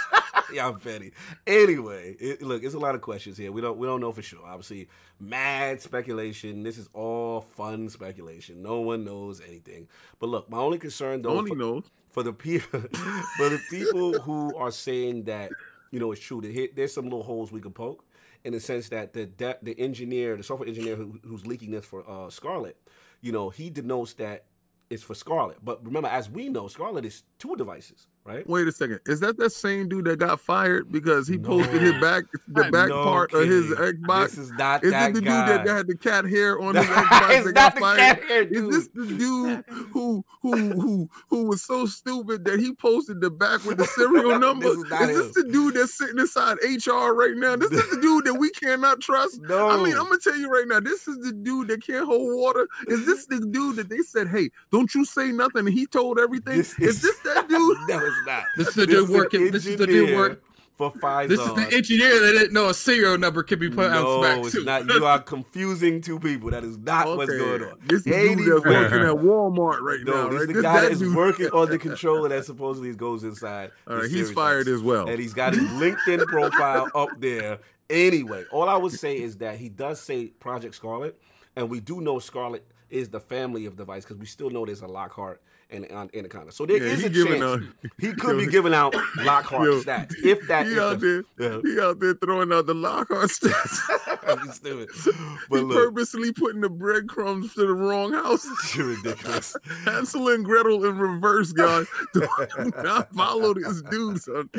Y'all 0.53 0.73
petty. 0.73 1.11
Anyway, 1.47 2.15
it, 2.19 2.41
look, 2.41 2.63
it's 2.63 2.73
a 2.75 2.79
lot 2.79 2.93
of 2.95 3.01
questions 3.01 3.37
here. 3.37 3.51
We 3.51 3.61
don't 3.61 3.77
we 3.77 3.87
don't 3.87 4.01
know 4.01 4.11
for 4.11 4.21
sure. 4.21 4.45
Obviously, 4.45 4.89
mad 5.19 5.81
speculation. 5.81 6.63
This 6.63 6.77
is 6.77 6.89
all 6.93 7.41
fun 7.41 7.89
speculation. 7.89 8.61
No 8.61 8.81
one 8.81 9.03
knows 9.05 9.41
anything. 9.47 9.87
But 10.19 10.29
look, 10.29 10.49
my 10.49 10.57
only 10.57 10.77
concern 10.77 11.21
though 11.21 11.37
Only 11.37 11.51
for, 11.51 11.57
knows. 11.57 11.83
for 12.11 12.23
the 12.23 12.33
people 12.33 12.79
for 13.37 13.49
the 13.49 13.59
people 13.69 14.13
who 14.19 14.55
are 14.57 14.71
saying 14.71 15.23
that 15.23 15.51
you 15.91 15.99
know 15.99 16.11
it's 16.11 16.21
true 16.21 16.41
that 16.41 16.51
here, 16.51 16.67
there's 16.75 16.93
some 16.93 17.05
little 17.05 17.23
holes 17.23 17.51
we 17.51 17.61
could 17.61 17.75
poke 17.75 18.03
in 18.43 18.53
the 18.53 18.59
sense 18.59 18.89
that 18.89 19.13
the 19.13 19.25
de- 19.25 19.57
the 19.61 19.79
engineer 19.79 20.35
the 20.35 20.43
software 20.43 20.67
engineer 20.67 20.95
who, 20.95 21.19
who's 21.25 21.45
leaking 21.45 21.71
this 21.71 21.85
for 21.85 22.03
uh, 22.09 22.29
Scarlett 22.29 22.75
you 23.21 23.31
know 23.31 23.49
he 23.49 23.69
denotes 23.69 24.13
that 24.13 24.45
it's 24.91 25.03
for 25.03 25.15
Scarlett. 25.15 25.63
But 25.63 25.83
remember 25.85 26.09
as 26.09 26.29
we 26.29 26.49
know 26.49 26.67
Scarlett 26.67 27.05
is 27.05 27.23
two 27.39 27.55
devices 27.55 28.07
right 28.23 28.47
Wait 28.47 28.67
a 28.67 28.71
second. 28.71 28.99
Is 29.07 29.19
that 29.21 29.37
that 29.37 29.51
same 29.51 29.89
dude 29.89 30.05
that 30.05 30.19
got 30.19 30.39
fired 30.39 30.91
because 30.91 31.27
he 31.27 31.37
posted 31.37 31.81
his 31.81 31.93
back, 32.01 32.25
the 32.47 32.63
back 32.71 32.89
No 32.89 33.03
part 33.03 33.33
of 33.33 33.47
his 33.47 33.73
kidding. 33.73 34.01
Xbox? 34.03 34.21
this 34.29 34.37
is 34.37 34.51
not 34.51 34.83
Is 34.83 34.91
that 34.91 35.09
it 35.09 35.13
the 35.15 35.21
guy 35.21 35.47
dude 35.57 35.67
that 35.67 35.75
had 35.77 35.87
the 35.87 35.95
cat 35.97 36.25
hair 36.25 36.59
on 36.61 36.75
his 36.75 36.85
Xbox 36.85 37.43
that 37.45 37.53
got 37.55 37.73
the 37.75 37.79
fired? 37.81 37.97
cat 37.99 38.23
hair 38.23 38.43
Is 38.43 38.69
this 38.69 38.87
the 38.93 39.05
dude 39.17 39.63
who 39.91 40.23
who 40.41 40.55
who 40.73 41.09
who 41.29 41.45
was 41.47 41.63
so 41.63 41.85
stupid 41.85 42.45
that 42.45 42.59
he 42.59 42.73
posted 42.73 43.21
the 43.21 43.29
back 43.31 43.63
with 43.65 43.77
the 43.77 43.85
serial 43.85 44.37
number? 44.39 44.65
This 44.69 44.77
is 44.77 45.09
is 45.09 45.17
this 45.33 45.43
the 45.43 45.51
dude 45.51 45.73
that's 45.75 45.97
sitting 45.97 46.19
inside 46.19 46.57
HR 46.63 47.13
right 47.13 47.35
now? 47.35 47.55
This 47.55 47.71
is 47.71 47.89
the 47.89 48.01
dude 48.01 48.25
that 48.25 48.35
we 48.35 48.49
cannot 48.51 49.01
trust. 49.01 49.41
no 49.41 49.69
I 49.69 49.77
mean, 49.77 49.93
I'm 49.97 50.03
gonna 50.05 50.17
tell 50.19 50.37
you 50.37 50.49
right 50.49 50.67
now, 50.67 50.79
this 50.79 51.07
is 51.07 51.17
the 51.19 51.31
dude 51.33 51.69
that 51.69 51.83
can't 51.85 52.05
hold 52.05 52.37
water. 52.39 52.67
Is 52.87 53.05
this 53.05 53.25
the 53.25 53.39
dude 53.39 53.75
that 53.77 53.89
they 53.89 53.99
said, 53.99 54.27
"Hey, 54.27 54.49
don't 54.71 54.93
you 54.93 55.05
say 55.05 55.31
nothing"? 55.31 55.51
And 55.67 55.69
he 55.69 55.85
told 55.85 56.19
everything. 56.19 56.57
This 56.57 56.73
is, 56.79 56.95
is- 56.97 57.01
this 57.01 57.17
that 57.19 57.47
dude? 57.49 57.77
No 58.25 58.33
it's 58.33 58.39
not 58.39 58.43
This 58.57 58.67
is 58.69 58.75
the 58.75 58.85
This 58.85 58.95
dude 58.95 59.09
working. 59.09 59.51
This 59.51 59.65
is 59.65 59.77
the 59.77 59.87
dude 59.87 60.15
work. 60.15 60.43
for 60.77 60.91
Phison 60.91 61.27
This 61.29 61.39
is 61.39 61.53
the 61.53 61.75
engineer 61.75 62.19
that 62.21 62.31
didn't 62.31 62.53
know 62.53 62.69
a 62.69 62.73
serial 62.73 63.17
number 63.17 63.43
could 63.43 63.59
be 63.59 63.69
put 63.69 63.91
no, 63.91 64.17
out 64.17 64.21
back 64.23 64.45
it's 64.45 64.63
not. 64.63 64.85
You 64.87 65.05
are 65.05 65.19
confusing 65.19 66.01
two 66.01 66.19
people. 66.19 66.49
That 66.51 66.63
is 66.63 66.77
not 66.77 67.07
what's 67.17 67.29
going 67.31 67.63
on. 67.63 67.77
This 67.85 67.99
is 67.99 68.03
the 68.05 68.11
dude 68.11 68.39
that's 68.39 68.65
working 68.65 69.01
at 69.01 69.15
Walmart 69.15 69.81
right 69.81 69.99
No, 70.03 70.13
now, 70.13 70.29
this 70.29 70.39
right? 70.39 70.47
the 70.47 70.53
This 70.53 70.61
guy 70.63 70.73
that 70.75 70.81
that 70.87 70.91
is 70.91 70.99
dude. 70.99 71.15
working 71.15 71.47
on 71.47 71.69
the 71.69 71.77
controller 71.87 72.29
that 72.29 72.45
supposedly 72.45 72.93
goes 72.95 73.23
inside. 73.23 73.71
All 73.87 73.97
right, 73.97 74.09
he's 74.09 74.31
fired 74.31 74.67
as 74.67 74.81
well. 74.81 75.07
and 75.07 75.19
he's 75.19 75.33
got 75.33 75.53
his 75.53 75.63
LinkedIn 75.63 76.25
profile 76.27 76.89
up 76.95 77.09
there. 77.19 77.59
Anyway, 77.89 78.45
all 78.51 78.69
I 78.69 78.77
would 78.77 78.93
say 78.93 79.17
is 79.19 79.37
that 79.37 79.57
he 79.59 79.67
does 79.69 79.99
say 79.99 80.27
Project 80.27 80.75
Scarlett, 80.75 81.19
and 81.57 81.69
we 81.69 81.79
do 81.81 81.99
know 82.01 82.19
Scarlett 82.19 82.65
is 82.89 83.09
the 83.09 83.19
family 83.19 83.65
of 83.65 83.75
device 83.75 84.03
because 84.03 84.17
we 84.17 84.25
still 84.25 84.49
know 84.49 84.65
there's 84.65 84.81
a 84.81 84.87
Lockhart 84.87 85.41
and 85.71 85.85
and 85.91 86.13
Anaconda. 86.15 86.51
So 86.51 86.65
there 86.65 86.77
Yeah, 86.77 86.91
is 86.93 87.03
a 87.03 87.09
chance 87.09 87.41
out- 87.41 87.61
he 87.99 88.13
could 88.13 88.39
Yo. 88.39 88.45
be 88.45 88.51
giving 88.51 88.73
out 88.73 88.93
Lockhart 89.17 89.63
Yo. 89.63 89.81
stats 89.81 90.13
if 90.23 90.47
that. 90.47 90.67
he 90.67 90.79
out 90.79 90.99
there, 90.99 91.23
the- 91.37 91.61
he 91.63 91.79
out 91.81 91.99
there 91.99 92.13
throwing 92.15 92.51
out 92.51 92.65
the 92.67 92.73
Lockhart 92.73 93.29
stats. 93.29 93.79
yeah. 94.23 94.35
He's 94.43 94.55
stupid. 94.55 94.89
he 95.49 95.57
look, 95.59 95.71
purposely 95.77 96.31
putting 96.31 96.61
the 96.61 96.69
breadcrumbs 96.69 97.53
to 97.55 97.61
the 97.65 97.73
wrong 97.73 98.13
house. 98.13 98.45
you're 98.75 98.87
ridiculous. 98.87 99.55
Hansel 99.85 100.29
and 100.29 100.43
Gretel 100.45 100.85
in 100.85 100.97
reverse, 100.97 101.51
guys. 101.51 101.85
Do 102.13 102.27
not 102.83 103.13
follow 103.13 103.53
this 103.53 103.81
dude, 103.83 104.21
son. 104.21 104.49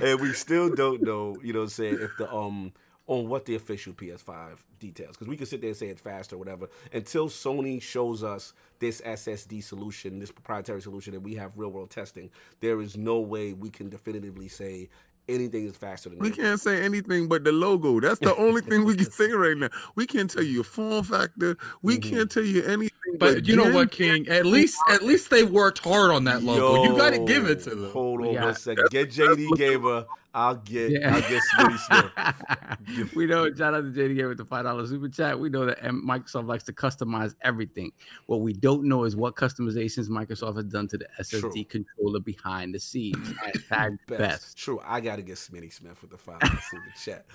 and 0.00 0.20
we 0.20 0.32
still 0.32 0.74
don't 0.74 1.02
know, 1.02 1.36
you 1.42 1.52
know, 1.52 1.60
what 1.60 1.64
I'm 1.64 1.68
saying 1.70 1.98
if 2.00 2.10
the 2.18 2.32
um 2.32 2.72
on 3.08 3.26
what 3.28 3.46
the 3.46 3.54
official 3.56 3.92
PS5 3.94 4.58
details 4.78 5.16
because 5.16 5.26
we 5.28 5.36
can 5.36 5.46
sit 5.46 5.60
there 5.62 5.68
and 5.70 5.76
say 5.76 5.86
it's 5.88 6.00
fast 6.00 6.32
or 6.32 6.36
whatever 6.38 6.68
until 6.92 7.28
Sony 7.28 7.80
shows 7.82 8.22
us 8.22 8.52
this 8.78 9.00
SSD 9.00 9.64
solution, 9.64 10.18
this 10.20 10.30
proprietary 10.30 10.80
solution, 10.82 11.14
and 11.14 11.24
we 11.24 11.34
have 11.34 11.50
real 11.56 11.70
world 11.70 11.90
testing. 11.90 12.30
There 12.60 12.80
is 12.80 12.96
no 12.96 13.18
way 13.18 13.54
we 13.54 13.70
can 13.70 13.88
definitively 13.88 14.46
say 14.48 14.88
anything 15.28 15.66
is 15.66 15.76
faster 15.76 16.08
than 16.10 16.18
We 16.20 16.30
that. 16.30 16.36
can't 16.38 16.60
say 16.60 16.82
anything 16.82 17.28
but 17.28 17.44
the 17.44 17.52
logo. 17.52 17.98
That's 18.00 18.20
the 18.20 18.34
only 18.36 18.60
thing 18.62 18.84
we 18.84 18.94
can 18.94 19.10
say 19.10 19.30
right 19.32 19.56
now. 19.56 19.68
We 19.94 20.06
can't 20.06 20.30
tell 20.30 20.42
you 20.42 20.52
your 20.52 20.64
form 20.64 21.02
factor. 21.04 21.56
We 21.82 21.98
Mhm. 21.98 22.02
can't 22.10 22.30
tell 22.30 22.44
you 22.44 22.62
anything. 22.64 22.90
But 23.18 23.46
you 23.48 23.56
know 23.56 23.70
what, 23.72 23.90
King? 23.90 24.28
At 24.28 24.44
least, 24.46 24.76
at 24.90 25.02
least 25.02 25.30
they 25.30 25.44
worked 25.44 25.78
hard 25.78 26.10
on 26.10 26.24
that 26.24 26.42
logo. 26.42 26.84
you 26.84 26.96
got 26.96 27.10
to 27.14 27.18
give 27.24 27.46
it 27.46 27.60
to 27.64 27.70
them. 27.74 27.90
Hold 27.90 28.20
on 28.26 28.32
Yeah. 28.34 28.44
one 28.44 28.54
second. 28.54 28.86
Get 28.90 29.10
JD 29.10 29.48
Gamer. 29.56 30.04
I'll 30.34 30.56
get. 30.56 30.90
Yeah. 30.90 31.14
I'll 31.14 31.20
get 31.22 31.42
Smitty 31.54 31.78
Smith. 31.78 33.14
we 33.14 33.26
know 33.26 33.52
shout 33.54 33.74
out 33.74 33.82
to 33.82 33.90
JD 33.90 34.28
with 34.28 34.38
the 34.38 34.44
five 34.44 34.64
dollar 34.64 34.86
super 34.86 35.08
chat. 35.08 35.38
We 35.38 35.48
know 35.48 35.66
that 35.66 35.80
Microsoft 35.82 36.46
likes 36.46 36.64
to 36.64 36.72
customize 36.72 37.34
everything. 37.42 37.92
What 38.26 38.40
we 38.40 38.52
don't 38.52 38.84
know 38.84 39.04
is 39.04 39.16
what 39.16 39.36
customizations 39.36 40.08
Microsoft 40.08 40.56
has 40.56 40.66
done 40.66 40.86
to 40.88 40.98
the 40.98 41.06
SSD 41.20 41.40
True. 41.40 41.64
controller 41.64 42.20
behind 42.20 42.74
the 42.74 42.78
scenes. 42.78 43.16
Hashtag 43.44 43.98
Best. 44.06 44.18
best. 44.18 44.58
True, 44.58 44.80
I 44.84 45.00
gotta 45.00 45.22
get 45.22 45.36
Smitty 45.36 45.72
Smith 45.72 46.00
with 46.02 46.10
the 46.10 46.18
five 46.18 46.40
dollar 46.40 46.60
super 46.70 46.92
chat. 47.02 47.26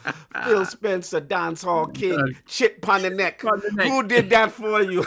Phil 0.46 0.66
Spencer, 0.66 1.20
Dance 1.20 1.64
Hall 1.64 1.88
King, 1.94 2.36
chip 2.46 2.88
on 2.88 3.02
the 3.02 3.10
neck. 3.10 3.44
On 3.44 3.60
the 3.60 3.72
neck. 3.72 3.88
Who 3.88 4.04
did 4.04 4.30
that 4.30 4.52
for 4.52 4.82
you? 4.82 5.06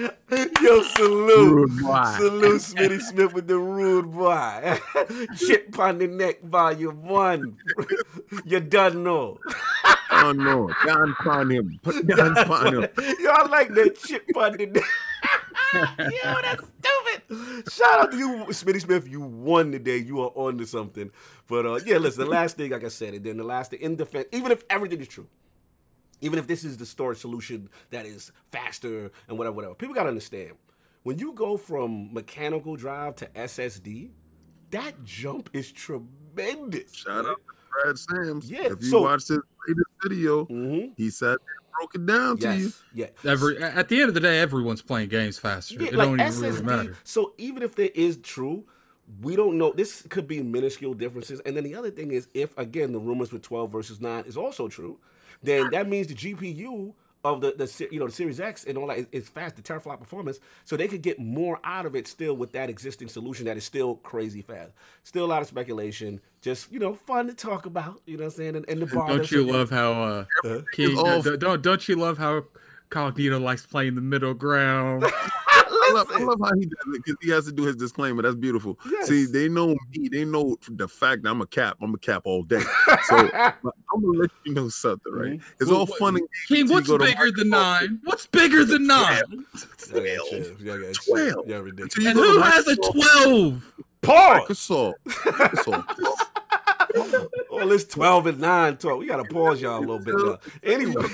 Yo, 0.62 0.82
salute. 0.82 1.70
Salute 1.72 2.60
Smitty 2.60 3.00
Smith 3.00 3.34
with 3.34 3.46
the 3.46 3.58
rude 3.58 4.12
boy. 4.12 4.78
chip 5.36 5.78
on 5.78 5.98
the 5.98 6.06
neck, 6.06 6.42
volume 6.42 7.02
one. 7.06 7.56
you 8.46 8.60
done 8.60 9.02
know. 9.02 9.38
Oh 10.12 10.32
no, 10.32 10.70
dance 10.86 11.16
on 11.26 11.50
him. 11.50 11.80
Put 11.82 12.06
dance 12.06 12.38
on 12.38 12.74
him. 12.74 12.88
Y'all 13.20 13.50
like 13.50 13.74
that 13.74 13.98
chip 14.02 14.24
on 14.36 14.56
the 14.56 14.66
neck. 14.66 14.84
Yo, 15.98 16.34
that's 16.42 16.64
stupid. 16.64 17.72
Shout 17.72 18.00
out 18.00 18.10
to 18.12 18.16
you, 18.16 18.46
Smitty 18.48 18.80
Smith. 18.80 19.08
You 19.08 19.20
won 19.20 19.72
today. 19.72 19.98
You 19.98 20.22
are 20.22 20.32
on 20.34 20.56
to 20.58 20.66
something. 20.66 21.10
But 21.46 21.66
uh, 21.66 21.80
yeah, 21.84 21.98
listen, 21.98 22.24
the 22.24 22.30
last 22.30 22.56
thing, 22.56 22.70
like 22.70 22.84
I 22.84 22.88
said, 22.88 23.14
and 23.14 23.24
then 23.24 23.36
the 23.36 23.44
last 23.44 23.72
thing 23.72 23.80
in 23.80 23.96
defense, 23.96 24.26
even 24.32 24.50
if 24.50 24.64
everything 24.70 25.00
is 25.00 25.08
true, 25.08 25.26
even 26.20 26.38
if 26.38 26.46
this 26.46 26.64
is 26.64 26.76
the 26.76 26.86
storage 26.86 27.18
solution 27.18 27.68
that 27.90 28.06
is 28.06 28.32
faster 28.52 29.10
and 29.28 29.38
whatever, 29.38 29.54
whatever, 29.56 29.74
people 29.74 29.94
gotta 29.94 30.08
understand 30.08 30.52
when 31.02 31.18
you 31.18 31.32
go 31.32 31.56
from 31.56 32.12
mechanical 32.12 32.76
drive 32.76 33.16
to 33.16 33.26
SSD, 33.28 34.10
that 34.70 35.02
jump 35.04 35.48
is 35.52 35.72
tremendous. 35.72 36.94
Shout 36.94 37.26
out 37.26 37.36
to 37.36 37.82
Brad 37.84 37.98
Sams. 37.98 38.50
Yeah, 38.50 38.64
If 38.72 38.82
you 38.82 38.88
so- 38.90 39.02
watch 39.02 39.28
his 39.28 39.38
latest 39.68 39.86
video, 40.02 40.44
Mm-hmm. 40.46 40.92
he 40.96 41.10
said 41.10 41.38
broke 41.78 41.94
it 41.94 42.04
down 42.04 42.36
to 42.36 42.54
you. 42.56 42.64
Yes. 42.64 42.82
Yes. 42.94 43.10
Every 43.24 43.56
at 43.62 43.88
the 43.88 44.00
end 44.00 44.08
of 44.08 44.14
the 44.14 44.20
day, 44.20 44.40
everyone's 44.40 44.82
playing 44.82 45.08
games 45.08 45.38
faster. 45.38 45.76
Yeah, 45.76 45.88
it 45.88 45.94
like 45.94 46.08
don't 46.08 46.20
even 46.20 46.32
SSD. 46.32 46.42
really 46.42 46.62
matter. 46.62 46.96
So 47.04 47.32
even 47.38 47.62
if 47.62 47.74
there 47.74 47.88
is 47.94 48.18
true, 48.18 48.64
we 49.22 49.34
don't 49.34 49.56
know. 49.56 49.72
This 49.72 50.02
could 50.10 50.28
be 50.28 50.42
minuscule 50.42 50.92
differences. 50.92 51.40
And 51.46 51.56
then 51.56 51.64
the 51.64 51.74
other 51.74 51.90
thing 51.90 52.10
is, 52.10 52.28
if 52.34 52.56
again 52.58 52.92
the 52.92 52.98
rumors 52.98 53.32
with 53.32 53.40
12 53.42 53.72
versus 53.72 53.98
9 54.00 54.24
is 54.26 54.36
also 54.36 54.68
true, 54.68 54.98
then 55.42 55.70
that 55.70 55.88
means 55.88 56.06
the 56.08 56.14
GPU 56.14 56.94
of 57.22 57.42
the 57.42 57.52
the 57.56 57.88
you 57.92 57.98
know 58.00 58.06
the 58.06 58.12
Series 58.12 58.40
X 58.40 58.64
and 58.64 58.78
all 58.78 58.86
that 58.86 58.96
is, 58.98 59.06
is 59.12 59.28
fast, 59.28 59.56
the 59.56 59.62
teraflop 59.62 59.98
performance. 60.00 60.40
So 60.64 60.76
they 60.76 60.88
could 60.88 61.02
get 61.02 61.18
more 61.18 61.60
out 61.64 61.84
of 61.84 61.94
it 61.94 62.08
still 62.08 62.34
with 62.34 62.52
that 62.52 62.70
existing 62.70 63.08
solution 63.08 63.44
that 63.46 63.56
is 63.58 63.64
still 63.64 63.96
crazy 63.96 64.40
fast. 64.40 64.72
Still 65.04 65.26
a 65.26 65.28
lot 65.28 65.42
of 65.42 65.48
speculation. 65.48 66.20
Just 66.40 66.72
you 66.72 66.78
know, 66.78 66.94
fun 66.94 67.26
to 67.26 67.34
talk 67.34 67.66
about. 67.66 68.00
You 68.06 68.16
know 68.16 68.24
what 68.24 68.32
I'm 68.32 68.36
saying? 68.38 68.56
And, 68.56 68.68
and 68.70 68.80
the 68.82 68.86
bar. 68.86 69.06
Don't 69.08 69.30
you 69.30 69.44
love 69.44 69.68
how 69.68 69.92
uh, 69.92 70.24
Uh, 70.44 70.60
King? 70.72 70.96
all- 70.96 71.20
don't, 71.20 71.38
don't 71.38 71.62
don't 71.62 71.88
you 71.88 71.96
love 71.96 72.16
how 72.16 72.44
Cognito 72.90 73.40
likes 73.40 73.66
playing 73.66 73.96
the 73.96 74.00
middle 74.00 74.32
ground? 74.34 75.04
I 75.90 75.92
love, 75.94 76.10
I 76.12 76.18
love 76.22 76.40
how 76.42 76.54
he 76.58 76.66
does 76.66 76.94
it 76.94 77.02
because 77.04 77.16
he 77.20 77.30
has 77.30 77.44
to 77.46 77.52
do 77.52 77.64
his 77.64 77.76
disclaimer. 77.76 78.22
That's 78.22 78.34
beautiful. 78.36 78.78
Yes. 78.90 79.08
See, 79.08 79.26
they 79.26 79.48
know 79.48 79.76
me. 79.92 80.08
They 80.08 80.24
know 80.24 80.56
the 80.70 80.88
fact 80.88 81.22
that 81.22 81.30
I'm 81.30 81.40
a 81.40 81.46
cap. 81.46 81.76
I'm 81.82 81.94
a 81.94 81.98
cap 81.98 82.22
all 82.24 82.42
day. 82.42 82.60
So 83.04 83.16
I'm 83.34 83.52
gonna 84.02 84.18
let 84.18 84.30
you 84.44 84.54
know 84.54 84.68
something, 84.68 85.12
right? 85.12 85.32
Mm-hmm. 85.32 85.52
It's 85.60 85.70
Well, 85.70 85.80
all 85.80 85.86
what- 85.86 85.98
fun 85.98 86.16
and 86.16 86.28
King, 86.48 86.56
games. 86.58 86.70
what's 86.70 86.88
You 86.88 86.98
go 86.98 87.04
bigger 87.04 87.30
than 87.32 87.48
nine? 87.50 88.00
What's 88.04 88.26
bigger 88.26 88.64
than 88.64 88.86
nine? 88.86 89.22
Yeah, 89.94 90.00
yeah, 90.00 90.16
chill. 90.28 90.56
Yeah, 90.60 90.76
yeah, 90.76 90.92
chill. 90.92 91.14
Twelve. 91.14 91.48
Yeah, 91.48 91.56
ridiculous. 91.56 92.06
And 92.06 92.18
who 92.18 92.40
has 92.40 92.66
a 92.68 92.76
twelve? 92.76 93.72
Pause. 94.02 94.40
Microsoft. 94.48 94.94
Microsoft. 95.06 96.26
Well, 97.50 97.72
it's 97.72 97.84
12 97.84 98.26
and 98.26 98.40
9 98.40 98.76
talk. 98.78 98.98
We 98.98 99.06
got 99.06 99.16
to 99.16 99.24
pause 99.32 99.60
y'all 99.60 99.78
a 99.78 99.80
little 99.80 99.98
bit 99.98 100.14
now. 100.16 100.38
Anyway. 100.62 101.04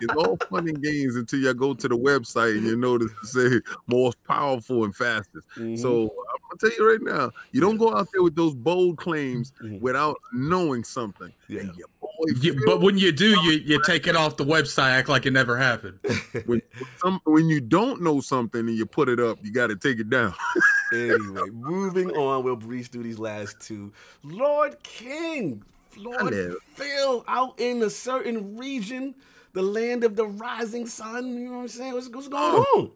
It's 0.00 0.14
all 0.16 0.36
fun 0.50 0.68
and 0.68 0.82
games 0.82 1.16
until 1.16 1.40
you 1.40 1.54
go 1.54 1.74
to 1.74 1.88
the 1.88 1.96
website 1.96 2.58
and 2.58 2.66
you 2.66 2.76
notice 2.76 3.10
to 3.20 3.26
say 3.26 3.60
most 3.86 4.22
powerful 4.24 4.84
and 4.84 4.94
fastest. 4.94 5.48
Mhm. 5.56 5.78
So 5.78 6.14
Gonna 6.48 6.58
tell 6.60 6.78
you 6.78 6.90
right 6.90 7.02
now, 7.02 7.30
you 7.52 7.60
don't 7.60 7.76
go 7.76 7.94
out 7.94 8.08
there 8.12 8.22
with 8.22 8.36
those 8.36 8.54
bold 8.54 8.98
claims 8.98 9.52
Mhm. 9.62 9.80
without 9.80 10.16
knowing 10.32 10.84
something. 10.84 11.32
Yeah. 11.48 11.60
And 11.60 11.76
your 11.76 11.88
boy 12.00 12.06
Yeah, 12.40 12.52
but 12.64 12.80
when 12.80 12.96
you 12.98 13.12
do, 13.12 13.30
you 13.42 13.52
you 13.52 13.80
take 13.84 14.06
it 14.06 14.16
off 14.16 14.36
the 14.36 14.44
website, 14.44 14.90
act 14.90 15.08
like 15.08 15.26
it 15.26 15.32
never 15.32 15.56
happened. 15.56 15.98
when 16.46 16.62
some 16.98 17.20
when 17.24 17.48
you 17.48 17.60
don't 17.60 18.00
know 18.00 18.20
something 18.20 18.60
and 18.60 18.76
you 18.76 18.86
put 18.86 19.08
it 19.08 19.20
up, 19.20 19.38
you 19.42 19.52
got 19.52 19.68
to 19.68 19.76
take 19.76 19.98
it 19.98 20.08
down. 20.08 20.34
anyway, 20.92 21.50
moving 21.52 22.10
on, 22.12 22.44
we'll 22.44 22.56
breeze 22.56 22.88
through 22.88 23.02
these 23.02 23.18
last 23.18 23.60
two. 23.60 23.92
Lord 24.22 24.80
King, 24.82 25.62
Lord 25.96 26.32
Hello. 26.32 26.56
Phil, 26.74 27.24
out 27.26 27.58
in 27.58 27.82
a 27.82 27.90
certain 27.90 28.56
region, 28.56 29.14
the 29.52 29.62
land 29.62 30.04
of 30.04 30.14
the 30.16 30.26
rising 30.26 30.86
sun. 30.86 31.36
You 31.36 31.46
know 31.46 31.56
what 31.56 31.62
I'm 31.62 31.68
saying? 31.68 31.92
What's, 31.94 32.08
what's 32.08 32.28
going 32.28 32.62
on? 32.62 32.90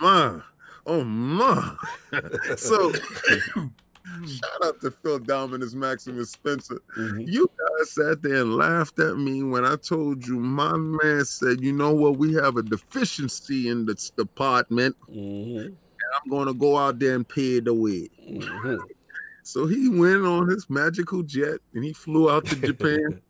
Ma, 0.00 0.40
oh 0.88 1.04
my! 1.04 1.74
so 2.56 2.92
shout 4.26 4.64
out 4.64 4.80
to 4.80 4.90
Phil 4.90 5.18
Dominus 5.18 5.74
Maximus 5.74 6.30
Spencer. 6.32 6.80
Mhm. 6.96 7.30
You 7.30 7.48
guys 7.58 7.90
sat 7.90 8.22
there 8.22 8.40
and 8.40 8.56
laughed 8.56 8.98
at 8.98 9.16
me 9.16 9.42
when 9.42 9.64
I 9.64 9.76
told 9.76 10.26
you 10.26 10.40
my 10.40 10.76
man 10.76 11.24
said, 11.24 11.60
you 11.60 11.72
know 11.72 11.94
what, 11.94 12.16
we 12.16 12.32
have 12.34 12.56
a 12.56 12.62
deficiency 12.62 13.68
in 13.68 13.86
this 13.86 14.10
department. 14.10 14.96
Mhm. 15.08 15.74
I'm 16.14 16.30
gonna 16.30 16.54
go 16.54 16.78
out 16.78 16.98
there 16.98 17.14
and 17.14 17.28
pay 17.28 17.60
the 17.60 17.74
way. 17.74 18.08
Mhm. 18.28 18.78
So 19.42 19.66
he 19.66 19.88
went 19.88 20.24
on 20.24 20.48
his 20.48 20.68
magical 20.68 21.22
jet 21.22 21.58
and 21.74 21.84
he 21.84 21.92
flew 21.92 22.30
out 22.30 22.46
to 22.46 22.56
Japan. 22.56 23.20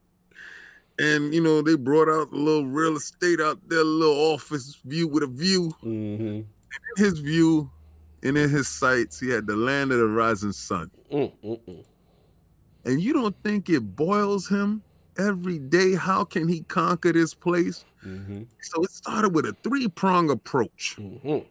and 0.98 1.34
you 1.34 1.40
know, 1.40 1.60
they 1.62 1.74
brought 1.76 2.08
out 2.08 2.32
a 2.32 2.36
little 2.36 2.66
real 2.66 2.96
estate 2.96 3.40
out 3.40 3.58
there, 3.68 3.80
a 3.80 3.84
little 3.84 4.32
office 4.32 4.78
view 4.84 5.08
with 5.08 5.24
a 5.24 5.26
view. 5.26 5.72
In 6.96 7.04
his 7.04 7.18
view 7.20 7.70
and 8.22 8.36
in 8.36 8.50
his 8.50 8.68
sights, 8.68 9.20
he 9.20 9.28
had 9.30 9.46
the 9.46 9.56
land 9.56 9.92
of 9.92 9.98
the 9.98 10.06
rising 10.06 10.52
sun. 10.52 10.90
Mm, 11.12 11.32
mm, 11.42 11.60
mm. 11.66 11.84
And 12.84 13.00
you 13.00 13.12
don't 13.12 13.36
think 13.42 13.68
it 13.68 13.96
boils 13.96 14.48
him 14.48 14.82
every 15.18 15.58
day? 15.58 15.94
How 15.94 16.24
can 16.24 16.48
he 16.48 16.62
conquer 16.62 17.12
this 17.12 17.34
place? 17.34 17.84
Mhm. 18.04 18.46
So 18.62 18.82
it 18.84 18.90
started 18.90 19.34
with 19.34 19.46
a 19.46 19.56
three-prong 19.62 20.30
approach. 20.30 20.96
Mhm. 20.98 21.46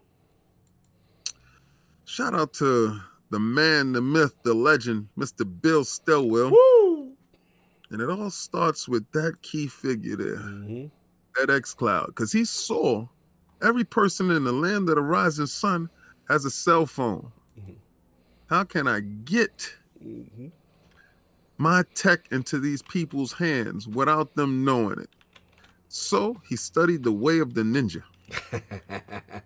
Shout 2.06 2.34
out 2.34 2.54
to 2.54 3.00
the 3.30 3.40
man, 3.40 3.92
the 3.92 4.02
myth, 4.02 4.34
the 4.44 4.54
legend, 4.54 5.10
Mr. 5.18 5.44
Bill 5.62 5.84
Stillwell. 5.84 6.52
Woo! 6.52 7.18
And 7.90 8.02
it 8.02 8.10
all 8.10 8.30
starts 8.30 8.88
with 8.88 9.10
that 9.12 9.42
key 9.42 9.68
figure 9.68 10.16
there, 10.16 10.38
Mhm. 10.38 10.92
that 11.36 11.50
X 11.50 11.74
Cloud, 11.74 12.08
because 12.08 12.32
he 12.32 12.46
saw 12.46 13.08
every 13.62 13.84
person 13.84 14.32
in 14.32 14.44
the 14.44 14.52
land 14.52 14.90
of 14.90 14.96
the 14.96 15.02
rising 15.02 15.46
sun 15.48 15.90
has 16.30 16.46
a 16.46 16.52
cell 16.52 16.86
phone. 16.86 17.32
Mhm. 17.60 17.76
How 18.50 18.64
can 18.64 18.88
I 18.88 19.00
get 19.02 19.74
Mhm. 20.04 20.52
my 21.58 21.84
tech 21.96 22.28
into 22.32 22.60
these 22.60 22.82
people's 22.84 23.34
hands 23.34 23.88
without 23.88 24.36
them 24.36 24.64
knowing 24.66 25.00
it? 25.00 25.10
So 25.90 26.40
he 26.48 26.56
studied 26.56 27.04
the 27.04 27.12
way 27.14 27.40
of 27.40 27.54
the 27.54 27.62
ninja. 27.64 28.04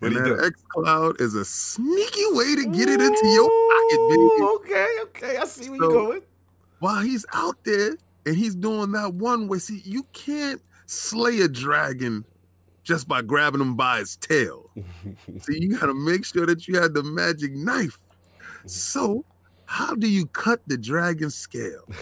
and 0.00 0.16
that? 0.16 0.42
X 0.46 0.62
Cloud 0.68 1.20
is 1.20 1.34
a 1.34 1.44
sneaky 1.44 2.24
way 2.32 2.54
to 2.56 2.64
get 2.66 2.88
it 2.88 3.00
into 3.00 3.28
your 3.28 3.50
pocket, 3.50 4.08
baby. 4.08 4.42
Okay, 4.56 4.96
okay, 5.02 5.36
I 5.38 5.44
see 5.46 5.68
where 5.70 5.78
So- 5.80 5.90
you're 5.90 6.06
going. 6.06 6.22
while 6.80 7.02
he's 7.02 7.24
out 7.32 7.62
there 7.64 7.96
and 8.26 8.36
he's 8.36 8.54
doing 8.54 8.92
that 8.92 9.14
one 9.14 9.48
way. 9.48 9.58
See, 9.58 9.82
you 9.84 10.04
can't 10.12 10.60
slay 10.86 11.40
a 11.40 11.48
dragon 11.48 12.24
just 12.84 13.08
by 13.08 13.22
grabbing 13.22 13.60
him 13.60 13.74
by 13.76 13.98
his 14.00 14.16
tail. 14.16 14.70
so 15.40 15.52
you 15.52 15.76
got 15.76 15.86
to 15.86 15.94
make 15.94 16.24
sure 16.24 16.46
that 16.46 16.68
you 16.68 16.80
had 16.80 16.94
the 16.94 17.02
magic 17.02 17.52
knife. 17.54 17.98
So, 18.66 19.24
how 19.66 19.94
do 19.94 20.08
you 20.08 20.26
cut 20.26 20.60
the 20.66 20.76
dragon 20.78 21.30
scale? 21.30 21.88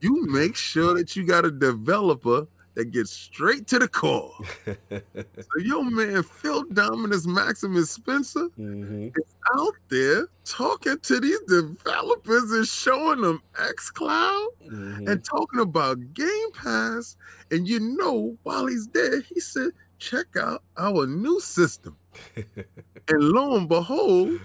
You 0.00 0.26
make 0.26 0.56
sure 0.56 0.94
that 0.94 1.14
you 1.14 1.24
got 1.24 1.44
a 1.44 1.50
developer 1.52 2.44
that 2.74 2.90
gets 2.90 3.12
straight 3.12 3.68
to 3.68 3.78
the 3.78 3.86
core. 3.86 4.34
So, 4.90 5.60
your 5.60 5.84
man 5.88 6.24
Phil 6.24 6.64
Dominus 6.72 7.24
Maximus 7.26 7.90
Spencer 7.92 8.48
Mhm. 8.58 9.12
out 9.56 9.74
there 9.90 10.26
talking 10.44 10.98
to 10.98 11.20
these 11.20 11.38
developers 11.46 12.50
and 12.50 12.66
showing 12.66 13.20
them 13.20 13.40
xCloud 13.54 14.48
Mhm. 14.68 15.08
and 15.08 15.24
talking 15.24 15.60
about 15.60 15.98
Game 16.14 16.50
Pass. 16.52 17.16
And 17.52 17.68
you 17.68 17.78
know, 17.78 18.36
while 18.42 18.66
he's 18.66 18.88
there, 18.88 19.20
he 19.20 19.38
said, 19.38 19.70
check 20.02 20.26
out 20.36 20.62
our 20.76 21.06
new 21.06 21.40
system. 21.40 21.96
and 22.36 23.22
lo 23.22 23.56
and 23.56 23.68
behold, 23.68 24.40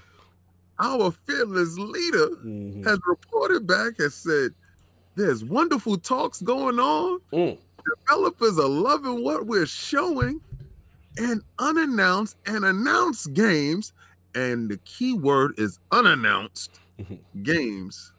our 0.80 1.12
fearless 1.12 1.78
leader 1.78 2.28
Mhm. 2.46 2.86
has 2.86 3.00
reported 3.08 3.66
back 3.66 3.94
and 4.00 4.12
said, 4.14 4.54
there's 5.16 5.44
wonderful 5.44 5.98
talks 5.98 6.42
going 6.42 6.80
on. 6.80 7.20
Mm. 7.34 7.58
Developers 8.08 8.60
are 8.60 8.70
loving 8.70 9.24
what 9.24 9.48
we're 9.48 9.66
showing 9.66 10.40
and 11.18 11.42
unannounced 11.58 12.38
and 12.46 12.64
announced 12.64 13.34
games. 13.34 13.94
And 14.36 14.70
the 14.70 14.78
key 14.86 15.14
word 15.14 15.54
is 15.58 15.80
unannounced 15.92 16.80
games 17.44 18.14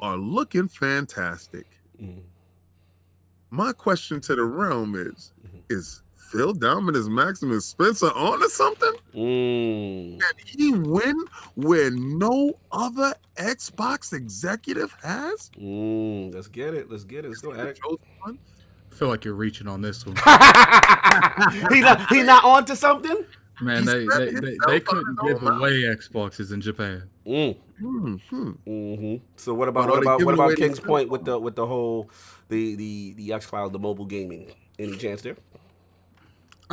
are 0.00 0.16
looking 0.16 0.66
fantastic. 0.66 1.66
Mhm. 2.02 2.22
My 3.50 3.72
question 3.72 4.20
to 4.22 4.34
the 4.34 4.44
realm 4.44 4.96
is 4.96 5.32
Mhm. 5.46 5.62
Is 5.70 6.01
Phil 6.32 6.54
Dominus 6.54 7.08
Maximus 7.08 7.66
Spencer 7.66 8.06
on 8.06 8.40
to 8.40 8.48
something? 8.48 8.92
Mm. 9.14 10.18
Can 10.18 10.32
he 10.46 10.72
win 10.72 11.14
where 11.56 11.90
no 11.90 12.54
other 12.72 13.14
Xbox 13.36 14.14
executive 14.14 14.96
has? 15.02 15.50
Mm. 15.60 16.34
Let's 16.34 16.48
get 16.48 16.72
it. 16.72 16.90
Let's 16.90 17.04
get 17.04 17.26
it. 17.26 17.28
Let's 17.28 17.42
go, 17.42 17.52
Addict. 17.52 17.80
I 18.26 18.94
feel 18.94 19.08
like 19.08 19.26
you're 19.26 19.34
reaching 19.34 19.68
on 19.68 19.82
this 19.82 20.06
one. 20.06 20.16
he 21.70 21.80
not 21.80 22.08
he 22.08 22.22
not 22.22 22.44
on 22.44 22.64
to 22.64 22.76
something? 22.76 23.26
Man, 23.60 23.84
they 23.84 24.06
they, 24.06 24.30
they, 24.32 24.56
they 24.66 24.80
couldn't 24.80 25.18
give 25.24 25.42
own 25.44 25.58
away 25.58 25.82
Xboxes 25.82 26.52
in 26.52 26.62
Japan. 26.62 27.02
Mm. 27.26 27.56
Hmm, 27.78 28.14
hmm. 28.30 28.50
hmm 28.50 29.16
So 29.36 29.52
what 29.52 29.68
about 29.68 29.90
what 29.90 30.02
about 30.02 30.24
what 30.24 30.34
about 30.34 30.56
King's 30.56 30.80
Point 30.80 31.10
with 31.10 31.26
the 31.26 31.38
with 31.38 31.56
the 31.56 31.66
whole 31.66 32.08
the 32.48 32.74
the 32.74 33.12
the 33.14 33.32
X 33.34 33.44
Cloud 33.46 33.74
the 33.74 33.78
mobile 33.78 34.06
gaming? 34.06 34.50
Any 34.78 34.96
chance 34.96 35.20
there? 35.20 35.36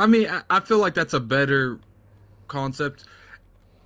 I 0.00 0.06
mean, 0.06 0.28
I, 0.28 0.42
I 0.50 0.60
feel 0.60 0.78
like 0.78 0.94
that's 0.94 1.14
a 1.14 1.20
better 1.20 1.78
concept. 2.48 3.04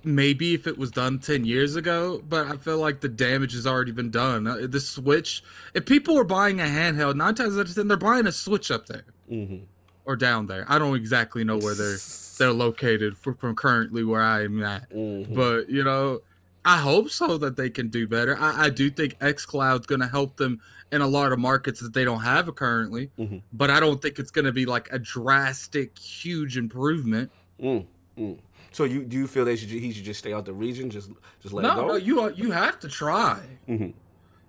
Maybe 0.03 0.53
if 0.53 0.67
it 0.67 0.77
was 0.77 0.91
done 0.91 1.17
10 1.17 1.45
years 1.45 1.75
ago, 1.75 2.21
but 2.29 2.45
I 2.47 2.57
feel 2.57 2.77
like 2.77 3.01
the 3.01 3.09
damage 3.09 3.53
has 3.53 3.65
already 3.65 3.91
been 3.91 4.11
done. 4.11 4.45
Uh, 4.45 4.67
The 4.69 4.79
Switch, 4.79 5.43
if 5.73 5.85
people 5.87 6.15
are 6.19 6.23
buying 6.23 6.59
a 6.61 6.63
handheld, 6.65 7.15
nine 7.15 7.33
times 7.33 7.57
out 7.57 7.67
of 7.67 7.73
10, 7.73 7.87
they're 7.87 7.97
buying 7.97 8.27
a 8.27 8.31
Switch 8.31 8.69
up 8.71 8.85
there 8.85 9.03
Mm-hmm. 9.31 9.63
or 10.05 10.15
down 10.15 10.45
there. 10.45 10.65
I 10.67 10.77
don't 10.77 10.95
exactly 10.95 11.43
know 11.43 11.57
where 11.57 11.73
they're 11.73 11.97
they're 12.37 12.51
located 12.53 13.17
from, 13.17 13.35
from 13.37 13.55
currently 13.55 14.03
where 14.03 14.21
I 14.21 14.43
am 14.43 14.61
at. 14.61 14.89
Mhm. 14.91 15.33
But, 15.33 15.69
you 15.69 15.83
know, 15.83 16.21
I 16.65 16.77
hope 16.77 17.09
so 17.09 17.37
that 17.39 17.55
they 17.57 17.69
can 17.71 17.87
do 17.87 18.07
better. 18.07 18.37
I, 18.37 18.65
I 18.65 18.69
do 18.69 18.91
think 18.91 19.17
xCloud's 19.19 19.87
going 19.87 20.01
to 20.01 20.07
help 20.07 20.35
them 20.37 20.59
in 20.91 21.01
a 21.01 21.07
lot 21.07 21.31
of 21.31 21.39
markets 21.39 21.79
that 21.81 21.93
they 21.93 22.03
don't 22.05 22.21
have 22.21 22.53
currently, 22.55 23.09
Mhm. 23.17 23.41
but 23.53 23.69
I 23.71 23.79
don't 23.79 24.01
think 24.01 24.19
it's 24.19 24.31
going 24.31 24.45
to 24.45 24.51
be 24.51 24.65
like 24.65 24.87
a 24.91 24.99
drastic, 24.99 25.97
huge 25.97 26.57
improvement. 26.57 27.31
Mm, 27.61 27.85
mm. 28.17 28.37
So 28.71 28.83
you 28.83 29.03
do 29.05 29.17
you 29.17 29.27
feel 29.27 29.45
they 29.45 29.55
should 29.55 29.69
he 29.69 29.91
should 29.93 30.03
just 30.03 30.19
stay 30.19 30.33
out 30.33 30.45
the 30.45 30.53
region, 30.53 30.89
just 30.89 31.09
just 31.41 31.53
let 31.53 31.65
it 31.65 31.75
go? 31.75 31.87
no, 31.87 31.95
you 31.95 32.31
you 32.33 32.51
have 32.51 32.79
to 32.81 32.87
try. 32.89 33.41
Mhm. 33.67 33.93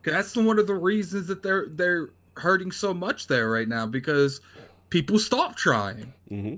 'Cause 0.02 0.12
That's 0.12 0.36
one 0.36 0.58
of 0.58 0.66
the 0.66 0.74
reasons 0.74 1.26
that 1.28 1.42
they're 1.42 1.66
they're 1.70 2.10
hurting 2.36 2.70
so 2.70 2.92
much 2.92 3.28
there 3.28 3.50
right 3.50 3.66
now 3.68 3.86
because 3.86 4.40
people 4.90 5.18
stop 5.18 5.56
trying. 5.56 6.12
hmm 6.28 6.54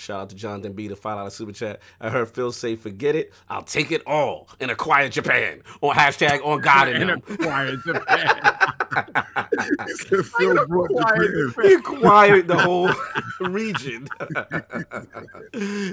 Shout 0.00 0.20
out 0.22 0.30
to 0.30 0.34
Jonathan 0.34 0.72
B. 0.72 0.88
the 0.88 0.96
five 0.96 1.18
dollar 1.18 1.28
super 1.28 1.52
chat. 1.52 1.80
I 2.00 2.08
heard 2.08 2.30
Phil 2.30 2.52
say, 2.52 2.74
"Forget 2.74 3.14
it, 3.14 3.34
I'll 3.50 3.62
take 3.62 3.92
it 3.92 4.02
all 4.06 4.48
and 4.58 4.70
acquire 4.70 5.10
Japan." 5.10 5.62
Or 5.82 5.92
hashtag 5.92 6.42
on 6.42 6.60
God 6.62 6.88
in 6.88 7.06
them. 7.06 7.22
acquire 7.28 7.76
Japan. 7.86 8.40
He 9.86 9.92
said 9.94 10.24
Phil 10.24 10.66
brought 10.66 10.90
Japan. 10.90 11.52
He 11.62 11.74
acquired 11.74 12.48
the 12.48 12.56
whole 12.58 12.88
region. 13.50 14.08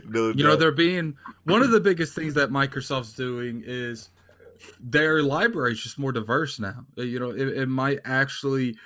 no, 0.09 0.29
You 0.29 0.43
know, 0.45 0.55
they're 0.55 0.71
being 0.71 1.17
one 1.43 1.61
of 1.61 1.71
the 1.71 1.81
biggest 1.81 2.15
things 2.15 2.34
that 2.35 2.49
Microsoft's 2.49 3.11
doing 3.13 3.61
is 3.65 4.09
their 4.79 5.21
library 5.21 5.73
is 5.73 5.81
just 5.81 5.99
more 5.99 6.13
diverse 6.13 6.59
now. 6.59 6.85
You 6.95 7.19
know, 7.19 7.31
it, 7.31 7.49
it 7.49 7.65
might 7.67 7.99
actually 8.05 8.77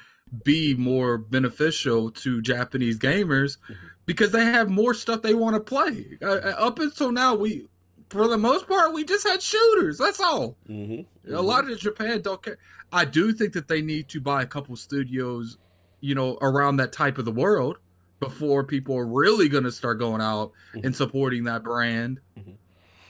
be 0.43 0.73
more 0.75 1.17
beneficial 1.17 2.11
to 2.11 2.41
Japanese 2.41 2.97
gamers 2.97 3.57
because 4.05 4.31
they 4.31 4.45
have 4.45 4.69
more 4.69 4.93
stuff 4.93 5.21
they 5.21 5.33
want 5.33 5.55
to 5.55 5.59
play. 5.59 6.17
Uh, 6.21 6.25
uh, 6.25 6.55
up 6.57 6.79
until 6.79 7.11
now, 7.11 7.35
we, 7.35 7.67
for 8.09 8.27
the 8.27 8.37
most 8.37 8.67
part, 8.67 8.93
we 8.93 9.03
just 9.03 9.27
had 9.27 9.41
shooters. 9.41 9.97
That's 9.97 10.19
all. 10.19 10.55
Mhm, 10.69 11.05
A 11.33 11.41
lot 11.41 11.69
of 11.69 11.77
Japan 11.79 12.21
don't 12.21 12.41
care. 12.41 12.57
I 12.93 13.05
do 13.05 13.31
think 13.33 13.53
that 13.53 13.67
they 13.67 13.81
need 13.81 14.07
to 14.09 14.21
buy 14.21 14.41
a 14.41 14.45
couple 14.45 14.75
studios, 14.75 15.57
you 16.01 16.15
know, 16.15 16.37
around 16.41 16.77
that 16.77 16.91
type 16.91 17.17
of 17.17 17.25
the 17.25 17.31
world 17.31 17.77
before 18.19 18.63
people 18.63 18.95
are 18.97 19.05
really 19.05 19.49
going 19.49 19.63
to 19.63 19.71
start 19.71 19.97
going 19.99 20.21
out 20.21 20.51
and 20.83 20.95
supporting 20.95 21.43
that 21.45 21.63
brand. 21.63 22.19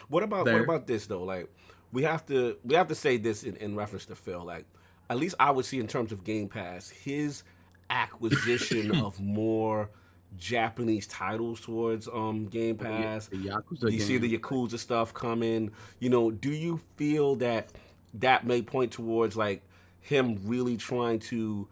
What 0.08 0.24
about 0.24 0.46
there. 0.46 0.56
what 0.56 0.64
about 0.64 0.88
this 0.88 1.06
though? 1.08 1.24
Like 1.24 1.50
we 1.92 2.04
have 2.04 2.26
to 2.28 2.58
we 2.64 2.76
have 2.76 2.88
to 2.90 2.96
say 2.96 3.18
this 3.18 3.44
in, 3.44 3.56
in 3.58 3.76
reference 3.76 4.06
to 4.08 4.16
Phil. 4.16 4.44
Like 4.46 4.66
at 5.12 5.18
least 5.18 5.36
I 5.40 5.52
would 5.52 5.66
see 5.66 5.80
in 5.80 5.88
terms 5.88 6.12
of 6.14 6.24
Game 6.24 6.48
Pass, 6.48 6.90
his 6.90 7.44
acquisition 7.90 8.96
of 9.06 9.20
more 9.20 9.90
Japanese 10.38 11.06
titles 11.08 11.60
towards 11.60 12.08
um 12.08 12.46
Game 12.46 12.78
Pass. 12.78 13.28
The 13.28 13.36
Yakuza 13.38 13.92
you 13.92 14.00
see 14.00 14.18
the 14.18 14.38
Yakuza 14.38 14.80
stuff 14.80 15.14
coming. 15.14 15.72
You 16.00 16.10
know, 16.10 16.32
do 16.32 16.50
you 16.50 16.80
feel 16.96 17.36
that 17.36 17.70
that 18.14 18.46
may 18.46 18.62
point 18.62 18.92
towards 18.94 19.36
like 19.36 19.62
him 20.00 20.40
really 20.46 20.78
trying 20.78 21.20
to, 21.20 21.68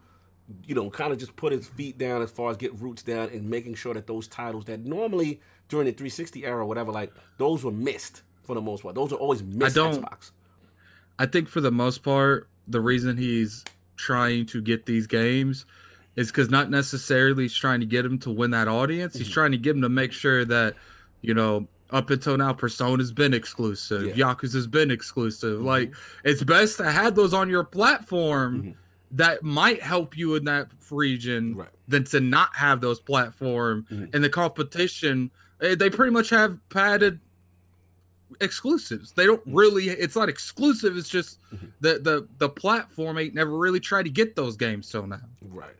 you 0.66 0.74
know, 0.74 0.90
kind 0.90 1.10
of 1.12 1.18
just 1.18 1.34
put 1.36 1.52
his 1.52 1.66
feet 1.66 1.96
down 1.96 2.20
as 2.20 2.30
far 2.30 2.50
as 2.50 2.58
get 2.58 2.78
roots 2.78 3.02
down 3.02 3.30
and 3.30 3.48
making 3.48 3.74
sure 3.74 3.94
that 3.94 4.06
those 4.06 4.28
titles 4.28 4.66
that 4.66 4.84
normally 4.84 5.40
during 5.68 5.86
the 5.86 5.92
360 5.92 6.44
era 6.44 6.58
or 6.58 6.66
whatever, 6.66 6.92
like 6.92 7.12
those 7.38 7.64
were 7.64 7.72
missed 7.72 8.22
for 8.42 8.54
the 8.54 8.60
most 8.60 8.82
part. 8.82 8.94
Those 8.94 9.12
are 9.14 9.16
always 9.16 9.42
missed 9.42 9.76
don't- 9.76 10.02
Xbox. 10.04 10.32
I 11.18 11.26
think 11.26 11.48
for 11.48 11.60
the 11.60 11.70
most 11.70 12.02
part, 12.02 12.48
the 12.70 12.80
reason 12.80 13.16
he's 13.16 13.64
trying 13.96 14.46
to 14.46 14.60
get 14.62 14.86
these 14.86 15.06
games 15.06 15.66
is 16.16 16.28
because 16.28 16.50
not 16.50 16.70
necessarily 16.70 17.44
he's 17.44 17.54
trying 17.54 17.80
to 17.80 17.86
get 17.86 18.04
him 18.04 18.18
to 18.18 18.30
win 18.30 18.50
that 18.50 18.68
audience. 18.68 19.16
He's 19.16 19.28
Mhm. 19.28 19.32
trying 19.32 19.52
to 19.52 19.58
get 19.58 19.76
him 19.76 19.82
to 19.82 19.88
make 19.88 20.12
sure 20.12 20.44
that, 20.44 20.76
you 21.22 21.34
know, 21.34 21.68
up 21.90 22.10
until 22.10 22.36
now, 22.36 22.52
Persona's 22.52 23.12
been 23.12 23.34
exclusive, 23.34 24.16
Yeah. 24.16 24.32
Yakuza's 24.32 24.66
been 24.66 24.90
exclusive. 24.90 25.60
Mhm. 25.60 25.64
Like, 25.64 25.94
it's 26.24 26.42
best 26.44 26.76
to 26.78 26.90
have 26.90 27.14
those 27.14 27.34
on 27.34 27.48
your 27.48 27.64
platform 27.64 28.62
Mhm. 28.62 28.74
that 29.12 29.42
might 29.42 29.82
help 29.82 30.16
you 30.16 30.34
in 30.36 30.44
that 30.44 30.70
region 30.90 31.56
Right. 31.56 31.68
than 31.88 32.04
to 32.04 32.20
not 32.20 32.54
have 32.54 32.80
those 32.80 33.00
platform 33.00 33.86
Mhm. 33.90 34.10
and 34.14 34.22
the 34.24 34.28
competition. 34.28 35.30
eh, 35.60 35.74
They 35.74 35.90
pretty 35.90 36.12
much 36.12 36.30
have 36.30 36.58
padded 36.70 37.20
exclusives. 38.40 39.12
They 39.12 39.26
don't 39.26 39.42
really. 39.46 39.88
It's 39.88 40.16
not 40.16 40.28
exclusive. 40.28 40.96
It's 40.96 41.08
just 41.08 41.38
Mhm. 41.54 41.70
the 41.80 41.98
the 41.98 42.28
the 42.38 42.48
platform 42.48 43.18
ain't 43.18 43.34
never 43.34 43.56
really 43.56 43.80
tried 43.80 44.04
to 44.04 44.10
get 44.10 44.36
those 44.36 44.56
games 44.56 44.90
till 44.90 45.06
now. 45.06 45.20
Right. 45.48 45.74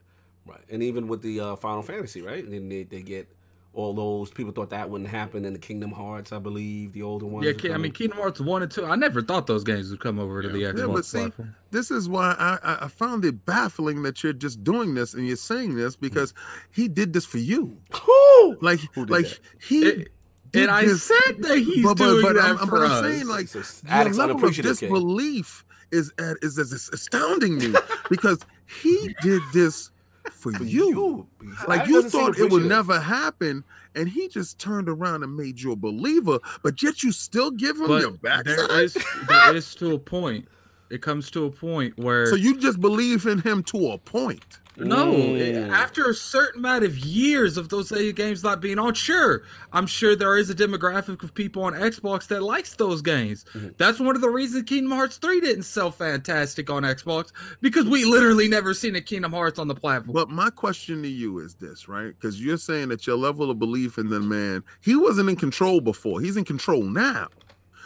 Right. 0.46 0.64
And 0.70 0.82
even 0.82 1.06
with 1.08 1.22
the 1.22 1.40
uh, 1.40 1.56
Final 1.56 1.82
Fantasy, 1.82 2.22
right? 2.22 2.42
And 2.42 2.52
then 2.52 2.68
they, 2.68 2.82
they 2.84 3.02
get 3.02 3.28
all 3.72 3.94
those 3.94 4.32
people 4.32 4.52
thought 4.52 4.70
that 4.70 4.90
wouldn't 4.90 5.08
happen 5.08 5.44
in 5.44 5.52
the 5.52 5.58
Kingdom 5.58 5.92
Hearts, 5.92 6.32
I 6.32 6.40
believe, 6.40 6.92
the 6.92 7.02
older 7.02 7.24
ones. 7.26 7.46
Yeah, 7.62 7.72
I 7.72 7.78
mean 7.78 7.92
Kingdom 7.92 8.18
Hearts 8.18 8.40
one 8.40 8.62
and 8.64 8.70
two. 8.72 8.84
I 8.84 8.96
never 8.96 9.22
thought 9.22 9.46
those 9.46 9.62
games 9.62 9.90
would 9.90 10.00
come 10.00 10.18
over 10.18 10.42
to 10.42 10.48
the 10.48 10.58
Xbox 10.58 10.76
Yeah, 10.78 10.84
Xbox 10.84 10.92
but 10.94 11.04
see, 11.04 11.18
platform. 11.18 11.54
This 11.70 11.90
is 11.92 12.08
why 12.08 12.34
I, 12.36 12.58
I, 12.64 12.84
I 12.86 12.88
found 12.88 13.24
it 13.24 13.44
baffling 13.46 14.02
that 14.02 14.24
you're 14.24 14.32
just 14.32 14.64
doing 14.64 14.94
this 14.94 15.14
and 15.14 15.24
you're 15.24 15.36
saying 15.36 15.76
this 15.76 15.94
because 15.94 16.34
he 16.72 16.88
did 16.88 17.12
this 17.12 17.24
for 17.24 17.38
you. 17.38 17.76
Who? 17.94 18.56
Like, 18.60 18.80
Who 18.94 19.04
like 19.06 19.26
that? 19.28 19.38
he. 19.60 19.86
It- 19.86 19.98
did 19.98 20.10
and 20.54 20.70
I 20.70 20.86
said 20.86 21.42
that 21.42 21.58
he's 21.58 21.84
but, 21.84 21.98
but, 21.98 22.04
doing 22.04 22.22
but 22.22 22.34
that 22.34 22.44
I'm, 22.44 22.58
for 22.58 22.66
but 22.66 22.82
us. 22.82 23.02
I'm 23.04 23.12
saying 23.12 23.28
like 23.28 23.48
So 23.48 23.60
it's 23.60 23.82
your 23.84 24.12
level 24.12 24.44
of 24.44 24.54
disbelief 24.54 25.64
is 25.90 26.12
at, 26.18 26.36
is, 26.42 26.58
is 26.58 26.90
astounding 26.92 27.58
me 27.58 27.74
because 28.10 28.38
he 28.66 29.14
did 29.22 29.42
this 29.52 29.90
for, 30.30 30.52
For 30.52 30.64
you. 30.64 31.26
Like 31.66 31.80
That 31.80 31.88
you 31.88 32.08
thought 32.08 32.38
it 32.38 32.50
would 32.50 32.64
never 32.64 33.00
happen, 33.00 33.64
and 33.94 34.08
he 34.08 34.28
just 34.28 34.58
turned 34.58 34.88
around 34.88 35.22
and 35.22 35.36
made 35.36 35.60
you 35.60 35.72
a 35.72 35.76
believer. 35.76 36.38
But 36.62 36.82
yet 36.82 37.02
you 37.02 37.12
still 37.12 37.50
give 37.50 37.76
him 37.78 37.90
your 37.90 38.12
back. 38.12 38.44
there 38.44 38.80
is 38.80 38.96
there 39.28 39.56
is 39.56 39.74
to 39.76 39.94
a 39.94 39.98
point. 39.98 40.46
It 40.90 41.02
comes 41.02 41.30
to 41.32 41.44
a 41.44 41.50
point 41.50 41.96
where 41.98 42.26
so 42.26 42.36
you 42.36 42.58
just 42.58 42.80
believe 42.80 43.26
in 43.26 43.40
him 43.40 43.62
to 43.64 43.92
a 43.92 43.98
point. 43.98 44.59
No, 44.76 45.12
Mm. 45.12 45.70
after 45.70 46.08
a 46.08 46.14
certain 46.14 46.60
amount 46.60 46.84
of 46.84 46.96
years 46.98 47.56
of 47.56 47.68
those 47.68 47.90
games 48.14 48.42
not 48.42 48.60
being 48.60 48.78
on, 48.78 48.94
sure, 48.94 49.42
I'm 49.72 49.86
sure 49.86 50.14
there 50.16 50.36
is 50.38 50.48
a 50.48 50.54
demographic 50.54 51.22
of 51.22 51.34
people 51.34 51.64
on 51.64 51.72
Xbox 51.74 52.28
that 52.28 52.42
likes 52.42 52.74
those 52.76 53.02
games. 53.02 53.44
Mhm. 53.54 53.74
That's 53.78 53.98
one 53.98 54.14
of 54.14 54.22
the 54.22 54.30
reasons 54.30 54.62
Kingdom 54.64 54.92
Hearts 54.92 55.16
3 55.18 55.40
didn't 55.40 55.64
sell 55.64 55.90
fantastic 55.90 56.70
on 56.70 56.84
Xbox 56.84 57.30
because 57.60 57.84
we 57.86 58.04
literally 58.04 58.48
never 58.48 58.72
seen 58.72 58.94
a 58.96 59.00
Kingdom 59.00 59.32
Hearts 59.32 59.58
on 59.58 59.68
the 59.68 59.74
platform. 59.74 60.14
But 60.14 60.30
my 60.30 60.50
question 60.50 61.02
to 61.02 61.08
you 61.08 61.40
is 61.40 61.54
this, 61.54 61.88
right? 61.88 62.14
Because 62.18 62.40
you're 62.40 62.56
saying 62.56 62.88
that 62.88 63.06
your 63.06 63.16
level 63.16 63.50
of 63.50 63.58
belief 63.58 63.98
in 63.98 64.08
the 64.08 64.20
man, 64.20 64.62
he 64.80 64.94
wasn't 64.96 65.28
in 65.28 65.36
control 65.36 65.80
before. 65.80 66.20
He's 66.20 66.36
in 66.36 66.44
control 66.44 66.82
now. 66.84 67.28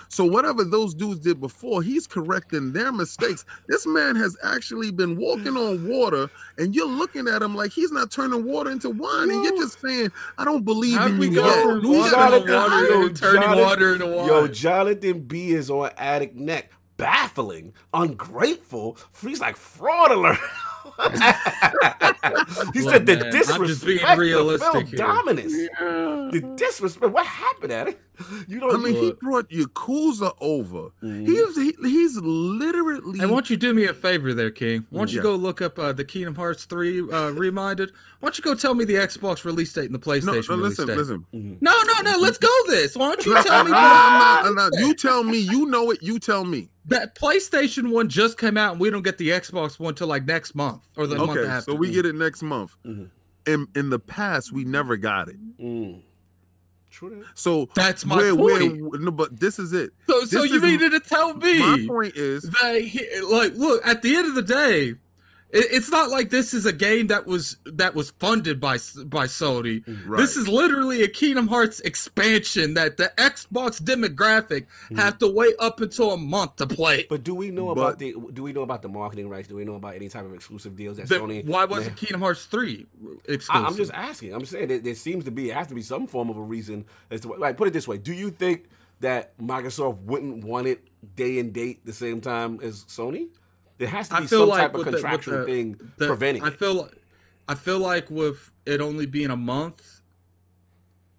So 0.09 0.24
whatever 0.24 0.64
those 0.64 0.94
dudes 0.94 1.20
did 1.20 1.40
before, 1.40 1.82
he's 1.82 2.06
correcting 2.06 2.72
their 2.72 2.93
mistakes. 2.93 3.44
This 3.68 3.86
man 3.86 4.16
has 4.16 4.36
actually 4.43 4.90
been 4.90 5.16
walking 5.16 5.56
on 5.56 5.89
water, 5.89 6.31
and 6.59 6.74
you're 6.74 6.89
looking 6.89 7.26
at 7.28 7.43
him 7.43 7.55
like 7.55 7.72
he's 7.72 7.90
not 7.93 8.10
turning 8.10 8.44
water 8.44 8.70
into 8.70 8.90
wine, 8.90 9.31
and 9.31 9.44
you're 9.44 9.56
just 9.59 9.81
saying, 9.81 10.10
"I 10.39 10.44
don't 10.44 10.64
believe 10.64 10.98
How 10.98 11.06
in 11.06 11.18
we 11.18 11.28
you 11.28 11.35
go 11.36 11.47
yet." 11.47 11.62
from 11.64 11.82
We 11.82 11.98
water 11.98 12.10
gotta 12.10 12.39
water 12.52 12.85
yo, 12.89 13.09
turning 13.09 13.43
Jonathan- 13.43 13.59
water 13.64 13.93
into 13.94 14.06
wine? 14.06 14.26
Yo, 14.26 14.47
Jonathan 14.48 15.20
B 15.20 15.51
is 15.51 15.70
on 15.70 15.90
Addict 15.97 16.35
Neck. 16.36 16.70
Baffling, 16.97 17.72
ungrateful. 17.93 18.97
He's 19.20 19.40
like 19.40 19.56
fraud 19.56 20.12
alert. 20.12 20.39
he 22.73 22.81
Look, 22.81 22.93
said 22.93 23.06
the 23.06 23.16
man, 23.16 23.24
I'm 23.27 23.31
disrespect, 23.31 23.66
just 23.66 23.86
being 23.86 23.98
the 24.06 24.16
realistic 24.16 24.73
Phil 24.73 24.81
here. 24.86 24.97
dominance, 24.98 25.52
the 25.52 26.55
disrespect. 26.56 27.12
What 27.12 27.27
happened 27.27 27.73
at 27.73 27.89
it? 27.89 28.01
You 28.47 28.61
know, 28.61 28.70
I 28.70 28.77
mean, 28.77 28.94
he 28.94 29.12
brought 29.20 29.48
Yakuza 29.51 30.35
over. 30.40 30.90
Mhm. 31.02 31.27
He's 31.27 31.56
he, 31.56 31.74
he's 31.89 32.16
literally. 32.19 33.19
And 33.20 33.28
why 33.31 33.36
don't 33.36 33.51
you 33.51 33.56
do 33.56 33.74
me 33.74 33.85
a 33.86 33.94
favor 33.94 34.32
there, 34.35 34.51
King? 34.51 34.86
Why 34.90 35.01
don't 35.01 35.12
you 35.12 35.20
go 35.23 35.35
look 35.35 35.61
up 35.61 35.78
uh, 35.78 35.93
the 35.93 36.05
Kingdom 36.05 36.35
Hearts 36.35 36.65
3 36.65 37.11
uh, 37.11 37.31
reminded? 37.31 37.90
Why 38.20 38.28
don't 38.28 38.39
you 38.39 38.44
go 38.44 38.55
tell 38.55 38.74
me 38.74 38.85
the 38.85 38.94
Xbox 38.94 39.44
release 39.44 39.73
date 39.73 39.86
and 39.86 39.94
the 39.94 39.98
PlayStation 39.98 40.48
no, 40.51 40.56
release 40.56 40.78
listen, 40.78 40.86
date? 40.86 40.97
listen. 40.97 41.27
Mhm. 41.35 41.56
No, 41.61 41.74
no, 41.82 42.01
no. 42.12 42.19
Let's 42.19 42.39
go 42.39 42.48
this. 42.69 42.97
Why 42.97 43.09
don't 43.09 43.27
you 43.27 43.35
tell 43.43 43.65
me 43.65 43.73
I'm 43.73 43.74
what 43.74 43.81
not- 43.81 44.44
I'm 44.47 44.55
not- 44.55 44.65
I'm 44.66 44.70
not- 44.73 44.86
you 44.86 44.94
tell 44.94 45.24
me. 45.24 45.39
You 45.39 45.66
know 45.66 45.90
it. 45.90 46.02
You 46.02 46.19
tell 46.20 46.44
me. 46.44 46.69
That 46.86 47.15
PlayStation 47.15 47.90
one 47.93 48.09
just 48.09 48.39
came 48.39 48.56
out, 48.56 48.73
and 48.73 48.81
we 48.81 48.90
don't 48.90 49.02
get 49.02 49.19
the 49.19 49.31
Xbox 49.31 49.78
one 49.78 49.94
till 49.94 50.06
like 50.06 50.24
next 50.27 50.55
month 50.55 50.82
or 50.97 51.06
the 51.06 51.16
month 51.16 51.31
Okay, 51.39 51.47
after. 51.48 51.73
so 51.73 51.74
we 51.74 51.90
get 51.90 52.05
it 52.06 52.15
next 52.15 52.43
month. 52.43 52.77
Mhm. 52.86 53.09
In 53.47 53.66
in 53.74 53.90
the 53.90 53.98
past, 53.98 54.52
we 54.52 54.65
never 54.65 54.97
got 54.97 55.28
it. 55.28 55.36
Mm. 55.61 56.01
True. 56.90 57.24
So 57.35 57.69
That's 57.74 58.05
my 58.05 58.16
where, 58.19 58.35
where, 58.36 58.61
point. 58.61 59.01
no, 59.02 59.11
but 59.11 59.40
this 59.40 59.59
is 59.59 59.73
it. 59.73 59.90
so, 60.06 60.24
so 60.27 60.44
you 60.44 60.61
needed 60.61 60.93
to 60.93 61.01
tell 61.01 61.35
me 61.35 61.59
My 61.59 61.85
point 61.89 62.15
is, 62.16 62.44
that, 62.44 62.81
he, 62.82 63.05
like, 63.20 63.52
look, 63.56 63.85
at 63.85 64.02
the 64.02 64.15
end 64.15 64.28
of 64.28 64.36
the 64.36 64.43
day, 64.43 64.90
it, 64.90 64.98
it's 65.51 65.91
not 65.91 66.11
like 66.11 66.31
this 66.31 66.53
is 66.53 66.66
a 66.66 66.73
game 66.73 67.07
that 67.09 67.27
was 67.27 67.57
that 67.65 67.95
was 67.95 68.11
funded 68.19 68.61
by 68.61 68.79
by 69.07 69.27
Sony. 69.27 69.85
right, 70.07 70.19
This 70.19 70.37
is 70.37 70.49
literally 70.49 71.03
a 71.05 71.09
Kingdom 71.09 71.47
Hearts 71.47 71.79
expansion 71.81 72.75
that 72.75 72.97
the 72.97 73.12
Xbox 73.19 73.81
demographic 73.83 74.66
Mm-hmm. 74.85 74.97
have 74.97 75.19
to 75.19 75.29
wait 75.29 75.55
up 75.61 75.81
until 75.81 76.11
a 76.12 76.16
month 76.16 76.57
to 76.57 76.66
play. 76.66 77.07
But 77.09 77.23
do 77.25 77.35
we 77.35 77.51
know 77.51 77.66
But- 77.75 77.81
about 77.81 77.99
the? 77.99 78.15
Do 78.33 78.43
we 78.43 78.53
know 78.53 78.62
about 78.62 78.83
the 78.83 78.89
marketing 78.89 79.29
rights? 79.29 79.49
Do 79.49 79.55
we 79.57 79.65
know 79.65 79.77
about 79.77 79.95
any 79.95 80.09
type 80.09 80.25
of 80.25 80.35
exclusive 80.35 80.75
deals 80.77 80.97
that 80.97 81.07
Sony? 81.09 81.45
why 81.47 81.65
wasn't 81.65 81.89
Man. 81.89 81.97
Kingdom 81.97 82.21
Hearts 82.23 82.45
3 82.47 82.87
I, 83.29 83.33
exclusive? 83.33 83.66
I'm 83.69 83.77
just 83.77 83.93
asking. 83.93 84.35
I'm 84.35 84.45
saying 84.45 84.69
that 84.69 84.85
there 84.85 84.95
seems 84.95 85.25
to 85.25 85.31
be 85.31 85.51
it 85.51 85.55
has 85.55 85.69
to 85.69 85.75
be 85.75 85.83
some 85.83 86.07
form 86.07 86.31
of 86.31 86.37
a 86.37 86.43
reason 86.43 86.85
as 87.11 87.21
to 87.23 87.29
like 87.35 87.57
put 87.57 87.69
it 87.69 87.73
this 87.73 87.87
way. 87.87 87.99
Do 87.99 88.12
you 88.12 88.31
think 88.31 88.65
that 89.01 89.37
Microsoft 89.39 89.99
wouldn't 90.03 90.45
want 90.45 90.66
it 90.66 90.83
day 91.16 91.39
and 91.39 91.53
date 91.53 91.85
the 91.87 91.93
same 91.93 92.21
time 92.21 92.59
as 92.62 92.85
Sony? 92.85 93.29
There 93.78 93.88
has 93.88 94.09
to 94.10 94.20
be 94.20 94.26
feel 94.26 94.40
some 94.40 94.48
like 94.51 94.60
type 94.60 94.74
of 94.74 94.78
with 94.78 94.86
the- 94.86 94.92
contractual 94.92 95.38
the- 95.38 95.44
thing 95.44 95.80
the- 95.96 96.06
preventing 96.06 96.42
I 96.42 96.48
it. 96.48 96.59
feel 96.59 96.88
I 97.48 97.55
feel 97.55 97.78
like 97.78 98.10
with 98.10 98.51
it 98.66 98.80
only 98.80 99.05
being 99.06 99.30
a 99.30 99.36
month, 99.36 100.01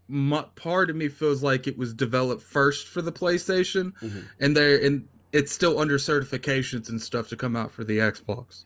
my, 0.07 0.43
part 0.55 0.89
of 0.89 0.95
me 0.95 1.07
feels 1.07 1.43
like 1.43 1.67
it 1.67 1.77
was 1.77 1.93
developed 1.93 2.41
first 2.43 2.87
for 2.87 3.01
the 3.01 3.11
PlayStation, 3.11 3.91
Mhm. 4.01 4.23
and 4.39 4.55
they 4.57 4.85
and 4.85 5.07
it's 5.33 5.51
still 5.51 5.79
under 5.79 5.97
certifications 5.97 6.89
and 6.89 7.01
stuff 7.01 7.27
to 7.29 7.35
come 7.35 7.55
out 7.55 7.71
for 7.71 7.83
the 7.83 7.97
Xbox. 7.99 8.65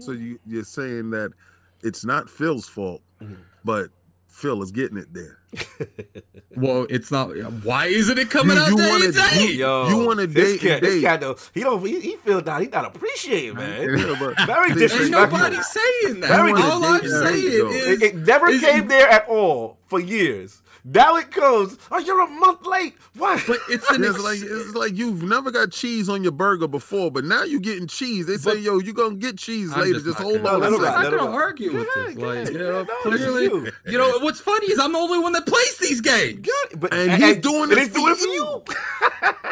so 0.00 0.10
you 0.10 0.38
you're 0.46 0.64
saying 0.64 1.10
that 1.10 1.30
it's 1.82 2.04
not 2.04 2.28
Phil's 2.28 2.66
fault, 2.68 3.00
Mhm. 3.22 3.36
but 3.64 3.90
Phil 4.34 4.62
is 4.62 4.72
getting 4.72 4.98
it 4.98 5.12
there. 5.14 5.38
Well, 6.56 6.86
it's 6.88 7.10
not. 7.10 7.30
Why 7.64 7.86
isn't 7.86 8.16
it 8.16 8.30
coming 8.30 8.56
You- 8.56 8.62
out 8.62 8.68
you 8.70 8.76
day 8.76 8.88
wanna- 8.88 9.04
and 9.06 9.14
day? 9.14 9.46
Yo, 9.54 9.88
You 9.88 10.06
wanna 10.06 10.26
this 10.28 10.52
date 10.52 10.60
cat, 10.60 10.70
and 10.78 10.82
this 10.86 10.94
date. 10.94 11.02
cat 11.02 11.20
though, 11.20 11.36
he 11.52 11.60
don't 11.62 11.84
he, 11.84 12.00
he 12.00 12.16
feel 12.16 12.40
down. 12.42 12.62
He 12.62 12.68
not 12.68 12.84
appreciated, 12.94 13.56
man. 13.56 13.80
Yeah, 13.82 13.96
Very 14.46 14.70
Ain't 14.70 14.92
Ain't 14.92 15.10
nobody 15.10 15.56
saying 15.62 16.20
that. 16.20 16.28
Very 16.28 16.52
All 16.52 16.84
I'm 16.84 17.00
saying 17.00 17.50
There 17.50 17.72
is, 17.74 18.02
It, 18.02 18.02
it 18.02 18.16
never 18.18 18.48
is- 18.50 18.60
came 18.60 18.86
there 18.86 19.08
at 19.08 19.26
all 19.26 19.78
for 19.88 19.98
years. 19.98 20.62
Now 20.86 21.16
it 21.16 21.30
comes. 21.30 21.78
Oh, 21.90 21.98
you're 21.98 22.20
a 22.20 22.26
month 22.26 22.66
late. 22.66 22.94
Why? 23.16 23.42
but 23.46 23.56
it's 23.70 23.88
an 23.90 24.04
it's 24.04 24.16
ex- 24.16 24.22
like 24.22 24.38
it's 24.42 24.74
like 24.74 24.94
you've 24.96 25.22
never 25.22 25.50
got 25.50 25.70
cheese 25.72 26.10
on 26.10 26.22
your 26.22 26.32
burger 26.32 26.68
before, 26.68 27.10
but 27.10 27.24
now 27.24 27.42
you're 27.42 27.60
getting 27.60 27.86
cheese. 27.86 28.26
They 28.26 28.36
say, 28.36 28.50
But- 28.50 28.60
"Yo, 28.60 28.78
you're 28.80 28.92
gonna 28.92 29.14
get 29.14 29.38
cheese 29.38 29.72
I'm 29.72 29.80
later. 29.80 29.94
just 29.94 30.04
Just 30.06 30.18
hold 30.18 30.44
on." 30.46 30.60
let 30.60 30.72
a 30.72 30.74
him 30.76 30.82
second." 30.82 30.84
ride, 30.84 30.94
I'm 30.96 31.02
let 31.04 31.10
not 31.10 31.12
him 31.20 31.26
gonna 31.26 31.36
argue 31.36 31.72
with 31.72 31.88
this. 31.94 32.16
Like, 32.16 32.50
you 32.50 32.58
know, 32.58 32.82
No, 32.82 32.94
clearly, 33.02 33.44
you. 33.44 33.72
you 33.86 33.96
know 33.98 34.18
what's 34.18 34.40
funny 34.40 34.66
is 34.66 34.78
I'm 34.78 34.92
the 34.92 34.98
only 34.98 35.18
one 35.20 35.32
that 35.32 35.46
plays 35.46 35.78
these 35.78 36.00
games. 36.02 36.46
Good, 36.46 36.80
but 36.80 36.92
And 36.92 37.12
he's 37.22 37.36
doing 37.38 37.62
and 37.70 37.72
this 37.72 37.88
for 37.88 37.94
doing 37.94 38.12
it 38.12 38.18
for 38.18 38.26
you. 38.26 38.62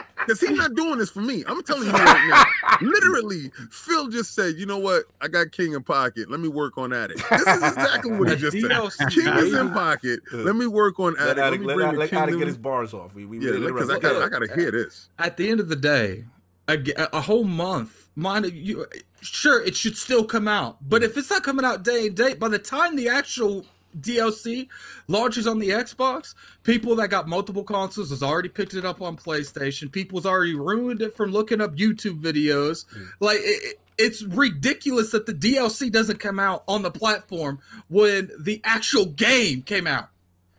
you. 0.28 0.34
Because 0.34 0.40
he's 0.40 0.58
not 0.58 0.74
doing 0.74 0.98
this 0.98 1.10
for 1.10 1.20
me. 1.20 1.44
I'm 1.46 1.62
telling 1.62 1.86
you 1.86 1.92
right 1.92 2.28
now. 2.28 2.78
Literally, 2.80 3.50
Phil 3.70 4.08
just 4.08 4.34
said, 4.34 4.56
you 4.56 4.66
know 4.66 4.78
what? 4.78 5.04
I 5.20 5.28
got 5.28 5.52
King 5.52 5.74
in 5.74 5.82
pocket. 5.82 6.30
Let 6.30 6.40
me 6.40 6.48
work 6.48 6.78
on 6.78 6.92
at 6.92 7.10
it. 7.10 7.18
This 7.30 7.46
is 7.46 7.62
exactly 7.62 8.12
what 8.12 8.30
he 8.30 8.36
just 8.36 8.60
said. 8.60 8.70
DLC 8.70 9.10
King 9.10 9.34
is 9.34 9.54
in 9.54 9.70
pocket. 9.72 10.20
Let 10.32 10.56
me 10.56 10.66
work 10.66 10.98
on 11.00 11.14
let 11.14 11.38
at 11.38 11.38
it. 11.38 11.50
Let 11.50 11.60
me 11.60 11.66
let, 11.66 11.74
bring 11.76 11.88
Addict, 11.88 12.10
the 12.12 12.20
let 12.20 12.38
get 12.38 12.46
his 12.46 12.58
bars 12.58 12.94
off. 12.94 13.14
We, 13.14 13.26
we 13.26 13.38
Yeah, 13.38 13.58
because 13.58 13.90
I 13.90 13.98
got 13.98 14.22
I 14.22 14.28
gotta 14.28 14.52
hear 14.54 14.70
this. 14.70 15.08
At 15.18 15.36
the 15.36 15.48
end 15.48 15.60
of 15.60 15.68
the 15.68 15.76
day, 15.76 16.24
a 16.68 17.20
whole 17.20 17.44
month, 17.44 18.08
mind 18.16 18.50
you, 18.52 18.86
sure 19.20 19.62
it 19.64 19.76
should 19.76 19.96
still 19.96 20.24
come 20.24 20.48
out, 20.48 20.76
but 20.88 21.02
if 21.02 21.16
it's 21.16 21.30
not 21.30 21.42
coming 21.42 21.64
out 21.64 21.82
day 21.82 22.06
and 22.06 22.16
date, 22.16 22.38
by 22.38 22.48
the 22.48 22.58
time 22.58 22.96
the 22.96 23.08
actual 23.08 23.64
DLC 24.00 24.68
launches 25.08 25.46
on 25.46 25.58
the 25.58 25.70
Xbox, 25.70 26.34
people 26.62 26.96
that 26.96 27.08
got 27.08 27.28
multiple 27.28 27.64
consoles 27.64 28.10
has 28.10 28.22
already 28.22 28.48
picked 28.48 28.74
it 28.74 28.84
up 28.84 29.00
on 29.02 29.16
PlayStation. 29.16 29.90
People's 29.90 30.26
already 30.26 30.54
ruined 30.54 31.02
it 31.02 31.16
from 31.16 31.30
looking 31.30 31.60
up 31.60 31.74
YouTube 31.76 32.20
videos. 32.22 32.84
Mm. 32.86 33.08
Like 33.20 33.38
it, 33.40 33.62
it- 33.64 33.78
it's 33.98 34.22
ridiculous 34.22 35.10
that 35.10 35.26
the 35.26 35.34
DLC 35.34 35.92
doesn't 35.92 36.18
come 36.18 36.40
out 36.40 36.64
on 36.66 36.80
the 36.82 36.90
platform 36.90 37.60
when 37.88 38.30
the 38.40 38.58
actual 38.64 39.04
game 39.04 39.60
came 39.62 39.86
out. 39.86 40.08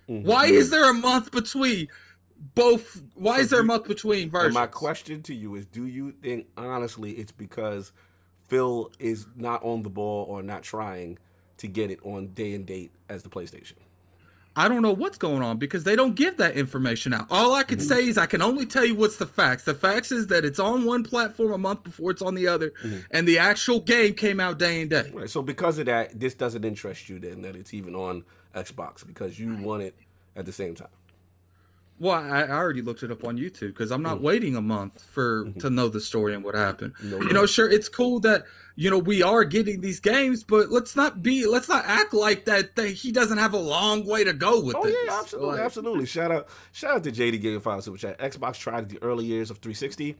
Mhm. 0.08 0.24
Why 0.24 0.46
is 0.46 0.70
there 0.70 0.88
a 0.88 0.94
month 0.94 1.32
between 1.32 1.88
both? 2.54 3.02
Why 3.16 3.40
is 3.40 3.50
there 3.50 3.62
a 3.62 3.64
month 3.64 3.88
between 3.88 4.34
And 4.34 4.54
my 4.54 4.68
question 4.68 5.24
to 5.24 5.34
you 5.34 5.56
is: 5.56 5.66
Do 5.66 5.88
you 5.88 6.12
think 6.22 6.46
honestly 6.58 7.14
it's 7.14 7.32
because 7.32 7.92
Phil 8.48 8.92
is 9.00 9.26
not 9.36 9.64
on 9.64 9.82
the 9.82 9.90
ball 9.90 10.26
or 10.30 10.44
not 10.44 10.62
trying 10.62 11.18
to 11.58 11.68
get 11.68 11.92
it 11.92 12.00
on 12.04 12.28
day 12.28 12.54
and 12.54 12.66
date 12.66 12.92
as 13.10 13.24
the 13.24 13.30
PlayStation? 13.30 13.74
I 14.56 14.68
don't 14.68 14.84
know 14.84 14.92
what's 14.94 15.18
going 15.18 15.42
on 15.42 15.58
because 15.58 15.84
they 15.84 15.96
don't 15.96 16.14
give 16.14 16.38
that 16.38 16.56
information 16.56 17.12
out. 17.12 17.26
All 17.32 17.56
I 17.56 17.64
can 17.64 17.80
Mhm. 17.80 17.88
say 17.88 18.08
is 18.08 18.20
I 18.20 18.28
can 18.28 18.42
only 18.44 18.68
tell 18.68 18.86
you 18.86 18.94
what's 18.94 19.16
the 19.16 19.26
facts. 19.26 19.64
The 19.64 19.74
facts 19.74 20.12
is 20.12 20.28
that 20.28 20.46
it's 20.46 20.60
on 20.60 20.86
one 20.86 21.04
platform 21.04 21.52
a 21.54 21.58
month 21.58 21.84
before 21.84 22.12
it's 22.12 22.22
on 22.22 22.36
the 22.36 22.48
other, 22.48 22.72
Mhm. 22.84 23.04
and 23.10 23.28
the 23.28 23.40
actual 23.40 23.80
game 23.80 24.14
came 24.14 24.40
out 24.40 24.60
day 24.60 24.82
and 24.82 24.92
day. 24.92 25.10
Right. 25.12 25.28
So 25.30 25.42
because 25.42 25.80
of 25.80 25.88
that, 25.88 26.20
this 26.20 26.36
doesn't 26.36 26.64
interest 26.64 27.10
you 27.10 27.18
then 27.18 27.42
that 27.42 27.56
it's 27.56 27.74
even 27.74 27.96
on 27.96 28.24
Xbox 28.54 29.06
because 29.06 29.40
you 29.40 29.56
want 29.56 29.82
it 29.82 29.96
at 30.36 30.46
the 30.46 30.52
same 30.52 30.76
time. 30.76 30.88
Well, 32.00 32.16
I, 32.16 32.42
I 32.42 32.50
already 32.52 32.82
looked 32.82 33.04
it 33.04 33.12
up 33.12 33.24
on 33.24 33.38
YouTube 33.38 33.68
because 33.68 33.92
I'm 33.92 34.02
not 34.02 34.18
Mhm. 34.18 34.22
waiting 34.22 34.56
a 34.56 34.62
month 34.62 35.02
for 35.12 35.46
Mhm. 35.46 35.60
to 35.60 35.70
know 35.70 35.88
the 35.88 36.02
story 36.02 36.34
and 36.34 36.44
what 36.44 36.56
happened. 36.56 36.94
No, 37.04 37.22
You 37.22 37.32
know, 37.32 37.46
sure, 37.46 37.70
it's 37.70 37.88
cool 37.88 38.20
that 38.22 38.46
you 38.76 38.90
know 38.90 38.98
we 38.98 39.22
are 39.22 39.44
getting 39.44 39.80
these 39.82 40.00
games, 40.00 40.44
but 40.44 40.70
let's 40.72 40.96
not 40.96 41.22
be 41.22 41.46
let's 41.46 41.70
not 41.70 41.86
act 41.86 42.14
like 42.14 42.46
that, 42.46 42.76
that 42.76 42.88
he 42.90 43.12
doesn't 43.12 43.38
have 43.38 43.54
a 43.54 43.58
long 43.60 44.06
way 44.06 44.24
to 44.24 44.34
go 44.34 44.60
with 44.60 44.76
Oh 44.76 44.84
this. 44.84 44.96
yeah, 45.06 45.20
absolutely, 45.20 45.52
Like, 45.52 45.60
absolutely. 45.62 46.06
Shout 46.08 46.32
out, 46.32 46.48
shout 46.72 46.96
out 46.96 47.04
to 47.04 47.12
JD 47.12 47.38
Game 47.38 47.60
File 47.60 47.82
Super 47.82 47.98
Chat. 47.98 48.20
Xbox 48.20 48.58
tried 48.58 48.90
the 48.90 49.02
early 49.04 49.26
years 49.26 49.52
of 49.52 49.60
360, 49.60 50.18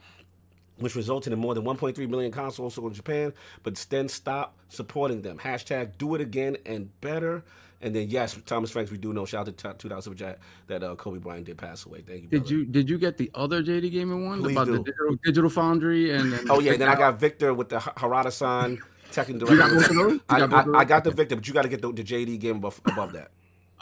which 0.78 0.96
resulted 0.96 1.34
in 1.34 1.40
more 1.40 1.56
than 1.56 1.64
1.3 1.64 2.08
million 2.08 2.32
consoles 2.32 2.76
sold 2.76 2.92
in 2.92 2.94
Japan, 2.94 3.34
but 3.64 3.76
then 3.90 4.08
stopped 4.08 4.58
supporting 4.72 5.24
them. 5.24 5.40
Hashtag 5.40 5.98
do 5.98 6.14
it 6.16 6.22
again 6.22 6.56
and 6.66 6.90
better. 7.02 7.44
And 7.84 7.94
then 7.94 8.10
yes, 8.10 8.40
Thomas 8.46 8.72
Franks, 8.72 8.92
we 8.92 8.98
do 8.98 9.14
know. 9.14 9.26
Shout 9.26 9.48
out 9.48 9.58
to 9.58 9.74
2000 9.74 10.02
Super 10.02 10.18
Chat 10.18 10.40
that 10.68 10.84
uh, 10.84 10.96
Kobe 10.96 11.20
Bryant 11.20 11.46
did 11.46 11.58
pass 11.58 11.86
away. 11.86 12.02
Thank 12.02 12.24
you. 12.24 12.30
Did 12.30 12.42
brother. 12.42 12.56
you 12.56 12.66
did 12.66 12.90
you 12.90 12.98
get 12.98 13.18
the 13.18 13.30
other 13.36 13.62
JD 13.62 13.92
Gaming 13.92 14.26
one 14.26 14.42
Please 14.42 14.54
about 14.54 14.68
the 14.68 14.80
digital, 14.80 15.16
digital 15.24 15.50
foundry 15.50 16.12
and, 16.12 16.34
and 16.34 16.50
Oh 16.50 16.60
yeah, 16.60 16.78
then 16.78 16.88
I 16.88 16.96
got 16.96 17.20
Victor 17.20 17.54
with 17.54 17.70
the 17.70 17.78
H- 17.78 17.96
Harada-san 17.98 18.82
Tekken 19.12 19.50
You 19.50 19.58
got 19.58 19.72
both 19.72 19.90
Direct. 19.90 20.24
I, 20.30 20.40
I, 20.40 20.80
I 20.80 20.86
got 20.86 21.04
the 21.04 21.12
Victor, 21.12 21.36
but 21.36 21.48
you 21.48 21.54
got 21.54 21.64
to 21.64 21.70
get 21.70 21.82
the, 21.82 21.92
the 21.92 22.04
JD 22.04 22.40
game 22.40 22.58
above, 22.58 22.80
above 22.86 23.14
that. 23.14 23.32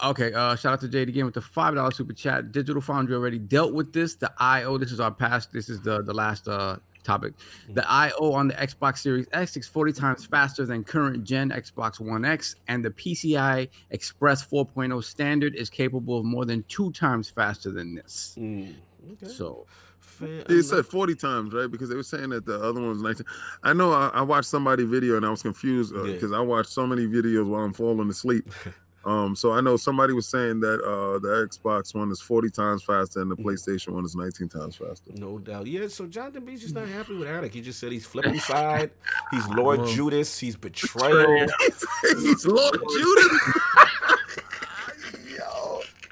Okay, 0.04 0.34
uh, 0.34 0.56
shout 0.56 0.74
out 0.74 0.82
to 0.82 0.88
JD 0.88 1.14
Game 1.14 1.26
with 1.26 1.36
the 1.36 1.42
five 1.42 1.76
dollar 1.76 1.92
super 1.92 2.14
chat. 2.14 2.52
Digital 2.52 2.82
Foundry 2.82 3.16
already 3.16 3.38
dealt 3.38 3.74
with 3.74 3.94
this. 3.94 4.16
The 4.16 4.32
IO, 4.40 4.80
this 4.80 4.92
is 4.92 5.00
our 5.00 5.12
past. 5.12 5.54
This 5.54 5.70
is 5.70 5.80
the 5.82 6.02
the 6.02 6.14
last 6.14 6.48
uh 6.48 6.78
topic. 7.02 7.34
The 7.74 7.90
IO 7.90 8.32
on 8.34 8.48
the 8.48 8.54
Xbox 8.56 9.00
Series 9.00 9.28
X 9.34 9.58
is 9.58 9.68
40 9.68 9.94
times 9.94 10.26
faster 10.26 10.66
than 10.66 10.84
current 10.84 11.24
gen 11.24 11.50
Xbox 11.50 12.00
One 12.00 12.26
X, 12.26 12.56
and 12.68 12.84
the 12.84 12.90
PCI 12.92 13.68
Express 13.92 14.46
4.0 14.46 15.04
standard 15.04 15.56
is 15.56 15.70
capable 15.70 16.20
of 16.20 16.26
more 16.26 16.46
than 16.46 16.64
two 16.64 16.92
times 16.92 17.30
faster 17.30 17.72
than 17.72 17.96
this. 17.96 18.36
Mm, 18.40 18.74
okay. 19.14 19.28
So 19.32 19.66
Fair 20.00 20.44
They 20.46 20.62
said 20.62 20.76
enough. 20.80 20.88
40 20.88 21.14
40 21.14 21.16
times, 21.16 21.54
right? 21.54 21.70
Because 21.70 21.88
they 21.90 21.96
were 21.96 22.04
saying 22.04 22.30
that 22.30 22.46
the 22.46 22.56
other 22.56 22.80
one 22.82 22.90
was 22.90 23.02
19. 23.02 23.26
I 23.64 23.72
know 23.74 23.92
I, 23.94 24.08
I 24.14 24.22
watched 24.24 24.48
somebody 24.50 24.84
video 24.84 25.16
and 25.16 25.26
I 25.26 25.30
was 25.30 25.42
confused 25.44 25.94
Yeah. 25.96 26.04
because 26.12 26.32
I 26.32 26.40
watched 26.40 26.70
so 26.70 26.88
many 26.88 27.06
videos 27.06 27.48
while 27.48 27.64
I'm 27.64 27.74
falling 27.74 28.10
asleep. 28.10 28.50
Um, 29.04 29.36
so 29.36 29.52
I 29.52 29.62
know 29.62 29.78
somebody 29.78 30.14
was 30.14 30.28
saying 30.28 30.60
that 30.60 30.80
uh, 30.84 31.18
the 31.20 31.48
Xbox 31.48 31.96
one 31.96 32.12
is 32.12 32.22
40 32.22 32.50
times 32.52 32.84
faster 32.84 33.20
and 33.22 33.32
the 33.32 33.36
Mhm. 33.36 33.46
PlayStation 33.46 33.90
one 33.94 34.06
is 34.06 34.16
19 34.16 34.48
times 34.48 34.76
faster. 34.76 35.12
No 35.16 35.40
doubt. 35.40 35.66
Yeah, 35.66 35.88
so 35.88 36.06
Jonathan 36.06 36.46
B's 36.46 36.62
just 36.62 36.76
not 36.76 36.88
happy 36.88 37.16
with 37.16 37.28
Addict. 37.28 37.54
He 37.56 37.62
just 37.62 37.80
said 37.80 37.92
he's 37.92 38.06
flipping 38.12 38.40
side. 38.40 38.92
He's 39.32 39.48
Lord 39.48 39.80
Well, 39.82 39.88
Judas. 39.92 40.38
He's 40.38 40.56
betrayal. 40.56 41.48
He's 42.20 42.46
Lord 42.46 42.80
Judas. 42.92 43.40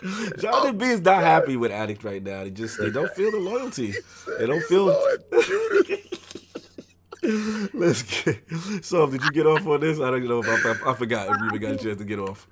Jonathan 0.40 0.78
B 0.78 0.86
is 0.86 1.02
not 1.02 1.22
happy 1.24 1.58
with 1.58 1.72
Addict 1.72 2.04
right 2.06 2.24
now. 2.24 2.44
They 2.46 2.52
just 2.52 2.80
they 2.80 2.90
don't 2.90 3.12
feel 3.14 3.32
the 3.32 3.38
loyalty. 3.38 3.94
They 4.40 4.46
don't 4.48 4.64
feel 4.64 4.88
Let's 7.74 8.04
get 8.04 8.42
so 8.82 9.08
did 9.10 9.22
you 9.24 9.32
get 9.32 9.46
off 9.46 9.68
on 9.68 9.82
this? 9.82 10.00
I 10.00 10.10
don't 10.10 10.26
know 10.26 10.42
if 10.42 10.48
I, 10.66 10.70
I, 10.70 10.92
I 10.92 10.96
forgot 10.96 11.28
if 11.30 11.38
you 11.42 11.48
even 11.48 11.60
got 11.62 11.72
a 11.74 11.78
chance 11.84 11.98
to 11.98 12.06
get 12.06 12.18
off. 12.20 12.48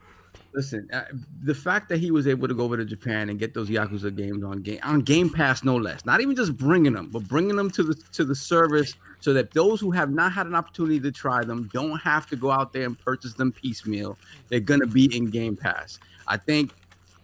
Listen, 0.58 0.90
uh, 0.92 1.04
the 1.44 1.54
fact 1.54 1.88
that 1.90 2.00
he 2.00 2.10
was 2.10 2.26
able 2.26 2.48
to 2.48 2.56
go 2.56 2.64
over 2.64 2.78
to 2.78 2.84
Japan 2.84 3.30
and 3.30 3.38
get 3.38 3.54
those 3.54 3.70
Yakuza 3.70 4.16
games 4.16 4.44
on 4.44 4.64
game 4.64 4.80
on 4.82 5.02
Game 5.02 5.30
Pass, 5.30 5.64
no 5.64 5.76
less. 5.76 6.04
Not 6.04 6.20
even 6.20 6.36
just 6.36 6.58
bringing 6.58 6.94
them, 6.94 7.10
but 7.12 7.28
bringing 7.28 7.56
them 7.56 7.70
to 7.70 7.84
the 7.84 7.94
to 8.14 8.26
the 8.26 8.34
service 8.34 8.96
so 9.20 9.34
that 9.34 9.52
those 9.52 9.80
who 9.80 9.92
have 9.92 10.10
not 10.10 10.32
had 10.32 10.48
an 10.48 10.56
opportunity 10.56 11.00
to 11.00 11.12
try 11.12 11.44
them 11.44 11.70
don't 11.74 12.00
have 12.00 12.26
to 12.30 12.36
go 12.36 12.50
out 12.50 12.74
there 12.74 12.86
and 12.86 12.98
purchase 12.98 13.36
them 13.36 13.52
piecemeal. 13.52 14.18
They're 14.50 14.60
gonna 14.60 14.88
be 14.88 15.16
in 15.16 15.30
Game 15.30 15.56
Pass. 15.56 16.00
I 16.28 16.38
think 16.38 16.72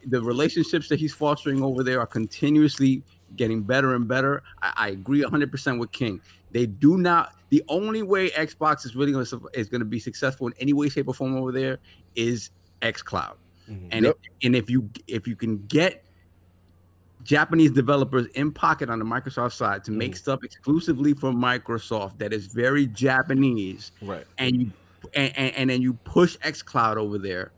the 0.06 0.22
relationships 0.22 0.88
that 0.90 1.00
he's 1.00 1.16
fostering 1.16 1.64
over 1.64 1.82
there 1.82 2.00
are 2.00 2.06
continuously 2.06 3.02
getting 3.36 3.64
better 3.64 3.96
and 3.96 4.08
better. 4.08 4.44
I, 4.62 4.74
I 4.76 4.90
agree 4.90 5.24
100% 5.24 5.80
with 5.80 5.92
King. 5.92 6.22
They 6.52 6.68
do 6.68 7.00
not. 7.00 7.34
The 7.50 7.64
only 7.68 8.04
way 8.04 8.30
Xbox 8.30 8.86
is 8.86 8.96
really 8.96 9.12
going 9.12 9.26
to 9.26 9.50
is 9.56 9.70
going 9.70 9.82
to 9.82 9.86
be 9.86 10.00
successful 10.00 10.46
in 10.46 10.54
any 10.60 10.74
way, 10.74 10.88
shape, 10.90 11.08
or 11.08 11.16
form 11.16 11.36
over 11.36 11.52
there 11.52 11.80
is 12.16 12.52
XCloud. 12.84 13.36
Mhm. 13.70 13.88
And 13.92 14.06
Yep. 14.06 14.20
if, 14.24 14.32
and 14.46 14.56
if 14.56 14.70
you 14.70 14.90
if 15.08 15.28
you 15.28 15.36
can 15.36 15.58
get 15.68 16.04
Japanese 17.24 17.72
developers 17.72 18.26
in 18.36 18.52
pocket 18.52 18.90
on 18.90 19.00
the 19.00 19.06
Microsoft 19.06 19.54
side 19.54 19.84
to 19.86 19.92
make 19.92 20.12
Mhm. 20.12 20.18
stuff 20.18 20.44
exclusively 20.44 21.14
for 21.14 21.32
Microsoft 21.32 22.18
that 22.20 22.34
is 22.34 22.48
very 22.48 22.86
Japanese, 22.88 23.92
Right. 24.02 24.26
and 24.38 24.62
you 24.64 24.72
and, 25.16 25.38
and, 25.38 25.56
and 25.56 25.70
then 25.70 25.82
you 25.82 25.94
push 26.06 26.38
xcloud 26.46 26.96
over 26.96 27.18
there 27.18 27.52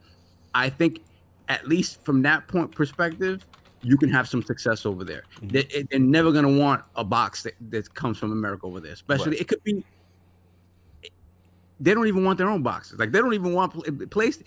i 0.55 0.67
think 0.67 1.01
at 1.47 1.67
least 1.67 2.03
from 2.03 2.23
that 2.23 2.47
point 2.47 2.71
perspective 2.73 3.45
you 3.83 3.97
can 3.97 4.09
have 4.09 4.27
some 4.27 4.41
success 4.41 4.83
over 4.83 5.03
there 5.03 5.21
Mhm. 5.41 5.51
they, 5.51 5.83
they're 5.91 5.99
never 5.99 6.31
going 6.31 6.43
to 6.45 6.59
want 6.59 6.83
a 6.95 7.03
box 7.03 7.43
that, 7.43 7.53
that 7.69 7.93
comes 7.93 8.17
from 8.17 8.31
america 8.31 8.65
over 8.65 8.79
there 8.79 8.93
especially 8.93 9.33
Right. 9.33 9.41
it 9.41 9.47
could 9.47 9.63
be 9.63 9.85
they 11.79 11.93
don't 11.93 12.07
even 12.07 12.23
want 12.23 12.39
their 12.39 12.49
own 12.49 12.63
boxes 12.63 12.97
like 12.97 13.11
they 13.11 13.19
don't 13.19 13.35
even 13.35 13.53
want 13.53 14.09
place 14.09 14.41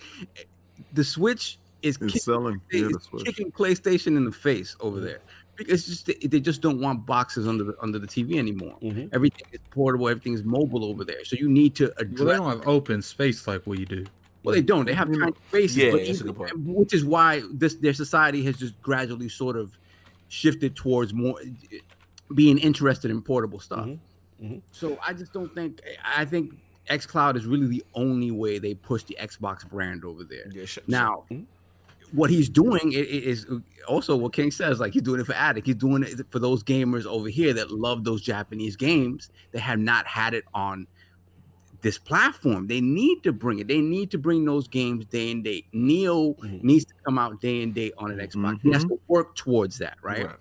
the 0.93 1.03
switch 1.03 1.59
is 1.81 1.97
It's 2.01 2.13
kick- 2.13 2.21
selling. 2.23 2.61
Yeah, 2.71 2.85
it's 2.87 2.93
the 2.93 2.99
Switch. 3.19 3.25
kicking 3.25 3.51
playstation 3.51 4.17
in 4.17 4.25
the 4.25 4.31
face 4.31 4.75
Mm-hmm. 4.75 4.87
over 4.87 4.99
there 4.99 5.21
because 5.55 5.73
it's 5.81 5.87
just 5.87 6.05
they, 6.05 6.27
they 6.27 6.39
just 6.39 6.61
don't 6.61 6.79
want 6.79 7.05
boxes 7.05 7.47
under 7.47 7.63
the 7.65 7.75
under 7.81 7.99
the 7.99 8.07
tv 8.07 8.37
anymore 8.37 8.77
Mhm. 8.81 9.09
everything 9.13 9.45
is 9.51 9.59
portable 9.71 10.07
everything 10.07 10.33
is 10.33 10.43
mobile 10.43 10.85
over 10.85 11.03
there 11.03 11.23
so 11.25 11.35
you 11.35 11.49
need 11.49 11.75
to 11.75 11.91
Well, 11.97 12.05
they 12.27 12.33
don't 12.37 12.45
have 12.57 12.67
open 12.67 13.01
space 13.01 13.45
like 13.47 13.65
we 13.67 13.83
do. 13.85 14.05
well, 14.43 14.55
they 14.55 14.61
don't. 14.61 14.85
They 14.85 14.93
have 14.93 15.09
You 15.09 15.19
know, 15.19 15.25
tiny 15.51 15.67
spaces, 15.67 15.77
yeah, 15.77 15.91
but 16.31 16.49
even- 16.53 16.73
which 16.73 16.93
is 16.93 17.03
why 17.03 17.43
this 17.53 17.75
their 17.75 17.93
society 17.93 18.41
has 18.43 18.55
just 18.57 18.81
gradually 18.81 19.27
sort 19.29 19.57
of 19.57 19.77
shifted 20.29 20.75
towards 20.77 21.13
more 21.13 21.35
being 22.35 22.57
interested 22.57 23.11
in 23.11 23.21
portable 23.21 23.59
stuff. 23.59 23.85
Mhm, 23.87 23.99
mhm. 24.41 24.61
So 24.71 24.97
I 25.05 25.11
just 25.13 25.33
don't 25.33 25.53
think. 25.53 25.81
I 26.05 26.23
think 26.25 26.53
XCloud 26.89 27.35
is 27.35 27.45
really 27.45 27.67
the 27.67 27.83
only 27.93 28.31
way 28.31 28.59
they 28.59 28.73
push 28.73 29.03
the 29.03 29.17
Xbox 29.21 29.67
brand 29.69 30.03
over 30.05 30.23
there. 30.23 30.49
Yeah, 30.51 30.65
sh- 30.65 30.79
Now, 30.87 31.25
Mhm. 31.31 31.45
what 32.11 32.29
he's 32.29 32.49
doing 32.49 32.91
is 32.93 33.45
also 33.87 34.15
what 34.15 34.33
King 34.33 34.51
says. 34.51 34.79
Like 34.79 34.93
he's 34.93 35.01
doing 35.03 35.19
it 35.21 35.25
for 35.25 35.33
Addict. 35.33 35.67
He's 35.67 35.75
doing 35.75 36.03
it 36.03 36.19
for 36.29 36.39
those 36.39 36.63
gamers 36.63 37.05
over 37.05 37.29
here 37.29 37.53
that 37.53 37.71
love 37.71 38.03
those 38.03 38.21
Japanese 38.21 38.75
games 38.75 39.29
that 39.51 39.59
have 39.61 39.79
not 39.79 40.07
had 40.07 40.33
it 40.33 40.45
on 40.53 40.87
this 41.81 41.97
platform. 41.97 42.67
They 42.67 42.81
need 42.81 43.23
to 43.23 43.31
bring 43.31 43.59
it. 43.59 43.67
They 43.67 43.79
need 43.79 44.11
to 44.11 44.17
bring 44.17 44.43
those 44.43 44.67
games 44.67 45.05
day 45.05 45.31
and 45.31 45.43
date. 45.43 45.65
Neo 45.71 46.33
Mhm. 46.33 46.61
needs 46.63 46.83
to 46.85 46.93
come 47.05 47.17
out 47.17 47.39
day 47.39 47.61
and 47.63 47.73
date 47.73 47.93
on 47.97 48.11
an 48.11 48.17
Xbox. 48.17 48.59
He 48.61 48.71
has 48.73 48.83
to 48.85 48.99
work 49.07 49.33
towards 49.35 49.77
that, 49.77 49.97
right? 50.01 50.25
Right. 50.25 50.35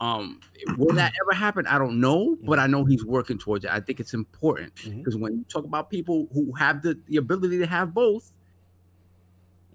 Um, 0.00 0.40
will 0.76 0.94
that 0.94 1.12
ever 1.24 1.36
happen? 1.36 1.66
I 1.66 1.78
don't 1.78 2.00
know, 2.00 2.36
but 2.44 2.58
I 2.58 2.66
know 2.66 2.84
he's 2.84 3.04
working 3.04 3.38
towards 3.38 3.64
it. 3.64 3.70
I 3.72 3.80
think 3.80 3.98
it's 4.00 4.14
important 4.14 4.72
because 4.84 5.16
when 5.16 5.32
you 5.38 5.44
talk 5.52 5.64
about 5.64 5.90
people 5.90 6.28
who 6.32 6.52
have 6.54 6.82
the, 6.82 6.98
the 7.06 7.16
ability 7.16 7.58
to 7.58 7.66
have 7.66 7.92
both, 7.94 8.30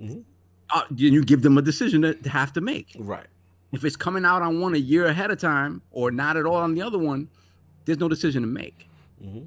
Mhm. 0.02 0.24
uh, 0.74 0.84
you 0.96 1.24
give 1.24 1.42
them 1.42 1.58
a 1.58 1.62
decision 1.62 2.02
to, 2.04 2.14
to 2.16 2.30
have 2.30 2.54
to 2.54 2.62
make. 2.62 2.96
Right. 2.98 3.28
If 3.74 3.84
it's 3.84 3.96
coming 3.96 4.24
out 4.26 4.42
on 4.42 4.60
one 4.62 4.76
a 4.76 4.80
year 4.80 5.06
ahead 5.08 5.32
of 5.32 5.40
time 5.40 5.82
or 5.92 6.12
not 6.12 6.38
at 6.38 6.46
all 6.46 6.56
on 6.58 6.74
the 6.74 6.82
other 6.82 6.98
one, 7.00 7.28
there's 7.86 8.00
no 8.00 8.08
decision 8.08 8.42
to 8.44 8.48
make. 8.48 8.88
hmm 9.22 9.42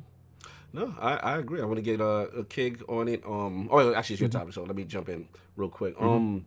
No, 0.72 0.94
I, 1.00 1.16
I 1.16 1.38
agree. 1.38 1.60
I 1.62 1.64
want 1.64 1.76
to 1.76 1.82
get 1.82 2.00
uh, 2.00 2.26
a 2.36 2.44
kig 2.44 2.82
on 2.88 3.08
it. 3.08 3.24
Um, 3.24 3.68
oh, 3.70 3.94
actually, 3.94 4.14
it's 4.14 4.20
your 4.20 4.28
Mm-hmm. 4.28 4.38
topic, 4.38 4.54
so 4.54 4.64
let 4.64 4.76
me 4.76 4.84
jump 4.84 5.08
in 5.08 5.28
real 5.56 5.70
quick. 5.70 5.94
Um, 6.00 6.44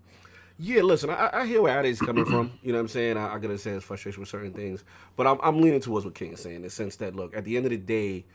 yeah, 0.62 0.82
listen, 0.82 1.10
I, 1.10 1.30
I 1.32 1.46
hear 1.46 1.62
where 1.62 1.78
Addie's 1.78 2.02
coming 2.02 2.26
from. 2.26 2.52
You 2.62 2.74
know 2.74 2.80
what 2.80 2.82
I'm 2.82 2.88
saying? 2.90 3.16
I, 3.16 3.36
I 3.36 3.40
gotta 3.40 3.58
say 3.58 3.72
his 3.72 3.84
frustration 3.84 4.20
with 4.20 4.30
certain 4.30 4.52
things, 4.52 4.84
but 5.16 5.26
I'm, 5.26 5.40
I'm 5.42 5.62
leaning 5.62 5.80
towards 5.80 6.06
what 6.06 6.16
King 6.16 6.34
is 6.34 6.42
saying 6.42 6.58
in 6.58 6.62
the 6.64 6.70
sense 6.70 6.98
that, 6.98 7.16
look, 7.16 7.36
at 7.36 7.46
the 7.46 7.56
end 7.56 7.66
of 7.66 7.70
the 7.70 7.78
day, 7.78 8.26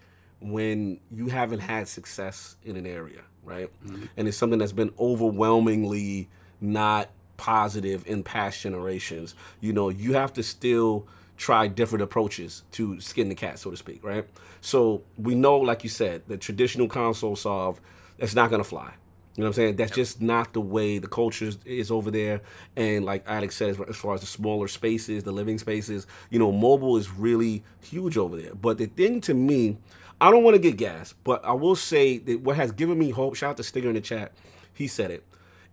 when 0.40 1.00
you 1.10 1.28
haven't 1.28 1.60
had 1.60 1.86
success 1.86 2.56
in 2.64 2.76
an 2.76 2.86
area, 2.86 3.20
right, 3.44 3.68
mm-hmm. 3.86 4.06
and 4.16 4.26
it's 4.26 4.38
something 4.38 4.58
that's 4.58 4.72
been 4.72 4.92
overwhelmingly 4.98 6.30
not 6.62 7.10
positive 7.36 8.06
in 8.06 8.22
past 8.22 8.62
generations, 8.62 9.34
you 9.60 9.74
know, 9.74 9.90
you 9.90 10.14
have 10.14 10.32
to 10.32 10.42
still 10.42 11.06
try 11.36 11.66
different 11.66 12.02
approaches 12.02 12.62
to 12.72 12.98
skin 13.00 13.28
the 13.28 13.34
cat, 13.34 13.58
so 13.58 13.70
to 13.70 13.76
speak, 13.76 14.02
right? 14.02 14.26
So 14.62 15.02
we 15.18 15.34
know, 15.34 15.58
like 15.58 15.84
you 15.84 15.90
said, 15.90 16.22
the 16.26 16.38
traditional 16.38 16.88
console 16.88 17.36
solve, 17.36 17.80
that's 18.18 18.34
not 18.34 18.50
gonna 18.50 18.64
fly. 18.64 18.94
You 19.36 19.42
know 19.42 19.46
what 19.46 19.48
I'm 19.48 19.52
saying? 19.54 19.76
That's 19.76 19.90
just 19.90 20.22
not 20.22 20.52
the 20.52 20.60
way 20.60 20.98
the 20.98 21.08
culture 21.08 21.50
is- 21.64 21.90
over 21.90 22.10
there. 22.10 22.40
And 22.76 23.04
like 23.04 23.24
Alex 23.26 23.56
said, 23.56 23.70
as- 23.70 23.80
as 23.80 23.96
far 23.96 24.14
as 24.14 24.20
the 24.20 24.28
smaller 24.28 24.68
spaces, 24.68 25.24
the 25.24 25.32
living 25.32 25.58
spaces, 25.58 26.06
you 26.30 26.38
know, 26.38 26.52
mobile 26.52 26.96
is 26.96 27.10
really 27.10 27.64
huge 27.82 28.16
over 28.16 28.40
there. 28.40 28.54
But 28.54 28.78
the 28.78 28.86
thing 28.86 29.20
to 29.22 29.34
me, 29.34 29.78
I 30.20 30.30
don't 30.30 30.44
want 30.44 30.54
to 30.54 30.60
get 30.60 30.76
gas, 30.76 31.14
but 31.24 31.44
I 31.44 31.52
will 31.52 31.74
say 31.74 32.18
that 32.18 32.42
what 32.42 32.56
has 32.56 32.70
given 32.70 32.96
me 32.96 33.10
hope, 33.10 33.34
shout 33.34 33.50
out 33.50 33.56
to 33.56 33.64
Stinger 33.64 33.88
in 33.88 33.96
the 33.96 34.00
chat, 34.00 34.32
he 34.72 34.86
said 34.86 35.10
it. 35.10 35.24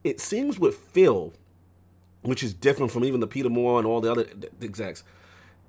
It 0.04 0.20
seems 0.20 0.58
with 0.58 0.76
Phil, 0.76 1.32
which 2.24 2.42
is 2.42 2.56
different 2.56 2.92
from 2.92 3.06
even 3.06 3.20
the 3.20 3.28
Peter 3.28 3.50
Moore 3.50 3.78
and 3.78 3.88
all 3.88 4.02
the 4.02 4.12
other 4.12 4.26
execs, 4.60 5.04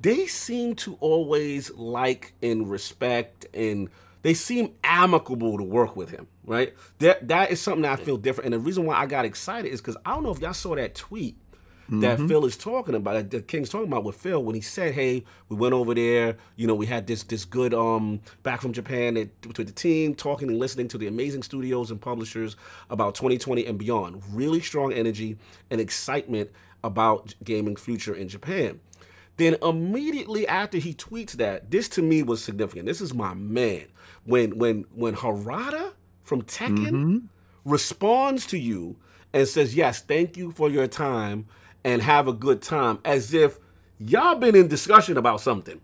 they 0.01 0.27
seem 0.27 0.75
to 0.77 0.97
always 1.01 1.71
like 1.73 2.33
and 2.43 2.71
respect 2.71 3.47
and 3.55 3.91
they 4.23 4.35
seem 4.35 4.75
amicable 4.85 5.59
to 5.59 5.65
work 5.65 5.97
with 5.97 6.11
him, 6.11 6.27
right? 6.45 6.75
That 6.99 7.29
that 7.29 7.51
is 7.51 7.61
something 7.61 7.83
that 7.83 7.99
I 8.01 8.03
feel 8.03 8.17
different. 8.17 8.47
And 8.47 8.55
the 8.55 8.65
reason 8.65 8.87
why 8.87 8.97
I 8.97 9.07
got 9.07 9.25
excited 9.25 9.69
is 9.69 9.81
because 9.81 9.97
I 10.05 10.15
don't 10.15 10.23
know 10.23 10.31
if 10.31 10.41
y'all 10.41 10.55
saw 10.55 10.75
that 10.77 10.95
tweet 10.95 11.37
that 12.01 12.19
Phil 12.21 12.47
is 12.47 12.57
talking 12.57 12.95
about, 12.95 13.29
that 13.31 13.49
King's 13.49 13.69
talking 13.69 13.89
about 13.89 14.05
with 14.05 14.17
Phil 14.17 14.43
when 14.43 14.55
he 14.55 14.63
said, 14.63 14.95
"Hey, 14.95 15.25
we 15.51 15.57
went 15.57 15.75
over 15.75 15.95
there. 15.95 16.37
You 16.57 16.67
know, 16.67 16.75
we 16.75 16.87
had 16.87 17.07
this 17.07 17.23
this 17.25 17.45
good 17.45 17.75
um 17.75 18.21
back 18.43 18.63
from 18.63 18.73
Japan 18.73 19.15
that, 19.15 19.29
with 19.47 19.57
the 19.57 19.65
team 19.73 20.15
talking 20.15 20.49
and 20.49 20.59
listening 20.59 20.89
to 20.89 20.99
the 20.99 21.07
amazing 21.07 21.43
studios 21.43 21.91
and 21.91 22.01
publishers 22.01 22.57
about 22.89 23.15
2020 23.15 23.67
and 23.67 23.79
beyond. 23.79 24.23
Really 24.33 24.61
strong 24.61 24.93
energy 24.93 25.37
and 25.71 25.81
excitement 25.81 26.51
about 26.83 27.35
gaming 27.45 27.77
future 27.77 28.15
in 28.15 28.29
Japan." 28.29 28.81
Then 29.37 29.57
immediately 29.63 30.47
after 30.47 30.79
he 30.79 30.95
tweets 30.95 31.33
that, 31.33 31.71
this 31.71 31.89
to 31.91 32.03
me 32.03 32.23
was 32.23 32.45
significant. 32.45 32.87
This 32.87 33.01
is 33.01 33.15
my 33.15 33.35
man. 33.35 33.87
When 34.25 34.59
when 34.59 34.85
when 34.95 35.17
Harada 35.17 35.93
from 36.23 36.43
Tekken 36.43 36.79
mm-hmm. 36.79 37.19
responds 37.65 38.47
to 38.47 38.59
you 38.59 38.97
and 39.33 39.49
says, 39.49 39.75
"Yes, 39.75 40.01
thank 40.01 40.37
you 40.37 40.53
for 40.53 40.71
your 40.71 40.87
time 40.87 41.47
and 41.85 42.03
have 42.03 42.29
a 42.29 42.33
good 42.33 42.63
time," 42.63 42.99
as 43.05 43.35
if 43.35 43.59
y'all 43.99 44.37
been 44.37 44.55
in 44.55 44.69
discussion 44.69 45.17
about 45.17 45.41
something. 45.41 45.81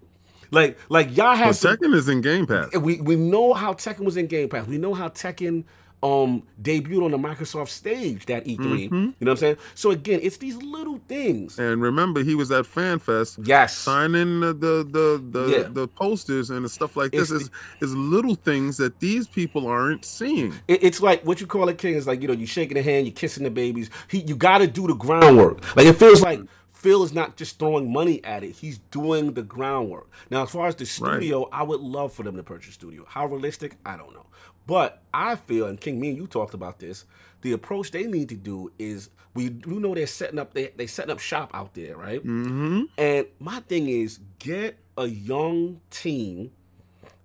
Like 0.51 0.79
like 0.89 1.17
y'all 1.17 1.37
have 1.37 1.57
some- 1.57 1.73
second 1.73 1.95
is 1.95 2.09
in 2.09 2.21
Game 2.21 2.47
Pass. 2.47 2.75
we 2.77 3.01
we 3.01 3.17
know 3.17 3.55
how 3.55 3.75
Tekken 3.75 4.01
was 4.05 4.17
in 4.17 4.27
Game 4.27 4.49
Pass. 4.49 4.67
We 4.67 4.79
know 4.79 4.95
how 4.95 5.09
Tekken 5.09 5.65
um 6.03 6.45
debuted 6.63 7.05
on 7.05 7.11
the 7.11 7.19
Microsoft 7.19 7.69
stage 7.71 8.27
that 8.27 8.45
E3. 8.45 8.57
Mm-hmm. 8.59 8.95
You 8.95 9.01
know 9.01 9.13
what 9.19 9.29
I'm 9.31 9.37
saying? 9.37 9.57
So 9.75 9.91
again, 9.91 10.21
it's 10.23 10.37
these 10.37 10.57
little 10.57 11.01
things. 11.09 11.59
And 11.59 11.83
remember, 11.83 12.23
he 12.23 12.35
was 12.35 12.51
at 12.53 12.65
FanFest 12.67 13.47
Yes. 13.47 13.77
signing 13.77 14.41
the 14.41 14.53
the 14.55 14.87
the 14.91 15.25
the, 15.31 15.49
Yeah. 15.49 15.69
the 15.71 15.89
posters 15.89 16.51
and 16.51 16.65
the 16.65 16.69
stuff 16.69 16.97
like 16.97 17.13
It's 17.15 17.31
this. 17.31 17.43
Is 17.43 17.51
is 17.81 17.95
little 17.97 18.35
things 18.37 18.77
that 18.77 19.01
these 19.01 19.27
people 19.27 19.67
aren't 19.67 20.05
seeing. 20.05 20.53
It, 20.69 20.83
it's 20.85 21.01
like 21.01 21.25
what 21.27 21.41
you 21.41 21.47
call 21.47 21.69
it, 21.69 21.79
King. 21.79 21.95
Is 21.95 22.07
like 22.07 22.23
you 22.23 22.29
know, 22.29 22.35
you 22.35 22.47
shaking 22.47 22.77
the 22.77 22.83
hand, 22.83 23.07
you 23.07 23.13
kissing 23.13 23.45
the 23.45 23.51
babies. 23.51 23.91
He, 24.09 24.19
you 24.21 24.37
got 24.37 24.59
to 24.59 24.67
do 24.67 24.87
the 24.87 24.95
groundwork. 24.95 25.75
Like 25.77 25.87
it 25.87 25.95
feels 25.95 26.23
like 26.23 26.41
Phil 26.73 27.03
is 27.03 27.13
not 27.13 27.37
just 27.37 27.59
throwing 27.59 27.93
money 27.93 28.23
at 28.25 28.45
it; 28.45 28.53
he's 28.53 28.79
doing 28.93 29.33
the 29.33 29.43
groundwork. 29.43 30.09
Now, 30.31 30.45
as 30.45 30.51
far 30.51 30.69
as 30.69 30.77
the 30.77 30.87
studio, 30.87 31.49
I 31.51 31.65
would 31.65 31.81
love 31.81 32.13
for 32.13 32.23
them 32.23 32.37
to 32.37 32.45
purchase 32.45 32.75
studio. 32.75 33.05
How 33.09 33.27
realistic? 33.27 33.77
I 33.85 33.97
don't 33.97 34.13
know. 34.15 34.27
But 34.69 35.03
I 35.15 35.37
feel, 35.37 35.67
and 35.67 35.81
King, 35.81 35.99
me 35.99 36.11
and 36.11 36.19
you 36.19 36.27
talked 36.27 36.53
about 36.53 36.79
this. 36.79 37.07
The 37.41 37.53
approach 37.53 37.91
they 37.91 38.07
need 38.07 38.29
to 38.29 38.35
do 38.37 38.71
is 38.79 39.09
we 39.35 39.49
we 39.67 39.79
know 39.79 39.95
they're 39.95 40.07
setting 40.07 40.39
up 40.39 40.53
they 40.53 40.69
they 40.77 40.87
setting 40.87 41.11
up 41.11 41.21
shop 41.21 41.51
out 41.55 41.75
there, 41.75 41.97
right? 41.97 42.21
Mm-hmm. 42.21 42.83
And 42.99 43.27
my 43.41 43.61
thing 43.61 43.89
is 43.89 44.21
get 44.39 44.79
a 44.99 45.07
young 45.07 45.81
team 45.91 46.51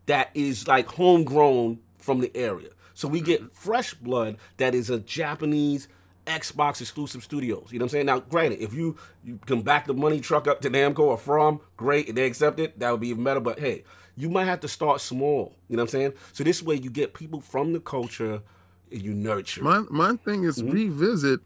that 0.05 0.29
is 0.33 0.67
like 0.69 0.87
homegrown 0.87 1.79
from 1.97 2.21
the 2.21 2.35
area. 2.35 2.69
So 2.93 3.09
we 3.09 3.19
get 3.19 3.53
fresh 3.53 3.93
blood 3.93 4.37
that 4.57 4.73
is 4.73 4.89
a 4.89 4.99
Japanese 4.99 5.89
Xbox 6.25 6.79
exclusive 6.79 7.23
studios. 7.23 7.67
You 7.71 7.79
know 7.79 7.83
what 7.83 7.87
I'm 7.87 7.89
saying? 7.89 8.05
Now, 8.05 8.19
granted, 8.19 8.61
if 8.61 8.73
you 8.73 8.95
you 9.25 9.37
can 9.45 9.63
back 9.63 9.87
the 9.87 9.93
money 9.93 10.21
truck 10.21 10.47
up 10.47 10.61
to 10.61 10.69
Namco 10.69 10.99
or 10.99 11.17
from, 11.17 11.59
great, 11.75 12.07
and 12.07 12.17
they 12.17 12.25
accept 12.25 12.61
it, 12.61 12.79
that 12.79 12.91
would 12.91 13.01
be 13.01 13.09
even 13.09 13.25
better. 13.25 13.41
But 13.41 13.59
hey, 13.59 13.83
you 14.15 14.29
might 14.29 14.45
have 14.45 14.59
to 14.61 14.67
start 14.67 15.01
small. 15.01 15.55
You 15.69 15.77
know 15.77 15.83
what 15.83 15.89
I'm 15.93 15.99
saying? 15.99 16.13
So 16.33 16.43
this 16.43 16.61
way 16.61 16.75
you 16.75 16.89
get 16.89 17.13
people 17.13 17.41
from 17.41 17.73
the 17.73 17.79
culture 17.79 18.41
and 18.91 19.01
you 19.01 19.13
nurture. 19.13 19.63
My 19.63 19.83
my 19.89 20.15
thing 20.17 20.43
is 20.43 20.61
Mhm. 20.61 20.71
revisit 20.73 21.39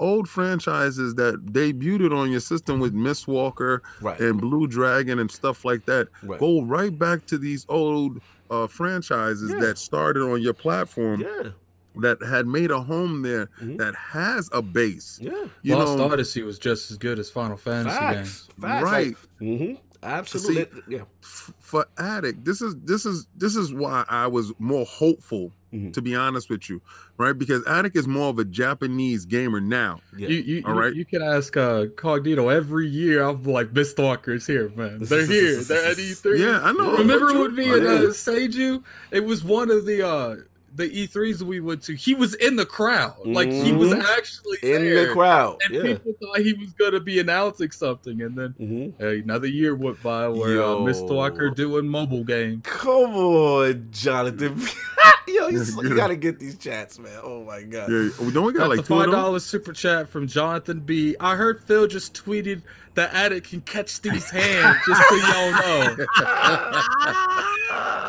old 0.00 0.28
franchises 0.28 1.14
that 1.14 1.46
debuted 1.46 2.16
on 2.16 2.30
your 2.30 2.40
system 2.40 2.80
with 2.80 2.92
Mistwalker 2.92 3.80
right. 4.00 4.18
and 4.20 4.40
Blue 4.40 4.66
Dragon 4.66 5.18
and 5.20 5.30
stuff 5.30 5.64
like 5.64 5.84
that. 5.86 6.08
right. 6.24 6.40
Go 6.40 6.62
right 6.62 6.96
back 6.98 7.26
to 7.26 7.38
these 7.38 7.64
old 7.68 8.20
uh, 8.50 8.66
franchises 8.66 9.50
Yeah. 9.50 9.60
that 9.60 9.78
started 9.78 10.22
on 10.22 10.42
your 10.42 10.52
platform 10.52 11.20
yeah. 11.20 11.50
that 11.96 12.20
had 12.22 12.46
made 12.46 12.70
a 12.72 12.80
home 12.80 13.22
there 13.22 13.48
Mhm. 13.62 13.78
that 13.78 13.94
has 13.94 14.50
a 14.52 14.60
base. 14.60 15.18
Yeah. 15.22 15.30
You 15.62 15.76
Lost 15.76 15.96
know, 15.96 16.10
Odyssey 16.10 16.42
was 16.42 16.58
just 16.58 16.90
as 16.90 16.98
good 16.98 17.18
as 17.20 17.30
Final 17.30 17.56
Fantasy 17.56 17.98
games. 17.98 18.14
Facts. 18.14 18.48
Facts. 18.60 18.84
right? 18.84 19.16
mm-hmm. 19.40 19.74
Absolutely. 20.04 20.66
yeah. 20.88 21.02
f- 21.22 21.52
for 21.60 21.86
addict 21.98 22.44
this 22.44 22.60
is 22.62 22.76
this 22.84 23.04
is 23.06 23.26
this 23.36 23.56
is 23.56 23.72
why 23.72 24.04
i 24.08 24.26
was 24.26 24.52
more 24.58 24.84
hopeful 24.86 25.50
Mhm. 25.72 25.92
to 25.94 26.00
be 26.02 26.14
honest 26.14 26.48
with 26.50 26.70
you 26.70 26.80
right 27.18 27.36
because 27.36 27.66
addict 27.66 27.96
is 27.96 28.06
more 28.06 28.28
of 28.28 28.38
a 28.38 28.44
japanese 28.44 29.24
gamer 29.24 29.60
now 29.60 30.00
Yeah. 30.16 30.28
You 30.28 30.36
you, 30.38 30.62
All 30.66 30.74
you, 30.74 30.80
right. 30.80 30.94
you 30.94 31.04
can 31.04 31.20
ask 31.22 31.56
uh 31.56 31.86
Cognito 31.96 32.54
every 32.54 32.86
year. 32.86 33.22
I'm 33.24 33.42
like 33.42 33.72
Mistwalker's 33.72 34.46
here, 34.46 34.68
man. 34.76 34.98
They're 35.00 35.26
here. 35.26 35.60
They're 35.62 35.84
at 35.90 35.96
E3. 35.96 36.38
yeah 36.38 36.60
i 36.62 36.70
know 36.72 36.96
Remember 36.96 37.26
Don't 37.26 37.34
you- 37.34 37.40
when 37.42 37.54
me 37.56 37.70
I 37.70 37.74
and 37.76 37.84
know. 37.84 37.96
uh, 37.96 38.10
Seiju? 38.12 38.84
It 39.10 39.24
was 39.24 39.42
one 39.42 39.68
of 39.70 39.84
the 39.84 40.06
uh 40.06 40.36
the 40.76 40.88
E3s 40.88 41.40
we 41.42 41.60
went 41.60 41.82
to. 41.84 41.94
He 41.94 42.14
was 42.14 42.34
in 42.34 42.56
the 42.56 42.66
crowd. 42.66 43.14
Like 43.24 43.50
he 43.50 43.72
was 43.72 43.90
Mhm. 43.92 44.02
actually 44.16 44.58
in 44.62 44.82
there. 44.82 45.06
the 45.08 45.12
crowd. 45.12 45.58
And 45.64 45.74
yeah. 45.74 45.82
people 45.82 46.12
thought 46.20 46.38
he 46.40 46.52
was 46.52 46.72
gonna 46.72 47.00
be 47.00 47.20
announcing 47.20 47.70
something, 47.70 48.20
and 48.22 48.36
then 48.36 48.50
hmm 48.58 48.88
hey, 49.02 49.20
another 49.20 49.46
year 49.46 49.74
went 49.76 50.02
by 50.02 50.26
where 50.28 50.60
uh, 50.62 50.74
Yo. 50.74 50.84
Mistwalker 50.84 51.54
doing 51.54 51.86
mobile 51.88 52.24
games. 52.24 52.62
Come 52.64 53.14
on, 53.14 53.88
Jonathan. 53.92 54.60
Yo, 55.26 55.48
you, 55.48 55.58
That's 55.58 55.74
you 55.76 55.82
good. 55.82 55.96
gotta 55.96 56.16
get 56.16 56.38
these 56.38 56.56
chats, 56.58 56.98
man. 56.98 57.18
Oh 57.22 57.44
my 57.44 57.62
god. 57.62 57.90
yeah 57.90 58.10
we 58.20 58.30
don't 58.30 58.44
we 58.44 58.52
got 58.52 58.68
Got 58.68 58.76
like 58.76 58.86
five 58.86 59.10
dollar 59.10 59.38
super 59.40 59.72
chat 59.72 60.08
from 60.08 60.26
Jonathan 60.26 60.80
B. 60.80 61.16
I 61.20 61.34
heard 61.34 61.62
Phil 61.64 61.86
just 61.86 62.14
tweeted 62.14 62.62
that 62.94 63.12
Addict 63.14 63.48
can 63.48 63.60
catch 63.62 64.00
these 64.02 64.28
hands, 64.30 64.76
just 64.86 65.08
so 65.08 65.14
y'all 65.16 65.50
know. 65.52 65.96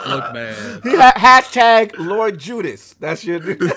Look, 0.07 0.33
man. 0.33 0.79
He 0.83 0.95
ha- 0.95 1.13
hashtag 1.15 1.93
Lord 1.97 2.37
Judas. 2.39 2.95
That's 2.99 3.23
your 3.25 3.39
dude. 3.39 3.59
Look, 3.61 3.75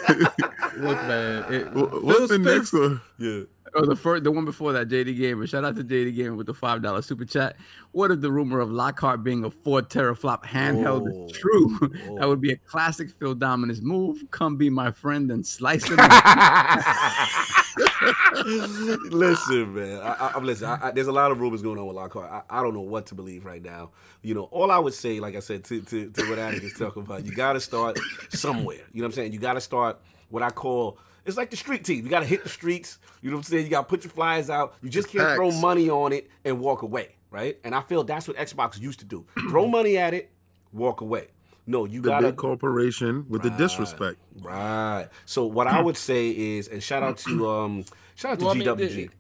man. 0.77 1.53
It, 1.53 1.73
Wha- 1.73 1.89
Phil 1.91 2.01
what's 2.03 2.21
the 2.21 2.27
Spencer- 2.35 2.57
next 2.57 2.73
one 2.73 3.01
yeah. 3.19 3.41
Oh, 3.75 3.85
the 3.85 3.95
first, 3.95 4.25
the 4.25 4.31
one 4.33 4.47
before 4.47 4.73
that, 4.73 4.89
JD 4.89 5.19
Gamer. 5.19 5.47
Shout 5.47 5.63
out 5.63 5.77
to 5.77 5.85
JD 5.85 6.17
Gamer 6.17 6.35
with 6.35 6.47
the 6.47 6.55
five 6.55 6.81
dollar 6.81 7.03
super 7.03 7.27
chat. 7.27 7.57
What 7.93 8.11
if 8.11 8.23
the 8.23 8.33
rumor 8.33 8.61
of 8.61 8.71
Lockhart 8.71 9.23
being 9.23 9.45
a 9.45 9.51
four 9.51 9.83
teraflop 9.83 10.43
handheld 10.43 11.07
Oh. 11.13 11.27
is 11.27 11.33
true? 11.33 11.79
Oh. 12.09 12.17
that 12.19 12.27
would 12.29 12.41
be 12.41 12.53
a 12.53 12.57
classic 12.57 13.11
Phil 13.11 13.35
Dominus 13.35 13.81
move. 13.83 14.25
Come 14.31 14.57
be 14.57 14.71
my 14.71 14.91
friend 14.91 15.31
and 15.31 15.47
slice 15.47 15.85
it. 15.91 15.99
listen, 19.11 19.75
man. 19.75 20.01
I, 20.01 20.13
I, 20.13 20.33
I'm 20.35 20.45
listen. 20.45 20.69
I, 20.69 20.89
I, 20.89 20.91
there's 20.91 21.07
a 21.07 21.13
lot 21.13 21.31
of 21.31 21.41
rumors 21.41 21.63
going 21.63 21.79
on 21.79 21.87
with 21.87 21.97
Lockhart. 21.97 22.31
I, 22.31 22.59
I 22.59 22.63
don't 22.63 22.75
know 22.75 22.81
what 22.81 23.07
to 23.07 23.15
believe 23.15 23.45
right 23.45 23.63
now. 23.63 23.91
You 24.23 24.35
know, 24.35 24.45
all 24.45 24.71
I 24.71 24.79
would 24.79 24.95
say, 24.95 25.21
like 25.21 25.37
I 25.37 25.41
said, 25.41 25.65
to 25.65 25.81
to, 25.83 26.11
to 26.11 26.31
what 26.31 26.39
Addict 26.39 26.65
is 26.65 26.75
talking 26.75 27.03
about, 27.03 27.25
you 27.25 27.33
got 27.33 27.55
to 27.55 27.61
start 27.61 27.99
somewhere. 28.31 28.81
You 28.93 29.03
know 29.03 29.07
what 29.07 29.07
I'm 29.07 29.13
saying? 29.13 29.33
You 29.33 29.39
got 29.39 29.55
to 29.55 29.61
start 29.61 30.01
what 30.31 30.43
I 30.43 30.51
call. 30.51 30.99
It's 31.25 31.37
like 31.37 31.51
the 31.51 31.57
street 31.57 31.85
team. 31.85 32.05
You 32.05 32.11
got 32.11 32.21
to 32.21 32.27
hit 32.27 32.43
the 32.43 32.49
streets. 32.49 32.99
You 33.21 33.31
know 33.31 33.37
what 33.37 33.41
I'm 33.41 33.45
saying? 33.45 33.65
You 33.65 33.71
got 33.71 33.83
to 33.83 33.87
put 33.87 34.05
your 34.05 34.13
flyers 34.13 34.49
out. 34.49 34.75
You 34.83 34.89
just 34.89 35.09
can't 35.09 35.35
throw 35.35 35.51
money 35.51 35.91
on 35.91 36.13
it 36.13 36.31
and 36.45 36.59
walk 36.59 36.83
away, 36.83 37.17
right? 37.31 37.59
And 37.65 37.75
I 37.75 37.83
feel 37.83 38.03
that's 38.05 38.27
what 38.27 38.37
Xbox 38.37 38.81
used 38.81 39.01
to 39.01 39.05
do. 39.05 39.27
throw 39.51 39.67
money 39.67 39.99
at 39.99 40.15
it, 40.15 40.31
walk 40.73 41.01
away. 41.03 41.29
No, 41.69 41.85
you 41.85 42.01
got 42.01 42.23
big 42.23 42.37
corporation 42.37 43.27
with 43.29 43.43
the 43.43 43.51
disrespect. 43.51 44.17
Right. 44.41 45.09
So 45.27 45.45
what 45.45 45.67
I 45.67 45.83
would 45.83 45.99
say 45.99 46.31
is, 46.31 46.67
and 46.67 46.83
shout 46.83 47.03
out 47.03 47.19
to 47.19 47.47
um, 47.47 47.85
shout 48.19 48.33
out 48.33 48.39
to 48.41 48.45
Well, 48.47 48.55
I 48.55 48.59
mean, 48.59 48.77
the- 48.77 49.11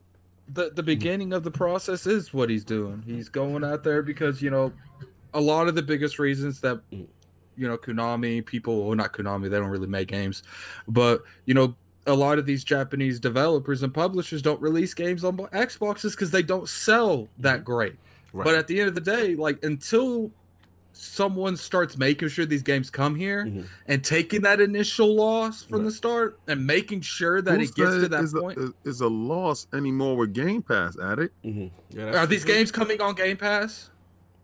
the 0.50 0.70
the 0.74 0.82
beginning 0.82 1.32
of 1.32 1.44
the 1.44 1.50
process 1.50 2.06
is 2.06 2.32
what 2.32 2.50
he's 2.50 2.64
doing. 2.64 3.02
He's 3.06 3.28
going 3.28 3.64
out 3.64 3.84
there 3.84 4.02
because 4.02 4.40
you 4.42 4.50
know 4.50 4.72
a 5.34 5.40
lot 5.40 5.68
of 5.68 5.74
the 5.74 5.82
biggest 5.82 6.18
reasons 6.18 6.60
that 6.60 6.80
you 6.90 7.06
know 7.68 7.76
Konami 7.76 8.44
people, 8.44 8.86
well 8.86 8.96
not 8.96 9.12
Konami, 9.12 9.50
they 9.50 9.58
don't 9.58 9.68
really 9.68 9.86
make 9.86 10.08
games, 10.08 10.42
but 10.88 11.22
you 11.44 11.54
know 11.54 11.74
a 12.06 12.14
lot 12.14 12.38
of 12.38 12.46
these 12.46 12.64
Japanese 12.64 13.20
developers 13.20 13.82
and 13.82 13.92
publishers 13.92 14.40
don't 14.40 14.60
release 14.62 14.94
games 14.94 15.24
on 15.24 15.36
Xboxes 15.36 16.12
because 16.12 16.30
they 16.30 16.42
don't 16.42 16.68
sell 16.68 17.28
that 17.38 17.56
mm-hmm. 17.56 17.64
great. 17.64 17.96
Right. 18.32 18.44
But 18.44 18.54
at 18.54 18.66
the 18.66 18.80
end 18.80 18.88
of 18.88 18.94
the 18.94 19.00
day, 19.00 19.34
like 19.34 19.62
until 19.62 20.30
someone 21.00 21.56
starts 21.56 21.96
making 21.96 22.28
sure 22.28 22.44
these 22.44 22.62
games 22.62 22.90
come 22.90 23.14
here 23.14 23.44
Mhm. 23.44 23.66
and 23.86 24.02
taking 24.04 24.40
that 24.42 24.60
initial 24.60 25.14
loss 25.14 25.62
from 25.62 25.78
Right. 25.80 25.84
the 25.86 25.90
start 25.92 26.40
and 26.48 26.66
making 26.66 27.02
sure 27.02 27.40
that 27.40 27.54
Who 27.54 27.60
it 27.60 27.74
gets 27.74 27.90
to 27.94 28.00
said 28.00 28.10
that 28.10 28.24
is 28.24 28.32
point. 28.34 28.58
A, 28.58 28.62
is- 28.62 28.72
is 28.84 29.00
a 29.00 29.06
loss 29.06 29.68
anymore 29.72 30.16
with 30.16 30.34
Game 30.34 30.60
Pass, 30.60 30.98
Addict? 30.98 31.32
Mhm. 31.44 31.70
Yeah, 31.90 32.20
Are 32.20 32.26
these 32.26 32.44
true. 32.44 32.54
games 32.54 32.72
coming 32.72 33.00
on 33.00 33.14
Game 33.14 33.36
Pass? 33.36 33.90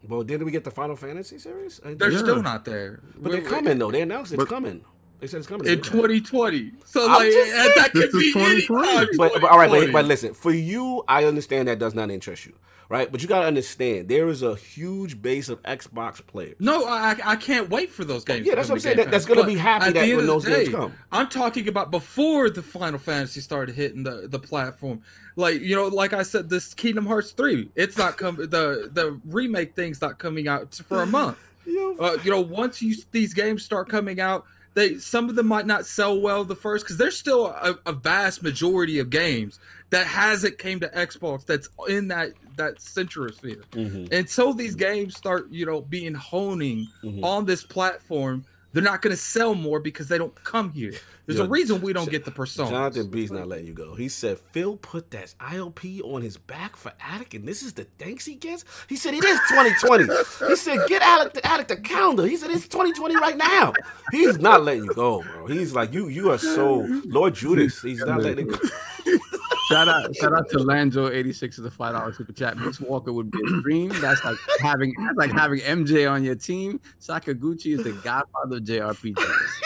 Well, 0.08 0.22
didn't 0.22 0.44
we 0.46 0.52
get 0.52 0.62
the 0.64 0.70
Final 0.70 0.94
Fantasy 0.96 1.38
series? 1.38 1.80
They're 1.84 2.12
Yeah. 2.12 2.18
still 2.18 2.42
not 2.42 2.64
there. 2.64 3.00
but 3.20 3.32
they're 3.32 3.40
coming 3.42 3.78
though. 3.78 3.90
They 3.90 4.02
announced 4.02 4.32
it's 4.32 4.38
But- 4.38 4.48
coming. 4.48 4.82
They 5.20 5.26
said 5.26 5.38
it's 5.38 5.46
coming 5.46 5.66
in 5.66 5.80
2020. 5.80 6.72
So 6.84 7.04
I'm 7.04 7.12
like 7.12 7.30
just 7.32 7.52
that 7.52 7.90
saying, 7.94 8.10
could 8.10 8.12
be 8.12 8.32
2020. 8.32 9.16
But, 9.16 9.32
but 9.40 9.50
all 9.50 9.58
right, 9.58 9.70
but, 9.70 9.92
but 9.92 10.04
listen, 10.04 10.34
for 10.34 10.50
you, 10.52 11.02
I 11.08 11.24
understand 11.24 11.68
that 11.68 11.78
does 11.78 11.94
not 11.94 12.10
interest 12.10 12.44
you, 12.44 12.52
right? 12.90 13.10
But 13.10 13.22
you 13.22 13.28
gotta 13.28 13.46
understand 13.46 14.08
there 14.08 14.28
is 14.28 14.42
a 14.42 14.54
huge 14.54 15.22
base 15.22 15.48
of 15.48 15.62
Xbox 15.62 16.24
players. 16.26 16.56
No, 16.58 16.84
I 16.84 17.12
I- 17.12 17.30
I 17.32 17.36
can't 17.36 17.70
wait 17.70 17.90
for 17.90 18.04
those 18.04 18.24
games. 18.24 18.46
Yeah, 18.46 18.54
that's 18.56 18.68
what 18.68 18.74
I'm 18.74 18.80
saying. 18.80 18.96
That- 18.98 19.10
that's 19.10 19.24
gonna 19.24 19.42
But 19.42 19.46
be 19.48 19.56
happy 19.56 19.86
at 19.86 19.94
that 19.94 20.00
when 20.02 20.12
of 20.16 20.20
the 20.22 20.26
those 20.26 20.44
games 20.44 20.68
come. 20.68 20.92
I'm 21.10 21.28
talking 21.28 21.68
about 21.68 21.90
before 21.90 22.50
the 22.50 22.62
Final 22.62 22.98
Fantasy 22.98 23.40
started 23.40 23.74
hitting 23.74 24.02
the 24.02 24.26
the 24.28 24.38
platform. 24.38 25.00
Like 25.36 25.60
you 25.62 25.74
know, 25.74 25.86
like 25.88 26.12
I 26.12 26.22
said, 26.22 26.50
this 26.50 26.74
Kingdom 26.74 27.06
Hearts 27.06 27.30
three, 27.32 27.70
it's 27.76 27.96
not 27.96 28.18
coming. 28.18 28.48
The 28.50 28.90
the 28.92 29.18
remake 29.24 29.74
thing's 29.74 30.02
not 30.02 30.18
coming 30.18 30.48
out 30.48 30.74
for 30.74 31.02
a 31.02 31.06
month. 31.06 31.38
Yo, 31.66 31.96
uh, 31.98 32.18
you 32.22 32.30
know, 32.30 32.42
once 32.42 32.82
you 32.82 32.94
these 33.10 33.32
games 33.32 33.64
start 33.64 33.88
coming 33.88 34.20
out, 34.20 34.44
they 34.74 34.98
some 34.98 35.28
of 35.28 35.36
them 35.36 35.46
might 35.46 35.66
not 35.66 35.86
sell 35.86 36.20
well 36.20 36.44
the 36.44 36.56
first 36.56 36.84
because 36.84 36.96
there's 36.96 37.16
still 37.16 37.46
a, 37.46 37.78
a 37.86 37.92
vast 37.92 38.42
majority 38.42 38.98
of 38.98 39.08
games 39.10 39.58
that 39.90 40.06
hasn't 40.06 40.58
came 40.58 40.80
to 40.80 40.88
Xbox 40.88 41.46
that's 41.46 41.68
in 41.88 42.08
that 42.08 42.32
that 42.56 42.78
centrosphere. 42.78 43.62
Mhm, 43.70 44.12
Until 44.12 44.52
these 44.54 44.74
games 44.74 45.16
start, 45.16 45.50
you 45.50 45.66
know, 45.66 45.80
being 45.80 46.14
honing 46.14 46.86
mhm. 47.02 47.22
on 47.24 47.46
this 47.46 47.64
platform, 47.64 48.44
they're 48.74 48.82
not 48.82 49.02
going 49.02 49.12
to 49.12 49.16
sell 49.16 49.54
more 49.54 49.78
because 49.78 50.08
they 50.08 50.18
don't 50.18 50.34
come 50.42 50.72
here. 50.72 50.92
There's 51.26 51.38
Yo, 51.38 51.44
a 51.44 51.48
reason 51.48 51.80
we 51.80 51.92
don't 51.92 52.10
get 52.10 52.24
the 52.24 52.32
persona. 52.32 52.68
Jonathan 52.68 53.08
B's 53.08 53.30
not 53.30 53.46
letting 53.46 53.66
you 53.66 53.72
go. 53.72 53.94
He 53.94 54.08
said 54.08 54.36
Phil 54.50 54.76
put 54.76 55.12
that 55.12 55.32
IOP 55.40 56.02
on 56.02 56.20
his 56.20 56.36
back 56.36 56.76
for 56.76 56.92
Addict, 57.00 57.34
and 57.34 57.46
this 57.46 57.62
is 57.62 57.72
the 57.72 57.84
thanks 57.98 58.26
he 58.26 58.34
gets. 58.34 58.64
He 58.88 58.96
said 58.96 59.14
it 59.14 59.24
is 59.24 59.38
2020. 59.48 60.48
he 60.48 60.56
said 60.56 60.80
get 60.88 61.02
Addict 61.02 61.34
the 61.36 61.46
Addict 61.46 61.68
the 61.68 61.76
calendar. 61.76 62.26
He 62.26 62.36
said 62.36 62.50
it's 62.50 62.66
2020 62.66 63.16
right 63.16 63.36
now. 63.36 63.72
He's 64.10 64.38
not 64.38 64.64
letting 64.64 64.84
you 64.84 64.92
go, 64.92 65.22
bro. 65.22 65.46
He's 65.46 65.72
like 65.72 65.94
you. 65.94 66.08
You 66.08 66.32
are 66.32 66.38
so 66.38 66.86
Lord 67.06 67.34
Judas. 67.36 67.80
He's 67.80 68.00
not 68.00 68.22
letting 68.22 68.50
it 68.50 68.60
go. 68.60 68.68
Shout 69.68 69.88
out, 69.88 70.14
shout 70.20 70.32
out 70.32 70.48
to 70.50 70.58
Lanzo 70.58 71.10
eighty 71.10 71.32
six 71.32 71.58
is 71.58 71.64
a 71.64 71.70
five 71.70 71.94
dollar 71.94 72.12
super 72.12 72.32
chat. 72.32 72.56
Mistwalker 72.56 73.12
would 73.12 73.30
be 73.30 73.38
a 73.38 73.60
dream. 73.62 73.88
That's 74.00 74.24
like 74.24 74.36
having 74.60 74.94
that's 74.98 75.16
like 75.16 75.32
having 75.32 75.60
MJ 75.60 76.10
on 76.10 76.24
your 76.24 76.34
team. 76.34 76.80
Sakaguchi 77.00 77.78
is 77.78 77.84
the 77.84 77.92
godfather 78.02 78.56
of 78.56 78.62
JRPGs. 78.62 79.60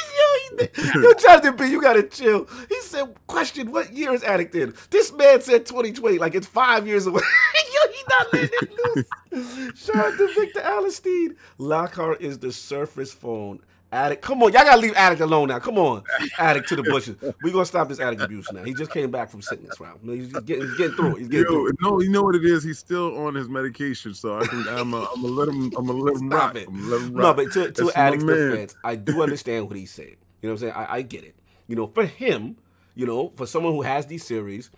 Yo, 0.94 1.12
Jonathan 1.14 1.56
B, 1.56 1.66
you 1.70 1.80
gotta 1.80 2.02
chill. 2.02 2.48
He 2.68 2.80
said, 2.80 3.14
question, 3.26 3.70
what 3.70 3.92
year 3.92 4.12
is 4.12 4.22
Addict 4.22 4.54
in? 4.54 4.74
This 4.90 5.12
man 5.12 5.40
said 5.40 5.66
2020, 5.66 6.18
like 6.18 6.34
it's 6.34 6.46
five 6.46 6.86
years 6.86 7.06
away. 7.06 7.22
Yo, 7.74 7.92
he 7.92 8.02
not 8.08 8.32
letting 8.32 8.50
it 8.62 9.06
loose. 9.32 9.78
Shout 9.78 9.96
out 9.96 10.16
to 10.16 10.34
Victor 10.34 10.60
Allenstein. 10.60 11.36
Lockhart 11.58 12.20
is 12.20 12.38
the 12.38 12.50
Surface 12.50 13.12
phone. 13.12 13.60
Addict, 13.90 14.20
come 14.20 14.42
on, 14.42 14.52
y'all 14.52 14.64
gotta 14.64 14.80
leave 14.80 14.92
Addict 14.96 15.22
alone 15.22 15.48
now. 15.48 15.58
Come 15.58 15.78
on, 15.78 16.02
Addict 16.38 16.68
to 16.68 16.76
the 16.76 16.82
bushes. 16.82 17.16
We 17.42 17.50
gonna 17.50 17.64
stop 17.64 17.88
this 17.88 18.00
Addict 18.00 18.20
abuse 18.20 18.52
now. 18.52 18.62
He 18.62 18.74
just 18.74 18.90
came 18.90 19.10
back 19.10 19.30
from 19.30 19.40
sickness 19.40 19.80
round. 19.80 20.00
He's, 20.04 20.24
he's 20.30 20.40
getting, 20.40 20.66
he's 20.68 20.76
getting 20.76 20.94
through 20.94 21.16
it. 21.16 21.18
He's 21.20 21.28
getting 21.28 21.46
Yo, 21.46 21.50
through 21.52 21.68
it. 21.68 21.76
no, 21.80 22.00
you 22.02 22.10
know 22.10 22.22
what 22.22 22.34
it 22.34 22.44
is. 22.44 22.62
He's 22.62 22.78
still 22.78 23.16
on 23.26 23.34
his 23.34 23.48
medication, 23.48 24.12
so 24.12 24.36
I 24.36 24.40
think 24.40 24.66
I'm 24.68 24.90
gonna 24.90 25.06
I'm 25.14 25.22
let 25.22 25.48
him. 25.48 25.72
I'm 25.74 25.86
gonna 25.86 25.92
let 25.94 26.16
him 26.16 26.28
Stop 26.28 26.54
rock. 26.54 26.56
it. 26.56 26.68
Let 26.70 27.00
him 27.00 27.14
No, 27.14 27.32
but 27.32 27.50
to, 27.52 27.72
to 27.72 27.90
Addict's 27.96 28.24
defense, 28.24 28.76
I 28.84 28.94
do 28.94 29.22
understand 29.22 29.68
what 29.68 29.76
he's 29.78 29.90
saying. 29.90 30.16
You 30.42 30.48
know 30.50 30.54
what 30.54 30.62
I'm 30.62 30.68
saying? 30.68 30.72
I, 30.74 30.94
I 30.96 31.02
get 31.02 31.24
it. 31.24 31.34
You 31.66 31.76
know, 31.76 31.86
for 31.86 32.04
him, 32.04 32.56
you 32.94 33.06
know, 33.06 33.32
for 33.36 33.46
someone 33.46 33.72
who 33.72 33.82
has 33.82 34.04
these 34.04 34.22
series, 34.22 34.70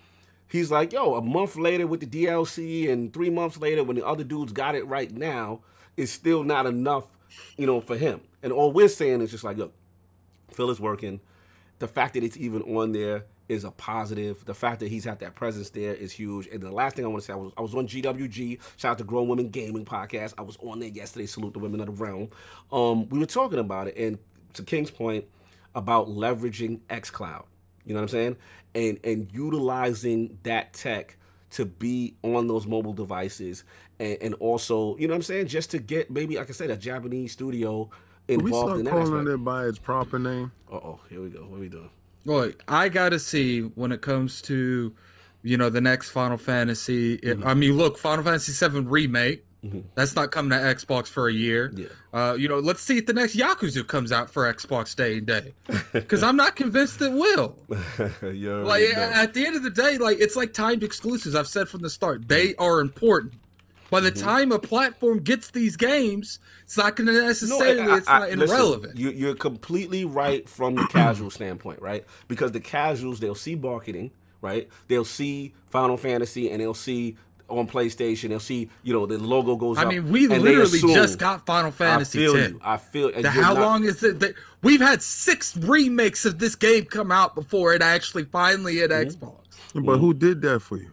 he's 0.46 0.70
like, 0.70 0.92
yo, 0.92 1.14
a 1.16 1.20
month 1.22 1.56
later 1.56 1.86
with 1.88 1.98
the 1.98 2.06
DLC 2.06 2.88
and 2.88 3.12
three 3.12 3.30
months 3.30 3.58
later 3.58 3.82
when 3.82 3.96
the 3.96 4.06
other 4.06 4.22
dudes 4.22 4.52
got 4.52 4.76
it 4.76 4.86
right 4.86 5.10
now, 5.10 5.62
is 5.96 6.12
still 6.12 6.44
not 6.44 6.66
enough, 6.66 7.06
you 7.56 7.66
know, 7.66 7.80
for 7.80 7.96
him. 7.96 8.20
And 8.42 8.52
all 8.52 8.72
we're 8.72 8.88
saying 8.88 9.20
is 9.20 9.30
just 9.30 9.44
like, 9.44 9.56
look, 9.56 9.72
Phil 10.52 10.70
is 10.70 10.80
working. 10.80 11.20
The 11.78 11.88
fact 11.88 12.14
that 12.14 12.24
it's 12.24 12.36
even 12.36 12.62
on 12.62 12.92
there 12.92 13.24
is 13.48 13.64
a 13.64 13.70
positive. 13.72 14.44
The 14.44 14.54
fact 14.54 14.80
that 14.80 14.88
he's 14.88 15.04
had 15.04 15.18
that 15.20 15.34
presence 15.34 15.70
there 15.70 15.94
is 15.94 16.12
huge. 16.12 16.46
And 16.46 16.62
the 16.62 16.70
last 16.70 16.96
thing 16.96 17.04
I 17.04 17.08
want 17.08 17.22
to 17.22 17.26
say, 17.26 17.32
I 17.32 17.36
was 17.36 17.52
I 17.58 17.60
was 17.62 17.74
on 17.74 17.86
GWG. 17.86 18.60
Shout 18.76 18.92
out 18.92 18.98
to 18.98 19.04
Grown 19.04 19.28
Women 19.28 19.48
Gaming 19.50 19.84
Podcast. 19.84 20.34
I 20.38 20.42
was 20.42 20.56
on 20.58 20.78
there 20.78 20.88
yesterday. 20.88 21.26
Salute 21.26 21.54
the 21.54 21.58
women 21.58 21.80
of 21.80 21.86
the 21.86 21.92
realm. 21.92 22.30
Um, 22.70 23.08
we 23.08 23.18
were 23.18 23.26
talking 23.26 23.58
about 23.58 23.88
it, 23.88 23.96
and 23.96 24.18
to 24.54 24.62
King's 24.62 24.90
point 24.90 25.24
about 25.74 26.08
leveraging 26.08 26.80
XCloud. 26.88 27.44
You 27.84 27.94
know 27.94 28.00
what 28.00 28.04
I'm 28.04 28.08
saying? 28.08 28.36
And 28.74 29.00
and 29.04 29.28
utilizing 29.32 30.38
that 30.44 30.72
tech 30.72 31.16
to 31.50 31.64
be 31.64 32.14
on 32.22 32.46
those 32.46 32.66
mobile 32.66 32.92
devices, 32.92 33.64
and, 33.98 34.16
and 34.20 34.34
also, 34.34 34.96
you 34.98 35.08
know 35.08 35.14
what 35.14 35.18
I'm 35.18 35.22
saying, 35.22 35.48
just 35.48 35.72
to 35.72 35.78
get 35.78 36.10
maybe 36.10 36.36
like 36.36 36.48
I 36.48 36.52
said, 36.52 36.70
a 36.70 36.76
Japanese 36.76 37.32
studio 37.32 37.90
Can 38.36 38.44
we 38.44 38.50
involved 38.50 38.68
start 38.68 38.78
in 38.80 38.84
that. 38.86 38.90
calling 38.90 39.12
aspect. 39.20 39.28
it 39.34 39.44
by 39.44 39.66
its 39.66 39.78
proper 39.78 40.18
name? 40.18 40.52
Uh 40.70 40.76
oh, 40.76 41.00
here 41.08 41.20
we 41.20 41.28
go. 41.30 41.40
What 41.40 41.56
are 41.56 41.60
we 41.60 41.68
doing? 41.68 41.90
Look, 42.24 42.62
I 42.68 42.88
gotta 42.88 43.18
see 43.18 43.60
when 43.60 43.92
it 43.92 44.02
comes 44.02 44.42
to, 44.42 44.92
you 45.42 45.56
know, 45.56 45.70
the 45.70 45.80
next 45.80 46.10
Final 46.10 46.36
Fantasy. 46.36 47.14
It- 47.14 47.40
Mhm. 47.40 47.46
I 47.46 47.54
mean, 47.54 47.76
look, 47.76 47.96
Final 47.98 48.24
Fantasy 48.24 48.52
VII 48.52 48.80
remake. 48.80 49.44
Mhm. 49.64 49.82
That's 49.94 50.16
not 50.16 50.30
coming 50.32 50.50
to 50.50 50.56
Xbox 50.56 51.06
for 51.08 51.28
a 51.28 51.32
year. 51.32 51.70
Yeah. 51.74 51.86
Uh, 52.14 52.34
you 52.34 52.48
know, 52.48 52.60
let's 52.60 52.80
see 52.80 52.96
if 52.96 53.04
the 53.06 53.12
next 53.12 53.36
Yakuza 53.36 53.86
comes 53.86 54.10
out 54.10 54.30
for 54.30 54.50
Xbox 54.52 54.96
Day 54.96 55.18
and 55.18 55.26
Day, 55.26 55.52
because 55.92 56.22
I'm 56.22 56.36
not 56.36 56.56
convinced 56.56 57.02
it 57.02 57.12
will. 57.12 57.58
you 58.22 58.54
Like 58.64 58.82
already 58.84 58.92
at 58.94 59.34
the 59.34 59.46
end 59.46 59.56
of 59.56 59.62
the 59.62 59.70
day, 59.70 59.98
like 59.98 60.18
it's 60.18 60.34
like 60.36 60.54
timed 60.54 60.82
exclusives. 60.82 61.34
I've 61.34 61.46
said 61.48 61.68
from 61.68 61.82
the 61.82 61.90
start, 61.90 62.26
they 62.26 62.54
are 62.56 62.80
important. 62.80 63.34
By 63.90 64.00
the 64.00 64.12
Mhm. 64.12 64.20
time 64.20 64.52
a 64.52 64.58
platform 64.58 65.18
gets 65.20 65.50
these 65.50 65.76
games, 65.76 66.38
it's 66.62 66.76
not 66.76 66.96
going 66.96 67.08
to 67.08 67.12
No, 67.12 67.26
necessarily. 67.26 67.80
I- 67.80 67.96
it's 67.96 68.08
I- 68.08 68.18
not 68.20 68.30
listen, 68.38 68.56
irrelevant. 68.56 68.96
you, 68.98 69.10
you're 69.10 69.34
completely 69.34 70.04
right 70.04 70.48
from 70.48 70.76
the 70.76 70.86
casual 70.86 71.30
standpoint, 71.30 71.80
right? 71.82 72.04
Because 72.28 72.52
the 72.52 72.60
casuals, 72.60 73.18
they'll 73.20 73.34
see 73.34 73.56
marketing, 73.56 74.10
right? 74.42 74.68
They'll 74.88 75.04
see 75.04 75.52
Final 75.70 75.96
Fantasy 75.96 76.50
and 76.50 76.60
they'll 76.60 76.72
see 76.74 77.16
on 77.48 77.66
PlayStation, 77.66 78.28
they'll 78.28 78.38
see, 78.38 78.70
you 78.84 78.92
know, 78.92 79.06
the 79.06 79.18
logo 79.18 79.56
goes 79.56 79.76
I 79.76 79.82
up. 79.82 79.88
mean, 79.88 80.08
we 80.12 80.28
literally 80.28 80.62
assume- 80.78 80.94
just 80.94 81.18
got 81.18 81.44
Final 81.46 81.72
Fantasy 81.72 82.20
I 82.20 82.22
feel 82.26 82.34
10. 82.34 82.50
you. 82.52 82.60
I 82.62 82.76
feel. 82.76 83.08
The- 83.10 83.22
you're 83.22 83.30
how 83.32 83.54
not- 83.54 83.60
long 83.60 83.84
is 83.84 84.04
it? 84.04 84.20
That, 84.20 84.34
we've 84.62 84.80
had 84.80 85.02
six 85.02 85.56
remakes 85.56 86.24
of 86.24 86.38
this 86.38 86.54
game 86.54 86.84
come 86.84 87.10
out 87.10 87.34
before 87.34 87.74
it 87.74 87.82
actually 87.82 88.22
finally 88.30 88.76
hit 88.76 88.92
Mhm. 88.92 89.04
Xbox. 89.16 89.34
But 89.74 89.98
who 89.98 90.14
did 90.14 90.42
that 90.42 90.60
for 90.62 90.76
you? 90.76 90.90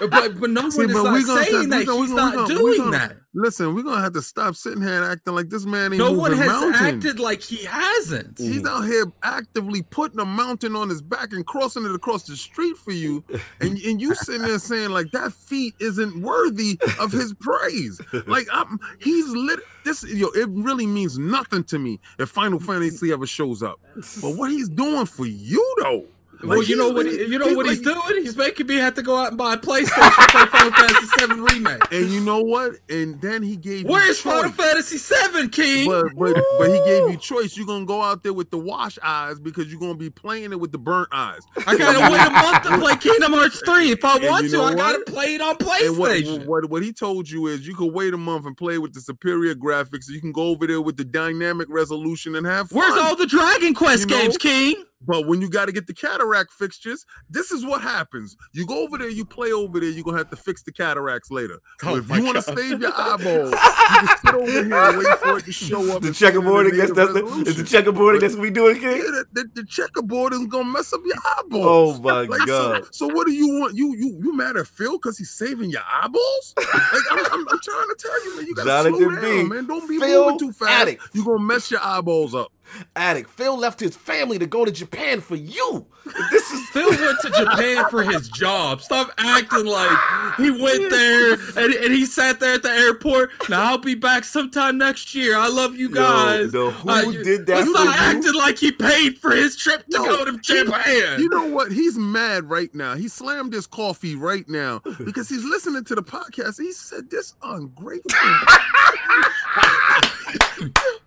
But, 0.00 0.40
but 0.40 0.50
no 0.50 0.62
one 0.62 0.70
See, 0.72 0.82
is 0.82 0.92
but 0.92 1.02
not 1.04 1.14
we 1.14 1.24
gonna 1.24 1.44
saying 1.44 1.60
we 1.60 1.66
that. 1.66 1.78
He's 1.80 1.88
we 2.10 2.14
not 2.14 2.34
gonna- 2.34 2.48
doing 2.54 2.78
gonna- 2.78 2.90
that. 2.98 3.16
Listen, 3.34 3.74
we're 3.74 3.82
gonna 3.82 4.02
have 4.02 4.12
to 4.12 4.20
stop 4.20 4.54
sitting 4.54 4.82
here 4.82 4.92
and 5.02 5.10
acting 5.10 5.34
like 5.34 5.48
this 5.48 5.64
man 5.64 5.92
ain't 5.94 5.98
No 5.98 6.12
one 6.12 6.32
has 6.34 6.46
mountains. 6.46 6.76
acted 6.82 7.18
like 7.18 7.40
he 7.40 7.64
hasn't. 7.64 8.34
Mm. 8.34 8.52
He's 8.52 8.66
out 8.66 8.82
here 8.84 9.10
actively 9.22 9.80
putting 9.82 10.20
a 10.20 10.24
mountain 10.26 10.76
on 10.76 10.90
his 10.90 11.00
back 11.00 11.32
and 11.32 11.46
crossing 11.46 11.86
it 11.86 11.94
across 11.94 12.24
the 12.24 12.36
street 12.36 12.76
for 12.76 12.92
you, 12.92 13.24
and 13.60 13.78
and 13.78 14.02
you 14.02 14.14
sitting 14.14 14.42
there 14.42 14.58
saying 14.58 14.90
like 14.90 15.10
that 15.12 15.32
feat 15.32 15.74
isn't 15.80 16.20
worthy 16.20 16.78
of 17.00 17.10
his 17.10 17.32
praise. 17.40 17.98
Like 18.26 18.48
I'm, 18.52 18.78
he's 18.98 19.26
lit. 19.28 19.60
This 19.84 20.04
yo, 20.04 20.28
it 20.28 20.48
really 20.50 20.86
means 20.86 21.18
nothing 21.18 21.64
to 21.64 21.78
me 21.78 22.00
if 22.18 22.28
Final 22.28 22.60
Fantasy 22.60 23.12
ever 23.12 23.26
shows 23.26 23.62
up. 23.62 23.80
But 24.20 24.36
what 24.36 24.50
he's 24.50 24.68
doing 24.68 25.06
for 25.06 25.24
you 25.26 25.74
though, 25.82 26.04
Well, 26.42 26.58
Like, 26.58 26.68
you 26.68 26.76
know 26.76 26.90
what? 26.90 27.06
He, 27.06 27.12
you 27.26 27.38
know 27.38 27.48
he's 27.48 27.56
what 27.56 27.66
he's 27.66 27.80
doing? 27.80 28.00
He's 28.22 28.36
making 28.36 28.66
me 28.66 28.76
have 28.76 28.94
to 28.94 29.02
go 29.02 29.16
out 29.16 29.28
and 29.28 29.38
buy 29.38 29.54
a 29.54 29.56
PlayStation 29.56 29.86
to 30.16 30.28
play 30.30 30.46
Final 30.46 30.72
Fantasy 30.72 31.26
VII 31.26 31.40
remake. 31.40 31.82
And 31.92 32.10
you 32.10 32.20
know 32.20 32.40
what? 32.40 32.72
And 32.88 33.20
then 33.20 33.42
he 33.42 33.56
gave 33.56 33.86
Where's. 33.86 34.20
Final 34.20 34.50
Fantasy 34.52 34.98
Seven, 34.98 35.48
King? 35.48 35.88
But, 35.88 36.06
but 36.16 36.36
but 36.58 36.68
he 36.70 36.78
gave 36.84 37.10
you 37.10 37.16
choice. 37.16 37.56
You're 37.56 37.66
gonna 37.66 37.84
go 37.84 38.02
out 38.02 38.22
there 38.22 38.32
with 38.32 38.50
the 38.50 38.58
wash 38.58 38.98
eyes 39.02 39.38
because 39.40 39.66
you're 39.70 39.80
gonna 39.80 39.94
be 39.94 40.10
playing 40.10 40.52
it 40.52 40.60
with 40.60 40.72
the 40.72 40.78
burnt 40.78 41.08
eyes. 41.12 41.40
I 41.66 41.76
gotta 41.76 42.00
wait 42.12 42.20
a 42.26 42.30
month 42.30 42.62
to 42.64 42.78
play 42.78 42.96
Kingdom 42.96 43.32
Hearts 43.32 43.60
3. 43.64 43.90
If 43.90 44.04
I 44.04 44.16
And 44.16 44.24
want 44.26 44.44
you 44.44 44.50
to, 44.52 44.56
know 44.58 44.64
I 44.64 44.74
gotta 44.74 45.00
play 45.06 45.34
it 45.34 45.40
on 45.40 45.56
And 45.60 45.98
what, 45.98 46.10
PlayStation. 46.12 46.46
what 46.46 46.68
what 46.70 46.82
he 46.82 46.92
told 46.92 47.28
you 47.28 47.46
is 47.48 47.66
you 47.66 47.74
could 47.74 47.92
wait 47.92 48.14
a 48.14 48.18
month 48.18 48.46
and 48.46 48.56
play 48.56 48.78
with 48.78 48.92
the 48.94 49.00
superior 49.00 49.54
graphics. 49.54 50.04
So 50.04 50.12
you 50.12 50.20
can 50.20 50.32
go 50.32 50.48
over 50.48 50.66
there 50.66 50.80
with 50.80 50.96
the 50.96 51.04
dynamic 51.04 51.68
resolution 51.70 52.36
and 52.36 52.46
have 52.46 52.68
fun. 52.70 52.78
Where's 52.78 52.96
all 53.00 53.16
the 53.16 53.26
Dragon 53.26 53.74
Quest 53.74 54.08
You 54.08 54.16
know? 54.16 54.22
games, 54.22 54.38
King? 54.38 54.84
But 55.06 55.26
when 55.26 55.40
you 55.40 55.48
got 55.50 55.66
to 55.66 55.72
get 55.72 55.86
the 55.86 55.94
cataract 55.94 56.52
fixtures, 56.52 57.04
this 57.28 57.50
is 57.50 57.64
what 57.64 57.80
happens. 57.82 58.36
You 58.52 58.66
go 58.66 58.82
over 58.82 58.98
there, 58.98 59.08
you 59.08 59.24
play 59.24 59.52
over 59.52 59.80
there, 59.80 59.88
you're 59.90 60.04
gonna 60.04 60.18
have 60.18 60.30
to 60.30 60.36
fix 60.36 60.62
the 60.62 60.72
cataracts 60.72 61.30
later. 61.30 61.60
So 61.80 61.90
Oh 61.90 61.96
if 61.96 62.08
you 62.08 62.22
want 62.24 62.36
to 62.36 62.42
save 62.42 62.80
your 62.80 62.92
eyeballs, 62.96 63.50
you 63.50 63.56
can 63.58 64.08
sit 64.24 64.34
over 64.34 64.50
here 64.50 64.74
and 64.74 64.98
wait 64.98 65.18
for 65.18 65.38
it 65.38 65.44
to 65.44 65.52
show 65.52 65.96
up. 65.96 66.02
The 66.02 66.12
checkerboard, 66.12 66.66
in 66.66 66.72
checkerboarding, 66.72 66.94
that's, 66.94 67.12
the, 67.12 67.50
is 67.50 67.56
the 67.56 67.62
checkerboarding 67.62 68.20
that's 68.20 68.34
what 68.34 68.42
we 68.42 68.50
doing, 68.50 68.80
Yeah, 68.80 68.90
the, 68.92 69.26
the, 69.32 69.50
the 69.54 69.64
checkerboard 69.64 70.32
is 70.32 70.46
gonna 70.46 70.64
mess 70.64 70.92
up 70.92 71.00
your 71.04 71.16
eyeballs. 71.38 71.98
Oh 71.98 72.00
my 72.02 72.22
Like, 72.32 72.40
so, 72.40 72.46
god. 72.46 72.94
so 72.94 73.06
what 73.08 73.26
do 73.26 73.32
you 73.32 73.48
want? 73.60 73.76
You 73.76 73.94
you 73.96 74.18
you 74.22 74.36
mad 74.36 74.56
at 74.56 74.66
Phil 74.66 74.92
because 74.92 75.18
he's 75.18 75.30
saving 75.30 75.70
your 75.70 75.82
eyeballs? 75.90 76.54
Like 76.56 76.66
I'm, 77.10 77.18
I'm, 77.32 77.48
I'm 77.48 77.58
trying 77.62 77.88
to 77.88 77.96
tell 77.98 78.24
you, 78.24 78.36
man, 78.36 78.46
you 78.46 78.54
gotta 78.54 78.88
slow 78.90 79.10
down, 79.10 79.20
B. 79.20 79.42
man. 79.44 79.66
Don't 79.66 79.88
be 79.88 79.98
Phil 79.98 80.24
moving 80.24 80.38
too 80.38 80.52
fast. 80.52 80.70
Addict. 80.70 81.02
You're 81.12 81.24
gonna 81.24 81.40
mess 81.44 81.70
your 81.70 81.80
eyeballs 81.82 82.34
up. 82.34 82.52
Addict. 82.96 83.30
Phil 83.30 83.56
left 83.56 83.80
his 83.80 83.96
family 83.96 84.38
to 84.38 84.46
go 84.46 84.64
to 84.64 84.72
Japan 84.72 85.20
for 85.20 85.36
you. 85.36 85.86
This 86.30 86.50
is 86.50 86.68
Phil 86.70 86.88
went 86.88 87.18
to 87.22 87.30
Japan 87.30 87.84
for 87.90 88.02
his 88.02 88.28
job. 88.28 88.80
Stop 88.82 89.12
acting 89.18 89.66
like 89.66 89.96
he 90.36 90.50
went 90.50 90.90
there 90.90 91.34
and, 91.34 91.74
and 91.74 91.92
he 91.94 92.04
sat 92.06 92.40
there 92.40 92.54
at 92.54 92.62
the 92.64 92.70
airport. 92.70 93.30
Now 93.48 93.70
I'll 93.70 93.78
be 93.78 93.94
back 93.94 94.24
sometime 94.24 94.78
next 94.78 95.14
year. 95.14 95.36
I 95.36 95.48
love 95.48 95.76
you 95.76 95.88
guys. 95.90 96.52
Yo, 96.52 96.70
who 96.70 96.90
Uh, 96.90 97.02
did 97.22 97.46
that 97.46 97.64
you? 97.64 97.74
acting 97.78 98.34
like 98.34 98.58
he 98.58 98.72
paid 98.72 99.18
for 99.18 99.30
his 99.30 99.56
trip 99.56 99.84
to 99.90 99.98
No, 99.98 100.04
go 100.04 100.24
to 100.24 100.38
Japan. 100.38 101.20
You 101.20 101.28
know 101.28 101.46
what? 101.46 101.70
He's 101.70 101.96
mad 101.96 102.50
right 102.50 102.74
now. 102.74 102.94
He 102.94 103.06
slammed 103.08 103.52
his 103.52 103.66
coffee 103.66 104.16
right 104.16 104.48
now 104.48 104.80
because 105.04 105.28
he's 105.28 105.44
listening 105.44 105.84
to 105.84 105.94
the 105.94 106.02
podcast. 106.02 106.58
He 106.60 106.72
said, 106.72 107.10
"This 107.10 107.34
ungrateful." 107.42 108.10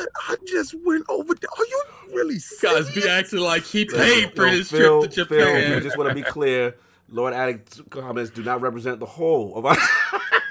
he 0.00 0.04
said, 0.04 0.08
"I 0.28 0.36
just 0.46 0.74
went 0.84 1.04
over 1.08 1.34
there. 1.34 1.50
Are 1.58 1.64
you 1.66 1.82
really 2.14 2.38
guys 2.62 2.94
be 2.94 3.08
acting 3.08 3.40
like 3.40 3.62
he 3.64 3.84
paid 3.84 4.34
for 4.34 4.46
Yo, 4.46 4.52
his 4.52 4.70
Phil, 4.70 5.00
trip 5.02 5.12
to 5.12 5.24
Phil, 5.26 5.54
we 5.54 5.60
Japan. 5.62 5.82
just 5.82 5.98
want 5.98 6.08
to 6.08 6.14
be 6.14 6.22
clear. 6.22 6.74
Lord 7.12 7.34
Addict 7.34 7.90
comments 7.90 8.30
do 8.30 8.42
not 8.42 8.60
represent 8.60 9.00
the 9.00 9.06
whole 9.06 9.56
of 9.56 9.66
our. 9.66 9.76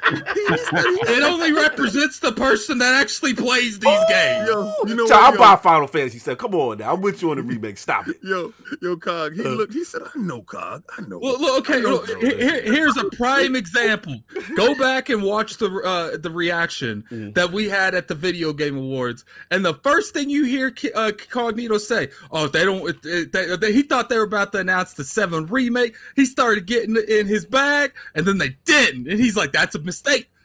He 0.09 0.57
said 0.57 0.83
he- 0.83 1.13
It 1.13 1.23
only 1.23 1.51
represents 1.53 2.19
the 2.19 2.31
person 2.31 2.77
that 2.79 2.95
actually 3.01 3.33
plays 3.33 3.79
these 3.79 3.99
games. 4.09 4.47
Yo, 4.49 4.73
you 4.87 4.95
know 4.95 5.07
Child, 5.07 5.23
I'll 5.23 5.31
what? 5.31 5.39
buy 5.39 5.55
Final 5.57 5.87
Fantasy. 5.87 6.19
Said, 6.19 6.37
"Come 6.37 6.55
on 6.55 6.77
now, 6.79 6.93
I'm 6.93 7.01
with 7.01 7.21
you 7.21 7.31
on 7.31 7.37
the 7.37 7.43
remake. 7.43 7.77
Stop 7.77 8.07
it." 8.07 8.17
yo, 8.23 8.53
yo, 8.81 8.95
Cog. 8.97 9.35
He 9.35 9.43
Uh. 9.43 9.49
looked. 9.49 9.73
He 9.73 9.83
said, 9.83 10.01
"I 10.03 10.17
know, 10.19 10.41
Cog. 10.41 10.83
I 10.97 11.01
know." 11.07 11.19
Well, 11.19 11.39
look, 11.39 11.69
okay, 11.69 11.81
know, 11.81 11.91
look, 11.91 12.07
here- 12.21 12.37
here- 12.37 12.61
here's 12.61 12.97
a 12.97 13.05
prime 13.15 13.55
example. 13.55 14.21
Go 14.55 14.75
back 14.75 15.09
and 15.09 15.21
watch 15.23 15.57
the 15.57 15.69
uh, 15.69 16.17
the 16.17 16.29
reaction 16.31 17.03
Mm. 17.11 17.33
that 17.35 17.51
we 17.51 17.69
had 17.69 17.95
at 17.95 18.07
the 18.07 18.15
Video 18.15 18.53
Game 18.53 18.77
Awards, 18.77 19.25
and 19.51 19.63
the 19.65 19.73
first 19.83 20.13
thing 20.13 20.29
you 20.29 20.43
hear 20.43 20.71
Ki- 20.71 20.91
uh, 20.93 21.11
Cognito 21.11 21.79
say, 21.79 22.09
"Oh, 22.31 22.47
they 22.47 22.65
don't." 22.65 22.87
It, 22.89 23.05
it, 23.05 23.31
they, 23.31 23.55
they- 23.55 23.73
he 23.73 23.81
thought 23.83 24.09
they 24.09 24.17
were 24.17 24.23
about 24.23 24.51
to 24.53 24.59
announce 24.59 24.93
the 24.93 25.03
Seven 25.03 25.45
remake. 25.47 25.95
He 26.15 26.25
started 26.25 26.65
getting 26.65 26.95
it 26.95 27.07
in 27.09 27.27
his 27.27 27.45
bag, 27.45 27.91
and 28.15 28.25
then 28.25 28.37
they 28.37 28.55
didn't, 28.65 29.07
and 29.07 29.19
he's 29.19 29.35
like, 29.35 29.51
"That's 29.51 29.75
a 29.75 29.79
mistake. 29.79 29.98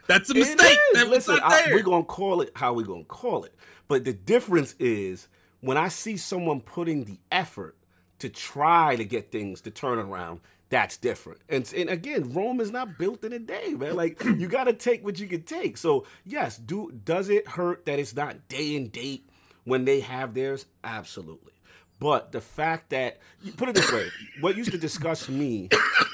That's 0.07 0.31
a 0.31 0.35
mistake. 0.35 0.79
That 0.95 1.09
Listen, 1.09 1.39
I- 1.43 1.69
we're 1.71 1.83
gonna 1.83 2.05
call 2.05 2.41
it 2.41 2.51
how 2.55 2.75
we're 2.75 2.85
gonna 2.85 3.05
call 3.05 3.45
it. 3.45 3.55
But 3.89 4.05
the 4.05 4.13
difference 4.13 4.75
is 4.79 5.29
when 5.61 5.77
I 5.77 5.89
see 5.89 6.17
someone 6.17 6.61
putting 6.61 7.05
the 7.05 7.19
effort 7.33 7.77
to 8.19 8.29
try 8.29 8.97
to 8.97 9.05
get 9.05 9.31
things 9.33 9.61
to 9.63 9.71
turn 9.71 9.99
around, 9.99 10.41
that's 10.71 10.97
different. 10.97 11.41
And, 11.49 11.71
and 11.77 11.89
again, 11.91 12.33
Rome 12.33 12.61
is 12.61 12.71
not 12.71 12.99
built 12.99 13.25
in 13.25 13.33
a 13.33 13.39
day, 13.39 13.75
man. 13.75 13.93
Mm. 13.93 13.97
Like 13.97 14.25
you 14.25 14.49
gotta 14.49 14.73
take 14.73 15.05
what 15.05 15.19
you 15.19 15.27
can 15.27 15.43
take. 15.43 15.77
So 15.77 16.07
yes, 16.25 16.57
do 16.57 16.93
does 17.05 17.29
it 17.29 17.47
hurt 17.49 17.87
that 17.87 17.99
it's 17.99 18.15
not 18.15 18.49
day 18.49 18.77
and 18.77 18.91
date 18.91 19.29
when 19.65 19.85
they 19.85 20.01
have 20.01 20.35
theirs? 20.35 20.67
Absolutely. 20.83 21.53
But 22.01 22.33
the 22.33 22.41
fact 22.41 22.91
that 22.91 23.19
put 23.57 23.69
it 23.69 23.75
this 23.77 23.91
way, 23.93 24.09
what 24.41 24.57
used 24.57 24.73
to 24.73 24.79
disgust 24.79 25.29
me 25.29 25.69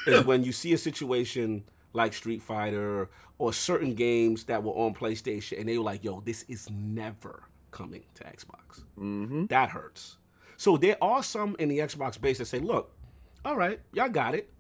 is 0.07 0.25
when 0.25 0.44
you 0.44 0.52
see 0.52 0.73
a 0.73 0.78
situation 0.78 1.65
like 1.93 2.12
Street 2.12 2.43
Fighter 2.43 3.09
or 3.41 3.55
certain 3.55 3.94
games 3.94 4.44
that 4.44 4.62
were 4.62 4.73
on 4.73 4.93
PlayStation 4.94 5.59
and 5.59 5.67
they 5.67 5.78
were 5.78 5.85
like, 5.85 6.05
yo, 6.05 6.20
this 6.20 6.44
is 6.47 6.69
never 6.70 7.43
coming 7.70 8.02
to 8.15 8.23
Xbox. 8.25 8.83
Mhm. 8.99 9.49
That 9.49 9.70
hurts. 9.70 10.19
So 10.59 10.77
there 10.77 11.02
are 11.02 11.23
some 11.23 11.57
in 11.59 11.70
the 11.70 11.78
Xbox 11.78 12.20
base 12.20 12.36
that 12.36 12.44
say, 12.44 12.59
look, 12.59 12.94
all 13.43 13.57
right, 13.57 13.81
y'all 13.94 14.10
got 14.10 14.35
it. 14.35 14.52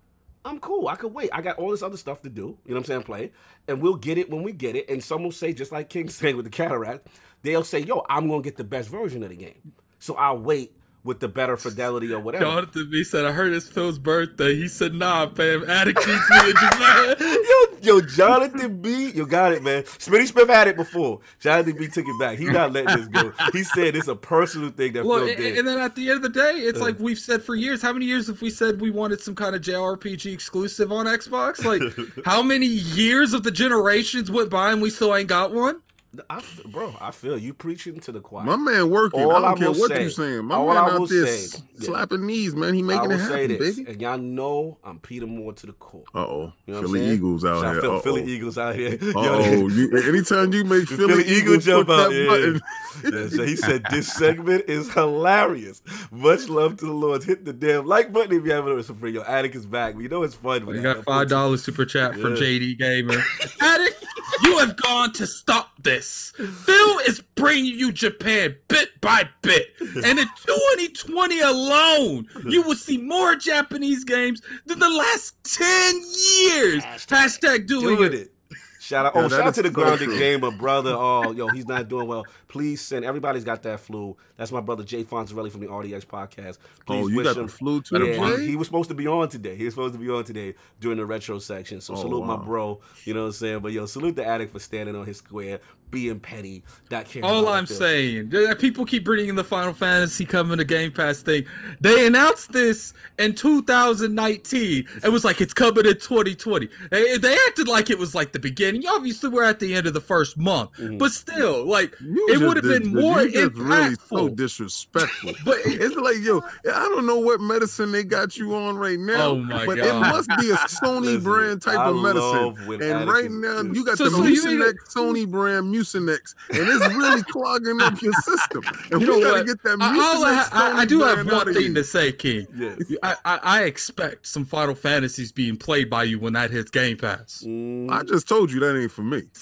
I'm 0.46 0.58
cool. 0.60 0.88
I 0.88 0.96
could 0.96 1.12
wait. 1.12 1.28
I 1.30 1.42
got 1.42 1.58
all 1.58 1.70
this 1.72 1.82
other 1.82 1.98
stuff 1.98 2.22
to 2.22 2.30
do. 2.30 2.40
You 2.40 2.46
know 2.46 2.56
what 2.68 2.76
I'm 2.78 2.84
saying? 2.84 3.02
Play. 3.02 3.32
And 3.68 3.82
we'll 3.82 3.96
get 3.96 4.16
it 4.16 4.30
when 4.30 4.42
we 4.42 4.52
get 4.52 4.74
it. 4.74 4.88
And 4.88 5.04
some 5.04 5.22
will 5.22 5.32
say, 5.32 5.52
just 5.52 5.72
like 5.72 5.90
King 5.90 6.08
said 6.08 6.34
with 6.34 6.46
the 6.46 6.50
cataract, 6.50 7.08
they'll 7.42 7.64
say, 7.64 7.80
yo, 7.80 8.06
I'm 8.08 8.28
to 8.30 8.40
get 8.40 8.56
the 8.56 8.64
best 8.64 8.88
version 8.88 9.22
of 9.22 9.28
the 9.28 9.36
game. 9.36 9.72
So 9.98 10.14
I'll 10.14 10.38
wait 10.38 10.74
with 11.02 11.20
the 11.20 11.28
better 11.28 11.56
fidelity 11.56 12.12
or 12.12 12.20
whatever. 12.20 12.44
Jonathan 12.44 12.88
B 12.90 13.02
said, 13.04 13.24
"I 13.24 13.32
heard 13.32 13.52
it's 13.52 13.66
Phil's 13.66 13.98
birthday." 13.98 14.54
He 14.54 14.68
said, 14.68 14.94
"Nah, 14.94 15.28
fam, 15.30 15.64
Addict 15.68 15.98
needs 16.06 16.30
me 16.30 16.50
in 16.50 16.56
Japan." 16.56 17.16
yo, 17.20 17.66
yo, 17.82 18.00
Jonathan 18.02 18.80
B, 18.82 19.10
you 19.10 19.26
got 19.26 19.52
it, 19.52 19.62
man. 19.62 19.82
Smitty 19.84 20.26
Smith 20.26 20.48
had 20.48 20.68
it 20.68 20.76
before. 20.76 21.20
Jonathan 21.38 21.76
B 21.78 21.86
took 21.88 22.04
it 22.06 22.18
back. 22.18 22.38
He 22.38 22.44
not 22.46 22.72
letting 22.72 22.96
this 22.96 23.08
go. 23.08 23.32
He 23.52 23.64
said 23.64 23.96
it's 23.96 24.08
a 24.08 24.14
personal 24.16 24.70
thing 24.70 24.92
that 24.92 25.04
Well, 25.06 25.24
Phil 25.26 25.36
did. 25.36 25.58
and 25.58 25.66
then 25.66 25.78
at 25.78 25.94
the 25.94 26.08
end 26.10 26.16
of 26.16 26.22
the 26.22 26.38
day, 26.40 26.52
it's 26.56 26.80
Uh. 26.80 26.84
like 26.84 26.98
we've 27.00 27.18
said 27.18 27.42
for 27.42 27.54
years. 27.54 27.80
How 27.80 27.92
many 27.92 28.04
years 28.06 28.26
have 28.26 28.42
we 28.42 28.50
said 28.50 28.80
we 28.80 28.90
wanted 28.90 29.20
some 29.20 29.34
kind 29.34 29.54
of 29.56 29.62
JRPG 29.62 30.32
exclusive 30.32 30.92
on 30.92 31.06
Xbox? 31.06 31.64
Like, 31.64 31.80
how 32.26 32.42
many 32.42 32.66
years 32.66 33.32
of 33.32 33.42
the 33.42 33.50
generations 33.50 34.30
went 34.30 34.50
by 34.50 34.70
and 34.72 34.82
we 34.82 34.90
still 34.90 35.14
ain't 35.16 35.28
got 35.28 35.52
one? 35.52 35.80
I 36.28 36.38
f- 36.38 36.62
bro, 36.66 36.92
I 37.00 37.12
feel 37.12 37.38
you 37.38 37.54
preaching 37.54 38.00
to 38.00 38.10
the 38.10 38.20
choir. 38.20 38.44
My 38.44 38.56
man 38.56 38.90
working. 38.90 39.20
All 39.22 39.30
I 39.36 39.40
don't 39.40 39.54
I 39.54 39.54
care 39.58 39.70
what 39.70 39.90
say- 39.92 40.02
you 40.02 40.10
saying. 40.10 40.44
My 40.44 40.56
all 40.56 40.66
man 40.66 40.76
I 40.76 40.80
out 40.80 40.98
will 41.00 41.06
there 41.06 41.24
say- 41.26 41.44
s- 41.58 41.62
yeah. 41.78 41.86
slapping 41.86 42.26
knees, 42.26 42.52
man. 42.54 42.74
He 42.74 42.80
I 42.80 42.82
making 42.82 43.08
will 43.10 43.20
it 43.20 43.28
say 43.28 43.42
happen, 43.42 43.58
this, 43.58 43.76
baby. 43.76 43.90
and 43.92 44.02
y'all 44.02 44.18
know 44.18 44.78
I'm 44.82 44.98
Peter 44.98 45.28
Moore 45.28 45.52
to 45.52 45.66
the 45.66 45.72
core. 45.74 46.02
Uh 46.12 46.18
oh, 46.18 46.52
You 46.66 46.74
know 46.74 46.80
what 46.80 46.86
I'm 46.88 46.92
Philly? 46.94 47.10
Eagles 47.10 47.44
out 47.44 47.56
Shout 47.62 47.64
out 47.64 47.72
here. 47.74 47.80
Phil- 47.82 48.00
Philly 48.00 48.22
oh. 48.22 48.26
Eagles 48.26 48.58
out 48.58 48.74
here. 48.74 48.98
Oh, 49.14 50.00
anytime 50.08 50.52
you 50.52 50.64
make 50.64 50.88
The 50.88 50.96
Philly, 50.96 51.22
Philly 51.22 51.36
Eagle 51.36 51.58
jump 51.58 51.86
push 51.86 51.96
out, 51.96 52.10
that 52.10 52.60
yeah. 53.04 53.10
Yeah, 53.20 53.28
so 53.36 53.44
he 53.44 53.54
said 53.54 53.84
this 53.90 54.12
segment 54.12 54.64
is 54.68 54.92
hilarious. 54.92 55.80
Much 56.10 56.48
love 56.48 56.76
to 56.78 56.86
the 56.86 56.92
Lords. 56.92 57.24
Hit 57.24 57.44
the 57.44 57.52
damn 57.52 57.86
like 57.86 58.12
button 58.12 58.36
if 58.36 58.44
you 58.44 58.50
haven't 58.50 58.74
heard 58.74 58.84
some 58.84 58.96
free. 58.98 59.12
Yo, 59.12 59.22
Addict 59.22 59.54
is 59.54 59.64
back. 59.64 59.94
We 59.94 60.08
know 60.08 60.24
it's 60.24 60.34
fun. 60.34 60.66
when 60.66 60.74
You 60.74 60.82
got 60.82 61.04
five 61.04 61.28
dollars 61.28 61.62
super 61.62 61.84
chat 61.84 62.14
from 62.16 62.34
JD 62.34 62.78
Gamer. 62.78 63.22
Addict, 63.60 64.04
you 64.42 64.58
have 64.58 64.76
gone 64.76 65.12
to 65.12 65.26
stop 65.26 65.70
this. 65.80 65.99
Phil 66.04 66.98
is 67.00 67.20
bringing 67.34 67.78
you 67.78 67.92
Japan 67.92 68.56
bit 68.68 69.00
by 69.00 69.28
bit, 69.42 69.68
and 69.80 70.18
in 70.18 70.26
2020 70.46 71.40
alone, 71.40 72.26
you 72.46 72.62
will 72.62 72.74
see 72.74 72.98
more 72.98 73.36
Japanese 73.36 74.04
games 74.04 74.42
than 74.66 74.78
the 74.78 74.88
last 74.88 75.34
10 75.44 75.94
years. 75.94 76.84
Hashtag 76.84 77.66
doing, 77.66 77.96
doing 77.96 78.12
it. 78.12 78.14
it. 78.14 78.32
Shout 78.80 79.06
out! 79.06 79.14
Yeah, 79.14 79.22
oh, 79.22 79.28
shout 79.28 79.40
out 79.46 79.54
to 79.54 79.62
the 79.62 79.68
so 79.68 79.74
grounded 79.74 80.08
true. 80.08 80.18
gamer 80.18 80.50
brother. 80.50 80.92
Oh, 80.92 81.30
yo, 81.30 81.46
he's 81.48 81.66
not 81.66 81.88
doing 81.88 82.08
well. 82.08 82.26
Please 82.50 82.80
send. 82.82 83.04
Everybody's 83.04 83.44
got 83.44 83.62
that 83.62 83.80
flu. 83.80 84.16
That's 84.36 84.52
my 84.52 84.60
brother 84.60 84.82
Jay 84.84 85.04
Fonzarelli 85.04 85.50
from 85.50 85.60
the 85.60 85.68
RDX 85.68 86.04
podcast. 86.04 86.58
Please 86.86 87.04
Oh, 87.04 87.06
you 87.08 87.16
wish 87.16 87.24
got 87.24 87.36
him. 87.36 87.46
the 87.46 87.52
flu 87.52 87.80
too, 87.80 88.04
Yeah, 88.04 88.36
he, 88.36 88.48
he 88.48 88.56
was 88.56 88.66
supposed 88.66 88.88
to 88.90 88.94
be 88.94 89.06
on 89.06 89.28
today. 89.28 89.56
He 89.56 89.64
was 89.64 89.74
supposed 89.74 89.94
to 89.94 90.00
be 90.00 90.10
on 90.10 90.24
today 90.24 90.54
during 90.80 90.98
the 90.98 91.06
retro 91.06 91.38
section. 91.38 91.80
So 91.80 91.94
Oh, 91.94 92.00
salute 92.00 92.26
my 92.26 92.36
bro. 92.36 92.80
You 93.04 93.14
know 93.14 93.20
what 93.20 93.26
I'm 93.28 93.32
saying? 93.32 93.60
But 93.60 93.72
yo, 93.72 93.86
salute 93.86 94.16
the 94.16 94.26
addict 94.26 94.52
for 94.52 94.58
standing 94.58 94.96
on 94.96 95.06
his 95.06 95.18
square, 95.18 95.60
being 95.90 96.20
petty, 96.20 96.62
That 96.88 97.04
can't. 97.08 97.24
caring. 97.24 97.24
All 97.24 97.48
I'm 97.48 97.66
Phil. 97.66 97.76
saying, 97.76 98.30
th- 98.30 98.58
people 98.58 98.84
keep 98.84 99.04
bringing 99.04 99.28
in 99.28 99.34
the 99.36 99.44
Final 99.44 99.72
Fantasy 99.72 100.24
coming 100.24 100.58
to 100.58 100.64
Game 100.64 100.92
Pass 100.92 101.20
thing. 101.22 101.44
They 101.80 102.06
announced 102.06 102.52
this 102.52 102.94
in 103.18 103.34
2019. 103.34 104.86
It 105.04 105.08
was 105.08 105.24
like 105.24 105.40
it's 105.40 105.52
coming 105.54 105.86
in 105.86 105.94
2020. 105.94 106.68
They, 106.90 107.18
they 107.18 107.36
acted 107.48 107.68
like 107.68 107.90
it 107.90 107.98
was 107.98 108.14
like 108.14 108.32
the 108.32 108.38
beginning. 108.38 108.84
Obviously, 108.88 109.28
we're 109.30 109.44
at 109.44 109.58
the 109.60 109.74
end 109.74 109.86
of 109.86 109.94
the 109.94 110.00
first 110.00 110.36
month, 110.38 110.70
Mhm. 110.78 110.98
but 110.98 111.12
still, 111.12 111.64
like 111.66 111.94
You 112.00 112.26
It 112.40 112.48
would've 112.48 112.62
dis- 112.64 112.78
been 112.80 112.94
more 112.94 113.22
you 113.22 113.30
just 113.32 113.54
really 113.56 113.94
so 114.08 114.28
disrespectful. 114.28 115.32
But 115.44 115.58
it's 115.64 115.96
like, 115.96 116.18
yo, 116.18 116.38
I 116.72 116.88
don't 116.88 117.06
know 117.06 117.18
what 117.18 117.40
medicine 117.40 117.92
they 117.92 118.04
got 118.04 118.36
you 118.36 118.54
on 118.54 118.76
right 118.76 118.98
now, 118.98 119.28
Oh 119.30 119.36
my 119.36 119.66
but 119.66 119.78
it 119.78 119.92
must 119.94 120.28
be 120.40 120.50
a 120.50 120.56
Sony 120.56 121.00
Listen, 121.02 121.22
brand 121.22 121.62
type 121.62 121.78
I 121.78 121.88
of 121.88 121.96
medicine. 121.96 122.22
love 122.22 122.66
when 122.66 122.82
And 122.82 122.92
Atticus- 123.08 123.14
right 123.14 123.30
now, 123.30 123.62
you 123.72 123.84
got 123.84 123.98
So- 123.98 124.04
the 124.04 124.10
so 124.10 124.24
you 124.24 124.42
Mucinex 124.42 124.74
Sony 124.94 125.28
brand 125.30 125.74
Mucinex, 125.74 126.34
and 126.50 126.68
it's 126.68 126.94
really 126.94 127.22
clogging 127.24 127.80
up 127.80 128.00
your 128.02 128.12
system. 128.14 128.62
And 128.90 128.92
You 128.92 128.98
we 129.00 129.06
know 129.06 129.20
gotta 129.20 129.38
what? 129.38 129.46
get 129.46 129.62
that 129.62 129.76
I, 129.80 130.50
I, 130.52 130.70
I, 130.72 130.78
I 130.80 130.84
do 130.84 131.00
have 131.02 131.26
one 131.30 131.52
thing 131.54 131.74
to 131.74 131.84
say, 131.84 132.12
King. 132.12 132.46
Yes. 132.54 132.78
I, 133.02 133.16
I, 133.24 133.38
I 133.42 133.62
expect 133.64 134.26
some 134.26 134.44
Final 134.44 134.74
Fantasies 134.74 135.32
being 135.32 135.56
played 135.56 135.88
by 135.90 136.04
you 136.04 136.18
when 136.18 136.32
that 136.34 136.50
hits 136.50 136.70
Game 136.70 136.96
Pass. 136.96 137.44
Mm, 137.46 137.90
I 137.90 138.02
just 138.02 138.28
told 138.28 138.50
you 138.50 138.60
that 138.60 138.76
ain't 138.78 138.90
for 138.92 139.02
me. 139.02 139.22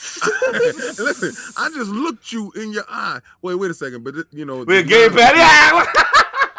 Listen, 0.53 1.33
I 1.57 1.69
just 1.71 1.91
looked 1.91 2.33
you 2.33 2.53
in 2.53 2.73
your 2.73 2.85
eye. 2.91 3.21
Wait, 3.43 3.55
wait 3.57 3.71
a 3.71 3.75
second, 3.75 4.05
but 4.05 4.15
you 4.33 4.45
know, 4.45 4.65
we're 4.67 4.83
Game 4.83 5.11
Pass, 5.13 5.37
yeah. 5.37 5.85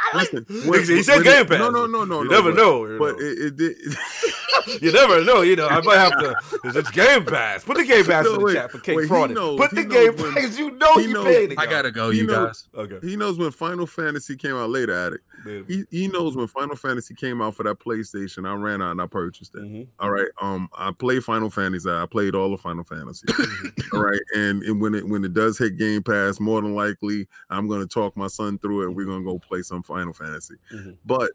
Listen, 0.16 0.44
he 0.50 1.04
said 1.04 1.16
when 1.18 1.24
Game 1.24 1.42
it- 1.42 1.50
Pass. 1.50 1.60
No, 1.60 1.70
no, 1.70 1.86
no, 1.86 2.04
no. 2.04 2.24
You 2.24 2.30
no, 2.30 2.36
never 2.38 2.52
but- 2.52 2.58
know. 2.58 2.86
You, 2.88 2.98
But 3.00 3.20
know. 3.20 3.26
it, 3.26 3.38
it 3.40 3.56
did. 3.58 3.78
you 4.82 4.92
never 4.92 5.24
know. 5.24 5.42
You 5.42 5.56
know, 5.56 5.68
I 5.68 5.82
might 5.82 5.98
have 5.98 6.18
to. 6.20 6.36
It's 6.64 6.76
it's 6.78 6.90
Game 6.92 7.26
Pass. 7.26 7.64
Put 7.64 7.78
the 7.78 7.86
Game 7.86 8.06
Pass 8.06 8.26
No, 8.26 8.34
in 8.34 8.40
the 8.40 8.46
wait, 8.46 8.54
chat 8.56 8.72
for 8.72 8.80
King 8.80 8.96
wait, 8.96 9.08
Fraud. 9.08 9.30
Put 9.36 9.70
the 9.72 9.84
knows 9.84 9.94
Game 9.94 10.16
when- 10.18 10.34
Pass. 10.34 10.58
You 10.58 10.72
know 10.72 10.96
he 10.96 11.04
you 11.04 11.14
knows- 11.14 11.26
paid 11.26 11.52
it. 11.52 11.60
I 11.60 11.68
gotta 11.68 11.92
go, 11.92 12.10
You 12.10 12.22
you 12.22 12.28
know- 12.28 12.48
guys. 12.48 12.68
Okay. 12.76 12.98
he 13.08 13.16
knows 13.18 13.38
when 13.38 13.52
Final 13.52 13.86
Fantasy 13.86 14.36
came 14.36 14.56
out 14.56 14.72
later 14.72 14.94
at 14.94 15.14
it. 15.14 15.22
He, 15.68 15.84
he 15.92 16.08
knows 16.08 16.36
when 16.36 16.48
Final 16.48 16.76
Fantasy 16.76 17.14
came 17.14 17.42
out 17.42 17.56
for 17.56 17.64
that 17.64 17.80
PlayStation. 17.80 18.48
I 18.48 18.54
ran 18.54 18.82
out 18.82 18.92
and 18.92 19.02
I 19.02 19.08
purchased 19.08 19.56
it. 19.56 19.62
Mhm. 19.62 19.88
All 20.00 20.12
right. 20.12 20.28
Um, 20.42 20.70
I 20.78 20.92
play 20.92 21.20
Final 21.20 21.50
Fantasy. 21.50 21.90
I 21.90 22.06
played 22.06 22.36
all 22.36 22.54
of 22.54 22.62
Final 22.62 22.84
Fantasy. 22.84 23.26
all 23.94 24.02
right. 24.04 24.20
And, 24.36 24.64
and 24.64 24.82
when 24.82 24.96
it 24.96 25.08
when 25.08 25.24
it 25.24 25.34
does 25.34 25.58
hit 25.58 25.78
Game 25.78 26.04
Pass, 26.04 26.40
more 26.40 26.62
than 26.62 26.76
likely 26.76 27.28
I'm 27.50 27.68
gonna 27.68 27.88
talk 27.88 28.16
my 28.18 28.28
son 28.28 28.58
through 28.60 28.84
it 28.84 28.88
and 28.88 28.96
we're 28.96 29.06
gonna 29.06 29.24
go 29.24 29.40
play 29.40 29.62
some 29.62 29.84
Final 29.84 30.14
Fantasy. 30.14 30.56
Mhm. 30.74 30.98
But 31.06 31.32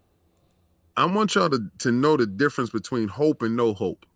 I 0.97 1.05
want 1.07 1.35
y'all 1.35 1.51
to, 1.51 1.61
to 1.79 1.91
know 1.91 2.17
the 2.17 2.27
difference 2.27 2.71
between 2.71 3.09
hope 3.09 3.43
and 3.43 3.57
no 3.57 3.75
hope. 3.75 4.07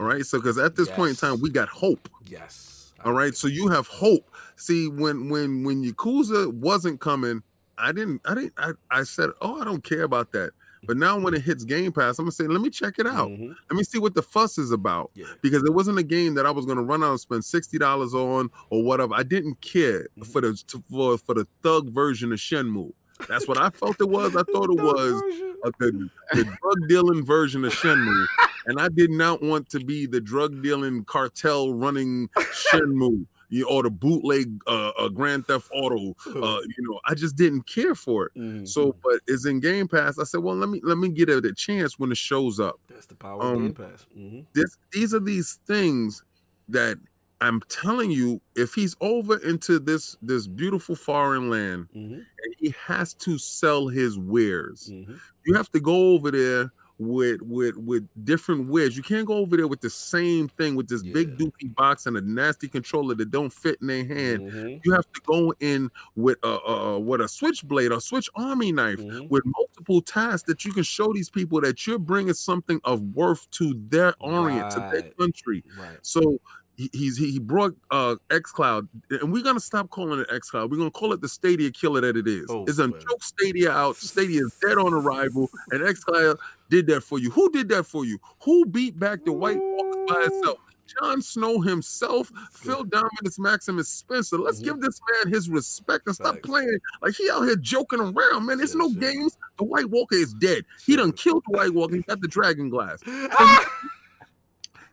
All 0.00 0.06
right. 0.06 0.24
So 0.24 0.38
because 0.38 0.58
at 0.58 0.76
this 0.76 0.88
point 0.90 1.10
in 1.10 1.16
time, 1.16 1.40
we 1.40 1.50
got 1.50 1.68
hope. 1.68 2.08
Yes. 2.26 2.72
All 3.04 3.12
right, 3.12 3.36
so 3.36 3.46
you 3.46 3.68
have 3.68 3.86
hope. 3.86 4.30
See, 4.56 4.88
when 4.88 5.28
when 5.28 5.62
when 5.64 5.84
Yakuza 5.84 6.52
wasn't 6.52 6.98
coming, 6.98 7.42
I 7.78 7.92
didn't, 7.92 8.20
I 8.24 8.34
didn't, 8.34 8.52
I, 8.58 8.72
I 8.90 9.02
said, 9.02 9.30
oh, 9.40 9.60
I 9.60 9.64
don't 9.64 9.84
care 9.84 10.02
about 10.04 10.32
that. 10.32 10.50
But 10.86 10.96
now 10.96 11.18
when 11.18 11.34
it 11.34 11.42
hits 11.42 11.64
Game 11.64 11.90
Pass, 11.90 12.18
I'm 12.18 12.26
gonna 12.26 12.32
say, 12.32 12.46
let 12.46 12.60
me 12.60 12.70
check 12.70 12.98
it 12.98 13.06
out. 13.08 13.28
Mhm. 13.28 13.54
Let 13.70 13.76
me 13.76 13.82
see 13.82 13.98
what 13.98 14.14
the 14.14 14.22
fuss 14.22 14.56
is 14.56 14.70
about. 14.70 15.10
Yeah. 15.14 15.24
Because 15.42 15.64
it 15.64 15.74
wasn't 15.74 15.98
a 15.98 16.02
game 16.04 16.34
that 16.34 16.46
I 16.46 16.50
was 16.50 16.64
gonna 16.64 16.82
run 16.82 17.02
out 17.02 17.10
and 17.10 17.20
spend 17.20 17.44
sixty 17.44 17.76
dollars 17.76 18.14
on 18.14 18.50
or 18.70 18.84
whatever. 18.84 19.14
I 19.14 19.24
didn't 19.24 19.60
care 19.62 20.06
Mhm. 20.16 20.26
for 20.26 20.40
the 20.42 20.62
for 20.90 21.18
for 21.18 21.34
the 21.34 21.46
thug 21.62 21.90
version 21.90 22.30
of 22.32 22.38
Shenmue. 22.38 22.92
That's 23.28 23.48
what 23.48 23.58
I 23.58 23.70
felt 23.70 24.00
it 24.00 24.08
was. 24.08 24.36
I 24.36 24.42
thought 24.52 24.70
it 24.70 24.80
was 24.80 25.22
uh, 25.64 25.70
the, 25.80 26.08
the 26.34 26.44
drug 26.44 26.88
dealing 26.88 27.24
version 27.24 27.64
of 27.64 27.72
Shenmue, 27.72 28.26
and 28.66 28.78
I 28.78 28.88
did 28.88 29.10
not 29.10 29.42
want 29.42 29.68
to 29.70 29.80
be 29.80 30.06
the 30.06 30.20
drug 30.20 30.62
dealing 30.62 31.04
cartel 31.04 31.72
running 31.74 32.28
Shenmue. 32.38 33.26
You 33.48 33.68
or 33.68 33.82
the 33.82 33.90
bootleg 33.90 34.60
uh, 34.66 34.90
uh, 34.98 35.08
Grand 35.08 35.46
Theft 35.46 35.68
Auto, 35.72 36.14
uh, 36.26 36.60
you 36.62 36.74
know, 36.88 37.00
I 37.04 37.14
just 37.14 37.36
didn't 37.36 37.62
care 37.66 37.94
for 37.94 38.26
it. 38.26 38.34
Mhm. 38.34 38.66
So, 38.68 38.96
but 39.02 39.20
it's 39.26 39.46
in 39.46 39.60
Game 39.60 39.88
Pass. 39.88 40.18
I 40.18 40.24
said, 40.24 40.40
well, 40.42 40.56
let 40.56 40.68
me 40.68 40.80
let 40.82 40.98
me 40.98 41.08
get 41.08 41.28
it 41.28 41.44
a 41.46 41.54
chance 41.54 41.98
when 41.98 42.10
it 42.12 42.18
shows 42.18 42.58
up. 42.60 42.80
that's 42.88 43.06
the 43.06 43.14
power 43.16 43.40
of 43.42 43.54
um, 43.56 43.62
Game 43.62 43.74
Pass. 43.74 44.06
Mhm. 44.16 44.46
This 44.54 44.76
these 44.92 45.14
are 45.14 45.20
these 45.20 45.60
things 45.66 46.22
that 46.68 46.98
I'm 47.40 47.60
telling 47.68 48.10
you. 48.10 48.40
If 48.56 48.74
he's 48.74 48.96
over 49.00 49.36
into 49.38 49.78
this 49.78 50.16
this 50.22 50.46
beautiful 50.46 50.96
foreign 50.96 51.50
land, 51.50 51.88
Mhm. 51.94 52.14
and 52.14 52.54
he 52.58 52.74
has 52.86 53.14
to 53.14 53.38
sell 53.38 53.88
his 53.88 54.18
wares, 54.18 54.90
Mhm. 54.92 55.20
you 55.44 55.54
have 55.54 55.70
to 55.70 55.80
go 55.80 56.12
over 56.14 56.30
there 56.30 56.72
with 56.98 57.42
with 57.42 57.76
with 57.76 58.08
different 58.24 58.68
wares. 58.68 58.96
You 58.96 59.02
can't 59.02 59.26
go 59.26 59.34
over 59.34 59.56
there 59.56 59.68
with 59.68 59.80
the 59.82 59.90
same 59.90 60.48
thing 60.48 60.74
with 60.76 60.88
this 60.88 61.02
big 61.02 61.38
Yeah. 61.38 61.46
doofy 61.46 61.74
box 61.74 62.06
and 62.06 62.16
a 62.16 62.20
nasty 62.22 62.68
controller 62.68 63.14
that 63.16 63.30
don't 63.30 63.52
fit 63.52 63.78
in 63.82 63.88
their 63.88 64.04
hand. 64.06 64.42
Mhm. 64.42 64.80
You 64.84 64.92
have 64.92 65.10
to 65.12 65.20
go 65.26 65.52
in 65.60 65.90
with 66.14 66.38
a, 66.42 66.48
a, 66.48 66.98
with 67.00 67.20
a 67.20 67.28
switchblade 67.28 67.92
or 67.92 68.00
switch 68.00 68.30
army 68.34 68.72
knife 68.72 68.98
Mhm. 69.00 69.28
with 69.28 69.42
multiple 69.44 70.00
tasks 70.00 70.46
that 70.48 70.64
you 70.64 70.72
can 70.72 70.84
show 70.84 71.12
these 71.12 71.28
people 71.30 71.60
that 71.60 71.86
you're 71.86 71.98
bringing 71.98 72.34
something 72.34 72.80
of 72.84 73.02
worth 73.14 73.50
to 73.52 73.74
their 73.88 74.14
orient, 74.20 74.70
to 74.72 74.80
their 74.92 75.02
country. 75.18 75.64
Right. 75.78 75.98
So 76.02 76.40
he, 76.76 76.90
he's 76.92 77.16
he 77.16 77.38
brought 77.38 77.74
uh 77.90 78.16
X 78.30 78.52
Cloud, 78.52 78.88
and 79.10 79.32
we're 79.32 79.42
gonna 79.42 79.60
stop 79.60 79.90
calling 79.90 80.20
it 80.20 80.26
X 80.32 80.50
Cloud. 80.50 80.70
We're 80.70 80.76
gonna 80.78 80.90
call 80.90 81.12
it 81.12 81.20
the 81.20 81.28
Stadia 81.28 81.70
killer 81.70 82.00
that 82.02 82.16
it 82.16 82.28
is. 82.28 82.46
Oh, 82.48 82.64
it's 82.66 82.78
a 82.78 82.88
man. 82.88 83.00
joke 83.00 83.22
Stadia 83.22 83.70
out. 83.70 83.96
Stadia 83.96 84.42
is 84.44 84.58
dead 84.66 84.78
on 84.78 84.92
arrival, 84.92 85.48
and 85.70 85.86
X 85.86 86.04
Cloud 86.04 86.38
did 86.70 86.86
that 86.88 87.02
for 87.02 87.18
you. 87.18 87.30
Who 87.30 87.50
did 87.50 87.68
that 87.70 87.84
for 87.84 88.04
you? 88.04 88.18
Who 88.42 88.64
beat 88.66 88.98
back 88.98 89.24
the 89.24 89.32
White 89.32 89.58
Walkers 89.58 90.04
by 90.08 90.24
itself? 90.26 90.58
Jon 91.00 91.20
Snow 91.20 91.60
himself, 91.60 92.30
Phil 92.52 92.84
Dominus, 92.84 93.40
Maximus 93.40 93.88
Spencer. 93.88 94.38
Let's 94.38 94.60
Mhm. 94.60 94.64
give 94.64 94.80
this 94.80 95.00
man 95.24 95.32
his 95.32 95.50
respect 95.50 96.06
and 96.06 96.14
stop 96.14 96.40
playing 96.42 96.78
like 97.02 97.14
he 97.14 97.28
out 97.28 97.42
here 97.42 97.56
joking 97.56 97.98
around, 97.98 98.46
man. 98.46 98.58
There's 98.58 98.70
Sure, 98.70 98.82
no 98.82 98.92
sure. 98.92 99.00
games. 99.00 99.36
The 99.58 99.64
White 99.64 99.90
Walker 99.90 100.14
is 100.14 100.32
dead. 100.34 100.64
He 100.84 100.94
done 100.94 101.10
killed 101.10 101.42
the 101.48 101.56
White 101.56 101.74
Walker. 101.74 101.96
He 101.96 102.02
got 102.02 102.20
the 102.20 102.28
dragon 102.28 102.68
glass 102.68 103.00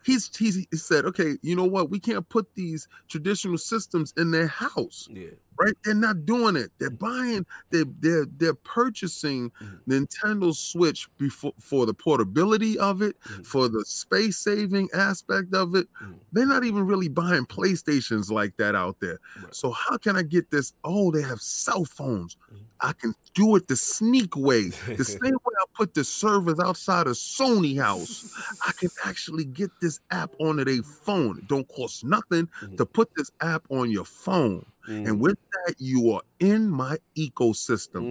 he's 0.06 0.36
he's 0.36 0.56
he 0.56 0.78
said, 0.78 1.06
okay, 1.06 1.38
you 1.42 1.56
know 1.56 1.66
what? 1.66 1.90
We 1.90 2.00
can't 2.00 2.28
put 2.30 2.54
these 2.56 2.88
traditional 3.10 3.58
systems 3.58 4.14
in 4.18 4.32
their 4.32 4.48
house, 4.48 5.10
Yeah. 5.12 5.30
right? 5.60 5.74
They're 5.84 5.94
not 5.96 6.26
doing 6.26 6.56
it. 6.56 6.72
They're 6.80 6.90
buying, 6.90 7.46
they're 7.72 7.86
they're 8.00 8.26
they're 8.26 8.54
purchasing 8.56 9.52
Mhm. 9.62 9.80
Nintendo 9.88 10.54
Switch 10.56 11.08
before 11.18 11.54
for 11.60 11.86
the 11.86 11.94
portability 11.94 12.78
of 12.80 13.02
it, 13.02 13.16
Mhm. 13.22 13.46
for 13.46 13.70
the 13.70 13.84
space 13.86 14.38
saving 14.38 14.90
aspect 14.94 15.54
of 15.56 15.76
it. 15.76 15.88
Mhm. 16.02 16.20
They're 16.32 16.46
not 16.46 16.64
even 16.66 16.86
really 16.86 17.10
buying 17.10 17.46
PlayStations 17.46 18.30
like 18.32 18.58
that 18.58 18.76
out 18.76 19.00
there. 19.00 19.20
Right. 19.42 19.56
So 19.56 19.72
how 19.72 19.98
can 19.98 20.16
I 20.16 20.24
get 20.24 20.52
this? 20.52 20.74
Oh, 20.84 21.12
they 21.12 21.22
have 21.22 21.42
cell 21.42 21.86
phones. 21.86 22.38
I 22.84 22.94
can 22.94 23.16
do 23.34 23.56
it 23.56 23.68
the 23.68 23.76
sneak 23.76 24.36
way. 24.36 24.70
The 24.98 25.06
same 25.06 25.34
way 25.34 25.54
I 25.60 25.66
put 25.74 25.94
the 25.94 26.04
servers 26.04 26.60
outside 26.60 27.08
of 27.08 27.14
Sony 27.14 27.80
house. 27.80 28.26
I 28.62 28.72
can 28.78 28.90
actually 29.06 29.46
get 29.46 29.72
this 29.82 30.00
app 30.12 30.32
onto 30.40 30.66
their 30.66 30.84
phone. 30.84 31.40
It 31.40 31.48
don't 31.48 31.68
cost 31.70 32.04
nothing 32.04 32.50
Mhm. 32.62 32.78
to 32.78 32.86
put 32.86 33.10
this 33.16 33.32
app 33.42 33.66
on 33.70 33.90
your 33.90 34.06
phone. 34.06 34.66
Mhm. 34.88 35.08
And 35.08 35.20
with 35.22 35.38
that, 35.54 35.76
you 35.80 36.12
are 36.12 36.22
in 36.40 36.70
my 36.70 36.98
ecosystem. 37.18 38.04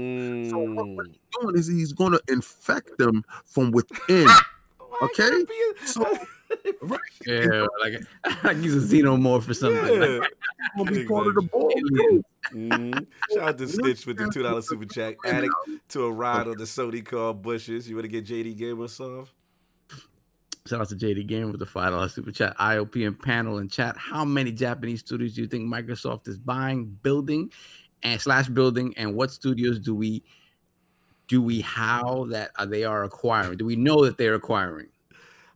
So 0.50 0.56
what, 0.58 0.88
what 0.96 1.06
Mm. 1.06 1.10
he's 1.10 1.40
doing 1.40 1.56
is 1.58 1.66
he's 1.68 1.92
going 1.92 2.12
to 2.12 2.22
infect 2.28 2.96
them 2.98 3.22
from 3.44 3.70
within. 3.78 4.26
Why 4.98 5.06
Okay, 5.06 5.30
gotta 5.30 5.46
be 5.46 5.72
a- 5.82 5.86
so- 5.86 6.18
right. 6.82 7.00
Yeah, 7.26 7.66
like 7.80 7.94
like 8.44 8.56
he's 8.58 8.74
a 8.92 8.96
xenomorph 8.96 9.48
or 9.48 9.54
something. 9.54 9.84
Yeah. 10.00 10.06
Like, 10.18 10.32
Gonna 10.76 10.90
be 10.92 11.04
part 11.06 11.26
of 11.28 11.34
the 11.34 11.42
ball. 11.42 11.72
Alien. 11.74 12.22
too. 12.22 12.24
Mhm. 12.54 13.06
Shout 13.32 13.42
out 13.48 13.58
to 13.58 13.68
Stitch 13.68 14.06
with 14.06 14.18
the 14.18 14.30
two 14.32 14.42
dollar 14.42 14.60
super 14.62 14.84
chat. 14.84 15.14
Addict 15.24 15.52
to 15.90 16.04
a 16.04 16.12
ride 16.12 16.46
on 16.48 16.58
the 16.58 16.64
Sony 16.64 17.04
car 17.04 17.32
bushes. 17.32 17.88
You 17.88 17.96
want 17.96 18.04
to 18.04 18.08
get 18.08 18.26
JD 18.26 18.56
Gamer 18.58 18.88
soft? 18.88 19.32
Shout 20.66 20.80
out 20.80 20.88
to 20.90 20.94
JD 20.96 21.26
Game 21.26 21.50
with 21.50 21.58
the 21.60 21.66
five 21.66 21.90
dollar 21.92 22.08
super 22.08 22.30
chat. 22.30 22.56
IOP 22.58 23.06
and 23.06 23.18
panel 23.18 23.58
and 23.58 23.70
chat. 23.70 23.96
How 23.96 24.24
many 24.24 24.52
Japanese 24.52 25.00
studios 25.00 25.34
do 25.34 25.42
you 25.42 25.48
think 25.48 25.64
Microsoft 25.72 26.28
is 26.28 26.38
buying, 26.38 26.84
building, 27.02 27.50
and 28.02 28.20
slash 28.20 28.48
building, 28.48 28.94
and 28.96 29.14
what 29.14 29.30
studios 29.30 29.78
do 29.80 29.94
we 29.94 30.22
do 31.32 31.40
we 31.40 31.62
how 31.62 32.26
that 32.28 32.50
uh, 32.56 32.66
they 32.66 32.84
are 32.84 33.04
acquiring? 33.04 33.56
Do 33.56 33.64
we 33.64 33.74
know 33.74 34.04
that 34.04 34.18
they're 34.18 34.34
acquiring? 34.34 34.88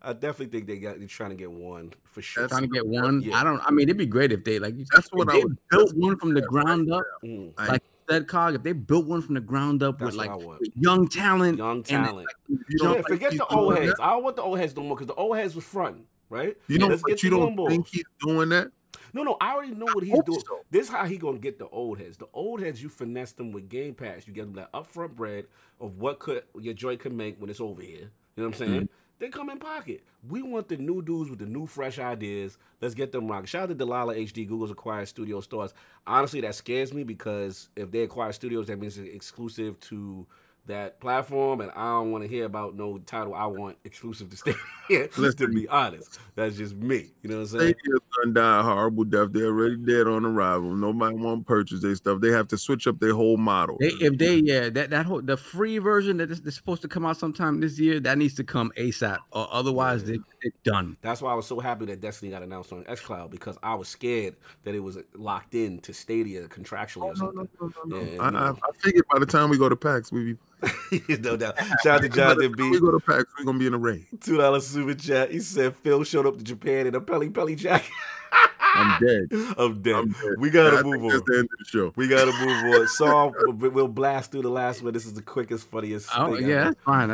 I 0.00 0.14
definitely 0.14 0.46
think 0.46 0.66
they 0.66 0.78
got 0.78 0.98
they're 0.98 1.06
trying 1.06 1.28
to 1.30 1.36
get 1.36 1.50
one 1.50 1.92
for 2.04 2.22
sure. 2.22 2.44
That's- 2.44 2.58
Trying 2.58 2.70
to 2.70 2.74
get 2.74 2.86
one. 2.86 3.20
Yeah. 3.20 3.36
I 3.38 3.44
don't. 3.44 3.60
I 3.62 3.70
mean, 3.70 3.82
it'd 3.82 3.98
be 3.98 4.06
great 4.06 4.32
if 4.32 4.42
they 4.42 4.58
like. 4.58 4.74
That's 4.94 5.08
what 5.12 5.28
I 5.28 5.32
they 5.34 5.44
would- 5.44 5.58
built 5.70 5.92
one 5.94 6.16
from 6.18 6.32
the 6.32 6.40
ground 6.40 6.90
up. 6.90 7.04
Mm, 7.22 7.52
Like 7.58 7.82
said, 8.08 8.26
Cog, 8.26 8.54
if 8.54 8.62
they 8.62 8.72
built 8.72 9.04
one 9.06 9.20
from 9.20 9.34
the 9.34 9.40
ground 9.42 9.82
up 9.82 9.98
That's 9.98 10.12
with 10.12 10.14
like 10.14 10.30
I 10.30 10.36
want. 10.36 10.60
with 10.60 10.70
young 10.76 11.08
talent, 11.08 11.58
Young 11.58 11.76
and 11.78 11.84
talent. 11.84 12.26
Yeah, 12.48 12.56
don't 12.78 12.96
like 12.96 13.06
forget 13.06 13.32
the 13.32 13.44
old 13.48 13.76
heads. 13.76 13.96
that? 13.98 14.02
I 14.02 14.10
don't 14.12 14.22
want 14.24 14.36
the 14.36 14.42
old 14.42 14.58
heads 14.58 14.74
no 14.74 14.82
more 14.82 14.96
because 14.96 15.08
the 15.08 15.14
old 15.14 15.36
heads 15.36 15.54
was 15.54 15.64
fronting, 15.64 16.04
right? 16.30 16.56
You 16.68 16.78
know, 16.78 16.88
but 17.06 17.22
you 17.22 17.28
don't 17.28 17.54
think 17.68 17.86
he's 17.88 18.04
doing 18.24 18.48
that? 18.48 18.70
No, 19.12 19.22
no, 19.22 19.36
I 19.40 19.54
already 19.54 19.74
know 19.74 19.86
what 19.92 20.04
he's 20.04 20.22
doing. 20.24 20.40
so. 20.46 20.60
This 20.70 20.86
is 20.86 20.92
how 20.92 21.04
he 21.06 21.16
gonna 21.16 21.38
get 21.38 21.58
the 21.58 21.68
old 21.68 21.98
heads. 21.98 22.16
The 22.16 22.28
old 22.32 22.60
heads, 22.60 22.82
you 22.82 22.88
finesse 22.88 23.32
them 23.32 23.52
with 23.52 23.68
Game 23.68 23.94
Pass. 23.94 24.26
You 24.26 24.32
get 24.32 24.42
them 24.42 24.54
that 24.54 24.72
upfront 24.72 25.16
bread 25.16 25.46
of 25.80 25.98
what 25.98 26.18
could 26.18 26.42
your 26.58 26.74
joint 26.74 27.00
can 27.00 27.16
make 27.16 27.40
when 27.40 27.50
it's 27.50 27.60
over 27.60 27.82
here. 27.82 28.10
You 28.36 28.42
know 28.42 28.48
what 28.48 28.60
I'm 28.60 28.66
saying? 28.66 28.80
Mm-hmm. 28.82 28.92
They 29.18 29.28
come 29.28 29.48
in 29.48 29.58
pocket. 29.58 30.04
We 30.28 30.42
want 30.42 30.68
the 30.68 30.76
new 30.76 31.00
dudes 31.00 31.30
with 31.30 31.38
the 31.38 31.46
new 31.46 31.66
fresh 31.66 31.98
ideas. 31.98 32.58
Let's 32.82 32.94
get 32.94 33.12
them 33.12 33.28
rocking. 33.28 33.46
Shout 33.46 33.62
out 33.62 33.68
to 33.70 33.74
Delilah 33.74 34.14
HD. 34.14 34.46
Google's 34.46 34.70
acquired 34.70 35.08
studio 35.08 35.40
stores. 35.40 35.72
Honestly, 36.06 36.42
that 36.42 36.54
scares 36.54 36.92
me 36.92 37.02
because 37.02 37.70
if 37.76 37.90
they 37.90 38.00
acquire 38.00 38.32
studios, 38.32 38.66
that 38.66 38.78
means 38.78 38.98
it's 38.98 39.14
exclusive 39.14 39.80
to 39.80 40.26
that 40.66 41.00
platform, 41.00 41.60
and 41.60 41.70
I 41.72 41.84
don't 41.92 42.12
want 42.12 42.24
to 42.24 42.28
hear 42.28 42.44
about 42.44 42.76
no 42.76 42.98
title 42.98 43.34
I 43.34 43.46
want 43.46 43.76
exclusive 43.84 44.30
to 44.30 44.36
stay 44.36 44.54
to 44.88 45.08
Listen. 45.16 45.48
To 45.48 45.48
be 45.48 45.68
honest, 45.68 46.18
that's 46.34 46.56
just 46.56 46.74
me. 46.74 47.06
You 47.22 47.30
know 47.30 47.36
what 47.36 47.52
I'm 47.52 47.58
saying? 47.58 47.74
Stadia's 47.78 48.00
gonna 48.22 48.34
die 48.34 48.60
a 48.60 48.62
horrible 48.62 49.04
death. 49.04 49.32
They're 49.32 49.46
already 49.46 49.76
dead 49.76 50.06
on 50.06 50.24
arrival. 50.24 50.74
Nobody 50.74 51.16
want 51.16 51.40
to 51.40 51.44
purchase 51.44 51.80
their 51.82 51.94
stuff. 51.94 52.20
They 52.20 52.30
have 52.30 52.48
to 52.48 52.58
switch 52.58 52.86
up 52.86 52.98
their 53.00 53.14
whole 53.14 53.36
model. 53.36 53.76
They, 53.80 53.88
if 53.88 54.18
they 54.18 54.36
yeah 54.36 54.68
that 54.70 54.90
that 54.90 55.06
whole 55.06 55.22
the 55.22 55.36
free 55.36 55.78
version 55.78 56.16
that 56.18 56.30
is 56.30 56.42
that's 56.42 56.56
supposed 56.56 56.82
to 56.82 56.88
come 56.88 57.06
out 57.06 57.16
sometime 57.16 57.60
this 57.60 57.78
year 57.78 58.00
that 58.00 58.18
needs 58.18 58.34
to 58.34 58.44
come 58.44 58.72
ASAP 58.76 59.18
or 59.32 59.48
otherwise 59.50 60.04
they 60.04 60.18
they're 60.42 60.52
done. 60.64 60.96
That's 61.02 61.22
why 61.22 61.32
I 61.32 61.34
was 61.34 61.46
so 61.46 61.60
happy 61.60 61.86
that 61.86 62.00
Destiny 62.00 62.30
got 62.30 62.42
announced 62.42 62.72
on 62.72 62.84
xCloud 62.84 63.30
because 63.30 63.58
I 63.62 63.74
was 63.74 63.88
scared 63.88 64.36
that 64.64 64.74
it 64.74 64.80
was 64.80 64.98
locked 65.14 65.54
in 65.54 65.80
to 65.80 65.92
Stadia 65.94 66.46
contractually 66.48 67.02
or 67.02 67.06
Oh, 67.06 67.30
no, 67.30 67.46
something. 67.46 67.48
no, 67.60 67.66
no, 67.66 67.72
no, 67.84 68.04
no. 68.04 68.12
Yeah, 68.12 68.22
I, 68.22 68.30
you 68.30 68.36
I. 68.36 68.50
I 68.50 68.72
figured 68.78 69.04
by 69.12 69.18
the 69.18 69.26
time 69.26 69.50
we 69.50 69.58
go 69.58 69.68
to 69.68 69.76
PAX, 69.76 70.12
we 70.12 70.32
be 70.32 70.38
no 71.20 71.36
doubt. 71.36 71.58
Shout 71.82 71.86
out 71.86 72.02
to 72.02 72.08
Jonathan 72.08 72.52
B. 72.56 72.70
we 72.70 72.80
go 72.80 72.90
to 72.90 73.00
PAX, 73.00 73.24
we're 73.38 73.44
gonna 73.44 73.58
be 73.58 73.66
in 73.66 73.72
the 73.72 73.78
rain. 73.78 74.06
Two 74.20 74.36
dollar 74.36 74.60
super 74.60 74.94
chat. 74.94 75.30
He 75.30 75.40
said 75.40 75.76
Phil 75.76 76.04
showed 76.04 76.26
up 76.26 76.38
to 76.38 76.44
Japan 76.44 76.86
in 76.86 76.94
a 76.94 77.00
Pelle 77.00 77.28
Pelle 77.30 77.54
jacket. 77.54 77.90
I'm 78.32 79.00
dead. 79.00 79.28
I'm 79.58 79.82
dead. 79.82 79.94
I'm 79.94 80.12
dead. 80.12 80.34
We 80.38 80.50
gotta 80.50 80.82
move 80.84 81.04
on. 81.04 81.08
That's 81.08 81.22
the 81.26 81.38
end 81.38 81.48
of 81.52 81.58
the 81.58 81.64
show. 81.66 81.92
We 81.96 82.08
gotta 82.08 82.32
move 82.32 82.80
on. 82.80 82.88
Saul, 82.88 83.34
we'll 83.48 83.88
blast 83.88 84.32
through 84.32 84.42
the 84.42 84.50
last 84.50 84.82
one. 84.82 84.92
This 84.92 85.06
is 85.06 85.14
the 85.14 85.22
quickest, 85.22 85.70
funniest. 85.70 86.08
Oh 86.16 86.36
thing 86.36 86.48
yeah, 86.48 86.64
that's 86.64 86.82
fine. 86.82 87.10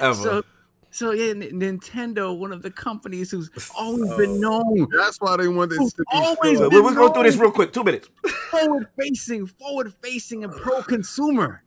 Ever. 0.00 0.14
so 0.14 0.44
so 0.90 1.12
yeah, 1.12 1.30
N- 1.30 1.60
Nintendo, 1.60 2.36
one 2.36 2.52
of 2.52 2.62
the 2.62 2.70
companies 2.70 3.30
who's 3.30 3.50
always 3.76 4.12
been 4.14 4.40
known 4.40 4.88
That's 4.96 5.20
why 5.20 5.36
they 5.36 5.48
want 5.48 5.70
this 5.70 5.92
to 5.92 6.02
be 6.02 6.04
Always 6.12 6.58
So 6.58 6.68
we'll, 6.68 6.82
we'll 6.82 6.94
go 6.94 7.12
through 7.12 7.24
this 7.24 7.36
real 7.36 7.50
quick. 7.50 7.72
Two 7.72 7.84
minutes. 7.84 8.08
forward 8.50 8.88
facing, 8.98 9.46
forward 9.46 9.94
facing, 10.02 10.44
and 10.44 10.52
pro 10.52 10.82
consumer. 10.82 11.62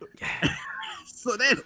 so 1.06 1.38
then 1.38 1.58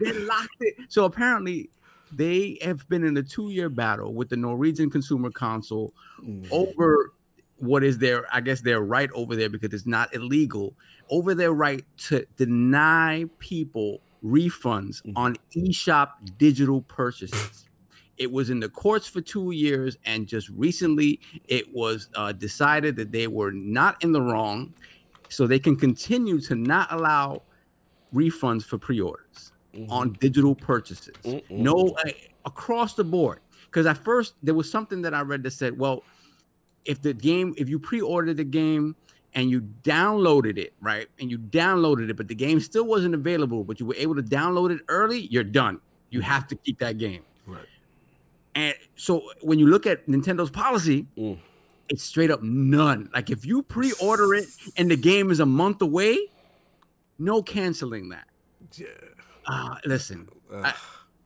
they 0.00 0.12
locked 0.12 0.56
it. 0.60 0.74
So 0.88 1.04
apparently, 1.04 1.70
they 2.12 2.58
have 2.62 2.88
been 2.88 3.04
in 3.04 3.16
a 3.16 3.22
two 3.22 3.50
year 3.50 3.68
battle 3.68 4.14
with 4.14 4.28
the 4.28 4.36
Norwegian 4.36 4.90
Consumer 4.90 5.30
Council 5.30 5.92
mm. 6.22 6.46
over 6.50 7.12
what 7.56 7.82
is 7.82 7.98
their, 7.98 8.24
I 8.32 8.40
guess, 8.40 8.60
their 8.60 8.80
right 8.80 9.10
over 9.14 9.34
there 9.34 9.48
because 9.48 9.72
it's 9.72 9.86
not 9.86 10.14
illegal, 10.14 10.74
over 11.10 11.34
their 11.34 11.52
right 11.52 11.84
to 12.08 12.24
deny 12.36 13.24
people 13.38 14.00
refunds 14.24 15.02
Mhm. 15.04 15.12
on 15.16 15.36
eShop 15.56 16.36
digital 16.38 16.82
purchases. 16.82 17.66
It 18.16 18.32
was 18.32 18.50
in 18.50 18.58
the 18.58 18.68
courts 18.68 19.06
for 19.06 19.20
two 19.20 19.52
years, 19.52 19.96
and 20.04 20.26
just 20.26 20.48
recently 20.50 21.20
it 21.46 21.72
was 21.72 22.08
uh, 22.16 22.32
decided 22.32 22.96
that 22.96 23.12
they 23.12 23.28
were 23.28 23.52
not 23.52 24.02
in 24.02 24.12
the 24.12 24.20
wrong, 24.20 24.74
so 25.28 25.46
they 25.46 25.60
can 25.60 25.76
continue 25.76 26.40
to 26.40 26.54
not 26.54 26.90
allow 26.90 27.42
refunds 28.12 28.64
for 28.64 28.78
pre-orders 28.78 29.52
Mhm. 29.74 29.90
on 29.90 30.12
digital 30.14 30.54
purchases. 30.54 31.14
Mm-mm. 31.24 31.50
No, 31.50 31.94
uh, 32.04 32.10
across 32.44 32.94
the 32.94 33.04
board. 33.04 33.40
Because 33.66 33.86
at 33.86 34.02
first 34.02 34.34
there 34.42 34.54
was 34.54 34.68
something 34.70 35.02
that 35.02 35.12
I 35.12 35.20
read 35.20 35.42
that 35.42 35.50
said, 35.50 35.78
well, 35.78 36.02
if 36.86 37.02
the 37.02 37.12
game, 37.12 37.54
if 37.58 37.68
you 37.68 37.78
pre-ordered 37.78 38.38
the 38.38 38.44
game 38.44 38.96
and 39.34 39.50
you 39.50 39.60
downloaded 39.82 40.58
it, 40.58 40.72
right, 40.80 41.06
and 41.20 41.30
you 41.30 41.38
downloaded 41.38 42.08
it, 42.10 42.16
but 42.16 42.28
the 42.28 42.34
game 42.34 42.60
still 42.60 42.84
wasn't 42.84 43.14
available, 43.14 43.62
but 43.64 43.78
you 43.80 43.86
were 43.86 43.94
able 43.96 44.14
to 44.16 44.22
download 44.22 44.70
it 44.74 44.80
early, 44.88 45.20
you're 45.30 45.44
done. 45.44 45.80
You 46.10 46.20
have 46.22 46.46
to 46.48 46.56
keep 46.56 46.78
that 46.78 46.98
game. 46.98 47.22
Right. 47.46 47.66
And 48.54 48.74
so 48.96 49.22
when 49.42 49.58
you 49.58 49.66
look 49.66 49.86
at 49.86 50.06
Nintendo's 50.06 50.50
policy, 50.50 51.06
Mm. 51.16 51.38
it's 51.90 52.02
straight 52.02 52.30
up 52.30 52.42
none. 52.42 53.10
Like 53.14 53.30
if 53.30 53.44
you 53.44 53.62
pre-order 53.62 54.34
it 54.34 54.46
and 54.76 54.90
the 54.90 54.96
game 54.96 55.30
is 55.30 55.40
a 55.40 55.46
month 55.46 55.82
away, 55.82 56.18
no 57.18 57.42
canceling 57.42 58.08
that. 58.08 58.26
Yeah. 58.74 58.86
Uh, 59.46 59.76
listen. 59.84 60.28
I- 60.52 60.74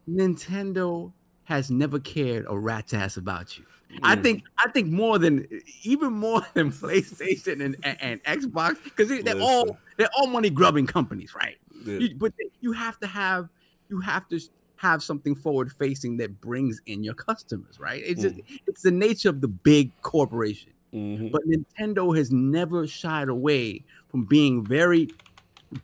Nintendo 0.09 1.13
has 1.45 1.71
never 1.71 1.99
cared 1.99 2.45
a 2.49 2.59
rat's 2.59 2.93
ass 2.95 3.17
about 3.17 3.57
you. 3.59 3.65
I 4.03 4.17
Mm. 4.17 4.23
think 4.23 4.45
I 4.59 4.71
think 4.71 4.89
more 4.91 5.19
than 5.19 5.47
even 5.83 6.13
more 6.13 6.43
than 6.55 6.71
PlayStation 6.73 7.65
and, 7.65 7.77
and, 7.83 7.97
and 8.01 8.23
Xbox 8.25 8.83
because 8.85 9.09
they're 9.09 9.41
all 9.41 9.77
they're 9.97 10.11
all 10.17 10.27
money 10.27 10.51
grubbing 10.51 10.87
companies, 10.87 11.35
right? 11.35 11.57
Yeah. 11.85 11.99
You, 11.99 12.15
but 12.17 12.33
you 12.61 12.73
have 12.73 12.99
to 13.01 13.07
have 13.07 13.49
you 13.89 14.01
have 14.01 14.29
to 14.29 14.41
have 14.77 15.03
something 15.03 15.35
forward 15.35 15.71
facing 15.73 16.17
that 16.17 16.41
brings 16.41 16.81
in 16.87 17.05
your 17.05 17.15
customers, 17.15 17.79
right? 17.79 18.03
It's 18.05 18.23
just 18.23 18.37
it's 18.67 18.83
the 18.83 18.91
nature 18.91 19.29
of 19.29 19.41
the 19.41 19.49
big 19.49 19.91
corporation. 20.03 20.73
Mhm. 20.95 21.31
But 21.33 21.43
Nintendo 21.47 22.17
has 22.17 22.31
never 22.31 22.87
shied 22.87 23.29
away 23.29 23.85
from 24.11 24.25
being 24.25 24.65
very 24.65 25.09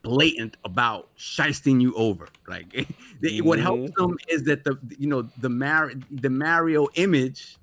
blatant 0.03 0.55
about 0.65 1.09
shysting 1.17 1.81
you 1.81 1.93
over. 1.95 2.27
Like 2.47 2.87
they- 3.21 3.41
what 3.41 3.59
helps 3.59 3.91
them 3.95 4.17
is 4.27 4.43
that 4.43 4.63
the 4.63 4.77
you 4.97 5.07
know 5.07 5.23
the 5.39 5.49
Mar- 5.49 5.93
the 6.11 6.29
Mario 6.29 6.87
image 6.95 7.57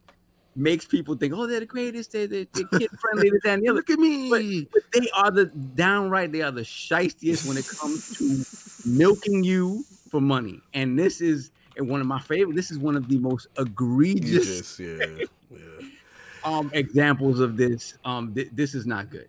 makes 0.57 0.85
people 0.85 1.15
think, 1.17 1.35
oh, 1.35 1.47
they're 1.47 1.61
the 1.61 1.67
greatest, 1.67 2.13
they're, 2.13 2.27
they're, 2.27 2.47
they're 2.53 2.79
kid 2.79 2.91
friendly, 3.01 3.31
this 3.31 3.43
that, 3.45 3.55
and 3.55 3.63
the 3.63 3.69
other. 3.71 3.77
Look 3.77 3.91
at 3.91 3.99
me. 3.99 4.67
But 4.73 4.83
they 4.93 5.09
are 5.15 5.31
the 5.31 5.47
downright, 5.47 6.33
they 6.33 6.43
are 6.43 6.51
the 6.51 6.63
shystiest 6.63 7.47
when 7.47 7.57
it 7.57 7.67
comes 7.69 8.17
to 8.19 8.89
milking 8.89 9.45
you 9.45 9.85
for 10.11 10.21
money. 10.21 10.61
And 10.75 10.99
this 10.99 11.21
is 11.21 11.51
one 11.79 12.01
of 12.01 12.07
my 12.07 12.21
favorite. 12.21 12.57
This 12.57 12.71
is 12.71 12.79
one 12.79 12.97
of 12.97 13.09
the 13.09 13.19
most 13.19 13.49
egregious 13.59 14.77
just, 14.77 14.81
yeah. 14.81 15.25
Yeah. 15.51 15.59
um 16.45 16.71
examples 16.75 17.41
of 17.41 17.57
this. 17.57 17.99
Um, 18.05 18.35
th- 18.35 18.49
this 18.53 18.75
is 18.75 18.87
not 18.87 19.11
good. 19.11 19.29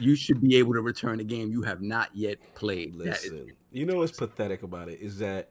You 0.00 0.16
should 0.16 0.40
be 0.40 0.56
able 0.56 0.72
to 0.74 0.80
return 0.80 1.20
a 1.20 1.24
game 1.24 1.50
you 1.52 1.62
have 1.62 1.80
not 1.80 2.08
yet 2.14 2.38
played. 2.56 2.98
That 2.98 3.18
is- 3.18 3.30
Listen, 3.30 3.52
you 3.70 3.86
know 3.86 3.96
what's 3.98 4.18
pathetic 4.18 4.62
about 4.64 4.88
it 4.88 5.00
is 5.00 5.18
that 5.18 5.50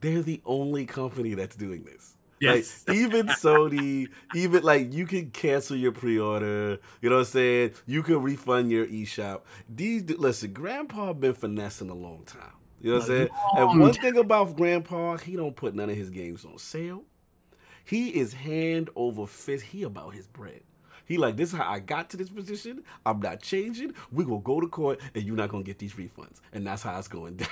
they're 0.00 0.22
the 0.22 0.40
only 0.44 0.84
company 0.86 1.34
that's 1.34 1.54
doing 1.56 1.84
this. 1.84 2.15
Yes. 2.40 2.84
Like, 2.86 2.96
even 2.98 3.26
Sony, 3.28 4.08
even 4.34 4.62
like 4.62 4.92
you 4.92 5.06
can 5.06 5.30
cancel 5.30 5.76
your 5.76 5.92
pre-order. 5.92 6.78
You 7.00 7.10
know 7.10 7.16
what 7.16 7.20
I'm 7.20 7.26
saying? 7.26 7.72
You 7.86 8.02
can 8.02 8.22
refund 8.22 8.70
your 8.70 8.86
eShop. 8.86 9.42
These 9.68 10.10
listen, 10.10 10.52
Grandpa 10.52 11.12
been 11.12 11.34
finessing 11.34 11.90
a 11.90 11.94
long 11.94 12.24
time. 12.24 12.52
You 12.80 12.90
know 12.92 12.98
what 12.98 13.04
I'm 13.04 13.08
saying? 13.08 13.28
And 13.56 13.80
one 13.80 13.92
thing 13.94 14.18
about 14.18 14.56
Grandpa, 14.56 15.16
he 15.16 15.36
don't 15.36 15.56
put 15.56 15.74
none 15.74 15.88
of 15.88 15.96
his 15.96 16.10
games 16.10 16.44
on 16.44 16.58
sale. 16.58 17.04
He 17.84 18.10
is 18.10 18.34
hand 18.34 18.90
over 18.96 19.26
fist. 19.26 19.64
He 19.66 19.84
about 19.84 20.14
his 20.14 20.26
bread. 20.26 20.60
He 21.06 21.18
like 21.18 21.36
this 21.36 21.52
is 21.52 21.58
how 21.58 21.70
I 21.70 21.78
got 21.78 22.10
to 22.10 22.16
this 22.16 22.28
position. 22.28 22.82
I'm 23.06 23.20
not 23.20 23.40
changing. 23.40 23.94
We 24.10 24.24
gonna 24.24 24.40
go 24.40 24.60
to 24.60 24.66
court, 24.66 25.00
and 25.14 25.24
you're 25.24 25.36
not 25.36 25.48
gonna 25.48 25.62
get 25.62 25.78
these 25.78 25.94
refunds. 25.94 26.40
And 26.52 26.66
that's 26.66 26.82
how 26.82 26.98
it's 26.98 27.08
going 27.08 27.36
down. 27.36 27.48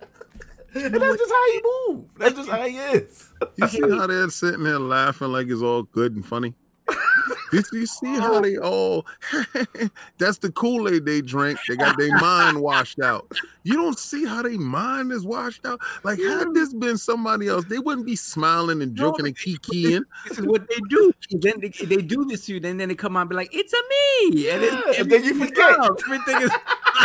and 0.74 0.94
that's 0.94 1.16
just 1.18 1.30
how 1.32 1.52
he 1.52 1.62
move. 1.88 2.04
That's 2.18 2.34
just 2.34 2.48
how 2.50 2.62
he 2.66 2.76
is. 2.76 3.32
You 3.56 3.68
see 3.68 3.80
how 3.80 4.06
they're 4.06 4.30
sitting 4.30 4.64
there 4.64 4.78
laughing 4.78 5.28
like 5.28 5.48
it's 5.48 5.62
all 5.62 5.82
good 5.82 6.14
and 6.14 6.24
funny? 6.24 6.54
Did 7.52 7.66
you 7.72 7.86
see 7.86 8.14
how 8.18 8.40
they 8.40 8.56
all 8.56 9.06
that's 10.18 10.38
the 10.38 10.50
Kool-Aid 10.50 11.04
they 11.04 11.20
drink. 11.20 11.58
They 11.68 11.76
got 11.76 11.96
their 11.98 12.14
mind 12.18 12.60
washed 12.60 12.98
out. 13.00 13.30
You 13.64 13.74
don't 13.74 13.98
see 13.98 14.24
how 14.24 14.42
their 14.42 14.58
mind 14.58 15.12
is 15.12 15.24
washed 15.24 15.64
out. 15.66 15.80
Like 16.02 16.18
had 16.18 16.54
this 16.54 16.72
been 16.72 16.96
somebody 16.96 17.48
else, 17.48 17.64
they 17.66 17.78
wouldn't 17.78 18.06
be 18.06 18.16
smiling 18.16 18.82
and 18.82 18.94
No, 18.94 19.10
joking 19.10 19.26
and 19.26 19.36
kikiing. 19.36 20.02
this 20.26 20.38
is 20.38 20.46
what 20.46 20.68
they 20.68 20.80
do. 20.88 21.12
Then 21.30 21.60
they, 21.60 21.68
they 21.68 22.02
do 22.02 22.24
this 22.24 22.46
to 22.46 22.54
you, 22.54 22.60
then 22.60 22.78
then 22.78 22.88
they 22.88 22.94
come 22.94 23.16
out 23.16 23.22
and 23.22 23.30
be 23.30 23.36
like, 23.36 23.54
"It's 23.54 23.72
a 23.72 23.76
me," 23.76 24.48
and, 24.50 24.62
Yeah, 24.62 24.80
and 24.98 25.10
then 25.10 25.24
you 25.24 25.34
forget. 25.34 25.76
everything 26.06 26.42
is. 26.42 26.52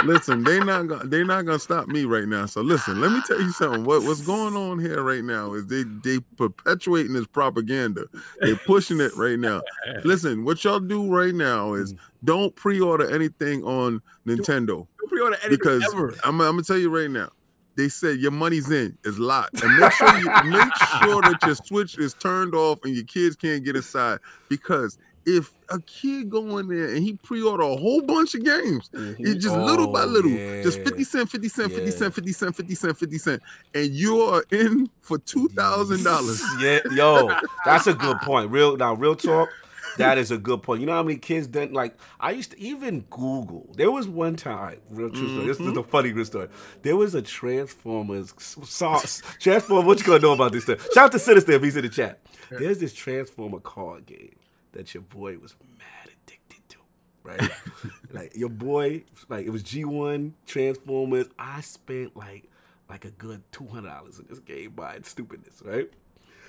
Listen, 0.03 0.43
they 0.43 0.59
not 0.59 0.87
gonna 0.87 1.05
they 1.05 1.23
not 1.23 1.45
gonna 1.45 1.59
stop 1.59 1.87
me 1.87 2.05
right 2.05 2.27
now. 2.27 2.45
So 2.45 2.61
listen, 2.61 3.01
let 3.01 3.11
me 3.11 3.21
tell 3.25 3.41
you 3.41 3.51
something. 3.51 3.83
What 3.83 4.03
what's 4.03 4.21
going 4.21 4.55
on 4.55 4.79
here 4.79 5.01
right 5.01 5.23
now 5.23 5.53
is 5.53 5.65
they 5.67 5.83
they 6.03 6.19
perpetuating 6.37 7.13
this 7.13 7.27
propaganda. 7.27 8.05
They're 8.41 8.59
pushing 8.65 8.99
it 8.99 9.15
right 9.15 9.39
now. 9.39 9.61
Listen, 10.03 10.43
what 10.43 10.63
y'all 10.63 10.79
do 10.79 11.07
right 11.13 11.33
now 11.33 11.73
is 11.73 11.93
mm. 11.93 11.99
don't 12.23 12.55
pre-order 12.55 13.09
anything 13.13 13.63
on 13.63 14.01
Nintendo 14.25 14.67
Don't 14.99 15.09
pre-order 15.09 15.37
anything 15.43 15.57
because 15.57 15.83
ever. 15.93 16.13
I'm, 16.23 16.39
I'm 16.41 16.53
gonna 16.53 16.63
tell 16.63 16.77
you 16.77 16.89
right 16.89 17.09
now. 17.09 17.29
They 17.75 17.89
said 17.89 18.17
your 18.17 18.31
money's 18.31 18.71
in. 18.71 18.97
It's 19.05 19.19
locked, 19.19 19.61
and 19.61 19.77
make 19.77 19.91
sure 19.91 20.17
you 20.17 20.25
make 20.45 20.73
sure 21.03 21.21
that 21.21 21.37
your 21.45 21.53
switch 21.53 21.99
is 21.99 22.15
turned 22.15 22.55
off 22.55 22.79
and 22.83 22.95
your 22.95 23.05
kids 23.05 23.35
can't 23.35 23.63
get 23.63 23.75
inside. 23.75 24.17
Because 24.49 24.97
if 25.27 25.53
a 25.69 25.79
kid 25.81 26.29
go 26.29 26.57
in 26.57 26.69
there 26.69 26.87
and 26.87 27.03
he 27.03 27.13
pre-order 27.21 27.61
a 27.63 27.75
whole 27.75 28.01
bunch 28.01 28.33
of 28.33 28.43
games, 28.45 28.89
it's 28.93 29.43
just 29.43 29.55
little 29.55 29.91
by 29.91 30.03
Oh, 30.03 30.05
little, 30.07 30.31
yeah. 30.31 30.63
just 30.63 30.79
50 30.79 31.03
cent, 31.03 31.29
50 31.29 31.49
cent, 31.49 31.71
50 31.73 31.85
Yeah. 31.85 31.91
cent, 31.91 32.15
50 32.15 32.31
cent, 32.31 32.55
50 32.55 32.75
cent, 32.75 32.97
50 32.97 33.17
cent, 33.17 33.43
and 33.75 33.91
you 33.91 34.21
are 34.21 34.43
in 34.51 34.89
for 35.01 35.17
two 35.19 35.47
thousand 35.49 36.03
dollars. 36.03 36.41
Yeah, 36.59 36.79
yo, 36.91 37.29
that's 37.65 37.87
a 37.87 37.93
good 37.93 38.17
point. 38.21 38.49
Real 38.49 38.75
now, 38.77 38.95
real 38.95 39.15
talk. 39.15 39.49
That 39.97 40.17
is 40.17 40.31
a 40.31 40.37
good 40.37 40.63
point. 40.63 40.81
You 40.81 40.87
know 40.87 40.93
how 40.93 41.03
many 41.03 41.17
kids 41.17 41.47
didn't 41.47 41.73
like? 41.73 41.97
I 42.19 42.31
used 42.31 42.51
to 42.51 42.59
even 42.59 43.01
Google. 43.09 43.69
There 43.75 43.91
was 43.91 44.07
one 44.07 44.35
time, 44.35 44.79
real 44.89 45.09
true 45.09 45.27
story. 45.29 45.47
This 45.47 45.59
is 45.59 45.65
Mm-hmm. 45.67 45.77
a 45.79 45.83
funny 45.83 46.11
good 46.11 46.25
story. 46.27 46.47
There 46.83 46.95
was 46.95 47.15
a 47.15 47.21
Transformers 47.21 48.33
sauce. 48.37 49.21
Transformer. 49.39 49.85
What 49.85 49.99
you 49.99 50.05
gonna 50.05 50.19
know 50.19 50.33
about 50.33 50.51
this 50.51 50.63
stuff? 50.63 50.81
Shout 50.93 51.05
out 51.05 51.11
to 51.13 51.19
Sinister 51.19 51.51
if 51.53 51.63
he's 51.63 51.75
in 51.75 51.83
the 51.83 51.89
chat. 51.89 52.19
There's 52.49 52.79
this 52.79 52.93
Transformer 52.93 53.59
card 53.59 54.05
game 54.05 54.35
that 54.73 54.93
your 54.93 55.03
boy 55.03 55.37
was 55.39 55.55
mad 55.77 56.13
addicted 56.25 56.69
to. 56.69 56.77
right? 57.23 57.51
like 58.11 58.35
your 58.35 58.49
boy, 58.49 59.03
like 59.29 59.45
it 59.45 59.49
was 59.49 59.63
G1 59.63 60.31
Transformers. 60.45 61.27
I 61.39 61.61
spent 61.61 62.15
like 62.15 62.49
like 62.89 63.03
a 63.05 63.11
good 63.11 63.41
two 63.51 63.65
hundred 63.67 63.89
dollars 63.89 64.19
in 64.19 64.25
this 64.29 64.39
game 64.39 64.71
buying 64.71 65.03
stupidness, 65.03 65.61
right? 65.65 65.89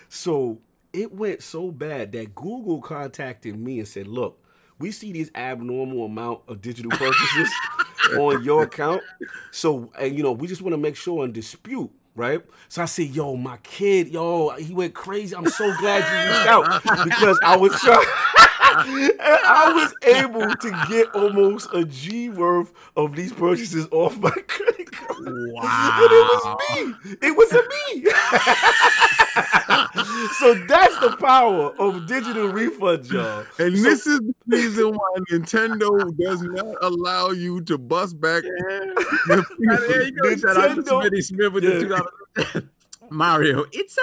So 0.09 0.59
it 0.93 1.13
went 1.13 1.43
so 1.43 1.71
bad 1.71 2.13
that 2.13 2.35
Google 2.35 2.81
contacted 2.81 3.57
me 3.59 3.79
and 3.79 3.89
said, 3.89 4.07
"Look, 4.07 4.43
we 4.79 4.91
see 4.91 5.13
these 5.13 5.31
abnormal 5.35 6.07
amount 6.07 6.41
of 6.49 6.61
digital 6.61 6.91
purchases 6.91 7.53
on 8.19 8.43
your 8.43 8.65
account. 8.65 9.03
So, 9.51 9.91
and 9.99 10.17
you 10.17 10.23
know, 10.23 10.33
we 10.33 10.47
just 10.47 10.63
want 10.63 10.73
to 10.73 10.79
make 10.79 10.97
sure 10.97 11.25
and 11.25 11.33
dispute." 11.33 11.91
Right, 12.15 12.43
so 12.69 12.83
I 12.83 12.87
said, 12.87 13.11
"Yo, 13.11 13.37
my 13.37 13.59
kid, 13.59 14.09
yo, 14.09 14.51
he 14.57 14.75
went 14.75 14.93
crazy. 14.93 15.37
I'm 15.37 15.49
so 15.49 15.73
glad 15.79 15.99
you 15.99 16.33
reached 16.35 16.49
out 16.49 17.05
because 17.05 17.39
I 17.45 17.57
was 17.57 17.73
trying, 17.81 18.05
I 18.71 19.73
was 19.75 19.95
able 20.17 20.55
to 20.55 20.87
get 20.89 21.09
almost 21.15 21.69
a 21.75 21.85
G 21.85 22.29
worth 22.31 22.73
of 22.97 23.15
these 23.17 23.33
purchases 23.33 23.87
off 23.91 24.17
my 24.19 24.31
credit 24.31 24.91
card. 24.93 25.19
Wow. 25.27 25.99
And 26.01 26.13
it 26.13 26.27
was 26.33 26.45
me. 26.71 27.17
It 27.23 27.37
was 27.37 27.53
a 27.53 27.63
me. 27.63 28.05
so 30.39 30.55
that's 30.67 30.99
the 31.01 31.17
power 31.19 31.75
of 31.79 32.07
digital 32.07 32.49
refund, 32.49 33.07
y'all. 33.11 33.45
And 33.59 33.77
So- 33.77 33.83
this 33.83 34.07
is 34.07 34.21
the 34.21 34.35
reason 34.57 34.95
why 34.95 35.15
Nintendo 35.31 36.17
does 36.19 36.43
not 36.43 36.75
allow 36.83 37.31
you 37.31 37.61
to 37.63 37.79
bust 37.79 38.21
back. 38.21 38.43
the 38.43 39.45
There 39.59 40.03
you 40.05 40.13
go. 40.13 40.37
Shout 40.37 40.57
out 40.57 40.75
to 40.77 40.83
Nintendo- 40.83 41.23
Smith 41.23 41.53
with 41.53 41.65
Yeah. 41.65 41.71
the 41.71 41.81
2000 42.37 42.69
Mario. 43.11 43.65
It's 43.73 43.97
a 43.97 44.03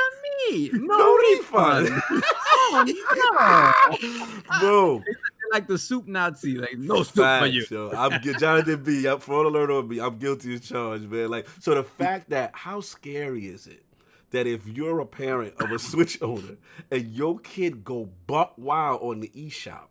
No, 0.73 0.97
No 0.97 1.15
refund. 1.17 1.89
refund. 1.89 2.23
oh, 2.47 4.33
no. 4.51 4.59
Bro, 4.59 5.03
like 5.51 5.67
the 5.67 5.77
soup 5.77 6.07
Nazi. 6.07 6.57
Like 6.57 6.77
no 6.77 7.03
soup 7.03 7.15
for 7.39 7.45
you. 7.45 7.65
Yo. 7.69 7.91
I'm 7.95 8.21
Jonathan 8.21 8.83
B. 8.83 9.05
I'm 9.07 9.19
fraud 9.19 9.45
alert 9.45 9.71
on 9.71 9.87
me. 9.87 9.99
I'm 9.99 10.17
guilty 10.17 10.53
as 10.55 10.61
charged, 10.61 11.09
man. 11.09 11.29
Like, 11.29 11.47
so 11.59 11.75
the 11.75 11.83
fact 11.83 12.29
that 12.29 12.51
how 12.53 12.81
scary 12.81 13.47
is 13.47 13.67
it 13.67 13.83
that 14.31 14.47
if 14.47 14.67
you're 14.67 14.99
a 14.99 15.05
parent 15.05 15.53
of 15.59 15.71
a 15.71 15.79
Switch 15.79 16.21
owner 16.21 16.57
and 16.91 17.07
your 17.11 17.39
kid 17.39 17.83
go 17.83 18.09
buck 18.27 18.53
wild 18.57 19.01
on 19.01 19.19
the 19.21 19.29
eShop, 19.29 19.87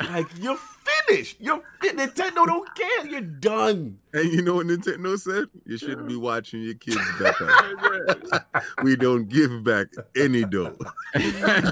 like 0.00 0.26
you're 0.38 0.58
finished. 1.06 1.36
You're 1.40 1.62
Nintendo 1.82 2.46
don't 2.46 2.74
care. 2.74 3.06
You're 3.06 3.20
done. 3.20 3.98
And 4.12 4.32
you 4.32 4.42
know 4.42 4.54
what 4.54 4.66
Nintendo 4.66 5.18
said? 5.18 5.44
You 5.64 5.76
shouldn't 5.76 6.08
be 6.08 6.16
watching 6.16 6.62
your 6.62 6.74
kids 6.74 6.98
back. 7.20 7.36
we 8.82 8.96
don't 8.96 9.28
give 9.28 9.62
back 9.62 9.88
any 10.16 10.44
dough. 10.44 10.76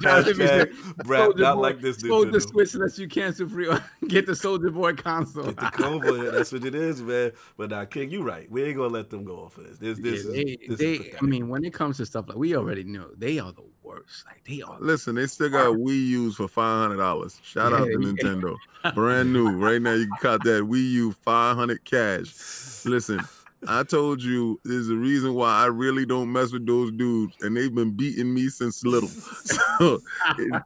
Jonathan 0.00 0.68
B. 0.68 0.76
Brad, 1.04 1.36
not 1.36 1.56
Boy 1.56 1.60
like 1.60 1.80
this 1.80 1.98
Sold 1.98 2.32
the 2.32 2.38
Nintendo. 2.38 2.50
Switch 2.50 2.74
unless 2.74 2.98
you 2.98 3.08
cancel 3.08 3.48
free. 3.48 3.70
Get 4.08 4.26
the 4.26 4.36
Soldier 4.36 4.70
Boy 4.70 4.94
console. 4.94 5.44
Get 5.44 5.56
the 5.56 5.70
cover. 5.72 6.30
That's 6.30 6.52
what 6.52 6.64
it 6.64 6.74
is, 6.74 7.02
man. 7.02 7.32
But 7.56 7.70
now, 7.70 7.84
King, 7.84 8.10
you 8.10 8.22
right. 8.22 8.50
We 8.50 8.64
ain't 8.64 8.76
gonna 8.76 8.88
let 8.88 9.10
them 9.10 9.24
go 9.24 9.36
off 9.36 9.56
of 9.58 9.64
this. 9.64 9.78
This, 9.78 9.98
this 9.98 10.24
Yeah, 10.24 10.30
is. 10.30 10.34
they, 10.34 10.58
this 10.68 10.78
they, 10.78 10.92
is 10.94 11.16
I 11.20 11.24
mean, 11.24 11.48
when 11.48 11.64
it 11.64 11.72
comes 11.72 11.96
to 11.98 12.06
stuff 12.06 12.28
like 12.28 12.36
we 12.36 12.56
already 12.56 12.84
know, 12.84 13.08
they 13.16 13.38
are 13.38 13.52
the 13.52 13.62
worst. 13.84 14.24
Like 14.26 14.42
they 14.44 14.62
are. 14.62 14.76
Listen, 14.80 15.14
they 15.14 15.26
still 15.26 15.50
got 15.50 15.76
Wii 15.76 16.06
U's 16.08 16.36
for 16.36 16.48
five 16.48 16.82
hundred 16.88 16.96
dollars. 17.02 17.38
Shout 17.42 17.72
out 17.72 17.84
to 17.86 17.90
Yeah, 17.92 17.98
yeah. 17.98 18.12
Nintendo, 18.12 18.56
brand 18.94 19.32
new. 19.32 19.50
Right 19.50 19.80
now, 19.80 19.92
you 19.92 20.06
can 20.06 20.16
cut 20.20 20.42
that 20.44 20.62
Wii 20.64 20.90
U 20.92 21.12
five 21.12 21.56
hundred 21.56 21.84
cash. 21.84 22.32
Listen, 22.84 23.20
I 23.68 23.82
told 23.82 24.22
you 24.22 24.60
there's 24.64 24.88
a 24.88 24.94
reason 24.96 25.34
why 25.34 25.50
I 25.62 25.66
really 25.66 26.04
don't 26.06 26.32
mess 26.32 26.52
with 26.52 26.66
those 26.66 26.90
dudes, 26.92 27.34
and 27.40 27.56
they've 27.56 27.74
been 27.74 27.92
beating 27.96 28.32
me 28.34 28.48
since 28.48 28.84
little. 28.84 29.10
So 29.74 29.98
it- 30.38 30.62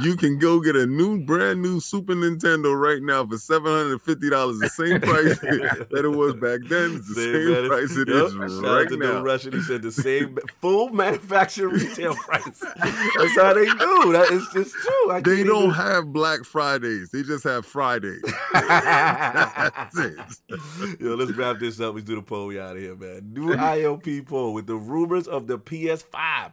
you 0.00 0.16
can 0.16 0.38
go 0.38 0.60
get 0.60 0.76
a 0.76 0.86
new, 0.86 1.18
brand 1.24 1.62
new 1.62 1.80
Super 1.80 2.14
Nintendo 2.14 2.78
right 2.78 3.02
now 3.02 3.26
for 3.26 3.38
seven 3.38 3.72
hundred 3.72 3.92
and 3.92 4.02
fifty 4.02 4.28
dollars, 4.30 4.58
the 4.58 4.68
same 4.68 5.00
price 5.00 5.38
that 5.90 6.02
it 6.04 6.08
was 6.08 6.34
back 6.34 6.60
then. 6.68 6.96
It's 6.96 7.08
the 7.08 7.14
Same 7.14 7.54
same, 7.54 7.68
price 7.68 7.96
it 7.96 8.08
Yup. 8.08 8.26
is 8.26 8.60
right 8.60 8.88
to 8.88 8.96
now. 8.98 9.22
Russian. 9.22 9.52
He 9.52 9.62
said 9.62 9.82
the 9.82 9.90
same 9.90 10.36
full 10.60 10.90
manufacturer 10.90 11.68
retail 11.70 12.14
price. 12.14 12.60
That's 12.60 13.36
how 13.36 13.54
they 13.54 13.64
do. 13.64 14.12
That 14.12 14.28
is 14.30 14.46
just 14.52 14.74
true. 14.74 15.10
I 15.10 15.20
They 15.20 15.42
don't 15.42 15.62
even- 15.64 15.70
have 15.74 16.12
Black 16.12 16.44
Fridays. 16.44 17.10
They 17.10 17.22
just 17.22 17.44
have 17.44 17.64
Fridays. 17.66 18.22
Yo, 21.00 21.14
let's 21.14 21.32
wrap 21.32 21.58
this 21.58 21.80
up. 21.80 21.94
Let's 21.94 22.06
do 22.06 22.16
the 22.16 22.22
poll. 22.22 22.41
We 22.46 22.60
out 22.60 22.76
of 22.76 22.82
here, 22.82 22.96
man. 22.96 23.32
New 23.32 23.54
IOP 23.54 24.26
poll 24.26 24.54
with 24.54 24.66
the 24.66 24.76
rumors 24.76 25.26
of 25.26 25.46
the 25.46 25.58
PS5 25.58 26.52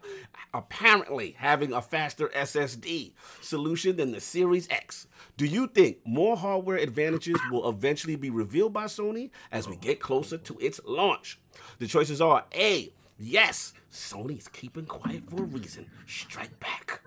apparently 0.54 1.36
having 1.38 1.74
a 1.74 1.82
faster 1.82 2.30
SSD 2.30 3.12
solution 3.42 3.96
than 3.96 4.12
the 4.12 4.22
Series 4.22 4.68
X. 4.70 5.08
Do 5.38 5.46
you 5.46 5.68
think 5.68 5.98
more 6.06 6.36
hardware 6.36 6.78
advantages 6.78 7.40
will 7.52 7.70
eventually 7.70 8.16
be 8.16 8.30
revealed 8.30 8.74
by 8.74 8.86
Sony 8.86 9.30
as 9.52 9.68
we 9.68 9.76
get 9.76 10.00
closer 10.00 10.38
to 10.38 10.58
its 10.60 10.80
launch? 10.86 11.40
The 11.78 11.88
choices 11.88 12.22
are 12.22 12.46
A, 12.56 12.92
yes, 13.18 13.74
Sony's 13.92 14.48
keeping 14.48 14.86
quiet 14.86 15.24
for 15.30 15.44
a 15.44 15.46
reason. 15.46 15.90
Strike 16.08 16.60
back. 16.60 17.02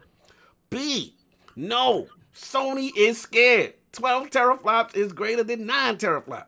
B, 0.70 1.16
no, 1.56 2.08
Sony 2.34 2.90
is 2.96 3.20
scared. 3.20 3.74
12 3.92 4.30
teraflops 4.30 4.96
is 4.96 5.12
greater 5.12 5.44
than 5.44 5.66
9 5.66 5.96
teraflops. 5.96 6.46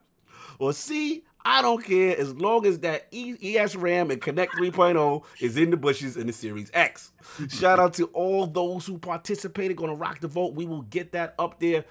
Or 0.58 0.72
C, 0.72 1.24
I 1.44 1.62
don't 1.62 1.84
care 1.84 2.18
as 2.18 2.34
long 2.34 2.66
as 2.66 2.78
that 2.80 3.06
E- 3.10 3.56
ES 3.56 3.76
RAM 3.76 4.10
and 4.10 4.20
Kinect 4.20 4.48
3.0 4.50 5.24
is 5.40 5.56
in 5.56 5.70
the 5.70 5.76
bushes 5.76 6.16
in 6.16 6.26
the 6.26 6.32
Series 6.32 6.70
X. 6.72 7.12
Shout 7.50 7.78
out 7.78 7.94
to 7.94 8.06
all 8.06 8.46
those 8.46 8.86
who 8.86 8.98
participated. 8.98 9.76
Gonna 9.76 9.94
rock 9.94 10.20
the 10.20 10.28
vote. 10.28 10.54
We 10.54 10.64
will 10.64 10.82
get 10.82 11.12
that 11.12 11.34
up 11.38 11.60
there. 11.60 11.84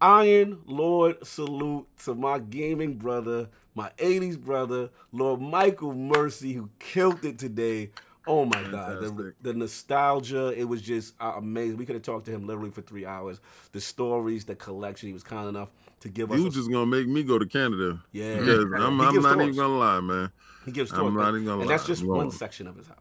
Iron 0.00 0.58
Lord 0.66 1.24
salute 1.26 1.86
to 2.04 2.14
my 2.14 2.38
gaming 2.40 2.94
brother, 2.94 3.48
my 3.74 3.90
80s 3.98 4.38
brother, 4.38 4.90
Lord 5.12 5.40
Michael 5.40 5.94
Mercy, 5.94 6.52
who 6.52 6.68
killed 6.78 7.24
it 7.24 7.38
today. 7.38 7.90
Oh 8.26 8.44
my 8.44 8.62
God. 8.62 9.00
The, 9.00 9.34
the 9.42 9.54
nostalgia, 9.54 10.54
it 10.56 10.64
was 10.64 10.80
just 10.80 11.14
uh, 11.20 11.34
amazing. 11.36 11.76
We 11.76 11.86
could 11.86 11.96
have 11.96 12.02
talked 12.02 12.26
to 12.26 12.30
him 12.30 12.46
literally 12.46 12.70
for 12.70 12.82
three 12.82 13.04
hours. 13.04 13.40
The 13.72 13.80
stories, 13.80 14.44
the 14.44 14.54
collection, 14.54 15.08
he 15.08 15.12
was 15.12 15.24
kind 15.24 15.48
enough 15.48 15.70
to 16.00 16.08
give 16.08 16.30
us. 16.30 16.38
You 16.38 16.50
just 16.50 16.70
gonna 16.70 16.86
make 16.86 17.08
me 17.08 17.22
go 17.22 17.38
to 17.38 17.46
Canada. 17.46 18.00
Yeah. 18.12 18.36
Because 18.38 18.64
I'm, 18.74 19.00
I'm 19.00 19.22
not 19.22 19.40
even 19.40 19.56
gonna 19.56 19.78
lie, 19.78 20.00
man. 20.00 20.30
He 20.64 20.70
gives 20.70 20.92
I'm 20.92 21.14
not 21.14 21.30
even 21.30 21.44
gonna 21.44 21.62
and 21.62 21.70
that's 21.70 21.86
just 21.86 22.04
one 22.04 22.30
section 22.30 22.66
of 22.66 22.76
his 22.76 22.86
house. 22.86 22.98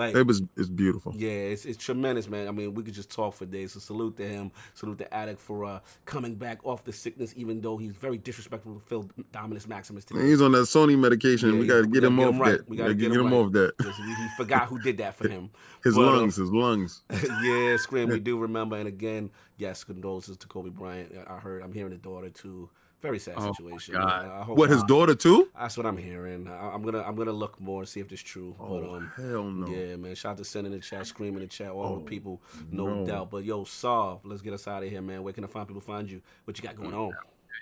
Like 0.00 0.16
It 0.16 0.26
was 0.26 0.42
it's 0.56 0.68
beautiful. 0.68 1.14
yeah, 1.16 1.30
it's, 1.30 1.64
it's 1.66 1.82
tremendous, 1.82 2.28
man. 2.28 2.48
I 2.48 2.52
mean, 2.52 2.74
we 2.74 2.82
could 2.82 2.94
just 2.94 3.10
talk 3.10 3.34
for 3.34 3.46
days. 3.46 3.72
So 3.74 3.80
salute 3.80 4.16
to 4.16 4.26
him. 4.28 4.50
Salute 4.74 4.98
to 4.98 5.14
Addict 5.14 5.40
for 5.40 5.64
uh, 5.64 5.80
coming 6.06 6.34
back 6.34 6.64
off 6.64 6.84
the 6.84 6.92
sickness, 6.92 7.34
even 7.36 7.60
though 7.60 7.76
he's 7.76 7.92
very 7.92 8.18
disrespectful 8.18 8.74
to 8.74 8.80
Phil 8.80 9.10
Dominus 9.32 9.66
Maximus 9.68 10.04
today. 10.04 10.26
He's 10.26 10.40
on 10.40 10.52
that 10.52 10.60
Sony 10.64 10.98
medication. 10.98 11.50
Yeah, 11.52 11.60
we 11.60 11.66
yeah, 11.66 11.74
gotta 11.74 11.86
get 11.88 12.04
him 12.04 12.18
off 12.20 12.40
right. 12.40 12.58
that. 12.58 12.68
We 12.68 12.76
gotta 12.76 12.94
gotta 12.94 12.94
get 12.94 13.12
him 13.12 13.32
off 13.32 13.52
that. 13.52 13.72
He, 13.78 14.14
he 14.14 14.28
forgot 14.36 14.66
who 14.68 14.78
did 14.80 14.98
that 14.98 15.14
for 15.14 15.28
him. 15.28 15.50
His 15.84 15.94
But, 15.94 16.02
uh, 16.02 16.16
lungs, 16.16 16.36
his 16.36 16.50
lungs. 16.50 17.02
yeah, 17.42 17.76
Scream, 17.76 18.08
we 18.10 18.20
do 18.20 18.38
remember. 18.38 18.76
And 18.76 18.86
again, 18.88 19.30
yes, 19.56 19.84
condolences 19.84 20.36
to 20.38 20.46
Kobe 20.46 20.70
Bryant. 20.70 21.12
I 21.26 21.38
heard, 21.38 21.62
I'm 21.62 21.72
hearing 21.72 21.92
the 21.92 21.98
daughter 21.98 22.30
too. 22.30 22.68
Very 23.02 23.18
sad 23.18 23.34
Oh, 23.38 23.52
situation. 23.52 23.94
God. 23.94 24.04
I, 24.26 24.40
I 24.40 24.42
hope 24.42 24.58
What 24.58 24.68
his 24.68 24.82
I- 24.82 24.86
daughter 24.86 25.14
too? 25.14 25.48
That's 25.58 25.76
what 25.76 25.86
I'm 25.86 25.96
hearing. 25.96 26.46
I, 26.48 26.68
I'm 26.74 26.82
gonna 26.82 27.02
I'm 27.02 27.14
gonna 27.16 27.32
look 27.32 27.58
more 27.60 27.80
and 27.80 27.88
see 27.88 28.00
if 28.00 28.08
this 28.08 28.20
true. 28.20 28.54
but 28.58 28.64
Oh 28.66 28.94
um, 28.96 29.10
hell 29.16 29.44
no. 29.44 29.66
yeah, 29.68 29.96
man. 29.96 30.14
Shout 30.14 30.32
out 30.32 30.38
to 30.38 30.44
sending 30.44 30.72
the 30.72 30.80
chat, 30.80 31.06
screaming 31.06 31.36
in 31.36 31.40
the 31.42 31.46
chat, 31.48 31.70
all 31.70 31.96
the 31.96 32.02
Oh, 32.02 32.04
people, 32.04 32.42
no, 32.70 32.86
no. 32.86 33.06
doubt. 33.06 33.30
But 33.30 33.44
yo, 33.44 33.64
Saw, 33.64 34.18
let's 34.24 34.42
get 34.42 34.52
us 34.52 34.68
out 34.68 34.82
of 34.82 34.90
here, 34.90 35.00
man. 35.00 35.22
Where 35.22 35.32
can 35.32 35.44
I 35.44 35.46
find 35.46 35.66
people 35.66 35.80
find 35.80 36.10
you? 36.10 36.20
What 36.44 36.58
you 36.58 36.62
got 36.62 36.76
going 36.76 36.92
on? 36.94 37.14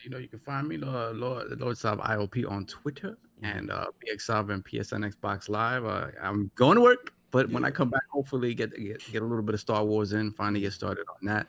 You 0.05 0.11
know, 0.11 0.19
you 0.19 0.29
can 0.29 0.39
find 0.39 0.69
me, 0.69 0.77
Lord, 0.77 1.17
Lord, 1.17 1.61
Lord 1.61 1.77
Sav 1.77 1.99
IOP 1.99 2.49
on 2.49 2.67
Twitter 2.67 3.19
and 3.43 3.71
uh, 3.71 3.87
BX 4.07 4.21
Sovereign 4.23 4.63
PSN 4.63 5.13
Xbox 5.13 5.49
Live. 5.49 5.85
Uh, 5.85 6.09
I'm 6.23 6.51
going 6.55 6.77
to 6.77 6.81
work, 6.81 7.13
but 7.33 7.51
when 7.51 7.65
I 7.65 7.71
come 7.73 7.91
back, 7.91 8.03
hopefully 8.11 8.55
get, 8.55 8.71
get 8.77 9.03
get 9.13 9.23
a 9.23 9.25
little 9.25 9.43
bit 9.43 9.55
of 9.55 9.61
Star 9.61 9.85
Wars 9.85 10.13
in. 10.13 10.31
Finally 10.33 10.61
get 10.61 10.73
started 10.73 11.05
on 11.09 11.27
that. 11.27 11.47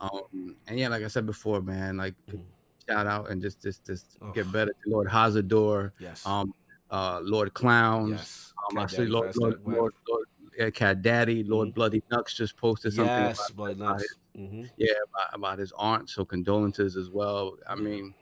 No. 0.00 0.08
Um, 0.08 0.56
and 0.68 0.78
yeah, 0.78 0.86
like 0.88 1.02
I 1.02 1.08
said 1.08 1.26
before, 1.26 1.60
man, 1.62 1.96
like 1.96 2.14
Mhm. 2.30 2.42
Shout 2.90 3.06
out 3.06 3.30
and 3.30 3.40
just 3.40 3.62
just 3.62 3.86
just 3.86 4.18
Oh. 4.20 4.32
get 4.32 4.50
better 4.52 4.72
to 4.72 4.90
Lord 4.90 5.08
Hazardor, 5.08 5.92
Yes. 5.98 6.26
um, 6.26 6.52
uh, 6.90 7.20
Lord 7.22 7.54
Clowns. 7.54 8.10
yes. 8.10 8.52
Um, 8.70 8.78
I 8.78 8.82
Cat 8.82 8.90
see 8.90 8.96
Daddy 8.98 9.10
Lord, 9.10 9.36
Lord, 9.36 9.60
Lord, 9.66 9.94
Lord, 10.08 10.26
yeah, 10.58 10.70
Cat 10.70 11.02
Daddy, 11.02 11.44
Lord 11.44 11.68
Mhm. 11.68 11.74
Bloody 11.74 12.02
Nux 12.10 12.24
just 12.34 12.56
posted 12.56 12.92
something 12.92 13.14
Yes, 13.24 13.38
about, 13.38 13.56
Bloody 13.56 13.74
about 13.80 13.96
Nuts. 13.98 14.14
hmm 14.36 14.64
yeah, 14.76 14.92
about, 15.14 15.34
about 15.34 15.58
his 15.58 15.72
aunt. 15.78 16.08
So 16.10 16.24
condolences 16.24 16.96
as 16.96 17.10
well. 17.10 17.56
I 17.66 17.74
mean, 17.74 18.14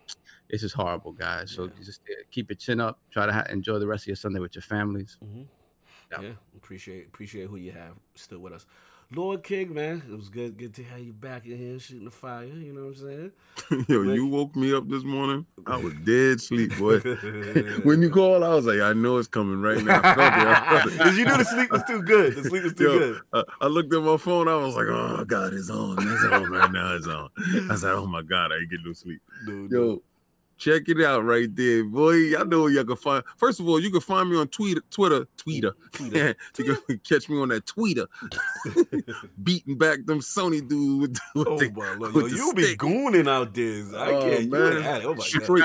this 0.50 0.62
is 0.62 0.72
horrible, 0.72 1.12
guys. 1.12 1.50
So 1.50 1.64
Yeah. 1.64 1.70
just 1.82 2.00
keep 2.30 2.50
your 2.50 2.56
chin 2.56 2.80
up. 2.80 3.00
Try 3.10 3.26
to 3.26 3.32
ha- 3.32 3.46
enjoy 3.50 3.78
the 3.78 3.86
rest 3.86 4.04
of 4.04 4.08
your 4.08 4.16
Sunday 4.16 4.40
with 4.40 4.54
your 4.54 4.62
families. 4.62 5.16
hmm 5.20 5.42
Yeah. 6.12 6.20
Yeah. 6.22 6.32
appreciate 6.56 7.06
appreciate 7.06 7.48
who 7.48 7.56
you 7.56 7.72
have 7.72 7.98
still 8.14 8.38
with 8.38 8.52
us. 8.52 8.66
Lord 9.14 9.42
King, 9.42 9.72
man, 9.72 10.02
it 10.06 10.14
was 10.14 10.28
good, 10.28 10.58
good 10.58 10.74
to 10.74 10.84
have 10.84 11.00
you 11.00 11.14
back 11.14 11.46
in 11.46 11.56
here 11.56 11.78
shooting 11.78 12.04
the 12.04 12.10
fire. 12.10 12.44
You 12.44 12.74
know 12.74 12.88
what 12.88 12.98
I'm 12.98 13.32
saying? 13.70 13.86
Yo, 13.88 14.02
you 14.02 14.26
woke 14.26 14.54
me 14.54 14.74
up 14.74 14.86
this 14.86 15.02
morning. 15.02 15.46
I 15.66 15.78
was 15.78 15.94
dead 16.04 16.42
sleep, 16.42 16.76
boy. 16.76 16.98
when 17.84 18.02
you 18.02 18.10
called, 18.10 18.42
I 18.42 18.54
was 18.54 18.66
like, 18.66 18.80
I 18.80 18.92
know 18.92 19.16
it's 19.16 19.26
coming 19.26 19.62
right 19.62 19.82
now. 19.82 20.00
I 20.04 20.14
felt 20.14 20.18
it. 20.18 20.46
I 20.46 20.68
felt 20.68 20.86
it. 20.92 20.98
Because 20.98 21.16
you 21.16 21.24
knew 21.24 21.38
the 21.38 21.44
sleep 21.44 21.72
was 21.72 21.82
too 21.84 22.02
good. 22.02 22.34
The 22.34 22.44
sleep 22.44 22.64
was 22.64 22.74
too 22.74 22.84
Yo, 22.84 22.98
good. 22.98 23.20
I, 23.32 23.42
I 23.62 23.66
looked 23.68 23.94
at 23.94 24.02
my 24.02 24.18
phone. 24.18 24.46
I 24.46 24.56
was 24.56 24.76
like, 24.76 24.88
"Oh 24.88 25.24
God, 25.24 25.54
it's 25.54 25.70
on! 25.70 25.96
It's 25.98 26.24
on 26.24 26.50
right 26.50 26.70
now! 26.70 26.94
It's 26.94 27.06
on!" 27.06 27.30
I 27.70 27.76
said, 27.76 27.92
"Oh 27.92 28.06
my 28.06 28.20
God, 28.20 28.52
I 28.52 28.56
ain't 28.56 28.70
get 28.70 28.80
no 28.84 28.92
sleep." 28.92 29.22
Dude, 29.46 29.72
Yo, 29.72 30.02
check 30.58 30.82
it 30.88 31.00
out 31.00 31.24
right 31.24 31.54
there, 31.54 31.84
boy. 31.84 32.12
Y'all 32.14 32.44
know 32.44 32.62
where 32.62 32.70
y'all 32.70 32.84
can 32.84 32.96
find. 32.96 33.24
First 33.36 33.60
of 33.60 33.68
all, 33.68 33.80
you 33.80 33.90
can 33.90 34.00
find 34.00 34.28
me 34.30 34.36
on 34.36 34.48
Twitter, 34.48 34.82
Twitter, 34.90 35.26
Twitter. 35.36 35.72
Twitter. 35.92 36.34
you 36.58 36.76
can 36.86 36.98
catch 37.08 37.28
me 37.28 37.40
on 37.40 37.48
that 37.48 37.64
Twitter, 37.66 38.06
beating 39.42 39.78
back 39.78 40.04
them 40.06 40.20
Sony 40.20 40.66
dudes 40.66 41.20
with, 41.34 41.46
with 41.46 41.48
Oh 41.48 41.58
the, 41.58 41.70
my 41.70 41.94
lord, 41.94 42.14
yo, 42.14 42.36
you 42.36 42.52
be 42.54 42.62
stick. 42.64 42.78
gooning 42.80 43.28
out 43.28 43.54
there. 43.54 43.84
I 43.98 44.12
Oh, 44.12 44.20
can't. 44.22 44.44
you 44.44 44.50
man. 44.50 44.72
it. 44.78 45.04
Oh 45.04 45.14
my 45.14 45.16
god. 45.16 45.22
straight, 45.22 45.64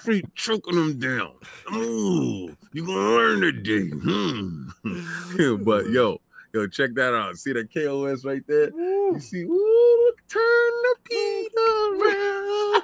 straight 0.00 0.34
choking 0.34 0.74
them 0.74 0.98
down. 0.98 1.32
Ooh, 1.74 2.54
you 2.72 2.86
gonna 2.86 2.98
learn 2.98 3.40
today. 3.42 3.88
Hmm. 3.90 4.68
but 5.64 5.88
yo, 5.90 6.20
yo, 6.52 6.66
check 6.68 6.94
that 6.94 7.14
out. 7.14 7.36
See 7.36 7.52
that 7.52 7.72
KOS 7.72 8.24
right 8.24 8.42
there? 8.48 8.70
You 8.74 9.20
see, 9.20 9.42
ooh, 9.42 10.12
turn 10.28 10.40
the 10.40 10.96
beat 11.08 11.50
around. 11.58 12.82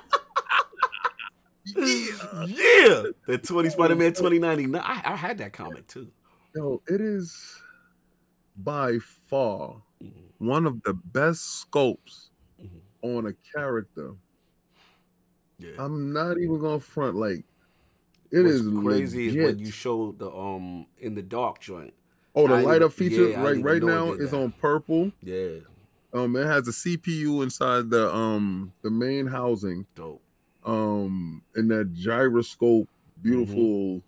Yeah. 1.65 2.47
Yeah, 2.47 3.03
that 3.27 3.45
20 3.45 3.71
Spider 3.71 3.97
Man 3.97 4.13
2099. 4.13 4.81
I, 4.83 5.03
I 5.05 5.17
had 5.17 5.39
that 5.39 5.53
comic 5.53 5.87
too. 5.87 6.11
Yo, 6.55 6.83
it 6.89 7.01
is 7.01 7.37
by 8.57 8.99
far 9.29 9.83
Mhm, 10.03 10.33
one 10.39 10.67
of 10.67 10.83
the 10.83 10.95
best 10.95 11.61
scopes 11.61 12.31
mhm. 12.61 12.81
on 13.03 13.27
a 13.27 13.35
character. 13.55 14.15
Yeah. 15.59 15.73
I'm 15.79 16.13
not 16.13 16.39
even 16.39 16.59
gonna 16.61 16.81
front 16.81 17.17
like 17.17 17.45
it 18.31 18.45
What's 18.45 18.61
is 18.61 18.69
crazy 18.83 19.29
is 19.29 19.37
when 19.37 19.59
you 19.59 19.71
show 19.71 20.13
the 20.13 20.31
um 20.31 20.87
in 20.99 21.15
the 21.15 21.23
dark 21.23 21.61
joint. 21.61 21.95
Oh, 22.35 22.47
the 22.47 22.55
I 22.55 22.63
light 22.63 22.83
up 22.83 22.93
feature 22.93 23.29
yeah, 23.29 23.43
right 23.43 23.63
right 23.63 23.77
even 23.77 23.89
know 23.89 23.89
it 23.89 23.97
now 23.97 24.13
is 24.13 24.31
that. 24.31 24.37
on 24.39 24.53
purple. 24.53 25.13
Yeah, 25.23 25.59
Um, 26.13 26.35
it 26.37 26.47
has 26.47 26.67
a 26.69 26.73
CPU 26.73 27.43
inside 27.43 27.91
the 27.91 28.13
um 28.13 28.73
the 28.83 28.91
main 28.91 29.27
housing. 29.27 29.87
dope. 29.95 30.23
Um, 30.65 31.43
and 31.55 31.71
that 31.71 31.95
gyroscope, 31.95 32.89
beautiful 33.23 34.03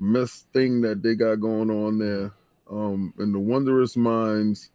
mess 0.00 0.46
thing 0.52 0.80
that 0.82 1.02
they 1.02 1.14
got 1.14 1.36
going 1.36 1.70
on 1.70 1.98
there. 1.98 2.32
Um, 2.70 3.12
and 3.18 3.34
the 3.34 3.38
wondrous 3.38 3.96
minds 3.96 4.70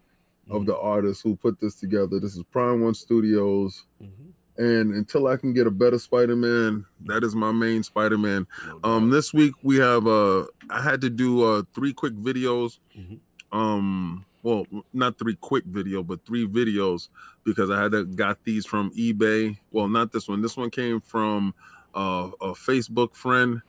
of 0.49 0.65
the 0.65 0.75
artists 0.77 1.21
who 1.21 1.35
put 1.35 1.59
this 1.59 1.75
together. 1.75 2.19
This 2.19 2.35
is 2.35 2.43
Prime 2.51 2.81
One 2.81 2.93
Studios. 2.95 3.85
Mhm, 4.01 4.09
And 4.57 4.93
until 4.93 5.27
I 5.27 5.37
can 5.37 5.53
get 5.53 5.67
a 5.67 5.71
better 5.71 5.99
Spider-Man, 5.99 6.85
that 7.05 7.23
is 7.23 7.35
my 7.35 7.51
main 7.51 7.83
Spider-Man. 7.83 8.45
Um, 8.83 9.09
this 9.11 9.31
week 9.33 9.53
we 9.63 9.77
have 9.77 10.05
uh 10.07 10.45
I 10.69 10.81
had 10.81 11.01
to 11.01 11.09
do 11.09 11.43
uh 11.43 11.63
three 11.73 11.93
quick 11.93 12.13
videos. 12.15 12.79
Mhm. 12.97 13.19
Um, 13.51 14.25
well, 14.43 14.65
not 14.93 15.17
three 15.17 15.35
quick 15.35 15.65
video, 15.65 16.03
but 16.03 16.25
three 16.25 16.47
videos 16.47 17.09
because 17.43 17.69
I 17.69 17.81
had 17.81 17.91
to 17.91 18.05
got 18.05 18.43
these 18.43 18.65
from 18.65 18.91
eBay. 18.91 19.57
Well, 19.71 19.87
not 19.87 20.11
this 20.11 20.27
one. 20.27 20.41
This 20.41 20.55
one 20.57 20.69
came 20.69 20.99
from 21.01 21.53
uh, 21.95 22.29
a 22.41 22.51
Facebook 22.53 23.15
friend 23.15 23.61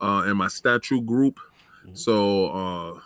uh, 0.00 0.24
in 0.26 0.36
my 0.36 0.48
statue 0.48 1.00
group. 1.00 1.38
Mhm. 1.86 1.96
So 1.96 2.50
uh, 2.50 3.00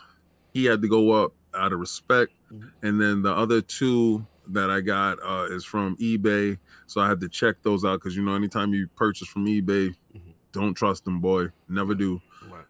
he 0.52 0.64
had 0.64 0.82
to 0.82 0.88
go 0.88 1.12
up 1.12 1.32
out 1.54 1.72
of 1.72 1.80
respect, 1.80 2.32
Mhm. 2.52 2.70
and 2.82 3.00
then 3.00 3.22
the 3.22 3.32
other 3.32 3.60
two 3.60 4.26
that 4.48 4.70
I 4.70 4.80
got 4.80 5.18
uh, 5.22 5.46
is 5.50 5.64
from 5.64 5.96
eBay. 5.98 6.58
So 6.86 7.00
I 7.00 7.08
had 7.08 7.20
to 7.20 7.28
check 7.28 7.56
those 7.62 7.84
out 7.84 8.00
because 8.00 8.16
you 8.16 8.22
know 8.22 8.34
anytime 8.34 8.74
you 8.74 8.88
purchase 8.96 9.28
from 9.28 9.46
eBay, 9.46 9.94
Mhm. 10.14 10.20
don't 10.52 10.74
trust 10.74 11.04
them, 11.04 11.20
boy. 11.20 11.50
Never 11.68 11.94
do. 11.94 12.20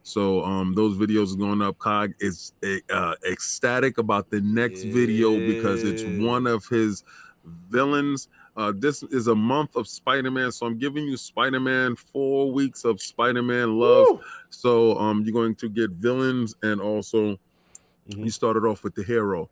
So 0.02 0.44
um 0.44 0.74
those 0.74 0.96
videos 0.96 1.34
are 1.34 1.38
going 1.38 1.62
up. 1.62 1.78
Cog 1.78 2.12
is 2.20 2.52
uh, 2.92 3.14
ecstatic 3.30 3.98
about 3.98 4.30
the 4.30 4.40
next 4.40 4.84
video 4.84 5.40
because 5.40 5.84
it's 5.84 6.04
one 6.04 6.46
of 6.46 6.66
his 6.66 7.02
villains. 7.68 8.28
Uh, 8.56 8.72
this 8.76 9.02
is 9.04 9.28
a 9.28 9.34
month 9.34 9.76
of 9.76 9.88
Spider-Man, 9.88 10.52
so 10.52 10.66
I'm 10.66 10.78
giving 10.78 11.04
you 11.04 11.16
Spider-Man 11.16 11.96
four 11.96 12.52
weeks 12.52 12.84
of 12.84 13.00
Spider-Man 13.00 13.78
love. 13.78 14.06
Woo! 14.10 14.20
So 14.50 14.96
um 14.98 15.22
you're 15.24 15.32
going 15.32 15.54
to 15.56 15.68
get 15.68 15.90
villains 15.92 16.54
and 16.62 16.80
also 16.80 17.38
Mhm. 18.10 18.24
you 18.24 18.30
started 18.30 18.64
off 18.64 18.82
with 18.84 18.94
the 18.94 19.04
hero. 19.04 19.48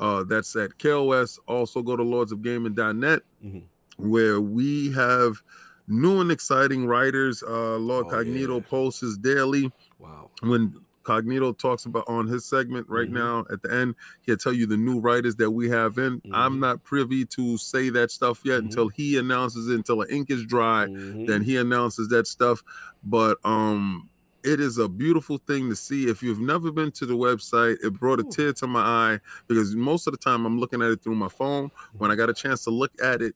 Uh, 0.00 0.24
that's 0.24 0.56
at 0.56 0.76
KOS. 0.78 1.38
Also 1.46 1.82
go 1.82 1.96
to 1.96 2.02
lordsofgaming.net 2.02 3.22
Mhm. 3.44 3.62
where 3.96 4.40
we 4.40 4.90
have 4.92 5.42
new 5.86 6.20
and 6.20 6.30
exciting 6.30 6.86
writers. 6.86 7.42
Uh, 7.42 7.76
Lord 7.76 8.06
Oh, 8.08 8.10
Cognito 8.10 8.60
yeah. 8.60 8.68
posts 8.68 9.00
his 9.00 9.18
daily 9.18 9.70
Wow. 9.98 10.30
when 10.42 10.74
Cognito 11.04 11.56
talks 11.58 11.84
about 11.84 12.04
on 12.08 12.26
his 12.26 12.46
segment 12.46 12.88
right 12.88 13.08
Mhm. 13.08 13.12
now 13.12 13.44
at 13.50 13.60
the 13.62 13.70
end, 13.72 13.94
he'll 14.22 14.38
tell 14.38 14.54
you 14.54 14.66
the 14.66 14.76
new 14.78 15.00
writers 15.00 15.36
that 15.36 15.50
we 15.50 15.68
have 15.68 15.98
in. 15.98 16.22
I'm 16.32 16.56
Mhm. 16.56 16.60
not 16.60 16.84
privy 16.84 17.26
to 17.26 17.58
say 17.58 17.90
that 17.90 18.10
stuff 18.10 18.40
yet 18.44 18.60
Mhm. 18.62 18.64
until 18.64 18.88
he 18.88 19.18
announces 19.18 19.68
it, 19.68 19.74
until 19.74 19.98
the 19.98 20.12
ink 20.14 20.30
is 20.30 20.44
dry, 20.46 20.86
Mhm. 20.86 21.26
then 21.26 21.42
he 21.42 21.58
announces 21.58 22.08
that 22.08 22.26
stuff. 22.26 22.62
But 23.02 23.38
um 23.44 24.08
it 24.42 24.60
is 24.60 24.76
a 24.76 24.86
beautiful 24.90 25.38
thing 25.38 25.70
to 25.70 25.76
see. 25.76 26.06
If 26.08 26.22
you've 26.22 26.38
never 26.40 26.70
been 26.70 26.90
to 26.92 27.06
the 27.06 27.16
website, 27.16 27.78
it 27.82 27.98
brought 27.98 28.20
a 28.20 28.24
tear 28.24 28.52
to 28.54 28.66
my 28.66 28.80
eye 29.14 29.20
because 29.46 29.74
most 29.74 30.06
of 30.06 30.12
the 30.12 30.18
time 30.18 30.44
I'm 30.44 30.58
looking 30.60 30.82
at 30.82 30.90
it 30.90 31.02
through 31.02 31.14
my 31.14 31.28
phone. 31.30 31.70
When 31.96 32.10
I 32.10 32.14
got 32.14 32.28
a 32.28 32.34
chance 32.34 32.62
to 32.64 32.70
look 32.70 32.92
at 33.02 33.22
it 33.22 33.34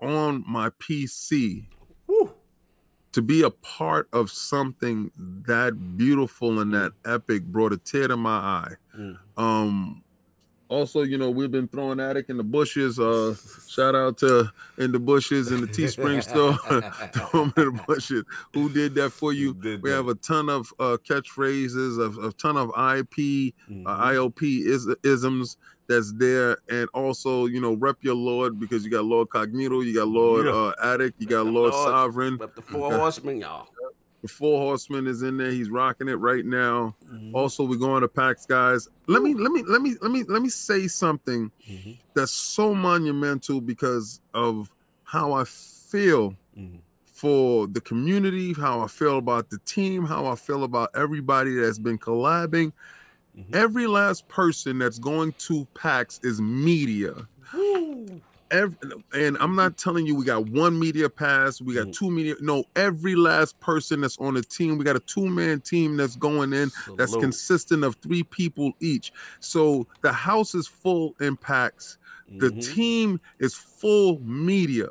on 0.00 0.44
my 0.46 0.70
PC, 0.70 1.66
Woo! 2.06 2.32
to 3.12 3.22
be 3.22 3.42
a 3.42 3.50
part 3.50 4.08
of 4.12 4.30
something 4.30 5.10
that 5.16 5.96
beautiful 5.96 6.60
and 6.60 6.72
that 6.74 6.92
epic 7.04 7.44
brought 7.44 7.72
a 7.72 7.78
tear 7.78 8.08
to 8.08 8.16
my 8.16 8.36
eye. 8.36 8.74
Mm. 8.96 9.18
Um 9.36 10.04
also, 10.68 11.02
you 11.02 11.18
know, 11.18 11.30
we've 11.30 11.50
been 11.50 11.68
throwing 11.68 12.00
Addict 12.00 12.30
in 12.30 12.36
the 12.36 12.42
bushes. 12.44 12.98
Uh 12.98 13.34
shout 13.66 13.94
out 13.94 14.18
to 14.18 14.50
in 14.78 14.92
the 14.92 14.98
bushes 14.98 15.50
in 15.50 15.60
the 15.60 15.66
Teespring 15.66 16.22
store. 16.28 16.54
Throw 17.12 17.42
in 17.44 17.52
the 17.56 17.80
bushes. 17.86 18.24
Who 18.54 18.68
did 18.72 18.94
that 18.96 19.10
for 19.10 19.32
you? 19.32 19.54
We 19.54 19.76
that. 19.76 19.96
have 19.96 20.08
a 20.08 20.14
ton 20.14 20.48
of 20.48 20.72
uh 20.78 20.96
catchphrases, 21.08 21.98
of 21.98 22.18
a 22.18 22.32
ton 22.32 22.56
of 22.56 22.68
IP, 22.70 23.54
Mhm. 23.70 23.84
uh, 23.86 24.04
IOP 24.06 24.64
is, 24.66 24.88
isms 25.04 25.56
that's 25.88 26.12
there, 26.14 26.58
and 26.68 26.88
also 26.94 27.46
you 27.46 27.60
know 27.60 27.74
rep 27.74 27.96
your 28.02 28.14
Lord 28.14 28.58
because 28.60 28.84
you 28.84 28.90
got 28.90 29.04
Lord 29.04 29.28
Cognito, 29.28 29.84
you 29.84 29.94
got 29.94 30.08
Lord 30.08 30.46
Yeah. 30.46 30.52
uh, 30.52 30.72
Addict, 30.82 31.20
you 31.20 31.26
got 31.26 31.46
Lord 31.46 31.72
Lord. 31.72 31.88
Sovereign. 31.88 32.36
But 32.36 32.54
the 32.54 32.62
four 32.62 32.92
horsemen, 32.92 33.40
y'all. 33.40 33.68
The 34.22 34.28
Four 34.28 34.60
Horsemen 34.60 35.06
is 35.06 35.22
in 35.22 35.36
there. 35.36 35.50
He's 35.52 35.70
rocking 35.70 36.08
it 36.08 36.14
right 36.14 36.44
now. 36.44 36.96
Mhm. 37.12 37.32
Also, 37.34 37.62
we're 37.64 37.76
going 37.78 38.02
to 38.02 38.08
PAX, 38.08 38.46
guys. 38.46 38.88
Let 39.06 39.22
me 39.22 39.34
let 39.34 39.52
me 39.52 39.62
let 39.62 39.80
me 39.80 39.94
let 40.02 40.10
me 40.10 40.24
let 40.24 40.42
me 40.42 40.48
say 40.48 40.88
something 40.88 41.52
Mhm. 41.70 41.98
that's 42.14 42.32
so 42.32 42.74
monumental 42.74 43.60
because 43.60 44.20
of 44.34 44.72
how 45.04 45.32
I 45.32 45.44
feel 45.44 46.34
Mhm. 46.58 46.80
for 47.04 47.68
the 47.68 47.80
community, 47.80 48.52
how 48.54 48.80
I 48.80 48.88
feel 48.88 49.18
about 49.18 49.50
the 49.50 49.58
team, 49.64 50.04
how 50.04 50.26
I 50.26 50.34
feel 50.34 50.64
about 50.64 50.90
everybody 50.94 51.54
that's 51.54 51.78
been 51.78 51.98
collabing. 51.98 52.72
Mhm. 53.36 53.54
Every 53.54 53.86
last 53.86 54.26
person 54.28 54.78
that's 54.78 54.98
going 54.98 55.32
to 55.38 55.64
PAX 55.74 56.18
is 56.24 56.40
media. 56.40 57.28
Every, 58.50 58.76
and 59.12 59.36
I'm 59.40 59.54
not 59.54 59.76
telling 59.76 60.06
you 60.06 60.14
we 60.14 60.24
got 60.24 60.48
one 60.48 60.78
media 60.78 61.10
pass, 61.10 61.60
we 61.60 61.74
got 61.74 61.88
Mhm. 61.88 61.92
two 61.92 62.10
media. 62.10 62.34
No, 62.40 62.64
every 62.76 63.14
last 63.14 63.60
person 63.60 64.00
that's 64.00 64.16
on 64.18 64.34
the 64.34 64.42
team, 64.42 64.78
we 64.78 64.84
got 64.84 64.96
a 64.96 65.00
two-man 65.00 65.60
team 65.60 65.96
that's 65.96 66.16
going 66.16 66.52
in 66.52 66.70
that's 66.96 67.12
Salute. 67.12 67.24
consistent 67.24 67.84
of 67.84 67.96
three 68.02 68.22
people 68.22 68.72
each. 68.80 69.12
So 69.40 69.86
the 70.00 70.12
house 70.12 70.54
is 70.54 70.66
full 70.66 71.14
in 71.20 71.36
PAX. 71.36 71.98
The 72.38 72.50
team 72.50 73.20
is 73.38 73.54
full 73.54 74.20
media. 74.20 74.88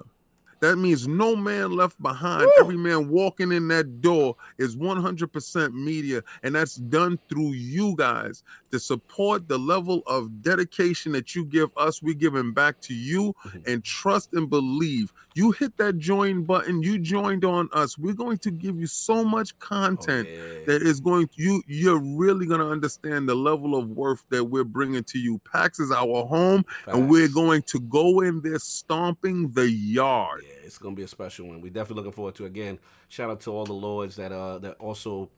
That 0.60 0.78
means 0.78 1.08
no 1.08 1.36
man 1.36 1.72
left 1.72 2.02
behind. 2.02 2.42
Woo! 2.46 2.52
Every 2.60 2.78
man 2.78 3.10
walking 3.10 3.52
in 3.52 3.68
that 3.68 4.02
door 4.02 4.36
is 4.58 4.76
100% 4.76 5.74
media. 5.74 6.24
And 6.44 6.56
that's 6.56 6.76
done 6.76 7.20
through 7.30 7.52
you 7.54 7.96
guys. 7.96 8.44
To 8.72 8.80
support 8.80 9.48
the 9.48 9.58
level 9.58 10.02
of 10.08 10.42
dedication 10.42 11.12
that 11.14 11.36
you 11.36 11.46
give 11.46 11.70
us, 11.78 12.02
we're 12.02 12.14
giving 12.16 12.54
back 12.54 12.82
to 12.82 12.94
you 12.94 13.34
Mhm. 13.46 13.68
and 13.68 13.84
trust 13.84 14.34
and 14.34 14.50
believe. 14.50 15.14
You 15.36 15.52
hit 15.52 15.78
that 15.78 16.00
join 16.00 16.44
button, 16.44 16.82
you 16.82 16.98
joined 16.98 17.46
on 17.46 17.70
us. 17.72 17.98
We're 17.98 18.14
going 18.16 18.40
to 18.40 18.52
give 18.52 18.80
you 18.80 18.88
so 18.88 19.24
much 19.24 19.54
Oh, 19.54 19.66
content 19.66 20.28
yeah. 20.28 20.66
that 20.66 20.82
is 20.82 21.00
going 21.00 21.30
you 21.36 21.62
you're 21.68 22.02
really 22.02 22.46
going 22.48 22.60
to 22.60 22.68
understand 22.68 23.30
the 23.30 23.36
level 23.36 23.76
of 23.76 23.90
worth 23.90 24.26
that 24.30 24.44
we're 24.46 24.64
bringing 24.64 25.04
to 25.06 25.20
you 25.20 25.40
pax 25.52 25.80
is 25.80 25.92
our 25.92 26.26
home 26.26 26.66
and 26.88 27.10
we're 27.10 27.28
going 27.30 27.62
to 27.64 27.80
go 27.82 28.22
in 28.22 28.42
there 28.42 28.58
stomping 28.60 29.52
the 29.52 29.70
yard 29.70 30.44
Yeah, 30.44 30.54
it's 30.68 30.78
gonna 30.78 30.96
be 30.96 31.04
a 31.04 31.08
special 31.08 31.48
one. 31.48 31.62
We're 31.62 31.72
definitely 31.72 32.04
looking 32.04 32.12
forward 32.16 32.36
to 32.36 32.46
again. 32.46 32.78
Shout 33.10 33.30
out 33.30 33.42
to 33.42 33.52
all 33.52 33.66
the 33.66 33.74
lords 33.74 34.16
that 34.18 34.32
uh 34.32 34.60
that 34.60 34.76
also 34.80 35.30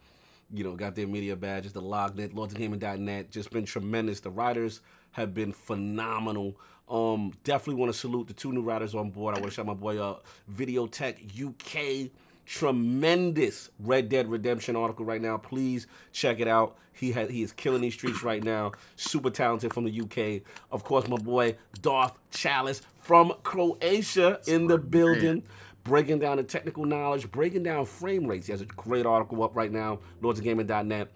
you 0.53 0.63
know, 0.63 0.75
got 0.75 0.95
their 0.95 1.07
media 1.07 1.35
badges, 1.35 1.73
the 1.73 1.81
Lognet, 1.81 2.33
LordsofGaming.net. 2.33 3.31
Just 3.31 3.51
been 3.51 3.65
tremendous. 3.65 4.19
The 4.19 4.31
writers 4.31 4.81
have 5.11 5.33
been 5.33 5.51
phenomenal. 5.51 6.57
Um, 6.89 7.33
definitely 7.43 7.79
want 7.79 7.93
to 7.93 7.97
salute 7.97 8.27
the 8.27 8.33
two 8.33 8.51
new 8.51 8.61
writers 8.61 8.95
on 8.95 9.11
board. 9.11 9.35
I 9.35 9.39
want 9.39 9.51
to 9.51 9.55
shout 9.55 9.65
my 9.67 9.73
boy 9.73 9.99
uh, 9.99 10.17
Videotech 10.51 11.19
UK. 11.39 12.11
Tremendous 12.45 13.69
Red 13.79 14.09
Dead 14.09 14.27
Redemption 14.27 14.75
article 14.75 15.05
right 15.05 15.21
now. 15.21 15.37
Please 15.37 15.85
check 16.11 16.39
it 16.39 16.47
out. 16.47 16.77
He 16.93 17.11
had 17.11 17.29
he 17.29 17.43
is 17.43 17.51
killing 17.51 17.81
these 17.81 17.93
streets 17.93 18.23
right 18.23 18.43
now. 18.43 18.71
Super 18.95 19.29
talented 19.29 19.71
from 19.71 19.85
the 19.85 20.01
UK. 20.01 20.41
Of 20.71 20.83
course, 20.83 21.07
my 21.07 21.17
boy 21.17 21.57
Darth 21.83 22.17
Chalice 22.31 22.81
from 23.09 23.33
Croatia 23.41 24.39
in 24.45 24.67
the 24.67 24.77
building 24.77 25.41
breaking 25.83 26.19
down 26.19 26.37
the 26.37 26.43
technical 26.43 26.85
knowledge, 26.85 27.31
breaking 27.31 27.63
down 27.63 27.83
frame 27.83 28.27
rates. 28.27 28.45
He 28.45 28.51
has 28.51 28.61
a 28.61 28.65
great 28.65 29.07
article 29.07 29.41
up 29.41 29.55
right 29.55 29.71
now, 29.71 29.97
lordsofgaming.net. 30.21 31.15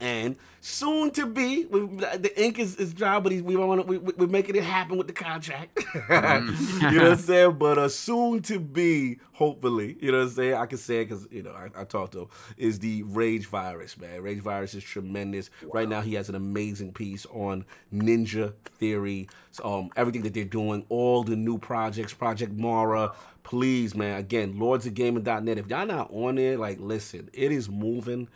And 0.00 0.36
soon 0.60 1.10
to 1.12 1.26
be, 1.26 1.64
the 1.64 2.32
ink 2.36 2.58
is, 2.58 2.76
is 2.76 2.92
dry, 2.94 3.18
but 3.18 3.32
he's, 3.32 3.42
we 3.42 3.56
want 3.56 3.86
we, 3.86 3.98
we're 3.98 4.26
making 4.26 4.56
it 4.56 4.62
happen 4.62 4.96
with 4.96 5.06
the 5.06 5.12
contract. 5.12 5.76
Mm. 5.76 6.82
you 6.92 6.98
know 6.98 7.04
what 7.04 7.12
I'm 7.12 7.18
saying? 7.18 7.52
But 7.58 7.78
uh, 7.78 7.88
soon 7.88 8.42
to 8.42 8.60
be, 8.60 9.18
hopefully, 9.32 9.96
you 10.00 10.12
know 10.12 10.18
what 10.18 10.28
I'm 10.28 10.30
saying? 10.30 10.54
I 10.54 10.66
can 10.66 10.78
say 10.78 11.00
it 11.00 11.08
because 11.08 11.26
you 11.30 11.42
know 11.42 11.52
I, 11.52 11.80
I 11.80 11.84
talked 11.84 12.12
to 12.12 12.22
him. 12.22 12.28
Is 12.56 12.78
the 12.78 13.02
Rage 13.04 13.46
Virus, 13.46 13.98
man? 13.98 14.22
Rage 14.22 14.40
Virus 14.40 14.74
is 14.74 14.84
tremendous. 14.84 15.50
Right 15.62 15.88
now, 15.88 16.00
he 16.00 16.14
has 16.14 16.28
an 16.28 16.34
amazing 16.34 16.92
piece 16.92 17.26
on 17.26 17.64
Ninja 17.92 18.52
Theory, 18.78 19.28
um, 19.64 19.90
everything 19.96 20.22
that 20.22 20.34
they're 20.34 20.44
doing, 20.44 20.84
all 20.88 21.24
the 21.24 21.36
new 21.36 21.58
projects, 21.58 22.12
Project 22.12 22.52
Mara. 22.52 23.12
Please, 23.42 23.94
man. 23.94 24.18
Again, 24.18 24.54
lordsofgaming.net. 24.54 25.56
If 25.56 25.68
y'all 25.68 25.86
not 25.86 26.12
on 26.12 26.34
there, 26.34 26.58
like, 26.58 26.78
listen, 26.80 27.30
it 27.32 27.50
is 27.50 27.70
moving. 27.70 28.28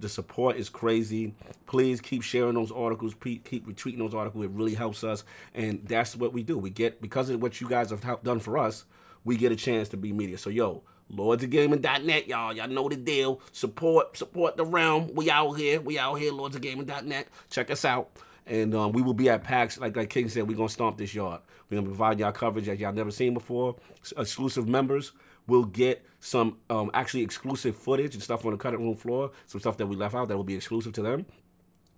The 0.00 0.08
support 0.08 0.56
is 0.56 0.68
crazy. 0.68 1.34
Please 1.66 2.00
keep 2.00 2.22
sharing 2.22 2.54
those 2.54 2.72
articles. 2.72 3.14
Keep 3.22 3.66
retweeting 3.66 3.98
those 3.98 4.14
articles. 4.14 4.44
It 4.44 4.50
really 4.50 4.74
helps 4.74 5.04
us, 5.04 5.24
and 5.54 5.86
that's 5.86 6.16
what 6.16 6.32
we 6.32 6.42
do. 6.42 6.56
We 6.58 6.70
get 6.70 7.00
because 7.00 7.28
of 7.28 7.42
what 7.42 7.60
you 7.60 7.68
guys 7.68 7.90
have 7.90 8.22
done 8.22 8.40
for 8.40 8.58
us. 8.58 8.84
We 9.24 9.36
get 9.36 9.52
a 9.52 9.56
chance 9.56 9.90
to 9.90 9.98
be 9.98 10.12
media. 10.12 10.38
So 10.38 10.48
yo, 10.48 10.82
lordsofgaming.net, 11.12 12.28
y'all. 12.28 12.54
Y'all 12.54 12.68
know 12.68 12.88
the 12.88 12.96
deal. 12.96 13.42
Support, 13.52 14.16
support 14.16 14.56
the 14.56 14.64
realm. 14.64 15.10
We 15.14 15.30
out 15.30 15.52
here. 15.52 15.80
We 15.80 15.98
out 15.98 16.14
here. 16.14 16.32
Lordsofgaming.net. 16.32 17.28
Check 17.50 17.70
us 17.70 17.84
out. 17.84 18.10
And 18.46 18.74
um, 18.74 18.92
we 18.92 19.02
will 19.02 19.14
be 19.14 19.28
at 19.28 19.44
PAX. 19.44 19.78
Like 19.78 19.96
like 19.96 20.08
King 20.08 20.28
said, 20.28 20.48
we're 20.48 20.56
gonna 20.56 20.70
stomp 20.70 20.96
this 20.96 21.14
yard. 21.14 21.42
We're 21.68 21.76
gonna 21.76 21.88
provide 21.88 22.18
y'all 22.18 22.32
coverage 22.32 22.66
that 22.66 22.78
y'all 22.78 22.92
never 22.92 23.10
seen 23.10 23.34
before. 23.34 23.76
Exclusive 24.16 24.66
members 24.66 25.12
will 25.50 25.64
get 25.64 26.04
some 26.20 26.58
um, 26.70 26.90
actually 26.94 27.22
exclusive 27.22 27.76
footage 27.76 28.14
and 28.14 28.22
stuff 28.22 28.44
on 28.46 28.52
the 28.52 28.58
cutting 28.58 28.80
room 28.80 28.96
floor. 28.96 29.32
Some 29.46 29.60
stuff 29.60 29.76
that 29.78 29.86
we 29.86 29.96
left 29.96 30.14
out 30.14 30.28
that 30.28 30.36
will 30.36 30.44
be 30.44 30.54
exclusive 30.54 30.92
to 30.94 31.02
them. 31.02 31.26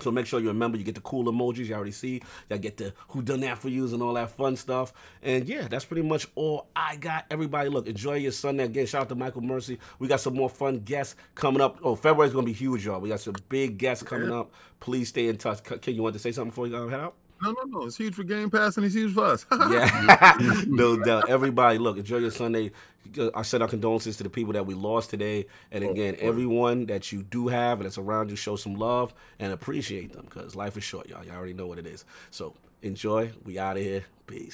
So 0.00 0.10
make 0.10 0.26
sure 0.26 0.40
you 0.40 0.48
remember 0.48 0.76
you 0.76 0.84
get 0.84 0.97
the 0.97 1.00
cool 1.02 1.24
emojis 1.24 1.66
you 1.66 1.74
already 1.74 1.92
see. 1.92 2.22
Y'all 2.50 2.58
get 2.58 2.76
the 2.76 2.92
who 3.08 3.22
done 3.22 3.40
that 3.40 3.58
for 3.58 3.68
yous 3.68 3.92
and 3.92 4.02
all 4.02 4.14
that 4.14 4.31
fun 4.31 4.56
stuff. 4.56 4.92
And 5.22 5.47
yeah, 5.48 5.68
that's 5.68 5.84
pretty 5.84 6.02
much 6.02 6.26
all 6.34 6.66
I 6.74 6.97
got. 6.97 7.26
Everybody, 7.31 7.68
look, 7.68 7.86
enjoy 7.86 8.16
your 8.16 8.32
Sunday. 8.32 8.64
Again, 8.64 8.86
shout 8.86 9.02
out 9.02 9.08
to 9.10 9.14
Michael 9.14 9.42
Mercy. 9.42 9.78
We 10.00 10.08
got 10.08 10.20
some 10.20 10.34
more 10.34 10.50
fun 10.50 10.81
guests 10.81 11.14
coming 11.34 11.60
up. 11.60 11.78
Oh, 11.82 11.94
February's 11.94 12.32
gonna 12.32 12.47
be 12.47 12.52
huge, 12.52 12.84
y'all. 12.84 13.00
We 13.00 13.10
got 13.10 13.20
some 13.20 13.36
big 13.48 13.78
guests 13.78 14.02
coming 14.02 14.32
up. 14.32 14.50
Please 14.81 15.08
stay 15.08 15.28
in 15.28 15.36
touch. 15.36 15.62
Ken, 15.62 15.94
you 15.94 16.02
want 16.02 16.14
to 16.14 16.18
say 16.18 16.32
something 16.32 16.50
before 16.50 16.66
you 16.66 16.74
head 16.74 16.98
out? 16.98 17.14
No, 17.42 17.50
no, 17.52 17.62
no. 17.66 17.86
It's 17.86 17.96
huge 17.96 18.14
for 18.14 18.22
Game 18.22 18.50
Pass 18.50 18.76
and 18.76 18.86
it's 18.86 18.94
huge 18.94 19.14
for 19.14 19.24
us. 19.24 19.44
Yeah, 19.70 20.36
no 20.66 20.96
doubt. 20.96 21.28
Everybody, 21.28 21.78
look, 21.78 21.96
enjoy 21.98 22.18
your 22.18 22.30
Sunday. 22.30 22.70
Uh, 23.18 23.30
I 23.34 23.42
send 23.42 23.62
our 23.62 23.68
condolences 23.68 24.16
to 24.18 24.22
the 24.22 24.30
people 24.30 24.52
that 24.52 24.64
we 24.64 24.74
lost 24.74 25.10
today, 25.10 25.46
and 25.72 25.84
oh, 25.84 25.90
again, 25.90 26.16
everyone 26.20 26.86
that 26.86 27.10
you 27.10 27.22
do 27.22 27.48
have 27.48 27.78
and 27.78 27.86
that's 27.86 27.98
around 27.98 28.30
you, 28.30 28.36
show 28.36 28.56
some 28.56 28.74
love 28.74 29.12
and 29.38 29.52
appreciate 29.52 30.12
them 30.12 30.26
because 30.26 30.54
life 30.54 30.76
is 30.76 30.84
short, 30.84 31.08
y'all. 31.08 31.24
Y'all 31.24 31.36
already 31.36 31.54
know 31.54 31.66
what 31.66 31.78
it 31.78 31.86
is. 31.86 32.04
So 32.30 32.54
enjoy. 32.82 33.32
We 33.44 33.58
out 33.58 33.76
of 33.76 33.82
here. 33.82 34.04
Peace. 34.26 34.50